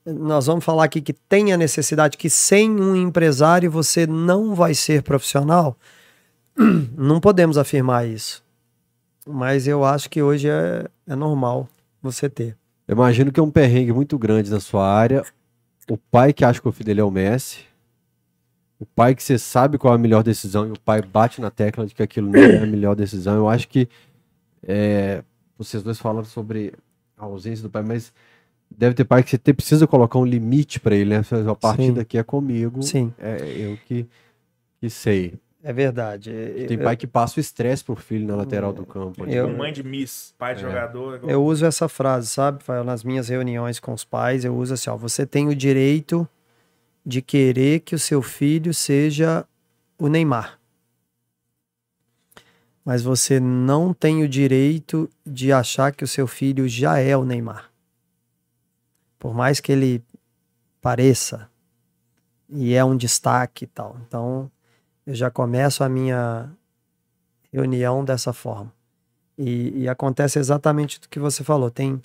nós 0.04 0.46
vamos 0.46 0.64
falar 0.64 0.84
aqui 0.84 1.00
que 1.00 1.12
tem 1.12 1.52
a 1.52 1.56
necessidade 1.56 2.16
que 2.16 2.28
sem 2.30 2.70
um 2.70 2.96
empresário 2.96 3.70
você 3.70 4.06
não 4.06 4.54
vai 4.54 4.74
ser 4.74 5.02
profissional, 5.02 5.76
não 6.96 7.20
podemos 7.20 7.56
afirmar 7.58 8.06
isso. 8.06 8.44
Mas 9.26 9.66
eu 9.66 9.84
acho 9.84 10.10
que 10.10 10.22
hoje 10.22 10.48
é, 10.48 10.86
é 11.06 11.14
normal 11.14 11.68
você 12.02 12.28
ter. 12.28 12.56
Eu 12.86 12.94
imagino 12.94 13.30
que 13.30 13.38
é 13.38 13.42
um 13.42 13.50
perrengue 13.50 13.92
muito 13.92 14.18
grande 14.18 14.50
na 14.50 14.60
sua 14.60 14.86
área. 14.86 15.24
O 15.88 15.96
pai 15.96 16.32
que 16.32 16.44
acha 16.44 16.60
que 16.60 16.68
o 16.68 16.72
filho 16.72 16.86
dele 16.86 17.00
é 17.00 17.04
o 17.04 17.10
Messi. 17.10 17.60
O 18.78 18.86
pai 18.86 19.14
que 19.14 19.22
você 19.22 19.38
sabe 19.38 19.78
qual 19.78 19.94
é 19.94 19.96
a 19.96 19.98
melhor 19.98 20.24
decisão 20.24 20.66
e 20.66 20.72
o 20.72 20.80
pai 20.80 21.00
bate 21.02 21.40
na 21.40 21.50
tecla 21.50 21.86
de 21.86 21.94
que 21.94 22.02
aquilo 22.02 22.30
não 22.30 22.40
é 22.40 22.58
a 22.58 22.66
melhor 22.66 22.96
decisão. 22.96 23.36
Eu 23.36 23.48
acho 23.48 23.68
que 23.68 23.88
é, 24.64 25.22
vocês 25.56 25.82
dois 25.82 25.98
falaram 25.98 26.24
sobre 26.24 26.74
a 27.16 27.24
ausência 27.24 27.62
do 27.62 27.70
pai, 27.70 27.82
mas 27.82 28.12
deve 28.76 28.94
ter 28.94 29.04
pai 29.04 29.22
que 29.22 29.30
você 29.30 29.54
precisa 29.54 29.86
colocar 29.86 30.18
um 30.18 30.24
limite 30.24 30.80
para 30.80 30.96
ele, 30.96 31.10
né? 31.10 31.22
A 31.48 31.54
partir 31.54 31.86
Sim. 31.86 31.94
daqui 31.94 32.18
é 32.18 32.22
comigo. 32.24 32.82
Sim. 32.82 33.12
É 33.18 33.36
eu 33.56 33.78
que, 33.86 34.06
que 34.80 34.90
sei. 34.90 35.34
É 35.64 35.72
verdade. 35.72 36.32
Tem 36.66 36.76
Eu- 36.76 36.82
pai 36.82 36.96
que 36.96 37.06
passa 37.06 37.38
o 37.38 37.40
estresse 37.40 37.84
pro 37.84 37.94
filho 37.94 38.26
na 38.26 38.34
lateral 38.34 38.72
do 38.72 38.84
campo. 38.84 39.22
ali. 39.22 39.34
Eu- 39.34 39.46
Tipo, 39.46 39.58
mãe 39.58 39.72
de 39.72 39.82
Miss, 39.84 40.34
pai 40.36 40.54
de 40.56 40.64
É. 40.64 40.68
jogador. 40.68 41.16
igual- 41.16 41.30
Eu 41.30 41.44
uso 41.44 41.64
essa 41.64 41.88
frase, 41.88 42.26
sabe? 42.28 42.62
Fael? 42.64 42.82
Nas 42.82 43.04
minhas 43.04 43.28
reuniões 43.28 43.78
com 43.78 43.92
os 43.92 44.04
pais, 44.04 44.44
eu 44.44 44.56
uso 44.56 44.74
assim: 44.74 44.90
ó, 44.90 44.96
você 44.96 45.24
tem 45.24 45.48
o 45.48 45.54
direito 45.54 46.28
de 47.06 47.22
querer 47.22 47.80
que 47.80 47.94
o 47.94 47.98
seu 47.98 48.20
filho 48.22 48.74
seja 48.74 49.46
o 49.98 50.08
Neymar. 50.08 50.58
Mas 52.84 53.02
você 53.02 53.38
não 53.38 53.94
tem 53.94 54.24
o 54.24 54.28
direito 54.28 55.08
de 55.24 55.52
achar 55.52 55.92
que 55.92 56.02
o 56.02 56.08
seu 56.08 56.26
filho 56.26 56.68
já 56.68 56.98
é 56.98 57.16
o 57.16 57.24
Neymar. 57.24 57.70
Por 59.18 59.32
mais 59.32 59.60
que 59.60 59.70
ele 59.70 60.02
pareça 60.80 61.48
e 62.48 62.74
é 62.74 62.84
um 62.84 62.96
destaque 62.96 63.64
e 63.64 63.68
tal. 63.68 63.96
Então, 64.08 64.50
eu 65.06 65.14
já 65.14 65.30
começo 65.30 65.82
a 65.82 65.88
minha 65.88 66.50
reunião 67.52 68.04
dessa 68.04 68.32
forma. 68.32 68.72
E, 69.36 69.82
e 69.82 69.88
acontece 69.88 70.38
exatamente 70.38 70.98
o 70.98 71.08
que 71.08 71.18
você 71.18 71.42
falou. 71.42 71.70
Tem, 71.70 72.00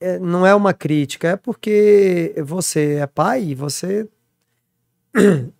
é, 0.00 0.18
não 0.18 0.46
é 0.46 0.54
uma 0.54 0.72
crítica, 0.72 1.28
é 1.28 1.36
porque 1.36 2.34
você 2.44 2.94
é 2.94 3.06
pai 3.06 3.42
e 3.44 3.54
você 3.54 4.08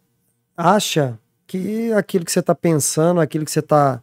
acha 0.56 1.18
que 1.46 1.92
aquilo 1.92 2.24
que 2.24 2.32
você 2.32 2.40
está 2.40 2.54
pensando, 2.54 3.20
aquilo 3.20 3.44
que 3.44 3.50
você 3.50 3.60
está 3.60 4.02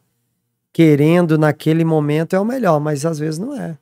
querendo 0.73 1.37
naquele 1.37 1.83
momento 1.83 2.35
é 2.35 2.39
o 2.39 2.45
melhor, 2.45 2.79
mas 2.79 3.05
às 3.05 3.17
vezes 3.17 3.39
não 3.39 3.59
é. 3.59 3.77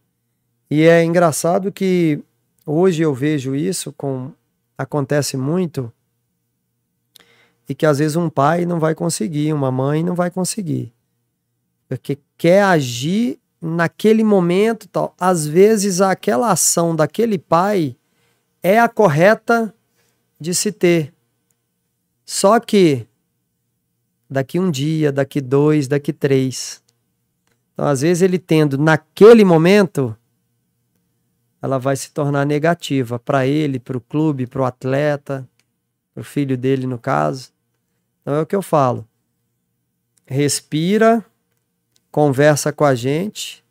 E 0.69 0.83
é 0.83 1.03
engraçado 1.03 1.71
que 1.71 2.21
hoje 2.65 3.01
eu 3.01 3.13
vejo 3.13 3.55
isso 3.55 3.91
com 3.93 4.31
acontece 4.77 5.35
muito 5.37 5.91
e 7.67 7.75
que 7.75 7.85
às 7.85 7.99
vezes 7.99 8.15
um 8.15 8.29
pai 8.29 8.65
não 8.65 8.79
vai 8.79 8.93
conseguir, 8.95 9.53
uma 9.53 9.71
mãe 9.71 10.03
não 10.03 10.15
vai 10.15 10.29
conseguir 10.29 10.95
porque 11.87 12.17
quer 12.37 12.63
agir 12.63 13.39
naquele 13.61 14.23
momento 14.23 14.87
tal. 14.87 15.15
Às 15.19 15.47
vezes 15.47 16.01
aquela 16.01 16.51
ação 16.51 16.95
daquele 16.95 17.37
pai 17.37 17.95
é 18.61 18.79
a 18.79 18.89
correta 18.89 19.73
de 20.39 20.53
se 20.53 20.71
ter. 20.71 21.13
Só 22.25 22.59
que 22.59 23.07
daqui 24.29 24.59
um 24.59 24.71
dia, 24.71 25.11
daqui 25.11 25.39
dois, 25.39 25.87
daqui 25.87 26.11
três. 26.11 26.83
Então, 27.73 27.85
às 27.85 28.01
vezes 28.01 28.21
ele 28.21 28.39
tendo 28.39 28.77
naquele 28.77 29.43
momento, 29.43 30.15
ela 31.61 31.77
vai 31.77 31.95
se 31.95 32.11
tornar 32.11 32.45
negativa 32.45 33.19
para 33.19 33.45
ele, 33.45 33.79
para 33.79 33.97
o 33.97 34.01
clube, 34.01 34.47
para 34.47 34.61
o 34.61 34.65
atleta, 34.65 35.47
para 36.13 36.21
o 36.21 36.23
filho 36.23 36.57
dele 36.57 36.87
no 36.87 36.97
caso. 36.97 37.54
Então 38.25 38.33
é 38.33 38.41
o 38.41 38.45
que 38.45 38.55
eu 38.55 38.61
falo. 38.63 39.07
Respira, 40.25 41.23
conversa 42.09 42.73
com 42.73 42.83
a 42.83 42.95
gente, 42.95 43.63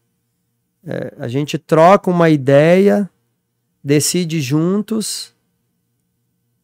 é, 0.86 1.12
a 1.18 1.26
gente 1.26 1.58
troca 1.58 2.08
uma 2.08 2.30
ideia, 2.30 3.10
decide 3.82 4.40
juntos. 4.40 5.34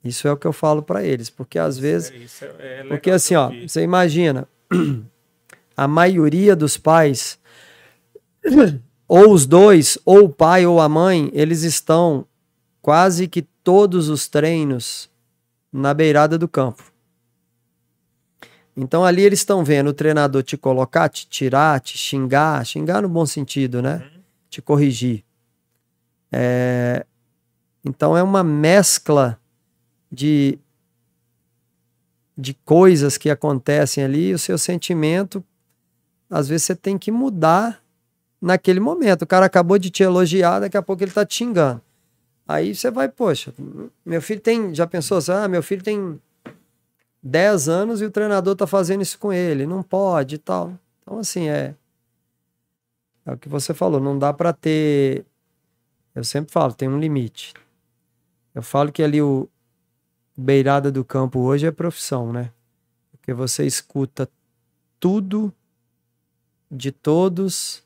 Isso 0.05 0.29
é 0.29 0.33
o 0.33 0.37
que 0.37 0.47
eu 0.47 0.53
falo 0.53 0.85
para 0.85 1.03
eles, 1.03 1.29
porque 1.29 1.59
às 1.59 1.77
vezes, 1.77 2.13
É, 2.13 2.17
isso 2.19 2.45
é- 2.45 2.81
é 2.81 2.85
porque 2.85 3.11
assim, 3.11 3.35
ó, 3.35 3.51
você 3.67 3.83
imagina, 3.83 4.47
a 5.77 5.89
maioria 5.89 6.55
dos 6.55 6.77
pais, 6.77 7.41
ou 9.09 9.33
os 9.33 9.47
dois, 9.47 9.99
ou 10.05 10.27
o 10.27 10.29
pai 10.29 10.65
ou 10.65 10.81
a 10.81 10.89
mãe, 10.89 11.29
eles 11.35 11.65
estão 11.65 12.25
quase 12.81 13.27
que 13.27 13.43
todos 13.43 14.09
os 14.09 14.29
treinos 14.29 15.11
na 15.73 15.93
beirada 15.93 16.39
do 16.39 16.47
campo. 16.47 16.90
Então 18.81 19.05
ali 19.05 19.21
eles 19.21 19.41
estão 19.41 19.63
vendo 19.63 19.89
o 19.89 19.93
treinador 19.93 20.43
te 20.43 20.57
colocar, 20.57 21.07
te 21.11 21.29
tirar, 21.29 21.79
te 21.81 21.99
xingar, 21.99 22.65
xingar 22.65 23.03
no 23.03 23.11
bom 23.11 23.27
sentido, 23.27 23.83
né? 23.83 24.11
Te 24.49 24.63
corrigir. 24.63 25.23
É, 26.33 27.05
Então 27.85 28.17
é 28.17 28.23
uma 28.23 28.43
mescla 28.43 29.39
de 30.11 30.59
de 32.37 32.55
coisas 32.55 33.19
que 33.19 33.29
acontecem 33.29 34.03
ali, 34.03 34.33
o 34.33 34.39
seu 34.39 34.57
sentimento, 34.57 35.45
às 36.31 36.49
vezes 36.49 36.63
você 36.65 36.75
tem 36.75 36.97
que 36.97 37.13
mudar 37.13 37.83
naquele 38.41 38.81
momento. 38.81 39.23
O 39.23 39.27
cara 39.27 39.45
acabou 39.45 39.79
de 39.79 39.91
te 39.91 40.03
elogiar, 40.03 40.59
daqui 40.59 40.75
a 40.75 40.81
pouco 40.81 41.05
ele 41.05 41.11
tá 41.11 41.27
te 41.27 41.35
xingando. 41.35 41.83
Aí 42.49 42.75
você 42.75 42.91
vai, 42.91 43.11
poxa, 43.11 43.53
meu 44.07 44.23
filho 44.23 44.41
tem, 44.41 44.75
já 44.75 44.87
pensou 44.87 45.19
assim, 45.19 45.33
ah, 45.33 45.47
meu 45.49 45.63
filho 45.63 45.83
tem 45.83 46.19
10 47.23 47.69
anos 47.69 48.01
e 48.01 48.05
o 48.05 48.11
treinador 48.11 48.57
tá 48.57 48.67
fazendo 48.67 49.03
isso 49.03 49.19
com 49.19 49.33
ele, 49.33 49.67
não 49.67 49.83
pode 49.83 50.37
e 50.37 50.39
tal. 50.39 50.73
Então, 51.03 51.19
assim, 51.19 51.49
é. 51.49 51.75
É 53.27 53.33
o 53.33 53.39
que 53.39 53.49
você 53.49 53.75
falou, 53.75 54.01
não 54.01 54.19
dá 54.19 54.33
para 54.33 54.53
ter. 54.53 55.25
Eu 56.15 56.25
sempre 56.25 56.53
falo, 56.53 56.73
tem 56.73 56.89
um 56.89 56.99
limite. 56.99 57.55
Eu 58.55 58.63
falo 58.63 58.91
que 58.91 59.03
ali 59.03 59.21
o 59.21 59.49
beirada 60.37 60.91
do 60.91 61.05
campo 61.05 61.39
hoje 61.41 61.67
é 61.67 61.71
profissão, 61.71 62.33
né? 62.33 62.51
Porque 63.13 63.33
você 63.33 63.67
escuta 63.67 64.29
tudo 64.99 65.53
de 66.71 66.91
todos 66.91 67.85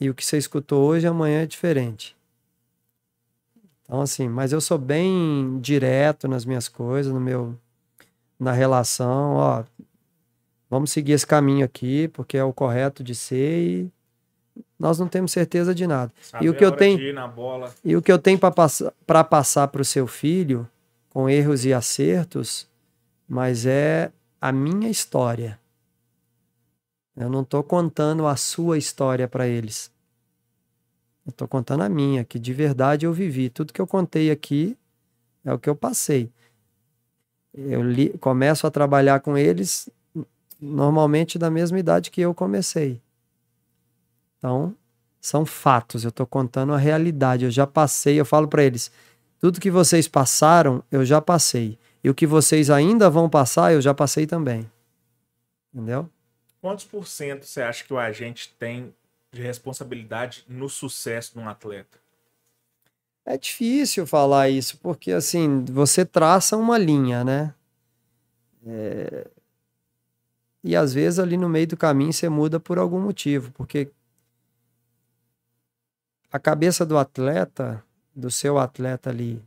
e 0.00 0.08
o 0.08 0.14
que 0.14 0.24
você 0.24 0.38
escutou 0.38 0.82
hoje 0.88 1.06
amanhã 1.06 1.42
é 1.42 1.46
diferente. 1.46 2.16
Então, 3.82 4.00
assim, 4.00 4.28
mas 4.28 4.52
eu 4.52 4.60
sou 4.60 4.78
bem 4.78 5.60
direto 5.60 6.26
nas 6.26 6.44
minhas 6.44 6.68
coisas, 6.68 7.12
no 7.12 7.20
meu 7.20 7.58
na 8.40 8.52
relação, 8.52 9.34
ó, 9.34 9.64
vamos 10.70 10.90
seguir 10.90 11.12
esse 11.12 11.26
caminho 11.26 11.64
aqui, 11.64 12.08
porque 12.08 12.38
é 12.38 12.42
o 12.42 12.54
correto 12.54 13.04
de 13.04 13.14
ser 13.14 13.62
e 13.62 13.92
nós 14.78 14.98
não 14.98 15.06
temos 15.06 15.30
certeza 15.30 15.74
de 15.74 15.86
nada. 15.86 16.10
Saber 16.22 16.48
o 16.48 16.54
que 16.54 16.64
a 16.64 16.68
eu 16.68 16.72
tenho-. 16.72 16.98
E 17.84 17.94
o 17.94 18.00
que 18.00 18.10
eu 18.10 18.18
tenho 18.18 18.38
para 18.38 18.50
passar 18.50 18.92
para 19.06 19.22
passar 19.22 19.68
para 19.68 19.82
o 19.82 19.84
seu 19.84 20.06
filho, 20.06 20.66
com 21.10 21.28
erros 21.28 21.66
e 21.66 21.74
acertos, 21.74 22.66
mas 23.28 23.66
é 23.66 24.10
a 24.40 24.50
minha 24.50 24.88
história. 24.88 25.60
Eu 27.14 27.28
não 27.28 27.42
estou 27.42 27.62
contando 27.62 28.26
a 28.26 28.36
sua 28.36 28.78
história 28.78 29.28
para 29.28 29.46
eles. 29.46 29.92
Eu 31.26 31.30
estou 31.30 31.46
contando 31.46 31.82
a 31.82 31.88
minha, 31.88 32.24
que 32.24 32.38
de 32.38 32.54
verdade 32.54 33.04
eu 33.04 33.12
vivi. 33.12 33.50
Tudo 33.50 33.74
que 33.74 33.80
eu 33.80 33.86
contei 33.86 34.30
aqui 34.30 34.78
é 35.44 35.52
o 35.52 35.58
que 35.58 35.68
eu 35.68 35.76
passei. 35.76 36.30
Eu 37.52 37.82
li- 37.82 38.16
começo 38.18 38.66
a 38.66 38.70
trabalhar 38.70 39.20
com 39.20 39.36
eles 39.36 39.88
normalmente 40.60 41.38
da 41.38 41.50
mesma 41.50 41.78
idade 41.78 42.10
que 42.10 42.20
eu 42.20 42.34
comecei. 42.34 43.00
Então, 44.38 44.74
são 45.20 45.44
fatos, 45.44 46.04
eu 46.04 46.10
estou 46.10 46.26
contando 46.26 46.72
a 46.72 46.78
realidade. 46.78 47.44
Eu 47.44 47.50
já 47.50 47.66
passei, 47.66 48.18
eu 48.18 48.24
falo 48.24 48.48
para 48.48 48.62
eles: 48.64 48.90
tudo 49.38 49.60
que 49.60 49.70
vocês 49.70 50.08
passaram, 50.08 50.82
eu 50.90 51.04
já 51.04 51.20
passei. 51.20 51.78
E 52.02 52.08
o 52.08 52.14
que 52.14 52.26
vocês 52.26 52.70
ainda 52.70 53.10
vão 53.10 53.28
passar, 53.28 53.72
eu 53.72 53.80
já 53.80 53.92
passei 53.92 54.26
também. 54.26 54.70
Entendeu? 55.72 56.08
Quantos 56.60 56.84
por 56.84 57.06
cento 57.06 57.44
você 57.44 57.60
acha 57.60 57.84
que 57.84 57.92
o 57.92 57.98
agente 57.98 58.54
tem 58.58 58.94
de 59.32 59.42
responsabilidade 59.42 60.44
no 60.48 60.68
sucesso 60.68 61.34
de 61.34 61.38
um 61.38 61.48
atleta? 61.48 61.99
É 63.24 63.36
difícil 63.38 64.06
falar 64.06 64.48
isso, 64.50 64.78
porque 64.78 65.12
assim, 65.12 65.64
você 65.64 66.04
traça 66.04 66.56
uma 66.56 66.76
linha, 66.78 67.22
né? 67.24 67.54
É, 68.66 69.26
E 70.64 70.76
às 70.76 70.92
vezes 70.94 71.18
ali 71.18 71.36
no 71.36 71.48
meio 71.48 71.66
do 71.66 71.76
caminho 71.76 72.12
você 72.12 72.28
muda 72.28 72.60
por 72.60 72.78
algum 72.78 73.00
motivo, 73.00 73.50
porque 73.52 73.90
a 76.32 76.38
cabeça 76.38 76.84
do 76.86 76.96
atleta, 76.96 77.82
do 78.14 78.30
seu 78.30 78.58
atleta 78.58 79.10
ali, 79.10 79.42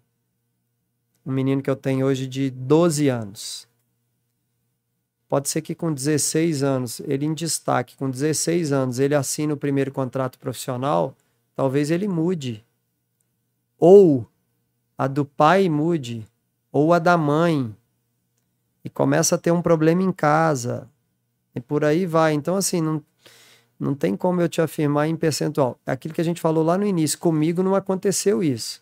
um 1.25 1.31
menino 1.31 1.61
que 1.61 1.69
eu 1.69 1.75
tenho 1.75 2.05
hoje 2.05 2.27
de 2.27 2.49
12 2.49 3.07
anos. 3.07 3.67
Pode 5.29 5.49
ser 5.49 5.61
que 5.61 5.73
com 5.73 5.91
16 5.91 6.61
anos, 6.61 6.99
ele 7.01 7.25
em 7.25 7.33
destaque, 7.33 7.95
com 7.95 8.09
16 8.09 8.71
anos, 8.71 8.99
ele 8.99 9.15
assina 9.15 9.53
o 9.53 9.57
primeiro 9.57 9.91
contrato 9.91 10.37
profissional, 10.37 11.15
talvez 11.55 11.89
ele 11.89 12.07
mude. 12.07 12.63
Ou 13.85 14.25
a 14.97 15.07
do 15.07 15.25
pai 15.25 15.67
mude, 15.67 16.25
ou 16.71 16.93
a 16.93 16.99
da 16.99 17.17
mãe, 17.17 17.75
e 18.81 18.89
começa 18.89 19.35
a 19.35 19.37
ter 19.37 19.51
um 19.51 19.61
problema 19.61 20.01
em 20.01 20.13
casa, 20.13 20.89
e 21.53 21.59
por 21.59 21.83
aí 21.83 22.05
vai. 22.05 22.31
Então, 22.31 22.55
assim, 22.55 22.79
não, 22.79 23.03
não 23.77 23.93
tem 23.93 24.15
como 24.15 24.39
eu 24.39 24.47
te 24.47 24.61
afirmar 24.61 25.09
em 25.09 25.17
percentual. 25.17 25.77
É 25.85 25.91
Aquilo 25.91 26.13
que 26.13 26.21
a 26.21 26.23
gente 26.23 26.39
falou 26.39 26.63
lá 26.63 26.77
no 26.77 26.85
início, 26.85 27.19
comigo 27.19 27.61
não 27.61 27.75
aconteceu 27.75 28.41
isso. 28.41 28.81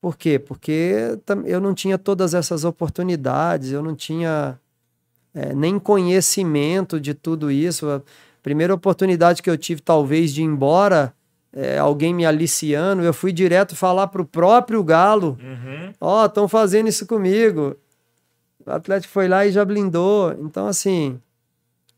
Por 0.00 0.16
quê? 0.16 0.36
Porque 0.40 1.16
eu 1.46 1.60
não 1.60 1.74
tinha 1.74 1.96
todas 1.96 2.34
essas 2.34 2.64
oportunidades, 2.64 3.70
eu 3.70 3.84
não 3.84 3.94
tinha 3.94 4.58
é, 5.32 5.54
nem 5.54 5.78
conhecimento 5.78 6.98
de 7.00 7.14
tudo 7.14 7.52
isso. 7.52 7.88
A 7.88 8.02
primeira 8.42 8.74
oportunidade 8.74 9.40
que 9.40 9.48
eu 9.48 9.56
tive, 9.56 9.80
talvez, 9.80 10.34
de 10.34 10.42
ir 10.42 10.46
embora, 10.46 11.14
é, 11.52 11.78
alguém 11.78 12.14
me 12.14 12.26
aliciando, 12.26 13.02
eu 13.02 13.14
fui 13.14 13.32
direto 13.32 13.74
falar 13.74 14.08
para 14.08 14.22
o 14.22 14.26
próprio 14.26 14.82
Galo: 14.84 15.38
Uhum. 15.40 15.92
Ó, 16.00 16.26
estão 16.26 16.46
fazendo 16.46 16.88
isso 16.88 17.06
comigo. 17.06 17.76
O 18.64 18.70
Atlético 18.70 19.12
foi 19.12 19.28
lá 19.28 19.46
e 19.46 19.52
já 19.52 19.64
blindou. 19.64 20.32
Então, 20.32 20.66
assim, 20.66 21.20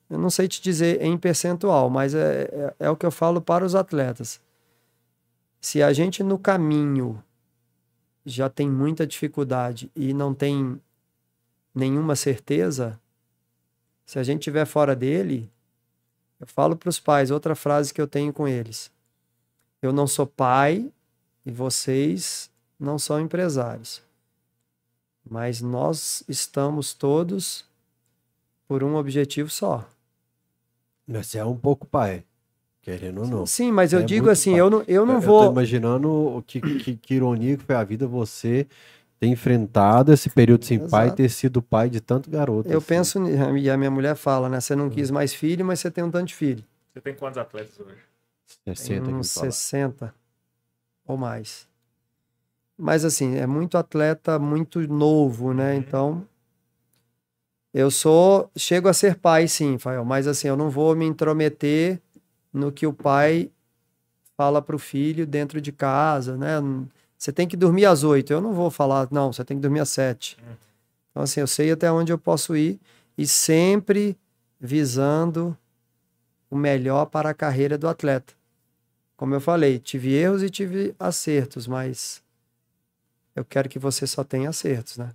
eu 0.08 0.18
não 0.18 0.30
sei 0.30 0.46
te 0.46 0.62
dizer 0.62 1.02
em 1.02 1.16
percentual, 1.18 1.90
mas 1.90 2.14
é, 2.14 2.42
é, 2.52 2.74
é 2.86 2.90
o 2.90 2.96
que 2.96 3.04
eu 3.04 3.10
falo 3.10 3.40
para 3.40 3.64
os 3.64 3.74
atletas. 3.74 4.40
Se 5.60 5.82
a 5.82 5.92
gente 5.92 6.22
no 6.22 6.38
caminho 6.38 7.22
já 8.24 8.48
tem 8.48 8.70
muita 8.70 9.06
dificuldade 9.06 9.90
e 9.94 10.14
não 10.14 10.32
tem 10.32 10.80
nenhuma 11.74 12.14
certeza, 12.14 12.98
se 14.06 14.18
a 14.18 14.22
gente 14.22 14.40
estiver 14.40 14.64
fora 14.64 14.94
dele, 14.94 15.50
eu 16.40 16.46
falo 16.46 16.76
para 16.76 16.88
os 16.88 16.98
pais 16.98 17.30
outra 17.30 17.54
frase 17.54 17.92
que 17.92 18.00
eu 18.00 18.06
tenho 18.08 18.32
com 18.32 18.48
eles. 18.48 18.90
Eu 19.82 19.92
não 19.92 20.06
sou 20.06 20.26
pai 20.26 20.90
e 21.44 21.50
vocês 21.50 22.50
não 22.78 22.98
são 22.98 23.20
empresários. 23.20 24.02
Mas 25.28 25.60
nós 25.60 26.22
estamos 26.28 26.92
todos 26.94 27.64
por 28.66 28.82
um 28.82 28.96
objetivo 28.96 29.48
só. 29.50 29.88
Você 31.06 31.38
é 31.38 31.44
um 31.44 31.56
pouco 31.56 31.86
pai, 31.86 32.24
querendo 32.82 33.22
ou 33.22 33.26
não. 33.26 33.46
Sim, 33.46 33.72
mas 33.72 33.92
eu 33.92 34.00
É 34.00 34.02
digo 34.02 34.30
assim, 34.30 34.52
pai. 34.52 34.60
eu 34.60 34.70
não, 34.70 34.84
eu 34.86 35.04
não 35.06 35.14
eu 35.14 35.20
vou. 35.20 35.44
tô 35.46 35.52
imaginando 35.52 36.08
o 36.08 36.42
que, 36.42 36.60
que, 36.60 36.96
que 36.96 37.14
ironia 37.14 37.56
que 37.56 37.64
foi 37.64 37.74
a 37.74 37.84
vida 37.84 38.06
você 38.06 38.66
ter 39.18 39.26
enfrentado 39.26 40.12
esse 40.12 40.30
período 40.30 40.64
sem 40.64 40.78
pai 40.78 41.04
e 41.04 41.06
Exato. 41.08 41.16
ter 41.16 41.28
sido 41.28 41.60
pai 41.60 41.90
de 41.90 42.00
tanto 42.00 42.30
garoto. 42.30 42.68
Eu 42.70 42.78
assim. 42.78 42.86
penso, 42.86 43.18
e 43.58 43.68
a 43.68 43.76
minha 43.76 43.90
mulher 43.90 44.14
fala, 44.16 44.48
né? 44.48 44.60
Você 44.60 44.74
não 44.74 44.88
quis 44.88 45.10
mais 45.10 45.34
filho, 45.34 45.64
mas 45.64 45.80
você 45.80 45.90
tem 45.90 46.02
um 46.04 46.10
tanto 46.10 46.28
de 46.28 46.34
filho. 46.34 46.64
Você 46.92 47.00
tem 47.00 47.14
quantos 47.14 47.36
atletas 47.38 47.78
hoje? 47.78 47.98
Tem 48.64 48.74
60 48.74 49.04
que 49.04 49.12
me 49.12 49.20
uns 49.20 49.32
fala. 49.32 49.50
60 49.50 50.14
ou 51.06 51.16
mais. 51.16 51.68
Mas 52.76 53.04
assim, 53.04 53.36
é 53.36 53.46
muito 53.46 53.76
atleta, 53.76 54.38
muito 54.38 54.80
novo, 54.88 55.52
né? 55.52 55.76
Então, 55.76 56.26
eu 57.74 57.90
sou, 57.90 58.50
chego 58.56 58.88
a 58.88 58.94
ser 58.94 59.16
pai, 59.16 59.46
sim, 59.46 59.78
Fael, 59.78 60.04
mas 60.04 60.26
assim, 60.26 60.48
eu 60.48 60.56
não 60.56 60.70
vou 60.70 60.96
me 60.96 61.04
intrometer 61.04 62.00
no 62.52 62.72
que 62.72 62.86
o 62.86 62.92
pai 62.92 63.50
fala 64.36 64.62
pro 64.62 64.78
filho 64.78 65.26
dentro 65.26 65.60
de 65.60 65.70
casa, 65.70 66.36
né? 66.36 66.56
Você 67.16 67.30
tem 67.30 67.46
que 67.46 67.56
dormir 67.56 67.84
às 67.84 68.02
oito. 68.02 68.32
Eu 68.32 68.40
não 68.40 68.54
vou 68.54 68.70
falar, 68.70 69.06
não, 69.10 69.30
você 69.30 69.44
tem 69.44 69.58
que 69.58 69.60
dormir 69.60 69.80
às 69.80 69.90
sete. 69.90 70.38
Então, 71.10 71.22
assim, 71.22 71.40
eu 71.40 71.46
sei 71.46 71.70
até 71.70 71.92
onde 71.92 72.10
eu 72.10 72.18
posso 72.18 72.56
ir 72.56 72.80
e 73.18 73.26
sempre 73.26 74.16
visando 74.58 75.54
o 76.50 76.56
melhor 76.56 77.04
para 77.06 77.28
a 77.28 77.34
carreira 77.34 77.76
do 77.76 77.86
atleta. 77.86 78.32
Como 79.20 79.34
eu 79.34 79.40
falei, 79.42 79.78
tive 79.78 80.14
erros 80.14 80.42
e 80.42 80.48
tive 80.48 80.94
acertos, 80.98 81.66
mas 81.66 82.22
eu 83.36 83.44
quero 83.44 83.68
que 83.68 83.78
você 83.78 84.06
só 84.06 84.24
tenha 84.24 84.48
acertos, 84.48 84.96
né? 84.96 85.10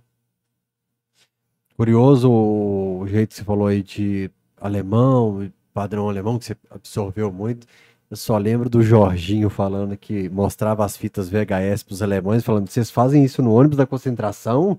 Curioso 1.76 2.30
o 2.30 3.04
jeito 3.08 3.30
que 3.30 3.34
você 3.34 3.42
falou 3.42 3.66
aí 3.66 3.82
de 3.82 4.30
alemão, 4.60 5.50
padrão 5.74 6.08
alemão, 6.08 6.38
que 6.38 6.44
você 6.44 6.56
absorveu 6.70 7.32
muito. 7.32 7.66
Eu 8.08 8.16
só 8.16 8.38
lembro 8.38 8.70
do 8.70 8.80
Jorginho 8.80 9.50
falando 9.50 9.96
que 9.96 10.28
mostrava 10.28 10.84
as 10.84 10.96
fitas 10.96 11.28
VHS 11.28 11.82
para 11.82 11.94
os 11.94 12.00
alemães, 12.00 12.44
falando: 12.44 12.68
vocês 12.68 12.88
fazem 12.88 13.24
isso 13.24 13.42
no 13.42 13.52
ônibus 13.52 13.76
da 13.76 13.88
concentração? 13.88 14.78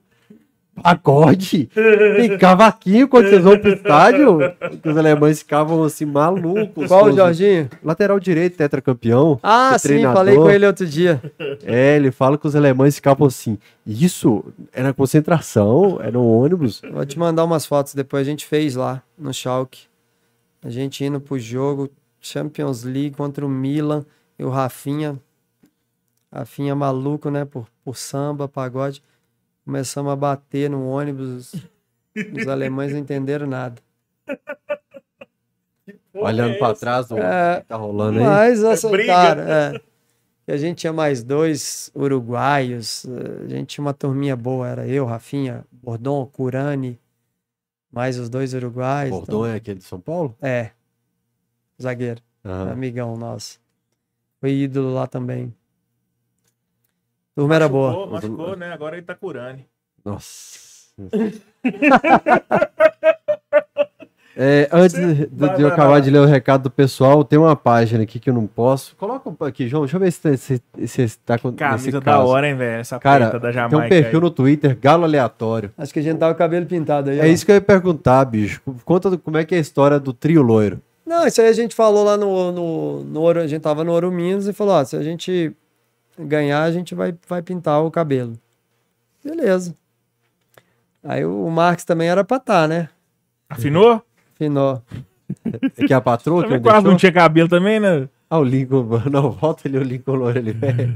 Pagode? 0.82 1.66
Tem 1.68 2.38
cavaquinho 2.38 3.08
quando 3.08 3.30
vocês 3.30 3.44
vão 3.44 3.58
pro 3.58 3.74
estádio? 3.74 4.38
Os 4.86 4.98
alemães 4.98 5.40
ficavam 5.40 5.84
assim 5.84 6.06
malucos. 6.06 6.88
Qual 6.88 7.06
o 7.06 7.12
Jorginho? 7.12 7.70
Lateral 7.84 8.20
direito, 8.20 8.58
tetracampeão. 8.58 9.40
Ah, 9.42 9.78
sim, 9.78 9.88
treinador. 9.88 10.16
falei 10.16 10.36
com 10.36 10.50
ele 10.50 10.68
outro 10.68 10.86
dia. 10.86 11.22
É, 11.64 11.96
ele 11.96 12.12
fala 12.12 12.38
que 12.38 12.48
os 12.48 12.56
alemães 12.56 12.96
ficavam 12.96 13.28
assim. 13.28 13.58
Isso 13.86 14.44
é 14.72 14.84
na 14.84 14.94
concentração, 14.94 16.00
é 16.02 16.12
no 16.12 16.26
ônibus. 16.26 16.82
Vou 16.92 17.06
te 17.06 17.18
mandar 17.18 17.44
umas 17.44 17.66
fotos 17.66 17.94
depois. 17.94 18.28
A 18.28 18.30
gente 18.30 18.46
fez 18.46 18.76
lá 18.76 19.02
no 19.18 19.34
Schalke. 19.34 19.86
A 20.64 20.70
gente 20.70 21.04
indo 21.04 21.20
pro 21.20 21.40
jogo 21.40 21.90
Champions 22.20 22.84
League 22.84 23.12
contra 23.12 23.46
o 23.46 23.50
Milan 23.50 24.06
e 24.38 24.44
o 24.44 24.50
Rafinha. 24.50 25.18
Rafinha 26.32 26.76
maluco, 26.76 27.30
né? 27.30 27.46
Por, 27.46 27.68
por 27.84 27.98
samba, 27.98 28.48
pagode. 28.48 29.02
Começamos 29.72 30.14
a 30.14 30.16
bater 30.16 30.70
no 30.70 30.88
ônibus. 30.88 31.54
Os 32.16 32.48
alemães 32.48 32.94
não 32.94 33.00
entenderam 33.00 33.46
nada. 33.46 33.82
Olhando 36.14 36.58
pra 36.58 36.74
trás 36.74 37.10
do 37.10 37.18
É, 37.18 37.60
que 37.60 37.68
tá 37.68 37.76
rolando 37.76 38.18
aí. 38.18 38.24
Mas 38.26 38.60
briga. 38.62 38.72
aceitaram. 38.72 39.42
É. 39.44 39.82
E 40.48 40.52
a 40.54 40.56
gente 40.58 40.78
tinha 40.78 40.94
mais 40.94 41.22
dois 41.22 41.92
uruguaios. 41.94 43.06
A 43.44 43.48
gente 43.50 43.68
tinha 43.68 43.84
uma 43.84 43.94
turminha 43.94 44.38
boa. 44.38 44.70
Era 44.70 44.88
eu, 44.88 45.06
Rafinha, 45.06 45.66
Bordon, 45.70 46.26
Curani. 46.28 46.98
Mais 47.92 48.18
os 48.18 48.30
dois 48.30 48.54
uruguaios. 48.54 49.12
Bordão 49.12 49.46
é 49.46 49.56
aquele 49.56 49.80
de 49.80 49.84
São 49.84 50.00
Paulo? 50.00 50.34
então- 50.38 50.50
é. 50.50 50.72
Zagueiro. 51.82 52.22
Aham. 52.46 52.72
Amigão 52.72 53.18
nosso. 53.18 53.60
Foi 54.40 54.52
ídolo 54.52 54.94
lá 54.94 55.08
também. 55.08 55.54
Turma 57.38 57.54
era 57.54 57.70
boa. 57.70 57.92
Machucou, 57.92 58.08
machucou, 58.10 58.56
né? 58.58 58.74
Agora 58.74 58.98
ele 58.98 59.06
tá 59.06 59.14
curando. 59.14 59.60
Nossa. 60.04 60.58
É, 64.40 64.70
antes 64.72 64.96
de, 64.96 65.24
eu 65.24 65.30
vai, 65.32 65.50
acabar 65.66 65.88
vai. 65.94 66.02
de 66.02 66.12
ler 66.12 66.20
o 66.20 66.26
recado 66.26 66.62
do 66.64 66.70
pessoal, 66.70 67.24
tem 67.24 67.40
uma 67.40 67.56
página 67.56 68.04
aqui 68.04 68.20
que 68.20 68.30
eu 68.30 68.34
não 68.36 68.46
posso. 68.46 68.96
Coloca 68.96 69.28
um 69.28 69.36
aqui, 69.44 69.68
João. 69.68 69.82
Deixa 69.82 69.96
eu 69.98 70.00
ver 70.00 70.12
se, 70.12 70.38
se, 70.38 70.62
se 70.86 71.02
está 71.02 71.40
com 71.40 71.52
Camisa 71.54 71.88
nesse 71.88 72.00
da 72.06 72.20
hora, 72.20 72.48
hein, 72.48 72.56
velho? 72.56 72.80
Essa 72.82 73.00
Cara, 73.00 73.32
da 73.32 73.40
tem 73.40 73.52
Jamaica. 73.52 73.78
um 73.78 73.90
perfil 73.90 74.20
aí. 74.20 74.24
no 74.24 74.30
Twitter, 74.30 74.78
Galo 74.80 75.06
Aleatório. 75.06 75.72
Acho 75.76 75.92
que 75.92 75.98
a 75.98 76.04
gente 76.04 76.20
tava 76.20 76.36
com 76.36 76.38
o 76.38 76.38
cabelo 76.38 76.68
pintado 76.68 77.10
aí. 77.10 77.18
É 77.20 77.24
ó. 77.24 77.26
isso 77.26 77.44
que 77.44 77.52
eu 77.52 77.56
ia 77.56 77.62
perguntar, 77.62 78.24
bicho. 78.26 78.62
Conta 78.86 79.10
do- 79.10 79.18
como 79.18 79.38
é 79.40 79.44
que 79.44 79.56
é 79.56 79.58
a 79.58 79.62
história 79.62 80.00
do 80.00 80.14
trio 80.14 80.44
loiro. 80.44 80.80
Não, 81.04 81.26
isso 81.26 81.42
aí 81.42 81.48
a 81.48 81.54
gente 81.54 81.74
falou 81.74 82.04
lá 82.04 82.16
no, 82.16 82.52
no, 82.52 83.04
no 83.06 83.28
a 83.28 83.48
gente 83.48 83.62
tava 83.64 83.84
no 83.84 83.92
Ouro 83.92 84.12
Minas 84.12 84.46
e 84.46 84.54
falou, 84.54 84.76
ó, 84.76 84.84
se 84.86 84.96
a 84.96 85.02
gente 85.02 85.52
ganhar, 86.18 86.64
a 86.64 86.72
gente 86.72 86.94
vai, 86.96 87.14
vai 87.28 87.42
pintar 87.42 87.82
o 87.84 87.92
cabelo. 87.92 88.34
Beleza. 89.24 89.76
Aí 91.04 91.24
o, 91.26 91.50
Marques 91.50 91.86
também 91.86 92.10
era 92.10 92.24
pra 92.24 92.40
tá, 92.40 92.68
né? 92.68 92.90
Afinou? 93.50 94.02
Finou. 94.36 94.82
É 95.78 95.86
que 95.88 95.94
a 95.94 96.02
patroa 96.02 96.44
que 96.44 96.50
não 96.50 96.60
quase 96.62 96.76
deixou? 96.78 96.92
não 96.92 96.98
tinha 96.98 97.12
cabelo 97.12 97.48
também, 97.50 97.80
né? 97.80 98.08
Ah, 98.30 98.40
o 98.40 98.44
Lincoln. 98.44 98.86
Não, 99.10 99.32
volta 99.32 99.70
ali 99.70 99.78
o 99.78 99.84
Lincoln 99.84 100.16
loiro 100.16 100.38
ali, 100.38 100.52
velho. 100.52 100.94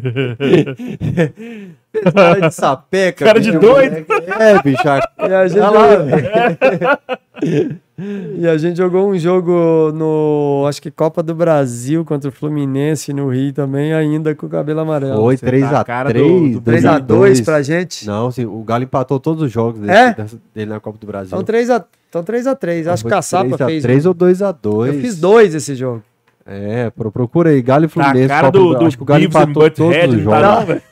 Cara 2.14 2.40
de 2.50 2.54
sapeca. 2.54 3.24
Cara 3.26 3.40
de 3.40 3.52
doido. 3.58 4.06
moleque. 4.08 4.32
É, 4.38 4.62
bicho. 4.62 4.90
a- 4.90 5.00
E 5.30 5.34
a 5.34 5.48
gente, 5.48 5.60
Olha 5.62 5.80
lá, 5.80 5.96
velho. 5.96 7.80
e 8.38 8.48
a 8.48 8.58
gente 8.58 8.78
jogou 8.78 9.10
um 9.10 9.18
jogo 9.18 9.92
no, 9.94 10.66
acho 10.68 10.82
que 10.82 10.90
Copa 10.90 11.22
do 11.22 11.36
Brasil 11.36 12.04
contra 12.06 12.30
o 12.30 12.32
Fluminense 12.32 13.14
no 13.14 13.30
Rio 13.30 13.54
também, 13.54 13.94
ainda 13.94 14.34
com 14.36 14.46
o 14.46 14.50
cabelo 14.50 14.80
amarelo. 14.80 15.16
Foi 15.22 15.38
Você 15.38 15.46
tá 15.46 15.50
a 15.50 15.84
3x3. 15.84 15.86
cara 15.86 16.14
do- 16.14 16.50
do 16.60 16.62
3x2 16.62 17.42
pra 17.46 17.62
gente. 17.62 18.06
Não, 18.08 18.32
sim, 18.32 18.46
o 18.46 18.62
Galo 18.64 18.84
empatou 18.84 19.20
todos 19.20 19.44
os 19.44 19.52
jogos 19.52 19.80
desse- 19.82 19.94
É? 19.94 20.16
dele 20.54 20.72
na 20.72 20.80
Copa 20.80 20.98
do 20.98 21.06
Brasil. 21.08 21.30
Então 21.38 21.44
3x3. 21.44 21.84
Então 22.10 22.24
3x3. 22.24 22.88
Acho 22.88 23.04
que 23.04 23.08
o 23.08 23.10
Caçapa 23.12 23.58
fez. 23.58 23.82
3 23.84 24.06
um. 24.06 24.10
ou 24.10 24.16
2x2. 24.16 24.88
Eu 24.88 24.94
fiz 25.02 25.20
dois 25.20 25.56
esse 25.56 25.76
jogo. 25.76 26.04
É, 26.46 26.90
pro- 26.90 27.12
procura 27.12 27.52
aí, 27.52 27.62
Galo 27.62 27.86
e 27.86 27.88
Tá 27.88 28.02
a 28.02 28.04
Fluminense. 28.06 28.28
cara 28.28 28.48
Copa 28.48 28.58
do, 28.60 28.74
do 28.80 28.86
Acho 28.86 28.98
que 28.98 29.04
o 29.04 29.06
Galo 29.06 29.24
empatou 29.24 29.70
todos 29.70 29.96
os 29.96 29.96
tá 29.96 30.18
jogos. 30.18 30.42
não, 30.42 30.66
velho? 30.66 30.82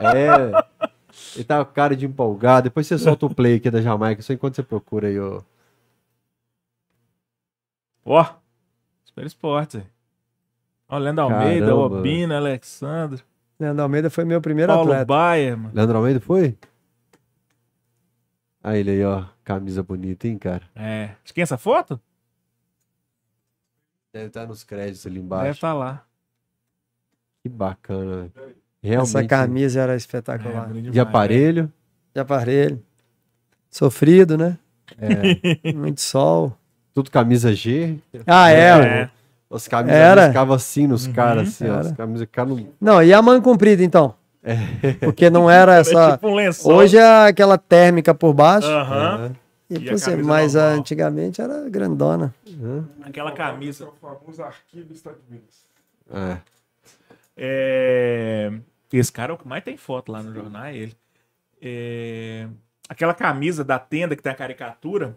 É. 0.00 0.64
Ele 1.36 1.44
tá 1.44 1.64
com 1.64 1.72
cara 1.72 1.94
de 1.94 2.06
empolgado. 2.06 2.64
Depois 2.64 2.86
você 2.86 2.96
solta 2.98 3.26
o 3.26 3.34
play 3.34 3.56
aqui 3.56 3.70
da 3.70 3.80
Jamaica, 3.80 4.22
só 4.22 4.32
enquanto 4.32 4.56
você 4.56 4.62
procura 4.62 5.08
aí, 5.08 5.18
ó. 5.20 5.40
Ó, 8.10 8.34
Super 9.04 9.26
Esportes. 9.26 9.74
velho. 9.80 9.90
Ó, 10.88 10.96
Lendo 10.98 11.20
Almeida, 11.20 11.66
Caramba, 11.66 11.96
Obina, 11.98 12.36
Alexandre, 12.38 13.22
Leandro 13.60 13.82
Almeida 13.82 14.08
foi 14.08 14.24
meu 14.24 14.40
primeiro 14.40 14.72
Paulo 14.72 14.90
atleta. 14.92 15.04
Baier, 15.06 15.56
mano. 15.58 15.70
Leandro 15.74 15.96
Almeida 15.98 16.20
foi? 16.20 16.56
Aí 18.62 18.80
ele 18.80 18.90
aí, 18.92 19.04
ó. 19.04 19.24
Camisa 19.44 19.82
bonita, 19.82 20.26
hein, 20.28 20.38
cara? 20.38 20.62
É. 20.74 21.14
De 21.24 21.32
quem 21.32 21.42
é 21.42 21.44
essa 21.44 21.56
foto? 21.58 22.00
Deve 24.12 24.26
estar 24.26 24.46
nos 24.46 24.62
créditos 24.64 25.06
ali 25.06 25.16
Deve 25.16 25.24
embaixo. 25.26 25.50
estar 25.52 25.72
lá. 25.74 26.04
Que 27.42 27.48
bacana, 27.48 28.28
velho. 28.34 28.56
Realmente. 28.82 29.16
Essa 29.16 29.26
camisa 29.26 29.80
era 29.80 29.92
É, 29.94 29.96
espetacular. 29.96 30.68
bonito 30.68 30.90
de 30.90 31.00
aparelho. 31.00 31.72
De 32.14 32.20
aparelho. 32.20 32.82
Sofrido, 33.70 34.36
né? 34.38 34.58
É, 34.98 35.72
Muito 35.72 36.00
sol. 36.00 36.56
Tudo 37.02 37.10
camisa 37.12 37.54
G. 37.54 37.96
Ah, 38.26 38.50
é. 38.50 39.02
É. 39.02 39.10
As 39.50 39.66
camisas 39.66 39.96
Era. 39.98 40.26
ficavam 40.28 40.54
assim 40.54 40.86
nos 40.86 41.06
Uhum, 41.06 41.12
caras, 41.12 41.48
assim, 41.48 41.64
ó. 41.64 41.72
era. 41.74 41.80
As 41.80 41.92
camisas 41.92 42.20
ficavam. 42.26 42.68
Não, 42.80 43.02
e 43.02 43.12
a 43.14 43.22
manga 43.22 43.40
comprida, 43.42 43.82
então? 43.82 44.14
Porque 45.00 45.30
não 45.30 45.50
era 45.50 45.76
É 45.78 45.80
essa. 45.80 46.12
tipo 46.12 46.28
um 46.28 46.34
lençol. 46.34 46.74
Hoje 46.74 46.96
é 46.98 47.26
aquela 47.28 47.56
térmica 47.56 48.14
por 48.14 48.32
baixo. 48.34 48.68
Aham. 48.68 49.32
e 49.70 49.74
e 49.76 49.84
camisa 49.84 50.16
mas 50.22 50.54
normal. 50.54 50.78
antigamente 50.78 51.40
era 51.40 51.68
grandona. 51.68 52.34
Aquela 53.02 53.32
camisa. 53.32 53.84
É 53.84 53.86
o 53.86 53.92
famoso 53.92 54.42
arquivo 54.42 54.92
Estados 54.92 55.20
Unidos. 55.30 55.56
É. 56.12 56.38
É, 57.40 58.52
Esse 58.92 59.12
cara 59.12 59.32
é 59.32 59.34
o 59.34 59.38
que 59.38 59.46
mais 59.46 59.62
tem 59.64 59.76
foto 59.76 60.10
lá 60.12 60.22
no 60.22 60.34
jornal, 60.34 60.64
é 60.64 60.76
ele. 60.76 60.96
É, 61.62 62.46
Aquela 62.88 63.14
camisa 63.14 63.62
da 63.64 63.78
tenda 63.78 64.16
que 64.16 64.22
tem 64.22 64.32
a 64.32 64.34
caricatura, 64.34 65.14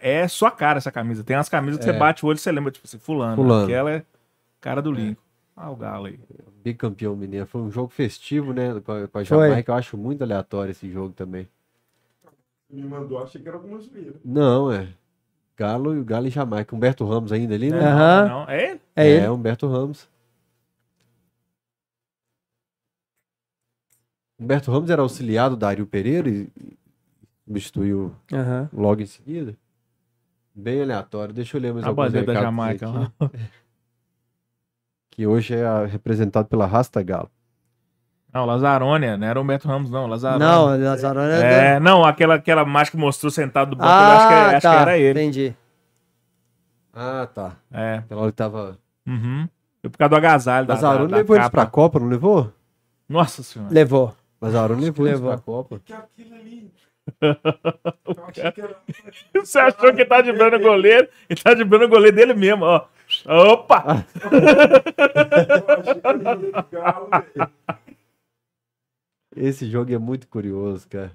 é 0.00 0.26
sua 0.28 0.50
cara 0.50 0.78
essa 0.78 0.90
camisa. 0.92 1.22
Tem 1.24 1.36
umas 1.36 1.48
camisas 1.48 1.78
que 1.82 1.88
É. 1.88 1.92
você 1.92 1.98
bate 1.98 2.24
o 2.24 2.28
olho 2.28 2.36
e 2.36 2.40
você 2.40 2.50
lembra, 2.52 2.70
tipo 2.70 2.86
assim, 2.86 2.98
fulano. 2.98 3.36
Fulano. 3.36 3.64
Aquela 3.64 3.90
é 3.92 4.04
cara 4.60 4.80
do 4.82 4.90
Lincoln. 4.92 5.22
Ah, 5.56 5.70
o 5.70 5.76
Galo 5.76 6.06
aí. 6.06 6.18
Bicampeão 6.64 7.14
mineiro. 7.14 7.46
Foi 7.46 7.60
um 7.60 7.70
jogo 7.70 7.88
festivo, 7.88 8.52
né? 8.52 8.80
Com 8.80 8.92
a, 8.92 9.08
com 9.08 9.18
a. 9.18 9.22
Jamaica. 9.24 9.72
Eu 9.72 9.76
acho 9.76 9.96
muito 9.96 10.22
aleatório 10.22 10.70
esse 10.70 10.90
jogo 10.90 11.12
também. 11.12 11.46
Me 12.68 12.82
mandou, 12.84 13.22
achei 13.22 13.40
que 13.42 13.48
era 13.48 13.56
alguma 13.56 13.78
zoeira. 13.80 14.14
Não, 14.24 14.70
é. 14.72 14.88
Galo 15.56 15.98
e 15.98 16.02
Galo 16.04 16.26
e 16.28 16.30
Jamaica. 16.30 16.74
Humberto 16.74 17.04
Ramos 17.04 17.32
ainda 17.32 17.54
ali, 17.54 17.70
né? 17.70 17.78
Não, 17.80 17.86
Aham. 17.88 18.28
não. 18.28 18.48
É 18.48 18.70
ele? 18.70 18.80
É, 18.96 19.08
ele. 19.08 19.28
Humberto 19.28 19.66
Ramos. 19.68 20.08
Humberto 24.38 24.70
Ramos 24.72 24.88
era 24.90 25.02
auxiliado 25.02 25.56
da 25.56 25.66
Dario 25.68 25.86
Pereira 25.86 26.28
e 26.30 26.48
substituiu 27.46 28.14
Aham. 28.32 28.70
logo 28.72 29.02
em 29.02 29.06
seguida. 29.06 29.54
Bem 30.54 30.82
aleatório. 30.82 31.32
Deixa 31.34 31.56
eu 31.56 31.60
ler 31.60 31.72
mais 31.72 31.84
A 31.84 31.88
alguns 31.88 32.06
bandeira 32.06 32.32
da 32.34 32.40
Jamaica. 32.40 32.86
Que 35.10 35.26
hoje 35.26 35.54
é 35.54 35.86
representado 35.86 36.48
pela 36.48 36.66
Rasta 36.66 37.02
Galo. 37.02 37.30
Não, 38.32 38.46
Lazarônia, 38.46 39.16
não 39.16 39.26
era 39.26 39.38
o 39.38 39.42
Humberto 39.42 39.66
Ramos, 39.66 39.90
não. 39.90 40.06
Lazarônia. 40.06 40.46
Não, 40.46 40.66
Lazarone 40.84 41.32
é. 41.32 41.74
É, 41.74 41.80
não, 41.80 42.04
aquela, 42.04 42.36
aquela 42.36 42.64
marcha 42.64 42.92
que 42.92 42.96
mostrou 42.96 43.30
sentado 43.30 43.70
do 43.70 43.76
banco, 43.76 43.88
eu 43.88 43.92
acho, 43.92 44.28
que, 44.28 44.34
Ah, 44.34 44.46
acho 44.56 44.60
tá. 44.62 44.70
que 44.76 44.82
era 44.82 44.98
ele. 44.98 45.20
Entendi. 45.20 45.56
Ah, 46.94 47.28
tá. 47.34 47.56
É. 47.72 47.96
Aquela 47.96 48.20
hora 48.22 48.30
que 48.30 48.36
tava. 48.36 48.78
Uhum. 49.06 49.48
Foi 49.80 49.90
por 49.90 49.98
causa 49.98 50.10
do 50.10 50.16
agasalho 50.16 50.66
da, 50.66 50.74
Mazarone 50.74 51.04
da, 51.06 51.10
da 51.10 51.16
levou 51.18 51.36
eles 51.36 51.46
capa. 51.46 51.62
pra 51.62 51.66
Copa, 51.70 51.98
não 51.98 52.06
levou? 52.06 52.52
Nossa 53.08 53.42
senhora. 53.42 53.72
Levou. 53.74 54.14
Mazarone 54.40 54.80
levou 54.84 55.06
eles 55.06 55.20
levou. 55.20 55.32
pra 55.36 55.42
Copa. 55.42 55.80
Que 55.84 55.92
aquilo 55.92 56.34
ali. 56.36 56.72
Você 59.34 59.58
achou 59.58 59.94
que 59.94 60.04
tá 60.04 60.20
de 60.20 60.30
o 60.30 60.60
goleiro 60.60 61.08
e 61.28 61.34
tá 61.34 61.54
de 61.54 61.62
o 61.62 61.88
goleiro 61.88 62.16
dele 62.16 62.34
mesmo, 62.34 62.64
ó. 62.64 62.86
Opa! 63.26 64.04
Velho. 66.70 67.50
Esse 69.36 69.70
jogo 69.70 69.92
é 69.92 69.98
muito 69.98 70.28
curioso, 70.28 70.88
cara. 70.88 71.12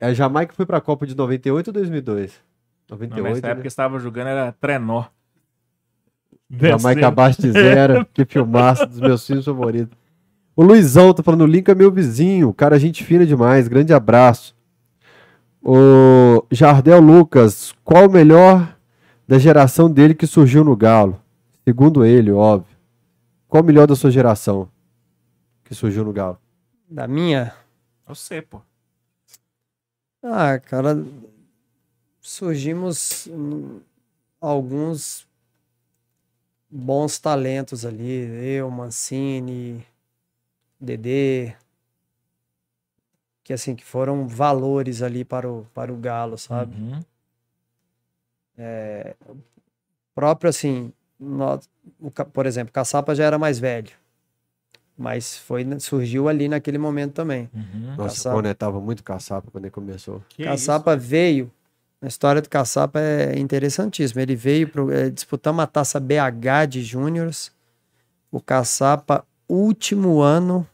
É, 0.00 0.06
A 0.06 0.14
Jamaica 0.14 0.54
foi 0.54 0.66
pra 0.66 0.80
Copa 0.80 1.06
de 1.06 1.16
98 1.16 1.68
ou 1.68 1.72
2002? 1.72 2.40
Não, 2.88 2.96
98, 2.98 3.34
nessa 3.34 3.46
né? 3.46 3.50
época 3.50 3.62
que 3.62 3.68
estava 3.68 3.98
jogando 3.98 4.28
era 4.28 4.52
trenó. 4.52 5.04
Jamaica 6.50 7.08
abaixo 7.08 7.40
de 7.40 7.50
zero. 7.50 8.06
que 8.12 8.24
filmaço 8.24 8.86
dos 8.86 9.00
meus 9.00 9.26
filmes 9.26 9.44
favoritos. 9.44 9.96
O 10.56 10.62
Luizão 10.62 11.12
tá 11.12 11.22
falando, 11.22 11.42
o 11.42 11.46
Lincoln 11.46 11.72
é 11.72 11.74
meu 11.74 11.90
vizinho. 11.90 12.52
Cara, 12.54 12.78
gente 12.78 13.02
fina 13.02 13.26
demais. 13.26 13.66
Grande 13.66 13.92
abraço. 13.92 14.54
O 15.60 16.44
Jardel 16.50 17.00
Lucas, 17.00 17.74
qual 17.82 18.06
o 18.06 18.12
melhor 18.12 18.76
da 19.26 19.38
geração 19.38 19.90
dele 19.90 20.14
que 20.14 20.26
surgiu 20.26 20.62
no 20.62 20.76
Galo? 20.76 21.20
Segundo 21.66 22.04
ele, 22.04 22.30
óbvio. 22.30 22.76
Qual 23.48 23.62
o 23.62 23.66
melhor 23.66 23.86
da 23.86 23.96
sua 23.96 24.10
geração 24.10 24.68
que 25.64 25.74
surgiu 25.74 26.04
no 26.04 26.12
Galo? 26.12 26.38
Da 26.88 27.08
minha. 27.08 27.52
Você, 28.06 28.42
pô. 28.42 28.60
Ah, 30.22 30.58
cara. 30.58 31.04
Surgimos 32.20 33.28
alguns 34.40 35.26
bons 36.70 37.18
talentos 37.18 37.84
ali. 37.84 38.56
Eu, 38.56 38.70
Mancini, 38.70 39.84
Dedê. 40.84 41.54
Que 43.42 43.52
assim, 43.52 43.74
que 43.74 43.84
foram 43.84 44.26
valores 44.26 45.02
ali 45.02 45.24
para 45.24 45.50
o, 45.50 45.66
para 45.74 45.92
o 45.92 45.96
Galo, 45.96 46.38
sabe? 46.38 46.74
Uhum. 46.76 47.00
próprio 50.14 50.48
assim, 50.48 50.92
nó- 51.18 51.58
o 52.00 52.10
por 52.10 52.46
exemplo, 52.46 52.72
Caçapa 52.72 53.14
já 53.14 53.24
era 53.24 53.38
mais 53.38 53.58
velho, 53.58 53.90
mas 54.96 55.36
foi 55.36 55.66
surgiu 55.80 56.28
ali 56.28 56.48
naquele 56.48 56.78
momento 56.78 57.12
também. 57.12 57.50
Uhum. 57.52 57.94
Nossa, 57.96 58.08
Caçapa. 58.16 58.28
eu 58.28 58.38
conectava 58.42 58.80
muito 58.80 59.02
caçapa 59.02 59.50
quando 59.50 59.64
ele 59.64 59.70
começou. 59.72 60.22
Que 60.28 60.44
Caçapa 60.44 60.96
veio, 60.96 61.50
a 62.00 62.06
história 62.06 62.40
do 62.40 62.48
Caçapa 62.48 63.00
é 63.00 63.38
interessantíssima. 63.38 64.22
Ele 64.22 64.36
veio 64.36 64.68
pro, 64.68 64.90
é, 64.92 65.10
disputamos 65.10 65.62
a 65.62 65.66
taça 65.66 65.98
BH 66.00 66.66
de 66.68 66.82
Júniors. 66.82 67.52
O 68.30 68.40
Caçapa, 68.40 69.24
último 69.48 70.20
ano, 70.20 70.66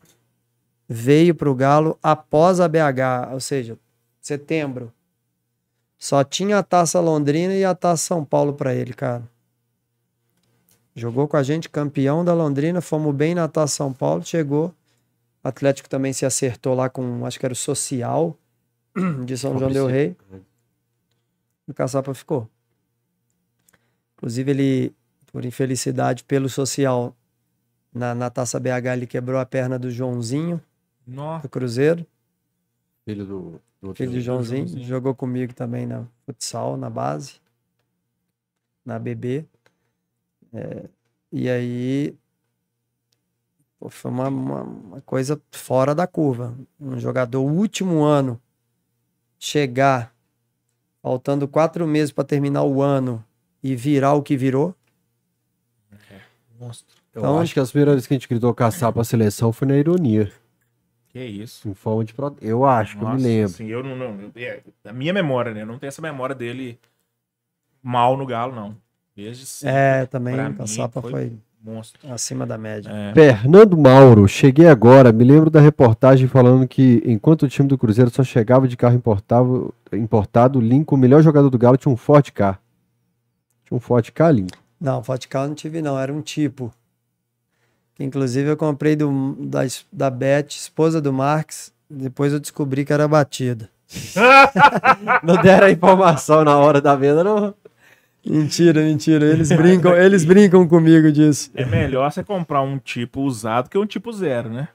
veio 0.93 1.37
para 1.37 1.49
o 1.49 1.55
Galo 1.55 1.97
após 2.03 2.59
a 2.59 2.67
BH, 2.67 3.33
ou 3.33 3.39
seja, 3.39 3.79
setembro. 4.21 4.93
Só 5.97 6.25
tinha 6.25 6.59
a 6.59 6.65
taça 6.65 6.99
Londrina 6.99 7.55
e 7.55 7.65
a 7.65 7.77
taça 7.77 8.07
São 8.07 8.25
Paulo 8.25 8.55
para 8.55 8.75
ele, 8.75 8.93
cara. 8.93 9.23
Jogou 10.93 11.29
com 11.29 11.37
a 11.37 11.45
gente, 11.45 11.69
campeão 11.69 12.25
da 12.25 12.35
Londrina, 12.35 12.81
fomos 12.81 13.15
bem 13.15 13.37
na 13.37 13.47
taça 13.47 13.77
São 13.77 13.93
Paulo, 13.93 14.25
chegou. 14.25 14.75
O 15.45 15.49
Atlético 15.49 15.89
também 15.89 16.13
se 16.13 16.27
acertou 16.27 16.75
lá 16.75 16.91
com, 16.91 17.25
acho 17.25 17.39
que 17.39 17.47
era 17.47 17.53
o 17.53 17.57
Social 17.57 18.37
de 19.25 19.39
São 19.39 19.57
João 19.57 19.71
del 19.71 19.87
Rei. 19.87 20.17
O 21.69 21.73
Caçapa 21.73 22.13
ficou. 22.15 22.49
Inclusive, 24.17 24.51
ele, 24.51 24.95
por 25.31 25.45
infelicidade, 25.45 26.25
pelo 26.25 26.49
social, 26.49 27.15
na, 27.95 28.13
na 28.13 28.29
Taça 28.29 28.59
BH, 28.59 28.87
ele 28.93 29.07
quebrou 29.07 29.39
a 29.39 29.47
perna 29.47 29.79
do 29.79 29.89
Joãozinho, 29.89 30.61
Nossa. 31.11 31.43
do 31.43 31.49
Cruzeiro. 31.51 32.07
Filho 33.05 33.25
do, 33.27 33.41
do 33.81 33.89
outro 33.89 33.95
Filho 34.05 34.13
de 34.13 34.21
jogo. 34.21 34.39
Joãozinho. 34.43 34.67
Joãozinho. 34.67 34.85
Jogou 34.87 35.15
comigo 35.15 35.53
também 35.55 35.87
na 35.87 36.05
futsal, 36.27 36.77
na 36.77 36.89
base. 36.89 37.35
Na 38.85 38.99
BB. 38.99 39.45
É, 40.53 40.85
e 41.33 41.49
aí. 41.49 42.15
pô, 43.79 43.89
foi 43.89 44.11
uma, 44.11 44.29
uma, 44.29 44.63
uma 44.63 45.01
coisa 45.01 45.41
fora 45.51 45.95
da 45.95 46.07
curva. 46.07 46.57
Um 46.81 46.99
jogador, 46.99 47.41
último 47.43 48.03
ano, 48.03 48.41
chegar, 49.39 50.15
faltando 51.03 51.47
quatro 51.49 51.87
meses 51.87 52.13
para 52.13 52.25
terminar 52.25 52.63
o 52.65 52.83
ano 52.83 53.25
e 53.63 53.75
virar 53.77 54.15
o 54.15 54.23
que 54.23 54.37
virou. 54.37 54.75
Monstro. 56.59 56.97
Eu 57.15 57.21
Então- 57.23 57.39
acho 57.41 57.55
que 57.55 57.61
as 57.61 57.71
primeiras 57.71 57.95
vezes 57.95 58.07
que 58.07 58.15
a 58.15 58.17
gente 58.19 58.29
gritou 58.29 58.55
caçapa 58.55 59.01
a 59.01 59.05
seleção 59.05 59.53
foi 59.53 59.67
na 59.67 59.77
ironia. 59.77 60.31
Que 61.13 61.25
isso. 61.25 61.69
Em 61.69 61.75
forma 61.75 62.05
de. 62.05 62.15
Eu 62.41 62.65
acho 62.65 62.97
que 62.97 63.03
eu 63.03 63.09
me 63.09 63.15
Nossa, 63.15 63.27
lembro. 63.27 63.47
Assim, 63.47 63.67
eu 63.67 63.83
não, 63.83 63.97
não 63.97 64.21
eu- 64.21 64.33
é, 64.37 64.61
da 64.83 64.93
minha 64.93 65.13
memória, 65.13 65.53
né? 65.53 65.63
Eu 65.63 65.67
não 65.67 65.79
tenho 65.79 65.89
essa 65.89 66.01
memória 66.01 66.35
dele 66.35 66.79
mal 67.83 68.17
no 68.17 68.25
Galo, 68.25 68.55
não. 68.55 68.77
Desde 69.17 69.45
sempre, 69.45 69.75
É, 69.77 70.07
também 70.07 70.37
mim, 70.37 70.55
Caçapa 70.55 71.03
foi 71.03 71.11
foi 71.11 71.33
monstro. 71.63 72.01
acima 72.13 72.47
da 72.47 72.57
média. 72.57 72.89
É. 72.91 73.13
Fernando 73.13 73.77
Mauro, 73.77 74.27
cheguei 74.29 74.69
agora. 74.69 75.13
Me 75.13 75.25
lembro 75.25 75.51
da 75.51 75.61
reportagem 75.61 76.29
falando 76.29 76.67
que 76.69 77.03
enquanto 77.05 77.43
o 77.43 77.49
time 77.49 77.69
do 77.69 77.77
Cruzeiro 77.77 78.11
só 78.11 78.23
chegava 78.23 78.69
de 78.69 78.77
carro 78.77 78.95
importado, 78.95 79.75
importado 79.93 80.59
o 80.59 80.63
Lincoln, 80.63 80.95
o 80.95 80.99
melhor 80.99 81.23
jogador 81.23 81.51
do 81.51 81.59
Galo, 81.59 81.77
tinha 81.77 81.93
um 81.93 81.97
forte 81.97 82.33
K. 82.33 82.59
Tinha 83.65 83.77
um 83.77 83.81
forte 83.81 84.13
K, 84.13 84.31
Lincoln. 84.31 84.59
Não, 84.81 85.03
Vodka 85.03 85.41
eu 85.41 85.49
não 85.49 85.55
tive, 85.55 85.83
não. 85.83 85.99
Era 85.99 86.11
um 86.13 86.23
tipo. 86.23 86.73
Inclusive, 88.01 88.49
eu 88.49 88.57
comprei 88.57 88.97
do, 88.97 89.37
da, 89.39 89.61
da 89.93 90.09
Beth, 90.09 90.49
esposa 90.49 91.03
do 91.03 91.13
Marx. 91.13 91.71
Depois 91.89 92.33
eu 92.33 92.41
descobri 92.41 92.83
que 92.85 92.93
era 92.95 93.07
batida. 93.07 93.69
Não 95.23 95.37
deram 95.43 95.67
a 95.67 95.71
informação 95.71 96.43
na 96.43 96.57
hora 96.57 96.81
da 96.81 96.97
venda, 96.97 97.23
não. 97.23 97.53
Mentira, 98.25 98.83
mentira. 98.83 99.27
Eles 99.27 99.49
brincam, 99.51 99.97
eles 99.97 100.25
brincam 100.25 100.69
comigo 100.69 101.11
disso. 101.11 101.51
É 101.55 101.65
melhor 101.65 102.11
você 102.11 102.23
comprar 102.23 102.63
um 102.63 102.79
tipo 102.79 103.23
usado 103.23 103.69
que 103.69 103.77
um 103.77 103.87
tipo 103.87 104.13
zero, 104.13 104.49
né? 104.49 104.69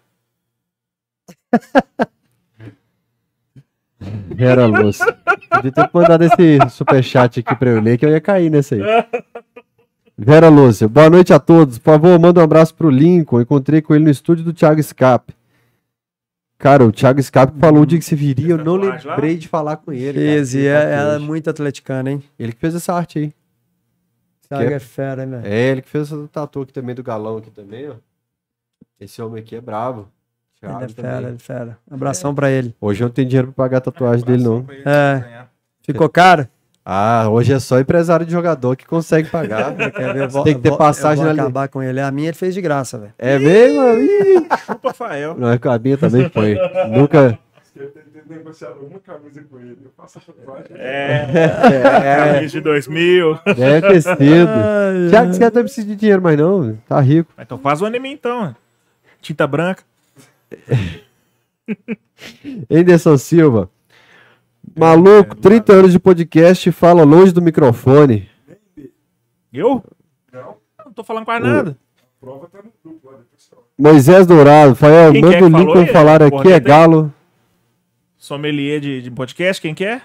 Era 4.37 4.65
luz. 4.65 4.99
Podia 5.49 5.71
ter 5.71 5.89
mandado 5.93 6.23
esse 6.23 6.59
superchat 6.69 7.39
aqui 7.39 7.55
pra 7.55 7.69
eu 7.69 7.81
ler, 7.81 7.97
que 7.97 8.05
eu 8.05 8.09
ia 8.09 8.19
cair 8.19 8.49
nesse 8.49 8.75
aí. 8.75 8.81
Vera 10.17 10.47
Lúcia, 10.47 10.87
boa 10.87 11.09
noite 11.09 11.33
a 11.33 11.39
todos. 11.39 11.77
Por 11.77 11.91
favor, 11.93 12.17
manda 12.19 12.39
um 12.39 12.43
abraço 12.43 12.73
pro 12.73 12.89
Lincoln. 12.89 13.41
Encontrei 13.41 13.81
com 13.81 13.93
ele 13.93 14.05
no 14.05 14.09
estúdio 14.09 14.45
do 14.45 14.53
Thiago 14.53 14.81
Scape. 14.81 15.35
Cara, 16.57 16.85
o 16.85 16.91
Thiago 16.91 17.21
Scape 17.21 17.59
falou 17.59 17.83
o 17.83 17.85
dia 17.85 17.99
que 17.99 18.05
você 18.05 18.15
viria, 18.15 18.51
eu 18.51 18.55
Fez 18.57 18.65
não 18.65 18.79
tatuagem 18.79 19.07
lá? 19.07 19.15
lembrei 19.15 19.37
de 19.37 19.47
falar 19.49 19.75
com 19.77 19.91
ele. 19.91 20.13
cara. 20.13 20.25
Fez, 20.25 20.53
e 20.53 20.59
Ele 20.59 20.67
é, 20.67 20.73
tá 20.79 20.79
aqui 20.85 20.93
ela 20.93 21.15
é 21.15 21.19
muito 21.19 21.49
atleticana, 21.49 22.11
hein? 22.11 22.23
Ele 22.39 22.53
que 22.53 22.59
fez 22.59 22.73
essa 22.75 22.93
arte 22.93 23.19
aí. 23.19 23.33
Thiago 24.47 24.65
Que 24.67 24.73
é- 24.73 24.77
é 24.77 24.79
fera, 24.79 25.23
hein, 25.23 25.29
velho? 25.29 25.45
É, 25.45 25.71
ele 25.71 25.81
que 25.81 25.89
fez 25.89 26.05
essa 26.11 26.27
tatu 26.29 26.61
aqui 26.61 26.71
também 26.71 26.95
do 26.95 27.03
galão 27.03 27.37
aqui 27.37 27.51
também, 27.51 27.89
ó. 27.89 27.95
Esse 28.97 29.21
homem 29.21 29.41
aqui 29.43 29.53
é 29.57 29.61
bravo. 29.61 30.07
Thiago 30.61 30.77
Ele 30.77 30.85
é 30.85 30.87
também. 30.95 31.11
fera, 31.11 31.27
ele 31.27 31.35
é 31.35 31.39
fera. 31.39 31.77
Abração 31.91 32.33
pra 32.33 32.49
ele. 32.49 32.73
Hoje 32.79 33.03
eu 33.03 33.07
não 33.07 33.13
tenho 33.13 33.27
dinheiro 33.27 33.47
pra 33.51 33.65
pagar 33.65 33.79
a 33.79 33.81
tatuagem 33.81 34.25
dele, 34.25 34.43
não. 34.43 34.65
É. 34.85 35.45
Ficou 35.81 36.07
caro? 36.07 36.47
Ah, 36.87 37.27
hoje 37.31 37.51
é 37.51 37.57
só 37.59 37.79
empresário 37.79 38.25
de 38.27 38.31
jogador 38.31 38.75
que 38.75 38.85
consegue 38.85 39.27
pagar. 39.29 39.73
Quer 39.75 40.13
ver? 40.13 40.27
Vou- 40.27 40.43
Tem 40.43 40.53
que 40.53 40.61
ter 40.61 40.69
vou- 40.69 40.77
passagem 40.77 41.23
eu 41.25 41.31
vou 41.33 41.41
acabar 41.41 41.67
com 41.67 41.81
ele. 41.81 41.99
A 41.99 42.11
minha 42.11 42.27
ele 42.29 42.37
fez 42.37 42.53
de 42.53 42.61
graça, 42.61 42.99
velho. 42.99 43.13
É 43.17 43.39
mesmo? 43.39 43.81
Ih, 43.97 44.47
Chupa, 44.67 44.89
Rafael. 44.89 45.35
Não, 45.35 45.49
é 45.49 45.57
que 45.57 45.67
a 45.67 45.79
minha 45.79 45.97
também 45.97 46.29
foi. 46.29 46.55
Nunca. 46.91 47.39
Negociar 48.27 48.71
uma 48.71 48.99
camisa 48.99 49.43
com 49.49 49.59
ele. 49.59 49.77
Eu 49.83 49.91
faço 49.95 50.17
a 50.17 50.21
tatuagem. 50.21 50.65
É, 50.75 51.27
É, 52.03 52.33
camisa 52.33 52.51
de 52.53 52.61
2000. 52.61 53.39
deve 53.55 53.87
ter 53.87 54.01
sido. 54.01 55.09
Thiago, 55.11 55.29
esse 55.29 55.39
cara 55.39 55.51
não 55.55 55.61
precisa 55.63 55.87
de 55.87 55.95
dinheiro 55.95 56.21
mais, 56.21 56.37
não. 56.37 56.75
Tá 56.87 56.99
rico. 57.01 57.31
Então 57.39 57.57
faz 57.59 57.81
o 57.81 57.85
anime 57.85 58.11
então. 58.11 58.55
Tinta 59.21 59.45
branca. 59.45 59.83
Anderson 62.71 63.17
Silva. 63.17 63.69
Maluco, 64.75 65.35
30 65.35 65.73
anos 65.73 65.91
de 65.91 65.99
podcast, 65.99 66.71
fala 66.71 67.03
longe 67.03 67.31
do 67.31 67.41
microfone. 67.41 68.27
Eu? 69.53 69.81
Não, 70.33 70.55
Não 70.85 70.91
tô 70.93 71.03
falando 71.03 71.23
quase 71.25 71.43
nada. 71.45 71.77
a 71.97 72.25
prova 72.25 72.47
tá 72.51 72.59
no 72.59 72.71
grupo 72.83 73.09
lá, 73.09 73.13
olha. 73.17 73.25
Moisés 73.77 74.27
Dourado, 74.27 74.75
Fael, 74.75 75.11
Quem 75.13 75.21
manda 75.21 75.45
o 75.45 75.47
Lincoln 75.49 75.79
aí? 75.79 75.87
falar 75.87 76.21
aqui, 76.21 76.31
Porra, 76.37 76.51
é 76.51 76.59
galo. 76.59 77.13
Sommelier 78.17 78.79
de, 78.79 79.01
de 79.01 79.11
podcast, 79.11 79.61
quem 79.61 79.73
que 79.73 79.85
é? 79.85 80.01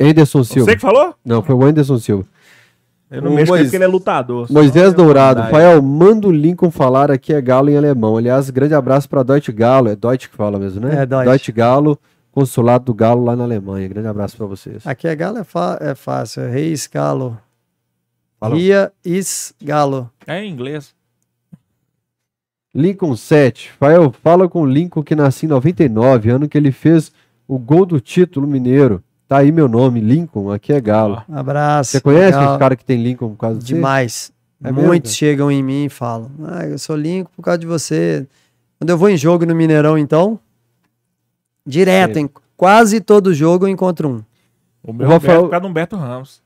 Anderson 0.00 0.44
Silva. 0.44 0.70
Você 0.70 0.76
que 0.76 0.82
falou? 0.82 1.14
Não, 1.24 1.42
foi 1.42 1.54
o 1.54 1.64
Anderson 1.64 1.98
Silva. 1.98 2.24
Eu 3.10 3.22
não 3.22 3.32
O 3.32 3.34
mexo 3.34 3.50
Mois- 3.52 3.62
porque 3.64 3.76
ele 3.76 3.84
é 3.84 3.88
lutador. 3.88 4.46
Moisés 4.50 4.92
Dourado, 4.94 5.42
Fael, 5.50 5.80
manda 5.82 6.28
o 6.28 6.32
Lincoln 6.32 6.70
falar 6.70 7.10
aqui 7.10 7.32
é 7.32 7.40
galo 7.40 7.68
em 7.70 7.76
alemão. 7.76 8.16
Aliás, 8.18 8.48
grande 8.50 8.74
abraço 8.74 9.08
para 9.08 9.22
Deutsche 9.22 9.50
Galo. 9.50 9.88
É 9.88 9.96
Deutsche 9.96 10.28
que 10.28 10.36
fala 10.36 10.58
mesmo, 10.58 10.80
né? 10.86 11.02
É, 11.02 11.06
Deutsche. 11.06 11.24
Deutsche 11.28 11.52
Galo, 11.52 11.98
consulado 12.38 12.84
do 12.84 12.94
Galo 12.94 13.24
lá 13.24 13.34
na 13.34 13.42
Alemanha. 13.42 13.88
Grande 13.88 14.06
abraço 14.06 14.36
para 14.36 14.46
vocês. 14.46 14.86
Aqui 14.86 15.08
é 15.08 15.16
galo 15.16 15.38
é, 15.38 15.90
é 15.90 15.94
fácil. 15.96 16.42
É 16.42 16.48
Reis 16.48 16.86
Galo. 16.86 17.36
Fala. 18.38 18.54
Ria 18.54 18.92
is 19.04 19.52
Galo. 19.60 20.08
É 20.24 20.44
em 20.44 20.52
inglês. 20.52 20.94
Lincoln 22.72 23.16
7. 23.16 23.72
Fael, 23.72 24.12
fala 24.22 24.48
com 24.48 24.62
o 24.62 24.66
Lincoln 24.66 25.02
que 25.02 25.16
nasci 25.16 25.46
em 25.46 25.48
99, 25.48 26.30
ano 26.30 26.48
que 26.48 26.56
ele 26.56 26.70
fez 26.70 27.10
o 27.48 27.58
gol 27.58 27.84
do 27.84 28.00
título 28.00 28.46
mineiro. 28.46 29.02
Tá 29.26 29.38
aí 29.38 29.50
meu 29.50 29.66
nome, 29.66 30.00
Lincoln, 30.00 30.52
aqui 30.52 30.72
é 30.72 30.80
Galo. 30.80 31.24
Abraço. 31.28 31.90
Você 31.90 32.00
conhece 32.00 32.38
legal. 32.38 32.52
os 32.52 32.58
caras 32.58 32.78
que 32.78 32.84
tem 32.84 33.02
Lincoln 33.02 33.30
por 33.30 33.38
causa? 33.38 33.58
Demais. 33.58 34.32
É 34.62 34.70
Muitos 34.70 35.12
chegam 35.12 35.50
em 35.50 35.60
mim 35.60 35.86
e 35.86 35.88
falam: 35.88 36.30
Ah, 36.44 36.66
eu 36.66 36.78
sou 36.78 36.94
Lincoln 36.94 37.32
por 37.34 37.42
causa 37.42 37.58
de 37.58 37.66
você. 37.66 38.28
Quando 38.78 38.90
eu 38.90 38.98
vou 38.98 39.10
em 39.10 39.16
jogo 39.16 39.44
no 39.44 39.56
Mineirão, 39.56 39.98
então, 39.98 40.38
direto, 41.68 42.14
Sim. 42.14 42.20
em 42.22 42.30
quase 42.56 43.00
todo 43.00 43.32
jogo 43.34 43.66
eu 43.66 43.68
encontro 43.68 44.08
um. 44.08 44.22
O 44.82 44.92
meu 44.92 45.06
O 45.06 45.10
Rafael- 45.10 45.12
Rafael... 45.12 45.42
por 45.42 45.50
causa 45.50 45.60
do 45.62 45.68
Humberto 45.68 45.96
Ramos. 45.96 46.42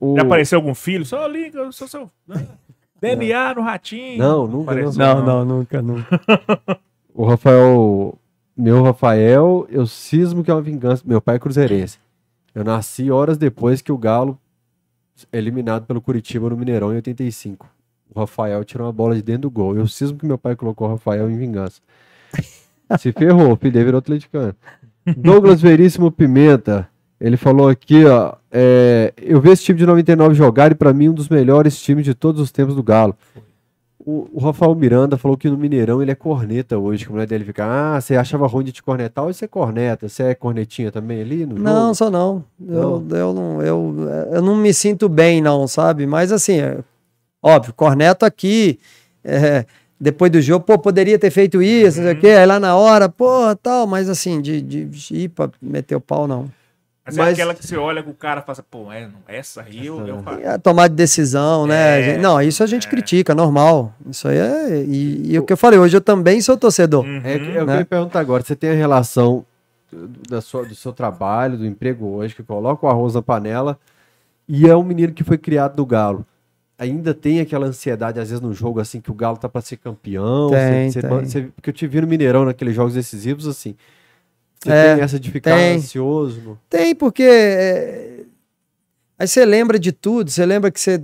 O... 0.00 0.16
Já 0.16 0.22
apareceu 0.22 0.58
algum 0.58 0.74
filho? 0.74 1.04
Só 1.04 1.26
liga, 1.26 1.58
eu 1.58 1.70
sou 1.72 1.86
seu. 1.86 2.10
DNA 3.00 3.54
no 3.54 3.62
ratinho. 3.62 4.18
Não, 4.18 4.46
nunca. 4.46 4.70
Apareceu. 4.72 4.98
não. 4.98 5.16
Não, 5.24 5.44
não, 5.44 5.58
nunca, 5.58 5.82
nunca. 5.82 6.20
O 7.14 7.26
Rafael, 7.26 8.18
meu 8.56 8.82
Rafael, 8.82 9.66
eu 9.68 9.86
cismo 9.86 10.42
que 10.42 10.50
é 10.50 10.54
uma 10.54 10.62
vingança. 10.62 11.02
Meu 11.06 11.20
pai 11.20 11.36
é 11.36 11.38
cruzeirense. 11.38 11.98
Eu 12.54 12.64
nasci 12.64 13.10
horas 13.10 13.36
depois 13.36 13.82
que 13.82 13.92
o 13.92 13.98
Galo, 13.98 14.38
eliminado 15.30 15.84
pelo 15.84 16.00
Curitiba 16.00 16.48
no 16.48 16.56
Mineirão 16.56 16.90
em 16.90 16.96
85. 16.96 17.68
O 18.14 18.20
Rafael 18.20 18.64
tirou 18.64 18.86
uma 18.86 18.92
bola 18.94 19.14
de 19.14 19.20
dentro 19.20 19.42
do 19.42 19.50
gol. 19.50 19.76
Eu 19.76 19.86
cismo 19.86 20.16
que 20.16 20.24
meu 20.24 20.38
pai 20.38 20.56
colocou 20.56 20.88
o 20.88 20.90
Rafael 20.92 21.30
em 21.30 21.36
vingança. 21.36 21.82
Se 22.98 23.12
ferrou, 23.12 23.52
o 23.52 23.56
dele 23.56 23.84
virou 23.84 23.98
atleticano. 23.98 24.54
Douglas 25.16 25.60
Veríssimo 25.60 26.10
Pimenta. 26.10 26.88
Ele 27.20 27.36
falou 27.36 27.68
aqui, 27.68 28.04
ó. 28.04 28.34
é, 28.50 29.12
eu 29.16 29.40
vi 29.40 29.50
esse 29.50 29.62
time 29.62 29.78
de 29.78 29.86
99 29.86 30.34
jogar 30.34 30.72
e 30.72 30.74
pra 30.74 30.92
mim 30.92 31.08
um 31.08 31.12
dos 31.14 31.28
melhores 31.28 31.80
times 31.80 32.04
de 32.04 32.14
todos 32.14 32.40
os 32.40 32.50
tempos 32.50 32.74
do 32.74 32.82
Galo. 32.82 33.14
O, 34.04 34.28
o 34.32 34.40
Rafael 34.40 34.74
Miranda 34.74 35.16
falou 35.16 35.36
que 35.36 35.48
no 35.48 35.56
Mineirão 35.56 36.02
ele 36.02 36.10
é 36.10 36.14
corneta 36.16 36.76
hoje, 36.76 37.04
que 37.04 37.10
a 37.10 37.12
mulher 37.12 37.26
dele 37.28 37.44
fica, 37.44 37.64
ah, 37.64 38.00
você 38.00 38.16
achava 38.16 38.48
ruim 38.48 38.64
de 38.64 38.72
te 38.72 38.82
cornetar, 38.82 39.24
hoje 39.24 39.38
você 39.38 39.44
é 39.44 39.48
corneta, 39.48 40.08
você 40.08 40.22
é 40.24 40.34
cornetinha 40.34 40.90
também 40.90 41.20
ali 41.20 41.46
no 41.46 41.54
Não, 41.56 41.82
jogo? 41.82 41.94
só 41.94 42.10
não. 42.10 42.44
Eu, 42.68 43.06
eu, 43.10 43.32
não 43.32 43.62
eu, 43.62 43.94
eu 44.32 44.42
não 44.42 44.56
me 44.56 44.74
sinto 44.74 45.08
bem, 45.08 45.40
não, 45.40 45.68
sabe? 45.68 46.04
Mas 46.04 46.32
assim, 46.32 46.58
é, 46.58 46.78
óbvio, 47.40 47.72
corneto 47.74 48.24
aqui, 48.24 48.80
é, 49.22 49.64
depois 50.02 50.32
do 50.32 50.42
jogo, 50.42 50.64
pô, 50.64 50.76
poderia 50.76 51.16
ter 51.16 51.30
feito 51.30 51.62
isso, 51.62 51.98
não 52.00 52.08
sei 52.08 52.16
o 52.16 52.20
quê, 52.20 52.28
aí 52.30 52.44
lá 52.44 52.58
na 52.58 52.74
hora, 52.74 53.08
pô, 53.08 53.54
tal, 53.62 53.86
mas 53.86 54.08
assim, 54.08 54.40
de, 54.40 54.60
de 54.60 55.14
ir 55.14 55.28
pra 55.28 55.48
meter 55.62 55.94
o 55.94 56.00
pau, 56.00 56.26
não. 56.26 56.50
Mas, 57.06 57.16
Mas- 57.16 57.28
é 57.28 57.32
aquela 57.32 57.54
que 57.54 57.64
você 57.64 57.76
olha 57.76 58.02
com 58.02 58.10
o 58.10 58.14
cara 58.14 58.40
e 58.40 58.42
fala 58.42 58.52
assim, 58.52 58.62
pô, 58.68 58.92
é, 58.92 59.08
essa 59.28 59.62
aí 59.62 59.86
eu, 59.86 60.04
eu 60.04 60.20
faço. 60.20 60.40
É, 60.40 60.58
tomar 60.58 60.88
de 60.88 60.96
decisão, 60.96 61.68
né? 61.68 62.00
É, 62.00 62.02
gente? 62.02 62.20
não, 62.20 62.42
isso 62.42 62.64
a 62.64 62.66
gente 62.66 62.88
é. 62.88 62.90
critica, 62.90 63.32
normal. 63.32 63.94
Isso 64.08 64.26
aí 64.26 64.38
é. 64.38 64.84
E, 64.84 65.32
e 65.32 65.38
o 65.38 65.44
que 65.44 65.52
eu 65.52 65.56
falei, 65.56 65.78
hoje 65.78 65.96
eu 65.96 66.00
também 66.00 66.40
sou 66.40 66.56
torcedor. 66.56 67.04
Uhum. 67.04 67.20
É, 67.24 67.34
é 67.34 67.38
que 67.38 67.46
né? 67.46 67.74
eu 67.74 67.78
ia 67.78 67.84
perguntar 67.84 68.18
agora, 68.18 68.42
você 68.42 68.56
tem 68.56 68.70
a 68.70 68.74
relação 68.74 69.44
da 70.28 70.40
sua, 70.40 70.64
do 70.64 70.74
seu 70.74 70.92
trabalho, 70.92 71.58
do 71.58 71.66
emprego 71.66 72.06
hoje, 72.06 72.34
que 72.34 72.42
coloca 72.42 72.86
o 72.86 72.88
arroz 72.88 73.14
na 73.14 73.22
panela, 73.22 73.78
e 74.48 74.68
é 74.68 74.76
um 74.76 74.82
menino 74.82 75.12
que 75.12 75.22
foi 75.22 75.38
criado 75.38 75.76
do 75.76 75.86
Galo. 75.86 76.26
Ainda 76.78 77.14
tem 77.14 77.38
aquela 77.40 77.66
ansiedade, 77.66 78.18
às 78.18 78.28
vezes, 78.30 78.40
no 78.42 78.52
jogo, 78.52 78.80
assim, 78.80 79.00
que 79.00 79.10
o 79.10 79.14
Galo 79.14 79.36
tá 79.36 79.48
pra 79.48 79.60
ser 79.60 79.76
campeão. 79.76 80.50
Tem, 80.50 80.90
você- 80.90 81.00
você- 81.00 81.08
tem. 81.08 81.24
você- 81.24 81.42
porque 81.54 81.70
eu 81.70 81.74
te 81.74 81.86
vi 81.86 82.00
no 82.00 82.06
Mineirão, 82.06 82.44
naqueles 82.44 82.74
jogos 82.74 82.94
decisivos, 82.94 83.46
assim. 83.46 83.74
Você 84.60 84.70
É, 84.72 84.94
tem 84.94 85.04
essa 85.04 85.18
de 85.20 85.30
ficar 85.30 85.56
tem. 85.56 85.76
ansioso. 85.76 86.40
no- 86.40 86.58
Tem, 86.68 86.94
porque. 86.94 87.22
é, 87.24 88.08
Aí 89.18 89.28
você 89.28 89.44
lembra 89.44 89.78
de 89.78 89.92
tudo, 89.92 90.30
você 90.30 90.44
lembra 90.44 90.68
que 90.70 90.80
você 90.80 91.00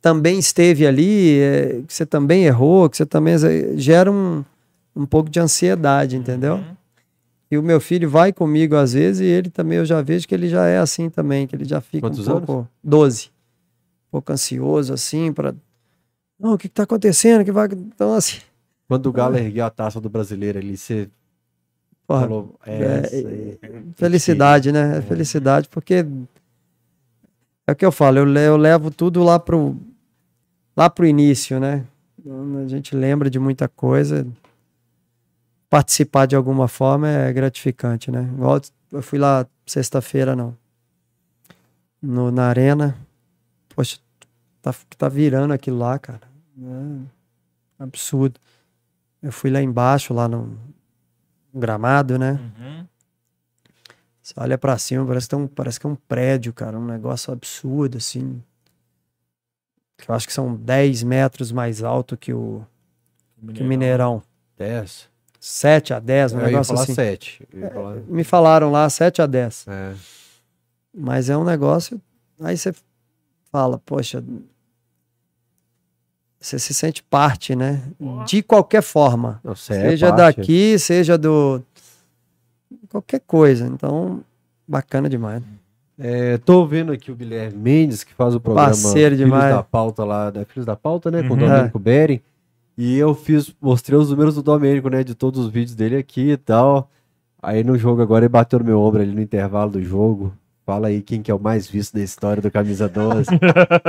também 0.00 0.38
esteve 0.38 0.86
ali, 0.86 1.38
é, 1.40 1.82
que 1.86 1.92
você 1.92 2.06
também 2.06 2.44
errou, 2.44 2.88
que 2.88 2.96
você 2.96 3.04
também. 3.04 3.34
Gera 3.76 4.10
um, 4.10 4.42
um 4.96 5.04
pouco 5.04 5.28
de 5.28 5.38
ansiedade, 5.38 6.16
entendeu? 6.16 6.54
Uhum. 6.54 6.64
E 7.50 7.58
o 7.58 7.62
meu 7.62 7.78
filho 7.78 8.08
vai 8.08 8.32
comigo 8.32 8.74
às 8.76 8.94
vezes 8.94 9.20
e 9.20 9.24
ele 9.26 9.50
também, 9.50 9.76
eu 9.76 9.84
já 9.84 10.00
vejo 10.00 10.26
que 10.26 10.34
ele 10.34 10.48
já 10.48 10.66
é 10.66 10.78
assim 10.78 11.10
também, 11.10 11.46
que 11.46 11.54
ele 11.54 11.66
já 11.66 11.82
fica 11.82 12.06
Quantos 12.08 12.26
um 12.26 12.40
pouco. 12.40 12.68
12. 12.82 13.30
Um 14.12 14.20
pouco 14.20 14.32
ansioso, 14.32 14.92
assim, 14.92 15.32
para. 15.32 15.54
Não, 16.38 16.54
o 16.54 16.58
que, 16.58 16.68
que 16.68 16.74
tá 16.74 16.82
acontecendo? 16.82 17.44
Que 17.44 17.52
vai... 17.52 17.66
Então, 17.66 18.14
assim. 18.14 18.38
Quando 18.88 19.06
o 19.06 19.12
Galo 19.12 19.36
ergueu 19.36 19.64
a 19.64 19.70
taça 19.70 20.00
do 20.00 20.10
brasileiro 20.10 20.58
ali, 20.58 20.76
você 20.76 21.08
Porra, 22.06 22.20
falou. 22.22 22.58
é, 22.66 22.82
essa 22.82 23.16
aí. 23.16 23.58
Felicidade, 23.94 24.72
né? 24.72 24.98
É 24.98 25.02
felicidade, 25.02 25.68
porque 25.68 26.04
é 27.66 27.72
o 27.72 27.76
que 27.76 27.86
eu 27.86 27.92
falo, 27.92 28.18
eu, 28.18 28.28
eu 28.34 28.56
levo 28.56 28.90
tudo 28.90 29.22
lá 29.22 29.38
pro, 29.38 29.76
lá 30.76 30.90
pro 30.90 31.06
início, 31.06 31.60
né? 31.60 31.86
A 32.64 32.68
gente 32.68 32.94
lembra 32.94 33.30
de 33.30 33.38
muita 33.38 33.68
coisa. 33.68 34.26
Participar 35.70 36.26
de 36.26 36.36
alguma 36.36 36.68
forma 36.68 37.08
é 37.08 37.32
gratificante, 37.32 38.10
né? 38.10 38.28
Igual 38.34 38.60
eu 38.92 39.02
fui 39.02 39.18
lá 39.18 39.46
sexta-feira, 39.64 40.36
não. 40.36 40.56
No, 42.00 42.30
na 42.30 42.48
arena. 42.48 42.96
Poxa, 43.74 43.98
tá, 44.60 44.74
tá 44.98 45.08
virando 45.08 45.52
aquilo 45.52 45.78
lá, 45.78 45.98
cara. 45.98 46.20
É 47.78 47.82
absurdo. 47.82 48.38
Eu 49.22 49.32
fui 49.32 49.50
lá 49.50 49.60
embaixo, 49.62 50.12
lá 50.12 50.28
no 50.28 50.58
gramado, 51.54 52.18
né? 52.18 52.32
Uhum. 52.58 52.86
Você 54.22 54.34
olha 54.36 54.56
pra 54.56 54.78
cima, 54.78 55.04
parece 55.06 55.28
que, 55.28 55.34
é 55.34 55.38
um, 55.38 55.46
parece 55.46 55.80
que 55.80 55.86
é 55.86 55.88
um 55.90 55.96
prédio, 55.96 56.52
cara. 56.52 56.78
Um 56.78 56.84
negócio 56.86 57.32
absurdo, 57.32 57.98
assim. 57.98 58.42
Que 59.98 60.10
eu 60.10 60.14
acho 60.14 60.26
que 60.26 60.32
são 60.32 60.54
10 60.54 61.02
metros 61.02 61.50
mais 61.52 61.82
alto 61.82 62.16
que 62.16 62.32
o, 62.32 62.64
que 63.52 63.62
o 63.62 63.66
Mineirão. 63.66 64.22
10. 64.56 65.10
7 65.40 65.92
a 65.94 65.98
10, 65.98 66.32
um 66.32 66.36
Eu 66.36 66.40
ia 66.42 66.46
negócio 66.48 66.72
falar 66.72 66.82
assim. 66.84 66.94
7. 66.94 67.48
Eu 67.52 67.60
ia 67.60 67.70
falar- 67.70 67.96
Me 68.06 68.22
falaram 68.24 68.70
lá 68.70 68.88
7 68.88 69.20
a 69.22 69.26
10. 69.26 69.66
É. 69.66 69.94
Mas 70.94 71.28
é 71.28 71.36
um 71.36 71.44
negócio. 71.44 72.00
Aí 72.40 72.56
você 72.56 72.72
fala, 73.52 73.78
poxa. 73.84 74.24
Você 76.40 76.58
se 76.58 76.74
sente 76.74 77.02
parte, 77.04 77.54
né? 77.54 77.82
De 78.26 78.42
qualquer 78.42 78.82
forma. 78.82 79.38
Você 79.44 79.74
é 79.74 79.90
seja 79.90 80.08
parte. 80.12 80.38
daqui, 80.38 80.78
seja 80.78 81.16
do. 81.16 81.62
Qualquer 82.88 83.20
coisa. 83.20 83.66
Então, 83.66 84.22
bacana 84.66 85.08
demais. 85.08 85.42
É, 85.98 86.36
tô 86.38 86.66
vendo 86.66 86.90
aqui 86.90 87.12
o 87.12 87.14
Guilherme 87.14 87.56
Mendes, 87.56 88.02
que 88.02 88.12
faz 88.14 88.34
o 88.34 88.40
programa 88.40 88.68
Parceiro 88.70 89.14
Filhos 89.14 89.30
demais. 89.30 89.54
da 89.54 89.62
Pauta 89.62 90.04
lá, 90.04 90.30
da 90.30 90.44
Filhos 90.44 90.66
da 90.66 90.74
Pauta, 90.74 91.10
né? 91.12 91.22
Com 91.22 91.28
o 91.28 91.32
Uhum. 91.32 91.38
Domênico 91.48 91.78
Beren. 91.78 92.20
E 92.76 92.96
eu 92.96 93.14
fiz, 93.14 93.54
mostrei 93.60 93.96
os 93.98 94.10
números 94.10 94.34
do 94.34 94.42
Domênico, 94.42 94.88
né? 94.88 95.04
De 95.04 95.14
todos 95.14 95.44
os 95.44 95.48
vídeos 95.52 95.76
dele 95.76 95.96
aqui 95.96 96.30
e 96.32 96.36
tal. 96.36 96.90
Aí 97.40 97.62
no 97.62 97.78
jogo 97.78 98.02
agora 98.02 98.24
ele 98.24 98.28
bateu 98.30 98.58
no 98.58 98.64
meu 98.64 98.80
ombro 98.80 99.00
ali 99.02 99.12
no 99.12 99.20
intervalo 99.20 99.70
do 99.72 99.82
jogo. 99.82 100.32
Fala 100.64 100.88
aí 100.88 101.02
quem 101.02 101.20
que 101.20 101.30
é 101.30 101.34
o 101.34 101.40
mais 101.40 101.66
visto 101.66 101.94
da 101.94 102.02
história 102.02 102.40
do 102.40 102.50
Camisa 102.50 102.88
12. 102.88 103.26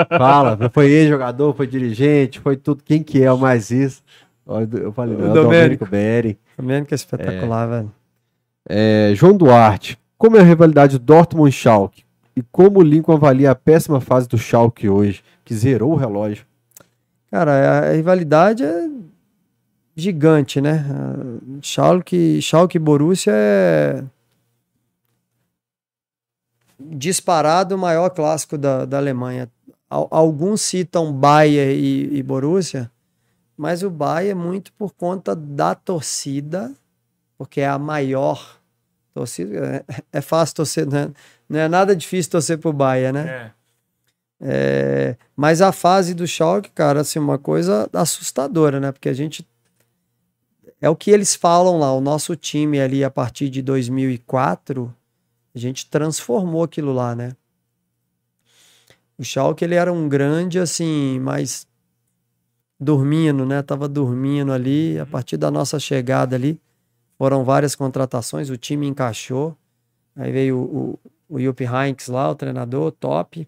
Fala, 0.10 0.58
foi 0.74 0.90
ex-jogador, 0.90 1.54
foi 1.54 1.68
dirigente, 1.68 2.40
foi 2.40 2.58
tudo. 2.58 2.84
Quem 2.84 3.04
que 3.04 3.22
é 3.22 3.32
o 3.32 3.38
mais 3.38 3.70
visto? 3.70 4.04
Eu 4.72 4.92
falei, 4.92 5.16
não, 5.16 5.28
é 5.28 5.30
o 5.30 5.34
Domênico. 5.34 5.86
Domênico. 5.86 6.40
Também 6.58 6.84
que 6.84 6.94
é 6.94 6.96
espetacular, 6.96 7.68
velho. 7.68 7.92
É, 8.68 9.12
João 9.16 9.38
Duarte, 9.38 9.98
como 10.18 10.36
é 10.38 10.40
a 10.40 10.44
rivalidade 10.44 10.98
Dortmund-Schalke? 10.98 12.04
E 12.36 12.42
como 12.52 12.80
o 12.80 12.84
Lincoln 12.84 13.14
avalia 13.14 13.52
a 13.52 13.56
péssima 13.56 14.02
fase 14.02 14.28
do 14.28 14.38
Schalke 14.38 14.90
hoje, 14.90 15.24
que 15.46 15.54
zerou 15.54 15.92
o 15.92 15.96
relógio? 15.96 16.46
Cara, 17.30 17.90
a 17.90 17.92
rivalidade 17.94 18.64
é 18.64 18.90
gigante, 19.96 20.60
né? 20.60 20.84
Schalke, 21.62 22.42
Schalke 22.42 22.78
e 22.78 22.80
Borussia 22.80 23.34
é 23.36 24.04
disparado 26.92 27.76
o 27.76 27.78
maior 27.78 28.10
clássico 28.10 28.58
da, 28.58 28.86
da 28.86 28.98
Alemanha. 28.98 29.50
Al- 29.90 30.08
Alguns 30.12 30.62
citam 30.62 31.12
Bayern 31.14 31.74
e, 31.74 32.18
e 32.18 32.24
Borussia, 32.24 32.90
mas 33.56 33.84
o 33.84 33.90
Bayern 33.90 34.32
é 34.32 34.34
muito 34.44 34.74
por 34.74 34.94
conta 34.94 35.36
da 35.36 35.76
torcida, 35.76 36.72
porque 37.38 37.62
é 37.62 37.68
a 37.68 37.78
maior 37.80 38.58
torcida. 39.14 39.84
É, 39.88 40.04
é 40.14 40.22
fácil 40.22 40.56
torcer, 40.56 40.88
né? 40.88 41.12
não 41.48 41.60
é 41.60 41.68
nada 41.68 41.96
difícil 41.96 42.32
torcer 42.32 42.58
pro 42.58 42.74
Bayern, 42.74 43.20
né? 43.20 43.30
É. 43.30 43.52
É, 44.46 45.16
mas 45.36 45.62
a 45.62 45.72
fase 45.72 46.14
do 46.14 46.28
Schalke, 46.28 46.70
cara, 46.72 47.02
assim, 47.02 47.18
uma 47.20 47.38
coisa 47.38 47.90
assustadora, 47.94 48.78
né? 48.80 48.92
Porque 48.92 49.08
a 49.08 49.14
gente 49.14 49.48
é 50.82 50.90
o 50.90 50.96
que 50.98 51.12
eles 51.12 51.34
falam 51.34 51.80
lá, 51.80 51.94
o 51.94 52.02
nosso 52.02 52.36
time 52.36 52.82
ali 52.82 53.06
a 53.06 53.10
partir 53.10 53.50
de 53.50 53.62
2004, 53.62 54.94
a 55.56 55.60
gente 55.60 55.90
transformou 55.90 56.64
aquilo 56.64 56.92
lá, 56.92 57.16
né? 57.16 57.34
O 59.18 59.24
Schalke 59.24 59.64
ele 59.64 59.76
era 59.76 59.94
um 59.94 60.10
grande 60.10 60.60
assim, 60.60 61.20
mas 61.20 61.68
dormindo, 62.80 63.46
né? 63.46 63.62
Tava 63.62 63.88
dormindo 63.88 64.52
ali, 64.52 65.00
a 65.00 65.06
partir 65.06 65.38
da 65.38 65.52
nossa 65.52 65.80
chegada 65.80 66.36
ali, 66.36 66.60
foram 67.18 67.44
várias 67.44 67.76
contratações, 67.76 68.50
o 68.50 68.58
time 68.58 68.88
encaixou. 68.88 69.56
Aí 70.16 70.32
veio 70.32 70.58
o, 70.58 71.00
o, 71.30 71.38
o 71.38 71.40
Heynckes 71.40 72.08
lá, 72.08 72.30
o 72.30 72.36
treinador, 72.36 72.92
top. 72.92 73.48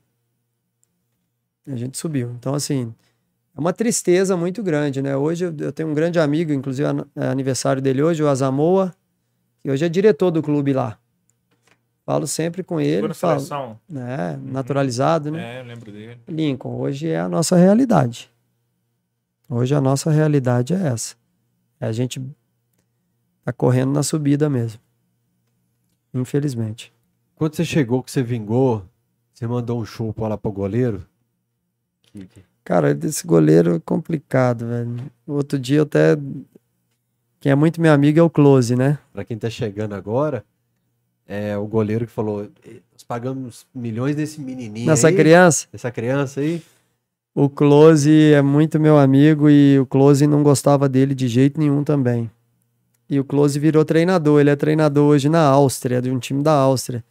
A 1.68 1.76
gente 1.76 1.98
subiu. 1.98 2.32
Então, 2.32 2.54
assim, 2.54 2.94
é 3.56 3.60
uma 3.60 3.74
tristeza 3.74 4.38
muito 4.38 4.62
grande, 4.62 5.02
né? 5.02 5.16
Hoje 5.18 5.46
eu, 5.46 5.72
tenho 5.72 5.90
um 5.90 5.94
grande 5.94 6.20
amigo, 6.20 6.54
inclusive 6.54 6.88
é 7.16 7.28
aniversário 7.28 7.82
dele 7.82 8.04
hoje, 8.04 8.22
o 8.22 8.28
Azamoa, 8.28 8.94
que 9.62 9.72
hoje 9.72 9.86
é 9.86 9.90
diretor 9.90 10.30
do 10.30 10.44
clube 10.44 10.74
lá. 10.74 11.00
Falo 12.06 12.28
sempre 12.28 12.64
com 12.64 12.80
ele, 12.80 13.08
na 13.08 13.14
falo, 13.16 13.40
seleção. 13.40 13.80
né? 13.90 14.40
Naturalizado, 14.44 15.32
né? 15.32 15.56
É, 15.56 15.60
eu 15.62 15.66
lembro 15.66 15.92
dele. 15.92 16.20
Lincoln, 16.28 16.76
hoje 16.80 17.08
é 17.10 17.20
a 17.20 17.28
nossa 17.28 17.56
realidade. 17.56 18.30
Hoje 19.50 19.74
a 19.74 19.82
nossa 19.82 20.12
realidade 20.12 20.74
é 20.74 20.88
essa. 20.88 21.16
É 21.80 21.88
a 21.88 21.92
gente 21.92 22.22
tá 23.44 23.52
correndo 23.52 23.92
na 23.92 24.04
subida 24.04 24.48
mesmo. 24.48 24.80
Infelizmente. 26.14 26.94
Quando 27.36 27.56
você 27.56 27.66
chegou, 27.66 28.04
que 28.04 28.12
você 28.12 28.22
vingou, 28.22 28.86
você 29.34 29.48
mandou 29.48 29.80
um 29.82 29.86
show 29.86 30.14
pra 30.14 30.28
lá 30.28 30.38
pro 30.38 30.52
goleiro? 30.52 31.06
Cara, 32.64 32.94
desse 32.94 33.26
goleiro 33.26 33.76
é 33.76 33.80
complicado, 33.80 34.68
velho. 34.68 35.12
Outro 35.28 35.58
dia 35.60 35.80
eu 35.80 35.84
até. 35.84 36.16
Quem 37.40 37.52
é 37.52 37.56
muito 37.56 37.82
meu 37.82 37.92
amigo 37.92 38.20
é 38.20 38.24
o 38.24 38.30
Close, 38.30 38.76
né? 38.76 38.98
Pra 39.12 39.26
quem 39.26 39.38
tá 39.38 39.50
chegando 39.50 39.94
agora, 39.94 40.44
é 41.28 41.58
o 41.58 41.66
goleiro 41.66 42.06
que 42.06 42.12
falou: 42.12 42.44
"Eh, 42.66 42.78
nós 42.94 43.04
pagamos 43.04 43.66
milhões 43.74 44.16
desse 44.16 44.40
menininho 44.42 44.86
Nessa 44.88 45.08
aí, 45.10 45.16
criança. 45.16 45.68
essa 45.74 45.92
criança 45.92 46.40
aí. 46.42 46.62
O 47.34 47.50
Close 47.50 48.32
é 48.34 48.42
muito 48.42 48.80
meu 48.80 48.98
amigo 48.98 49.50
e 49.50 49.78
o 49.80 49.86
Close 49.86 50.26
não 50.26 50.42
gostava 50.42 50.88
dele 50.88 51.14
de 51.14 51.28
jeito 51.28 51.60
nenhum 51.60 51.84
também. 51.84 52.32
E 53.10 53.20
o 53.20 53.26
Close 53.26 53.60
virou 53.60 53.84
treinador. 53.84 54.40
Ele 54.40 54.50
é 54.50 54.56
treinador 54.56 55.10
hoje 55.10 55.28
na 55.28 55.42
Áustria, 55.42 56.02
de 56.02 56.10
um 56.10 56.18
time 56.18 56.42
da 56.42 56.54
Áustria. 56.54 57.04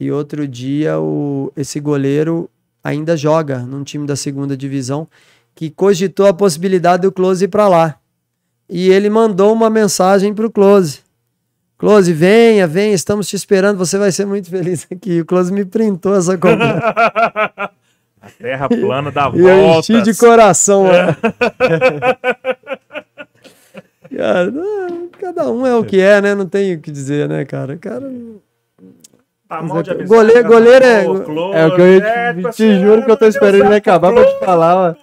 E 0.00 0.10
outro 0.10 0.48
dia 0.48 0.98
o, 0.98 1.52
esse 1.56 1.78
goleiro 1.78 2.50
ainda 2.82 3.16
joga 3.16 3.60
num 3.60 3.84
time 3.84 4.04
da 4.04 4.16
segunda 4.16 4.56
divisão 4.56 5.06
que 5.54 5.70
cogitou 5.70 6.26
a 6.26 6.34
possibilidade 6.34 7.02
do 7.02 7.12
Close 7.12 7.44
ir 7.44 7.48
para 7.48 7.68
lá. 7.68 7.96
E 8.68 8.88
ele 8.90 9.08
mandou 9.08 9.52
uma 9.52 9.70
mensagem 9.70 10.34
pro 10.34 10.50
Close. 10.50 11.00
Close, 11.82 12.12
venha, 12.12 12.64
venha, 12.68 12.94
estamos 12.94 13.26
te 13.26 13.34
esperando, 13.34 13.76
você 13.76 13.98
vai 13.98 14.12
ser 14.12 14.24
muito 14.24 14.48
feliz 14.48 14.86
aqui. 14.88 15.20
O 15.20 15.24
Close 15.26 15.52
me 15.52 15.64
printou 15.64 16.14
essa 16.14 16.38
conversa. 16.38 16.94
A 18.22 18.30
terra 18.40 18.68
plana 18.68 19.10
dá 19.10 19.32
E 19.34 19.40
eu 19.40 19.80
enchi 19.80 20.00
de 20.00 20.16
coração. 20.16 20.84
ó. 20.86 20.92
cara, 24.16 24.48
não, 24.52 25.08
cada 25.20 25.50
um 25.50 25.66
é 25.66 25.74
o 25.74 25.82
que 25.84 26.00
é, 26.00 26.20
né? 26.20 26.32
Não 26.36 26.46
tem 26.46 26.74
o 26.74 26.80
que 26.80 26.92
dizer, 26.92 27.28
né, 27.28 27.44
cara? 27.44 27.76
Cara, 27.76 28.08
Tá 29.48 29.60
mal 29.60 29.82
de 29.82 29.90
amizade, 29.90 30.08
Goleiro- 30.08 30.48
goleiro 30.48 30.84
é- 30.84 31.04
É 31.04 31.08
o 31.66 31.74
que 31.74 31.80
eu 31.82 32.00
te, 32.00 32.06
é, 32.06 32.30
te 32.32 32.36
tipo 32.36 32.48
assim, 32.48 32.80
juro 32.80 33.04
que 33.04 33.10
eu 33.10 33.16
tô 33.16 33.26
esperando 33.26 33.54
ele 33.56 33.62
Deus, 33.64 33.76
acabar 33.78 34.12
pra 34.12 34.24
te 34.24 34.38
falar, 34.44 34.76
ó. 34.76 34.94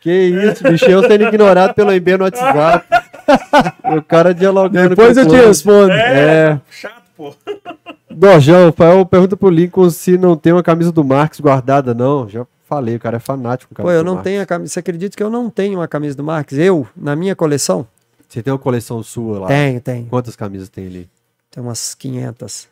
Que 0.00 0.12
isso, 0.12 0.62
bicho, 0.62 0.84
eu 0.86 1.02
sendo 1.02 1.24
ignorado 1.24 1.74
pelo 1.74 1.92
IB 1.92 2.16
no 2.18 2.22
WhatsApp. 2.24 2.86
o 3.96 4.02
cara 4.02 4.34
dialogando 4.34 4.90
depois 4.90 5.14
com 5.16 5.22
eu 5.22 5.28
te 5.28 5.36
respondo. 5.36 5.92
É. 5.92 6.60
Chato, 6.70 7.02
pô. 7.16 7.34
Dorjão, 8.10 8.68
o 8.68 8.72
Fael 8.72 9.06
pergunta 9.06 9.36
pro 9.36 9.48
Lincoln 9.48 9.88
se 9.90 10.18
não 10.18 10.36
tem 10.36 10.52
uma 10.52 10.62
camisa 10.62 10.90
do 10.92 11.04
Marcos 11.04 11.40
guardada, 11.40 11.94
não. 11.94 12.28
Já 12.28 12.46
falei, 12.68 12.96
o 12.96 13.00
cara 13.00 13.16
é 13.16 13.20
fanático. 13.20 13.74
com 13.74 13.82
a 13.82 13.84
Pô, 13.84 13.90
eu 13.90 14.02
não 14.04 14.14
Marcos. 14.14 14.30
tenho 14.30 14.42
a 14.42 14.46
camisa. 14.46 14.72
Você 14.72 14.80
acredita 14.80 15.16
que 15.16 15.22
eu 15.22 15.30
não 15.30 15.48
tenho 15.48 15.78
uma 15.78 15.88
camisa 15.88 16.16
do 16.16 16.24
Marques? 16.24 16.58
Eu, 16.58 16.86
na 16.96 17.14
minha 17.16 17.34
coleção? 17.36 17.86
Você 18.28 18.42
tem 18.42 18.52
uma 18.52 18.58
coleção 18.58 19.02
sua 19.02 19.40
lá? 19.40 19.46
Tenho, 19.48 19.80
tenho. 19.80 20.06
Quantas 20.06 20.36
camisas 20.36 20.68
tem 20.68 20.86
ali? 20.86 21.08
Tem 21.50 21.62
umas 21.62 21.94
500. 21.94 22.68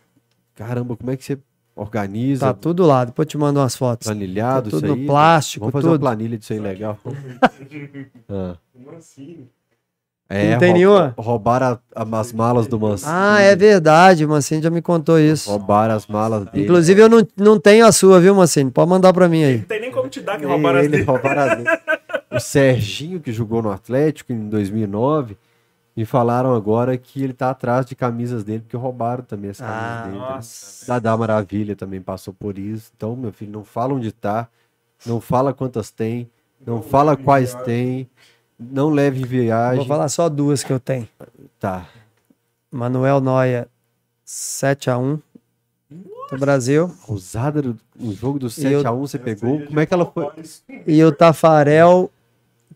Caramba, 0.54 0.96
como 0.96 1.10
é 1.10 1.16
que 1.16 1.24
você 1.24 1.38
organiza? 1.74 2.46
Tá 2.46 2.54
tudo 2.54 2.84
lá. 2.86 3.04
Depois 3.04 3.26
eu 3.26 3.30
te 3.30 3.38
mando 3.38 3.58
umas 3.60 3.74
fotos. 3.76 4.06
Planilhado, 4.06 4.70
Tá 4.70 4.76
tudo 4.76 4.86
isso 4.86 4.94
no 4.94 5.00
aí? 5.00 5.06
plástico, 5.06 5.60
Vamos 5.64 5.72
fazer 5.72 5.86
uma 5.86 5.94
tudo. 5.94 6.00
planilha 6.02 6.36
disso 6.38 6.52
aí 6.52 6.58
legal. 6.60 6.98
Ah. 8.28 8.56
Como 8.72 8.96
assim? 8.96 9.48
É, 10.30 10.52
Não 10.52 10.58
tem 10.58 10.68
rou- 10.68 10.76
nenhuma? 10.78 11.14
Roubaram 11.16 11.66
a- 11.66 11.78
a- 12.02 12.20
as 12.20 12.32
malas 12.34 12.66
do 12.66 12.78
Mancini. 12.78 13.10
Ah, 13.14 13.40
é 13.40 13.56
verdade. 13.56 14.24
O 14.26 14.28
Mancini 14.28 14.60
já 14.62 14.68
me 14.68 14.82
contou 14.82 15.18
isso. 15.18 15.48
Roubaram 15.50 15.94
as 15.94 16.06
malas 16.06 16.44
dele. 16.46 16.64
Inclusive, 16.64 17.00
eu 17.00 17.08
não, 17.08 17.26
não 17.36 17.58
tenho 17.58 17.86
a 17.86 17.92
sua, 17.92 18.20
viu, 18.20 18.34
Mancini? 18.34 18.70
Pode 18.70 18.90
mandar 18.90 19.12
pra 19.14 19.26
mim 19.26 19.42
aí. 19.42 19.56
Não 19.58 19.64
tem 19.64 19.80
nem 19.80 19.90
como 19.90 20.08
te 20.08 20.20
dar 20.20 20.38
que 20.38 20.44
roubaram 20.44 20.78
as 20.80 20.84
ele, 20.84 20.92
dele. 20.98 21.04
roubaram 21.04 21.42
as 21.42 21.56
dele. 21.56 21.68
O 22.30 22.38
Serginho, 22.40 23.20
que 23.20 23.32
jogou 23.32 23.62
no 23.62 23.70
Atlético 23.70 24.30
em 24.32 24.48
2009, 24.50 25.38
me 25.96 26.04
falaram 26.04 26.54
agora 26.54 26.96
que 26.98 27.24
ele 27.24 27.32
tá 27.32 27.48
atrás 27.48 27.86
de 27.86 27.96
camisas 27.96 28.44
dele, 28.44 28.60
porque 28.60 28.76
roubaram 28.76 29.24
também 29.24 29.50
as 29.50 29.58
camisas 29.58 29.80
Ah, 29.82 30.02
dele. 30.04 30.18
Nossa. 30.18 30.86
Dadá 30.86 31.16
Maravilha 31.16 31.74
também 31.74 32.02
passou 32.02 32.34
por 32.34 32.58
isso. 32.58 32.92
Então, 32.94 33.16
meu 33.16 33.32
filho, 33.32 33.50
não 33.50 33.64
fala 33.64 33.94
onde 33.94 34.12
tá, 34.12 34.46
não 35.06 35.22
fala 35.22 35.54
quantas 35.54 35.90
tem, 35.90 36.30
não 36.66 36.82
fala 36.82 37.16
quais 37.16 37.54
tem, 37.64 38.08
não 38.58 38.90
leve 38.90 39.20
em 39.20 39.24
viagem. 39.26 39.78
Vou 39.78 39.86
falar 39.86 40.08
só 40.08 40.28
duas 40.28 40.62
que 40.64 40.72
eu 40.72 40.80
tenho. 40.80 41.08
Tá. 41.60 41.86
Manuel 42.70 43.20
Noia, 43.20 43.68
7x1 44.26 45.20
do 46.30 46.38
Brasil. 46.38 46.94
Usada 47.08 47.62
do 47.62 47.78
o 47.98 48.12
jogo 48.12 48.38
do 48.38 48.46
eu- 48.46 48.50
7x1 48.50 48.96
você 48.98 49.18
pegou. 49.18 49.64
Como 49.66 49.80
é 49.80 49.86
que 49.86 49.94
ela 49.94 50.04
foi? 50.06 50.26
E 50.86 51.02
o 51.02 51.10
Tafarel, 51.12 52.10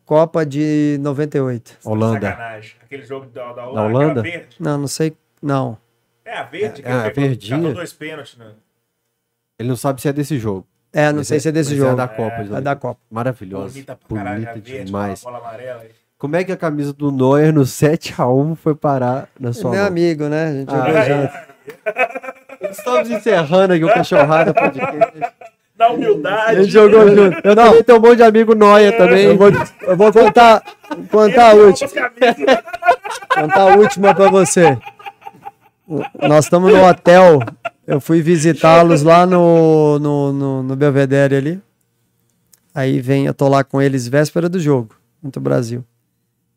Copa 0.04 0.44
de 0.44 0.98
98. 1.00 1.78
Holanda. 1.84 2.30
Sacanagem. 2.30 2.74
Aquele 2.82 3.04
jogo 3.04 3.26
da, 3.26 3.52
da, 3.52 3.62
Na 3.62 3.84
Holanda? 3.84 4.20
aquela 4.20 4.22
verde. 4.22 4.56
Não, 4.58 4.78
não 4.78 4.88
sei. 4.88 5.16
Não. 5.40 5.78
É, 6.24 6.36
a 6.38 6.42
verde. 6.44 6.82
que 6.82 6.88
É, 6.88 6.92
a 6.92 7.08
verdinha. 7.10 7.72
dois 7.72 7.92
pênaltis. 7.92 8.36
Né? 8.36 8.50
Ele 9.58 9.68
não 9.68 9.76
sabe 9.76 10.00
se 10.02 10.08
é 10.08 10.12
desse 10.12 10.38
jogo. 10.38 10.66
É, 10.92 11.08
não 11.10 11.18
Mas 11.18 11.28
sei 11.28 11.40
se 11.40 11.48
é 11.48 11.52
desse 11.52 11.70
mas 11.70 11.78
jogo. 11.78 11.92
É 11.92 11.96
da 11.96 12.08
Copa. 12.08 12.36
É 12.56 12.60
da 12.60 12.76
Copa. 12.76 13.00
Maravilhosa. 13.10 13.68
Bonita 13.72 13.92
a 13.92 13.96
Bonita 14.08 14.52
verde, 14.52 14.84
demais. 14.84 15.24
a 15.24 15.28
amarela. 15.30 15.82
Como 16.18 16.36
é 16.36 16.44
que 16.44 16.52
a 16.52 16.56
camisa 16.56 16.92
do 16.92 17.10
Neuer 17.10 17.52
no 17.52 17.62
7x1 17.62 18.54
foi 18.56 18.74
parar 18.74 19.28
na 19.40 19.52
sua 19.52 19.70
Meu 19.70 19.80
mão? 19.80 19.88
amigo, 19.88 20.28
né? 20.28 20.44
A 20.48 20.52
gente 20.52 20.68
Ah, 20.72 20.76
jogou 20.76 20.96
é. 20.98 21.04
junto. 21.22 21.32
Estamos 22.70 23.10
encerrando 23.10 23.72
aqui 23.74 23.84
o 23.84 23.88
Cachorrada 23.92 24.54
Podcast. 24.54 25.12
Na 25.76 25.86
A 25.86 25.92
humildade. 25.92 26.60
gente 26.62 26.70
jogou 26.72 27.08
junto. 27.08 27.40
Eu 27.42 27.56
também 27.56 27.82
tenho 27.82 27.98
um 27.98 28.02
monte 28.02 28.16
de 28.18 28.22
amigo 28.22 28.54
Neuer 28.54 28.96
também. 28.96 29.24
Eu 29.24 29.36
vou, 29.36 29.48
eu 29.82 29.96
vou 29.96 30.12
contar, 30.12 30.62
contar 31.10 31.50
a 31.50 31.54
última. 31.54 31.90
Contar 33.34 33.60
a 33.62 33.76
última 33.76 34.14
pra 34.14 34.30
você. 34.30 34.78
Nós 36.20 36.44
estamos 36.44 36.72
no 36.72 36.84
hotel 36.86 37.40
eu 37.86 38.00
fui 38.00 38.22
visitá-los 38.22 39.02
lá 39.02 39.26
no, 39.26 39.98
no, 39.98 40.32
no, 40.32 40.62
no 40.62 40.76
Belvedere 40.76 41.36
ali. 41.36 41.62
Aí 42.74 43.00
vem, 43.00 43.26
eu 43.26 43.34
tô 43.34 43.48
lá 43.48 43.62
com 43.62 43.82
eles 43.82 44.08
véspera 44.08 44.48
do 44.48 44.58
jogo, 44.58 44.94
contra 45.20 45.38
o 45.38 45.42
Brasil. 45.42 45.84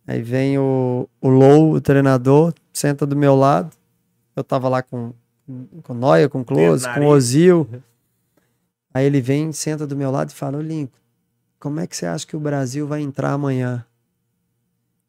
Aí 0.07 0.21
vem 0.21 0.57
o, 0.57 1.09
o 1.19 1.29
Low, 1.29 1.73
o 1.73 1.81
treinador, 1.81 2.53
senta 2.71 3.05
do 3.05 3.15
meu 3.15 3.35
lado. 3.35 3.75
Eu 4.35 4.43
tava 4.43 4.69
lá 4.69 4.81
com, 4.81 5.13
com 5.83 5.93
o 5.93 5.95
Noia, 5.95 6.29
com 6.29 6.41
o 6.41 6.45
Close, 6.45 6.87
com 6.93 7.01
o 7.01 7.07
Ozil. 7.07 7.67
Aí 8.93 9.05
ele 9.05 9.19
vem, 9.19 9.51
senta 9.51 9.85
do 9.85 9.95
meu 9.95 10.11
lado 10.11 10.29
e 10.29 10.33
fala, 10.33 10.57
ô 10.57 10.61
Lincoln, 10.61 10.97
como 11.59 11.79
é 11.79 11.87
que 11.87 11.97
você 11.97 12.05
acha 12.05 12.25
que 12.25 12.35
o 12.35 12.39
Brasil 12.39 12.87
vai 12.87 13.01
entrar 13.01 13.31
amanhã? 13.31 13.85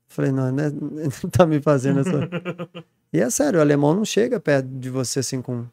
Falei, 0.08 0.32
não, 0.32 0.50
né, 0.50 0.70
não 1.22 1.30
tá 1.30 1.46
me 1.46 1.60
fazendo 1.60 2.00
essa. 2.00 2.28
e 3.12 3.20
é 3.20 3.28
sério, 3.30 3.58
o 3.58 3.62
alemão 3.62 3.94
não 3.94 4.04
chega 4.04 4.40
perto 4.40 4.66
de 4.66 4.88
você 4.88 5.20
assim 5.20 5.42
com, 5.42 5.66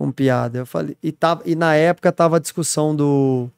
com 0.00 0.10
piada. 0.10 0.56
Eu 0.56 0.64
falei, 0.64 0.96
e, 1.02 1.12
tava, 1.12 1.42
e 1.44 1.54
na 1.54 1.74
época 1.74 2.10
tava 2.10 2.36
a 2.36 2.38
discussão 2.38 2.96
do, 2.96 3.50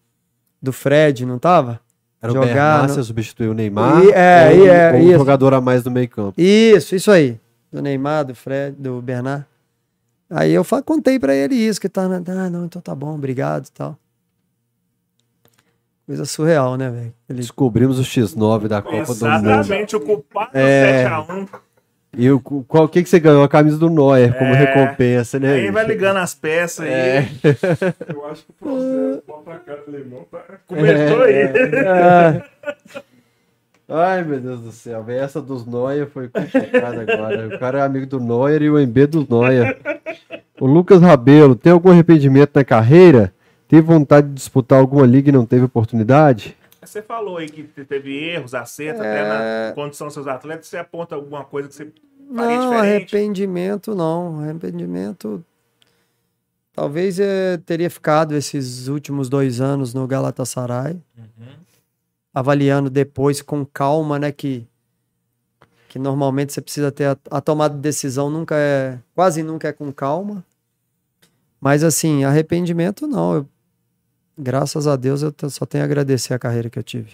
do 0.61 0.73
Fred, 0.73 1.25
não 1.25 1.39
tava? 1.39 1.79
Era 2.21 2.33
Jogar 2.33 2.43
o 2.43 2.47
Bernard, 2.49 2.89
no- 2.89 2.95
você 2.95 3.03
substituiu 3.05 3.53
o 3.53 3.55
Neymar. 3.55 4.03
E- 4.03 4.11
é, 4.11 4.51
ou, 4.53 4.57
e 4.65 4.69
é, 4.69 4.93
um 5.15 5.19
jogador 5.19 5.55
a 5.55 5.61
mais 5.61 5.85
no 5.85 5.93
meio 5.93 6.09
campo. 6.09 6.35
Isso, 6.41 6.97
isso 6.97 7.13
aí. 7.13 7.39
Do 7.71 7.81
Neymar, 7.81 8.25
do 8.25 8.35
Fred, 8.35 8.75
do 8.77 9.01
Bernard. 9.01 9.47
Aí 10.29 10.51
eu 10.53 10.65
fa- 10.65 10.83
contei 10.83 11.17
pra 11.17 11.33
ele 11.33 11.55
isso, 11.55 11.81
que 11.81 11.89
tá, 11.89 12.09
na- 12.09 12.17
ah, 12.45 12.51
não, 12.51 12.65
então 12.65 12.83
tá 12.83 12.93
bom, 12.93 13.15
obrigado 13.15 13.67
e 13.67 13.71
tal. 13.71 13.97
Coisa 16.05 16.25
surreal, 16.25 16.77
né, 16.77 16.91
velho? 16.91 17.15
Ele- 17.29 17.39
Descobrimos 17.39 18.01
o 18.01 18.03
X9 18.03 18.67
da 18.67 18.83
Copa 18.83 19.15
do 19.15 19.27
Mundo. 19.27 19.49
Exatamente, 19.49 19.95
o 19.95 20.01
culpado 20.01 20.51
É. 20.55 21.03
é. 21.03 21.09
7x1. 21.09 21.49
E 22.17 22.31
o 22.31 22.39
qual 22.41 22.87
que, 22.89 23.03
que 23.03 23.09
você 23.09 23.19
ganhou? 23.19 23.43
A 23.43 23.49
camisa 23.49 23.79
do 23.79 23.89
Neuer 23.89 24.37
como 24.37 24.53
É. 24.53 24.59
recompensa, 24.59 25.39
né? 25.41 25.55
Aí 25.55 25.71
vai 25.71 25.87
ligando 25.87 26.19
as 26.19 26.35
peças 26.35 26.85
aí. 26.85 26.93
É. 26.93 27.29
Eu 28.09 28.27
acho 28.27 28.45
que 28.45 28.51
o 28.51 28.55
processo 28.65 29.23
bota 29.27 29.51
a 29.53 29.59
cara 29.59 29.81
do 29.87 29.95
alemão 29.97 30.27
tá. 30.31 30.41
Começou 30.67 31.23
aí. 31.23 31.43
Ah, 31.87 32.43
Ai, 33.89 34.25
meu 34.25 34.41
Deus 34.41 34.61
do 34.61 34.73
céu. 34.73 35.05
Essa 35.09 35.41
dos 35.41 35.67
Neuer 35.67 36.07
foi 36.07 36.29
complicada 36.29 37.01
agora. 37.03 37.49
O 37.55 37.59
cara 37.59 37.79
é 37.79 37.83
amigo 37.83 38.07
do 38.07 38.21
Neuer 38.21 38.63
e 38.63 38.71
o 38.71 38.79
MB 38.79 39.07
do 39.07 39.27
Neuer. 39.29 39.79
O 40.61 40.67
Lucas 40.67 41.01
Rabelo, 41.03 41.55
tem 41.57 41.73
algum 41.73 41.91
arrependimento 41.91 42.51
na 42.55 42.65
carreira? 42.65 43.33
Teve 43.69 43.83
vontade 43.83 44.29
de 44.29 44.35
disputar 44.35 44.79
alguma 44.79 45.07
liga 45.07 45.31
e 45.31 45.33
não 45.33 45.45
teve 45.47 45.65
oportunidade? 45.65 46.57
Você 46.85 47.01
falou 47.01 47.37
aí 47.39 47.49
que 47.49 47.63
teve 47.85 48.13
erros, 48.17 48.55
acertos, 48.55 49.03
É. 49.03 49.09
até 49.21 49.29
na 49.69 49.75
condição 49.75 50.09
dos 50.09 50.15
seus 50.15 50.27
atletas. 50.27 50.67
Você 50.67 50.77
aponta 50.77 51.15
alguma 51.15 51.45
coisa 51.45 51.69
que 51.69 51.75
você 51.75 51.93
faria 52.35 52.59
não, 52.59 52.71
diferente? 52.71 53.17
arrependimento 53.17 53.95
não. 53.95 54.41
Arrependimento. 54.41 55.45
Talvez 56.73 57.21
eh, 57.21 57.59
teria 57.67 57.89
ficado 57.91 58.35
esses 58.35 58.89
últimos 58.89 59.29
dois 59.29 59.61
anos 59.61 59.93
no 59.95 60.07
Galatasaray. 60.07 60.95
Uhum. 61.17 61.55
avaliando 62.35 62.89
depois 62.89 63.43
com 63.43 63.65
calma, 63.65 64.19
né? 64.19 64.33
Que, 64.33 64.67
que 65.89 65.99
normalmente 65.99 66.53
você 66.53 66.63
precisa 66.63 66.91
ter 66.91 67.05
a, 67.05 67.17
a 67.31 67.41
tomada 67.43 67.75
de 67.75 67.81
decisão 67.81 68.31
nunca 68.31 68.55
é, 68.57 68.99
quase 69.15 69.43
nunca 69.43 69.69
é 69.69 69.73
com 69.73 69.93
calma. 69.93 70.43
Mas 71.61 71.85
assim, 71.85 72.25
arrependimento 72.25 73.07
não. 73.07 73.35
Eu, 73.35 73.49
graças 74.37 74.87
a 74.87 74.97
Deus 74.97 75.23
eu 75.23 75.33
só 75.51 75.65
tenho 75.67 75.85
a 75.85 75.87
agradecer 75.87 76.35
a 76.35 76.39
carreira 76.39 76.71
que 76.71 76.79
eu 76.79 76.83
tive. 76.83 77.13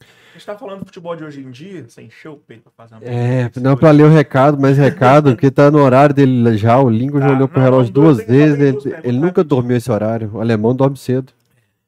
A 0.00 0.36
gente 0.36 0.46
tá 0.46 0.58
falando 0.58 0.80
do 0.80 0.86
futebol 0.86 1.14
de 1.14 1.22
hoje 1.22 1.40
em 1.40 1.50
dia. 1.50 1.88
Você 1.88 2.02
encheu 2.02 2.32
o 2.32 2.36
peito 2.36 2.62
pra 2.64 2.72
fazer 2.72 2.96
uma 2.96 3.04
É, 3.04 3.42
pergunta. 3.44 3.60
não 3.60 3.76
pra 3.76 3.92
ler 3.92 4.02
o 4.04 4.08
recado, 4.10 4.60
mas 4.60 4.76
recado, 4.76 5.30
porque 5.32 5.48
tá 5.48 5.70
no 5.70 5.78
horário 5.78 6.12
dele 6.12 6.56
já. 6.56 6.76
O 6.80 6.90
Lincoln 6.90 7.20
já 7.20 7.28
Tá, 7.28 7.32
olhou 7.34 7.48
pro 7.48 7.58
não, 7.58 7.64
relógio 7.64 7.92
duas 7.92 8.16
vezes. 8.18 8.58
Ele, 8.58 8.72
perguntas 8.80 9.04
ele 9.04 9.18
nunca 9.18 9.44
dormiu 9.44 9.76
esse 9.76 9.92
horário. 9.92 10.32
O 10.34 10.40
alemão 10.40 10.74
dorme 10.74 10.96
cedo. 10.96 11.32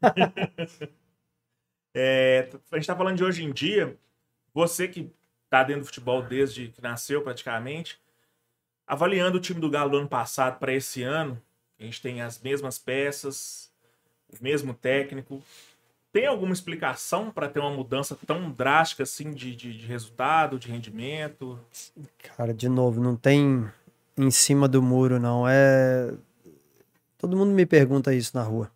É, 1.99 2.51
a 2.71 2.77
gente 2.77 2.87
tá 2.87 2.95
falando 2.95 3.17
de 3.17 3.25
hoje 3.25 3.43
em 3.43 3.51
dia. 3.53 3.97
Você 4.53 4.87
que 4.87 5.11
tá 5.49 5.63
dentro 5.63 5.83
do 5.83 5.87
futebol 5.87 6.23
desde 6.23 6.69
que 6.69 6.83
nasceu 6.83 7.23
praticamente, 7.23 7.99
avaliando 8.87 9.39
o 9.39 9.41
time 9.41 9.59
do 9.61 9.71
Galo 9.71 9.91
do 9.91 9.97
ano 9.99 10.09
passado 10.09 10.59
para 10.59 10.75
esse 10.75 11.03
ano, 11.03 11.41
a 11.81 11.83
gente 11.85 12.03
tem 12.03 12.21
as 12.21 12.39
mesmas 12.41 12.79
peças, 12.79 13.71
mesmo 14.41 14.75
técnico. 14.75 15.43
Tem 16.13 16.27
alguma 16.27 16.53
explicação 16.53 17.31
para 17.31 17.49
ter 17.49 17.61
uma 17.61 17.71
mudança 17.71 18.17
tão 18.27 18.51
drástica 18.51 19.03
assim 19.03 19.33
de, 19.33 19.55
de, 19.55 19.77
de 19.77 19.87
resultado, 19.87 20.59
de 20.59 20.69
rendimento? 20.69 21.59
Cara, 22.37 22.55
de 22.55 22.69
novo, 22.69 23.01
não 23.01 23.17
tem 23.17 23.69
em 24.17 24.31
cima 24.31 24.67
do 24.67 24.83
muro, 24.83 25.21
não. 25.21 25.47
É. 25.47 26.15
Todo 27.19 27.37
mundo 27.37 27.53
me 27.53 27.67
pergunta 27.67 28.15
isso 28.15 28.33
na 28.35 28.43
rua. 28.43 28.71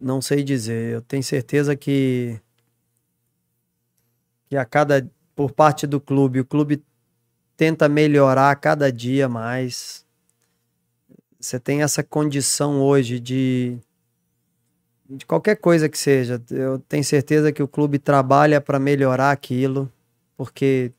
Não 0.00 0.20
sei 0.20 0.44
dizer. 0.44 0.94
Eu 0.94 1.02
tenho 1.02 1.22
certeza 1.22 1.74
que. 1.74 2.40
Que 4.46 4.56
a 4.56 4.64
cada. 4.64 5.10
Por 5.34 5.50
parte 5.50 5.86
do 5.86 6.00
clube, 6.00 6.38
o 6.38 6.44
clube 6.44 6.84
tenta 7.56 7.88
melhorar 7.88 8.54
cada 8.56 8.92
dia 8.92 9.28
mais. 9.28 10.03
Você 11.44 11.60
tem 11.60 11.82
essa 11.82 12.02
condição 12.02 12.80
hoje 12.80 13.20
de. 13.20 13.78
De 15.08 15.26
qualquer 15.26 15.56
coisa 15.56 15.88
que 15.88 15.98
seja. 15.98 16.42
Eu 16.50 16.78
tenho 16.78 17.04
certeza 17.04 17.52
que 17.52 17.62
o 17.62 17.68
clube 17.68 17.98
trabalha 17.98 18.60
para 18.60 18.78
melhorar 18.78 19.30
aquilo. 19.30 19.90
Porque 20.36 20.92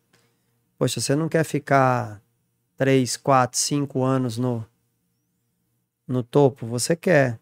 Poxa, 0.78 1.00
você 1.00 1.16
não 1.16 1.30
quer 1.30 1.46
ficar 1.46 2.22
três, 2.76 3.16
quatro, 3.16 3.58
cinco 3.58 4.04
anos 4.04 4.38
no, 4.38 4.66
no 6.08 6.22
topo? 6.22 6.66
Você 6.68 6.96
quer. 6.96 7.40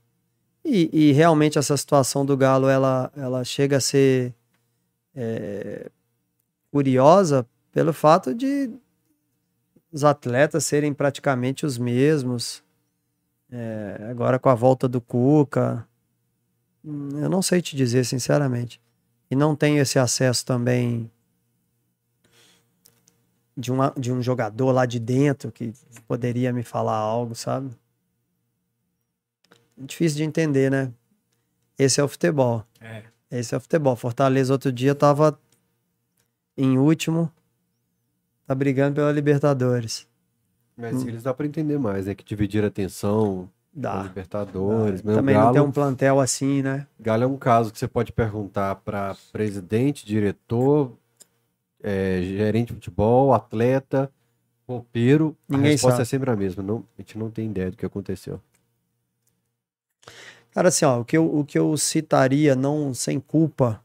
E, 0.63 0.89
e 1.09 1.11
realmente 1.11 1.57
essa 1.57 1.75
situação 1.75 2.25
do 2.25 2.37
Galo, 2.37 2.69
ela, 2.69 3.11
ela 3.17 3.43
chega 3.43 3.77
a 3.77 3.81
ser 3.81 4.33
é, 5.15 5.89
curiosa 6.71 7.45
pelo 7.71 7.91
fato 7.91 8.33
de 8.35 8.71
os 9.91 10.03
atletas 10.03 10.63
serem 10.65 10.93
praticamente 10.93 11.65
os 11.65 11.77
mesmos. 11.77 12.62
É, 13.55 14.07
agora 14.09 14.39
com 14.39 14.49
a 14.49 14.55
volta 14.55 14.89
do 14.89 14.99
Cuca, 14.99 15.87
hum, 16.83 17.09
eu 17.21 17.29
não 17.29 17.43
sei 17.43 17.61
te 17.61 17.75
dizer 17.75 18.03
sinceramente. 18.03 18.81
E 19.29 19.35
não 19.35 19.55
tenho 19.55 19.79
esse 19.79 19.99
acesso 19.99 20.43
também 20.43 21.11
de, 23.55 23.71
uma, 23.71 23.93
de 23.95 24.11
um 24.11 24.23
jogador 24.23 24.71
lá 24.71 24.87
de 24.87 24.99
dentro 24.99 25.51
que 25.51 25.71
poderia 26.07 26.51
me 26.51 26.63
falar 26.63 26.97
algo, 26.97 27.35
sabe? 27.35 27.69
Difícil 29.77 30.17
de 30.17 30.23
entender, 30.23 30.71
né? 30.71 30.91
Esse 31.77 32.01
é 32.01 32.03
o 32.03 32.07
futebol. 32.07 32.65
É. 32.81 33.03
Esse 33.29 33.53
é 33.53 33.57
o 33.57 33.61
futebol. 33.61 33.95
Fortaleza 33.95 34.51
outro 34.51 34.71
dia 34.71 34.95
tava 34.95 35.39
em 36.57 36.79
último, 36.79 37.31
tá 38.47 38.55
brigando 38.55 38.95
pela 38.95 39.11
Libertadores. 39.11 40.07
Mas 40.75 41.05
eles 41.05 41.23
dá 41.23 41.33
pra 41.33 41.45
entender 41.45 41.77
mais, 41.77 42.05
né? 42.07 42.15
Que 42.15 42.23
dividir 42.23 42.63
a 42.63 42.67
atenção 42.67 43.49
Dá. 43.73 44.03
Libertadores. 44.03 45.01
Mas 45.01 45.15
o 45.15 45.17
Também 45.17 45.35
não 45.35 45.45
tem 45.45 45.53
Galo, 45.53 45.67
um 45.67 45.71
plantel 45.71 46.19
assim, 46.19 46.61
né? 46.61 46.85
Galo 46.99 47.23
é 47.23 47.27
um 47.27 47.37
caso 47.37 47.71
que 47.71 47.79
você 47.79 47.87
pode 47.87 48.11
perguntar 48.11 48.75
para 48.75 49.15
presidente, 49.31 50.05
diretor, 50.05 50.95
é, 51.81 52.21
gerente 52.21 52.67
de 52.67 52.73
futebol, 52.75 53.33
atleta, 53.33 54.11
roupeiro. 54.67 55.35
Ninguém 55.49 55.67
a 55.67 55.71
resposta 55.71 55.97
sabe. 55.97 56.01
é 56.03 56.05
sempre 56.05 56.29
a 56.29 56.35
mesma. 56.35 56.61
Não, 56.61 56.85
a 56.97 57.01
gente 57.01 57.17
não 57.17 57.31
tem 57.31 57.49
ideia 57.49 57.71
do 57.71 57.77
que 57.77 57.85
aconteceu. 57.85 58.39
Cara, 60.51 60.67
assim, 60.67 60.85
ó, 60.85 60.99
o 60.99 61.05
que 61.05 61.17
eu, 61.17 61.35
o 61.35 61.43
que 61.43 61.57
eu 61.57 61.75
citaria, 61.75 62.55
não 62.55 62.93
sem 62.93 63.19
culpa, 63.19 63.83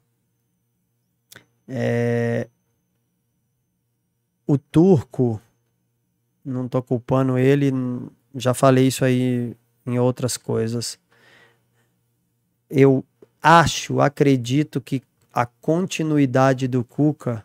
é. 1.67 2.49
O 4.47 4.57
turco, 4.57 5.41
não 6.45 6.69
tô 6.69 6.83
culpando 6.83 7.39
ele, 7.39 7.73
já 8.35 8.55
falei 8.55 8.87
isso 8.87 9.05
aí 9.05 9.57
em 9.87 9.99
outras 9.99 10.37
coisas. 10.37 10.99
Eu 12.71 13.05
acho, 13.43 14.01
acredito 14.01 14.81
que 14.81 15.03
a 15.33 15.47
continuidade 15.47 16.67
do 16.67 16.85
Cuca 16.85 17.45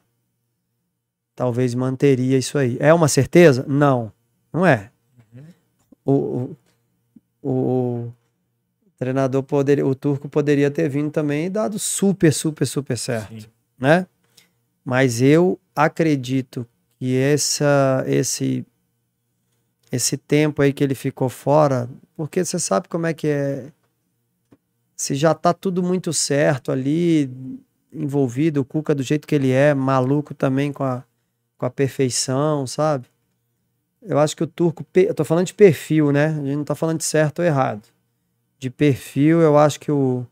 talvez 1.36 1.74
manteria 1.74 2.38
isso 2.38 2.58
aí. 2.58 2.78
É 2.80 2.94
uma 2.94 3.08
certeza? 3.08 3.66
Não, 3.68 4.12
não 4.52 4.66
é. 4.66 4.92
O, 6.06 6.56
o, 7.42 7.48
o 7.50 8.14
treinador 8.98 9.42
poderia, 9.44 9.86
o 9.86 9.96
turco 9.96 10.28
poderia 10.28 10.70
ter 10.70 10.90
vindo 10.90 11.12
também 11.12 11.46
e 11.46 11.50
dado 11.50 11.80
super, 11.80 12.34
super, 12.34 12.66
super 12.66 12.98
certo, 12.98 13.42
Sim. 13.42 13.48
né? 13.78 14.06
Mas 14.84 15.22
eu 15.22 15.58
acredito 15.74 16.68
que 17.00 17.18
essa, 17.18 18.04
esse, 18.06 18.66
esse 19.96 20.18
tempo 20.18 20.62
aí 20.62 20.74
que 20.74 20.84
ele 20.84 20.96
ficou 20.96 21.30
fora, 21.30 21.90
porque 22.16 22.44
você 22.44 22.60
sabe 22.60 22.88
como 22.88 23.06
é 23.06 23.14
que 23.14 23.28
é. 23.28 23.72
Se 24.96 25.16
já 25.16 25.34
tá 25.34 25.54
tudo 25.54 25.84
muito 25.84 26.14
certo 26.14 26.72
ali, 26.72 27.30
envolvido, 27.92 28.62
o 28.62 28.66
Cuca 28.66 28.96
do 28.96 29.04
jeito 29.04 29.28
que 29.28 29.36
ele 29.36 29.52
é, 29.52 29.74
maluco 29.74 30.34
também 30.34 30.72
com 30.72 30.84
a, 30.84 31.04
com 31.58 31.66
a 31.66 31.70
perfeição, 31.70 32.66
sabe? 32.68 33.08
eu 34.06 34.20
acho 34.20 34.36
que 34.36 34.44
o 34.44 34.48
turco, 34.48 34.86
eu 34.94 35.14
tô 35.14 35.24
falando 35.24 35.48
de 35.48 35.54
perfil, 35.54 36.12
né? 36.12 36.28
A 36.28 36.46
gente 36.46 36.56
não 36.56 36.64
tá 36.64 36.76
falando 36.76 36.98
de 36.98 37.06
certo 37.06 37.40
ou 37.40 37.46
errado. 37.46 37.88
De 38.60 38.70
perfil, 38.70 39.42
eu 39.42 39.58
acho 39.58 39.80
que 39.80 39.92
o, 39.92 40.26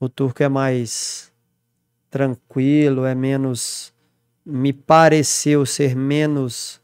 o 0.00 0.08
turco 0.08 0.42
é 0.42 0.48
mais 0.48 1.32
tranquilo, 2.10 3.04
é 3.04 3.14
menos. 3.14 3.92
Me 4.44 4.72
pareceu 4.72 5.66
ser 5.66 5.94
menos 5.94 6.80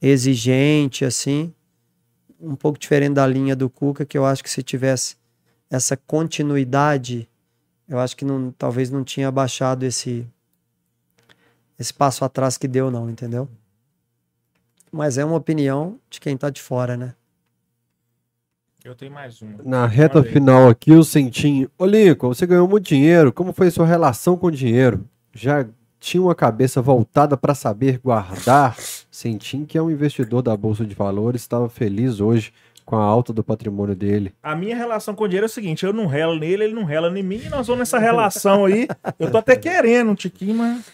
exigente, 0.00 1.04
assim. 1.04 1.52
Um 2.40 2.56
pouco 2.56 2.78
diferente 2.78 3.14
da 3.14 3.26
linha 3.26 3.54
do 3.54 3.68
Cuca, 3.68 4.06
que 4.06 4.16
eu 4.16 4.24
acho 4.24 4.42
que 4.42 4.50
se 4.50 4.62
tivesse 4.62 5.16
essa 5.68 5.96
continuidade, 5.96 7.28
eu 7.88 7.98
acho 7.98 8.16
que 8.16 8.24
não, 8.24 8.50
talvez 8.52 8.90
não 8.90 9.04
tinha 9.04 9.30
baixado 9.30 9.84
esse, 9.84 10.26
esse 11.78 11.92
passo 11.92 12.24
atrás 12.24 12.56
que 12.56 12.66
deu, 12.66 12.90
não, 12.90 13.10
entendeu? 13.10 13.48
Mas 14.90 15.18
é 15.18 15.24
uma 15.24 15.36
opinião 15.36 15.98
de 16.08 16.20
quem 16.20 16.36
tá 16.36 16.50
de 16.50 16.60
fora, 16.60 16.96
né? 16.96 17.14
Eu 18.82 18.94
tenho 18.94 19.12
mais 19.12 19.42
uma. 19.42 19.62
Na 19.62 19.86
reta 19.86 20.22
final 20.22 20.68
aqui, 20.68 20.92
o 20.92 21.04
Sentinho. 21.04 21.70
Ô, 21.76 21.84
Lincoln, 21.84 22.28
você 22.28 22.46
ganhou 22.46 22.66
muito 22.66 22.86
dinheiro. 22.86 23.30
Como 23.30 23.52
foi 23.52 23.68
a 23.68 23.70
sua 23.70 23.86
relação 23.86 24.38
com 24.38 24.46
o 24.46 24.50
dinheiro? 24.50 25.06
Já 25.34 25.66
tinha 25.98 26.22
uma 26.22 26.34
cabeça 26.34 26.80
voltada 26.80 27.36
para 27.36 27.54
saber 27.54 27.98
guardar? 27.98 28.76
Sentim 29.20 29.66
que 29.66 29.76
é 29.76 29.82
um 29.82 29.90
investidor 29.90 30.40
da 30.40 30.56
Bolsa 30.56 30.82
de 30.82 30.94
Valores, 30.94 31.42
estava 31.42 31.68
feliz 31.68 32.20
hoje 32.20 32.54
com 32.86 32.96
a 32.96 33.04
alta 33.04 33.34
do 33.34 33.44
patrimônio 33.44 33.94
dele. 33.94 34.32
A 34.42 34.56
minha 34.56 34.74
relação 34.74 35.14
com 35.14 35.24
o 35.24 35.28
dinheiro 35.28 35.44
é 35.44 35.46
o 35.46 35.50
seguinte: 35.50 35.84
eu 35.84 35.92
não 35.92 36.06
relo 36.06 36.38
nele, 36.38 36.64
ele 36.64 36.74
não 36.74 36.84
rela 36.84 37.10
em 37.18 37.22
mim, 37.22 37.42
e 37.44 37.50
nós 37.50 37.66
vamos 37.66 37.80
nessa 37.80 37.98
relação 37.98 38.64
aí. 38.64 38.88
Eu 39.18 39.30
tô 39.30 39.36
até 39.36 39.56
querendo 39.56 40.12
um 40.12 40.14
tiquinho, 40.14 40.54
mas. 40.54 40.86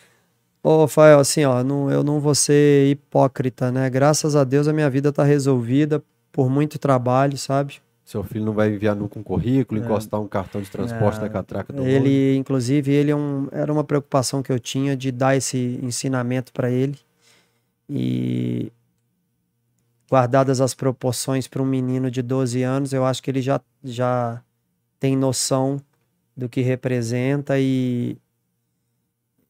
Ô, 0.60 0.80
Rafael, 0.80 1.20
assim, 1.20 1.44
ó, 1.44 1.62
não, 1.62 1.88
eu 1.88 2.02
não 2.02 2.18
vou 2.18 2.34
ser 2.34 2.90
hipócrita, 2.90 3.70
né? 3.70 3.88
Graças 3.88 4.34
a 4.34 4.42
Deus 4.42 4.66
a 4.66 4.72
minha 4.72 4.90
vida 4.90 5.12
tá 5.12 5.22
resolvida 5.22 6.02
por 6.32 6.50
muito 6.50 6.80
trabalho, 6.80 7.38
sabe? 7.38 7.76
Seu 8.04 8.24
filho 8.24 8.44
não 8.44 8.52
vai 8.52 8.70
enviar 8.70 8.96
nunca 8.96 9.20
um 9.20 9.22
currículo, 9.22 9.80
encostar 9.80 10.20
um 10.20 10.26
cartão 10.26 10.60
de 10.60 10.68
transporte 10.68 11.18
É, 11.18 11.22
na 11.22 11.28
catraca 11.28 11.72
do. 11.72 11.86
Ele, 11.86 12.34
inclusive, 12.36 12.90
ele 12.92 13.12
é 13.12 13.16
um, 13.16 13.46
era 13.52 13.72
uma 13.72 13.84
preocupação 13.84 14.42
que 14.42 14.50
eu 14.50 14.58
tinha 14.58 14.96
de 14.96 15.12
dar 15.12 15.36
esse 15.36 15.78
ensinamento 15.80 16.52
para 16.52 16.68
ele. 16.68 16.98
E 17.88 18.72
guardadas 20.10 20.60
as 20.60 20.74
proporções 20.74 21.48
para 21.48 21.62
um 21.62 21.66
menino 21.66 22.10
de 22.10 22.22
12 22.22 22.62
anos, 22.62 22.92
eu 22.92 23.04
acho 23.04 23.22
que 23.22 23.30
ele 23.30 23.42
já, 23.42 23.60
já 23.82 24.42
tem 24.98 25.16
noção 25.16 25.80
do 26.36 26.48
que 26.48 26.60
representa 26.60 27.58
e 27.58 28.16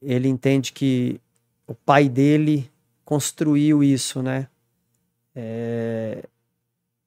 ele 0.01 0.29
entende 0.29 0.73
que 0.73 1.21
o 1.67 1.75
pai 1.75 2.09
dele 2.09 2.71
construiu 3.05 3.83
isso, 3.83 4.23
né? 4.23 4.49
É, 5.35 6.25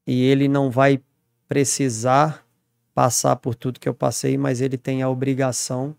e 0.06 0.24
ele 0.24 0.48
não 0.48 0.70
vai 0.70 1.02
precisar 1.48 2.46
passar 2.94 3.36
por 3.38 3.56
tudo 3.56 3.80
que 3.80 3.88
eu 3.88 3.94
passei, 3.94 4.38
mas 4.38 4.62
ele 4.62 4.78
tem 4.78 5.02
a 5.02 5.10
obrigação 5.10 5.96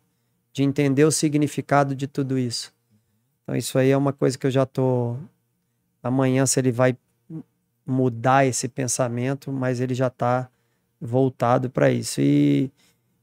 de 0.52 0.62
entender 0.62 1.04
o 1.04 1.10
significado 1.10 1.94
de 1.94 2.06
tudo 2.06 2.38
isso. 2.38 2.72
Então 3.42 3.56
isso 3.56 3.78
aí 3.78 3.90
é 3.90 3.96
uma 3.96 4.12
coisa 4.12 4.38
que 4.38 4.46
eu 4.46 4.50
já 4.50 4.64
tô 4.66 5.16
amanhã 6.02 6.46
se 6.46 6.60
ele 6.60 6.72
vai 6.72 6.96
mudar 7.86 8.46
esse 8.46 8.68
pensamento, 8.68 9.52
mas 9.52 9.80
ele 9.80 9.94
já 9.94 10.06
está 10.06 10.48
voltado 11.00 11.70
para 11.70 11.90
isso. 11.90 12.20
E, 12.20 12.70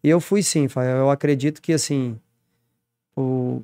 eu 0.03 0.19
fui 0.21 0.43
sim, 0.43 0.67
eu 0.97 1.09
acredito 1.09 1.61
que 1.61 1.73
assim, 1.73 2.19
o, 3.15 3.61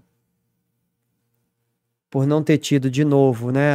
por 2.09 2.25
não 2.27 2.43
ter 2.43 2.57
tido 2.57 2.89
de 2.89 3.03
novo, 3.05 3.51
né, 3.51 3.73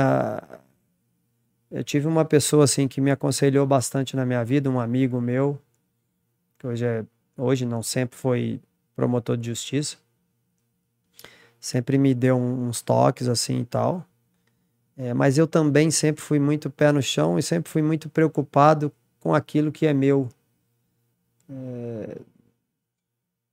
eu 1.71 1.85
tive 1.85 2.07
uma 2.07 2.25
pessoa 2.25 2.65
assim 2.65 2.89
que 2.89 3.01
me 3.01 3.11
aconselhou 3.11 3.67
bastante 3.67 4.17
na 4.17 4.25
minha 4.25 4.45
vida, 4.45 4.71
um 4.71 4.81
amigo 4.81 5.21
meu, 5.21 5.61
que 6.59 6.67
hoje 6.67 6.85
é, 6.85 7.05
hoje 7.37 7.65
não 7.65 7.83
sempre 7.83 8.19
foi 8.19 8.61
promotor 8.97 9.37
de 9.37 9.49
justiça. 9.49 9.97
Sempre 11.61 11.99
me 11.99 12.15
deu 12.15 12.37
uns 12.37 12.83
toques 12.83 13.29
assim 13.29 13.61
e 13.61 13.65
tal. 13.65 14.05
É, 14.97 15.15
mas 15.15 15.39
eu 15.39 15.47
também 15.47 15.91
sempre 15.91 16.23
fui 16.23 16.39
muito 16.39 16.69
pé 16.71 16.91
no 16.93 17.01
chão 17.03 17.39
e 17.39 17.43
sempre 17.43 17.71
fui 17.71 17.83
muito 17.83 18.09
preocupado 18.09 18.93
com 19.21 19.35
aquilo 19.35 19.71
que 19.71 19.87
é 19.87 19.93
meu. 19.93 20.29
É, 21.49 22.19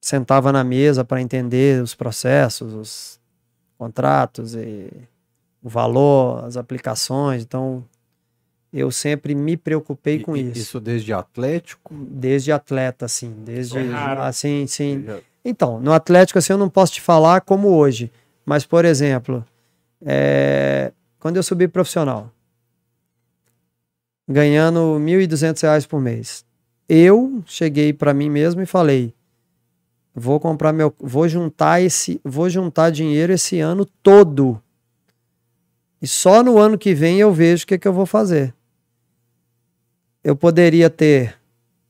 sentava 0.02 0.52
na 0.52 0.64
mesa 0.64 1.04
para 1.04 1.22
entender 1.22 1.82
os 1.82 1.96
processos, 1.96 2.74
os 2.74 3.20
contratos 3.78 4.56
e 4.56 4.92
o 5.64 5.70
valor, 5.70 6.46
as 6.46 6.58
aplicações. 6.58 7.44
Então, 7.44 7.84
eu 8.72 8.92
sempre 8.92 9.34
me 9.34 9.58
preocupei 9.58 10.18
E- 10.18 10.24
com 10.24 10.36
isso. 10.36 10.60
Isso 10.60 10.80
desde 10.80 11.14
Atlético? 11.14 11.94
Desde 11.94 12.52
atleta, 12.52 13.06
assim, 13.06 13.32
desde 13.44 13.78
É 13.78 13.82
assim, 14.20 14.68
sim. 14.68 15.04
Já- 15.06 15.22
Então, 15.48 15.80
no 15.80 15.94
Atlético, 15.94 16.40
assim, 16.40 16.54
eu 16.54 16.58
não 16.58 16.68
posso 16.68 16.94
te 16.94 17.02
falar 17.02 17.42
como 17.42 17.70
hoje. 17.70 18.12
Mas, 18.44 18.66
por 18.66 18.84
exemplo, 18.84 19.46
é, 20.04 20.92
quando 21.20 21.38
eu 21.38 21.44
subi 21.44 21.68
profissional, 21.68 22.32
ganhando 24.28 25.00
1.200 25.00 25.62
reais 25.62 25.86
por 25.86 26.02
mês, 26.02 26.44
eu 26.90 27.44
cheguei 27.46 27.94
para 27.94 28.12
mim 28.12 28.28
mesmo 28.28 28.60
e 28.62 28.66
falei: 28.66 29.14
vou 30.16 30.40
comprar 30.40 30.74
meu, 30.74 30.92
vou 31.00 31.30
juntar 31.30 31.80
esse, 31.80 32.20
vou 32.24 32.50
juntar 32.50 32.90
dinheiro 32.90 33.32
esse 33.32 33.60
ano 33.60 33.86
todo. 33.86 34.60
E 36.02 36.08
só 36.08 36.42
no 36.42 36.58
ano 36.58 36.78
que 36.78 36.94
vem 36.96 37.20
eu 37.20 37.32
vejo 37.32 37.64
o 37.64 37.68
que, 37.68 37.78
que 37.78 37.88
eu 37.88 37.94
vou 37.94 38.06
fazer. 38.08 38.54
Eu 40.24 40.36
poderia 40.36 40.90
ter 40.90 41.36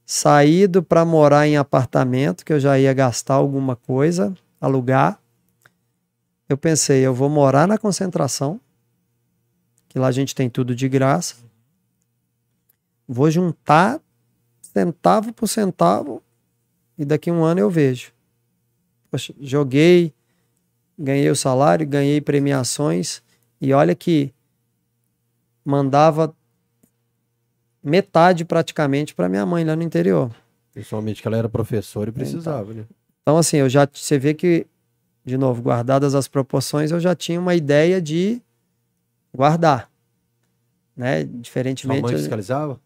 saído 0.06 0.84
para 0.84 1.04
morar 1.04 1.48
em 1.48 1.58
apartamento, 1.58 2.46
que 2.46 2.54
eu 2.54 2.60
já 2.60 2.78
ia 2.78 2.94
gastar 2.94 3.34
alguma 3.34 3.76
coisa, 3.76 4.34
alugar. 4.62 5.20
Eu 6.48 6.58
pensei, 6.58 7.02
eu 7.02 7.14
vou 7.14 7.28
morar 7.28 7.68
na 7.68 7.78
concentração, 7.78 8.62
que 9.90 9.98
lá 9.98 10.08
a 10.08 10.12
gente 10.12 10.36
tem 10.36 10.50
tudo 10.50 10.76
de 10.76 10.88
graça. 10.88 11.38
Vou 13.08 13.32
juntar 13.32 14.00
centavo 14.62 15.34
por 15.34 15.48
centavo 15.48 16.22
e 16.98 17.04
daqui 17.04 17.32
um 17.32 17.44
ano 17.44 17.62
eu 17.62 17.70
vejo. 17.70 18.12
Poxa, 19.10 19.34
joguei, 19.40 20.14
ganhei 20.98 21.30
o 21.30 21.36
salário, 21.36 21.88
ganhei 21.88 22.22
premiações 22.22 23.24
e 23.60 23.74
olha 23.74 23.96
que 23.96 24.34
mandava 25.64 26.36
metade 27.86 28.44
praticamente 28.44 29.14
para 29.14 29.30
minha 29.30 29.46
mãe 29.46 29.64
lá 29.64 29.76
no 29.76 29.84
interior. 29.84 30.32
Principalmente 30.74 31.22
que 31.22 31.28
ela 31.28 31.38
era 31.38 31.48
professora 31.48 32.10
e 32.10 32.12
precisava, 32.12 32.74
né? 32.74 32.84
Então, 33.22 33.38
assim, 33.38 33.58
eu 33.58 33.70
já 33.70 33.88
você 33.92 34.18
vê 34.18 34.34
que, 34.34 34.66
de 35.24 35.38
novo, 35.38 35.62
guardadas 35.62 36.16
as 36.16 36.28
proporções, 36.28 36.92
eu 36.92 37.00
já 37.00 37.16
tinha 37.16 37.40
uma 37.40 37.54
ideia 37.54 38.02
de 38.02 38.42
guardar. 39.34 39.90
Né? 40.98 41.22
Sua 41.22 41.30
Diferentemente. 41.42 42.02
mãe 42.02 42.18
fiscalizava? 42.18 42.80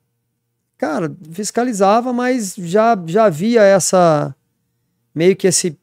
Cara, 0.78 1.14
fiscalizava, 1.32 2.12
mas 2.12 2.56
já, 2.58 2.98
já 3.06 3.26
havia 3.26 3.62
essa. 3.64 4.36
meio 5.16 5.36
que 5.36 5.48
esse 5.48 5.78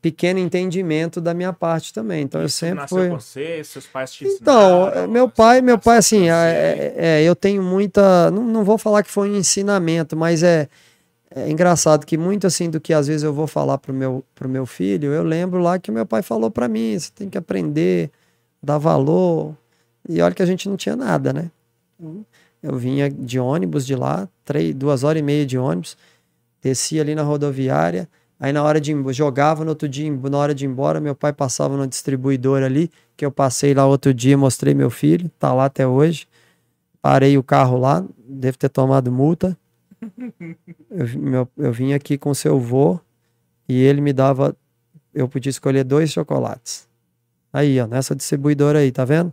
pequeno 0.00 0.38
entendimento 0.38 1.20
da 1.20 1.34
minha 1.34 1.52
parte 1.52 1.92
também. 1.92 2.22
Então 2.22 2.40
eu 2.40 2.46
Isso 2.46 2.58
sempre 2.58 2.76
nasceu 2.76 2.98
fui. 2.98 3.08
você, 3.08 3.62
seus 3.64 3.86
pais 3.86 4.12
te 4.12 4.24
Então, 4.26 4.82
ensinaram, 4.88 5.02
é, 5.02 5.06
meu 5.06 5.28
pai, 5.28 5.60
meu 5.60 5.78
pai, 5.78 5.98
assim, 5.98 6.28
é, 6.28 6.32
é- 6.32 6.94
é, 6.96 7.22
eu 7.22 7.34
tenho 7.34 7.62
muita. 7.62 8.30
Não, 8.30 8.44
não 8.44 8.64
vou 8.64 8.78
falar 8.78 9.02
que 9.02 9.10
foi 9.10 9.30
um 9.30 9.36
ensinamento, 9.36 10.16
mas 10.16 10.42
é, 10.42 10.68
é 11.34 11.50
engraçado 11.50 12.06
que 12.06 12.16
muito 12.18 12.46
assim 12.46 12.70
do 12.70 12.80
que 12.80 12.94
às 12.94 13.06
vezes 13.08 13.22
eu 13.22 13.32
vou 13.32 13.46
falar 13.46 13.78
pro 13.78 13.92
meu, 13.92 14.24
pro 14.34 14.48
meu 14.48 14.66
filho, 14.66 15.12
eu 15.12 15.22
lembro 15.24 15.60
lá 15.60 15.78
que 15.78 15.90
o 15.90 15.94
meu 15.94 16.06
pai 16.06 16.22
falou 16.22 16.50
para 16.50 16.68
mim: 16.68 16.98
você 16.98 17.10
tem 17.14 17.28
que 17.28 17.38
aprender, 17.38 18.10
dar 18.62 18.78
valor. 18.78 19.54
E 20.08 20.22
olha 20.22 20.34
que 20.34 20.42
a 20.42 20.46
gente 20.46 20.68
não 20.68 20.76
tinha 20.76 20.96
nada, 20.96 21.32
né? 21.32 21.50
Eu 22.62 22.76
vinha 22.76 23.10
de 23.10 23.38
ônibus 23.38 23.86
de 23.86 23.94
lá, 23.94 24.28
três, 24.44 24.74
duas 24.74 25.04
horas 25.04 25.20
e 25.20 25.22
meia 25.22 25.44
de 25.46 25.58
ônibus, 25.58 25.96
descia 26.62 27.02
ali 27.02 27.14
na 27.14 27.22
rodoviária. 27.22 28.08
Aí 28.40 28.52
na 28.52 28.62
hora 28.62 28.80
de 28.80 28.94
jogava 29.12 29.64
no 29.64 29.70
outro 29.70 29.88
dia, 29.88 30.10
na 30.12 30.38
hora 30.38 30.54
de 30.54 30.64
ir 30.64 30.68
embora, 30.68 31.00
meu 31.00 31.14
pai 31.14 31.32
passava 31.32 31.76
no 31.76 31.86
distribuidor 31.86 32.62
ali, 32.62 32.90
que 33.16 33.24
eu 33.26 33.32
passei 33.32 33.74
lá 33.74 33.84
outro 33.84 34.14
dia, 34.14 34.38
mostrei 34.38 34.74
meu 34.74 34.90
filho, 34.90 35.28
tá 35.38 35.52
lá 35.52 35.64
até 35.64 35.86
hoje. 35.86 36.28
Parei 37.02 37.36
o 37.36 37.42
carro 37.42 37.76
lá, 37.78 38.04
deve 38.28 38.56
ter 38.56 38.68
tomado 38.68 39.10
multa. 39.10 39.56
Eu, 40.90 41.18
meu- 41.18 41.48
eu 41.56 41.72
vim 41.72 41.92
aqui 41.92 42.16
com 42.16 42.32
seu 42.32 42.60
vô 42.60 43.00
e 43.68 43.74
ele 43.82 44.00
me 44.00 44.12
dava, 44.12 44.56
eu 45.12 45.28
podia 45.28 45.50
escolher 45.50 45.82
dois 45.82 46.10
chocolates. 46.10 46.86
Aí, 47.52 47.80
ó, 47.80 47.86
nessa 47.86 48.14
distribuidora 48.14 48.78
aí, 48.80 48.92
tá 48.92 49.04
vendo? 49.04 49.32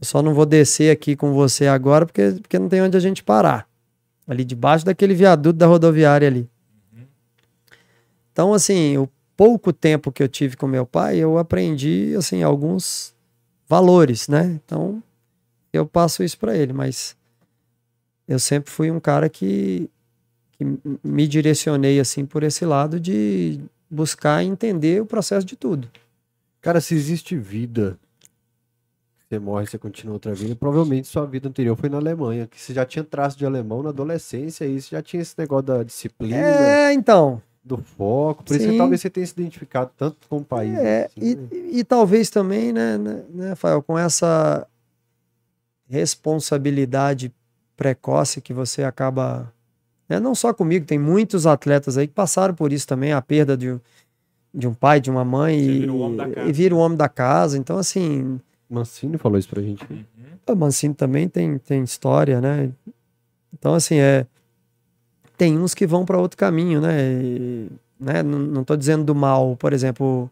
Eu 0.00 0.06
só 0.06 0.22
não 0.22 0.34
vou 0.34 0.44
descer 0.44 0.90
aqui 0.90 1.16
com 1.16 1.32
você 1.32 1.66
agora 1.66 2.04
porque, 2.04 2.32
porque 2.42 2.58
não 2.58 2.68
tem 2.68 2.82
onde 2.82 2.96
a 2.96 3.00
gente 3.00 3.22
parar. 3.22 3.66
Ali 4.26 4.44
debaixo 4.44 4.84
daquele 4.84 5.14
viaduto 5.14 5.58
da 5.58 5.66
rodoviária 5.66 6.28
ali. 6.28 6.48
Então, 8.38 8.54
assim, 8.54 8.96
o 8.96 9.08
pouco 9.36 9.72
tempo 9.72 10.12
que 10.12 10.22
eu 10.22 10.28
tive 10.28 10.56
com 10.56 10.68
meu 10.68 10.86
pai, 10.86 11.18
eu 11.18 11.38
aprendi, 11.38 12.14
assim, 12.16 12.44
alguns 12.44 13.12
valores, 13.68 14.28
né? 14.28 14.60
Então, 14.64 15.02
eu 15.72 15.84
passo 15.84 16.22
isso 16.22 16.38
para 16.38 16.56
ele, 16.56 16.72
mas 16.72 17.16
eu 18.28 18.38
sempre 18.38 18.70
fui 18.70 18.92
um 18.92 19.00
cara 19.00 19.28
que, 19.28 19.90
que 20.52 20.64
me 21.02 21.26
direcionei 21.26 21.98
assim 21.98 22.24
por 22.24 22.44
esse 22.44 22.64
lado 22.64 23.00
de 23.00 23.58
buscar 23.90 24.44
entender 24.44 25.02
o 25.02 25.06
processo 25.06 25.44
de 25.44 25.56
tudo. 25.56 25.90
Cara, 26.60 26.80
se 26.80 26.94
existe 26.94 27.36
vida, 27.36 27.98
você 29.28 29.40
morre, 29.40 29.66
você 29.66 29.78
continua 29.78 30.12
outra 30.12 30.32
vida, 30.32 30.54
provavelmente 30.54 31.08
sua 31.08 31.26
vida 31.26 31.48
anterior 31.48 31.76
foi 31.76 31.88
na 31.88 31.96
Alemanha, 31.96 32.46
que 32.46 32.60
você 32.60 32.72
já 32.72 32.86
tinha 32.86 33.02
traço 33.02 33.36
de 33.36 33.44
alemão 33.44 33.82
na 33.82 33.88
adolescência, 33.88 34.64
e 34.64 34.80
você 34.80 34.90
já 34.94 35.02
tinha 35.02 35.22
esse 35.22 35.34
negócio 35.36 35.66
da 35.66 35.82
disciplina, 35.82 36.36
É, 36.38 36.92
então. 36.92 37.42
Do 37.64 37.76
foco, 37.78 38.44
por 38.44 38.56
isso 38.56 38.64
que 38.64 38.72
Sim. 38.72 38.78
talvez 38.78 39.00
você 39.00 39.10
tenha 39.10 39.26
se 39.26 39.32
identificado 39.32 39.90
tanto 39.96 40.16
com 40.28 40.38
o 40.38 40.44
país. 40.44 40.74
É, 40.78 41.04
assim, 41.06 41.20
e, 41.20 41.34
né? 41.34 41.48
e 41.72 41.84
talvez 41.84 42.30
também, 42.30 42.72
né, 42.72 42.96
né, 42.96 43.22
né, 43.28 43.48
Rafael, 43.50 43.82
com 43.82 43.98
essa 43.98 44.66
responsabilidade 45.88 47.32
precoce 47.76 48.40
que 48.40 48.52
você 48.52 48.82
acaba. 48.82 49.52
né, 50.08 50.18
não 50.18 50.34
só 50.34 50.52
comigo, 50.54 50.86
tem 50.86 50.98
muitos 50.98 51.46
atletas 51.46 51.96
aí 51.98 52.06
que 52.06 52.14
passaram 52.14 52.54
por 52.54 52.72
isso 52.72 52.86
também, 52.86 53.12
a 53.12 53.20
perda 53.22 53.56
de, 53.56 53.70
um- 53.72 53.80
de 54.54 54.66
um 54.66 54.74
pai, 54.74 55.00
de 55.00 55.10
uma 55.10 55.24
mãe, 55.24 55.58
Você 55.58 55.70
e, 55.70 55.78
vira 55.80 55.92
o 55.92 55.98
homem 55.98 56.16
da 56.16 56.28
casa. 56.28 56.48
e 56.48 56.52
vira 56.52 56.74
o 56.74 56.78
homem 56.78 56.98
da 56.98 57.08
casa. 57.08 57.58
Então, 57.58 57.76
assim, 57.78 58.40
Mancini 58.68 59.18
falou 59.18 59.38
isso 59.38 59.48
pra 59.48 59.60
gente. 59.62 59.84
né? 59.90 60.04
Uhum. 60.48 60.54
o 60.54 60.56
Mancini 60.56 60.94
também 60.94 61.28
tem, 61.28 61.58
tem 61.58 61.82
história, 61.82 62.40
né? 62.40 62.70
Então, 63.52 63.74
assim, 63.74 63.96
é. 63.96 64.26
Tem 65.38 65.56
uns 65.58 65.72
que 65.72 65.86
vão 65.86 66.04
para 66.04 66.18
outro 66.18 66.36
caminho, 66.36 66.80
né? 66.80 67.00
E, 67.22 67.68
né? 67.98 68.22
Não, 68.22 68.62
tô 68.64 68.76
dizendo 68.76 69.04
do 69.04 69.14
mal. 69.14 69.56
Por 69.56 69.72
exemplo, 69.72 70.28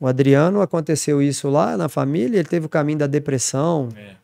o 0.00 0.06
Adriano 0.06 0.60
aconteceu 0.60 1.22
isso 1.22 1.48
lá 1.48 1.76
na 1.76 1.88
família, 1.88 2.38
ele 2.38 2.48
teve 2.48 2.66
o 2.66 2.68
caminho 2.68 2.98
da 2.98 3.06
depressão, 3.06 3.90
É. 3.94 4.16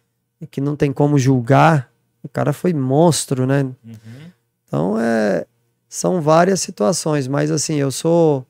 que 0.50 0.60
não 0.60 0.74
tem 0.74 0.92
como 0.92 1.18
julgar. 1.18 1.92
O 2.22 2.28
cara 2.28 2.52
foi 2.52 2.72
monstro, 2.74 3.46
né? 3.46 3.62
Uhum. 3.62 4.32
Então, 4.66 4.98
é, 4.98 5.46
são 5.88 6.20
várias 6.20 6.60
situações, 6.60 7.28
mas 7.28 7.50
assim, 7.50 7.76
eu 7.76 7.90
sou. 7.92 8.44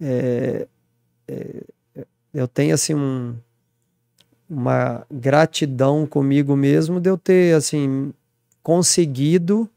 é, 0.00 0.66
é, 1.28 1.64
eu 2.34 2.48
tenho 2.48 2.74
assim 2.74 2.94
um, 2.94 3.34
uma 4.48 5.06
gratidão 5.10 6.06
comigo 6.06 6.56
mesmo 6.56 6.98
de 7.00 7.08
eu 7.10 7.16
ter 7.18 7.54
assim 7.54 8.12
conseguido, 8.62 9.68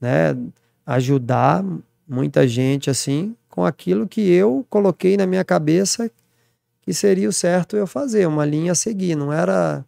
né, 0.00 0.36
ajudar 0.84 1.64
muita 2.06 2.46
gente 2.46 2.90
assim 2.90 3.36
com 3.48 3.64
aquilo 3.64 4.06
que 4.06 4.20
eu 4.20 4.64
coloquei 4.68 5.16
na 5.16 5.26
minha 5.26 5.44
cabeça 5.44 6.10
que 6.82 6.94
seria 6.94 7.28
o 7.28 7.32
certo 7.32 7.76
eu 7.76 7.86
fazer, 7.86 8.26
uma 8.26 8.44
linha 8.44 8.72
a 8.72 8.74
seguir, 8.76 9.16
não 9.16 9.32
era 9.32 9.84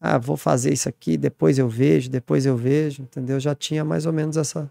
ah, 0.00 0.18
vou 0.18 0.36
fazer 0.36 0.72
isso 0.72 0.88
aqui, 0.88 1.16
depois 1.16 1.58
eu 1.58 1.68
vejo, 1.68 2.10
depois 2.10 2.44
eu 2.46 2.56
vejo, 2.56 3.02
entendeu? 3.02 3.36
Eu 3.36 3.40
já 3.40 3.54
tinha 3.54 3.84
mais 3.84 4.06
ou 4.06 4.12
menos 4.12 4.36
essa 4.36 4.70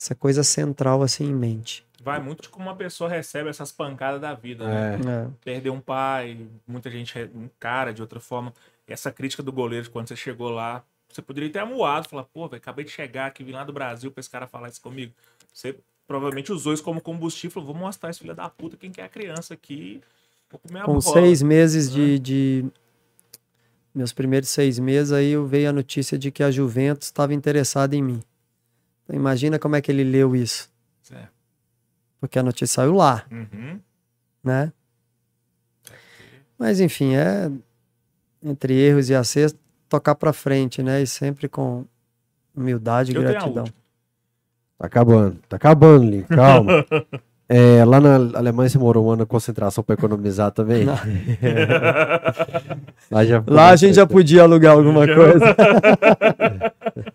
essa 0.00 0.14
coisa 0.14 0.42
central 0.42 1.02
assim 1.02 1.24
em 1.24 1.34
mente. 1.34 1.84
Vai 2.02 2.18
muito 2.18 2.42
de 2.42 2.48
como 2.48 2.66
uma 2.66 2.74
pessoa 2.74 3.10
recebe 3.10 3.50
essas 3.50 3.70
pancadas 3.70 4.18
da 4.18 4.32
vida, 4.32 4.66
né? 4.66 4.94
É. 4.94 5.24
É. 5.24 5.28
Perder 5.44 5.70
um 5.70 5.80
pai, 5.80 6.46
muita 6.66 6.90
gente 6.90 7.18
encara 7.34 7.92
de 7.92 8.00
outra 8.00 8.18
forma. 8.18 8.54
Essa 8.86 9.12
crítica 9.12 9.42
do 9.42 9.52
goleiro, 9.52 9.90
quando 9.90 10.08
você 10.08 10.16
chegou 10.16 10.48
lá, 10.48 10.82
você 11.14 11.22
poderia 11.22 11.50
ter 11.50 11.58
amuado, 11.58 12.08
falar, 12.08 12.24
pô, 12.24 12.48
velho, 12.48 12.58
acabei 12.60 12.84
de 12.84 12.90
chegar 12.90 13.26
aqui, 13.26 13.42
vim 13.44 13.52
lá 13.52 13.64
do 13.64 13.72
Brasil 13.72 14.10
pra 14.10 14.20
esse 14.20 14.30
cara 14.30 14.46
falar 14.46 14.68
isso 14.68 14.80
comigo. 14.80 15.12
Você 15.52 15.76
provavelmente 16.06 16.52
usou 16.52 16.72
isso 16.72 16.82
como 16.82 17.00
combustível, 17.00 17.50
falou, 17.52 17.72
vou 17.72 17.76
mostrar 17.76 18.10
esse 18.10 18.20
filho 18.20 18.34
da 18.34 18.48
puta 18.48 18.76
quem 18.76 18.90
que 18.90 19.00
é 19.00 19.04
a 19.04 19.08
criança 19.08 19.54
aqui. 19.54 20.00
Vou 20.50 20.58
comer 20.60 20.80
a 20.80 20.84
Com 20.84 20.98
bola. 20.98 21.02
seis 21.20 21.42
meses 21.42 21.88
né? 21.88 21.94
de, 21.94 22.18
de- 22.18 22.64
Meus 23.94 24.12
primeiros 24.12 24.48
seis 24.48 24.78
meses, 24.78 25.12
aí 25.12 25.30
eu 25.30 25.46
veio 25.46 25.68
a 25.68 25.72
notícia 25.72 26.16
de 26.16 26.30
que 26.30 26.42
a 26.44 26.50
Juventus 26.50 27.08
estava 27.08 27.34
interessada 27.34 27.96
em 27.96 28.02
mim. 28.02 28.22
Então, 29.02 29.16
imagina 29.16 29.58
como 29.58 29.74
é 29.74 29.80
que 29.82 29.90
ele 29.90 30.04
leu 30.04 30.34
isso. 30.36 30.70
É. 31.12 31.26
Porque 32.20 32.38
a 32.38 32.42
notícia 32.42 32.68
saiu 32.74 32.94
lá, 32.94 33.26
Uhum. 33.30 33.80
né? 34.44 34.72
Mas 36.58 36.78
enfim, 36.80 37.14
é. 37.16 37.50
Entre 38.42 38.72
erros 38.74 39.10
e 39.10 39.14
acertos, 39.14 39.58
tocar 39.90 40.14
pra 40.14 40.32
frente, 40.32 40.82
né? 40.82 41.02
E 41.02 41.06
sempre 41.06 41.48
com 41.48 41.84
humildade 42.56 43.12
e 43.12 43.14
Eu 43.14 43.22
gratidão. 43.22 43.64
Tá 44.78 44.86
acabando, 44.86 45.36
tá 45.48 45.56
acabando, 45.56 46.04
Lin, 46.08 46.22
calma. 46.22 46.86
É, 47.52 47.84
lá 47.84 48.00
na 48.00 48.14
Alemanha 48.38 48.68
você 48.68 48.78
morou 48.78 49.06
um 49.06 49.10
ano 49.10 49.22
na 49.22 49.26
concentração 49.26 49.82
pra 49.82 49.94
economizar 49.94 50.52
também? 50.52 50.84
Lá 53.10 53.24
já 53.24 53.42
Lá 53.44 53.70
a 53.70 53.76
gente 53.76 53.94
já 53.94 54.06
podia 54.06 54.42
alugar 54.44 54.74
alguma 54.74 55.04
coisa. 55.04 55.56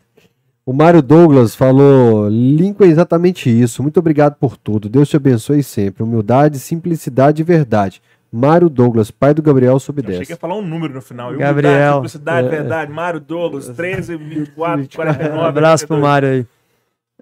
O 0.65 0.73
Mário 0.73 1.01
Douglas 1.01 1.53
falou: 1.55 2.27
Lincoln 2.27 2.85
é 2.85 2.87
exatamente 2.87 3.49
isso. 3.49 3.83
Muito 3.83 3.99
obrigado 3.99 4.35
por 4.35 4.57
tudo. 4.57 4.89
Deus 4.89 5.07
te 5.07 5.15
abençoe 5.15 5.61
sempre. 5.61 6.01
Humildade, 6.01 6.57
simplicidade 6.57 7.43
e 7.43 7.45
verdade. 7.45 8.01
Mário 8.31 8.69
Douglas, 8.69 9.11
pai 9.11 9.33
do 9.33 9.41
Gabriel, 9.41 9.79
sob 9.79 10.01
Eu 10.01 10.05
achei 10.05 10.17
10. 10.17 10.27
que 10.27 10.33
ia 10.33 10.37
falar 10.37 10.55
um 10.55 10.61
número 10.61 10.93
no 10.93 11.01
final. 11.01 11.31
Eu, 11.31 11.39
Gabriel, 11.39 11.95
simplicidade, 11.95 12.47
é. 12.47 12.51
verdade. 12.51 12.91
Mário 12.91 13.19
Douglas, 13.19 13.69
13, 13.69 14.17
24, 14.17 14.89
49. 14.95 15.37
Um 15.37 15.41
abraço 15.41 15.87
pro 15.87 15.97
42. 15.99 16.01
Mário 16.01 16.29
aí. 16.29 16.45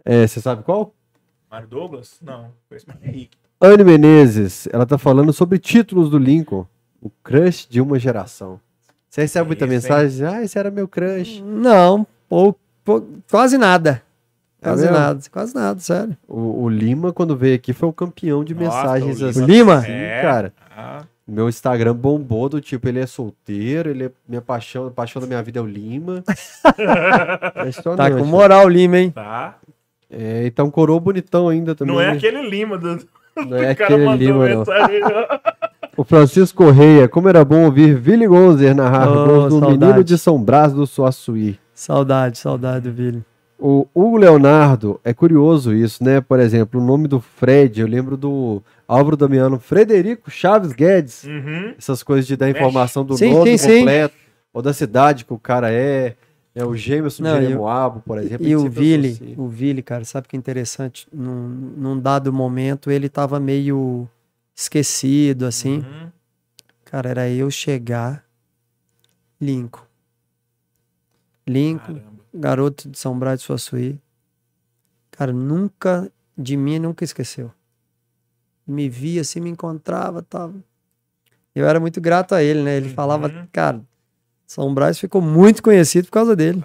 É, 0.05 0.27
você 0.27 0.41
sabe 0.41 0.63
qual? 0.63 0.93
Mário 1.51 1.67
Douglas? 1.67 2.17
Não, 2.21 2.47
conheço 2.67 2.87
mais 2.87 2.99
Henrique. 3.03 3.37
Anne 3.61 3.83
Menezes, 3.83 4.67
ela 4.73 4.85
tá 4.85 4.97
falando 4.97 5.31
sobre 5.31 5.59
títulos 5.59 6.09
do 6.09 6.17
Lincoln. 6.17 6.65
O 7.01 7.09
crush 7.23 7.67
de 7.69 7.79
uma 7.81 7.99
geração. 7.99 8.59
Você 9.09 9.21
recebe 9.21 9.47
muita 9.47 9.65
Esse, 9.65 9.73
hein? 9.73 9.79
mensagem? 9.81 10.25
Ah, 10.27 10.41
esse 10.41 10.57
era 10.57 10.71
meu 10.71 10.87
crush. 10.87 11.41
Não, 11.45 12.07
pou, 12.27 12.57
pou- 12.83 13.05
quase 13.29 13.57
nada. 13.57 14.01
É 14.61 14.65
Quase 14.69 14.83
mesmo? 14.83 14.97
nada, 14.97 15.19
quase 15.29 15.53
nada, 15.53 15.79
sério. 15.81 16.17
O, 16.25 16.63
o 16.63 16.69
Lima, 16.69 17.11
quando 17.11 17.35
veio 17.35 17.55
aqui, 17.55 17.73
foi 17.73 17.89
o 17.89 17.93
campeão 17.93 18.43
de 18.45 18.55
Nossa, 18.55 18.77
mensagens 18.77 19.21
o 19.21 19.25
assim. 19.27 19.45
Lima? 19.45 19.81
Sim, 19.81 19.91
É. 19.91 20.21
cara. 20.21 20.53
Ah, 20.75 21.03
Meu 21.27 21.47
Instagram 21.47 21.93
bombou 21.95 22.49
do 22.49 22.59
tipo, 22.59 22.87
ele 22.87 22.99
é 22.99 23.05
solteiro, 23.05 23.89
ele 23.89 24.05
é 24.05 24.11
minha 24.27 24.41
paixão, 24.41 24.87
a 24.87 24.91
paixão 24.91 25.21
da 25.21 25.27
minha 25.27 25.41
vida 25.43 25.59
é 25.59 25.61
o 25.61 25.65
Lima. 25.67 26.23
Tá 26.63 27.49
Impressionante. 27.61 28.17
com 28.17 28.25
moral 28.25 28.65
o 28.65 28.69
Lima, 28.69 28.97
hein? 28.97 29.11
tá. 29.11 29.55
É, 30.09 30.45
então 30.45 30.69
coroa 30.69 30.99
bonitão 30.99 31.49
ainda 31.49 31.73
também. 31.73 31.93
Não 31.93 32.01
é 32.01 32.11
né? 32.11 32.17
aquele 32.17 32.47
Lima 32.49 32.77
do, 32.77 32.99
Não 33.47 33.57
é 33.57 33.71
aquele 33.71 34.05
mandou 34.05 34.15
Lima, 34.27 34.49
não. 34.49 34.57
mensagem. 34.59 34.99
não. 34.99 35.09
O 35.95 36.03
Francisco 36.03 36.63
Correia, 36.63 37.07
como 37.07 37.29
era 37.29 37.45
bom 37.45 37.65
ouvir 37.65 37.95
Vili 37.95 38.25
Gonzer 38.25 38.75
narrar 38.75 39.07
Oh, 39.11 39.25
gols 39.27 39.43
do 39.53 39.59
saudade. 39.59 39.77
menino 39.77 40.03
de 40.03 40.17
São 40.17 40.41
Brás 40.43 40.73
do 40.73 40.87
Suaçuí. 40.87 41.59
Saudade, 41.71 42.39
saudade 42.39 42.89
do 42.89 42.91
Vili. 42.95 43.23
O 43.65 43.87
Hugo 43.95 44.17
Leonardo, 44.17 44.99
é 45.05 45.13
curioso 45.13 45.73
isso, 45.73 46.03
né? 46.03 46.19
Por 46.19 46.37
exemplo, 46.37 46.81
o 46.81 46.83
nome 46.83 47.07
do 47.07 47.21
Fred, 47.21 47.79
eu 47.79 47.87
lembro 47.87 48.17
do 48.17 48.61
Álvaro 48.85 49.15
Damiano, 49.15 49.57
Frederico 49.57 50.29
Chaves 50.29 50.73
Guedes. 50.73 51.23
Uhum. 51.23 51.73
Essas 51.77 52.03
coisas 52.03 52.27
de 52.27 52.35
dar 52.35 52.49
informação 52.49 53.05
do 53.05 53.15
Sim, 53.17 53.31
nome 53.33 53.57
sim, 53.57 53.69
sim. 53.69 53.77
completo, 53.79 54.15
ou 54.51 54.61
da 54.61 54.73
cidade 54.73 55.23
que 55.23 55.31
o 55.33 55.39
cara 55.39 55.71
é. 55.71 56.17
É 56.53 56.65
o 56.65 56.75
Gêmeos 56.75 57.19
Não, 57.21 57.29
de 57.31 57.35
e 57.35 57.37
o- 57.37 57.41
Jeremoabo, 57.47 58.01
por 58.01 58.17
exemplo. 58.17 58.45
E 58.45 58.53
o 58.55 58.69
Vili, 58.69 59.07
associa. 59.11 59.33
o 59.37 59.47
Vili, 59.47 59.81
cara, 59.81 60.03
sabe 60.03 60.27
que 60.27 60.35
é 60.35 60.39
interessante? 60.39 61.07
Num, 61.11 61.47
num 61.77 61.97
dado 61.99 62.33
momento 62.33 62.91
ele 62.91 63.07
tava 63.07 63.39
meio 63.39 64.07
esquecido, 64.53 65.45
assim. 65.45 65.77
Uhum. 65.77 66.09
Cara, 66.83 67.09
era 67.09 67.29
eu 67.29 67.49
chegar, 67.49 68.25
Lincoln. 69.41 69.81
Lincoln, 71.47 71.93
Caramba. 71.95 72.12
Garoto 72.33 72.89
de 72.89 72.97
São 72.97 73.17
Brás 73.17 73.39
de 73.39 73.45
Suaçuí. 73.45 73.99
Cara, 75.11 75.31
nunca, 75.31 76.11
de 76.37 76.57
mim, 76.57 76.79
nunca 76.79 77.03
esqueceu. 77.03 77.51
Me 78.65 78.89
via 78.89 79.21
assim, 79.21 79.39
me 79.39 79.49
encontrava, 79.49 80.21
tava. 80.21 80.55
Eu 81.53 81.67
era 81.67 81.79
muito 81.79 82.01
grato 82.01 82.33
a 82.33 82.41
ele, 82.41 82.61
né? 82.63 82.77
Ele 82.77 82.87
Uhum. 82.87 82.93
falava, 82.93 83.47
cara, 83.51 83.81
São 84.47 84.73
Brás 84.73 84.97
ficou 84.97 85.21
muito 85.21 85.61
conhecido 85.61 86.05
por 86.05 86.11
causa 86.11 86.35
dele. 86.35 86.63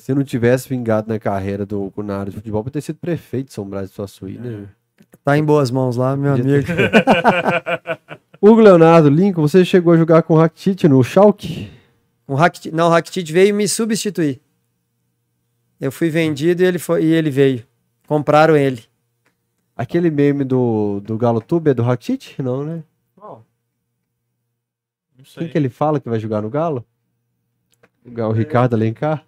Se 0.00 0.12
não 0.14 0.24
tivesse 0.24 0.68
vingado 0.68 1.08
na 1.08 1.18
carreira 1.18 1.64
do 1.64 1.92
na 1.98 2.18
área 2.18 2.30
de 2.30 2.36
futebol, 2.36 2.62
poderia 2.64 2.80
ter 2.80 2.86
sido 2.86 2.96
prefeito 2.96 3.48
de 3.48 3.52
São 3.54 3.64
Brás 3.68 3.90
do 3.90 3.94
Suaçuí, 3.94 4.38
né? 4.38 4.66
Tá 5.24 5.36
em 5.38 5.44
boas 5.44 5.70
mãos 5.70 5.96
lá, 5.96 6.16
meu 6.16 6.36
Podia 6.36 6.54
amigo. 6.56 6.68
Hugo 8.40 8.60
Leonardo, 8.60 9.08
Lincoln, 9.08 9.42
você 9.42 9.64
chegou 9.64 9.92
a 9.92 9.96
jogar 9.96 10.22
com 10.22 10.34
o 10.34 10.36
Rakitic 10.36 10.84
no 10.88 11.02
Schalke? 11.02 11.70
O 12.26 12.34
Rakitic, 12.34 12.72
não, 12.72 12.86
o 12.86 12.90
Rakitic 12.90 13.30
veio 13.30 13.54
me 13.54 13.66
substituir. 13.68 14.40
Eu 15.80 15.92
fui 15.92 16.10
vendido 16.10 16.62
e 16.62 16.66
ele, 16.66 16.78
foi, 16.78 17.04
e 17.04 17.12
ele 17.12 17.30
veio. 17.30 17.64
Compraram 18.06 18.56
ele. 18.56 18.82
Aquele 19.76 20.10
meme 20.10 20.42
do, 20.44 21.00
do 21.00 21.16
Galo 21.16 21.40
Tube 21.40 21.70
é 21.70 21.74
do 21.74 21.82
Rakitic? 21.82 22.38
Não, 22.40 22.64
né? 22.64 22.82
Qual? 23.14 23.44
Não 25.16 25.24
sei. 25.24 25.44
Quem 25.44 25.52
que 25.52 25.58
ele 25.58 25.68
fala 25.68 26.00
que 26.00 26.08
vai 26.08 26.18
jogar 26.18 26.42
no 26.42 26.50
Galo? 26.50 26.84
O, 28.04 28.10
Ga- 28.10 28.28
o 28.28 28.32
Ricardo 28.32 28.74
Alencar? 28.74 29.24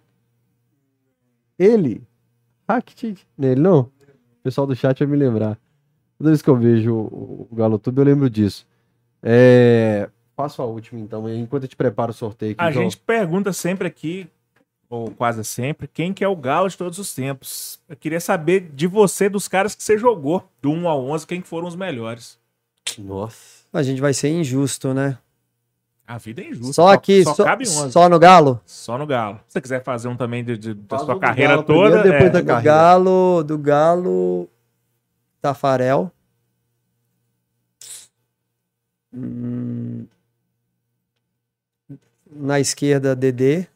Ele? 1.57 2.03
Rakitic? 2.67 3.19
Nele, 3.37 3.61
não? 3.61 3.81
O 3.81 4.43
pessoal 4.43 4.67
do 4.67 4.75
chat 4.75 4.99
vai 4.99 5.07
me 5.07 5.17
lembrar. 5.17 5.57
Toda 6.17 6.31
vez 6.31 6.41
que 6.41 6.49
eu 6.49 6.55
vejo 6.55 6.93
o, 6.93 7.47
o 7.49 7.55
Galo 7.55 7.79
Tube, 7.79 7.99
eu 7.99 8.05
lembro 8.05 8.29
disso. 8.29 8.67
É, 9.23 10.09
faço 10.35 10.61
a 10.61 10.65
última 10.65 10.99
então, 10.99 11.29
enquanto 11.29 11.63
eu 11.63 11.69
te 11.69 11.75
preparo 11.75 12.11
o 12.11 12.13
sorteio 12.13 12.53
aqui. 12.53 12.61
A 12.61 12.69
então. 12.71 12.81
gente 12.81 12.97
pergunta 12.97 13.53
sempre 13.53 13.87
aqui, 13.87 14.27
ou 14.91 15.09
quase 15.09 15.41
sempre, 15.45 15.87
quem 15.87 16.13
que 16.13 16.21
é 16.21 16.27
o 16.27 16.35
galo 16.35 16.67
de 16.67 16.77
todos 16.77 16.99
os 16.99 17.15
tempos. 17.15 17.79
Eu 17.87 17.95
queria 17.95 18.19
saber 18.19 18.59
de 18.73 18.85
você, 18.87 19.29
dos 19.29 19.47
caras 19.47 19.73
que 19.73 19.81
você 19.81 19.97
jogou, 19.97 20.45
do 20.61 20.69
1 20.69 20.85
ao 20.89 21.01
11, 21.07 21.25
quem 21.25 21.41
que 21.41 21.47
foram 21.47 21.65
os 21.65 21.77
melhores. 21.77 22.37
Nossa. 22.99 23.61
A 23.71 23.81
gente 23.81 24.01
vai 24.01 24.13
ser 24.13 24.27
injusto, 24.27 24.93
né? 24.93 25.17
A 26.05 26.17
vida 26.17 26.41
é 26.41 26.49
injusta. 26.49 26.73
Só 26.73 26.89
aqui, 26.89 27.23
só, 27.23 27.33
só, 27.33 27.45
cabe 27.45 27.63
11. 27.65 27.89
só 27.93 28.09
no 28.09 28.19
Galo? 28.19 28.59
Só 28.65 28.97
no 28.97 29.07
galo. 29.07 29.37
Se 29.47 29.53
você 29.53 29.61
quiser 29.61 29.81
fazer 29.81 30.09
um 30.09 30.17
também 30.17 30.43
de, 30.43 30.57
de- 30.57 30.73
da 30.73 30.97
Faz 30.97 31.03
sua 31.03 31.17
carreira 31.17 31.53
Galo 31.53 31.63
primeiro, 31.63 31.89
toda, 31.91 32.03
depois 32.03 32.23
é, 32.25 32.29
da- 32.29 32.39
Do 32.41 32.45
carreira. 32.47 32.61
Galo, 32.75 33.43
do 33.45 33.57
Galo, 33.57 34.49
Tafarel. 35.41 36.11
Hum, 39.13 40.05
Na 42.29 42.59
esquerda, 42.59 43.15
Dedê. 43.15 43.67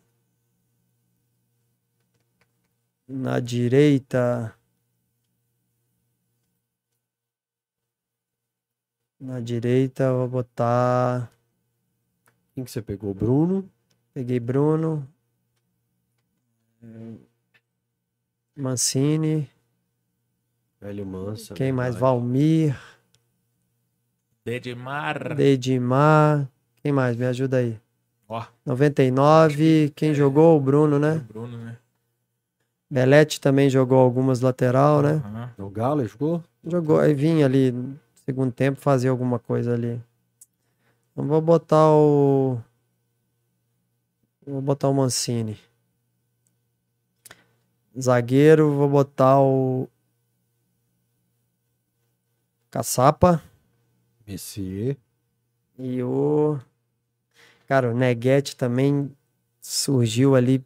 Na 3.07 3.39
direita. 3.39 4.55
Na 9.19 9.39
direita, 9.39 10.11
vou 10.11 10.27
botar. 10.27 11.31
Quem 12.53 12.63
que 12.63 12.71
você 12.71 12.81
pegou? 12.81 13.13
Bruno? 13.13 13.69
Peguei 14.13 14.39
Bruno. 14.39 15.07
Mancini. 18.55 19.49
Velho 20.79 21.05
Mansa. 21.05 21.53
Quem 21.53 21.71
mais? 21.71 21.95
Valmir. 21.95 22.79
Dedimar. 24.43 25.35
Dedimar. 25.35 26.49
Quem 26.77 26.91
mais? 26.91 27.15
Me 27.15 27.25
ajuda 27.25 27.57
aí. 27.57 27.79
Ó, 28.27 28.45
99. 28.65 29.91
Quem 29.95 30.13
jogou? 30.13 30.57
O 30.57 30.61
Bruno, 30.61 30.97
né? 30.97 31.17
Bruno, 31.27 31.57
né? 31.57 31.77
Belete 32.89 33.41
também 33.41 33.69
jogou 33.69 33.97
algumas 33.97 34.41
lateral, 34.41 35.01
né? 35.01 35.21
Aham. 35.25 35.53
O 35.57 35.69
Galo 35.69 36.07
jogou? 36.07 36.43
Jogou, 36.63 36.99
aí 36.99 37.13
vinha 37.13 37.45
ali 37.45 37.71
no 37.71 37.99
segundo 38.23 38.51
tempo 38.51 38.79
fazer 38.79 39.09
alguma 39.09 39.39
coisa 39.39 39.73
ali. 39.73 40.01
Então 41.11 41.25
vou 41.27 41.41
botar 41.41 41.91
o. 41.91 42.59
Vou 44.45 44.61
botar 44.61 44.89
o 44.89 44.93
Mancini. 44.93 45.59
Zagueiro, 47.99 48.71
vou 48.73 48.89
botar 48.89 49.39
o. 49.39 49.89
Caçapa. 52.69 53.41
Messier. 54.27 54.97
E 55.79 56.03
o. 56.03 56.59
Cara, 57.67 57.89
o 57.89 57.97
Neguete 57.97 58.55
também 58.55 59.11
surgiu 59.59 60.35
ali 60.35 60.63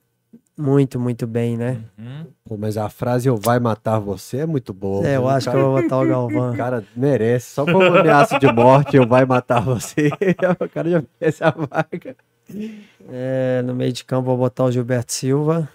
muito, 0.59 0.99
muito 0.99 1.25
bem, 1.25 1.55
né? 1.57 1.81
Uhum. 1.97 2.27
Pô, 2.43 2.57
mas 2.57 2.75
a 2.77 2.89
frase 2.89 3.27
eu 3.29 3.37
vai 3.37 3.59
matar 3.59 3.97
você 3.99 4.39
é 4.39 4.45
muito 4.45 4.73
boa. 4.73 5.07
É, 5.07 5.15
eu 5.15 5.27
acho 5.27 5.47
O 5.49 5.51
que 5.51 5.57
eu 5.57 5.61
cara- 5.61 5.71
vou 5.73 5.81
botar 5.83 5.97
o 5.99 6.07
Galvão. 6.07 6.53
O 6.53 6.57
cara 6.57 6.83
merece. 6.95 7.51
Só 7.51 7.63
como 7.65 7.81
ameaça 7.83 8.37
de 8.37 8.51
morte, 8.51 8.97
eu 8.97 9.07
vai 9.07 9.25
matar 9.25 9.61
você. 9.61 10.09
o 10.59 10.69
cara 10.69 10.89
já 10.89 11.03
merece 11.19 11.43
a 11.43 11.51
vaga. 11.51 12.15
É, 13.09 13.61
no 13.63 13.73
meio 13.73 13.93
de 13.93 14.03
campo 14.03 14.25
vou 14.25 14.37
botar 14.37 14.65
o 14.65 14.71
Gilberto 14.71 15.13
Silva. 15.13 15.69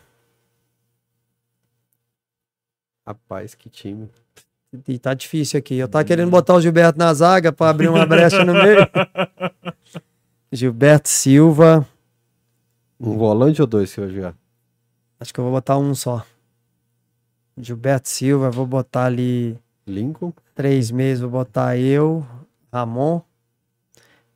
Rapaz, 3.06 3.54
que 3.54 3.68
time. 3.68 4.08
E 4.88 4.98
tá 4.98 5.14
difícil 5.14 5.58
aqui. 5.58 5.76
Eu 5.76 5.88
tava 5.88 6.04
querendo 6.04 6.30
botar 6.30 6.54
o 6.54 6.60
Gilberto 6.60 6.98
na 6.98 7.12
zaga 7.14 7.52
pra 7.52 7.68
abrir 7.70 7.88
uma 7.88 8.04
brecha 8.06 8.44
no 8.44 8.52
meio. 8.54 8.78
Gilberto 10.50 11.08
Silva. 11.08 11.86
Um 12.98 13.16
volante 13.16 13.60
ou 13.60 13.66
dois 13.66 13.92
que 13.94 14.00
vai 14.00 14.10
jogar? 14.10 14.34
Acho 15.18 15.32
que 15.32 15.40
eu 15.40 15.44
vou 15.44 15.52
botar 15.52 15.78
um 15.78 15.94
só. 15.94 16.24
Gilberto 17.56 18.08
Silva, 18.08 18.50
vou 18.50 18.66
botar 18.66 19.06
ali 19.06 19.58
Lincoln. 19.86 20.32
três 20.54 20.90
meses, 20.90 21.20
vou 21.20 21.30
botar 21.30 21.76
eu, 21.76 22.26
Ramon. 22.72 23.20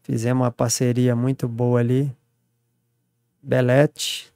Fizemos 0.03 0.43
uma 0.43 0.51
parceria 0.51 1.15
muito 1.17 1.49
boa 1.49 1.81
ali. 1.81 2.17
Belete. 3.43 4.33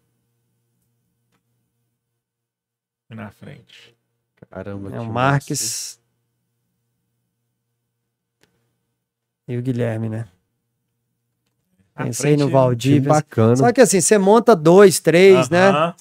E 3.11 3.15
na 3.15 3.31
frente. 3.31 3.95
Caramba. 4.51 4.95
É 4.95 5.01
o. 5.01 5.05
Marques. 5.07 6.01
E 9.47 9.57
o 9.57 9.63
Guilherme, 9.63 10.09
né? 10.09 10.29
Pensei 11.95 12.33
no 12.33 12.45
frente, 12.45 12.53
Valdir. 12.53 12.95
Time 12.95 13.09
bacana. 13.09 13.57
Só 13.57 13.73
que 13.73 13.81
assim, 13.81 14.01
você 14.01 14.19
monta 14.19 14.57
dois, 14.57 14.99
três, 14.99 15.51
né? 15.51 15.95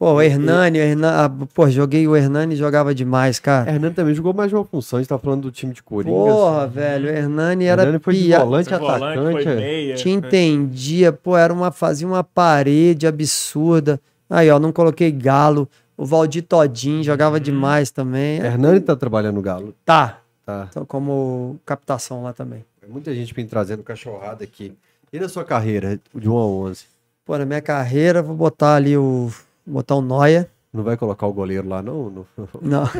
Pô, 0.00 0.14
o 0.14 0.22
Hernani, 0.22 0.78
o 0.78 0.82
Hernan... 0.82 1.10
ah, 1.26 1.30
pô, 1.52 1.68
joguei 1.68 2.08
o 2.08 2.16
Hernani 2.16 2.54
e 2.54 2.56
jogava 2.56 2.94
demais, 2.94 3.38
cara. 3.38 3.70
Hernani 3.70 3.92
também 3.94 4.14
jogou 4.14 4.32
mais 4.32 4.48
de 4.48 4.54
uma 4.56 4.64
função. 4.64 4.96
A 4.98 5.02
gente 5.02 5.10
tá 5.10 5.18
falando 5.18 5.42
do 5.42 5.50
time 5.52 5.74
de 5.74 5.82
Coringa. 5.82 6.10
Porra, 6.16 6.66
velho, 6.66 7.06
o 7.06 7.12
Hernani 7.12 7.66
era 7.66 7.82
Hernani 7.82 7.98
foi 8.02 8.14
de 8.14 8.22
pia- 8.24 8.38
volante 8.40 8.68
Foi 8.70 8.78
volante, 8.78 9.04
atacante. 9.18 9.42
foi 9.44 9.52
é. 9.52 9.56
meia. 9.56 9.94
Te 9.96 10.08
entendia, 10.08 11.12
pô, 11.12 11.36
era 11.36 11.52
uma, 11.52 11.70
fazia 11.70 12.08
uma 12.08 12.24
parede 12.24 13.06
absurda. 13.06 14.00
Aí, 14.30 14.50
ó, 14.50 14.58
não 14.58 14.72
coloquei 14.72 15.12
Galo. 15.12 15.68
O 15.98 16.06
Valdir 16.06 16.44
Todinho 16.44 17.04
jogava 17.04 17.36
Uhum. 17.36 17.42
demais 17.42 17.90
também. 17.90 18.38
Hernani 18.40 18.80
tá 18.80 18.96
trabalhando 18.96 19.34
no 19.34 19.42
Galo. 19.42 19.74
Tá, 19.84 20.20
Tá. 20.46 20.66
então, 20.70 20.86
como 20.86 21.60
captação 21.66 22.22
lá 22.22 22.32
também. 22.32 22.64
Muita 22.88 23.14
gente 23.14 23.34
vem 23.34 23.46
trazendo 23.46 23.82
cachorrada 23.82 24.42
aqui. 24.44 24.72
E 25.12 25.20
na 25.20 25.28
sua 25.28 25.44
carreira, 25.44 26.00
de 26.14 26.26
1 26.26 26.38
a 26.38 26.46
11? 26.46 26.84
Pô, 27.26 27.36
na 27.36 27.44
minha 27.44 27.60
carreira, 27.60 28.22
vou 28.22 28.34
botar 28.34 28.76
ali 28.76 28.96
o. 28.96 29.30
Vou 29.66 29.74
botar 29.74 29.94
o 29.96 30.00
Noia. 30.00 30.50
Não 30.72 30.84
vai 30.84 30.96
colocar 30.96 31.26
o 31.26 31.32
goleiro 31.32 31.68
lá, 31.68 31.82
não? 31.82 32.10
No- 32.10 32.26
Não. 32.62 32.84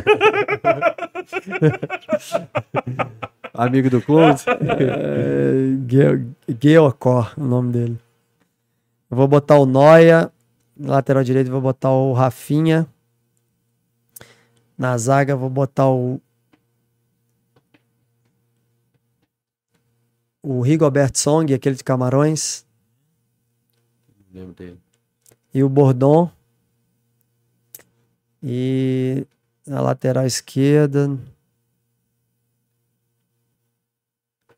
Amigo 3.55 3.91
do 3.91 4.01
Close? 4.03 4.45
É, 4.49 5.77
Geo- 5.89 6.35
Geocor, 6.61 7.35
o 7.39 7.45
nome 7.45 7.73
dele. 7.73 7.99
Eu 9.11 9.17
vou 9.17 9.29
botar 9.29 9.59
o 9.59 9.67
Noia. 9.67 10.33
Lateral 10.79 11.23
direito, 11.23 11.51
vou 11.51 11.61
botar 11.61 11.91
o 11.91 12.13
Rafinha. 12.13 12.87
Na 14.79 14.97
zaga, 14.97 15.37
vou 15.37 15.51
botar 15.51 15.89
o. 15.91 16.21
O 20.43 20.63
Rigobert 20.63 21.15
Song, 21.17 21.53
aquele 21.53 21.77
de 21.77 21.85
Camarões. 21.85 22.65
Lembro 24.33 24.55
dele. 24.55 24.79
E 25.53 25.63
o 25.63 25.69
Bordon. 25.69 26.31
E 28.43 29.27
na 29.67 29.81
lateral 29.81 30.27
esquerda. 30.27 31.19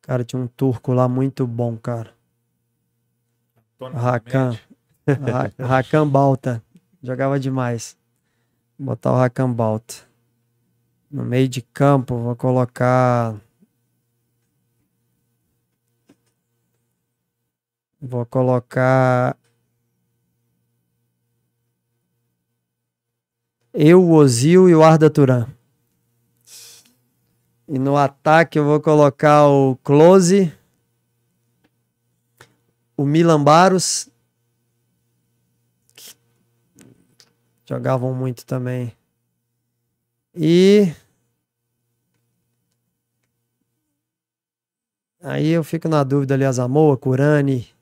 Cara, 0.01 0.25
tinha 0.25 0.41
um 0.41 0.47
turco 0.47 0.93
lá 0.93 1.09
muito 1.09 1.47
bom, 1.47 1.77
cara. 1.77 2.13
Rakan. 3.81 4.59
Rakan 5.59 6.09
Balta. 6.09 6.63
Jogava 7.03 7.39
demais. 7.39 7.97
Vou 8.79 8.87
botar 8.87 9.13
o 9.13 9.17
Rakan 9.17 9.53
Balta. 9.53 9.95
No 11.11 11.25
meio 11.25 11.49
de 11.49 11.61
campo, 11.61 12.17
vou 12.17 12.35
colocar. 12.35 13.37
Vou 18.01 18.25
colocar. 18.27 19.37
Eu, 23.75 24.03
o 24.03 24.13
Ozil 24.13 24.69
e 24.69 24.75
o 24.75 24.83
Arda 24.83 25.09
Turan. 25.09 25.47
E 27.67 27.79
no 27.79 27.97
ataque 27.97 28.59
eu 28.59 28.65
vou 28.65 28.79
colocar 28.81 29.49
o 29.49 29.77
Close, 29.77 30.53
o 32.95 33.07
Milan 33.07 33.43
Baros. 33.43 34.11
Jogavam 37.65 38.13
muito 38.13 38.45
também. 38.45 38.93
E. 40.35 40.93
Aí 45.23 45.49
eu 45.49 45.65
fico 45.65 45.89
na 45.89 46.05
dúvida 46.05 46.35
ali, 46.35 46.45
Azamoa, 46.45 46.99
Kurani. 46.99 47.73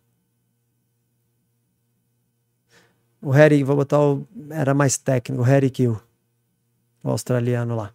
O 3.23 3.31
Harry, 3.31 3.63
vou 3.63 3.77
botar 3.77 4.01
o. 4.01 4.27
Era 4.51 4.73
mais 4.75 4.97
técnico, 4.97 5.43
o 5.43 5.45
Harry 5.45 5.71
Kill. 5.71 6.01
O 7.03 7.11
australiano 7.11 7.77
lá. 7.77 7.93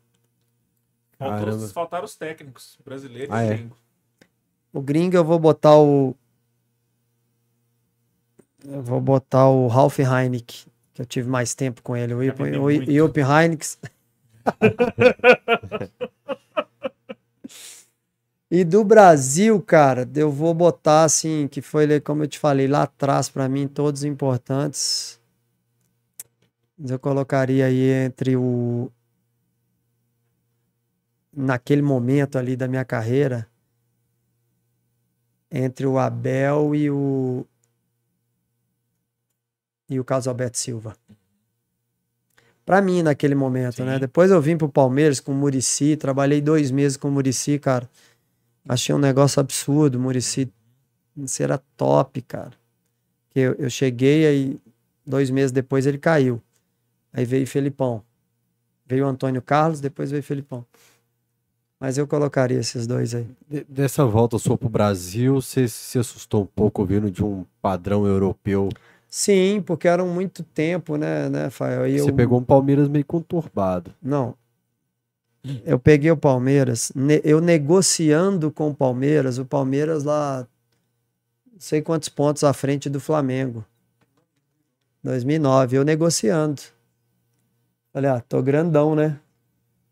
Faltou- 1.17 1.67
faltaram 1.69 2.05
os 2.05 2.15
técnicos 2.15 2.77
brasileiros 2.83 3.33
Ah, 3.33 3.43
e 3.43 3.47
é. 3.47 3.53
gringo. 3.57 3.77
O 4.73 4.81
gringo 4.81 5.15
eu 5.15 5.23
vou 5.23 5.39
botar 5.39 5.77
o. 5.77 6.15
Eu 8.63 8.81
vou 8.81 8.99
botar 8.99 9.47
o 9.47 9.67
Ralph 9.67 9.99
Heineken, 9.99 10.65
que 10.93 11.01
eu 11.01 11.05
tive 11.05 11.29
mais 11.29 11.53
tempo 11.55 11.81
com 11.81 11.95
ele. 11.95 12.13
O 12.13 12.23
Já 12.23 12.31
Ip- 12.33 12.37
bebi 12.43 12.57
o 12.57 12.61
muito. 12.61 12.91
Jupp 12.91 13.19
Heynckes. 13.21 13.77
E 18.49 18.63
do 18.63 18.83
Brasil, 18.83 19.59
cara, 19.61 20.07
eu 20.15 20.31
vou 20.31 20.53
botar 20.53 21.03
assim, 21.03 21.47
que 21.47 21.61
foi, 21.61 21.99
como 21.99 22.23
eu 22.23 22.27
te 22.27 22.37
falei, 22.37 22.67
lá 22.67 22.83
atrás, 22.83 23.27
para 23.27 23.49
mim, 23.49 23.67
todos 23.67 24.03
importantes. 24.03 25.19
Eu 26.77 26.99
colocaria 26.99 27.65
aí 27.65 27.89
entre 27.89 28.35
o. 28.35 28.91
Naquele 31.33 31.81
momento 31.81 32.37
ali 32.37 32.55
da 32.55 32.67
minha 32.67 32.85
carreira, 32.85 33.47
entre 35.51 35.85
o 35.85 35.97
Abel 35.97 36.75
e 36.75 36.89
o. 36.89 37.45
E 39.89 39.99
o 39.99 40.03
Carlos 40.03 40.27
Alberto 40.27 40.57
Silva. 40.57 40.95
Pra 42.65 42.81
mim, 42.81 43.03
naquele 43.03 43.35
momento, 43.35 43.83
né? 43.85 43.95
Sim. 43.95 43.99
Depois 43.99 44.31
eu 44.31 44.41
vim 44.41 44.57
pro 44.57 44.67
Palmeiras 44.67 45.19
com 45.19 45.31
o 45.31 45.35
Murici, 45.35 45.95
trabalhei 45.95 46.41
dois 46.41 46.71
meses 46.71 46.97
com 46.97 47.07
o 47.07 47.11
Murici, 47.11 47.59
cara. 47.59 47.87
Achei 48.67 48.93
um 48.93 48.99
negócio 48.99 49.39
absurdo. 49.39 49.97
O 49.97 50.01
Murici 50.01 50.51
era 51.39 51.57
top, 51.77 52.21
cara. 52.21 52.51
Que 53.29 53.39
eu, 53.39 53.53
eu 53.55 53.69
cheguei 53.69 54.25
aí, 54.25 54.59
dois 55.05 55.29
meses 55.29 55.51
depois 55.51 55.85
ele 55.85 55.97
caiu. 55.97 56.41
Aí 57.13 57.25
veio 57.25 57.43
o 57.43 57.47
Felipão. 57.47 58.01
Veio 58.85 59.05
o 59.05 59.07
Antônio 59.07 59.41
Carlos, 59.41 59.79
depois 59.79 60.11
veio 60.11 60.21
o 60.21 60.23
Felipão. 60.23 60.65
Mas 61.79 61.97
eu 61.97 62.07
colocaria 62.07 62.59
esses 62.59 62.87
dois 62.87 63.13
aí. 63.13 63.27
De- 63.47 63.65
Dessa 63.67 64.05
volta 64.05 64.37
sua 64.39 64.57
pro 64.57 64.69
Brasil, 64.69 65.35
você 65.35 65.67
se 65.67 65.99
assustou 65.99 66.43
um 66.43 66.45
pouco 66.45 66.85
vindo 66.85 67.11
de 67.11 67.23
um 67.23 67.45
padrão 67.61 68.05
europeu. 68.05 68.69
Sim, 69.07 69.61
porque 69.61 69.87
eram 69.87 70.07
muito 70.07 70.43
tempo, 70.43 70.97
né, 70.97 71.29
né, 71.29 71.49
Fael? 71.49 71.83
Aí 71.83 71.97
Você 71.99 72.09
eu, 72.11 72.15
pegou 72.15 72.39
um 72.39 72.43
Palmeiras 72.43 72.87
meio 72.87 73.05
conturbado. 73.05 73.93
Não. 74.01 74.35
Eu 75.65 75.79
peguei 75.79 76.09
o 76.11 76.17
Palmeiras, 76.17 76.91
ne- 76.95 77.21
eu 77.23 77.39
negociando 77.41 78.51
com 78.51 78.69
o 78.69 78.75
Palmeiras, 78.75 79.37
o 79.37 79.45
Palmeiras 79.45 80.03
lá, 80.03 80.47
não 81.51 81.59
sei 81.59 81.81
quantos 81.81 82.09
pontos 82.09 82.43
à 82.43 82.53
frente 82.53 82.89
do 82.89 82.99
Flamengo. 82.99 83.65
2009, 85.03 85.77
eu 85.77 85.83
negociando. 85.83 86.61
Falei, 87.93 88.09
ah, 88.09 88.19
tô 88.19 88.41
grandão, 88.41 88.95
né? 88.95 89.19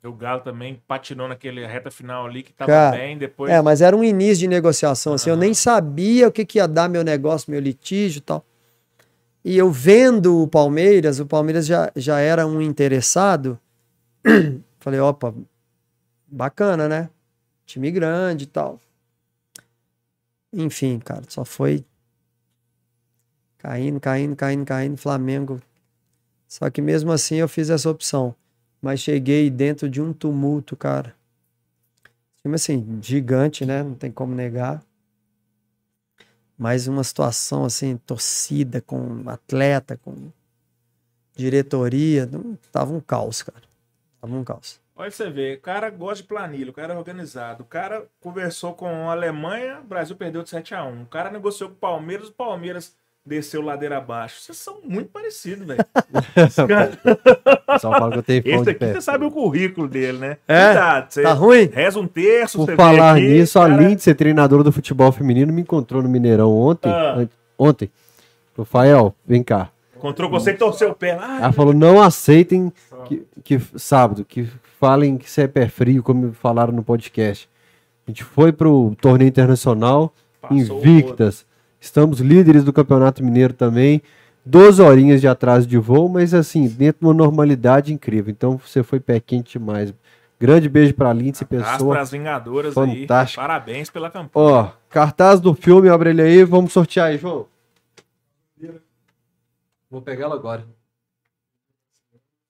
O 0.04 0.12
Galo 0.12 0.42
também 0.42 0.82
patinou 0.86 1.30
naquele 1.30 1.66
reta 1.66 1.90
final 1.90 2.26
ali 2.26 2.44
que 2.44 2.52
tava 2.52 2.72
Cara, 2.72 2.98
bem, 2.98 3.18
depois. 3.18 3.50
É, 3.54 3.62
mas 3.62 3.82
era 3.82 3.96
um 3.96 4.04
início 4.04 4.40
de 4.40 4.48
negociação, 4.50 5.14
assim, 5.14 5.30
eu 5.30 5.36
Aham. 5.36 5.40
nem 5.42 5.54
sabia 5.54 6.28
o 6.28 6.32
que, 6.32 6.44
que 6.46 6.58
ia 6.58 6.68
dar 6.68 6.90
meu 6.90 7.04
negócio, 7.04 7.50
meu 7.50 7.62
litígio 7.62 8.18
e 8.18 8.22
tal. 8.22 8.46
E 9.46 9.58
eu 9.58 9.72
vendo 9.72 10.42
o 10.42 10.48
Palmeiras, 10.48 11.20
o 11.20 11.26
Palmeiras 11.26 11.66
já, 11.66 11.90
já 11.96 12.20
era 12.20 12.46
um 12.46 12.62
interessado. 12.62 13.58
Falei, 14.84 15.00
opa, 15.00 15.34
bacana, 16.28 16.90
né? 16.90 17.10
Time 17.66 17.90
grande 17.90 18.44
e 18.44 18.48
tal. 18.48 18.82
Enfim, 20.52 21.00
cara, 21.00 21.24
só 21.30 21.46
foi 21.46 21.86
caindo, 23.58 23.98
caindo, 24.02 24.36
caindo, 24.36 24.66
caindo, 24.66 24.98
Flamengo. 24.98 25.62
Só 26.50 26.70
que 26.70 26.82
mesmo 26.82 27.14
assim 27.14 27.38
eu 27.38 27.48
fiz 27.48 27.70
essa 27.70 27.90
opção. 27.90 28.36
Mas 28.82 29.00
cheguei 29.00 29.50
dentro 29.50 29.90
de 29.90 30.02
um 30.02 30.12
tumulto, 30.12 30.76
cara. 30.76 31.16
Time 32.42 32.56
assim, 32.56 33.00
gigante, 33.02 33.66
né? 33.66 33.84
Não 33.84 33.96
tem 33.96 34.12
como 34.12 34.36
negar. 34.36 34.84
Mas 36.58 36.88
uma 36.88 37.06
situação 37.06 37.64
assim, 37.64 37.96
torcida 37.96 38.82
com 38.82 39.30
atleta, 39.30 39.96
com 39.96 40.30
diretoria, 41.38 42.30
tava 42.70 42.94
um 42.94 43.00
caos, 43.00 43.42
cara. 43.42 43.73
Tava 44.24 44.36
um 44.38 44.44
caos. 44.44 44.80
Olha 44.96 45.12
você 45.12 45.30
ver, 45.30 45.58
o 45.58 45.62
cara 45.62 45.90
gosta 45.90 46.22
de 46.22 46.30
planilha, 46.30 46.70
o 46.70 46.74
cara 46.74 46.94
é 46.94 46.98
organizado. 46.98 47.64
O 47.64 47.66
cara 47.66 48.04
conversou 48.22 48.72
com 48.74 48.88
a 49.10 49.12
Alemanha, 49.12 49.80
o 49.84 49.88
Brasil 49.88 50.16
perdeu 50.16 50.42
de 50.44 50.50
7x1. 50.50 51.02
O 51.04 51.06
cara 51.08 51.30
negociou 51.30 51.70
com 51.72 51.76
o 51.76 51.80
Palmeiras, 51.80 52.30
o 52.30 52.32
Palmeiras 52.32 52.96
desceu 53.26 53.62
ladeira 53.62 53.98
abaixo. 53.98 54.40
Vocês 54.40 54.58
são 54.58 54.80
muito 54.82 55.10
parecidos, 55.10 55.68
velho. 55.68 55.84
O 55.92 57.66
pessoal 57.74 58.00
fala 58.00 58.12
que 58.14 58.18
eu 58.20 58.24
tenho 58.24 58.44
fome 58.44 58.56
Esse 58.56 58.64
de 58.64 58.70
aqui 58.72 58.86
você 58.86 58.94
pé. 58.94 59.02
sabe 59.02 59.26
o 59.26 59.32
currículo 59.32 59.88
dele, 59.90 60.18
né? 60.20 60.38
É? 60.48 60.66
Cuidado, 60.68 61.12
você 61.12 61.22
Tá 61.24 61.34
ruim? 61.34 61.66
reza 61.74 62.00
um 62.00 62.08
terço, 62.08 62.58
Por 62.60 62.66
você 62.68 62.76
falar 62.78 63.18
aqui, 63.18 63.28
nisso, 63.28 63.60
cara- 63.60 63.74
a 63.74 63.78
Lindsay, 63.78 64.14
treinadora 64.16 64.64
do 64.64 64.72
futebol 64.72 65.12
feminino, 65.12 65.52
me 65.52 65.62
encontrou 65.64 66.02
no 66.02 66.08
Mineirão 66.08 66.56
ontem. 66.56 66.90
Ah. 66.90 67.28
Ontem. 67.60 67.92
Rafael, 68.58 69.14
vem 69.26 69.44
cá. 69.44 69.70
Encontrou 70.04 70.30
você 70.30 70.52
e 70.52 70.56
torceu 70.56 70.90
o 70.92 70.94
pé. 70.96 71.18
Ah, 71.18 71.38
Ela 71.44 71.52
falou: 71.54 71.74
não 71.74 72.02
aceitem 72.02 72.74
que, 73.06 73.24
que 73.42 73.58
sábado, 73.78 74.26
que 74.26 74.46
falem 74.78 75.18
que 75.18 75.32
você 75.32 75.44
é 75.44 75.48
pé 75.48 75.70
frio, 75.70 76.04
como 76.04 76.34
falaram 76.34 76.74
no 76.74 76.84
podcast. 76.84 77.48
A 78.06 78.12
gente 78.12 78.22
foi 78.22 78.52
pro 78.52 78.94
torneio 79.00 79.30
internacional, 79.30 80.14
Passou 80.42 80.58
invictas. 80.60 81.46
Estamos 81.80 82.20
líderes 82.20 82.66
do 82.66 82.74
Campeonato 82.74 83.24
Mineiro 83.24 83.54
também. 83.54 84.02
12 84.46 84.82
horinhas 84.82 85.22
de 85.22 85.28
atraso 85.28 85.66
de 85.66 85.78
voo, 85.78 86.10
mas 86.10 86.34
assim, 86.34 86.68
dentro 86.68 87.00
de 87.00 87.06
uma 87.06 87.14
normalidade 87.14 87.94
incrível. 87.94 88.30
Então 88.30 88.58
você 88.58 88.84
foi 88.84 89.00
pé 89.00 89.22
quente 89.22 89.58
demais. 89.58 89.94
Grande 90.38 90.68
beijo 90.68 90.94
pra 90.94 91.14
Lindsay, 91.14 91.48
Abraço 91.50 91.72
pessoa. 91.78 91.96
pras 91.96 92.12
Vingadoras 92.12 92.74
fantástica. 92.74 93.42
aí. 93.42 93.48
Parabéns 93.48 93.90
pela 93.90 94.10
campanha. 94.10 94.46
Ó, 94.46 94.68
cartaz 94.90 95.40
do 95.40 95.54
filme, 95.54 95.88
abre 95.88 96.10
ele 96.10 96.22
aí, 96.22 96.44
vamos 96.44 96.74
sortear 96.74 97.08
aí, 97.08 97.18
João. 97.18 97.46
Vou 99.94 100.02
pegar 100.02 100.26
ela 100.26 100.34
agora. 100.34 100.66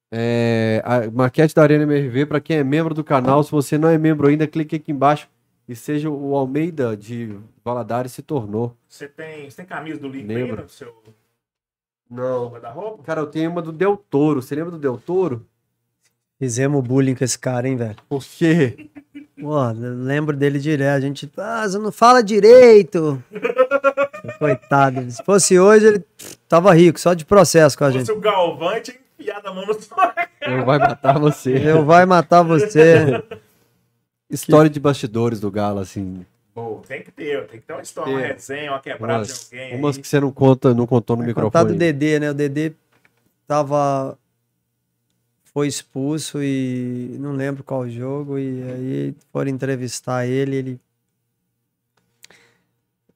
É, 0.10 0.82
a 0.86 1.12
maquete 1.12 1.54
da 1.54 1.62
Arena 1.62 1.84
MRV, 1.84 2.26
para 2.26 2.40
quem 2.40 2.56
é 2.60 2.64
membro 2.64 2.94
do 2.94 3.04
canal, 3.04 3.44
se 3.44 3.52
você 3.52 3.78
não 3.78 3.90
é 3.90 3.98
membro 3.98 4.30
ainda, 4.30 4.48
clique 4.48 4.78
aqui 4.78 4.94
embaixo 4.94 5.28
e 5.68 5.76
seja 5.76 6.10
o 6.10 6.38
Almeida 6.38 6.96
de 6.96 7.38
Valadares 7.62 8.14
se 8.14 8.22
tornou. 8.22 8.74
Você 8.88 9.10
tem, 9.10 9.50
você 9.50 9.58
tem 9.58 9.66
camisa 9.66 10.00
do 10.00 10.08
Link 10.08 10.22
aí 10.32 10.44
Lembro. 10.44 10.64
no 10.64 10.70
seu 10.70 10.96
Não. 12.10 12.48
guarda-roupa? 12.52 13.04
Cara, 13.04 13.20
eu 13.20 13.28
tenho 13.28 13.52
uma 13.52 13.62
do 13.62 13.74
Del 13.74 13.98
Toro. 13.98 14.42
Você 14.42 14.56
lembra 14.56 14.72
do 14.72 14.80
Del 14.80 14.98
Toro? 14.98 15.46
Fizemos 16.40 16.82
bullying 16.82 17.14
com 17.16 17.26
esse 17.26 17.38
cara, 17.38 17.68
hein, 17.68 17.76
velho? 17.76 17.98
Por 18.08 18.24
quê? 18.24 18.90
Pô, 19.38 19.60
lembro 19.74 20.38
dele 20.38 20.60
direto. 20.60 20.96
A 20.96 21.02
gente, 21.02 21.30
ah, 21.36 21.68
você 21.68 21.78
não 21.78 21.92
fala 21.92 22.24
direito. 22.24 23.22
Coitado. 24.40 25.10
Se 25.12 25.24
fosse 25.24 25.60
hoje, 25.60 25.86
ele 25.88 26.06
tava 26.48 26.74
rico, 26.74 27.00
só 27.00 27.14
de 27.14 27.26
processo 27.26 27.78
com 27.78 27.84
a 27.86 27.92
Se 27.92 27.98
gente. 28.00 28.08
fosse 28.08 28.18
o 28.18 28.22
tinha 28.82 28.98
enfiado 29.20 29.48
a 29.50 29.54
mão 29.54 29.66
no 29.66 29.74
seu. 29.74 29.98
Eu 30.42 30.66
vai 30.66 30.78
matar 30.80 31.20
você. 31.20 31.70
Eu 31.70 31.86
vai 31.86 32.06
matar 32.06 32.42
você. 32.44 33.24
História 34.30 34.70
de 34.70 34.80
bastidores 34.80 35.40
do 35.40 35.52
Galo, 35.52 35.80
assim. 35.80 36.26
Tem 36.88 37.02
que 37.04 37.12
ter, 37.12 37.48
tem 37.48 37.60
que 37.60 37.66
ter 37.66 37.74
uma 37.74 37.82
história, 37.82 38.12
uma 38.14 38.22
É. 38.22 38.34
resenha, 38.34 38.72
uma 38.72 38.80
quebrada 38.80 39.20
Umas, 39.20 39.50
de 39.50 39.58
alguém. 39.60 39.80
umas 39.80 39.96
aí. 39.96 40.02
que 40.02 40.08
você 40.08 40.20
não 40.20 40.32
conta, 40.32 40.74
não 40.74 40.86
contou 40.86 41.16
no 41.16 41.24
Vai 41.24 41.34
contar 41.34 41.64
do 41.64 41.74
microfone. 41.74 41.78
Dedê, 41.80 42.20
né? 42.20 42.30
O 42.30 42.34
Dedê 42.34 42.74
tava. 43.48 44.18
Foi 45.54 45.68
expulso 45.68 46.42
e 46.42 47.16
não 47.20 47.34
lembro 47.34 47.64
qual 47.64 47.88
jogo. 47.90 48.38
E 48.40 48.64
aí 48.64 49.16
foram 49.32 49.50
entrevistar 49.50 50.26
ele. 50.26 50.56
Ele. 50.56 50.80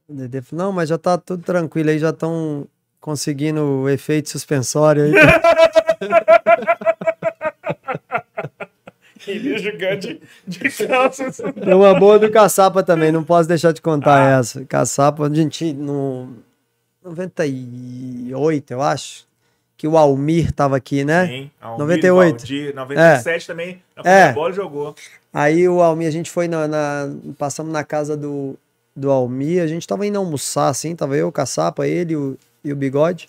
Dedê 0.09 0.41
falou: 0.41 0.65
Não, 0.65 0.71
mas 0.71 0.89
já 0.89 0.97
tá 0.97 1.17
tudo 1.17 1.43
tranquilo 1.43 1.89
aí, 1.89 1.99
já 1.99 2.09
estão 2.11 2.65
conseguindo 3.01 3.61
o 3.61 3.89
efeito 3.89 4.29
suspensório 4.29 5.03
aí. 5.03 5.11
Ele 9.27 9.57
gigante 9.57 10.21
de 10.47 10.69
calças. 10.87 11.37
Tem 11.37 11.73
uma 11.73 11.93
boa 11.99 12.17
do 12.17 12.31
Caçapa 12.31 12.81
também, 12.81 13.11
não 13.11 13.23
posso 13.25 13.49
deixar 13.49 13.73
de 13.73 13.81
contar 13.81 14.39
essa. 14.39 14.63
Caçapa, 14.63 15.25
a 15.27 15.33
gente, 15.33 15.73
no 15.73 16.29
98, 17.03 18.71
eu 18.71 18.81
acho, 18.81 19.25
que 19.75 19.85
o 19.87 19.97
Almir 19.97 20.53
tava 20.53 20.77
aqui, 20.77 21.03
né? 21.03 21.27
Sim, 21.27 21.51
Almir, 21.59 21.79
98. 21.79 22.37
Valdir, 22.37 22.73
97 22.75 23.47
também. 23.47 23.81
Na 23.97 24.09
É. 24.09 24.31
bola 24.33 24.53
jogou. 24.53 24.95
Aí 25.33 25.67
o 25.67 25.81
Almir, 25.81 26.07
a 26.07 26.11
gente 26.11 26.31
foi 26.31 26.47
na, 26.47 26.65
na- 26.67 27.09
Passamos 27.37 27.71
na 27.73 27.83
casa 27.83 28.15
do, 28.15 28.57
do 28.97 29.11
Almir, 29.11 29.61
a 29.61 29.67
gente 29.67 29.87
tava 29.87 30.07
indo 30.07 30.17
almoçar, 30.17 30.69
assim, 30.69 30.95
tava 30.95 31.15
eu, 31.15 31.27
o 31.27 31.31
Caçapa, 31.31 31.87
ele 31.87 32.15
o- 32.15 32.35
e 32.63 32.73
o 32.73 32.75
Bigode. 32.75 33.27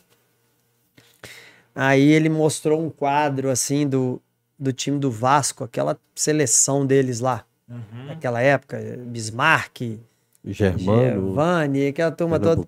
Aí 1.74 2.10
ele 2.10 2.28
mostrou 2.28 2.82
um 2.84 2.88
quadro, 2.90 3.50
assim, 3.50 3.86
do, 3.86 4.20
do 4.58 4.72
time 4.72 4.98
do 4.98 5.10
Vasco, 5.10 5.62
aquela 5.64 5.96
seleção 6.14 6.84
deles 6.86 7.20
lá, 7.20 7.44
Uhum. 7.68 8.06
naquela 8.08 8.40
época, 8.40 8.78
Bismarck, 9.06 9.98
Germano, 10.44 11.12
Giovanni, 11.26 11.88
aquela 11.88 12.10
turma 12.10 12.40
toda. 12.40 12.62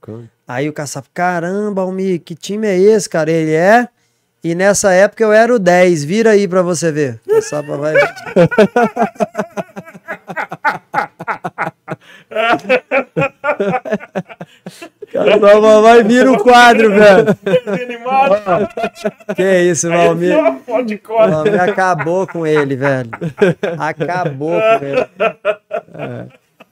Aí 0.46 0.68
o 0.68 0.72
Caçapa, 0.72 1.08
caramba, 1.14 1.80
Almir, 1.82 2.20
que 2.20 2.34
time 2.34 2.66
é 2.66 2.78
esse, 2.78 3.08
cara? 3.08 3.30
Ele 3.30 3.52
é. 3.52 3.88
E 4.44 4.54
nessa 4.54 4.92
época 4.92 5.22
eu 5.24 5.32
era 5.32 5.54
o 5.54 5.58
10, 5.58 6.04
vira 6.04 6.30
aí 6.32 6.46
pra 6.46 6.60
você 6.62 6.92
ver. 6.92 7.20
O 7.26 7.30
Caçapa 7.30 7.76
vai. 7.76 7.94
Caçapa 15.12 15.80
vai 15.82 16.02
vir 16.04 16.28
o 16.28 16.38
quadro, 16.38 16.90
velho. 16.90 17.36
Animado. 17.66 18.68
Que 19.34 19.62
isso, 19.62 19.88
Valmir. 19.88 20.36
O. 20.36 21.30
Valmir 21.30 21.60
acabou 21.60 22.26
com 22.26 22.46
ele, 22.46 22.76
velho. 22.76 23.10
Acabou 23.78 24.60
com 24.60 24.84
ele. 24.84 25.06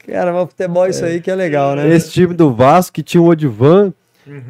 Cara, 0.06 0.32
mas 0.32 0.48
futebol 0.48 0.86
é 0.86 0.90
isso 0.90 1.04
aí 1.04 1.20
que 1.20 1.30
é 1.30 1.34
legal, 1.34 1.74
né? 1.76 1.88
Esse 1.94 2.10
time 2.10 2.32
do 2.32 2.52
Vasco 2.54 2.94
que 2.94 3.02
tinha 3.02 3.22
um 3.22 3.26
Odivan, 3.28 3.92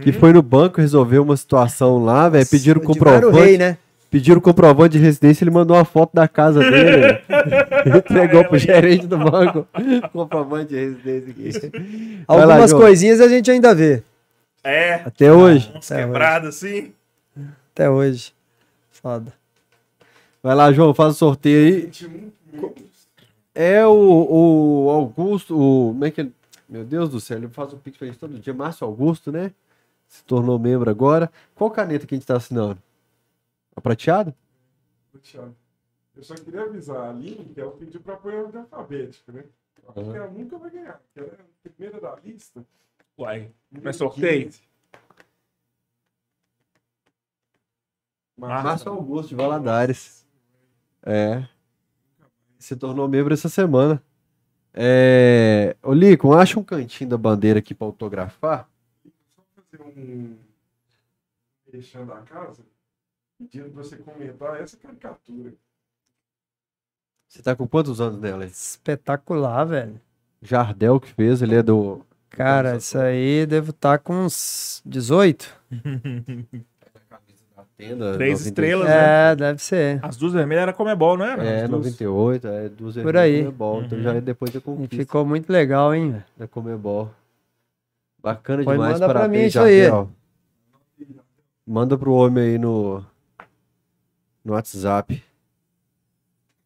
que 0.03 0.13
foi 0.13 0.33
no 0.33 0.43
banco 0.43 0.81
resolver 0.81 1.19
uma 1.19 1.37
situação 1.37 2.05
lá, 2.05 2.29
velho. 2.29 2.47
Pediram 2.47 2.81
O 2.83 2.93
Divan 2.93 3.11
era 3.11 3.19
o 3.19 3.21
comprovante. 3.23 3.47
rei, 3.47 3.59
né? 3.59 3.77
Pediram 4.11 4.41
comprovante 4.41 4.93
de 4.97 5.05
residência, 5.05 5.45
ele 5.45 5.51
mandou 5.51 5.77
uma 5.77 5.85
foto 5.85 6.13
da 6.15 6.27
casa 6.27 6.61
dele. 6.61 7.21
Entregou 7.99 8.43
pro 8.47 8.57
gerente 8.59 9.07
do 9.07 9.19
banco. 9.19 9.67
comprovante 10.13 10.71
de 10.71 10.77
residência 10.77 11.69
aqui. 11.69 12.23
Vai 12.27 12.37
lá, 12.39 12.43
Algumas 12.55 12.71
João. 12.71 12.83
coisinhas 12.83 13.21
a 13.21 13.29
gente 13.29 13.51
ainda 13.51 13.75
vê. 13.75 14.03
É, 14.65 14.95
Até 15.05 15.31
hoje. 15.33 15.71
uns 15.77 15.91
É, 15.91 16.05
quebrados 16.05 16.49
assim. 16.49 16.93
Até 17.75 17.91
hoje. 17.91 18.33
Foda. 18.91 19.33
Vai 20.43 20.55
lá, 20.55 20.73
João, 20.73 20.95
faz 20.95 21.15
o 21.15 21.17
sorteio 21.19 21.67
aí. 21.67 21.81
21 21.83 22.09
minutos. 22.53 22.83
É 23.55 23.85
o, 23.87 23.91
o 24.87 24.91
Augusto, 24.91 25.55
o. 25.55 25.89
Como 25.93 26.05
é 26.05 26.11
que 26.11 26.23
ele. 26.23 26.33
Meu 26.69 26.85
Deus 26.85 27.09
do 27.11 27.21
céu, 27.21 27.39
ele 27.39 27.49
faz 27.49 27.73
o 27.73 27.77
pix 27.77 27.97
pra 27.97 28.07
gente 28.07 28.19
todo 28.19 28.39
dia. 28.39 28.53
Márcio 28.55 28.87
Augusto, 28.87 29.31
né? 29.33 29.51
Se 30.07 30.23
tornou 30.25 30.59
membro 30.59 30.91
agora. 30.91 31.31
Qual 31.55 31.71
caneta 31.71 32.07
que 32.07 32.15
a 32.15 32.19
gente 32.19 32.27
tá 32.27 32.37
assinando? 32.37 32.79
A 33.79 33.81
prateada? 33.81 34.35
Thiago. 35.23 35.55
Eu 36.17 36.23
só 36.25 36.35
queria 36.35 36.63
avisar 36.63 36.97
a 36.97 37.11
Aline 37.11 37.45
que 37.45 37.61
ela 37.61 37.71
pediu 37.71 38.01
para 38.01 38.17
pôr 38.17 38.35
ordem 38.35 38.61
alfabética, 38.61 39.33
né? 39.33 39.45
Que 39.95 40.01
ela 40.01 40.29
nunca 40.29 40.59
vai 40.59 40.71
ganhar, 40.71 40.99
porque 40.99 41.21
ela 41.21 41.29
é 41.29 41.41
a 41.41 41.71
primeira 41.71 42.01
da 42.01 42.17
lista. 42.17 42.67
Uai, 43.17 43.53
número 43.71 43.95
sorteio? 43.95 44.47
15. 44.47 44.63
Márcio 48.37 48.65
Márcio 48.65 48.93
Augusto, 48.93 49.29
de 49.29 49.35
Valadares. 49.37 50.27
É. 51.03 51.47
Se 52.59 52.77
tornou 52.77 53.09
membro 53.09 53.33
essa 53.33 53.49
semana. 53.49 54.03
É. 54.75 55.77
Ô, 55.83 55.93
Lico, 55.93 56.35
acha 56.35 56.59
um 56.59 56.65
cantinho 56.65 57.11
da 57.11 57.17
bandeira 57.17 57.61
aqui 57.61 57.75
pra 57.75 57.87
autografar? 57.87 58.69
Só 59.37 59.43
fazer 59.55 59.83
um 59.83 60.37
fechando 61.71 62.13
a 62.13 62.23
casa, 62.23 62.65
pedindo 63.39 63.71
para 63.71 63.83
você 63.83 63.97
comentar 63.97 64.61
essa 64.61 64.77
caricatura. 64.77 65.53
Você 67.29 67.43
tá 67.43 67.55
com 67.55 67.67
quantos 67.69 68.01
anos 68.01 68.19
nela? 68.19 68.45
aí? 68.45 68.51
Espetacular, 68.51 69.65
velho. 69.65 70.01
Jardel 70.41 70.99
que 71.01 71.13
fez, 71.13 71.43
ele 71.43 71.57
é 71.57 71.63
do. 71.63 72.05
Cara, 72.31 72.77
isso 72.77 72.99
aí 72.99 73.45
devo 73.47 73.71
estar 73.71 73.99
com 73.99 74.15
uns 74.25 74.83
18. 74.87 75.57
Tenda, 77.77 78.15
Três 78.15 78.41
90 78.41 78.49
estrelas, 78.49 78.89
né? 78.89 79.31
É, 79.33 79.37
deve 79.37 79.63
ser. 79.63 80.01
As 80.05 80.17
duas 80.17 80.33
vermelhas 80.33 80.63
era 80.63 80.73
Comebol, 80.73 81.17
não 81.17 81.25
era? 81.25 81.45
É, 81.45 81.63
As 81.63 81.71
duas. 81.71 81.85
98, 81.85 82.47
é 82.49 82.69
duas 82.69 82.97
Por 82.97 83.17
aí. 83.17 83.39
Comebol, 83.45 83.83
então 83.85 83.99
Uhum. 83.99 84.05
já 84.05 84.15
é 84.15 84.21
depois 84.21 84.51
da 84.53 84.59
E 84.59 84.63
conquista 84.63 84.97
ficou 84.97 85.25
muito 85.25 85.49
legal, 85.53 85.95
hein? 85.95 86.23
da 86.37 86.49
Comebol. 86.49 87.11
Bacana 88.21 88.65
Pois 88.65 88.75
demais, 88.77 88.93
manda 88.95 89.05
pra 89.07 89.15
parabéns, 89.21 89.43
mim 89.43 89.49
isso 89.49 89.61
aí. 89.61 89.83
Jardel. 89.85 90.11
Manda 91.65 91.97
pro 91.97 92.13
homem 92.15 92.45
aí 92.45 92.59
no, 92.59 93.05
no 94.49 94.55
WhatsApp. 94.55 95.23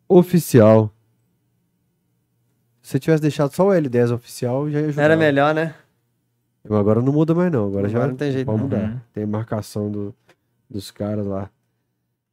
oficial. 0.08 0.90
Se 2.82 2.90
você 2.92 2.98
tivesse 2.98 3.22
deixado 3.22 3.52
só 3.54 3.68
o 3.68 3.70
L10 3.70 4.12
oficial, 4.12 4.68
já 4.68 4.80
ia 4.80 4.86
ajudar. 4.88 5.02
Era 5.04 5.16
melhor, 5.16 5.54
né? 5.54 5.74
Agora 6.68 7.00
não 7.00 7.12
muda 7.12 7.34
mais 7.34 7.50
não, 7.50 7.66
agora, 7.66 7.86
Agora 7.86 7.88
já 7.88 8.06
não 8.08 8.14
tem 8.16 8.32
jeito 8.32 8.46
pode 8.46 8.58
não. 8.58 8.64
mudar. 8.64 8.82
Uhum. 8.82 8.96
Tem 9.12 9.26
marcação 9.26 9.90
do, 9.90 10.14
dos 10.68 10.90
caras 10.90 11.26
lá. 11.26 11.48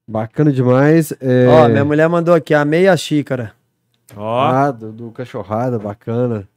Bacana 0.07 0.51
demais. 0.51 1.11
É... 1.19 1.47
Ó, 1.47 1.67
minha 1.69 1.85
mulher 1.85 2.07
mandou 2.09 2.33
aqui 2.33 2.53
a 2.53 2.65
meia 2.65 2.95
xícara. 2.97 3.53
Ó, 4.15 4.39
Ah, 4.41 4.71
do, 4.71 4.91
do 4.91 5.11
Cachorrada, 5.11 5.77
bacana. 5.77 6.47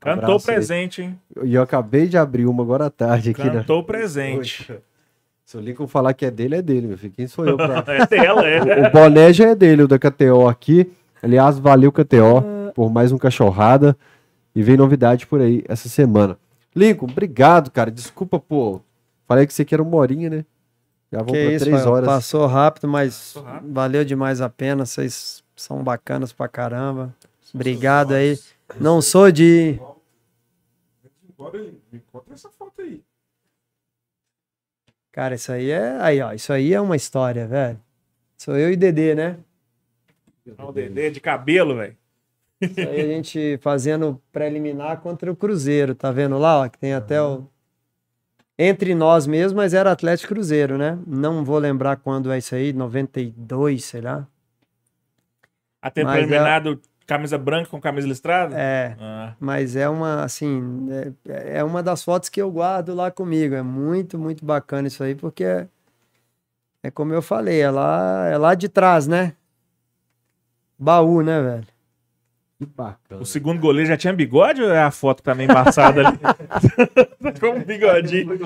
cantou 0.00 0.24
Abraço 0.24 0.50
aí. 0.50 0.56
presente, 0.56 1.02
hein? 1.02 1.18
E 1.42 1.54
eu 1.54 1.62
acabei 1.62 2.06
de 2.08 2.16
abrir 2.16 2.46
uma 2.46 2.62
agora 2.62 2.86
à 2.86 2.90
tarde 2.90 3.30
aqui, 3.30 3.44
né? 3.44 3.50
Cantou 3.60 3.84
presente. 3.84 4.70
Se 5.44 5.56
o 5.58 5.60
Lincoln 5.60 5.86
falar 5.86 6.14
que 6.14 6.24
é 6.24 6.30
dele, 6.30 6.56
é 6.56 6.62
dele, 6.62 6.86
meu 6.86 6.96
filho. 6.96 7.12
Quem 7.14 7.26
sou 7.26 7.46
eu 7.46 7.56
pra... 7.56 7.84
É 7.88 8.06
dela, 8.06 8.46
é. 8.48 8.88
o 8.88 8.92
boné 8.92 9.32
já 9.32 9.48
é 9.50 9.54
dele, 9.54 9.82
o 9.82 9.88
da 9.88 9.98
KTO 9.98 10.48
aqui. 10.48 10.90
Aliás, 11.22 11.58
valeu 11.58 11.92
KTO 11.92 12.42
por 12.74 12.90
mais 12.90 13.12
um 13.12 13.18
Cachorrada. 13.18 13.96
E 14.54 14.62
vem 14.62 14.76
novidade 14.76 15.26
por 15.26 15.40
aí 15.40 15.64
essa 15.66 15.88
semana. 15.88 16.38
Lincoln, 16.76 17.06
obrigado, 17.10 17.70
cara. 17.70 17.90
Desculpa, 17.90 18.38
pô. 18.38 18.80
Falei 19.26 19.46
que 19.46 19.54
você 19.54 19.64
quer 19.64 19.80
uma 19.80 19.96
horinha, 19.96 20.28
né? 20.28 20.44
Já 21.10 21.22
vão 21.22 21.34
isso, 21.34 21.64
três 21.64 21.86
horas. 21.86 22.06
passou 22.06 22.46
rápido, 22.46 22.88
mas 22.88 23.14
Passou 23.34 23.42
rápido. 23.42 23.72
valeu 23.72 24.04
demais 24.04 24.40
a 24.40 24.48
pena. 24.48 24.84
Vocês 24.86 25.42
são 25.56 25.82
bacanas 25.82 26.32
pra 26.32 26.48
caramba. 26.48 27.14
Obrigado 27.54 28.12
aí. 28.12 28.38
Não 28.80 29.00
sou 29.02 29.30
de. 29.30 29.78
Bora 31.36 31.58
aí, 31.58 31.74
me 31.90 32.00
conta 32.12 32.32
essa 32.34 32.48
foto 32.50 32.80
aí. 32.80 33.02
Cara, 35.12 35.34
isso 35.34 35.52
aí 35.52 35.70
é. 35.70 35.98
Aí, 36.00 36.20
ó. 36.22 36.32
Isso 36.32 36.52
aí 36.52 36.72
é 36.72 36.80
uma 36.80 36.96
história, 36.96 37.46
velho. 37.46 37.78
Sou 38.38 38.56
eu 38.56 38.72
e 38.72 38.76
Dedê, 38.76 39.14
né? 39.14 39.38
Ó, 40.58 40.68
O 40.68 40.72
Dedê 40.72 41.10
de 41.10 41.20
cabelo, 41.20 41.76
velho. 41.76 41.96
Isso 42.62 42.80
aí 42.80 43.00
a 43.00 43.06
gente 43.14 43.58
fazendo 43.60 44.20
preliminar 44.32 45.00
contra 45.00 45.30
o 45.30 45.36
Cruzeiro, 45.36 45.94
tá 45.94 46.10
vendo 46.10 46.38
lá, 46.38 46.60
ó, 46.62 46.68
que 46.68 46.78
tem 46.78 46.94
até 46.94 47.20
o 47.22 47.46
entre 48.58 48.94
nós 48.94 49.26
mesmo, 49.26 49.56
mas 49.56 49.74
era 49.74 49.90
Atlético 49.90 50.34
Cruzeiro, 50.34 50.78
né? 50.78 50.98
Não 51.06 51.44
vou 51.44 51.58
lembrar 51.58 51.96
quando 51.96 52.30
é 52.30 52.38
isso 52.38 52.54
aí, 52.54 52.72
92, 52.72 53.84
sei 53.84 54.00
lá. 54.00 54.26
A 55.80 55.90
tempo 55.90 56.06
Mas 56.06 56.16
é- 56.16 56.20
eliminado, 56.20 56.80
camisa 57.06 57.36
branca 57.36 57.68
com 57.70 57.80
camisa 57.80 58.06
listrada? 58.06 58.56
É, 58.56 58.96
Ah, 59.00 59.34
mas 59.40 59.74
é 59.74 59.88
uma 59.88 60.22
assim, 60.22 60.86
é, 61.26 61.58
é 61.58 61.64
uma 61.64 61.82
das 61.82 62.04
fotos 62.04 62.28
que 62.28 62.40
eu 62.40 62.50
guardo 62.52 62.94
lá 62.94 63.10
comigo. 63.10 63.54
É 63.54 63.62
muito, 63.62 64.18
muito 64.18 64.44
bacana 64.44 64.86
isso 64.86 65.02
aí, 65.02 65.14
porque 65.14 65.42
é, 65.44 65.66
é 66.84 66.90
como 66.90 67.12
eu 67.12 67.22
falei, 67.22 67.60
é 67.60 67.70
lá, 67.70 68.26
é 68.28 68.36
lá 68.38 68.54
de 68.54 68.68
trás, 68.68 69.08
né? 69.08 69.34
Baú, 70.78 71.22
né, 71.22 71.40
velho? 71.40 71.66
Que 72.66 72.68
bacana. 72.76 73.20
o 73.20 73.24
segundo 73.24 73.60
goleiro 73.60 73.88
já 73.88 73.96
tinha 73.96 74.12
bigode 74.12 74.62
ou 74.62 74.70
é 74.70 74.82
a 74.82 74.90
foto 74.90 75.22
que 75.22 75.34
tá 75.34 75.42
embaçada 75.42 76.06
ali? 76.08 76.18
Com 77.40 77.48
um 77.58 77.60
bigodinho. 77.64 78.38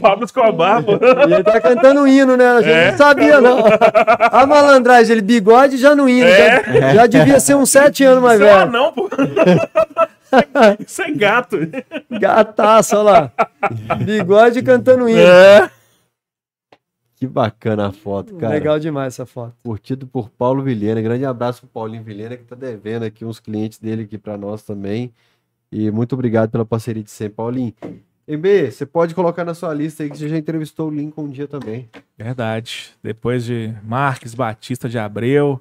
Pablo 0.00 0.24
Escobar, 0.24 0.82
pô. 0.82 0.92
E 0.92 1.32
ele 1.32 1.42
tá 1.44 1.60
cantando 1.60 2.02
um 2.02 2.06
hino, 2.06 2.36
né? 2.36 2.46
A 2.48 2.60
gente 2.62 2.72
É. 2.74 2.90
não 2.90 2.98
sabia, 2.98 3.40
não. 3.40 3.64
A 4.30 4.46
malandragem, 4.46 5.12
ele 5.12 5.22
bigode 5.22 5.76
já 5.78 5.94
no 5.94 6.08
hino. 6.08 6.26
É. 6.28 6.62
Já, 6.80 6.94
já 6.94 7.06
devia 7.06 7.40
ser 7.40 7.54
uns 7.56 7.70
sete 7.70 8.04
anos 8.04 8.22
mais 8.22 8.38
Isso 8.40 8.48
é 8.48 8.52
um 8.54 8.58
velho. 8.58 8.68
anão, 8.68 8.92
pô. 8.92 9.08
Isso 10.86 11.02
é 11.02 11.10
gato. 11.10 11.56
Gataço, 12.10 12.96
olha 12.96 13.10
lá. 13.10 13.32
Bigode 13.96 14.62
cantando 14.62 15.04
um 15.04 15.08
hino. 15.08 15.20
É. 15.20 15.70
Que 17.18 17.26
bacana 17.26 17.88
a 17.88 17.92
foto, 17.92 18.34
cara. 18.36 18.54
Legal 18.54 18.78
demais 18.78 19.14
essa 19.14 19.26
foto. 19.26 19.54
Curtido 19.64 20.06
por 20.06 20.30
Paulo 20.30 20.62
Vilhena. 20.62 21.00
Grande 21.02 21.24
abraço 21.24 21.62
pro 21.62 21.68
Paulinho 21.70 22.04
Vilhena, 22.04 22.36
que 22.36 22.44
tá 22.44 22.54
devendo 22.54 23.02
aqui 23.02 23.24
uns 23.24 23.40
clientes 23.40 23.78
dele 23.78 24.02
aqui 24.04 24.16
para 24.16 24.36
nós 24.38 24.62
também. 24.62 25.12
E 25.72 25.90
muito 25.90 26.12
obrigado 26.14 26.50
pela 26.50 26.64
parceria 26.64 27.02
de 27.02 27.10
sempre, 27.10 27.34
Paulinho. 27.34 27.74
MB, 28.28 28.70
você 28.70 28.86
pode 28.86 29.14
colocar 29.14 29.44
na 29.44 29.54
sua 29.54 29.72
lista 29.74 30.02
aí 30.02 30.10
que 30.10 30.16
você 30.18 30.28
já 30.28 30.36
entrevistou 30.38 30.88
o 30.88 30.90
Lincoln 30.94 31.22
um 31.24 31.28
dia 31.30 31.48
também. 31.48 31.88
Verdade. 32.16 32.90
Depois 33.02 33.44
de 33.44 33.74
Marques 33.82 34.34
Batista 34.34 34.88
de 34.88 34.98
Abreu, 34.98 35.58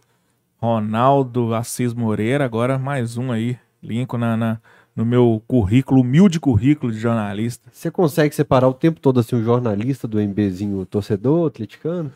Ronaldo 0.61 1.53
Assis 1.53 1.93
Moreira, 1.93 2.43
agora 2.45 2.77
mais 2.77 3.17
um 3.17 3.31
aí. 3.31 3.57
Lincoln 3.81 4.17
na, 4.17 4.35
na- 4.35 4.59
no 4.97 5.05
meu 5.05 5.43
currículo, 5.47 6.01
humilde 6.01 6.39
currículo 6.39 6.91
de 6.91 6.97
jornalista. 6.97 7.69
Você 7.71 7.91
consegue 7.91 8.33
separar 8.33 8.67
o 8.67 8.73
tempo 8.73 8.99
todo 8.99 9.19
assim 9.19 9.35
o 9.35 9.43
jornalista 9.43 10.07
do 10.07 10.19
MBzinho 10.19 10.83
torcedor, 10.87 11.45
atleticano? 11.47 12.11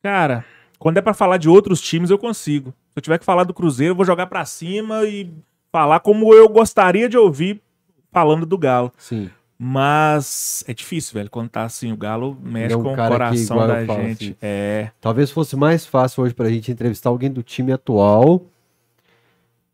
Cara, 0.00 0.44
quando 0.78 0.98
é 0.98 1.02
pra 1.02 1.12
falar 1.12 1.36
de 1.36 1.48
outros 1.48 1.80
times, 1.80 2.08
eu 2.08 2.16
consigo. 2.16 2.70
Se 2.70 2.98
eu 2.98 3.02
tiver 3.02 3.18
que 3.18 3.24
falar 3.24 3.42
do 3.42 3.52
Cruzeiro, 3.52 3.90
eu 3.90 3.96
vou 3.96 4.06
jogar 4.06 4.28
pra 4.28 4.44
cima 4.44 5.04
e 5.04 5.28
falar 5.72 5.98
como 5.98 6.32
eu 6.32 6.48
gostaria 6.48 7.08
de 7.08 7.18
ouvir 7.18 7.60
falando 8.12 8.46
do 8.46 8.56
Galo. 8.56 8.92
Sim. 8.96 9.28
Mas 9.58 10.62
é 10.68 10.72
difícil, 10.72 11.14
velho. 11.14 11.28
Quando 11.28 11.48
tá 11.48 11.64
assim, 11.64 11.90
o 11.90 11.96
Galo 11.96 12.38
mexe 12.40 12.72
é 12.72 12.76
um 12.76 12.84
com 12.84 12.92
o 12.92 12.96
que, 12.96 13.08
coração 13.08 13.56
igual 13.56 13.68
da 13.68 13.84
falo, 13.84 14.02
gente. 14.04 14.24
assim, 14.26 14.36
É. 14.40 14.92
Talvez 15.00 15.32
fosse 15.32 15.56
mais 15.56 15.84
fácil 15.84 16.22
hoje 16.22 16.34
pra 16.34 16.48
gente 16.48 16.70
entrevistar 16.70 17.10
alguém 17.10 17.32
do 17.32 17.42
time 17.42 17.72
atual, 17.72 18.44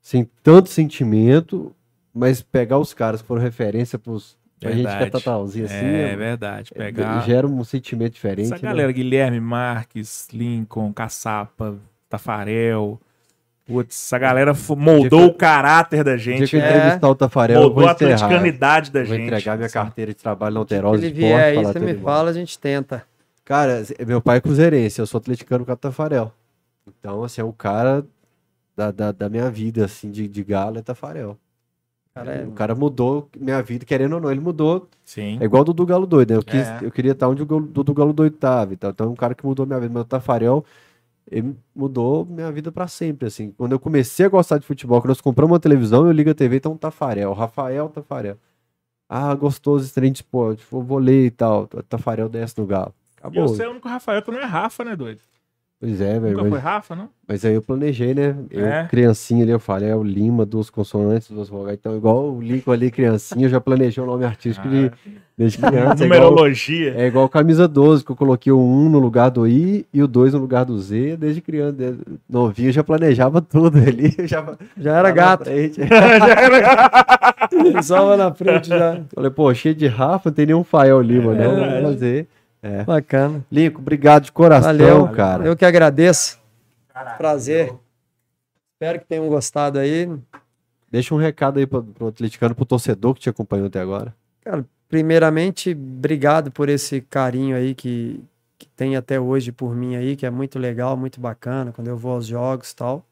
sem 0.01 0.27
tanto 0.43 0.70
sentimento, 0.70 1.75
mas 2.15 2.42
pegar 2.42 2.78
os 2.78 2.92
caras 2.94 3.23
que 3.23 3.28
foram 3.28 3.41
referência 3.42 3.99
pros 3.99 4.36
A 4.65 4.70
gente 4.70 4.82
que 4.82 4.86
é 4.86 4.91
Verdade. 4.91 5.10
totalzinho 5.10 5.65
assim, 5.65 5.74
É 5.74 6.12
é- 6.12 6.16
verdade. 6.16 6.70
é- 6.74 6.78
Pegar 6.78 7.20
gera 7.26 7.47
um 7.47 7.65
sentimento 7.65 8.12
diferente. 8.15 8.47
essa 8.47 8.55
né? 8.55 8.60
galera, 8.62 8.92
Guilherme 8.92 9.41
Marques, 9.41 10.28
Lincoln, 10.32 10.92
Caçapa, 10.92 11.74
Tafarel. 12.08 13.00
Putz, 13.65 13.97
essa 14.07 14.18
galera 14.18 14.52
moldou 14.76 15.31
que 15.31 15.34
o 15.34 15.34
caráter 15.34 16.02
da 16.05 16.16
gente, 16.16 16.49
que 16.50 16.57
eu 16.57 16.60
É. 16.60 16.68
entrevistar 16.76 17.08
o 17.08 17.15
Tafarel, 17.15 17.60
moldou 17.62 17.89
a 17.89 17.92
atleticanidade 17.92 18.91
da 18.91 19.00
Eu 19.00 19.07
Vou 19.07 19.16
gente. 19.16 19.26
entregar 19.26 19.57
minha 19.57 19.68
carteira 19.68 20.10
de 20.12 20.16
trabalho 20.20 20.55
na 20.55 20.60
Se 20.60 20.74
Alterosa 20.74 20.97
ele 20.99 21.07
Esporte. 21.07 21.18
vier 21.26 21.44
aí, 21.44 21.55
falar 21.57 21.73
você 21.73 21.78
me 21.81 21.91
igual. 21.92 22.15
fala, 22.16 22.31
a 22.31 22.32
gente 22.32 22.58
tenta. 22.58 23.05
Cara, 23.44 23.82
meu 24.07 24.20
pai 24.20 24.36
é 24.39 24.41
cruzeirense, 24.41 25.00
eu 25.00 25.07
sou 25.07 25.18
atleticano 25.18 25.65
com 25.65 25.73
o 25.73 25.76
Tafarel. 25.76 26.32
Então, 26.86 27.23
assim, 27.24 27.41
é 27.41 27.44
o 27.44 27.52
cara 27.52 28.05
da, 28.76 28.91
da, 28.91 29.12
da 29.12 29.28
minha 29.28 29.49
vida, 29.50 29.84
assim, 29.84 30.10
de, 30.10 30.26
de 30.28 30.44
galo 30.44 30.78
é 30.78 30.82
Tafarel. 30.82 31.36
Cara, 32.15 32.32
é- 32.34 32.44
O 32.47 32.52
cara 32.52 32.74
mudou 32.74 33.28
minha 33.39 33.62
vida, 33.62 33.84
querendo 33.86 34.15
ou 34.15 34.20
não, 34.20 34.31
ele 34.31 34.41
mudou. 34.41 34.89
Sim. 35.05 35.39
É 35.41 35.44
igual 35.44 35.62
o 35.62 35.65
Dudu 35.65 35.86
Galo 35.86 36.07
Doido, 36.07 36.31
né? 36.32 36.36
Eu, 36.36 36.42
quis, 36.42 36.66
É. 36.68 36.78
eu 36.82 36.91
queria 36.91 37.12
estar 37.12 37.28
onde 37.28 37.42
o 37.42 37.47
Galo- 37.47 37.66
Dudu 37.66 37.94
Galo 37.94 38.12
Doido 38.12 38.36
tava. 38.36 38.74
Então, 38.74 38.91
então 38.91 39.07
é 39.07 39.10
um 39.10 39.15
cara 39.15 39.34
que 39.34 39.44
mudou 39.47 39.65
minha 39.66 39.81
vida. 39.81 39.92
Mas 39.94 40.02
o 40.02 40.07
Tafarel, 40.07 40.65
ele 41.31 41.57
mudou 41.74 42.26
minha 42.26 42.52
vida 42.52 42.70
pra 42.70 42.86
sempre, 42.86 43.26
assim. 43.28 43.50
Quando 43.57 43.73
eu 43.73 43.78
comecei 43.81 44.26
a 44.26 44.28
gostar 44.28 44.58
de 44.58 44.66
futebol, 44.66 45.00
quando 45.00 45.08
nós 45.08 45.20
compramos 45.23 45.52
uma 45.55 45.60
televisão, 45.60 46.05
eu 46.07 46.12
ligo 46.12 46.28
a 46.31 46.34
TV, 46.34 46.57
então 46.57 46.76
Tafarel, 46.76 47.32
Rafael 47.32 47.89
Tafarel. 47.89 48.36
Ah, 49.08 49.34
gostoso 49.34 49.84
esse 49.84 49.94
trem 49.94 50.10
de 50.12 50.18
esporte, 50.18 50.65
vou, 50.70 50.82
vou 50.82 50.99
ler 50.99 51.26
e 51.26 51.31
tal. 51.31 51.66
Tafarel 51.66 52.28
desce 52.28 52.58
no 52.58 52.66
Galo. 52.66 52.94
E 53.16 53.18
Acabou. 53.20 53.49
você 53.49 53.62
é 53.65 53.68
o 53.68 53.70
único 53.73 53.89
Rafael 53.89 54.20
que 54.23 54.31
não 54.31 54.39
é 54.39 54.44
Rafa, 54.44 54.84
né, 54.84 54.94
doido? 54.97 55.20
Pois 55.85 56.01
é, 56.01 56.20
velho. 56.20 56.36
Nunca 56.36 56.43
Mas, 56.44 56.51
foi 56.51 56.59
Rafa, 56.61 56.94
não? 56.94 57.09
mas 57.27 57.44
aí 57.44 57.55
eu 57.55 57.61
planejei, 57.61 58.15
né? 58.15 58.36
Eu, 58.52 58.65
É? 58.65 58.86
criancinha 58.89 59.43
ali, 59.43 59.51
eu 59.51 59.59
falei, 59.59 59.89
é 59.91 59.97
o 59.97 60.02
Lima, 60.05 60.47
duas 60.47 60.70
consoantes, 60.70 61.28
duas 61.28 61.49
vogais. 61.49 61.77
Então, 61.81 61.97
igual 61.97 62.31
o 62.35 62.41
Lincoln 62.41 62.70
ali, 62.70 62.89
criancinha, 62.89 63.47
eu 63.47 63.51
já 63.51 63.61
planejei 63.61 64.01
o 64.01 64.07
nome 64.07 64.25
artístico 64.25 64.69
de, 64.69 64.93
desde 65.36 65.59
criança. 65.59 66.05
É 66.05 66.07
igual, 66.07 66.20
Numerologia. 66.20 66.94
é 66.97 67.07
igual 67.09 67.28
camisa 67.28 67.67
12, 67.67 68.05
que 68.05 68.12
eu 68.12 68.17
coloquei 68.17 68.52
o 68.52 68.61
1 68.61 68.91
no 68.91 69.01
lugar 69.01 69.28
do 69.28 69.44
I 69.44 69.85
e 69.93 70.01
o 70.01 70.07
2 70.07 70.35
no 70.35 70.39
lugar 70.39 70.65
do 70.65 70.78
Z, 70.78 71.17
desde 71.17 71.41
criança. 71.41 71.73
desde 71.73 72.01
novinho, 72.31 72.69
eu 72.69 72.73
já 72.73 72.85
planejava 72.85 73.41
tudo 73.43 73.77
ali. 73.78 74.15
Já, 74.25 74.57
Já 74.78 74.91
era 74.93 75.02
lá 75.02 75.09
na 75.09 75.11
gato. 75.11 75.44
frente. 75.47 75.81
Pisava 77.75 78.17
na 78.17 78.33
frente 78.33 78.69
já. 78.69 79.01
Falei, 79.15 79.31
pô, 79.31 79.52
cheio 79.52 79.75
de 79.75 79.86
Rafa, 79.86 80.31
não 80.31 80.35
tem 80.35 80.47
nenhum 80.47 80.62
Fael 80.65 81.01
Lima, 81.01 81.35
não. 81.35 81.57
verdade. 81.57 81.83
Vamos 81.83 82.02
fazer. 82.62 82.84
Bacana. 82.84 83.44
Lincoln, 83.50 83.81
obrigado 83.81 84.24
de 84.24 84.32
coração, 84.32 84.70
Valeu, 84.73 85.08
cara. 85.10 85.44
Eu 85.44 85.57
que 85.57 85.65
agradeço. 85.65 86.39
Prazer. 87.18 87.74
Espero 88.74 88.99
que 89.00 89.07
tenham 89.07 89.28
gostado 89.28 89.78
aí. 89.78 90.08
Deixa 90.91 91.15
um 91.15 91.18
recado 91.18 91.58
aí 91.58 91.66
pro, 91.66 91.82
pro 91.82 92.08
atleticano, 92.08 92.55
pro 92.55 92.65
torcedor 92.66 93.15
que 93.15 93.20
te 93.20 93.28
acompanhou 93.31 93.66
até 93.66 93.81
agora. 93.81 94.15
Primeiramente, 94.89 95.70
obrigado 95.70 96.50
por 96.50 96.68
esse 96.68 97.00
carinho 97.00 97.57
aí 97.57 97.74
que, 97.74 98.23
que 98.58 98.68
tem 98.68 98.94
até 98.94 99.18
hoje 99.18 99.50
por 99.50 99.74
mim 99.74 99.97
aí, 99.97 100.16
que 100.16 100.26
é 100.26 100.31
muito 100.31 100.58
legal, 100.58 100.97
muito 100.97 101.18
bacana, 101.18 101.73
quando 101.73 101.89
eu 101.89 101.97
vou 101.97 102.12
aos 102.12 102.26
jogos 102.26 102.73
e 102.73 102.76
tal. 102.76 103.02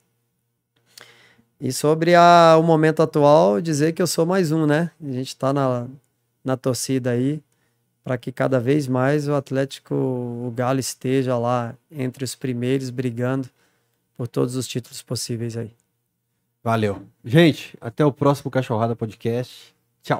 E 1.58 1.72
sobre 1.72 2.14
a- 2.14 2.56
o 2.58 2.62
momento 2.62 3.02
atual, 3.02 3.60
dizer 3.60 3.92
que 3.92 4.02
eu 4.02 4.06
sou 4.06 4.26
mais 4.26 4.52
um, 4.52 4.66
né? 4.66 4.90
A 5.02 5.12
gente 5.12 5.34
tá 5.36 5.52
na, 5.52 5.86
na 6.44 6.56
torcida 6.56 7.10
aí 7.10 7.40
para 8.02 8.16
que 8.18 8.32
cada 8.32 8.58
vez 8.58 8.86
mais 8.86 9.28
o 9.28 9.34
Atlético, 9.34 9.94
o 9.94 10.52
Galo 10.54 10.80
esteja 10.80 11.36
lá 11.36 11.74
entre 11.90 12.24
os 12.24 12.34
primeiros, 12.34 12.90
brigando 12.90 13.48
por 14.16 14.26
todos 14.28 14.56
os 14.56 14.66
títulos 14.66 15.02
possíveis 15.02 15.56
aí. 15.56 15.72
Valeu. 16.62 17.02
Gente, 17.24 17.76
até 17.80 18.04
o 18.04 18.12
próximo 18.12 18.50
Cachorrada 18.50 18.94
Podcast. 18.94 19.74